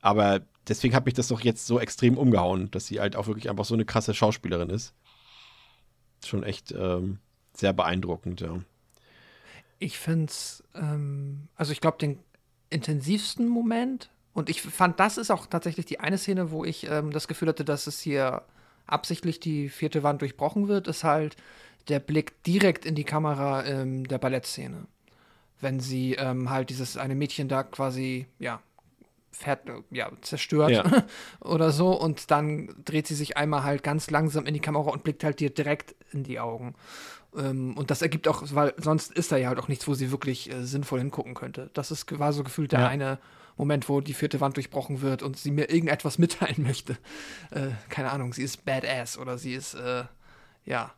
Aber 0.00 0.42
deswegen 0.68 0.94
hat 0.94 1.06
mich 1.06 1.14
das 1.14 1.28
doch 1.28 1.40
jetzt 1.40 1.66
so 1.66 1.80
extrem 1.80 2.18
umgehauen, 2.18 2.70
dass 2.70 2.86
sie 2.86 3.00
halt 3.00 3.16
auch 3.16 3.26
wirklich 3.26 3.48
einfach 3.48 3.64
so 3.64 3.74
eine 3.74 3.84
krasse 3.84 4.14
Schauspielerin 4.14 4.70
ist. 4.70 4.94
Schon 6.24 6.42
echt 6.42 6.72
ähm, 6.72 7.18
sehr 7.54 7.72
beeindruckend, 7.72 8.40
ja. 8.42 8.60
Ich 9.78 9.98
finde 9.98 10.26
es, 10.26 10.62
ähm, 10.74 11.48
also 11.56 11.72
ich 11.72 11.80
glaube, 11.80 11.98
den 11.98 12.20
intensivsten 12.70 13.48
Moment. 13.48 14.10
Und 14.32 14.48
ich 14.48 14.62
fand, 14.62 15.00
das 15.00 15.18
ist 15.18 15.30
auch 15.30 15.46
tatsächlich 15.46 15.86
die 15.86 16.00
eine 16.00 16.18
Szene, 16.18 16.50
wo 16.50 16.64
ich 16.64 16.88
ähm, 16.88 17.10
das 17.10 17.26
Gefühl 17.26 17.48
hatte, 17.48 17.64
dass 17.64 17.86
es 17.86 18.00
hier 18.00 18.42
absichtlich 18.86 19.40
die 19.40 19.68
vierte 19.68 20.02
Wand 20.02 20.20
durchbrochen 20.20 20.68
wird, 20.68 20.88
ist 20.88 21.04
halt 21.04 21.36
der 21.88 22.00
Blick 22.00 22.42
direkt 22.44 22.84
in 22.86 22.94
die 22.94 23.04
Kamera 23.04 23.64
ähm, 23.64 24.06
der 24.06 24.18
Ballettszene. 24.18 24.86
Wenn 25.60 25.80
sie 25.80 26.14
ähm, 26.14 26.50
halt 26.50 26.70
dieses 26.70 26.96
eine 26.96 27.14
Mädchen 27.14 27.48
da 27.48 27.62
quasi, 27.62 28.26
ja, 28.38 28.60
fährt, 29.30 29.60
ja, 29.90 30.10
zerstört 30.20 30.70
ja. 30.70 31.04
oder 31.40 31.70
so 31.70 31.98
und 31.98 32.30
dann 32.30 32.74
dreht 32.84 33.06
sie 33.06 33.14
sich 33.14 33.36
einmal 33.36 33.64
halt 33.64 33.82
ganz 33.82 34.10
langsam 34.10 34.46
in 34.46 34.54
die 34.54 34.60
Kamera 34.60 34.90
und 34.90 35.04
blickt 35.04 35.24
halt 35.24 35.40
dir 35.40 35.50
direkt 35.50 35.94
in 36.12 36.22
die 36.22 36.38
Augen. 36.38 36.74
Ähm, 37.36 37.76
und 37.76 37.90
das 37.90 38.02
ergibt 38.02 38.28
auch, 38.28 38.42
weil 38.52 38.74
sonst 38.76 39.12
ist 39.12 39.32
da 39.32 39.36
ja 39.36 39.48
halt 39.48 39.58
auch 39.58 39.68
nichts, 39.68 39.88
wo 39.88 39.94
sie 39.94 40.10
wirklich 40.10 40.52
äh, 40.52 40.64
sinnvoll 40.64 41.00
hingucken 41.00 41.34
könnte. 41.34 41.70
Das 41.72 41.90
ist, 41.90 42.18
war 42.18 42.32
so 42.32 42.44
gefühlt 42.44 42.72
der 42.72 42.80
ja. 42.80 42.88
eine 42.88 43.18
Moment, 43.56 43.88
wo 43.88 44.00
die 44.00 44.14
vierte 44.14 44.40
Wand 44.40 44.56
durchbrochen 44.56 45.02
wird 45.02 45.22
und 45.22 45.36
sie 45.36 45.50
mir 45.50 45.70
irgendetwas 45.70 46.18
mitteilen 46.18 46.62
möchte. 46.62 46.96
Äh, 47.50 47.68
keine 47.88 48.10
Ahnung, 48.10 48.32
sie 48.32 48.42
ist 48.42 48.64
badass 48.64 49.18
oder 49.18 49.38
sie 49.38 49.54
ist, 49.54 49.74
äh, 49.74 50.04
ja, 50.64 50.92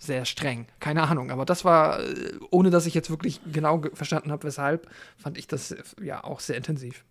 sehr 0.00 0.24
streng. 0.24 0.66
Keine 0.80 1.02
Ahnung, 1.02 1.30
aber 1.30 1.44
das 1.44 1.64
war, 1.64 2.00
äh, 2.00 2.38
ohne 2.50 2.70
dass 2.70 2.86
ich 2.86 2.94
jetzt 2.94 3.10
wirklich 3.10 3.40
genau 3.52 3.82
verstanden 3.92 4.32
habe, 4.32 4.44
weshalb, 4.44 4.88
fand 5.16 5.38
ich 5.38 5.46
das 5.46 5.70
äh, 5.70 5.82
ja 6.02 6.24
auch 6.24 6.40
sehr 6.40 6.56
intensiv. 6.56 7.04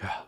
Ja. 0.00 0.26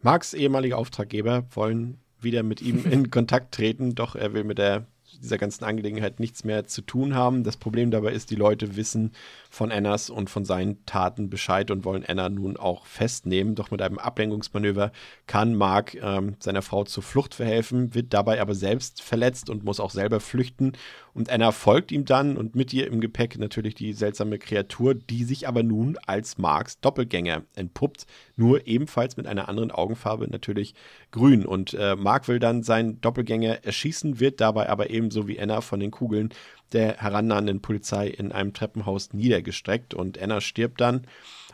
Marks 0.00 0.32
ehemalige 0.32 0.76
Auftraggeber 0.76 1.44
wollen 1.50 1.98
wieder 2.20 2.44
mit 2.44 2.62
ihm 2.62 2.86
in 2.90 3.10
Kontakt 3.10 3.52
treten, 3.54 3.96
doch 3.96 4.14
er 4.14 4.32
will 4.32 4.44
mit 4.44 4.58
der 4.58 4.86
dieser 5.22 5.38
ganzen 5.38 5.64
Angelegenheit 5.64 6.20
nichts 6.20 6.44
mehr 6.44 6.66
zu 6.66 6.82
tun 6.82 7.14
haben. 7.14 7.44
Das 7.44 7.56
Problem 7.56 7.90
dabei 7.90 8.12
ist, 8.12 8.30
die 8.30 8.36
Leute 8.36 8.76
wissen 8.76 9.12
von 9.50 9.72
Annas 9.72 10.10
und 10.10 10.30
von 10.30 10.44
seinen 10.44 10.84
Taten 10.86 11.30
Bescheid 11.30 11.70
und 11.70 11.84
wollen 11.84 12.04
Anna 12.06 12.28
nun 12.28 12.56
auch 12.56 12.86
festnehmen. 12.86 13.54
Doch 13.54 13.70
mit 13.70 13.82
einem 13.82 13.98
Ablenkungsmanöver 13.98 14.92
kann 15.26 15.54
Mark 15.54 15.94
ähm, 15.94 16.36
seiner 16.38 16.62
Frau 16.62 16.84
zur 16.84 17.02
Flucht 17.02 17.34
verhelfen, 17.34 17.94
wird 17.94 18.12
dabei 18.12 18.40
aber 18.40 18.54
selbst 18.54 19.02
verletzt 19.02 19.50
und 19.50 19.64
muss 19.64 19.80
auch 19.80 19.90
selber 19.90 20.20
flüchten. 20.20 20.72
Und 21.16 21.30
Anna 21.30 21.50
folgt 21.50 21.92
ihm 21.92 22.04
dann 22.04 22.36
und 22.36 22.54
mit 22.54 22.74
ihr 22.74 22.86
im 22.88 23.00
Gepäck 23.00 23.38
natürlich 23.38 23.74
die 23.74 23.94
seltsame 23.94 24.38
Kreatur, 24.38 24.92
die 24.92 25.24
sich 25.24 25.48
aber 25.48 25.62
nun 25.62 25.96
als 26.04 26.36
Marks 26.36 26.78
Doppelgänger 26.80 27.42
entpuppt, 27.54 28.06
nur 28.36 28.66
ebenfalls 28.66 29.16
mit 29.16 29.26
einer 29.26 29.48
anderen 29.48 29.70
Augenfarbe, 29.70 30.28
natürlich 30.28 30.74
grün. 31.12 31.46
Und 31.46 31.72
äh, 31.72 31.96
Mark 31.96 32.28
will 32.28 32.38
dann 32.38 32.62
seinen 32.62 33.00
Doppelgänger 33.00 33.64
erschießen, 33.64 34.20
wird 34.20 34.42
dabei 34.42 34.68
aber 34.68 34.90
ebenso 34.90 35.26
wie 35.26 35.40
Anna 35.40 35.62
von 35.62 35.80
den 35.80 35.90
Kugeln 35.90 36.34
der 36.72 36.98
herannahenden 36.98 37.62
Polizei 37.62 38.08
in 38.08 38.30
einem 38.30 38.52
Treppenhaus 38.52 39.14
niedergestreckt. 39.14 39.94
Und 39.94 40.20
Anna 40.20 40.42
stirbt 40.42 40.82
dann 40.82 41.06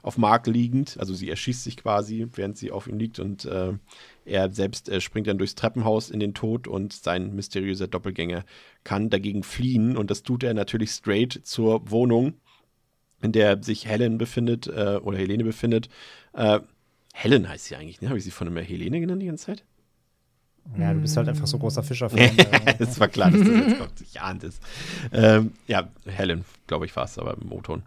auf 0.03 0.19
Mark 0.19 0.49
liegend, 0.49 0.97
also 0.99 1.15
sie 1.15 1.31
erschießt 1.31 1.63
sich 1.63 1.77
quasi, 1.77 2.27
während 2.35 2.59
sie 2.59 2.73
auf 2.73 2.89
ihm 2.89 2.99
liegt. 2.99 3.21
Und 3.21 3.45
äh, 3.45 3.75
er 4.25 4.51
selbst 4.51 4.89
äh, 4.89 5.01
springt 5.01 5.27
dann 5.27 5.39
durchs 5.39 5.55
Treppenhaus 5.55 6.11
in 6.11 6.21
den 6.21 6.35
Tod 6.35 6.69
und 6.69 6.93
sein 6.93 7.35
mysteriöser 7.35 7.89
Doppelgänger 7.89 8.45
kann 8.85 9.11
dagegen 9.11 9.43
fliehen 9.43 9.97
und 9.97 10.11
das 10.11 10.23
tut 10.23 10.45
er 10.45 10.55
natürlich 10.55 10.91
straight 10.91 11.41
zur 11.45 11.91
Wohnung, 11.91 12.35
in 13.21 13.33
der 13.33 13.63
sich 13.63 13.87
Helen 13.87 14.19
befindet 14.19 14.67
äh, 14.67 14.99
oder 15.03 15.19
Helene 15.19 15.45
befindet. 15.45 15.89
Äh, 16.33 16.61
Helen 17.15 17.49
heißt 17.49 17.67
sie 17.67 17.77
eigentlich, 17.77 18.01
ne? 18.01 18.09
Habe 18.09 18.19
ich 18.19 18.25
sie 18.25 18.31
von 18.31 18.47
immer 18.47 18.63
Helene 18.63 19.01
genannt 19.01 19.23
die 19.23 19.27
ganze 19.27 19.47
Zeit? 19.47 19.65
Ja, 20.79 20.95
du 20.95 21.01
bist 21.01 21.17
halt 21.17 21.29
einfach 21.29 21.47
so 21.47 21.59
großer 21.59 21.83
Fischer-Fan. 21.83 22.31
Es 22.79 22.99
war 23.01 23.09
klar, 23.09 23.31
dass 23.31 23.41
das 23.41 23.49
jetzt 23.49 23.79
kommt. 23.79 24.01
Ich 24.01 24.21
ahnt 24.21 24.45
es. 24.45 24.61
Ähm, 25.13 25.53
ja, 25.67 25.89
Helen, 26.07 26.45
glaube 26.67 26.87
ich, 26.87 26.95
war 26.95 27.05
es, 27.05 27.19
aber 27.19 27.37
im 27.41 27.51
O-Ton 27.53 27.83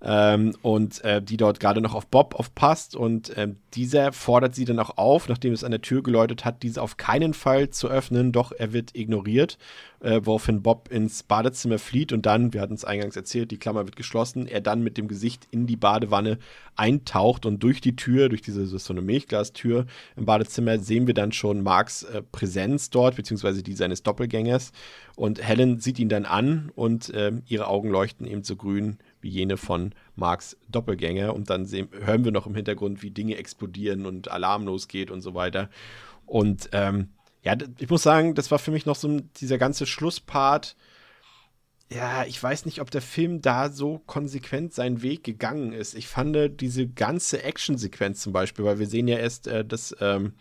ähm, 0.00 0.54
und 0.62 1.02
äh, 1.04 1.20
die 1.20 1.36
dort 1.36 1.58
gerade 1.58 1.80
noch 1.80 1.94
auf 1.94 2.06
Bob 2.06 2.34
aufpasst 2.36 2.94
und 2.94 3.30
äh, 3.36 3.48
dieser 3.74 4.12
fordert 4.12 4.54
sie 4.54 4.64
dann 4.64 4.78
auch 4.78 4.96
auf, 4.96 5.28
nachdem 5.28 5.52
es 5.52 5.64
an 5.64 5.72
der 5.72 5.82
Tür 5.82 6.02
geläutet 6.02 6.44
hat, 6.44 6.62
diese 6.62 6.82
auf 6.82 6.96
keinen 6.96 7.34
Fall 7.34 7.70
zu 7.70 7.88
öffnen, 7.88 8.30
doch 8.30 8.52
er 8.52 8.72
wird 8.72 8.94
ignoriert, 8.94 9.58
äh, 10.00 10.20
woraufhin 10.22 10.62
Bob 10.62 10.88
ins 10.90 11.24
Badezimmer 11.24 11.78
flieht 11.78 12.12
und 12.12 12.26
dann, 12.26 12.52
wir 12.52 12.60
hatten 12.60 12.74
es 12.74 12.84
eingangs 12.84 13.16
erzählt, 13.16 13.50
die 13.50 13.58
Klammer 13.58 13.86
wird 13.86 13.96
geschlossen, 13.96 14.46
er 14.46 14.60
dann 14.60 14.82
mit 14.82 14.98
dem 14.98 15.08
Gesicht 15.08 15.48
in 15.50 15.66
die 15.66 15.76
Badewanne 15.76 16.38
eintaucht 16.76 17.44
und 17.44 17.60
durch 17.62 17.80
die 17.80 17.96
Tür, 17.96 18.28
durch 18.28 18.42
diese 18.42 18.66
so 18.66 18.92
eine 18.92 19.02
Milchglastür 19.02 19.86
im 20.16 20.26
Badezimmer 20.26 20.78
sehen 20.78 21.08
wir 21.08 21.14
dann 21.14 21.32
schon 21.32 21.62
Marks 21.62 22.04
äh, 22.04 22.22
Präsenz 22.22 22.90
dort, 22.90 23.16
beziehungsweise 23.16 23.64
die 23.64 23.74
seines 23.74 24.04
Doppelgängers. 24.04 24.70
Und 25.16 25.42
Helen 25.42 25.80
sieht 25.80 25.98
ihn 25.98 26.08
dann 26.08 26.24
an 26.24 26.70
und 26.76 27.10
ähm, 27.14 27.42
ihre 27.46 27.66
Augen 27.66 27.90
leuchten 27.90 28.26
eben 28.26 28.44
so 28.44 28.54
grün 28.54 28.98
wie 29.20 29.30
jene 29.30 29.56
von 29.56 29.94
Marks 30.16 30.56
Doppelgänger. 30.68 31.34
Und 31.34 31.50
dann 31.50 31.66
sehen, 31.66 31.88
hören 31.92 32.24
wir 32.24 32.32
noch 32.32 32.46
im 32.46 32.54
Hintergrund, 32.54 33.02
wie 33.02 33.10
Dinge 33.10 33.36
explodieren 33.36 34.06
und 34.06 34.30
Alarm 34.30 34.64
losgeht 34.64 35.10
und 35.10 35.20
so 35.20 35.34
weiter. 35.34 35.70
Und 36.26 36.68
ähm, 36.72 37.08
ja, 37.42 37.56
ich 37.78 37.88
muss 37.88 38.02
sagen, 38.02 38.34
das 38.34 38.50
war 38.50 38.58
für 38.58 38.70
mich 38.70 38.86
noch 38.86 38.96
so 38.96 39.20
dieser 39.40 39.58
ganze 39.58 39.86
Schlusspart. 39.86 40.76
Ja, 41.90 42.24
ich 42.24 42.42
weiß 42.42 42.66
nicht, 42.66 42.80
ob 42.80 42.90
der 42.90 43.00
Film 43.00 43.40
da 43.40 43.70
so 43.70 43.98
konsequent 44.00 44.74
seinen 44.74 45.00
Weg 45.00 45.24
gegangen 45.24 45.72
ist. 45.72 45.94
Ich 45.94 46.06
fand 46.06 46.60
diese 46.60 46.86
ganze 46.86 47.42
Actionsequenz 47.42 48.20
zum 48.20 48.34
Beispiel, 48.34 48.64
weil 48.64 48.78
wir 48.78 48.86
sehen 48.86 49.08
ja 49.08 49.16
erst, 49.16 49.46
äh, 49.46 49.64
dass 49.64 49.96
ähm, 50.00 50.34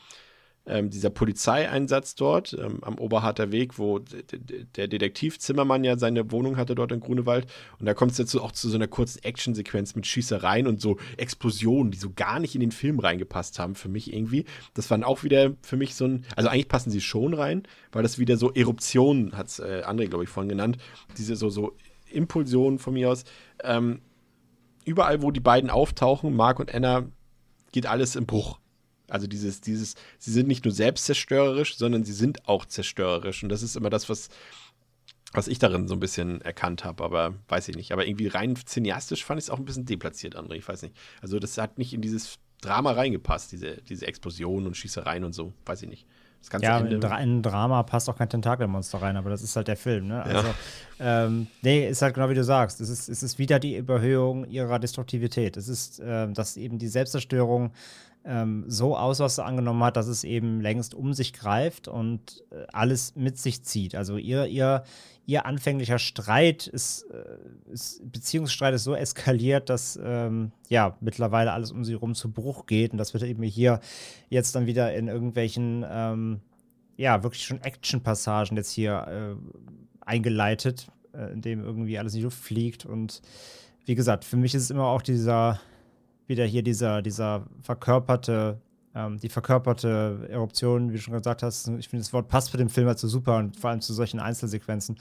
ähm, 0.67 0.89
dieser 0.89 1.09
Polizeieinsatz 1.09 2.15
dort 2.15 2.53
ähm, 2.53 2.79
am 2.81 2.97
Oberharter 2.97 3.51
Weg, 3.51 3.77
wo 3.79 3.99
der 3.99 4.87
Detektiv 4.87 5.39
Zimmermann 5.39 5.83
ja 5.83 5.97
seine 5.97 6.31
Wohnung 6.31 6.57
hatte 6.57 6.75
dort 6.75 6.91
in 6.91 6.99
Grunewald. 6.99 7.47
Und 7.79 7.85
da 7.85 7.93
kommt 7.93 8.11
es 8.11 8.17
jetzt 8.17 8.35
auch 8.35 8.51
zu 8.51 8.69
so 8.69 8.75
einer 8.75 8.87
kurzen 8.87 9.23
Actionsequenz 9.23 9.95
mit 9.95 10.05
Schießereien 10.05 10.67
und 10.67 10.81
so 10.81 10.97
Explosionen, 11.17 11.91
die 11.91 11.97
so 11.97 12.11
gar 12.15 12.39
nicht 12.39 12.55
in 12.55 12.61
den 12.61 12.71
Film 12.71 12.99
reingepasst 12.99 13.59
haben 13.59 13.75
für 13.75 13.89
mich 13.89 14.13
irgendwie. 14.13 14.45
Das 14.73 14.89
waren 14.91 15.03
auch 15.03 15.23
wieder 15.23 15.53
für 15.61 15.77
mich 15.77 15.95
so 15.95 16.05
ein, 16.05 16.25
also 16.35 16.49
eigentlich 16.49 16.67
passen 16.67 16.91
sie 16.91 17.01
schon 17.01 17.33
rein, 17.33 17.63
weil 17.91 18.03
das 18.03 18.19
wieder 18.19 18.37
so 18.37 18.53
Eruptionen, 18.53 19.37
hat 19.37 19.47
es 19.47 19.59
äh, 19.59 19.83
André, 19.85 20.07
glaube 20.07 20.23
ich, 20.23 20.29
vorhin 20.29 20.49
genannt, 20.49 20.77
diese 21.17 21.35
so, 21.35 21.49
so 21.49 21.75
Impulsionen 22.11 22.79
von 22.79 22.93
mir 22.93 23.09
aus. 23.09 23.23
Ähm, 23.63 24.01
überall, 24.85 25.21
wo 25.21 25.31
die 25.31 25.39
beiden 25.39 25.69
auftauchen, 25.69 26.35
Mark 26.35 26.59
und 26.59 26.73
Anna, 26.73 27.05
geht 27.71 27.85
alles 27.85 28.15
im 28.15 28.25
Bruch. 28.25 28.59
Also 29.09 29.27
dieses, 29.27 29.61
dieses, 29.61 29.95
sie 30.19 30.31
sind 30.31 30.47
nicht 30.47 30.65
nur 30.65 30.73
selbstzerstörerisch, 30.73 31.77
sondern 31.77 32.03
sie 32.03 32.13
sind 32.13 32.47
auch 32.47 32.65
zerstörerisch. 32.65 33.43
Und 33.43 33.49
das 33.49 33.63
ist 33.63 33.75
immer 33.75 33.89
das, 33.89 34.09
was, 34.09 34.29
was 35.33 35.47
ich 35.47 35.59
darin 35.59 35.87
so 35.87 35.95
ein 35.95 35.99
bisschen 35.99 36.41
erkannt 36.41 36.83
habe, 36.83 37.03
aber 37.03 37.35
weiß 37.47 37.69
ich 37.69 37.75
nicht. 37.75 37.91
Aber 37.91 38.05
irgendwie 38.05 38.27
rein 38.27 38.55
cineastisch 38.55 39.23
fand 39.23 39.39
ich 39.39 39.45
es 39.45 39.49
auch 39.49 39.59
ein 39.59 39.65
bisschen 39.65 39.85
deplatziert, 39.85 40.37
André. 40.37 40.55
Ich 40.55 40.67
weiß 40.67 40.81
nicht. 40.81 40.95
Also 41.21 41.39
das 41.39 41.57
hat 41.57 41.77
nicht 41.77 41.93
in 41.93 42.01
dieses 42.01 42.37
Drama 42.61 42.91
reingepasst, 42.91 43.51
diese, 43.51 43.77
diese 43.83 44.07
Explosionen 44.07 44.67
und 44.67 44.75
Schießereien 44.75 45.23
und 45.23 45.33
so. 45.33 45.53
Weiß 45.65 45.83
ich 45.83 45.89
nicht. 45.89 46.05
Das 46.39 46.49
ganze 46.49 46.67
ja, 46.67 46.79
Ende. 46.79 46.95
In, 46.95 47.01
Dra 47.01 47.17
in 47.19 47.41
Drama 47.41 47.83
passt 47.83 48.09
auch 48.09 48.15
kein 48.15 48.29
Tentakelmonster 48.29 49.01
rein, 49.01 49.17
aber 49.17 49.29
das 49.29 49.41
ist 49.41 49.55
halt 49.55 49.67
der 49.67 49.75
Film, 49.75 50.07
ne? 50.07 50.23
Also, 50.23 50.47
ja. 50.99 51.25
ähm, 51.25 51.47
nee, 51.61 51.87
ist 51.89 52.01
halt 52.01 52.13
genau 52.13 52.29
wie 52.29 52.35
du 52.35 52.43
sagst. 52.43 52.79
Es 52.79 52.89
ist, 52.89 53.09
es 53.09 53.23
ist 53.23 53.39
wieder 53.39 53.59
die 53.59 53.75
Überhöhung 53.75 54.45
ihrer 54.45 54.79
Destruktivität. 54.79 55.57
Es 55.57 55.67
ist, 55.67 55.99
äh, 55.99 56.31
dass 56.31 56.55
eben 56.55 56.77
die 56.77 56.87
Selbstzerstörung 56.87 57.71
ähm, 58.27 58.65
so 58.67 58.95
Ausmaße 58.95 59.43
angenommen 59.43 59.83
hat, 59.83 59.97
dass 59.97 60.07
es 60.07 60.23
eben 60.23 60.61
längst 60.61 60.93
um 60.93 61.13
sich 61.13 61.33
greift 61.33 61.87
und 61.87 62.43
äh, 62.51 62.65
alles 62.73 63.15
mit 63.15 63.37
sich 63.37 63.63
zieht. 63.63 63.95
Also 63.95 64.17
ihr, 64.17 64.45
ihr, 64.47 64.83
ihr 65.25 65.45
anfänglicher 65.45 65.97
Streit 65.97 66.67
ist, 66.67 67.03
äh, 67.03 67.71
ist 67.71 68.01
Beziehungsstreit 68.11 68.73
ist 68.73 68.83
so 68.83 68.93
eskaliert, 68.93 69.69
dass 69.69 69.97
ähm, 70.03 70.51
ja 70.67 70.97
mittlerweile 70.99 71.53
alles 71.53 71.71
um 71.71 71.85
sie 71.85 71.93
herum 71.93 72.13
zu 72.13 72.29
Bruch 72.31 72.65
geht. 72.65 72.91
Und 72.91 72.97
das 72.97 73.13
wird 73.13 73.23
eben 73.23 73.43
hier 73.43 73.79
jetzt 74.29 74.53
dann 74.55 74.65
wieder 74.65 74.93
in 74.93 75.07
irgendwelchen 75.07 75.85
ähm, 75.89 76.41
ja, 76.97 77.23
wirklich 77.23 77.45
schon 77.45 77.61
Action-Passagen 77.61 78.57
jetzt 78.57 78.71
hier 78.71 79.07
äh, 79.07 79.35
eingeleitet, 80.01 80.87
äh, 81.13 81.31
in 81.31 81.41
dem 81.41 81.63
irgendwie 81.63 81.97
alles 81.97 82.13
in 82.13 82.19
die 82.19 82.23
Luft 82.25 82.39
fliegt. 82.39 82.85
Und 82.85 83.21
wie 83.85 83.95
gesagt, 83.95 84.25
für 84.25 84.35
mich 84.35 84.53
ist 84.53 84.63
es 84.63 84.71
immer 84.71 84.87
auch 84.87 85.01
dieser 85.01 85.61
wieder 86.27 86.45
hier 86.45 86.63
dieser, 86.63 87.01
dieser 87.01 87.45
verkörperte, 87.61 88.59
ähm, 88.95 89.19
die 89.19 89.29
verkörperte 89.29 90.27
Eruption, 90.29 90.89
wie 90.89 90.95
du 90.95 91.01
schon 91.01 91.13
gesagt 91.13 91.43
hast. 91.43 91.67
Ich 91.67 91.89
finde, 91.89 92.03
das 92.03 92.13
Wort 92.13 92.27
passt 92.27 92.51
für 92.51 92.57
den 92.57 92.69
Film 92.69 92.87
halt 92.87 92.99
so 92.99 93.07
super 93.07 93.37
und 93.37 93.55
vor 93.55 93.69
allem 93.69 93.81
zu 93.81 93.93
solchen 93.93 94.19
Einzelsequenzen, 94.19 94.97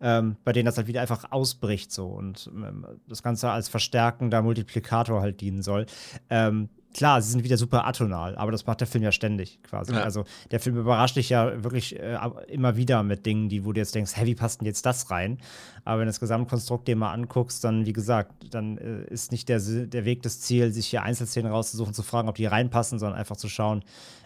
ähm, 0.00 0.36
bei 0.44 0.52
denen 0.52 0.66
das 0.66 0.76
halt 0.76 0.86
wieder 0.86 1.00
einfach 1.00 1.30
ausbricht 1.30 1.92
so 1.92 2.06
und 2.06 2.50
ähm, 2.54 2.86
das 3.08 3.22
Ganze 3.22 3.50
als 3.50 3.68
verstärkender 3.68 4.42
Multiplikator 4.42 5.20
halt 5.20 5.40
dienen 5.40 5.62
soll. 5.62 5.86
Ähm, 6.30 6.68
klar, 6.94 7.22
sie 7.22 7.30
sind 7.30 7.44
wieder 7.44 7.56
super 7.56 7.86
atonal, 7.86 8.36
aber 8.36 8.52
das 8.52 8.66
macht 8.66 8.80
der 8.80 8.86
Film 8.86 9.04
ja 9.04 9.12
ständig 9.12 9.62
quasi. 9.62 9.92
Ja. 9.92 10.02
Also 10.02 10.24
der 10.50 10.60
Film 10.60 10.76
überrascht 10.76 11.16
dich 11.16 11.28
ja 11.28 11.62
wirklich 11.62 11.98
äh, 11.98 12.18
immer 12.48 12.76
wieder 12.76 13.02
mit 13.02 13.26
Dingen, 13.26 13.48
die, 13.48 13.64
wo 13.64 13.72
du 13.72 13.80
jetzt 13.80 13.94
denkst, 13.94 14.12
hey, 14.14 14.26
wie 14.26 14.34
passt 14.34 14.60
denn 14.60 14.66
jetzt 14.66 14.84
das 14.86 15.10
rein? 15.10 15.38
Aber 15.84 16.00
wenn 16.00 16.06
du 16.06 16.10
das 16.10 16.20
Gesamtkonstrukt 16.20 16.88
dir 16.88 16.96
mal 16.96 17.12
anguckst, 17.12 17.62
dann, 17.64 17.86
wie 17.86 17.92
gesagt, 17.92 18.32
dann 18.50 18.78
äh, 18.78 19.04
ist 19.04 19.32
nicht 19.32 19.48
der, 19.48 19.60
der 19.60 20.04
Weg 20.04 20.22
des 20.22 20.40
Ziels, 20.40 20.74
sich 20.74 20.86
hier 20.86 21.02
Einzelszenen 21.02 21.50
rauszusuchen, 21.50 21.94
zu 21.94 22.02
fragen, 22.02 22.28
ob 22.28 22.36
die 22.36 22.46
reinpassen, 22.46 22.98
sondern 22.98 23.18
einfach 23.18 23.36
zu 23.36 23.48
schauen, 23.48 23.84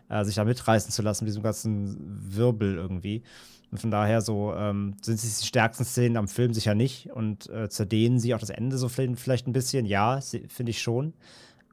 äh, 0.09 0.24
sich 0.24 0.36
da 0.36 0.44
mitreißen 0.44 0.90
zu 0.90 1.02
lassen, 1.02 1.24
diesem 1.24 1.43
ganzen 1.43 1.97
Wirbel 2.36 2.76
irgendwie. 2.76 3.22
Und 3.72 3.78
von 3.78 3.90
daher 3.90 4.20
so 4.20 4.52
ähm, 4.55 4.97
sind 5.01 5.14
es 5.14 5.40
die 5.40 5.47
stärksten 5.47 5.84
Szenen 5.84 6.18
am 6.18 6.28
Film 6.28 6.52
sicher 6.52 6.74
nicht 6.74 7.10
und 7.10 7.48
äh, 7.48 7.70
zerdehnen 7.70 8.18
sie 8.18 8.34
auch 8.34 8.39
das 8.39 8.51
Ende 8.51 8.76
so 8.76 8.89
vielleicht 8.89 9.47
ein 9.47 9.55
bisschen. 9.55 9.86
Ja, 9.86 10.20
finde 10.20 10.70
ich 10.70 10.82
schon. 10.82 11.14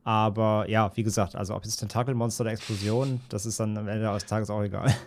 Aber 0.10 0.68
ja, 0.68 0.92
wie 0.96 1.04
gesagt, 1.04 1.36
also 1.36 1.54
ob 1.54 1.64
es 1.64 1.78
Tentakelmonster 1.78 2.42
oder 2.42 2.52
Explosion, 2.52 3.22
das 3.30 3.46
ist 3.46 3.60
dann 3.60 3.78
am 3.78 3.88
Ende 3.88 4.12
des 4.12 4.26
Tages 4.26 4.50
auch 4.50 4.64
egal. 4.64 4.92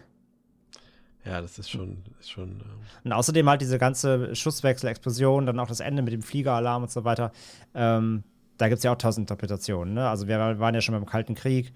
Ja, 1.24 1.40
das 1.40 1.56
ist 1.56 1.70
schon. 1.70 1.98
Ist 2.18 2.32
schon 2.32 2.60
äh 2.60 3.04
und 3.04 3.12
außerdem 3.12 3.48
halt 3.48 3.60
diese 3.60 3.78
ganze 3.78 4.34
Schusswechsel, 4.34 4.88
Explosion, 4.88 5.46
dann 5.46 5.60
auch 5.60 5.68
das 5.68 5.78
Ende 5.78 6.02
mit 6.02 6.12
dem 6.12 6.20
Fliegeralarm 6.20 6.82
und 6.82 6.90
so 6.90 7.04
weiter. 7.04 7.30
Ähm, 7.76 8.24
da 8.58 8.66
gibt 8.66 8.78
es 8.78 8.82
ja 8.82 8.92
auch 8.92 8.98
tausend 8.98 9.30
Interpretationen. 9.30 9.94
Ne? 9.94 10.08
Also 10.08 10.26
wir 10.26 10.58
waren 10.58 10.74
ja 10.74 10.80
schon 10.80 10.96
beim 10.96 11.06
Kalten 11.06 11.36
Krieg. 11.36 11.72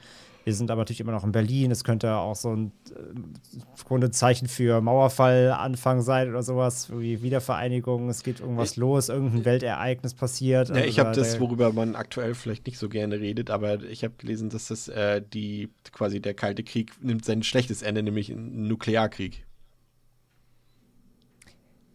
Wir 0.46 0.54
sind 0.54 0.70
aber 0.70 0.82
natürlich 0.82 1.00
immer 1.00 1.10
noch 1.10 1.24
in 1.24 1.32
Berlin. 1.32 1.72
Es 1.72 1.82
könnte 1.82 2.14
auch 2.14 2.36
so 2.36 2.54
ein 2.54 2.70
äh, 2.90 3.82
Grunde 3.84 4.12
Zeichen 4.12 4.46
für 4.46 4.80
Mauerfall-Anfang 4.80 6.02
sein 6.02 6.30
oder 6.30 6.44
sowas, 6.44 6.88
wie 6.96 7.20
Wiedervereinigung. 7.20 8.08
Es 8.08 8.22
geht 8.22 8.38
irgendwas 8.38 8.70
ich, 8.70 8.76
los, 8.76 9.08
irgendein 9.08 9.44
Weltereignis 9.44 10.14
passiert. 10.14 10.68
Ja, 10.68 10.76
also 10.76 10.86
ich 10.86 11.00
habe 11.00 11.10
das, 11.10 11.40
worüber 11.40 11.72
man 11.72 11.96
aktuell 11.96 12.34
vielleicht 12.34 12.64
nicht 12.68 12.78
so 12.78 12.88
gerne 12.88 13.18
redet, 13.18 13.50
aber 13.50 13.82
ich 13.82 14.04
habe 14.04 14.14
gelesen, 14.18 14.48
dass 14.48 14.68
das 14.68 14.86
äh, 14.86 15.20
die 15.20 15.68
quasi 15.90 16.20
der 16.20 16.34
Kalte 16.34 16.62
Krieg 16.62 16.92
nimmt 17.02 17.24
sein 17.24 17.42
schlechtes 17.42 17.82
Ende, 17.82 18.04
nämlich 18.04 18.30
ein 18.30 18.68
Nuklearkrieg. 18.68 19.45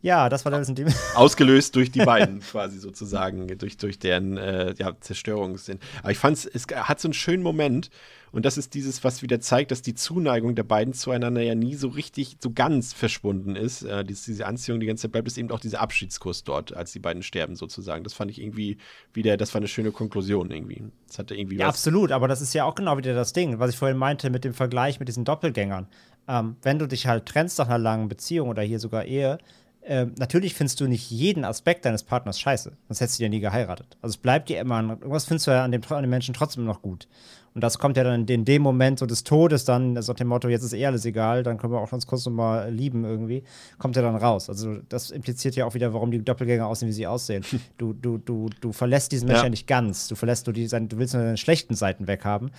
Ja, 0.01 0.29
das 0.29 0.45
war 0.45 0.63
Team. 0.63 0.87
Ausgelöst 1.15 1.75
durch 1.75 1.91
die 1.91 2.03
beiden 2.03 2.39
quasi 2.51 2.79
sozusagen, 2.79 3.47
durch, 3.57 3.77
durch 3.77 3.99
deren 3.99 4.37
äh, 4.37 4.73
ja, 4.77 4.93
Zerstörungssinn. 4.99 5.79
Aber 6.01 6.11
ich 6.11 6.17
fand 6.17 6.37
es, 6.37 6.45
es 6.45 6.65
hat 6.73 6.99
so 6.99 7.07
einen 7.07 7.13
schönen 7.13 7.43
Moment 7.43 7.89
und 8.31 8.45
das 8.45 8.57
ist 8.57 8.73
dieses, 8.73 9.03
was 9.03 9.21
wieder 9.21 9.41
zeigt, 9.41 9.71
dass 9.71 9.81
die 9.81 9.93
Zuneigung 9.93 10.55
der 10.55 10.63
beiden 10.63 10.93
zueinander 10.93 11.41
ja 11.41 11.53
nie 11.53 11.75
so 11.75 11.89
richtig, 11.89 12.37
so 12.39 12.51
ganz 12.51 12.93
verschwunden 12.93 13.55
ist. 13.55 13.83
Äh, 13.83 14.05
diese, 14.05 14.25
diese 14.25 14.47
Anziehung 14.47 14.79
die 14.79 14.85
ganze 14.85 15.03
Zeit 15.03 15.11
bleibt, 15.11 15.27
ist 15.27 15.37
eben 15.37 15.51
auch 15.51 15.59
dieser 15.59 15.81
Abschiedskurs 15.81 16.43
dort, 16.43 16.73
als 16.75 16.93
die 16.93 16.99
beiden 16.99 17.23
sterben 17.23 17.55
sozusagen. 17.55 18.03
Das 18.03 18.13
fand 18.13 18.31
ich 18.31 18.41
irgendwie 18.41 18.77
wieder, 19.13 19.35
das 19.35 19.53
war 19.53 19.59
eine 19.59 19.67
schöne 19.67 19.91
Konklusion 19.91 20.49
irgendwie. 20.49 20.83
Das 21.07 21.19
hatte 21.19 21.35
irgendwie 21.35 21.57
ja, 21.57 21.67
was. 21.67 21.75
absolut, 21.75 22.11
aber 22.11 22.27
das 22.27 22.41
ist 22.41 22.53
ja 22.53 22.63
auch 22.63 22.75
genau 22.75 22.97
wieder 22.97 23.13
das 23.13 23.33
Ding, 23.33 23.59
was 23.59 23.71
ich 23.71 23.77
vorhin 23.77 23.97
meinte 23.97 24.29
mit 24.29 24.45
dem 24.45 24.53
Vergleich 24.53 24.99
mit 24.99 25.09
diesen 25.09 25.25
Doppelgängern. 25.25 25.87
Ähm, 26.27 26.55
wenn 26.61 26.79
du 26.79 26.87
dich 26.87 27.07
halt 27.07 27.25
trennst 27.25 27.59
nach 27.59 27.67
einer 27.67 27.79
langen 27.79 28.07
Beziehung 28.07 28.47
oder 28.47 28.61
hier 28.61 28.79
sogar 28.79 29.05
Ehe, 29.05 29.39
ähm, 29.83 30.13
natürlich 30.19 30.53
findest 30.53 30.79
du 30.79 30.87
nicht 30.87 31.09
jeden 31.09 31.43
Aspekt 31.43 31.85
deines 31.85 32.03
Partners 32.03 32.39
scheiße, 32.39 32.71
sonst 32.87 33.01
hättest 33.01 33.19
du 33.19 33.23
ja 33.23 33.29
nie 33.29 33.39
geheiratet. 33.39 33.97
Also 34.01 34.13
es 34.13 34.17
bleibt 34.17 34.49
dir 34.49 34.59
immer, 34.59 34.81
irgendwas 34.81 35.25
findest 35.25 35.47
du 35.47 35.51
ja 35.51 35.63
an 35.63 35.71
dem, 35.71 35.81
an 35.89 36.03
dem 36.03 36.09
Menschen 36.09 36.33
trotzdem 36.33 36.65
noch 36.65 36.81
gut. 36.81 37.07
Und 37.53 37.61
das 37.61 37.79
kommt 37.79 37.97
ja 37.97 38.03
dann 38.03 38.25
in 38.25 38.45
dem 38.45 38.61
Moment 38.61 38.99
so 38.99 39.05
des 39.05 39.23
Todes 39.25 39.65
dann, 39.65 39.97
also 39.97 40.13
nach 40.13 40.17
dem 40.17 40.27
Motto, 40.27 40.47
jetzt 40.47 40.63
ist 40.63 40.73
eh 40.73 40.85
alles 40.85 41.03
egal, 41.05 41.43
dann 41.43 41.57
können 41.57 41.73
wir 41.73 41.79
auch 41.79 41.91
uns 41.91 42.07
kurz 42.07 42.25
nochmal 42.25 42.71
lieben 42.71 43.03
irgendwie, 43.03 43.43
kommt 43.77 43.95
ja 43.97 44.01
dann 44.01 44.15
raus. 44.15 44.47
Also 44.47 44.77
das 44.87 45.11
impliziert 45.11 45.55
ja 45.55 45.65
auch 45.65 45.73
wieder, 45.73 45.93
warum 45.93 46.11
die 46.11 46.23
Doppelgänger 46.23 46.65
aussehen, 46.65 46.87
wie 46.87 46.93
sie 46.93 47.07
aussehen. 47.07 47.43
Du, 47.77 47.93
du, 47.93 48.17
du, 48.17 48.49
du 48.59 48.71
verlässt 48.73 49.11
diesen 49.11 49.27
Menschen 49.27 49.45
ja. 49.45 49.49
nicht 49.49 49.65
ganz. 49.65 50.07
Du 50.07 50.15
verlässt 50.15 50.45
nur 50.45 50.53
die, 50.53 50.67
du 50.67 50.97
willst 50.97 51.13
nur 51.13 51.23
deine 51.23 51.37
schlechten 51.37 51.73
Seiten 51.73 52.07
weghaben. 52.07 52.51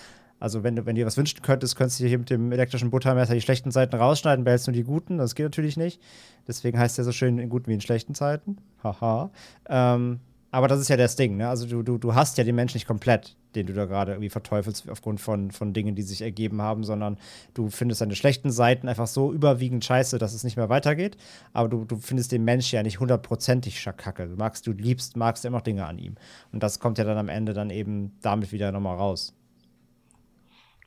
Also 0.42 0.64
wenn 0.64 0.74
du, 0.74 0.84
wenn 0.86 0.96
dir 0.96 1.06
was 1.06 1.16
wünschen 1.16 1.40
könntest, 1.40 1.76
könntest 1.76 2.00
du 2.00 2.06
hier 2.06 2.18
mit 2.18 2.28
dem 2.28 2.50
elektrischen 2.50 2.90
Buttermesser 2.90 3.34
die 3.34 3.40
schlechten 3.40 3.70
Seiten 3.70 3.94
rausschneiden, 3.94 4.44
behältst 4.44 4.66
nur 4.66 4.74
die 4.74 4.82
guten. 4.82 5.16
Das 5.16 5.36
geht 5.36 5.44
natürlich 5.44 5.76
nicht. 5.76 6.02
Deswegen 6.48 6.80
heißt 6.80 6.98
er 6.98 7.04
so 7.04 7.12
schön 7.12 7.38
in 7.38 7.48
guten 7.48 7.68
wie 7.68 7.74
in 7.74 7.80
schlechten 7.80 8.16
Zeiten. 8.16 8.56
Haha. 8.82 9.30
Ähm, 9.68 10.18
aber 10.50 10.66
das 10.66 10.80
ist 10.80 10.88
ja 10.88 10.96
das 10.96 11.14
Ding, 11.14 11.36
ne? 11.36 11.48
Also 11.48 11.66
du, 11.68 11.84
du, 11.84 11.96
du 11.96 12.16
hast 12.16 12.38
ja 12.38 12.44
den 12.44 12.56
Menschen 12.56 12.76
nicht 12.76 12.88
komplett, 12.88 13.36
den 13.54 13.68
du 13.68 13.72
da 13.72 13.84
gerade 13.84 14.12
irgendwie 14.12 14.30
verteufelst 14.30 14.90
aufgrund 14.90 15.20
von, 15.20 15.52
von 15.52 15.72
Dingen, 15.72 15.94
die 15.94 16.02
sich 16.02 16.22
ergeben 16.22 16.60
haben, 16.60 16.82
sondern 16.82 17.18
du 17.54 17.70
findest 17.70 18.00
seine 18.00 18.16
schlechten 18.16 18.50
Seiten 18.50 18.88
einfach 18.88 19.06
so 19.06 19.32
überwiegend 19.32 19.84
scheiße, 19.84 20.18
dass 20.18 20.34
es 20.34 20.42
nicht 20.42 20.56
mehr 20.56 20.68
weitergeht. 20.68 21.16
Aber 21.52 21.68
du, 21.68 21.84
du 21.84 21.98
findest 21.98 22.32
den 22.32 22.42
Menschen 22.42 22.74
ja 22.74 22.82
nicht 22.82 22.98
hundertprozentig 22.98 23.80
schakacke. 23.80 24.26
Du 24.26 24.34
magst, 24.34 24.66
du 24.66 24.72
liebst, 24.72 25.16
magst 25.16 25.44
immer 25.44 25.60
Dinge 25.60 25.86
an 25.86 26.00
ihm. 26.00 26.16
Und 26.50 26.64
das 26.64 26.80
kommt 26.80 26.98
ja 26.98 27.04
dann 27.04 27.18
am 27.18 27.28
Ende 27.28 27.54
dann 27.54 27.70
eben 27.70 28.16
damit 28.22 28.50
wieder 28.50 28.72
nochmal 28.72 28.96
raus. 28.96 29.34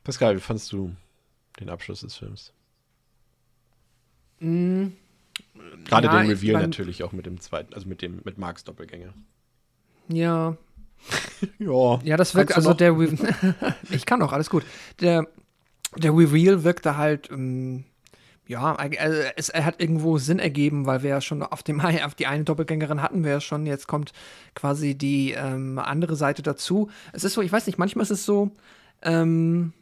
Pascal, 0.06 0.36
wie 0.36 0.40
fandest 0.40 0.72
du 0.72 0.94
den 1.58 1.68
Abschluss 1.68 2.02
des 2.02 2.14
Films? 2.14 2.52
Mm, 4.38 4.86
Gerade 5.84 6.06
ja, 6.06 6.22
den 6.22 6.30
Reveal 6.30 6.52
mein, 6.52 6.62
natürlich 6.62 7.02
auch 7.02 7.10
mit 7.10 7.26
dem 7.26 7.40
zweiten, 7.40 7.74
also 7.74 7.88
mit 7.88 8.02
dem 8.02 8.20
mit 8.22 8.38
Marks 8.38 8.62
Doppelgänger. 8.62 9.12
Ja. 10.06 10.56
ja. 11.58 12.00
Ja, 12.04 12.16
das 12.16 12.36
wirkt, 12.36 12.54
also 12.54 12.72
der 12.72 12.96
Ich 13.90 14.06
kann 14.06 14.22
auch, 14.22 14.32
alles 14.32 14.48
gut. 14.48 14.64
Der, 15.00 15.26
der 15.96 16.12
Reveal 16.12 16.62
wirkte 16.62 16.96
halt, 16.96 17.28
ähm, 17.32 17.82
ja, 18.46 18.76
also 18.76 19.22
es 19.34 19.48
er 19.48 19.64
hat 19.64 19.80
irgendwo 19.80 20.18
Sinn 20.18 20.38
ergeben, 20.38 20.86
weil 20.86 21.02
wir 21.02 21.10
ja 21.10 21.20
schon 21.20 21.42
auf, 21.42 21.64
dem, 21.64 21.80
auf 22.04 22.14
die 22.14 22.28
eine 22.28 22.44
Doppelgängerin 22.44 23.02
hatten 23.02 23.24
wir 23.24 23.32
ja 23.32 23.40
schon, 23.40 23.66
jetzt 23.66 23.88
kommt 23.88 24.12
quasi 24.54 24.94
die 24.94 25.32
ähm, 25.32 25.80
andere 25.80 26.14
Seite 26.14 26.42
dazu. 26.42 26.90
Es 27.12 27.24
ist 27.24 27.34
so, 27.34 27.42
ich 27.42 27.50
weiß 27.50 27.66
nicht, 27.66 27.78
manchmal 27.78 28.04
ist 28.04 28.12
es 28.12 28.24
so, 28.24 28.52
ähm, 29.02 29.72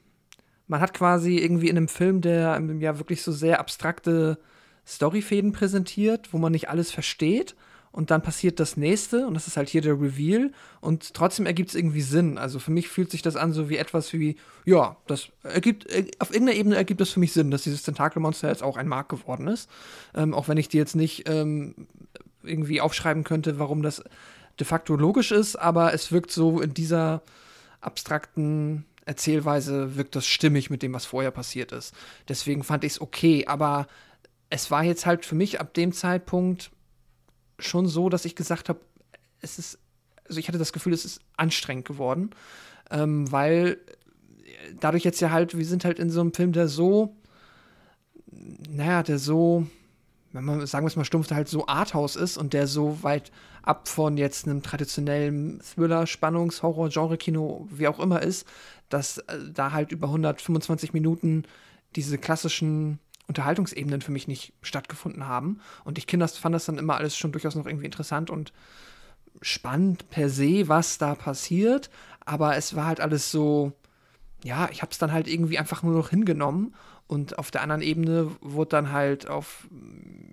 man 0.66 0.80
hat 0.80 0.94
quasi 0.94 1.38
irgendwie 1.38 1.68
in 1.68 1.76
einem 1.76 1.88
Film, 1.88 2.20
der 2.20 2.60
ja 2.80 2.98
wirklich 2.98 3.22
so 3.22 3.32
sehr 3.32 3.60
abstrakte 3.60 4.38
Storyfäden 4.86 5.52
präsentiert, 5.52 6.32
wo 6.32 6.38
man 6.38 6.52
nicht 6.52 6.68
alles 6.68 6.90
versteht. 6.90 7.54
Und 7.92 8.10
dann 8.10 8.22
passiert 8.22 8.58
das 8.58 8.76
nächste, 8.76 9.24
und 9.24 9.34
das 9.34 9.46
ist 9.46 9.56
halt 9.56 9.68
hier 9.68 9.80
der 9.80 9.92
Reveal, 9.92 10.50
und 10.80 11.14
trotzdem 11.14 11.46
ergibt 11.46 11.68
es 11.68 11.76
irgendwie 11.76 12.00
Sinn. 12.00 12.38
Also 12.38 12.58
für 12.58 12.72
mich 12.72 12.88
fühlt 12.88 13.08
sich 13.08 13.22
das 13.22 13.36
an 13.36 13.52
so 13.52 13.68
wie 13.68 13.76
etwas 13.76 14.12
wie, 14.12 14.34
ja, 14.64 14.96
das 15.06 15.28
ergibt, 15.44 15.88
äh, 15.92 16.10
auf 16.18 16.32
irgendeiner 16.32 16.58
Ebene 16.58 16.74
ergibt 16.74 17.00
es 17.00 17.10
für 17.10 17.20
mich 17.20 17.32
Sinn, 17.32 17.52
dass 17.52 17.62
dieses 17.62 17.84
Tentakelmonster 17.84 18.48
jetzt 18.48 18.64
auch 18.64 18.76
ein 18.76 18.88
Mark 18.88 19.10
geworden 19.10 19.46
ist. 19.46 19.70
Ähm, 20.12 20.34
auch 20.34 20.48
wenn 20.48 20.56
ich 20.58 20.68
dir 20.68 20.78
jetzt 20.78 20.96
nicht 20.96 21.28
ähm, 21.28 21.86
irgendwie 22.42 22.80
aufschreiben 22.80 23.22
könnte, 23.22 23.60
warum 23.60 23.80
das 23.80 24.02
de 24.58 24.66
facto 24.66 24.96
logisch 24.96 25.30
ist, 25.30 25.54
aber 25.54 25.94
es 25.94 26.10
wirkt 26.10 26.32
so 26.32 26.60
in 26.60 26.74
dieser 26.74 27.22
abstrakten 27.80 28.86
Erzählweise 29.06 29.96
wirkt 29.96 30.16
das 30.16 30.26
stimmig 30.26 30.70
mit 30.70 30.82
dem, 30.82 30.94
was 30.94 31.04
vorher 31.04 31.30
passiert 31.30 31.72
ist. 31.72 31.94
Deswegen 32.28 32.62
fand 32.62 32.84
ich 32.84 32.92
es 32.92 33.00
okay, 33.00 33.46
aber 33.46 33.86
es 34.50 34.70
war 34.70 34.84
jetzt 34.84 35.04
halt 35.04 35.24
für 35.26 35.34
mich 35.34 35.60
ab 35.60 35.74
dem 35.74 35.92
Zeitpunkt 35.92 36.70
schon 37.58 37.86
so, 37.86 38.08
dass 38.08 38.24
ich 38.24 38.34
gesagt 38.34 38.68
habe, 38.68 38.80
es 39.40 39.58
ist, 39.58 39.78
also 40.26 40.40
ich 40.40 40.48
hatte 40.48 40.58
das 40.58 40.72
Gefühl, 40.72 40.92
es 40.92 41.04
ist 41.04 41.20
anstrengend 41.36 41.86
geworden, 41.86 42.30
ähm, 42.90 43.30
weil 43.30 43.78
dadurch 44.80 45.04
jetzt 45.04 45.20
ja 45.20 45.30
halt, 45.30 45.56
wir 45.56 45.66
sind 45.66 45.84
halt 45.84 45.98
in 45.98 46.10
so 46.10 46.20
einem 46.20 46.32
Film, 46.32 46.52
der 46.52 46.68
so, 46.68 47.16
naja, 48.68 49.02
der 49.02 49.18
so, 49.18 49.66
wenn 50.32 50.44
man 50.44 50.66
sagen 50.66 50.84
wir 50.84 50.88
es 50.88 50.96
mal 50.96 51.04
stumpf, 51.04 51.28
der 51.28 51.36
halt 51.36 51.48
so 51.48 51.66
Arthouse 51.66 52.16
ist 52.16 52.36
und 52.36 52.52
der 52.52 52.66
so 52.66 53.02
weit 53.02 53.30
ab 53.62 53.88
von 53.88 54.16
jetzt 54.16 54.46
einem 54.46 54.62
traditionellen 54.62 55.60
Thriller, 55.60 56.06
Spannungs-, 56.06 56.62
Horror, 56.62 56.90
Genre-Kino, 56.90 57.66
wie 57.70 57.88
auch 57.88 58.00
immer 58.00 58.22
ist, 58.22 58.46
dass 58.88 59.18
äh, 59.18 59.38
da 59.52 59.72
halt 59.72 59.92
über 59.92 60.08
125 60.08 60.92
Minuten 60.92 61.44
diese 61.96 62.18
klassischen 62.18 62.98
Unterhaltungsebenen 63.26 64.02
für 64.02 64.12
mich 64.12 64.28
nicht 64.28 64.52
stattgefunden 64.62 65.26
haben. 65.26 65.60
Und 65.84 65.98
ich 65.98 66.06
Kinder 66.06 66.28
fand 66.28 66.54
das 66.54 66.66
dann 66.66 66.78
immer 66.78 66.96
alles 66.96 67.16
schon 67.16 67.32
durchaus 67.32 67.54
noch 67.54 67.66
irgendwie 67.66 67.86
interessant 67.86 68.30
und 68.30 68.52
spannend 69.40 70.08
per 70.10 70.28
se, 70.28 70.68
was 70.68 70.98
da 70.98 71.14
passiert. 71.14 71.90
Aber 72.24 72.56
es 72.56 72.76
war 72.76 72.86
halt 72.86 73.00
alles 73.00 73.30
so, 73.30 73.72
ja, 74.42 74.68
ich 74.70 74.82
habe 74.82 74.92
es 74.92 74.98
dann 74.98 75.12
halt 75.12 75.28
irgendwie 75.28 75.58
einfach 75.58 75.82
nur 75.82 75.94
noch 75.94 76.10
hingenommen. 76.10 76.74
Und 77.06 77.38
auf 77.38 77.50
der 77.50 77.62
anderen 77.62 77.82
Ebene 77.82 78.30
wurde 78.40 78.70
dann 78.70 78.92
halt 78.92 79.28
auf, 79.28 79.68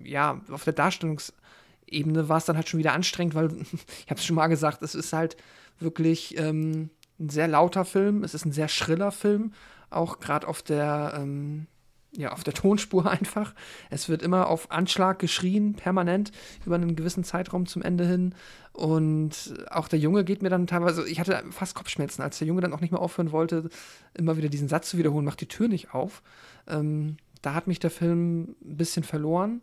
ja, 0.02 0.40
auf 0.50 0.64
der 0.64 0.72
Darstellungsebene 0.72 2.28
war 2.28 2.38
es 2.38 2.44
dann 2.44 2.56
halt 2.56 2.68
schon 2.68 2.78
wieder 2.78 2.92
anstrengend, 2.92 3.34
weil 3.34 3.50
ich 4.04 4.10
habe 4.10 4.18
es 4.18 4.24
schon 4.24 4.36
mal 4.36 4.48
gesagt, 4.48 4.82
es 4.82 4.94
ist 4.94 5.12
halt 5.12 5.36
wirklich 5.80 6.38
ähm, 6.38 6.90
ein 7.18 7.28
sehr 7.28 7.48
lauter 7.48 7.84
Film, 7.84 8.24
es 8.24 8.34
ist 8.34 8.44
ein 8.44 8.52
sehr 8.52 8.68
schriller 8.68 9.12
Film, 9.12 9.52
auch 9.90 10.20
gerade 10.20 10.48
auf 10.48 10.62
der 10.62 11.14
ähm, 11.16 11.66
ja, 12.14 12.32
auf 12.32 12.44
der 12.44 12.54
Tonspur 12.54 13.10
einfach. 13.10 13.54
Es 13.90 14.08
wird 14.08 14.22
immer 14.22 14.48
auf 14.48 14.70
Anschlag 14.70 15.18
geschrien, 15.18 15.74
permanent, 15.74 16.32
über 16.64 16.76
einen 16.76 16.96
gewissen 16.96 17.24
Zeitraum 17.24 17.66
zum 17.66 17.82
Ende 17.82 18.06
hin. 18.06 18.34
Und 18.72 19.54
auch 19.70 19.88
der 19.88 19.98
Junge 19.98 20.24
geht 20.24 20.42
mir 20.42 20.50
dann 20.50 20.66
teilweise, 20.66 21.06
ich 21.08 21.20
hatte 21.20 21.42
fast 21.50 21.74
Kopfschmerzen, 21.74 22.22
als 22.22 22.38
der 22.38 22.48
Junge 22.48 22.60
dann 22.60 22.72
auch 22.72 22.80
nicht 22.80 22.90
mehr 22.90 23.00
aufhören 23.00 23.32
wollte, 23.32 23.68
immer 24.14 24.36
wieder 24.36 24.48
diesen 24.48 24.68
Satz 24.68 24.90
zu 24.90 24.98
wiederholen, 24.98 25.24
macht 25.24 25.40
die 25.40 25.48
Tür 25.48 25.68
nicht 25.68 25.94
auf. 25.94 26.22
Ähm, 26.68 27.16
da 27.42 27.54
hat 27.54 27.66
mich 27.66 27.80
der 27.80 27.90
Film 27.90 28.54
ein 28.62 28.76
bisschen 28.76 29.04
verloren. 29.04 29.60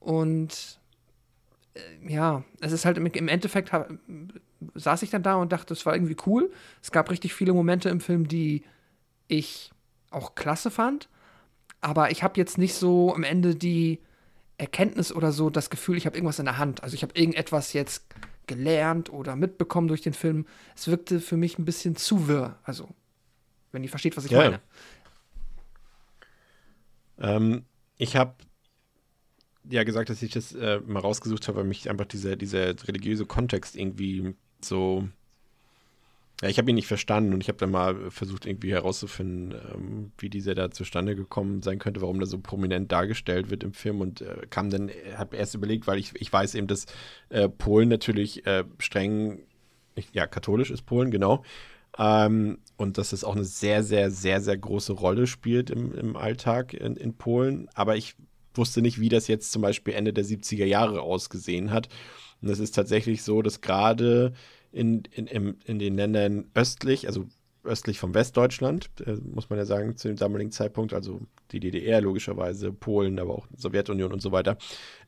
Und 0.00 0.78
äh, 1.74 2.12
ja, 2.12 2.44
es 2.60 2.72
ist 2.72 2.84
halt 2.84 2.98
im, 2.98 3.06
im 3.06 3.28
Endeffekt, 3.28 3.72
saß 4.74 5.02
ich 5.02 5.10
dann 5.10 5.22
da 5.22 5.36
und 5.36 5.52
dachte, 5.52 5.72
es 5.74 5.86
war 5.86 5.94
irgendwie 5.94 6.16
cool. 6.26 6.50
Es 6.82 6.90
gab 6.90 7.10
richtig 7.10 7.34
viele 7.34 7.52
Momente 7.52 7.88
im 7.88 8.00
Film, 8.00 8.28
die 8.28 8.64
ich 9.28 9.70
auch 10.10 10.34
klasse 10.34 10.70
fand 10.70 11.08
aber 11.80 12.10
ich 12.10 12.22
habe 12.22 12.38
jetzt 12.38 12.58
nicht 12.58 12.74
so 12.74 13.14
am 13.14 13.22
Ende 13.22 13.54
die 13.54 14.00
Erkenntnis 14.56 15.12
oder 15.12 15.32
so 15.32 15.50
das 15.50 15.70
Gefühl, 15.70 15.96
ich 15.96 16.06
habe 16.06 16.16
irgendwas 16.16 16.38
in 16.38 16.44
der 16.44 16.58
Hand. 16.58 16.82
Also 16.82 16.94
ich 16.94 17.02
habe 17.02 17.18
irgendetwas 17.18 17.72
jetzt 17.72 18.06
gelernt 18.46 19.12
oder 19.12 19.36
mitbekommen 19.36 19.88
durch 19.88 20.00
den 20.00 20.14
Film. 20.14 20.46
Es 20.74 20.88
wirkte 20.88 21.20
für 21.20 21.36
mich 21.36 21.58
ein 21.58 21.64
bisschen 21.64 21.94
zu 21.96 22.26
wirr. 22.26 22.58
Also, 22.64 22.88
wenn 23.70 23.84
ihr 23.84 23.90
versteht, 23.90 24.16
was 24.16 24.24
ich 24.24 24.32
ja. 24.32 24.38
meine. 24.38 24.60
Ähm, 27.18 27.64
ich 27.96 28.16
habe 28.16 28.34
ja 29.70 29.84
gesagt, 29.84 30.08
dass 30.08 30.22
ich 30.22 30.32
das 30.32 30.54
äh, 30.54 30.80
mal 30.80 31.00
rausgesucht 31.00 31.46
habe, 31.46 31.58
weil 31.58 31.64
mich 31.64 31.88
einfach 31.90 32.06
dieser, 32.06 32.36
dieser 32.36 32.68
religiöse 32.88 33.26
Kontext 33.26 33.76
irgendwie 33.76 34.34
so. 34.60 35.08
Ja, 36.40 36.48
ich 36.48 36.58
habe 36.58 36.70
ihn 36.70 36.76
nicht 36.76 36.86
verstanden 36.86 37.34
und 37.34 37.40
ich 37.40 37.48
habe 37.48 37.58
dann 37.58 37.72
mal 37.72 38.12
versucht, 38.12 38.46
irgendwie 38.46 38.70
herauszufinden, 38.70 39.60
ähm, 39.74 40.12
wie 40.18 40.30
dieser 40.30 40.54
da 40.54 40.70
zustande 40.70 41.16
gekommen 41.16 41.62
sein 41.62 41.80
könnte, 41.80 42.00
warum 42.00 42.20
der 42.20 42.28
so 42.28 42.38
prominent 42.38 42.92
dargestellt 42.92 43.50
wird 43.50 43.64
im 43.64 43.72
Film 43.72 44.00
und 44.00 44.20
äh, 44.20 44.46
kam 44.48 44.70
dann, 44.70 44.88
äh, 44.88 45.14
habe 45.16 45.36
erst 45.36 45.56
überlegt, 45.56 45.88
weil 45.88 45.98
ich, 45.98 46.12
ich 46.14 46.32
weiß 46.32 46.54
eben, 46.54 46.68
dass 46.68 46.86
äh, 47.30 47.48
Polen 47.48 47.88
natürlich 47.88 48.46
äh, 48.46 48.62
streng, 48.78 49.40
ja, 50.12 50.28
katholisch 50.28 50.70
ist 50.70 50.82
Polen, 50.82 51.10
genau. 51.10 51.42
Ähm, 51.98 52.58
und 52.76 52.98
dass 52.98 53.12
es 53.12 53.24
auch 53.24 53.34
eine 53.34 53.44
sehr, 53.44 53.82
sehr, 53.82 54.12
sehr, 54.12 54.40
sehr 54.40 54.56
große 54.56 54.92
Rolle 54.92 55.26
spielt 55.26 55.70
im, 55.70 55.92
im 55.92 56.16
Alltag 56.16 56.72
in, 56.72 56.96
in 56.96 57.14
Polen. 57.14 57.68
Aber 57.74 57.96
ich 57.96 58.14
wusste 58.54 58.80
nicht, 58.82 59.00
wie 59.00 59.08
das 59.08 59.26
jetzt 59.26 59.50
zum 59.50 59.62
Beispiel 59.62 59.94
Ende 59.94 60.12
der 60.12 60.24
70er 60.24 60.64
Jahre 60.64 61.00
ausgesehen 61.00 61.72
hat. 61.72 61.88
Und 62.42 62.48
es 62.48 62.58
ist 62.58 62.74
tatsächlich 62.74 63.22
so, 63.22 63.42
dass 63.42 63.60
gerade 63.60 64.32
in, 64.72 65.02
in, 65.12 65.56
in, 65.64 65.78
den 65.78 65.96
Ländern 65.96 66.50
östlich, 66.54 67.06
also 67.06 67.26
östlich 67.64 67.98
von 67.98 68.14
Westdeutschland, 68.14 68.90
äh, 69.04 69.16
muss 69.16 69.50
man 69.50 69.58
ja 69.58 69.64
sagen, 69.64 69.96
zu 69.96 70.08
dem 70.08 70.16
damaligen 70.16 70.50
Zeitpunkt, 70.50 70.92
also 70.92 71.20
die 71.50 71.60
DDR 71.60 72.00
logischerweise, 72.00 72.72
Polen, 72.72 73.18
aber 73.18 73.34
auch 73.34 73.46
Sowjetunion 73.56 74.12
und 74.12 74.20
so 74.20 74.32
weiter, 74.32 74.58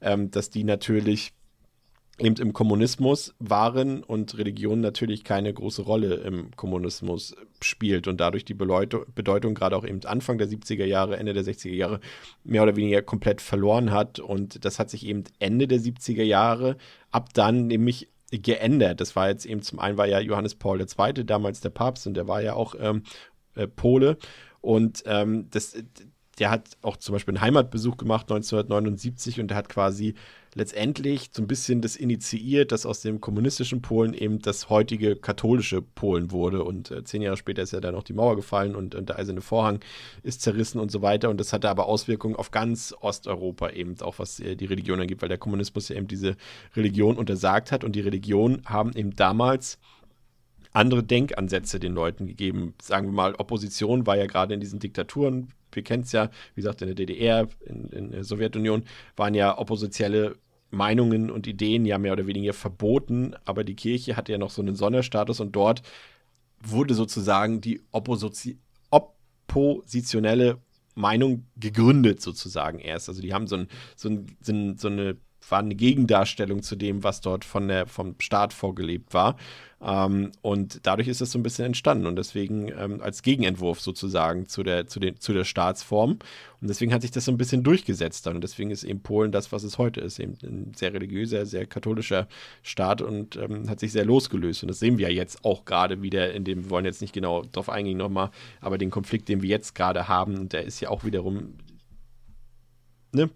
ähm, 0.01 0.31
dass 0.31 0.51
die 0.51 0.65
natürlich 0.65 1.33
eben 2.21 2.37
im 2.37 2.53
Kommunismus 2.53 3.35
waren 3.39 4.03
und 4.03 4.37
Religion 4.39 4.81
natürlich 4.81 5.25
keine 5.25 5.53
große 5.53 5.83
Rolle 5.83 6.17
im 6.17 6.55
Kommunismus 6.57 7.35
spielt 7.63 8.09
und 8.09 8.21
dadurch 8.21 8.45
die 8.45 8.55
Beleutung, 8.55 9.05
Bedeutung 9.15 9.55
gerade 9.55 9.77
auch 9.77 9.85
eben 9.85 10.05
Anfang 10.05 10.39
der 10.39 10.49
70er 10.49 10.85
Jahre, 10.85 11.17
Ende 11.17 11.33
der 11.33 11.45
60er 11.45 11.75
Jahre 11.75 12.01
mehr 12.45 12.63
oder 12.63 12.77
weniger 12.77 13.03
komplett 13.03 13.41
verloren 13.41 13.91
hat 13.91 14.19
und 14.19 14.65
das 14.65 14.79
hat 14.79 14.91
sich 14.91 15.07
eben 15.07 15.25
Ende 15.39 15.67
der 15.67 15.81
70er 15.81 16.23
Jahre 16.23 16.77
ab 17.11 17.31
dann 17.35 17.67
nämlich 17.67 18.09
geändert. 18.31 19.01
Das 19.01 19.17
war 19.17 19.29
jetzt 19.29 19.45
eben 19.45 19.63
zum 19.63 19.79
einen 19.79 19.97
war 19.97 20.07
ja 20.07 20.21
Johannes 20.21 20.55
Paul 20.55 20.81
II. 20.81 21.25
damals 21.25 21.61
der 21.61 21.71
Papst 21.71 22.07
und 22.07 22.15
der 22.15 22.29
war 22.29 22.43
ja 22.43 22.55
auch 22.55 22.75
ähm, 22.79 23.03
äh, 23.55 23.67
Pole 23.67 24.19
und 24.61 25.03
ähm, 25.07 25.49
das 25.51 25.77
der 26.41 26.51
hat 26.51 26.71
auch 26.83 26.97
zum 26.97 27.13
Beispiel 27.13 27.35
einen 27.35 27.43
Heimatbesuch 27.43 27.99
gemacht 27.99 28.31
1979 28.31 29.41
und 29.41 29.49
der 29.49 29.59
hat 29.59 29.69
quasi 29.69 30.15
letztendlich 30.55 31.31
so 31.33 31.43
ein 31.43 31.47
bisschen 31.47 31.81
das 31.81 31.97
initiiert, 31.97 32.73
dass 32.73 32.87
aus 32.87 33.03
dem 33.03 33.21
kommunistischen 33.21 33.83
Polen 33.83 34.15
eben 34.15 34.41
das 34.41 34.69
heutige 34.69 35.15
katholische 35.15 35.83
Polen 35.83 36.33
wurde. 36.33 36.65
Und 36.65 36.91
äh, 36.91 37.05
zehn 37.05 37.23
Jahre 37.23 37.37
später 37.37 37.63
ist 37.63 37.73
ja 37.73 37.81
dann 37.81 37.95
auch 37.95 38.03
die 38.03 38.15
Mauer 38.15 38.37
gefallen 38.37 38.75
und, 38.75 38.95
und 38.95 39.11
der 39.11 39.19
eiserne 39.19 39.43
Vorhang 39.43 39.81
ist 40.23 40.43
zerrissen 40.43 40.81
und 40.81 40.91
so 40.91 41.03
weiter. 41.03 41.31
Und 41.31 41.39
das 41.39 41.53
hatte 41.53 41.69
aber 41.69 41.87
Auswirkungen 41.87 42.37
auf 42.37 42.51
ganz 42.51 42.95
Osteuropa 43.01 43.71
eben, 43.71 44.01
auch 44.01 44.19
was 44.19 44.41
äh, 44.41 44.57
die 44.57 44.67
Religion 44.67 45.01
angeht, 45.01 45.23
weil 45.23 45.29
der 45.29 45.39
Kommunismus 45.39 45.89
ja 45.89 45.97
eben 45.97 46.09
diese 46.09 46.37
Religion 46.75 47.17
untersagt 47.17 47.71
hat. 47.71 47.85
Und 47.85 47.95
die 47.95 48.01
Religionen 48.01 48.63
haben 48.65 48.93
eben 48.95 49.15
damals 49.15 49.79
andere 50.73 51.03
Denkansätze 51.03 51.81
den 51.81 51.95
Leuten 51.95 52.27
gegeben. 52.27 52.75
Sagen 52.81 53.09
wir 53.09 53.13
mal, 53.13 53.35
Opposition 53.35 54.07
war 54.07 54.17
ja 54.17 54.27
gerade 54.27 54.55
in 54.55 54.61
diesen 54.61 54.79
Diktaturen 54.79 55.53
wir 55.73 55.83
kennen 55.83 56.03
es 56.03 56.13
ja, 56.13 56.31
wie 56.55 56.63
gesagt, 56.63 56.83
in 56.83 56.89
der 56.89 56.95
DDR, 56.95 57.49
in, 57.65 57.89
in 57.91 58.11
der 58.11 58.25
Sowjetunion, 58.25 58.85
waren 59.17 59.35
ja 59.35 59.57
oppositionelle 59.57 60.37
Meinungen 60.71 61.31
und 61.31 61.47
Ideen 61.47 61.85
ja 61.85 61.99
mehr 61.99 62.13
oder 62.13 62.27
weniger 62.27 62.53
verboten, 62.53 63.35
aber 63.45 63.65
die 63.65 63.75
Kirche 63.75 64.17
hatte 64.17 64.33
ja 64.33 64.39
noch 64.39 64.51
so 64.51 64.63
einen 64.63 64.77
Sonderstatus 64.77 65.41
und 65.41 65.53
dort 65.53 65.83
wurde 66.61 66.95
sozusagen 66.95 67.61
die 67.61 67.81
Opposi 67.91 68.59
oppositionelle 68.91 70.59
Meinung 70.95 71.47
gegründet 71.57 72.21
sozusagen 72.21 72.79
erst. 72.79 73.09
Also 73.09 73.21
die 73.21 73.33
haben 73.33 73.49
so, 73.49 73.57
ein, 73.57 73.69
so, 73.97 74.09
ein, 74.09 74.77
so 74.77 74.89
eine 74.89 75.17
war 75.49 75.61
eine 75.61 75.75
Gegendarstellung 75.75 76.63
zu 76.63 76.77
dem, 76.77 77.03
was 77.03 77.21
dort 77.21 77.45
von 77.45 77.69
der, 77.69 77.87
vom 77.87 78.15
Staat 78.19 78.53
vorgelebt 78.53 79.15
war. 79.15 79.37
Ähm, 79.83 80.33
und 80.43 80.81
dadurch 80.83 81.09
ist 81.09 81.23
es 81.23 81.33
so 81.33 81.39
ein 81.39 81.43
bisschen 81.43 81.65
entstanden 81.65 82.07
und 82.07 82.17
deswegen 82.17 82.69
ähm, 82.69 83.01
als 83.01 83.23
Gegenentwurf 83.23 83.81
sozusagen 83.81 84.47
zu 84.47 84.63
der, 84.63 84.87
zu, 84.87 85.01
den, 85.01 85.19
zu 85.19 85.33
der 85.33 85.45
Staatsform. 85.45 86.19
Und 86.61 86.69
deswegen 86.69 86.93
hat 86.93 87.01
sich 87.01 87.11
das 87.11 87.25
so 87.25 87.33
ein 87.33 87.39
bisschen 87.39 87.63
durchgesetzt 87.63 88.27
dann. 88.27 88.37
Und 88.37 88.43
deswegen 88.43 88.71
ist 88.71 88.85
eben 88.85 89.01
Polen 89.01 89.33
das, 89.33 89.53
was 89.53 89.63
es 89.63 89.79
heute 89.79 90.03
ist. 90.03 90.19
Eben 90.19 90.37
ein 90.43 90.73
sehr 90.75 90.93
religiöser, 90.93 91.47
sehr 91.47 91.65
katholischer 91.67 92.29
Staat 92.63 93.01
und 93.01 93.37
ähm, 93.37 93.71
hat 93.71 93.81
sich 93.81 93.93
sehr 93.93 94.05
losgelöst. 94.05 94.63
Und 94.63 94.69
das 94.69 94.81
sehen 94.81 94.99
wir 94.99 95.09
ja 95.09 95.15
jetzt 95.15 95.45
auch 95.45 95.65
gerade 95.65 96.03
wieder 96.03 96.35
in 96.35 96.45
dem, 96.45 96.65
wir 96.65 96.71
wollen 96.71 96.85
jetzt 96.85 97.01
nicht 97.01 97.15
genau 97.15 97.43
darauf 97.45 97.71
eingehen 97.71 97.97
nochmal, 97.97 98.31
aber 98.61 98.77
den 98.77 98.91
Konflikt, 98.91 99.29
den 99.31 99.41
wir 99.41 99.49
jetzt 99.49 99.75
gerade 99.75 100.09
haben, 100.09 100.51
der 100.51 100.65
ist 100.65 100.81
ja 100.81 100.91
auch 100.91 101.05
wiederum 101.05 101.55
ne, 103.13 103.31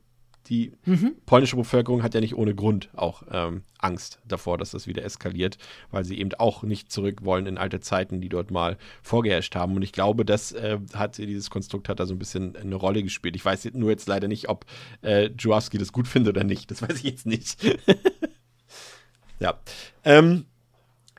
die 0.46 0.72
mhm. 0.84 1.16
polnische 1.26 1.56
Bevölkerung 1.56 2.02
hat 2.02 2.14
ja 2.14 2.20
nicht 2.20 2.36
ohne 2.36 2.54
Grund 2.54 2.90
auch 2.94 3.22
ähm, 3.30 3.62
Angst 3.78 4.20
davor, 4.26 4.58
dass 4.58 4.72
das 4.72 4.86
wieder 4.86 5.04
eskaliert, 5.04 5.58
weil 5.90 6.04
sie 6.04 6.18
eben 6.18 6.32
auch 6.34 6.62
nicht 6.62 6.92
zurück 6.92 7.24
wollen 7.24 7.46
in 7.46 7.58
alte 7.58 7.80
Zeiten, 7.80 8.20
die 8.20 8.28
dort 8.28 8.50
mal 8.50 8.76
vorgeherrscht 9.02 9.54
haben. 9.54 9.74
Und 9.76 9.82
ich 9.82 9.92
glaube, 9.92 10.24
das 10.24 10.52
äh, 10.52 10.78
hat 10.94 11.18
dieses 11.18 11.50
Konstrukt 11.50 11.88
hat 11.88 12.00
da 12.00 12.06
so 12.06 12.14
ein 12.14 12.18
bisschen 12.18 12.56
eine 12.56 12.74
Rolle 12.74 13.02
gespielt. 13.02 13.36
Ich 13.36 13.44
weiß 13.44 13.68
nur 13.72 13.90
jetzt 13.90 14.08
leider 14.08 14.28
nicht, 14.28 14.48
ob 14.48 14.66
äh, 15.02 15.30
Juawski 15.38 15.78
das 15.78 15.92
gut 15.92 16.08
findet 16.08 16.36
oder 16.36 16.44
nicht. 16.44 16.70
Das 16.70 16.82
weiß 16.82 16.96
ich 16.96 17.04
jetzt 17.04 17.26
nicht. 17.26 17.64
ja. 19.38 19.58
Ähm, 20.04 20.46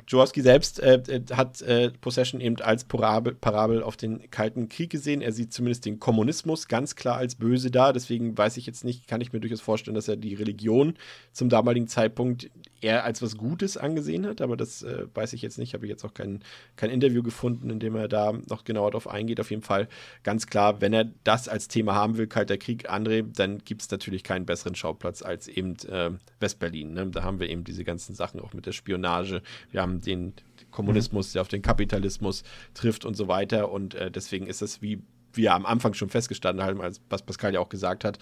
Jaworski 0.08 0.42
selbst 0.42 0.80
äh, 0.80 1.02
äh, 1.08 1.22
hat 1.34 1.62
äh, 1.62 1.92
Possession 2.02 2.40
eben 2.40 2.58
als 2.62 2.84
Parabel, 2.84 3.34
Parabel 3.34 3.82
auf 3.82 3.98
den 3.98 4.30
Kalten 4.30 4.70
Krieg 4.70 4.92
gesehen. 4.92 5.22
Er 5.22 5.32
sieht 5.32 5.54
zumindest 5.54 5.86
den 5.86 6.00
Kommunismus 6.00 6.68
ganz 6.68 6.96
klar 6.96 7.18
als 7.18 7.36
böse 7.36 7.72
da. 7.72 7.92
Deswegen 7.92 8.38
weiß 8.38 8.58
ich 8.58 8.66
jetzt 8.66 8.84
nicht, 8.84 9.08
kann 9.08 9.22
ich 9.22 9.34
mir 9.34 9.40
durchaus 9.40 9.62
vorstellen, 9.62 9.96
dass 9.96 10.08
er 10.08 10.16
die 10.16 10.36
Religion 10.36 10.96
zum 11.32 11.50
damaligen 11.50 11.88
Zeitpunkt 11.88 12.50
eher 12.86 13.04
als 13.04 13.22
was 13.22 13.36
Gutes 13.36 13.78
angesehen 13.78 14.26
hat. 14.28 14.42
Aber 14.42 14.56
das 14.56 14.84
äh, 14.84 15.08
weiß 15.14 15.34
ich 15.34 15.42
jetzt 15.42 15.58
nicht. 15.58 15.74
Habe 15.74 15.86
ich 15.86 15.90
jetzt 15.90 16.06
auch 16.06 16.14
kein, 16.14 16.42
kein 16.76 16.92
Interview 16.92 17.24
gefunden, 17.24 17.70
in 17.70 17.80
dem 17.80 17.96
er 17.96 18.08
da 18.08 18.34
noch 18.48 18.64
genauer 18.64 18.92
darauf 18.92 19.08
eingeht. 19.08 19.40
Auf 19.40 19.50
jeden 19.50 19.64
Fall 19.64 19.88
ganz 20.24 20.48
klar, 20.48 20.82
wenn 20.82 20.94
er 20.94 21.06
das 21.24 21.50
als 21.50 21.68
Thema 21.68 21.96
haben 21.96 22.18
will, 22.18 22.28
Kalter 22.28 22.58
Krieg, 22.58 22.90
André, 22.90 23.26
dann 23.36 23.60
gibt 23.60 23.82
es 23.82 23.90
natürlich 23.90 24.24
keinen 24.24 24.46
besseren 24.46 24.76
Schauplatz 24.76 25.22
als 25.24 25.48
eben 25.48 25.76
äh, 25.90 26.12
Westberlin. 26.40 26.94
Ne? 26.94 27.08
Da 27.08 27.24
haben 27.24 27.40
wir 27.40 27.50
eben 27.50 27.64
diese 27.64 27.84
ganzen 27.84 28.16
Sachen 28.16 28.40
auch 28.40 28.54
mit 28.54 28.66
der 28.66 28.72
Spionage. 28.72 29.42
Wir 29.72 29.82
haben 29.82 30.02
den 30.02 30.34
Kommunismus, 30.72 31.32
der 31.32 31.42
auf 31.42 31.48
den 31.48 31.64
Kapitalismus 31.64 32.44
trifft 32.74 33.04
und 33.04 33.16
so 33.16 33.28
weiter. 33.28 33.72
Und 33.72 33.96
äh, 33.96 34.12
deswegen 34.12 34.46
ist 34.46 34.62
es, 34.62 34.82
wie 34.82 35.02
wir 35.34 35.54
am 35.54 35.66
Anfang 35.66 35.94
schon 35.94 36.10
festgestanden 36.10 36.66
haben, 36.66 36.82
als 36.82 37.02
was 37.10 37.24
Pascal 37.24 37.54
ja 37.54 37.60
auch 37.60 37.70
gesagt 37.70 38.04
hat, 38.04 38.20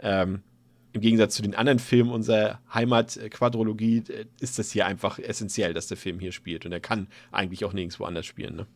ähm, 0.00 0.42
im 0.96 1.02
Gegensatz 1.02 1.34
zu 1.34 1.42
den 1.42 1.54
anderen 1.54 1.78
Filmen 1.78 2.10
unserer 2.10 2.58
Heimat-Quadrologie 2.72 3.98
äh, 4.08 4.26
ist 4.40 4.58
das 4.58 4.70
hier 4.70 4.86
einfach 4.86 5.18
essentiell, 5.18 5.74
dass 5.74 5.86
der 5.86 5.96
Film 5.96 6.18
hier 6.18 6.32
spielt. 6.32 6.64
Und 6.64 6.72
er 6.72 6.80
kann 6.80 7.06
eigentlich 7.30 7.64
auch 7.64 7.72
nirgendwo 7.72 8.04
anders 8.04 8.26
spielen. 8.26 8.56
Ne? 8.56 8.66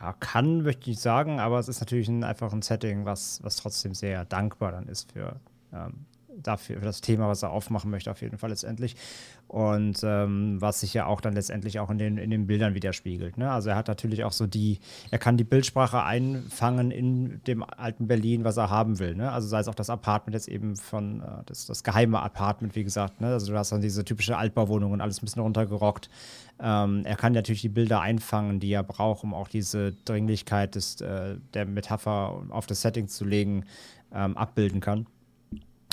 Ja, 0.00 0.12
kann, 0.14 0.62
möchte 0.62 0.90
ich 0.90 1.00
sagen, 1.00 1.40
aber 1.40 1.58
es 1.58 1.68
ist 1.68 1.80
natürlich 1.80 2.08
ein, 2.08 2.22
einfach 2.22 2.52
ein 2.52 2.62
Setting, 2.62 3.04
was, 3.04 3.42
was 3.42 3.56
trotzdem 3.56 3.94
sehr 3.94 4.24
dankbar 4.24 4.72
dann 4.72 4.86
ist 4.86 5.12
für 5.12 5.40
ähm, 5.72 6.06
dafür, 6.42 6.78
für 6.78 6.84
das 6.84 7.00
Thema, 7.00 7.28
was 7.28 7.42
er 7.42 7.50
aufmachen 7.50 7.90
möchte, 7.90 8.10
auf 8.10 8.20
jeden 8.22 8.38
Fall 8.38 8.50
letztendlich. 8.50 8.96
Und 9.48 10.00
ähm, 10.02 10.60
was 10.60 10.80
sich 10.80 10.94
ja 10.94 11.06
auch 11.06 11.20
dann 11.20 11.34
letztendlich 11.34 11.78
auch 11.78 11.90
in 11.90 11.98
den, 11.98 12.16
in 12.16 12.30
den 12.30 12.46
Bildern 12.46 12.74
widerspiegelt. 12.74 13.36
Ne? 13.36 13.50
Also 13.50 13.70
er 13.70 13.76
hat 13.76 13.88
natürlich 13.88 14.24
auch 14.24 14.32
so 14.32 14.46
die, 14.46 14.78
er 15.10 15.18
kann 15.18 15.36
die 15.36 15.44
Bildsprache 15.44 16.02
einfangen 16.02 16.90
in 16.90 17.42
dem 17.46 17.62
alten 17.62 18.06
Berlin, 18.06 18.44
was 18.44 18.56
er 18.56 18.70
haben 18.70 18.98
will. 18.98 19.14
Ne? 19.14 19.30
Also 19.30 19.48
sei 19.48 19.60
es 19.60 19.68
auch 19.68 19.74
das 19.74 19.90
Apartment 19.90 20.34
jetzt 20.34 20.48
eben 20.48 20.76
von, 20.76 21.20
äh, 21.20 21.24
das, 21.46 21.66
das 21.66 21.84
geheime 21.84 22.20
Apartment, 22.20 22.74
wie 22.74 22.84
gesagt. 22.84 23.20
Ne? 23.20 23.28
Also 23.28 23.52
du 23.52 23.58
hast 23.58 23.72
dann 23.72 23.82
diese 23.82 24.04
typische 24.04 24.36
Altbauwohnung 24.36 24.92
und 24.92 25.00
alles 25.00 25.18
ein 25.20 25.26
bisschen 25.26 25.42
runtergerockt. 25.42 26.08
Ähm, 26.60 27.02
er 27.04 27.16
kann 27.16 27.32
natürlich 27.32 27.62
die 27.62 27.68
Bilder 27.68 28.00
einfangen, 28.00 28.60
die 28.60 28.72
er 28.72 28.84
braucht, 28.84 29.24
um 29.24 29.34
auch 29.34 29.48
diese 29.48 29.92
Dringlichkeit 30.04 30.76
des, 30.76 31.00
äh, 31.00 31.36
der 31.54 31.66
Metapher 31.66 32.42
auf 32.50 32.66
das 32.66 32.82
Setting 32.82 33.08
zu 33.08 33.24
legen, 33.24 33.64
ähm, 34.14 34.36
abbilden 34.36 34.80
kann. 34.80 35.06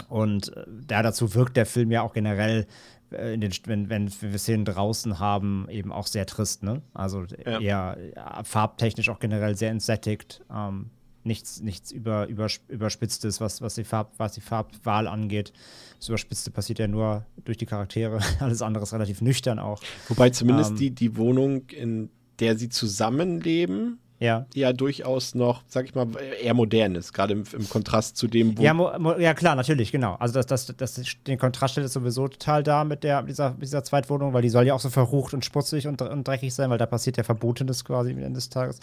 Und 0.07 0.55
äh, 0.55 0.65
ja, 0.89 1.03
dazu 1.03 1.33
wirkt 1.35 1.57
der 1.57 1.65
Film 1.65 1.91
ja 1.91 2.01
auch 2.01 2.13
generell, 2.13 2.65
äh, 3.11 3.37
den, 3.37 3.51
wenn, 3.65 3.89
wenn 3.89 4.09
wir 4.21 4.37
Szenen 4.37 4.65
draußen 4.65 5.19
haben, 5.19 5.67
eben 5.69 5.91
auch 5.91 6.07
sehr 6.07 6.25
trist. 6.25 6.63
Ne? 6.63 6.81
Also 6.93 7.23
ja. 7.45 7.59
eher 7.59 7.97
ja, 8.15 8.43
farbtechnisch 8.43 9.09
auch 9.09 9.19
generell 9.19 9.55
sehr 9.55 9.71
entsättigt. 9.71 10.41
Ähm, 10.53 10.91
nichts 11.23 11.61
nichts 11.61 11.91
über, 11.91 12.27
über, 12.27 12.47
Überspitztes, 12.67 13.41
was, 13.41 13.61
was, 13.61 13.75
die 13.75 13.83
Farb, 13.83 14.13
was 14.17 14.33
die 14.33 14.41
Farbwahl 14.41 15.07
angeht. 15.07 15.53
Das 15.99 16.09
Überspitzte 16.09 16.51
passiert 16.51 16.79
ja 16.79 16.87
nur 16.87 17.25
durch 17.45 17.57
die 17.57 17.65
Charaktere. 17.65 18.19
Alles 18.39 18.61
andere 18.61 18.83
ist 18.83 18.93
relativ 18.93 19.21
nüchtern 19.21 19.59
auch. 19.59 19.81
Wobei 20.07 20.29
zumindest 20.29 20.71
ähm, 20.71 20.77
die, 20.77 20.91
die 20.91 21.17
Wohnung, 21.17 21.67
in 21.69 22.09
der 22.39 22.57
sie 22.57 22.69
zusammenleben, 22.69 23.99
ja. 24.19 24.45
ja 24.53 24.73
durchaus 24.73 25.33
noch, 25.33 25.63
sag 25.67 25.85
ich 25.85 25.95
mal, 25.95 26.07
eher 26.41 26.53
modern 26.53 26.95
ist, 26.95 27.13
gerade 27.13 27.33
im, 27.33 27.43
im, 27.53 27.69
Kontrast 27.69 28.17
zu 28.17 28.27
dem, 28.27 28.57
wo. 28.57 28.61
Ja, 28.61 29.17
ja, 29.17 29.33
klar, 29.33 29.55
natürlich, 29.55 29.91
genau. 29.91 30.15
Also 30.15 30.33
das, 30.33 30.45
das, 30.45 30.73
das, 30.75 31.01
den 31.25 31.39
Kontrast 31.39 31.73
stellt 31.73 31.87
es 31.87 31.93
sowieso 31.93 32.27
total 32.27 32.61
da 32.61 32.83
mit 32.83 33.03
der, 33.03 33.23
dieser, 33.23 33.51
dieser 33.51 33.83
Zweitwohnung, 33.83 34.33
weil 34.33 34.41
die 34.41 34.49
soll 34.49 34.67
ja 34.67 34.73
auch 34.73 34.79
so 34.79 34.89
verrucht 34.89 35.33
und 35.33 35.45
sputzig 35.45 35.87
und, 35.87 36.01
und 36.01 36.27
dreckig 36.27 36.53
sein, 36.53 36.69
weil 36.69 36.77
da 36.77 36.85
passiert 36.85 37.17
ja 37.17 37.23
Verbotenes 37.23 37.85
quasi 37.85 38.11
am 38.11 38.17
Ende 38.17 38.33
des 38.33 38.49
Tages. 38.49 38.79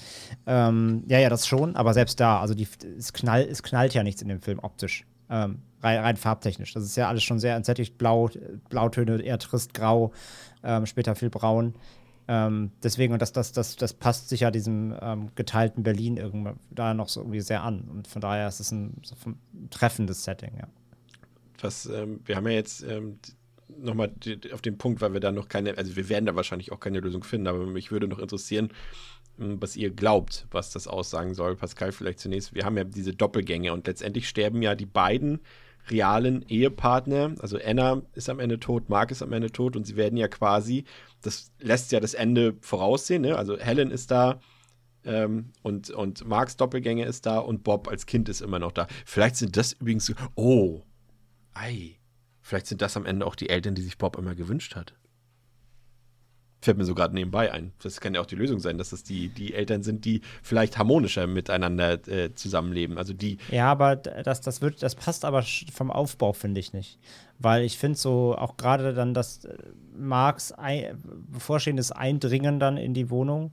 Ähm, 0.47 1.05
ja, 1.07 1.19
ja, 1.19 1.29
das 1.29 1.47
schon, 1.47 1.77
aber 1.77 1.93
selbst 1.93 2.19
da, 2.19 2.41
also 2.41 2.55
die, 2.55 2.67
es, 2.99 3.13
knall, 3.13 3.43
es 3.43 3.63
knallt 3.63 3.93
ja 3.93 4.03
nichts 4.03 4.23
in 4.23 4.29
dem 4.29 4.41
Film 4.41 4.59
optisch. 4.61 5.05
Ähm, 5.29 5.59
rein, 5.83 5.99
rein, 5.99 6.17
farbtechnisch. 6.17 6.73
Das 6.73 6.85
ist 6.85 6.97
ja 6.97 7.09
alles 7.09 7.23
schon 7.23 7.39
sehr 7.39 7.57
entsättigt, 7.57 7.99
blau, 7.99 8.31
Blautöne, 8.71 9.21
eher 9.21 9.39
trist, 9.39 9.75
grau, 9.75 10.13
ähm, 10.65 10.87
später 10.87 11.15
viel 11.15 11.31
braun. 11.31 11.75
Ähm, 12.29 12.73
deswegen, 12.83 13.13
und 13.13 13.23
das, 13.23 13.33
das, 13.33 13.53
das, 13.53 13.77
das 13.77 13.95
passt 13.95 14.29
sich 14.29 14.41
ja 14.41 14.51
diesem 14.51 14.95
ähm, 15.01 15.31
geteilten 15.35 15.83
Berlin 15.83 16.57
da 16.71 16.95
noch 16.95 17.09
so 17.09 17.21
irgendwie 17.21 17.41
sehr 17.41 17.63
an. 17.63 17.89
Und 17.89 18.09
von 18.09 18.21
daher 18.21 18.49
ist 18.49 18.61
es 18.61 18.73
ein, 18.73 19.01
so 19.03 19.15
ein 19.25 19.71
treffendes 19.71 20.25
Setting, 20.25 20.57
ja. 20.59 20.67
Was, 21.61 21.87
ähm, 21.87 22.21
wir 22.25 22.37
haben 22.37 22.47
ja 22.47 22.53
jetzt 22.53 22.83
ähm, 22.83 23.19
nochmal 23.69 24.13
auf 24.53 24.61
den 24.61 24.77
Punkt, 24.77 25.01
weil 25.01 25.13
wir 25.13 25.21
da 25.21 25.33
noch 25.33 25.49
keine, 25.49 25.79
also 25.79 25.97
wir 25.97 26.09
werden 26.09 26.27
da 26.27 26.35
wahrscheinlich 26.35 26.73
auch 26.73 26.81
keine 26.81 27.01
Lösung 27.01 27.25
finden, 27.25 27.47
aber 27.47 27.65
mich 27.67 27.91
würde 27.91 28.09
noch 28.09 28.19
interessieren, 28.19 28.71
hm, 29.39 29.61
was 29.61 29.77
ihr 29.77 29.91
glaubt, 29.91 30.47
was 30.51 30.71
das 30.71 30.89
aussagen 30.89 31.35
soll. 31.35 31.57
Pascal, 31.57 31.93
vielleicht 31.93 32.19
zunächst. 32.19 32.55
Wir 32.55 32.65
haben 32.65 32.77
ja 32.77 32.85
diese 32.85 33.15
Doppelgänge 33.15 33.73
und 33.73 33.87
letztendlich 33.87 34.29
sterben 34.29 34.63
ja 34.63 34.75
die 34.75 34.87
beiden 34.87 35.41
realen 35.91 36.43
Ehepartner, 36.49 37.35
also 37.39 37.59
Anna 37.65 38.03
ist 38.15 38.29
am 38.29 38.41
Ende 38.41 38.59
tot, 38.59 38.89
Mark 38.89 39.11
ist 39.11 39.23
am 39.23 39.33
Ende 39.33 39.53
tot 39.53 39.77
und 39.77 39.87
sie 39.87 39.97
werden 39.97 40.17
ja 40.17 40.29
quasi, 40.29 40.85
das 41.27 41.53
lässt 41.59 41.93
ja 41.93 42.01
das 42.01 42.15
Ende 42.15 42.57
voraussehen, 42.61 43.23
ne? 43.23 43.37
also 43.37 43.59
Helen 43.59 43.91
ist 43.91 44.11
da 44.11 44.41
ähm, 45.07 45.53
und, 45.63 45.91
und 45.91 46.27
Marks 46.27 46.57
Doppelgänger 46.57 47.07
ist 47.07 47.27
da 47.27 47.39
und 47.39 47.63
Bob 47.63 47.89
als 47.89 48.07
Kind 48.07 48.29
ist 48.29 48.41
immer 48.41 48.59
noch 48.59 48.73
da. 48.73 48.87
Vielleicht 49.05 49.37
sind 49.37 49.57
das 49.57 49.73
übrigens, 49.75 50.13
oh, 50.35 50.83
ei, 51.55 51.97
vielleicht 52.43 52.67
sind 52.67 52.83
das 52.83 52.97
am 52.97 53.07
Ende 53.07 53.27
auch 53.27 53.37
die 53.37 53.49
Eltern, 53.49 53.75
die 53.75 53.83
sich 53.83 53.99
Bob 53.99 54.19
immer 54.19 54.35
gewünscht 54.35 54.75
hat. 54.75 54.95
Fällt 56.63 56.79
mir 56.79 56.85
so 56.85 56.95
gerade 56.95 57.15
nebenbei 57.15 57.53
ein. 57.53 57.73
Das 57.83 58.01
kann 58.01 58.15
ja 58.15 58.21
auch 58.21 58.27
die 58.27 58.35
Lösung 58.35 58.59
sein, 58.59 58.79
dass 58.79 58.91
es 58.91 59.05
die, 59.05 59.29
die 59.29 59.55
Eltern 59.55 59.83
sind, 59.83 60.05
die 60.05 60.23
vielleicht 60.43 60.79
harmonischer 60.79 61.27
miteinander 61.27 62.09
äh, 62.09 62.35
zusammenleben. 62.35 62.99
Also 62.99 63.13
die. 63.13 63.39
Ja, 63.51 63.71
aber 63.71 63.95
das, 63.95 64.41
das 64.41 64.63
wird, 64.63 64.83
das 64.83 64.97
passt 64.97 65.25
aber 65.25 65.45
vom 65.73 65.93
Aufbau, 65.93 66.33
finde 66.33 66.59
ich 66.59 66.73
nicht. 66.73 66.99
Weil 67.39 67.65
ich 67.65 67.77
finde 67.79 67.99
so 67.99 68.35
auch 68.37 68.57
gerade 68.57 68.95
dann 68.95 69.15
das 69.15 69.45
äh, 69.45 69.55
Marks 69.97 70.53
ein, 70.53 71.03
bevorstehendes 71.29 71.93
Eindringen 71.93 72.59
dann 72.59 72.77
in 72.77 72.95
die 72.95 73.11
Wohnung 73.11 73.53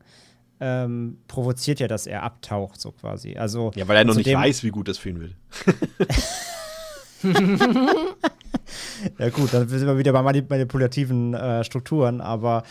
ähm, 0.59 1.17
provoziert 1.27 1.81
ja, 1.81 1.87
dass 1.87 2.07
er 2.07 2.23
abtaucht, 2.23 2.79
so 2.79 2.91
quasi. 2.93 3.35
Also, 3.35 3.71
ja, 3.75 3.87
weil 3.87 3.97
er 3.97 4.05
noch 4.05 4.15
nicht 4.15 4.33
weiß, 4.33 4.63
wie 4.63 4.69
gut 4.69 4.87
das 4.87 4.97
für 4.97 5.09
ihn 5.09 5.19
wird. 5.19 5.35
ja 9.19 9.29
gut, 9.29 9.53
dann 9.53 9.67
sind 9.67 9.85
wir 9.85 9.97
wieder 9.97 10.13
bei 10.13 10.21
manipulativen 10.21 11.33
äh, 11.33 11.65
Strukturen, 11.65 12.21
aber 12.21 12.63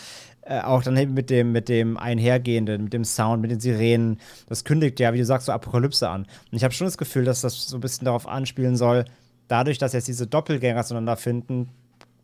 äh, 0.42 0.60
auch 0.60 0.82
dann 0.82 0.94
mit 1.12 1.28
dem, 1.28 1.52
mit 1.52 1.68
dem 1.68 1.98
Einhergehenden, 1.98 2.84
mit 2.84 2.94
dem 2.94 3.04
Sound, 3.04 3.42
mit 3.42 3.50
den 3.50 3.60
Sirenen, 3.60 4.18
das 4.46 4.64
kündigt 4.64 4.98
ja, 4.98 5.12
wie 5.12 5.18
du 5.18 5.24
sagst, 5.26 5.46
so 5.46 5.52
Apokalypse 5.52 6.08
an. 6.08 6.22
Und 6.22 6.56
ich 6.56 6.64
habe 6.64 6.72
schon 6.72 6.86
das 6.86 6.96
Gefühl, 6.96 7.24
dass 7.24 7.42
das 7.42 7.66
so 7.66 7.76
ein 7.76 7.80
bisschen 7.80 8.06
darauf 8.06 8.26
anspielen 8.26 8.76
soll, 8.76 9.04
dadurch, 9.48 9.78
dass 9.78 9.92
jetzt 9.92 10.08
diese 10.08 10.26
Doppelgänger 10.26 10.84
zueinander 10.84 11.16
finden, 11.16 11.70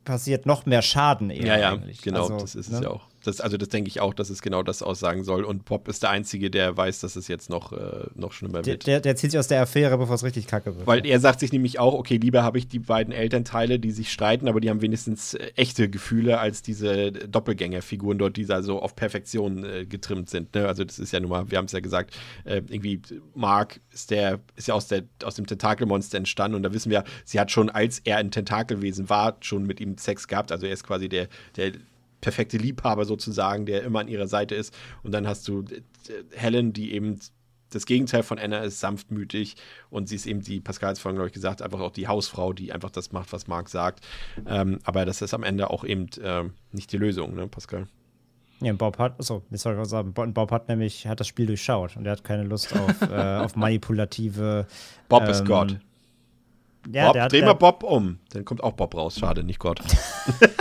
passiert 0.05 0.47
noch 0.47 0.67
mehr 0.67 0.83
Schaden 0.83 1.31
eher. 1.31 1.47
Ja, 1.47 1.59
ja, 1.59 1.73
eigentlich. 1.73 2.01
genau, 2.03 2.23
also, 2.23 2.39
das 2.39 2.55
ist 2.55 2.71
ne? 2.71 2.79
es 2.79 2.83
ja 2.83 2.91
auch. 2.91 3.08
Das, 3.29 3.43
also 3.43 3.59
das 3.59 3.69
denke 3.69 3.89
ich 3.89 4.01
auch, 4.01 4.15
dass 4.15 4.31
es 4.31 4.41
genau 4.41 4.63
das 4.63 4.83
aussagen 4.83 5.23
soll. 5.23 5.45
Und 5.45 5.67
Bob 5.67 5.87
ist 5.87 6.03
der 6.03 6.11
Einzige, 6.11 6.51
der 6.51 6.77
weiß, 6.77 7.01
dass 7.01 7.15
es 7.15 7.29
jetzt 7.29 7.51
noch, 7.51 7.73
äh, 7.73 8.07
noch 8.15 8.33
schlimmer 8.33 8.65
wird. 8.65 8.87
Der, 8.87 9.01
der, 9.01 9.17
zieht 9.17 9.33
sich 9.33 9.39
aus 9.39 9.49
der 9.49 9.61
Affäre, 9.61 9.99
bevor 9.99 10.15
es 10.15 10.25
richtig 10.25 10.47
kacke 10.47 10.75
wird. 10.75 10.87
Weil 10.87 11.07
er 11.07 11.21
sagt 11.21 11.41
sich 11.41 11.53
nämlich 11.53 11.79
auch, 11.79 11.93
okay, 11.93 12.17
lieber 12.17 12.43
habe 12.43 12.57
ich 12.57 12.69
die 12.69 12.79
beiden 12.79 13.13
Elternteile, 13.13 13.79
die 13.79 13.91
sich 13.91 14.11
streiten, 14.11 14.49
aber 14.49 14.61
die 14.61 14.71
haben 14.71 14.81
wenigstens 14.81 15.35
äh, 15.35 15.51
echte 15.57 15.91
Gefühle 15.91 16.39
als 16.39 16.63
diese 16.63 17.13
Doppelgängerfiguren 17.13 18.19
dort, 18.19 18.39
die 18.39 18.47
da 18.47 18.63
so 18.63 18.81
auf 18.81 18.97
Perfektion 18.97 19.65
äh, 19.65 19.85
getrimmt 19.85 20.31
sind. 20.31 20.55
Ne? 20.55 20.67
Also 20.67 20.85
das 20.85 20.99
ist 20.99 21.13
ja 21.13 21.21
nun 21.21 21.29
mal, 21.29 21.51
wir 21.51 21.59
haben 21.59 21.67
es 21.67 21.73
ja 21.73 21.81
gesagt, 21.81 22.17
äh, 22.45 22.63
irgendwie 22.69 23.03
Mark 23.35 23.81
ist 23.93 24.11
der, 24.11 24.41
ist 24.57 24.69
ja 24.69 24.75
aus, 24.75 24.89
der, 24.89 25.03
aus 25.23 25.35
dem 25.35 25.47
Tentakelmonster 25.47 26.17
entstanden 26.17 26.55
und 26.55 26.63
da 26.63 26.73
wissen 26.73 26.91
wir, 26.91 27.05
sie 27.27 27.39
hat 27.39 27.51
schon, 27.51 27.69
als 27.69 27.99
er 27.99 28.17
ein 28.17 28.31
Tentakelwesen 28.31 29.11
war, 29.11 29.37
schon 29.41 29.65
mit 29.65 29.81
ihm 29.81 29.99
Sex 29.99 30.29
gehabt. 30.29 30.51
Also 30.51 30.65
er 30.65 30.73
ist 30.73 30.85
quasi 30.85 31.11
der, 31.11 31.29
der 31.57 31.73
perfekte 32.21 32.57
Liebhaber 32.57 33.05
sozusagen, 33.05 33.67
der 33.67 33.83
immer 33.83 34.01
an 34.01 34.09
ihrer 34.09 34.27
Seite 34.27 34.55
ist. 34.55 34.75
Und 35.03 35.13
dann 35.13 35.27
hast 35.27 35.47
du 35.49 35.63
äh, 35.63 35.83
Helen, 36.37 36.73
die 36.73 36.93
eben 36.93 37.19
das 37.71 37.87
Gegenteil 37.87 38.23
von 38.23 38.39
Anna 38.39 38.61
ist, 38.61 38.81
sanftmütig 38.81 39.57
und 39.91 40.09
sie 40.09 40.17
ist 40.17 40.27
eben 40.27 40.41
die, 40.41 40.61
Pascal 40.61 40.91
hat 40.91 40.97
es 40.97 41.03
vorhin, 41.03 41.17
glaube 41.17 41.29
ich, 41.29 41.35
gesagt, 41.35 41.63
einfach 41.63 41.81
auch 41.81 41.91
die 41.91 42.09
Hausfrau, 42.09 42.53
die 42.53 42.73
einfach 42.73 42.91
das 42.91 43.13
macht, 43.13 43.33
was 43.33 43.47
Marc 43.47 43.69
sagt. 43.69 44.05
Ähm, 44.47 44.79
aber 44.85 45.05
das 45.05 45.23
ist 45.23 45.35
am 45.35 45.43
Ende 45.43 45.71
auch 45.71 45.85
eben 45.85 46.07
äh, 46.23 46.45
nicht 46.73 46.93
die 46.93 46.97
Lösung, 46.97 47.35
ne, 47.35 47.47
Pascal? 47.47 47.87
Ja, 48.61 48.73
Bob 48.73 48.99
hat, 48.99 49.21
achso, 49.21 49.43
ich 49.51 49.61
soll 49.61 49.75
gerade 49.75 49.89
sagen, 49.89 50.13
Bob 50.13 50.51
hat 50.51 50.69
nämlich, 50.69 51.07
hat 51.07 51.21
das 51.21 51.29
Spiel 51.29 51.47
durchschaut 51.47 51.97
und 51.97 52.07
er 52.07 52.13
hat 52.13 52.25
keine 52.25 52.43
Lust 52.43 52.75
auf, 52.75 53.03
äh, 53.11 53.37
auf 53.37 53.55
manipulative. 53.55 54.67
Bob 55.09 55.25
ähm, 55.25 55.31
ist 55.31 55.45
Gott. 55.45 55.79
Ja, 56.91 57.13
Bob, 57.13 57.29
dreh 57.29 57.43
mal 57.43 57.53
Bob 57.53 57.83
um. 57.83 58.19
Dann 58.33 58.45
kommt 58.45 58.63
auch 58.63 58.73
Bob 58.73 58.95
raus. 58.95 59.19
Schade, 59.19 59.45
nicht 59.45 59.59
Gott. 59.59 59.81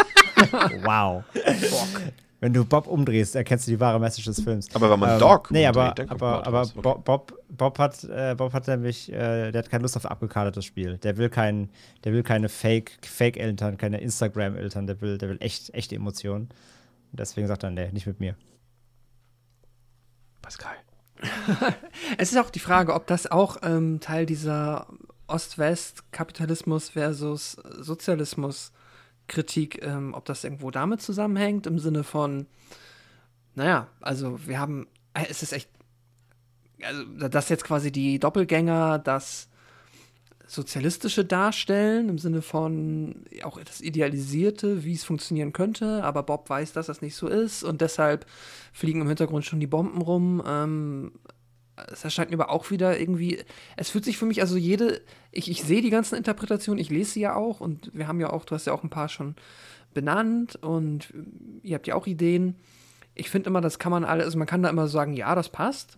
wow. 0.84 1.23
Wenn 2.39 2.53
du 2.53 2.65
Bob 2.65 2.85
umdrehst, 2.85 3.35
erkennst 3.35 3.65
du 3.65 3.72
die 3.72 3.80
wahre 3.80 3.99
Message 3.99 4.26
des 4.26 4.41
Films. 4.41 4.68
Aber 4.76 4.91
wenn 4.91 4.99
man 4.99 5.14
ähm, 5.14 5.19
Dog 5.19 5.49
Nee, 5.49 5.65
aber, 5.65 5.95
aber, 6.07 6.45
aber 6.45 6.61
okay. 6.61 6.99
Bob, 7.03 7.34
Bob, 7.49 7.80
hat, 7.80 8.03
äh, 8.03 8.35
Bob 8.38 8.53
hat 8.53 8.68
nämlich, 8.68 9.11
äh, 9.11 9.51
der 9.51 9.64
hat 9.64 9.72
keine 9.72 9.81
Lust 9.81 9.97
auf 9.97 10.05
abgekadertes 10.05 10.64
Spiel. 10.64 10.97
Der 10.99 11.18
will 11.18 11.30
kein, 11.30 11.69
der 12.03 12.14
will 12.14 12.22
keine 12.22 12.47
Fake, 12.47 12.99
Fake-Eltern, 13.01 13.77
keine 13.77 14.01
Instagram-Eltern, 14.01 14.85
der 14.85 15.01
will, 15.01 15.18
der 15.18 15.30
will 15.30 15.38
echt, 15.39 15.73
echte 15.73 15.95
Emotionen. 15.95 16.49
Und 17.11 17.19
deswegen 17.19 17.47
sagt 17.47 17.64
er, 17.64 17.72
nee, 17.72 17.89
nicht 17.91 18.05
mit 18.05 18.19
mir. 18.19 18.35
Pascal. 20.43 20.76
es 22.19 22.31
ist 22.31 22.38
auch 22.38 22.51
die 22.51 22.59
Frage, 22.59 22.93
ob 22.93 23.07
das 23.07 23.26
auch 23.26 23.57
ähm, 23.64 23.99
Teil 23.99 24.27
dieser 24.27 24.85
Ost-West-Kapitalismus 25.26 26.89
versus 26.89 27.53
Sozialismus 27.80 28.72
Kritik, 29.28 29.84
ähm, 29.84 30.14
ob 30.14 30.26
das 30.26 30.44
irgendwo 30.44 30.72
damit 30.72 31.02
zusammenhängt, 31.02 31.68
im 31.68 31.80
Sinne 31.80 32.04
von, 32.04 32.48
naja, 33.56 33.88
also 34.02 34.40
wir 34.48 34.60
haben, 34.60 34.88
äh, 35.14 35.26
es 35.30 35.44
ist 35.44 35.54
echt, 35.54 35.70
also 36.82 37.04
dass 37.28 37.49
jetzt 37.49 37.64
quasi 37.64 37.91
die 37.91 38.20
Doppelgänger 38.20 38.99
das 38.99 39.49
Sozialistische 40.49 41.26
darstellen, 41.26 42.08
im 42.08 42.20
Sinne 42.20 42.41
von 42.41 43.26
auch 43.44 43.60
das 43.62 43.82
Idealisierte, 43.82 44.86
wie 44.86 44.94
es 44.94 45.04
funktionieren 45.04 45.52
könnte, 45.52 46.04
aber 46.04 46.24
Bob 46.24 46.49
weiß, 46.49 46.72
dass 46.72 46.88
das 46.88 47.02
nicht 47.02 47.16
so 47.16 47.28
ist 47.28 47.64
und 47.64 47.82
deshalb 47.82 48.26
fliegen 48.72 49.02
im 49.02 49.08
Hintergrund 49.08 49.44
schon 49.44 49.60
die 49.60 49.68
Bomben 49.68 50.02
rum. 50.02 50.41
Ähm, 50.48 51.12
es 51.91 52.04
erscheint 52.04 52.32
mir 52.32 52.40
aber 52.40 52.52
auch 52.52 52.72
wieder 52.72 52.99
irgendwie, 52.99 53.44
es 53.76 53.90
fühlt 53.90 54.06
sich 54.06 54.18
für 54.18 54.26
mich, 54.26 54.41
also 54.41 54.58
jede, 54.58 55.02
ich, 55.32 55.49
ich 55.49 55.64
sehe 55.64 55.82
die 55.82 55.90
ganzen 55.90 56.16
Interpretationen, 56.16 56.80
ich 56.80 56.90
lese 56.90 57.12
sie 57.12 57.22
ja 57.22 57.36
auch 57.36 57.60
und 57.60 57.91
wir 57.94 58.08
haben 58.08 58.20
ja 58.20 58.32
auch, 58.32 58.45
du 58.45 58.56
hast 58.56 58.66
ja 58.66 58.74
auch 58.74 58.84
ein 58.84 58.90
paar 58.90 59.10
schon 59.10 59.36
benannt 59.94 60.56
und 60.58 61.14
ihr 61.64 61.76
habt 61.76 61.88
ja 61.88 61.95
auch 61.95 62.08
Ideen. 62.08 62.56
Ich 63.16 63.30
finde 63.30 63.49
immer, 63.49 63.62
das 63.62 63.80
kann 63.80 63.91
man 63.91 64.06
alles, 64.06 64.26
also 64.26 64.38
man 64.38 64.48
kann 64.48 64.64
da 64.64 64.70
immer 64.70 64.88
sagen, 64.88 65.14
ja, 65.14 65.34
das 65.36 65.49
passt. 65.49 65.98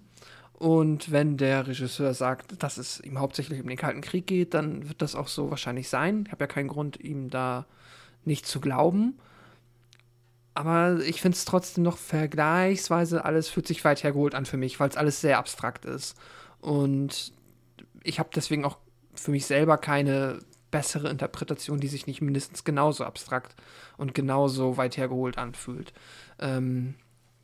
Und 0.54 1.12
wenn 1.12 1.38
der 1.38 1.68
Regisseur 1.68 2.14
sagt, 2.14 2.62
dass 2.62 2.78
es 2.78 3.00
ihm 3.00 3.20
hauptsächlich 3.20 3.62
um 3.62 3.68
den 3.68 3.78
Kalten 3.78 4.02
Krieg 4.02 4.28
geht, 4.28 4.54
dann 4.54 4.90
wird 4.90 5.02
das 5.02 5.16
auch 5.16 5.30
so 5.30 5.50
wahrscheinlich 5.50 5.88
sein. 5.88 6.24
Ich 6.26 6.32
habe 6.34 6.44
ja 6.44 6.48
keinen 6.48 6.68
Grund, 6.68 7.00
ihm 7.00 7.30
da 7.30 7.66
nicht 8.26 8.46
zu 8.46 8.60
glauben. 8.60 9.18
Aber 10.60 11.00
ich 11.06 11.22
finde 11.22 11.38
es 11.38 11.46
trotzdem 11.46 11.86
noch 11.86 11.98
vergleichsweise 11.98 13.24
alles 13.24 13.48
fühlt 13.48 13.66
sich 13.66 13.86
weit 13.86 14.04
hergeholt 14.04 14.36
an 14.36 14.46
für 14.46 14.58
mich, 14.58 14.78
weil 14.78 14.90
es 14.90 14.98
alles 14.98 15.22
sehr 15.22 15.38
abstrakt 15.38 15.86
ist. 15.86 16.18
Und 16.60 17.32
ich 18.04 18.20
habe 18.20 18.28
deswegen 18.36 18.66
auch 18.66 18.78
für 19.14 19.32
mich 19.32 19.46
selber 19.46 19.78
keine 19.78 20.40
bessere 20.70 21.10
Interpretation, 21.10 21.80
die 21.80 21.88
sich 21.88 22.08
nicht 22.08 22.20
mindestens 22.20 22.66
genauso 22.66 23.06
abstrakt 23.06 23.56
und 23.96 24.14
genauso 24.14 24.76
weit 24.76 24.98
hergeholt 24.98 25.38
anfühlt. 25.38 25.94
Ähm, 26.40 26.96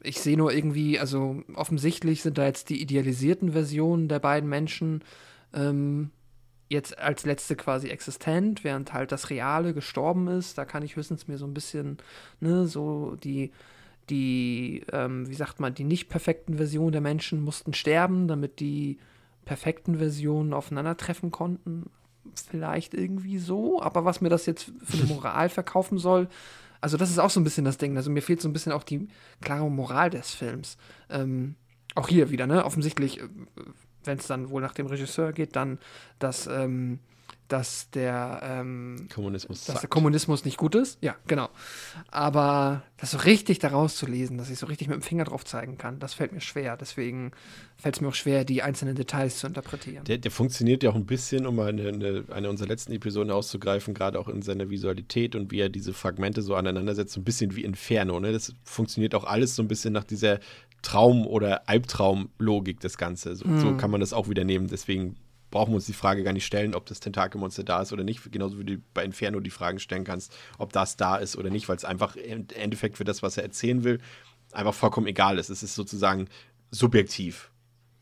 ich 0.03 0.19
sehe 0.19 0.35
nur 0.35 0.51
irgendwie, 0.51 0.99
also 0.99 1.41
offensichtlich 1.53 2.21
sind 2.21 2.37
da 2.37 2.43
jetzt 2.43 2.67
die 2.67 2.81
idealisierten 2.81 3.53
Versionen 3.53 4.09
der 4.09 4.19
beiden 4.19 4.49
Menschen 4.49 5.05
ähm, 5.53 6.11
jetzt 6.69 6.97
als 6.97 7.25
letzte 7.25 7.55
quasi 7.55 7.89
existent, 7.89 8.63
während 8.63 8.93
halt 8.93 9.11
das 9.11 9.29
Reale 9.29 9.73
gestorben 9.73 10.27
ist. 10.27 10.57
Da 10.57 10.65
kann 10.65 10.83
ich 10.83 10.95
höchstens 10.95 11.27
mir 11.27 11.37
so 11.37 11.45
ein 11.45 11.53
bisschen, 11.53 11.97
ne, 12.39 12.67
so 12.67 13.15
die, 13.23 13.51
die, 14.09 14.83
ähm, 14.91 15.29
wie 15.29 15.35
sagt 15.35 15.59
man, 15.59 15.75
die 15.75 15.83
nicht 15.83 16.09
perfekten 16.09 16.57
Versionen 16.57 16.91
der 16.91 17.01
Menschen 17.01 17.43
mussten 17.43 17.73
sterben, 17.73 18.27
damit 18.27 18.59
die 18.59 18.97
perfekten 19.45 19.97
Versionen 19.97 20.53
aufeinandertreffen 20.53 21.31
konnten. 21.31 21.89
Vielleicht 22.49 22.95
irgendwie 22.95 23.37
so, 23.37 23.81
aber 23.81 24.03
was 24.03 24.21
mir 24.21 24.29
das 24.29 24.47
jetzt 24.47 24.71
für 24.83 24.97
eine 24.97 25.05
Moral 25.13 25.49
verkaufen 25.49 25.99
soll, 25.99 26.27
also 26.81 26.97
das 26.97 27.09
ist 27.09 27.19
auch 27.19 27.29
so 27.29 27.39
ein 27.39 27.43
bisschen 27.43 27.65
das 27.65 27.77
Ding. 27.77 27.97
Also 27.97 28.11
mir 28.11 28.21
fehlt 28.21 28.41
so 28.41 28.49
ein 28.49 28.53
bisschen 28.53 28.71
auch 28.71 28.83
die 28.83 29.07
klare 29.41 29.69
Moral 29.69 30.09
des 30.09 30.31
Films. 30.31 30.77
Ähm, 31.09 31.55
auch 31.95 32.09
hier 32.09 32.29
wieder, 32.29 32.45
ne? 32.45 32.65
Offensichtlich, 32.65 33.21
äh, 33.21 33.27
wenn 34.05 34.17
es 34.17 34.27
dann 34.27 34.49
wohl 34.49 34.61
nach 34.61 34.73
dem 34.73 34.87
Regisseur 34.87 35.33
geht, 35.33 35.55
dann, 35.55 35.79
dass 36.19 36.47
ähm, 36.47 36.99
dass 37.47 37.91
der, 37.91 38.39
ähm, 38.43 39.07
Kommunismus 39.13 39.65
dass 39.65 39.81
der 39.81 39.89
Kommunismus 39.89 40.45
nicht 40.45 40.57
gut 40.57 40.73
ist. 40.73 40.97
Ja, 41.01 41.15
genau. 41.27 41.49
Aber 42.09 42.83
das 42.97 43.11
so 43.11 43.19
richtig 43.19 43.59
daraus 43.59 43.97
zu 43.97 44.07
lesen, 44.07 44.37
dass 44.37 44.49
ich 44.49 44.57
so 44.57 44.65
richtig 44.65 44.87
mit 44.87 44.95
dem 44.95 45.01
Finger 45.03 45.25
drauf 45.25 45.45
zeigen 45.45 45.77
kann, 45.77 45.99
das 45.99 46.15
fällt 46.15 46.31
mir 46.31 46.41
schwer. 46.41 46.75
Deswegen 46.75 47.31
fällt 47.77 47.95
es 47.95 48.01
mir 48.01 48.07
auch 48.07 48.15
schwer, 48.15 48.45
die 48.45 48.63
einzelnen 48.63 48.95
Details 48.95 49.37
zu 49.37 49.47
interpretieren. 49.47 50.05
Der, 50.05 50.17
der 50.17 50.31
funktioniert 50.31 50.81
ja 50.81 50.89
auch 50.89 50.95
ein 50.95 51.05
bisschen, 51.05 51.45
um 51.45 51.59
eine, 51.59 51.87
eine, 51.87 52.23
eine 52.31 52.49
unserer 52.49 52.67
letzten 52.67 52.93
Episoden 52.93 53.31
auszugreifen, 53.31 53.93
gerade 53.93 54.19
auch 54.19 54.27
in 54.27 54.41
seiner 54.41 54.69
Visualität 54.69 55.35
und 55.35 55.51
wie 55.51 55.59
er 55.59 55.69
diese 55.69 55.93
Fragmente 55.93 56.41
so 56.41 56.55
aneinandersetzt, 56.55 57.13
so 57.13 57.21
ein 57.21 57.25
bisschen 57.25 57.55
wie 57.55 57.63
Inferno. 57.63 58.19
Ne? 58.19 58.31
Das 58.31 58.53
funktioniert 58.63 59.13
auch 59.13 59.25
alles 59.25 59.55
so 59.55 59.61
ein 59.61 59.67
bisschen 59.67 59.93
nach 59.93 60.03
dieser 60.03 60.39
Traum- 60.81 61.25
oder 61.25 61.67
Albtraum-Logik, 61.67 62.79
das 62.79 62.97
Ganze. 62.97 63.35
So, 63.35 63.47
mm. 63.47 63.59
so, 63.59 63.77
kann 63.77 63.91
man 63.91 64.01
das 64.01 64.13
auch 64.13 64.29
wieder 64.29 64.43
nehmen. 64.43 64.67
Deswegen 64.67 65.15
brauchen 65.51 65.71
wir 65.71 65.75
uns 65.75 65.85
die 65.85 65.93
Frage 65.93 66.23
gar 66.23 66.33
nicht 66.33 66.45
stellen, 66.45 66.75
ob 66.75 66.85
das 66.85 66.99
Tentakelmonster 66.99 67.63
da 67.63 67.81
ist 67.81 67.93
oder 67.93 68.03
nicht. 68.03 68.31
Genauso 68.31 68.59
wie 68.59 68.65
du 68.65 68.77
bei 68.93 69.03
Inferno 69.03 69.39
die 69.39 69.49
Fragen 69.49 69.79
stellen 69.79 70.03
kannst, 70.03 70.35
ob 70.57 70.73
das 70.73 70.97
da 70.97 71.15
ist 71.15 71.37
oder 71.37 71.49
nicht, 71.49 71.69
weil 71.69 71.77
es 71.77 71.85
einfach 71.85 72.15
im 72.15 72.47
Endeffekt 72.55 72.97
für 72.97 73.03
das, 73.03 73.23
was 73.23 73.37
er 73.37 73.43
erzählen 73.43 73.83
will, 73.83 73.99
einfach 74.51 74.73
vollkommen 74.73 75.07
egal 75.07 75.39
ist. 75.39 75.49
Es 75.49 75.63
ist 75.63 75.75
sozusagen 75.75 76.27
subjektiv. 76.71 77.51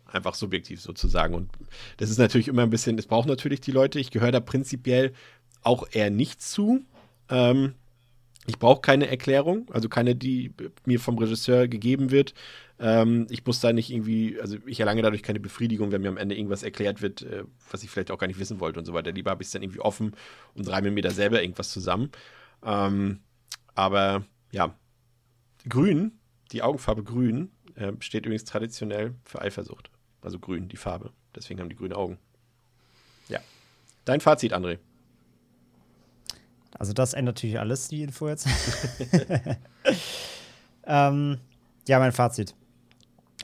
Einfach 0.06 0.36
subjektiv 0.36 0.82
sozusagen. 0.82 1.34
Und 1.34 1.50
das 1.98 2.10
ist 2.10 2.20
natürlich 2.20 2.48
immer 2.48 2.64
ein 2.64 2.70
bisschen, 2.70 2.98
es 2.98 3.08
braucht 3.08 3.28
natürlich 3.28 3.62
die 3.62 3.72
Leute. 3.72 4.00
Ich 4.00 4.12
gehöre 4.12 4.32
da 4.32 4.40
prinzipiell 4.40 5.14
auch 5.62 5.88
eher 5.92 6.10
nicht 6.10 6.42
zu. 6.42 6.84
Ähm, 7.30 7.74
ich 8.46 8.60
brauche 8.60 8.82
keine 8.82 9.08
Erklärung, 9.08 9.70
also 9.72 9.90
keine, 9.90 10.16
die 10.16 10.52
mir 10.86 11.00
vom 11.00 11.18
Regisseur 11.18 11.68
gegeben 11.68 12.12
wird. 12.12 12.34
Ähm, 12.80 13.28
ich 13.30 13.46
muss 13.46 13.60
da 13.60 13.72
nicht 13.72 13.92
irgendwie, 13.92 14.40
also 14.42 14.58
ich 14.66 14.80
erlange 14.80 15.02
dadurch 15.02 15.24
keine 15.24 15.40
Befriedigung, 15.40 15.92
wenn 15.92 16.02
mir 16.02 16.10
am 16.10 16.18
Ende 16.18 16.36
irgendwas 16.36 16.64
erklärt 16.64 17.02
wird, 17.02 17.22
äh, 17.22 17.44
was 17.70 17.84
ich 17.84 17.90
vielleicht 17.90 18.12
auch 18.12 18.18
gar 18.18 18.28
nicht 18.28 18.40
wissen 18.40 18.60
wollte 18.60 18.80
und 18.80 18.86
so 18.86 18.94
weiter. 18.94 19.12
Lieber 19.12 19.32
habe 19.32 19.44
ich 19.44 19.48
es 19.48 19.52
dann 19.52 19.64
irgendwie 19.64 19.80
offen 19.80 20.16
und 20.56 20.68
reime 20.68 20.92
mir 20.92 21.04
da 21.04 21.12
selber 21.12 21.42
irgendwas 21.42 21.72
zusammen. 21.72 22.12
Ähm, 22.64 23.20
aber 23.76 24.26
ja, 24.52 24.76
grün, 25.70 26.20
die 26.52 26.62
Augenfarbe 26.62 27.04
grün, 27.04 27.52
äh, 27.76 27.94
steht 28.00 28.26
übrigens 28.26 28.46
traditionell 28.46 29.16
für 29.24 29.42
Eifersucht. 29.42 29.90
Also 30.22 30.40
grün, 30.40 30.68
die 30.68 30.78
Farbe. 30.78 31.12
Deswegen 31.36 31.60
haben 31.60 31.70
die 31.70 31.76
grüne 31.76 31.96
Augen. 31.96 32.18
Ja. 33.30 33.40
Dein 34.06 34.20
Fazit, 34.20 34.54
André. 34.54 34.80
Also 36.78 36.94
das 36.94 37.14
ändert 37.14 37.36
natürlich 37.36 37.60
alles, 37.60 37.88
die 37.88 38.02
Info 38.02 38.28
jetzt. 38.28 38.48
ähm, 40.86 41.38
ja, 41.88 42.00
mein 42.00 42.12
Fazit. 42.12 42.56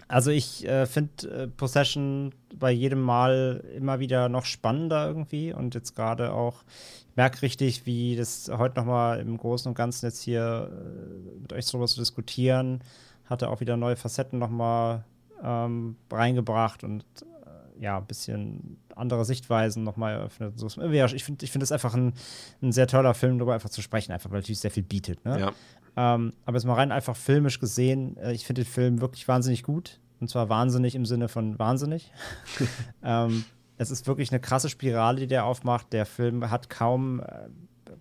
Also 0.07 0.31
ich 0.31 0.67
äh, 0.67 0.85
finde 0.85 1.43
äh, 1.43 1.47
Possession 1.47 2.33
bei 2.55 2.71
jedem 2.71 3.01
Mal 3.01 3.63
immer 3.75 3.99
wieder 3.99 4.29
noch 4.29 4.45
spannender 4.45 5.07
irgendwie 5.07 5.53
und 5.53 5.75
jetzt 5.75 5.95
gerade 5.95 6.33
auch, 6.33 6.63
ich 7.09 7.15
merke 7.15 7.41
richtig, 7.41 7.85
wie 7.85 8.15
das 8.15 8.49
heute 8.51 8.79
nochmal 8.79 9.19
im 9.19 9.37
Großen 9.37 9.69
und 9.69 9.75
Ganzen 9.75 10.05
jetzt 10.05 10.21
hier 10.21 10.71
äh, 10.71 11.39
mit 11.41 11.53
euch 11.53 11.65
darüber 11.65 11.87
zu 11.87 11.99
diskutieren, 11.99 12.81
hatte 13.25 13.49
auch 13.49 13.59
wieder 13.59 13.77
neue 13.77 13.95
Facetten 13.95 14.39
nochmal 14.39 15.03
ähm, 15.43 15.95
reingebracht 16.11 16.83
und 16.83 17.03
äh, 17.21 17.83
ja, 17.83 17.97
ein 17.97 18.05
bisschen 18.05 18.77
andere 18.95 19.23
Sichtweisen 19.25 19.83
nochmal 19.83 20.15
eröffnet. 20.15 20.59
So, 20.59 20.67
ich 20.67 21.23
finde 21.23 21.45
ich 21.45 21.51
find 21.51 21.61
das 21.61 21.71
einfach 21.71 21.93
ein, 21.93 22.13
ein 22.61 22.71
sehr 22.71 22.87
toller 22.87 23.13
Film, 23.13 23.37
darüber 23.37 23.53
einfach 23.53 23.69
zu 23.69 23.81
sprechen, 23.81 24.11
einfach 24.11 24.29
weil 24.31 24.39
natürlich 24.39 24.59
sehr 24.59 24.71
viel 24.71 24.83
bietet. 24.83 25.23
Ne? 25.23 25.39
Ja. 25.39 25.51
Ähm, 25.95 26.33
aber 26.45 26.57
jetzt 26.57 26.65
mal 26.65 26.73
rein 26.73 26.91
einfach 26.91 27.15
filmisch 27.15 27.59
gesehen, 27.59 28.17
äh, 28.17 28.33
ich 28.33 28.45
finde 28.45 28.63
den 28.63 28.69
Film 28.69 29.01
wirklich 29.01 29.27
wahnsinnig 29.27 29.63
gut. 29.63 29.99
Und 30.19 30.29
zwar 30.29 30.49
wahnsinnig 30.49 30.95
im 30.95 31.05
Sinne 31.05 31.29
von 31.29 31.57
wahnsinnig. 31.59 32.11
ähm, 33.03 33.45
es 33.77 33.91
ist 33.91 34.07
wirklich 34.07 34.31
eine 34.31 34.41
krasse 34.41 34.69
Spirale, 34.69 35.21
die 35.21 35.27
der 35.27 35.45
aufmacht. 35.45 35.93
Der 35.93 36.05
Film 36.05 36.49
hat 36.51 36.69
kaum, 36.69 37.21
äh, 37.21 37.49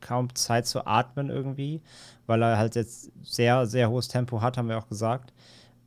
kaum 0.00 0.34
Zeit 0.34 0.66
zu 0.66 0.86
atmen 0.86 1.30
irgendwie, 1.30 1.80
weil 2.26 2.42
er 2.42 2.58
halt 2.58 2.74
jetzt 2.74 3.12
sehr, 3.22 3.66
sehr 3.66 3.88
hohes 3.88 4.08
Tempo 4.08 4.42
hat, 4.42 4.56
haben 4.56 4.68
wir 4.68 4.78
auch 4.78 4.88
gesagt. 4.88 5.32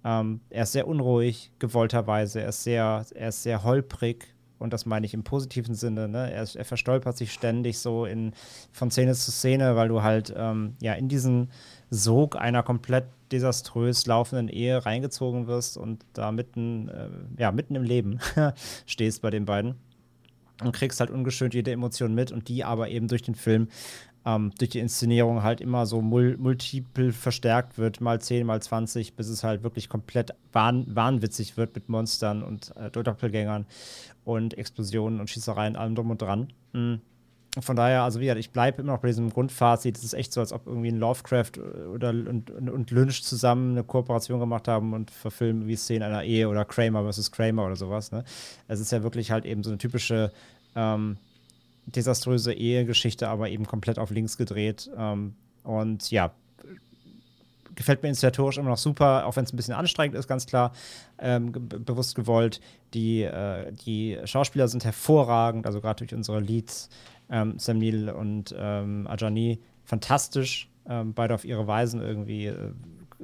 Ähm, 0.04 0.40
er 0.50 0.64
ist 0.64 0.72
sehr 0.72 0.88
unruhig, 0.88 1.52
gewollterweise. 1.60 2.42
Er 2.42 2.50
ist 2.50 2.64
sehr, 2.64 3.06
er 3.14 3.30
ist 3.30 3.44
sehr 3.44 3.64
holprig 3.64 4.34
und 4.58 4.74
das 4.74 4.86
meine 4.86 5.06
ich 5.06 5.14
im 5.14 5.24
positiven 5.24 5.76
Sinne. 5.76 6.08
Ne? 6.08 6.32
Er, 6.32 6.48
er, 6.56 6.66
verstolpert 6.66 7.18
sich 7.18 7.34
ständig 7.34 7.80
so 7.80 8.06
in, 8.06 8.34
von 8.72 8.92
Szene 8.92 9.14
zu 9.14 9.32
Szene, 9.32 9.76
weil 9.76 9.90
du 9.90 10.02
halt 10.02 10.34
ähm, 10.36 10.76
ja 10.82 10.94
in 10.94 11.10
diesen 11.10 11.50
Sog 11.94 12.38
einer 12.38 12.64
komplett 12.64 13.06
desaströs 13.34 14.06
laufenden 14.06 14.48
Ehe 14.48 14.86
reingezogen 14.86 15.48
wirst 15.48 15.78
und 15.78 16.06
da 16.14 16.32
mitten, 16.32 16.88
äh, 16.88 17.10
ja, 17.38 17.52
mitten 17.52 17.76
im 17.76 17.84
Leben 17.84 18.20
stehst 18.86 19.22
bei 19.22 19.30
den 19.30 19.46
beiden 19.46 19.76
und 20.64 20.72
kriegst 20.72 21.02
halt 21.02 21.10
ungeschönt 21.10 21.54
jede 21.54 21.72
Emotion 21.72 22.16
mit 22.16 22.32
und 22.32 22.48
die 22.48 22.64
aber 22.64 22.90
eben 22.90 23.10
durch 23.10 23.24
den 23.24 23.36
Film, 23.36 23.68
ähm, 24.26 24.52
durch 24.58 24.70
die 24.72 24.80
Inszenierung 24.80 25.44
halt 25.44 25.60
immer 25.60 25.86
so 25.86 26.02
mul 26.02 26.38
multiple 26.38 27.12
verstärkt 27.12 27.78
wird, 27.78 28.00
mal 28.00 28.22
10, 28.22 28.46
mal 28.46 28.62
20, 28.62 29.16
bis 29.16 29.28
es 29.28 29.44
halt 29.44 29.64
wirklich 29.64 29.90
komplett 29.90 30.34
wahn 30.54 30.86
wahnwitzig 30.96 31.58
wird 31.58 31.76
mit 31.76 31.90
Monstern 31.90 32.42
und 32.42 32.74
äh, 32.78 32.90
Doppelgängern 32.90 33.66
und 34.24 34.58
Explosionen 34.58 35.20
und 35.20 35.30
Schießereien, 35.30 35.76
allem 35.76 35.96
drum 35.96 36.12
und 36.12 36.22
dran. 36.22 36.54
Mhm 36.72 37.02
von 37.60 37.76
daher, 37.76 38.04
also 38.04 38.20
wie 38.22 38.26
gesagt, 38.26 38.40
ich 38.40 38.52
bleibe 38.52 38.82
immer 38.82 38.94
noch 38.94 39.02
bei 39.02 39.10
diesem 39.10 39.30
Grundfazit. 39.30 39.98
Es 39.98 40.06
ist 40.06 40.14
echt 40.14 40.32
so, 40.32 40.40
als 40.40 40.54
ob 40.54 40.68
irgendwie 40.68 40.88
ein 40.88 40.98
Lovecraft 40.98 41.52
oder 41.94 42.12
und, 42.12 42.50
und 42.50 42.92
Lynch 42.92 43.24
zusammen 43.24 43.72
eine 43.72 43.84
Kooperation 43.84 44.40
gemacht 44.40 44.70
haben 44.70 44.94
und 44.94 45.12
verfilmen 45.12 45.68
wie 45.68 45.76
Szenen 45.76 46.04
einer 46.04 46.24
Ehe 46.24 46.48
oder 46.48 46.64
Kramer 46.64 47.04
versus 47.04 47.30
Kramer 47.30 47.66
oder 47.66 47.76
sowas. 47.76 48.14
Ne? 48.14 48.24
Es 48.70 48.80
ist 48.80 48.92
ja 48.94 49.04
wirklich 49.04 49.32
halt 49.32 49.46
eben 49.46 49.64
so 49.64 49.70
eine 49.70 49.80
typische 49.80 50.32
ähm, 50.78 51.18
desaströse 51.88 52.54
Ehegeschichte, 52.54 53.28
aber 53.28 53.50
eben 53.50 53.66
komplett 53.66 54.00
auf 54.00 54.12
links 54.12 54.38
gedreht. 54.38 54.90
Ähm, 54.98 55.34
und 55.64 56.10
ja, 56.10 56.32
gefällt 57.76 58.02
mir 58.04 58.10
inszenatorisch 58.10 58.58
immer 58.58 58.70
noch 58.70 58.78
super, 58.78 59.26
auch 59.26 59.36
wenn 59.36 59.44
es 59.44 59.54
ein 59.54 59.58
bisschen 59.58 59.74
anstrengend 59.74 60.16
ist, 60.16 60.28
ganz 60.28 60.46
klar, 60.46 60.72
ähm, 61.20 61.52
bewusst 61.52 62.16
gewollt. 62.16 62.62
Die, 62.94 63.24
äh, 63.24 63.72
die 63.74 64.18
Schauspieler 64.26 64.68
sind 64.68 64.86
hervorragend, 64.86 65.66
also 65.66 65.82
gerade 65.82 66.06
durch 66.06 66.14
unsere 66.14 66.40
Leads 66.40 66.90
ähm, 67.32 67.58
Sam 67.58 67.80
Neill 67.80 68.10
und 68.10 68.54
ähm, 68.58 69.08
Ajani 69.08 69.60
fantastisch, 69.84 70.70
ähm, 70.88 71.14
beide 71.14 71.34
auf 71.34 71.46
ihre 71.46 71.66
Weisen 71.68 72.02
irgendwie, 72.02 72.48
äh, 72.48 72.74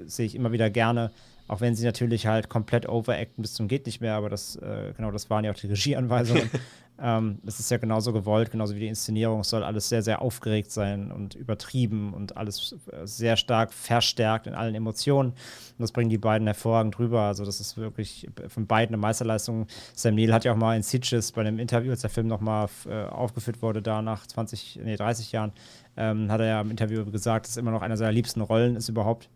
sehe 0.06 0.26
ich 0.26 0.36
immer 0.36 0.52
wieder 0.52 0.70
gerne. 0.70 1.12
Auch 1.48 1.62
wenn 1.62 1.76
sie 1.76 1.86
natürlich 1.86 2.28
halt 2.28 2.50
komplett 2.50 2.90
overacten 2.90 3.42
bis 3.42 3.54
zum 3.54 3.68
geht 3.68 3.86
nicht 3.86 4.02
mehr, 4.02 4.16
aber 4.16 4.30
das, 4.30 4.58
äh, 4.58 4.94
genau, 4.96 5.12
das 5.12 5.30
waren 5.30 5.46
ja 5.46 5.52
auch 5.52 5.56
die 5.56 5.68
Regieanweisungen. 5.68 6.50
ähm, 7.02 7.40
das 7.44 7.60
ist 7.60 7.72
ja 7.72 7.78
genauso 7.78 8.12
gewollt, 8.12 8.52
genauso 8.52 8.76
wie 8.76 8.82
die 8.82 8.88
Inszenierung. 8.88 9.42
Es 9.42 9.50
soll 9.50 9.64
alles 9.64 9.88
sehr, 9.88 10.02
sehr 10.02 10.22
aufgeregt 10.22 10.72
sein 10.72 11.12
und 11.12 11.36
übertrieben 11.36 12.14
und 12.14 12.36
alles 12.36 12.76
äh, 12.92 13.06
sehr 13.06 13.38
stark 13.38 13.74
verstärkt 13.74 14.48
in 14.48 14.54
allen 14.54 14.76
Emotionen. 14.76 15.30
Und 15.30 15.80
das 15.80 15.92
bringen 15.92 16.10
die 16.10 16.18
beiden 16.18 16.48
hervorragend 16.48 17.00
rüber. 17.00 17.22
Also, 17.22 17.46
das 17.46 17.62
ist 17.62 17.78
wirklich 17.78 18.28
von 18.48 18.68
beiden 18.68 18.94
eine 18.94 19.02
Meisterleistung. 19.02 19.68
Sam 19.94 20.16
Neill 20.16 20.34
hat 20.34 20.44
ja 20.44 20.52
auch 20.52 20.58
mal 20.58 20.76
in 20.76 20.84
Sitges 20.84 21.32
bei 21.32 21.42
einem 21.42 21.60
Interview, 21.60 21.92
als 21.92 22.02
der 22.02 22.10
Film 22.10 22.28
nochmal 22.28 22.68
äh, 22.90 23.06
aufgeführt 23.06 23.62
wurde, 23.62 23.82
da 23.82 24.02
nach 24.02 24.28
20, 24.28 24.80
nee, 24.84 24.96
30 24.96 25.32
Jahren, 25.32 25.54
ähm, 25.96 26.30
hat 26.32 26.42
er 26.42 26.48
ja 26.48 26.62
im 26.62 26.72
Interview 26.72 27.06
gesagt, 27.10 27.46
dass 27.46 27.52
es 27.52 27.58
immer 27.58 27.72
noch 27.72 27.82
einer 27.82 27.96
seiner 27.96 28.12
liebsten 28.12 28.42
Rollen 28.42 28.76
ist 28.76 28.90
überhaupt 28.90 29.30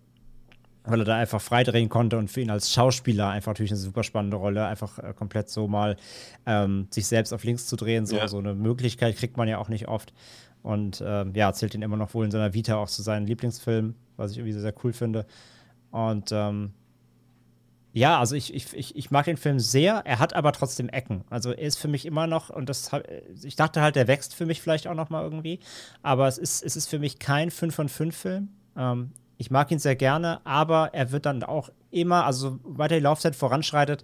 weil 0.83 0.99
er 0.99 1.05
da 1.05 1.15
einfach 1.17 1.41
freidrehen 1.41 1.89
konnte 1.89 2.17
und 2.17 2.29
für 2.29 2.41
ihn 2.41 2.49
als 2.49 2.71
Schauspieler 2.73 3.29
einfach 3.29 3.51
natürlich 3.51 3.71
eine 3.71 3.79
super 3.79 4.03
spannende 4.03 4.37
Rolle, 4.37 4.65
einfach 4.65 4.97
äh, 4.99 5.13
komplett 5.13 5.49
so 5.49 5.67
mal 5.67 5.95
ähm, 6.45 6.87
sich 6.89 7.07
selbst 7.07 7.33
auf 7.33 7.43
links 7.43 7.67
zu 7.67 7.75
drehen. 7.75 8.05
So, 8.05 8.17
ja. 8.17 8.27
so 8.27 8.39
eine 8.39 8.55
Möglichkeit 8.55 9.15
kriegt 9.17 9.37
man 9.37 9.47
ja 9.47 9.57
auch 9.59 9.69
nicht 9.69 9.87
oft. 9.87 10.13
Und 10.63 11.03
ähm, 11.05 11.33
ja, 11.35 11.53
zählt 11.53 11.73
ihn 11.75 11.81
immer 11.81 11.97
noch 11.97 12.13
wohl 12.13 12.25
in 12.25 12.31
seiner 12.31 12.53
Vita 12.53 12.75
auch 12.77 12.89
zu 12.89 13.01
seinen 13.01 13.25
Lieblingsfilmen, 13.25 13.95
was 14.17 14.31
ich 14.31 14.37
irgendwie 14.37 14.53
sehr, 14.53 14.61
sehr 14.61 14.75
cool 14.83 14.93
finde. 14.93 15.25
Und 15.91 16.31
ähm, 16.31 16.71
ja, 17.93 18.19
also 18.19 18.35
ich, 18.35 18.53
ich, 18.53 18.73
ich, 18.73 18.95
ich 18.95 19.11
mag 19.11 19.25
den 19.25 19.37
Film 19.37 19.59
sehr, 19.59 20.01
er 20.05 20.19
hat 20.19 20.33
aber 20.33 20.53
trotzdem 20.53 20.87
Ecken. 20.89 21.25
Also 21.29 21.51
er 21.51 21.59
ist 21.59 21.77
für 21.77 21.89
mich 21.89 22.05
immer 22.05 22.25
noch, 22.25 22.49
und 22.49 22.69
das 22.69 22.91
ich 23.43 23.55
dachte 23.55 23.81
halt, 23.81 23.95
der 23.95 24.07
wächst 24.07 24.33
für 24.33 24.45
mich 24.45 24.61
vielleicht 24.61 24.87
auch 24.87 24.93
noch 24.93 25.09
mal 25.09 25.23
irgendwie, 25.23 25.59
aber 26.01 26.27
es 26.27 26.37
ist, 26.37 26.63
es 26.63 26.75
ist 26.75 26.87
für 26.87 26.99
mich 26.99 27.19
kein 27.19 27.51
5 27.51 27.75
von 27.75 27.89
5 27.89 28.15
Film. 28.15 28.49
Ähm, 28.77 29.11
ich 29.41 29.49
mag 29.49 29.71
ihn 29.71 29.79
sehr 29.79 29.95
gerne, 29.95 30.39
aber 30.43 30.93
er 30.93 31.11
wird 31.11 31.25
dann 31.25 31.43
auch 31.43 31.69
immer, 31.89 32.25
also 32.25 32.59
weiter 32.63 32.95
die 32.95 33.01
Laufzeit 33.01 33.35
voranschreitet, 33.35 34.03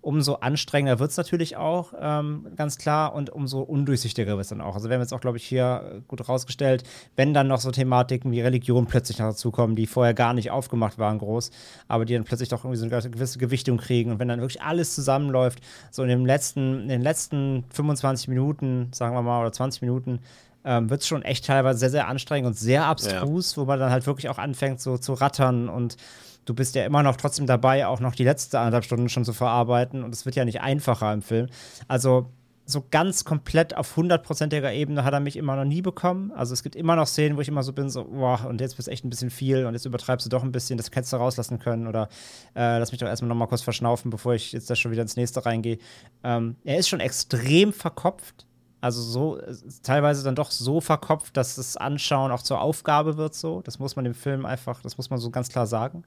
umso 0.00 0.34
anstrengender 0.34 1.00
wird 1.00 1.10
es 1.10 1.16
natürlich 1.16 1.56
auch, 1.56 1.92
ähm, 2.00 2.46
ganz 2.54 2.78
klar, 2.78 3.12
und 3.12 3.30
umso 3.30 3.62
undurchsichtiger 3.62 4.36
wird 4.36 4.42
es 4.42 4.50
dann 4.50 4.60
auch. 4.60 4.76
Also 4.76 4.88
wir 4.88 4.94
haben 4.94 5.00
jetzt 5.00 5.12
auch, 5.12 5.20
glaube 5.20 5.38
ich, 5.38 5.44
hier 5.44 6.02
gut 6.06 6.28
rausgestellt, 6.28 6.84
wenn 7.16 7.34
dann 7.34 7.48
noch 7.48 7.58
so 7.58 7.72
Thematiken 7.72 8.30
wie 8.30 8.40
Religion 8.40 8.86
plötzlich 8.86 9.18
noch 9.18 9.26
dazukommen, 9.26 9.74
die 9.74 9.88
vorher 9.88 10.14
gar 10.14 10.32
nicht 10.32 10.52
aufgemacht 10.52 10.98
waren 10.98 11.18
groß, 11.18 11.50
aber 11.88 12.04
die 12.04 12.14
dann 12.14 12.22
plötzlich 12.22 12.48
doch 12.48 12.64
irgendwie 12.64 12.78
so 12.78 12.86
eine 12.86 13.10
gewisse 13.10 13.40
Gewichtung 13.40 13.78
kriegen 13.78 14.12
und 14.12 14.20
wenn 14.20 14.28
dann 14.28 14.40
wirklich 14.40 14.62
alles 14.62 14.94
zusammenläuft, 14.94 15.58
so 15.90 16.04
in, 16.04 16.08
dem 16.08 16.24
letzten, 16.24 16.82
in 16.82 16.88
den 16.88 17.02
letzten 17.02 17.64
25 17.70 18.28
Minuten, 18.28 18.90
sagen 18.92 19.16
wir 19.16 19.22
mal, 19.22 19.40
oder 19.40 19.50
20 19.50 19.82
Minuten, 19.82 20.20
ähm, 20.66 20.90
wird 20.90 21.00
es 21.00 21.06
schon 21.06 21.22
echt 21.22 21.46
teilweise 21.46 21.78
sehr, 21.78 21.90
sehr 21.90 22.08
anstrengend 22.08 22.48
und 22.48 22.54
sehr 22.54 22.84
abstrus, 22.84 23.52
ja. 23.52 23.62
wo 23.62 23.64
man 23.64 23.78
dann 23.78 23.90
halt 23.90 24.06
wirklich 24.06 24.28
auch 24.28 24.38
anfängt, 24.38 24.80
so 24.80 24.98
zu 24.98 25.14
rattern 25.14 25.68
und 25.68 25.96
du 26.44 26.54
bist 26.54 26.74
ja 26.74 26.84
immer 26.84 27.02
noch 27.02 27.16
trotzdem 27.16 27.46
dabei, 27.46 27.86
auch 27.86 28.00
noch 28.00 28.14
die 28.14 28.24
letzte 28.24 28.58
anderthalb 28.58 28.84
Stunden 28.84 29.08
schon 29.08 29.24
zu 29.24 29.32
verarbeiten 29.32 30.02
und 30.02 30.12
es 30.12 30.26
wird 30.26 30.36
ja 30.36 30.44
nicht 30.44 30.60
einfacher 30.60 31.12
im 31.12 31.22
Film. 31.22 31.48
Also 31.88 32.30
so 32.68 32.84
ganz 32.90 33.24
komplett 33.24 33.76
auf 33.76 33.96
hundertprozentiger 33.96 34.72
Ebene 34.72 35.04
hat 35.04 35.14
er 35.14 35.20
mich 35.20 35.36
immer 35.36 35.54
noch 35.54 35.64
nie 35.64 35.82
bekommen. 35.82 36.32
Also 36.32 36.52
es 36.52 36.64
gibt 36.64 36.74
immer 36.74 36.96
noch 36.96 37.06
Szenen, 37.06 37.36
wo 37.36 37.40
ich 37.40 37.46
immer 37.46 37.62
so 37.62 37.72
bin, 37.72 37.88
so, 37.88 38.04
boah, 38.04 38.44
und 38.48 38.60
jetzt 38.60 38.74
bist 38.74 38.88
du 38.88 38.92
echt 38.92 39.04
ein 39.04 39.10
bisschen 39.10 39.30
viel 39.30 39.66
und 39.66 39.74
jetzt 39.74 39.86
übertreibst 39.86 40.26
du 40.26 40.30
doch 40.30 40.42
ein 40.42 40.50
bisschen, 40.50 40.76
das 40.76 40.90
hättest 40.92 41.12
du 41.12 41.16
rauslassen 41.16 41.60
können 41.60 41.86
oder 41.86 42.08
äh, 42.56 42.78
lass 42.78 42.90
mich 42.90 42.98
doch 42.98 43.06
erstmal 43.06 43.28
noch 43.28 43.36
mal 43.36 43.46
kurz 43.46 43.62
verschnaufen, 43.62 44.10
bevor 44.10 44.34
ich 44.34 44.50
jetzt 44.50 44.68
da 44.68 44.74
schon 44.74 44.90
wieder 44.90 45.02
ins 45.02 45.14
nächste 45.14 45.46
reingehe. 45.46 45.78
Ähm, 46.24 46.56
er 46.64 46.78
ist 46.78 46.88
schon 46.88 46.98
extrem 46.98 47.72
verkopft. 47.72 48.46
Also 48.80 49.02
so 49.02 49.40
teilweise 49.82 50.22
dann 50.22 50.34
doch 50.34 50.50
so 50.50 50.80
verkopft, 50.80 51.36
dass 51.36 51.56
das 51.56 51.76
Anschauen 51.76 52.30
auch 52.30 52.42
zur 52.42 52.60
Aufgabe 52.60 53.16
wird 53.16 53.34
so. 53.34 53.62
Das 53.62 53.78
muss 53.78 53.96
man 53.96 54.04
dem 54.04 54.14
Film 54.14 54.44
einfach, 54.44 54.82
das 54.82 54.96
muss 54.96 55.10
man 55.10 55.18
so 55.18 55.30
ganz 55.30 55.48
klar 55.48 55.66
sagen. 55.66 56.04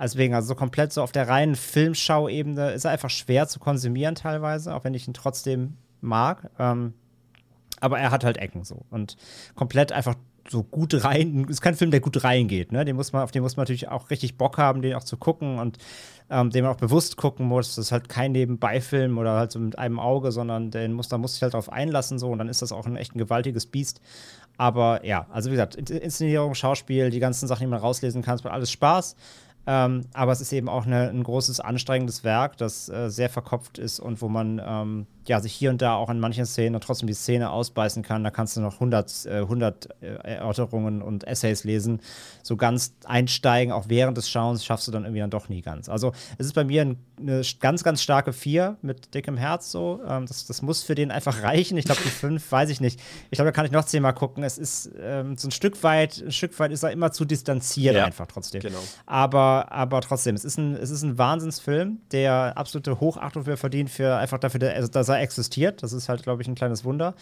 Deswegen, 0.00 0.34
also 0.34 0.48
so 0.48 0.54
komplett 0.54 0.92
so 0.92 1.02
auf 1.02 1.12
der 1.12 1.28
reinen 1.28 1.54
Filmschauebene 1.54 2.72
ist 2.72 2.84
er 2.84 2.90
einfach 2.90 3.10
schwer 3.10 3.48
zu 3.48 3.60
konsumieren 3.60 4.14
teilweise, 4.14 4.74
auch 4.74 4.84
wenn 4.84 4.94
ich 4.94 5.06
ihn 5.06 5.14
trotzdem 5.14 5.76
mag. 6.00 6.50
Ähm, 6.58 6.94
aber 7.80 7.98
er 7.98 8.10
hat 8.10 8.24
halt 8.24 8.36
Ecken 8.36 8.64
so. 8.64 8.84
Und 8.90 9.16
komplett 9.54 9.92
einfach 9.92 10.14
so 10.50 10.62
gut 10.62 11.04
rein. 11.04 11.46
Ist 11.48 11.60
kein 11.60 11.74
Film, 11.74 11.90
der 11.90 12.00
gut 12.00 12.24
reingeht. 12.24 12.72
Ne? 12.72 12.84
Den 12.84 12.96
muss 12.96 13.12
man, 13.12 13.22
auf 13.22 13.30
den 13.30 13.42
muss 13.42 13.56
man 13.56 13.62
natürlich 13.62 13.88
auch 13.88 14.10
richtig 14.10 14.36
Bock 14.36 14.58
haben, 14.58 14.82
den 14.82 14.94
auch 14.94 15.04
zu 15.04 15.16
gucken 15.16 15.58
und 15.58 15.78
ähm, 16.28 16.50
den 16.50 16.64
man 16.64 16.72
auch 16.74 16.78
bewusst 16.78 17.16
gucken 17.16 17.46
muss. 17.46 17.76
Das 17.76 17.86
ist 17.86 17.92
halt 17.92 18.08
kein 18.08 18.32
Nebenbeifilm 18.32 19.18
oder 19.18 19.34
halt 19.34 19.52
so 19.52 19.58
mit 19.58 19.78
einem 19.78 19.98
Auge, 19.98 20.32
sondern 20.32 20.70
den 20.70 20.92
muss, 20.92 21.08
da 21.08 21.18
muss 21.18 21.34
sich 21.34 21.42
halt 21.42 21.54
drauf 21.54 21.72
einlassen 21.72 22.18
so 22.18 22.30
und 22.30 22.38
dann 22.38 22.48
ist 22.48 22.62
das 22.62 22.72
auch 22.72 22.86
ein 22.86 22.96
echt 22.96 23.14
ein 23.14 23.18
gewaltiges 23.18 23.66
Biest. 23.66 24.00
Aber 24.56 25.04
ja, 25.06 25.26
also 25.30 25.50
wie 25.50 25.54
gesagt, 25.54 25.76
Inszenierung, 25.76 26.54
Schauspiel, 26.54 27.10
die 27.10 27.20
ganzen 27.20 27.46
Sachen, 27.48 27.62
die 27.62 27.70
man 27.70 27.80
rauslesen 27.80 28.22
kann, 28.22 28.34
es 28.34 28.44
macht 28.44 28.52
alles 28.52 28.70
Spaß. 28.70 29.16
Ähm, 29.66 30.06
aber 30.14 30.32
es 30.32 30.40
ist 30.40 30.52
eben 30.52 30.68
auch 30.68 30.86
eine, 30.86 31.10
ein 31.10 31.22
großes, 31.22 31.60
anstrengendes 31.60 32.24
Werk, 32.24 32.56
das 32.56 32.88
äh, 32.88 33.10
sehr 33.10 33.28
verkopft 33.28 33.78
ist 33.78 34.00
und 34.00 34.22
wo 34.22 34.28
man 34.28 34.60
ähm, 34.64 35.06
ja, 35.30 35.40
sich 35.40 35.52
hier 35.52 35.70
und 35.70 35.80
da 35.80 35.94
auch 35.94 36.10
in 36.10 36.18
manchen 36.18 36.44
Szenen 36.44 36.80
trotzdem 36.80 37.06
die 37.06 37.14
Szene 37.14 37.50
ausbeißen 37.50 38.02
kann. 38.02 38.24
Da 38.24 38.32
kannst 38.32 38.56
du 38.56 38.60
noch 38.60 38.74
100, 38.74 39.26
äh, 39.26 39.30
100 39.36 39.88
äh, 40.02 40.06
Erörterungen 40.24 41.02
und 41.02 41.22
Essays 41.24 41.62
lesen. 41.62 42.00
So 42.42 42.56
ganz 42.56 42.94
einsteigen, 43.04 43.72
auch 43.72 43.84
während 43.86 44.18
des 44.18 44.28
Schauens, 44.28 44.64
schaffst 44.64 44.88
du 44.88 44.90
dann 44.90 45.04
irgendwie 45.04 45.20
dann 45.20 45.30
doch 45.30 45.48
nie 45.48 45.62
ganz. 45.62 45.88
Also 45.88 46.10
es 46.36 46.46
ist 46.46 46.54
bei 46.54 46.64
mir 46.64 46.82
ein, 46.82 46.98
eine 47.20 47.42
ganz, 47.60 47.84
ganz 47.84 48.02
starke 48.02 48.32
4 48.32 48.78
mit 48.82 49.14
dickem 49.14 49.36
Herz 49.36 49.70
so. 49.70 50.00
Ähm, 50.04 50.26
das, 50.26 50.46
das 50.46 50.62
muss 50.62 50.82
für 50.82 50.96
den 50.96 51.12
einfach 51.12 51.42
reichen. 51.44 51.78
Ich 51.78 51.84
glaube, 51.84 52.00
die 52.04 52.10
5, 52.10 52.50
weiß 52.50 52.68
ich 52.68 52.80
nicht. 52.80 52.98
Ich 53.30 53.36
glaube, 53.36 53.50
da 53.50 53.52
kann 53.52 53.64
ich 53.64 53.70
noch 53.70 53.84
zehnmal 53.84 54.14
gucken. 54.14 54.42
Es 54.42 54.58
ist 54.58 54.90
ähm, 55.00 55.36
so 55.36 55.46
ein 55.46 55.52
Stück 55.52 55.80
weit, 55.84 56.24
ein 56.26 56.32
Stück 56.32 56.58
weit 56.58 56.72
ist 56.72 56.82
er 56.82 56.90
immer 56.90 57.12
zu 57.12 57.24
distanziert 57.24 57.94
ja, 57.94 58.04
einfach 58.04 58.26
trotzdem. 58.26 58.62
Genau. 58.62 58.80
Aber, 59.06 59.70
aber 59.70 60.00
trotzdem, 60.00 60.34
es 60.34 60.44
ist 60.44 60.58
ein, 60.58 60.74
es 60.74 60.90
ist 60.90 61.04
ein 61.04 61.18
Wahnsinnsfilm, 61.18 62.00
der 62.10 62.54
absolute 62.56 62.98
Hochachtung 62.98 63.44
für 63.44 63.56
verdient, 63.56 63.90
für 63.90 64.16
einfach 64.16 64.38
dafür, 64.38 64.72
also, 64.74 64.88
dass 64.88 65.08
er 65.08 65.19
existiert. 65.20 65.82
Das 65.82 65.92
ist 65.92 66.08
halt, 66.08 66.22
glaube 66.22 66.42
ich, 66.42 66.48
ein 66.48 66.54
kleines 66.54 66.84
Wunder. 66.84 67.14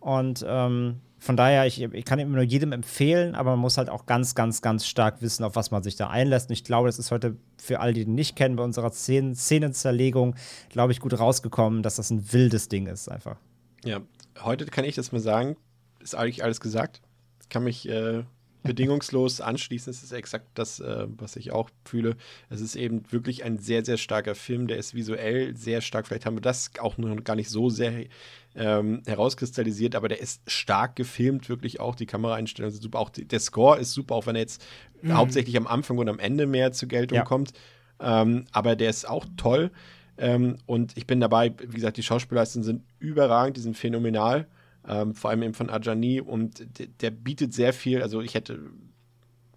Und 0.00 0.44
ähm, 0.46 1.00
von 1.18 1.36
daher, 1.36 1.66
ich, 1.66 1.80
ich 1.80 2.04
kann 2.04 2.18
immer 2.18 2.34
nur 2.34 2.44
jedem 2.44 2.72
empfehlen, 2.72 3.36
aber 3.36 3.50
man 3.50 3.60
muss 3.60 3.78
halt 3.78 3.88
auch 3.88 4.06
ganz, 4.06 4.34
ganz, 4.34 4.60
ganz 4.60 4.84
stark 4.86 5.22
wissen, 5.22 5.44
auf 5.44 5.54
was 5.54 5.70
man 5.70 5.84
sich 5.84 5.94
da 5.94 6.10
einlässt. 6.10 6.48
Und 6.48 6.54
ich 6.54 6.64
glaube, 6.64 6.88
das 6.88 6.98
ist 6.98 7.12
heute 7.12 7.36
für 7.58 7.78
alle, 7.78 7.92
die 7.92 8.04
den 8.04 8.16
nicht 8.16 8.34
kennen, 8.34 8.56
bei 8.56 8.64
unserer 8.64 8.90
Szenen 8.90 9.36
Szenenzerlegung, 9.36 10.34
glaube 10.68 10.90
ich, 10.90 10.98
gut 10.98 11.16
rausgekommen, 11.16 11.84
dass 11.84 11.94
das 11.94 12.10
ein 12.10 12.32
wildes 12.32 12.68
Ding 12.68 12.88
ist 12.88 13.08
einfach. 13.08 13.36
Ja, 13.84 14.00
heute 14.40 14.66
kann 14.66 14.84
ich 14.84 14.96
das 14.96 15.12
mal 15.12 15.20
sagen, 15.20 15.56
ist 16.00 16.16
eigentlich 16.16 16.42
alles 16.42 16.60
gesagt. 16.60 17.00
Ich 17.40 17.48
kann 17.48 17.62
mich 17.62 17.88
äh, 17.88 18.24
bedingungslos 18.68 19.40
anschließen. 19.40 19.90
Es 19.90 20.02
ist 20.02 20.12
exakt 20.12 20.46
das, 20.54 20.80
äh, 20.80 21.06
was 21.16 21.36
ich 21.36 21.52
auch 21.52 21.70
fühle. 21.84 22.16
Es 22.50 22.60
ist 22.60 22.76
eben 22.76 23.02
wirklich 23.10 23.44
ein 23.44 23.58
sehr, 23.58 23.84
sehr 23.84 23.96
starker 23.96 24.34
Film. 24.34 24.66
Der 24.66 24.78
ist 24.78 24.94
visuell 24.94 25.56
sehr 25.56 25.80
stark. 25.80 26.06
Vielleicht 26.06 26.26
haben 26.26 26.36
wir 26.36 26.42
das 26.42 26.70
auch 26.80 26.98
noch 26.98 27.24
gar 27.24 27.36
nicht 27.36 27.50
so 27.50 27.70
sehr 27.70 28.06
ähm, 28.54 29.02
herauskristallisiert, 29.06 29.94
aber 29.94 30.08
der 30.08 30.20
ist 30.20 30.42
stark 30.50 30.96
gefilmt, 30.96 31.48
wirklich 31.48 31.80
auch. 31.80 31.94
Die 31.94 32.06
Kameraeinstellungen 32.06 32.72
sind 32.72 32.82
super. 32.82 32.98
Auch 32.98 33.10
die, 33.10 33.26
der 33.26 33.40
Score 33.40 33.78
ist 33.78 33.92
super, 33.92 34.14
auch 34.14 34.26
wenn 34.26 34.36
er 34.36 34.42
jetzt 34.42 34.64
mhm. 35.00 35.14
hauptsächlich 35.14 35.56
am 35.56 35.66
Anfang 35.66 35.98
und 35.98 36.08
am 36.08 36.18
Ende 36.18 36.46
mehr 36.46 36.72
zur 36.72 36.88
Geltung 36.88 37.16
ja. 37.16 37.24
kommt. 37.24 37.52
Ähm, 38.00 38.46
aber 38.52 38.76
der 38.76 38.90
ist 38.90 39.08
auch 39.08 39.26
toll. 39.36 39.70
Ähm, 40.18 40.58
und 40.66 40.96
ich 40.96 41.06
bin 41.06 41.20
dabei, 41.20 41.54
wie 41.58 41.74
gesagt, 41.74 41.96
die 41.96 42.02
Schauspielleistungen 42.02 42.64
sind 42.64 42.82
überragend, 42.98 43.56
die 43.56 43.60
sind 43.60 43.76
phänomenal 43.76 44.46
ähm, 44.88 45.14
vor 45.14 45.30
allem 45.30 45.42
eben 45.42 45.54
von 45.54 45.70
Ajani 45.70 46.20
und 46.20 46.64
der, 47.00 47.10
bietet 47.10 47.54
sehr 47.54 47.72
viel, 47.72 48.02
also 48.02 48.20
ich 48.20 48.34
hätte 48.34 48.58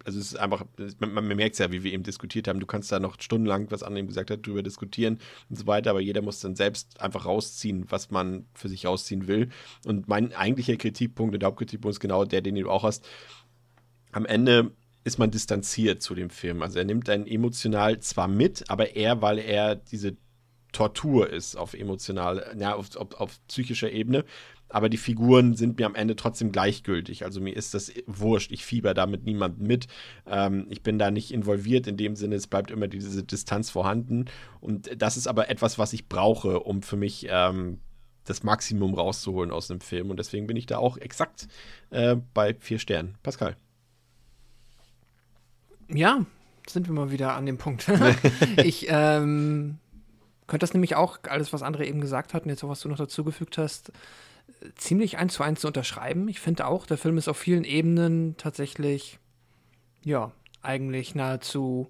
also 0.06 0.20
es 0.20 0.26
ist 0.26 0.36
einfach, 0.36 0.64
man, 1.00 1.12
man 1.14 1.26
merkt 1.26 1.54
es 1.54 1.58
ja, 1.58 1.72
wie 1.72 1.82
wir 1.82 1.92
eben 1.92 2.04
diskutiert 2.04 2.46
haben, 2.46 2.60
du 2.60 2.66
kannst 2.66 2.92
da 2.92 3.00
noch 3.00 3.20
stundenlang, 3.20 3.68
was 3.70 3.82
eben 3.82 4.06
gesagt 4.06 4.30
hat, 4.30 4.46
drüber 4.46 4.62
diskutieren 4.62 5.18
und 5.50 5.58
so 5.58 5.66
weiter, 5.66 5.90
aber 5.90 6.00
jeder 6.00 6.22
muss 6.22 6.38
dann 6.38 6.54
selbst 6.54 7.00
einfach 7.00 7.26
rausziehen, 7.26 7.86
was 7.88 8.12
man 8.12 8.46
für 8.54 8.68
sich 8.68 8.86
rausziehen 8.86 9.26
will. 9.26 9.48
Und 9.84 10.06
mein 10.06 10.32
eigentlicher 10.32 10.76
Kritikpunkt 10.76 11.34
der 11.42 11.48
Hauptkritikpunkt 11.48 11.96
ist 11.96 12.00
genau 12.00 12.24
der, 12.24 12.40
den 12.40 12.54
du 12.54 12.70
auch 12.70 12.84
hast. 12.84 13.04
Am 14.12 14.26
Ende 14.26 14.70
ist 15.02 15.18
man 15.18 15.32
distanziert 15.32 16.02
zu 16.02 16.14
dem 16.14 16.30
Film. 16.30 16.62
Also 16.62 16.78
er 16.78 16.84
nimmt 16.84 17.10
einen 17.10 17.26
emotional 17.26 17.98
zwar 17.98 18.28
mit, 18.28 18.70
aber 18.70 18.94
eher, 18.94 19.22
weil 19.22 19.40
er 19.40 19.74
diese 19.74 20.16
Tortur 20.70 21.30
ist 21.30 21.56
auf 21.56 21.74
emotional, 21.74 22.54
ja, 22.58 22.74
auf, 22.74 22.94
auf, 22.96 23.14
auf 23.14 23.40
psychischer 23.48 23.90
Ebene 23.90 24.24
aber 24.68 24.88
die 24.88 24.96
Figuren 24.96 25.54
sind 25.54 25.78
mir 25.78 25.86
am 25.86 25.94
Ende 25.94 26.16
trotzdem 26.16 26.52
gleichgültig. 26.52 27.24
Also 27.24 27.40
mir 27.40 27.54
ist 27.54 27.74
das 27.74 27.92
wurscht. 28.06 28.50
Ich 28.50 28.64
fieber 28.64 28.94
da 28.94 29.06
mit 29.06 29.24
niemandem 29.24 29.66
mit. 29.66 29.86
Ähm, 30.26 30.66
ich 30.70 30.82
bin 30.82 30.98
da 30.98 31.10
nicht 31.10 31.32
involviert 31.32 31.86
in 31.86 31.96
dem 31.96 32.16
Sinne, 32.16 32.34
es 32.34 32.46
bleibt 32.46 32.70
immer 32.70 32.88
diese 32.88 33.22
Distanz 33.22 33.70
vorhanden. 33.70 34.26
Und 34.60 34.90
das 35.00 35.16
ist 35.16 35.28
aber 35.28 35.50
etwas, 35.50 35.78
was 35.78 35.92
ich 35.92 36.08
brauche, 36.08 36.60
um 36.60 36.82
für 36.82 36.96
mich 36.96 37.26
ähm, 37.30 37.78
das 38.24 38.42
Maximum 38.42 38.94
rauszuholen 38.94 39.52
aus 39.52 39.70
einem 39.70 39.80
Film. 39.80 40.10
Und 40.10 40.18
deswegen 40.18 40.46
bin 40.46 40.56
ich 40.56 40.66
da 40.66 40.78
auch 40.78 40.98
exakt 40.98 41.46
äh, 41.90 42.16
bei 42.34 42.54
vier 42.54 42.78
Sternen. 42.78 43.16
Pascal. 43.22 43.56
Ja, 45.88 46.26
sind 46.66 46.88
wir 46.88 46.94
mal 46.94 47.12
wieder 47.12 47.34
an 47.34 47.46
dem 47.46 47.58
Punkt. 47.58 47.88
ich 48.56 48.86
ähm, 48.88 49.78
könnte 50.46 50.64
das 50.64 50.74
nämlich 50.74 50.96
auch, 50.96 51.18
alles, 51.28 51.52
was 51.52 51.62
andere 51.62 51.86
eben 51.86 52.00
gesagt 52.00 52.34
hatten, 52.34 52.48
jetzt 52.48 52.64
auch 52.64 52.68
was 52.68 52.80
du 52.80 52.88
noch 52.88 52.98
dazugefügt 52.98 53.58
hast, 53.58 53.92
ziemlich 54.76 55.18
eins 55.18 55.34
zu 55.34 55.42
eins 55.42 55.60
zu 55.60 55.66
unterschreiben. 55.68 56.28
Ich 56.28 56.40
finde 56.40 56.66
auch, 56.66 56.86
der 56.86 56.98
Film 56.98 57.18
ist 57.18 57.28
auf 57.28 57.36
vielen 57.36 57.64
Ebenen 57.64 58.36
tatsächlich, 58.36 59.18
ja, 60.04 60.32
eigentlich 60.62 61.14
nahezu 61.14 61.88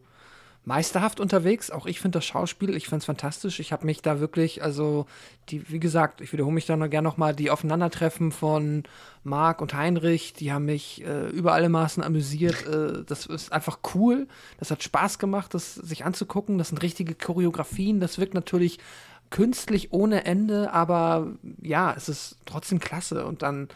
meisterhaft 0.67 1.21
unterwegs. 1.21 1.71
Auch 1.71 1.87
ich 1.87 2.01
finde 2.01 2.19
das 2.19 2.27
Schauspiel, 2.27 2.75
ich 2.77 2.87
finde 2.89 2.99
es 2.99 3.05
fantastisch. 3.05 3.61
Ich 3.61 3.73
habe 3.73 3.87
mich 3.87 4.03
da 4.03 4.21
wirklich, 4.21 4.63
also, 4.63 5.07
die, 5.49 5.71
wie 5.71 5.79
gesagt, 5.79 6.21
ich 6.21 6.33
wiederhole 6.33 6.55
mich 6.55 6.67
da 6.67 6.77
noch 6.77 6.91
gerne 6.91 7.07
nochmal, 7.07 7.35
die 7.35 7.51
Aufeinandertreffen 7.51 8.33
von 8.33 8.83
Marc 9.23 9.63
und 9.63 9.75
Heinrich, 9.75 10.33
die 10.33 10.53
haben 10.53 10.65
mich 10.65 11.05
äh, 11.05 11.29
über 11.29 11.55
alle 11.55 11.69
Maßen 11.69 12.03
amüsiert. 12.03 12.67
Äh, 12.67 13.05
das 13.07 13.27
ist 13.27 13.53
einfach 13.53 13.79
cool. 13.95 14.27
Das 14.59 14.73
hat 14.73 14.83
Spaß 14.83 15.21
gemacht, 15.21 15.55
das 15.55 15.77
sich 15.77 16.05
anzugucken. 16.05 16.59
Das 16.59 16.69
sind 16.69 16.83
richtige 16.83 17.15
Choreografien. 17.15 18.01
Das 18.01 18.19
wirkt 18.19 18.35
natürlich 18.35 18.79
künstlich 19.37 19.93
ohne 19.93 20.25
Ende, 20.25 20.73
aber 20.73 21.35
ja, 21.61 21.93
es 21.95 22.09
ist 22.09 22.39
trotzdem 22.47 22.79
klasse. 22.79 23.27
Und 23.27 23.43
dann, 23.43 23.69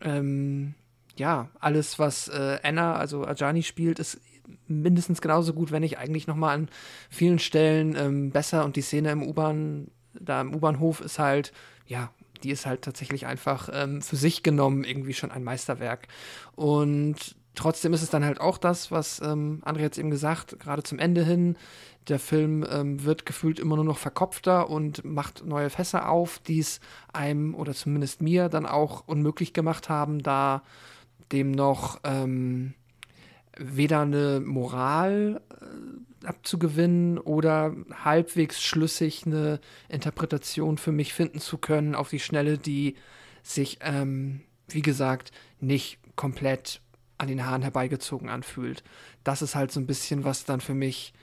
ähm, 0.00 0.74
ja, 1.16 1.50
alles, 1.60 1.98
was 1.98 2.28
äh, 2.28 2.58
Anna, 2.62 2.94
also 2.94 3.26
Ajani 3.26 3.62
spielt, 3.62 3.98
ist 3.98 4.18
mindestens 4.66 5.20
genauso 5.20 5.52
gut, 5.52 5.70
wenn 5.70 5.82
nicht 5.82 5.98
eigentlich 5.98 6.26
noch 6.26 6.34
mal 6.34 6.54
an 6.54 6.70
vielen 7.10 7.38
Stellen 7.38 7.94
ähm, 7.94 8.30
besser. 8.30 8.64
Und 8.64 8.76
die 8.76 8.80
Szene 8.80 9.10
im 9.10 9.22
U-Bahn, 9.22 9.88
da 10.18 10.40
im 10.40 10.54
U-Bahnhof 10.54 11.02
ist 11.02 11.18
halt, 11.18 11.52
ja, 11.86 12.10
die 12.42 12.50
ist 12.50 12.64
halt 12.64 12.80
tatsächlich 12.80 13.26
einfach 13.26 13.68
ähm, 13.70 14.00
für 14.00 14.16
sich 14.16 14.42
genommen 14.42 14.82
irgendwie 14.82 15.12
schon 15.12 15.30
ein 15.30 15.44
Meisterwerk. 15.44 16.08
Und 16.54 17.36
trotzdem 17.54 17.92
ist 17.92 18.02
es 18.02 18.08
dann 18.08 18.24
halt 18.24 18.40
auch 18.40 18.56
das, 18.56 18.90
was 18.90 19.20
ähm, 19.20 19.60
André 19.62 19.80
jetzt 19.80 19.98
eben 19.98 20.10
gesagt, 20.10 20.58
gerade 20.58 20.82
zum 20.82 20.98
Ende 20.98 21.22
hin, 21.22 21.56
der 22.08 22.18
Film 22.18 22.64
ähm, 22.70 23.04
wird 23.04 23.26
gefühlt 23.26 23.58
immer 23.58 23.76
nur 23.76 23.84
noch 23.84 23.98
verkopfter 23.98 24.70
und 24.70 25.04
macht 25.04 25.44
neue 25.44 25.70
Fässer 25.70 26.08
auf, 26.08 26.38
die 26.38 26.60
es 26.60 26.80
einem 27.12 27.54
oder 27.54 27.74
zumindest 27.74 28.22
mir 28.22 28.48
dann 28.48 28.66
auch 28.66 29.06
unmöglich 29.06 29.52
gemacht 29.52 29.88
haben, 29.88 30.22
da 30.22 30.62
dem 31.32 31.50
noch 31.50 32.00
ähm, 32.04 32.74
weder 33.58 34.02
eine 34.02 34.40
Moral 34.40 35.40
äh, 35.50 36.26
abzugewinnen 36.26 37.18
oder 37.18 37.74
halbwegs 38.04 38.62
schlüssig 38.62 39.24
eine 39.26 39.60
Interpretation 39.88 40.78
für 40.78 40.92
mich 40.92 41.12
finden 41.14 41.40
zu 41.40 41.58
können 41.58 41.94
auf 41.94 42.10
die 42.10 42.20
Schnelle, 42.20 42.58
die 42.58 42.96
sich, 43.42 43.78
ähm, 43.80 44.42
wie 44.68 44.82
gesagt, 44.82 45.30
nicht 45.60 45.98
komplett 46.16 46.80
an 47.18 47.28
den 47.28 47.46
Haaren 47.46 47.62
herbeigezogen 47.62 48.28
anfühlt. 48.28 48.82
Das 49.24 49.42
ist 49.42 49.54
halt 49.54 49.72
so 49.72 49.80
ein 49.80 49.86
bisschen, 49.86 50.24
was 50.24 50.44
dann 50.44 50.60
für 50.60 50.74
mich 50.74 51.14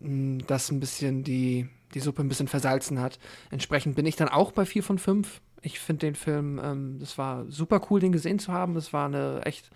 das 0.00 0.70
ein 0.70 0.80
bisschen 0.80 1.22
die, 1.22 1.68
die 1.94 2.00
Suppe 2.00 2.22
ein 2.22 2.28
bisschen 2.28 2.48
versalzen 2.48 3.00
hat. 3.00 3.18
Entsprechend 3.50 3.96
bin 3.96 4.06
ich 4.06 4.16
dann 4.16 4.28
auch 4.28 4.52
bei 4.52 4.66
4 4.66 4.82
von 4.82 4.98
5. 4.98 5.40
Ich 5.62 5.78
finde 5.78 6.06
den 6.06 6.14
Film, 6.14 6.60
ähm, 6.62 6.98
das 7.00 7.18
war 7.18 7.46
super 7.48 7.80
cool, 7.90 8.00
den 8.00 8.12
gesehen 8.12 8.38
zu 8.38 8.52
haben. 8.52 8.74
Das 8.74 8.92
war 8.92 9.06
eine 9.06 9.42
echt 9.44 9.70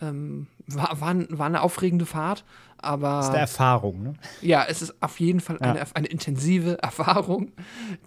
ähm, 0.00 0.46
war, 0.66 1.00
war, 1.00 1.14
war, 1.38 1.46
eine 1.46 1.62
aufregende 1.62 2.06
Fahrt, 2.06 2.44
aber. 2.78 3.16
Das 3.16 3.26
ist 3.26 3.30
eine 3.30 3.40
Erfahrung, 3.40 4.02
ne? 4.02 4.14
Ja, 4.42 4.64
es 4.68 4.82
ist 4.82 4.94
auf 5.02 5.20
jeden 5.20 5.40
Fall 5.40 5.58
eine, 5.58 5.78
ja. 5.78 5.84
eine 5.94 6.06
intensive 6.06 6.78
Erfahrung, 6.82 7.52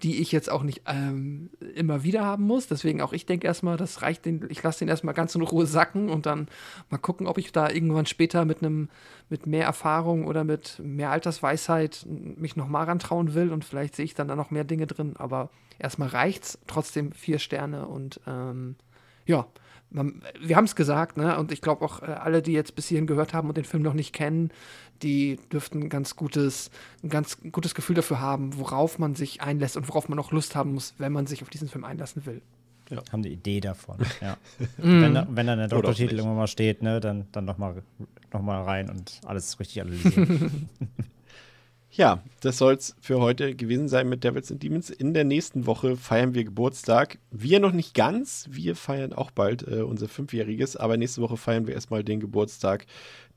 die 0.04 0.20
ich 0.20 0.32
jetzt 0.32 0.50
auch 0.50 0.64
nicht 0.64 0.82
ähm, 0.86 1.50
immer 1.76 2.04
wieder 2.04 2.26
haben 2.26 2.46
muss. 2.46 2.68
Deswegen 2.68 3.02
auch 3.02 3.14
ich 3.14 3.26
denke 3.26 3.48
erstmal, 3.48 3.78
das 3.78 4.02
reicht 4.02 4.26
den, 4.26 4.46
ich 4.50 4.62
lasse 4.62 4.80
den 4.80 4.88
erstmal 4.88 5.14
ganz 5.14 5.36
in 5.36 5.42
Ruhe 5.42 5.66
sacken 5.66 6.10
und 6.10 6.26
dann 6.26 6.48
mal 6.90 6.98
gucken, 6.98 7.28
ob 7.28 7.38
ich 7.38 7.52
da 7.52 7.70
irgendwann 7.70 8.06
später 8.06 8.46
mit 8.46 8.62
einem, 8.62 8.90
mit 9.30 9.46
mehr 9.46 9.66
Erfahrung 9.66 10.26
oder 10.26 10.44
mit 10.44 10.80
mehr 10.84 11.12
Altersweisheit 11.12 12.06
mich 12.08 12.56
nochmal 12.56 12.86
rantrauen 12.86 13.34
will 13.34 13.52
und 13.52 13.66
vielleicht 13.66 13.96
sehe 13.96 14.06
ich 14.06 14.16
dann 14.16 14.28
da 14.28 14.36
noch 14.36 14.52
mehr 14.52 14.64
Dinge 14.64 14.88
drin. 14.88 15.16
Aber 15.18 15.50
erstmal 15.78 16.10
reicht's. 16.10 16.60
Trotzdem 16.68 17.12
vier 17.12 17.40
Sterne 17.40 17.88
und 17.88 18.20
ähm, 18.28 18.76
ja, 19.26 19.46
man, 19.92 20.22
wir 20.40 20.56
haben 20.56 20.66
es 20.66 20.76
gesagt, 20.76 21.18
ne? 21.18 21.38
Und 21.38 21.52
ich 21.52 21.62
glaube 21.62 21.84
auch 21.84 22.02
äh, 22.02 22.06
alle, 22.06 22.42
die 22.42 22.54
jetzt 22.54 22.76
bis 22.76 22.88
hierhin 22.88 23.08
gehört 23.08 23.34
haben 23.34 23.48
und 23.48 23.58
den 23.58 23.66
Film 23.66 23.84
noch 23.84 23.94
nicht 23.94 24.14
kennen, 24.14 24.52
die 25.02 25.40
dürften 25.52 25.84
ein 25.84 25.90
ganz 25.90 26.16
gutes, 26.16 26.72
ein 27.04 27.10
ganz 27.10 27.38
gutes 27.52 27.74
Gefühl 27.74 27.96
dafür 27.96 28.20
haben, 28.20 28.58
worauf 28.58 29.00
man 29.00 29.16
sich 29.16 29.42
einlässt 29.42 29.78
und 29.78 29.88
worauf 29.88 30.10
man 30.10 30.20
auch 30.20 30.32
Lust 30.32 30.56
haben 30.56 30.74
muss, 30.74 30.94
wenn 30.98 31.12
man 31.12 31.26
sich 31.28 31.42
auf 31.42 31.50
diesen 31.50 31.68
Film 31.68 31.86
einlassen 31.86 32.26
will. 32.26 32.42
Ja. 32.90 33.02
Haben 33.12 33.22
die 33.24 33.30
Idee 33.30 33.60
davon, 33.60 33.98
ja. 34.22 34.38
wenn, 34.78 35.14
da, 35.14 35.28
wenn 35.30 35.48
dann 35.48 35.60
der 35.60 35.68
Doktortitel 35.68 36.16
irgendwann 36.16 36.38
mal 36.38 36.48
steht, 36.48 36.82
ne, 36.82 37.00
dann, 37.00 37.28
dann 37.32 37.46
nochmal 37.46 37.84
noch 38.34 38.42
mal 38.42 38.64
rein 38.64 38.90
und 38.90 39.22
alles 39.26 39.60
richtig 39.60 39.82
analysieren. 39.82 40.70
Ja, 42.00 42.24
das 42.40 42.58
soll 42.58 42.76
es 42.76 42.96
für 43.02 43.20
heute 43.20 43.56
gewesen 43.56 43.90
sein 43.90 44.08
mit 44.08 44.24
Devils 44.24 44.50
and 44.50 44.64
Demons. 44.64 44.90
In 44.90 45.14
der 45.14 45.26
nächsten 45.26 45.66
Woche 45.66 45.98
feiern 45.98 46.34
wir 46.34 46.46
Geburtstag. 46.46 47.18
Wir 47.30 47.60
noch 47.60 47.74
nicht 47.74 47.94
ganz, 47.94 48.48
wir 48.50 48.78
feiern 48.78 49.12
auch 49.12 49.32
bald 49.32 49.68
äh, 49.68 49.82
unser 49.82 50.08
Fünfjähriges, 50.08 50.78
aber 50.78 50.96
nächste 50.96 51.22
Woche 51.22 51.36
feiern 51.36 51.68
wir 51.68 51.74
erstmal 51.74 52.06
den 52.06 52.22
Geburtstag 52.22 52.86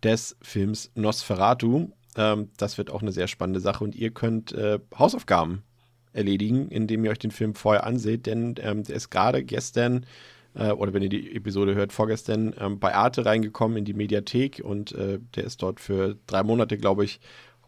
des 0.04 0.36
Films 0.40 0.92
Nosferatu. 0.94 1.88
Ähm, 2.16 2.50
das 2.56 2.78
wird 2.78 2.92
auch 2.92 3.02
eine 3.02 3.10
sehr 3.10 3.26
spannende 3.26 3.58
Sache 3.58 3.82
und 3.82 3.96
ihr 3.96 4.12
könnt 4.12 4.52
äh, 4.52 4.78
Hausaufgaben 4.96 5.64
erledigen, 6.12 6.68
indem 6.68 7.04
ihr 7.04 7.10
euch 7.10 7.18
den 7.18 7.32
Film 7.32 7.56
vorher 7.56 7.82
anseht, 7.82 8.26
denn 8.26 8.54
ähm, 8.60 8.84
der 8.84 8.94
ist 8.94 9.10
gerade 9.10 9.42
gestern 9.42 10.06
äh, 10.54 10.70
oder 10.70 10.94
wenn 10.94 11.02
ihr 11.02 11.08
die 11.08 11.34
Episode 11.34 11.74
hört, 11.74 11.92
vorgestern 11.92 12.54
ähm, 12.60 12.78
bei 12.78 12.94
Arte 12.94 13.26
reingekommen 13.26 13.78
in 13.78 13.84
die 13.84 13.94
Mediathek 13.94 14.62
und 14.64 14.92
äh, 14.92 15.18
der 15.34 15.42
ist 15.42 15.62
dort 15.62 15.80
für 15.80 16.16
drei 16.28 16.44
Monate, 16.44 16.78
glaube 16.78 17.04
ich, 17.04 17.18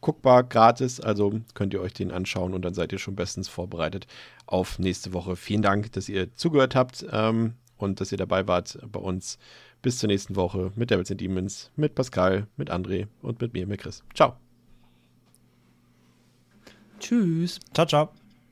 guckbar, 0.05 0.44
gratis. 0.44 1.00
Also 1.00 1.41
könnt 1.55 1.74
ihr 1.74 1.81
euch 1.81 1.94
den 1.94 2.12
anschauen 2.12 2.55
und 2.55 2.62
dann 2.62 2.74
seid 2.74 2.92
ihr 2.92 2.99
schon 2.99 3.16
bestens 3.16 3.49
vorbereitet 3.49 4.07
auf 4.47 4.78
nächste 4.78 5.12
Woche. 5.12 5.34
Vielen 5.34 5.62
Dank, 5.62 5.91
dass 5.92 6.08
ihr 6.08 6.33
zugehört 6.36 6.76
habt 6.76 7.05
ähm, 7.10 7.55
und 7.78 8.00
dass 8.00 8.12
ihr 8.12 8.18
dabei 8.18 8.47
wart 8.47 8.78
bei 8.92 9.00
uns. 9.00 9.39
Bis 9.83 9.99
zur 9.99 10.07
nächsten 10.07 10.34
Woche 10.34 10.73
mit 10.76 10.91
Devils 10.91 11.10
and 11.10 11.20
Demons, 11.20 11.70
mit 11.76 11.94
Pascal, 11.94 12.47
mit 12.57 12.70
André 12.70 13.07
und 13.20 13.42
mit 13.42 13.52
mir, 13.52 13.66
mit 13.66 13.81
Chris. 13.81 14.02
Ciao. 14.15 14.36
Tschüss. 16.99 17.60
Ciao, 17.74 17.86
ciao. 17.86 18.23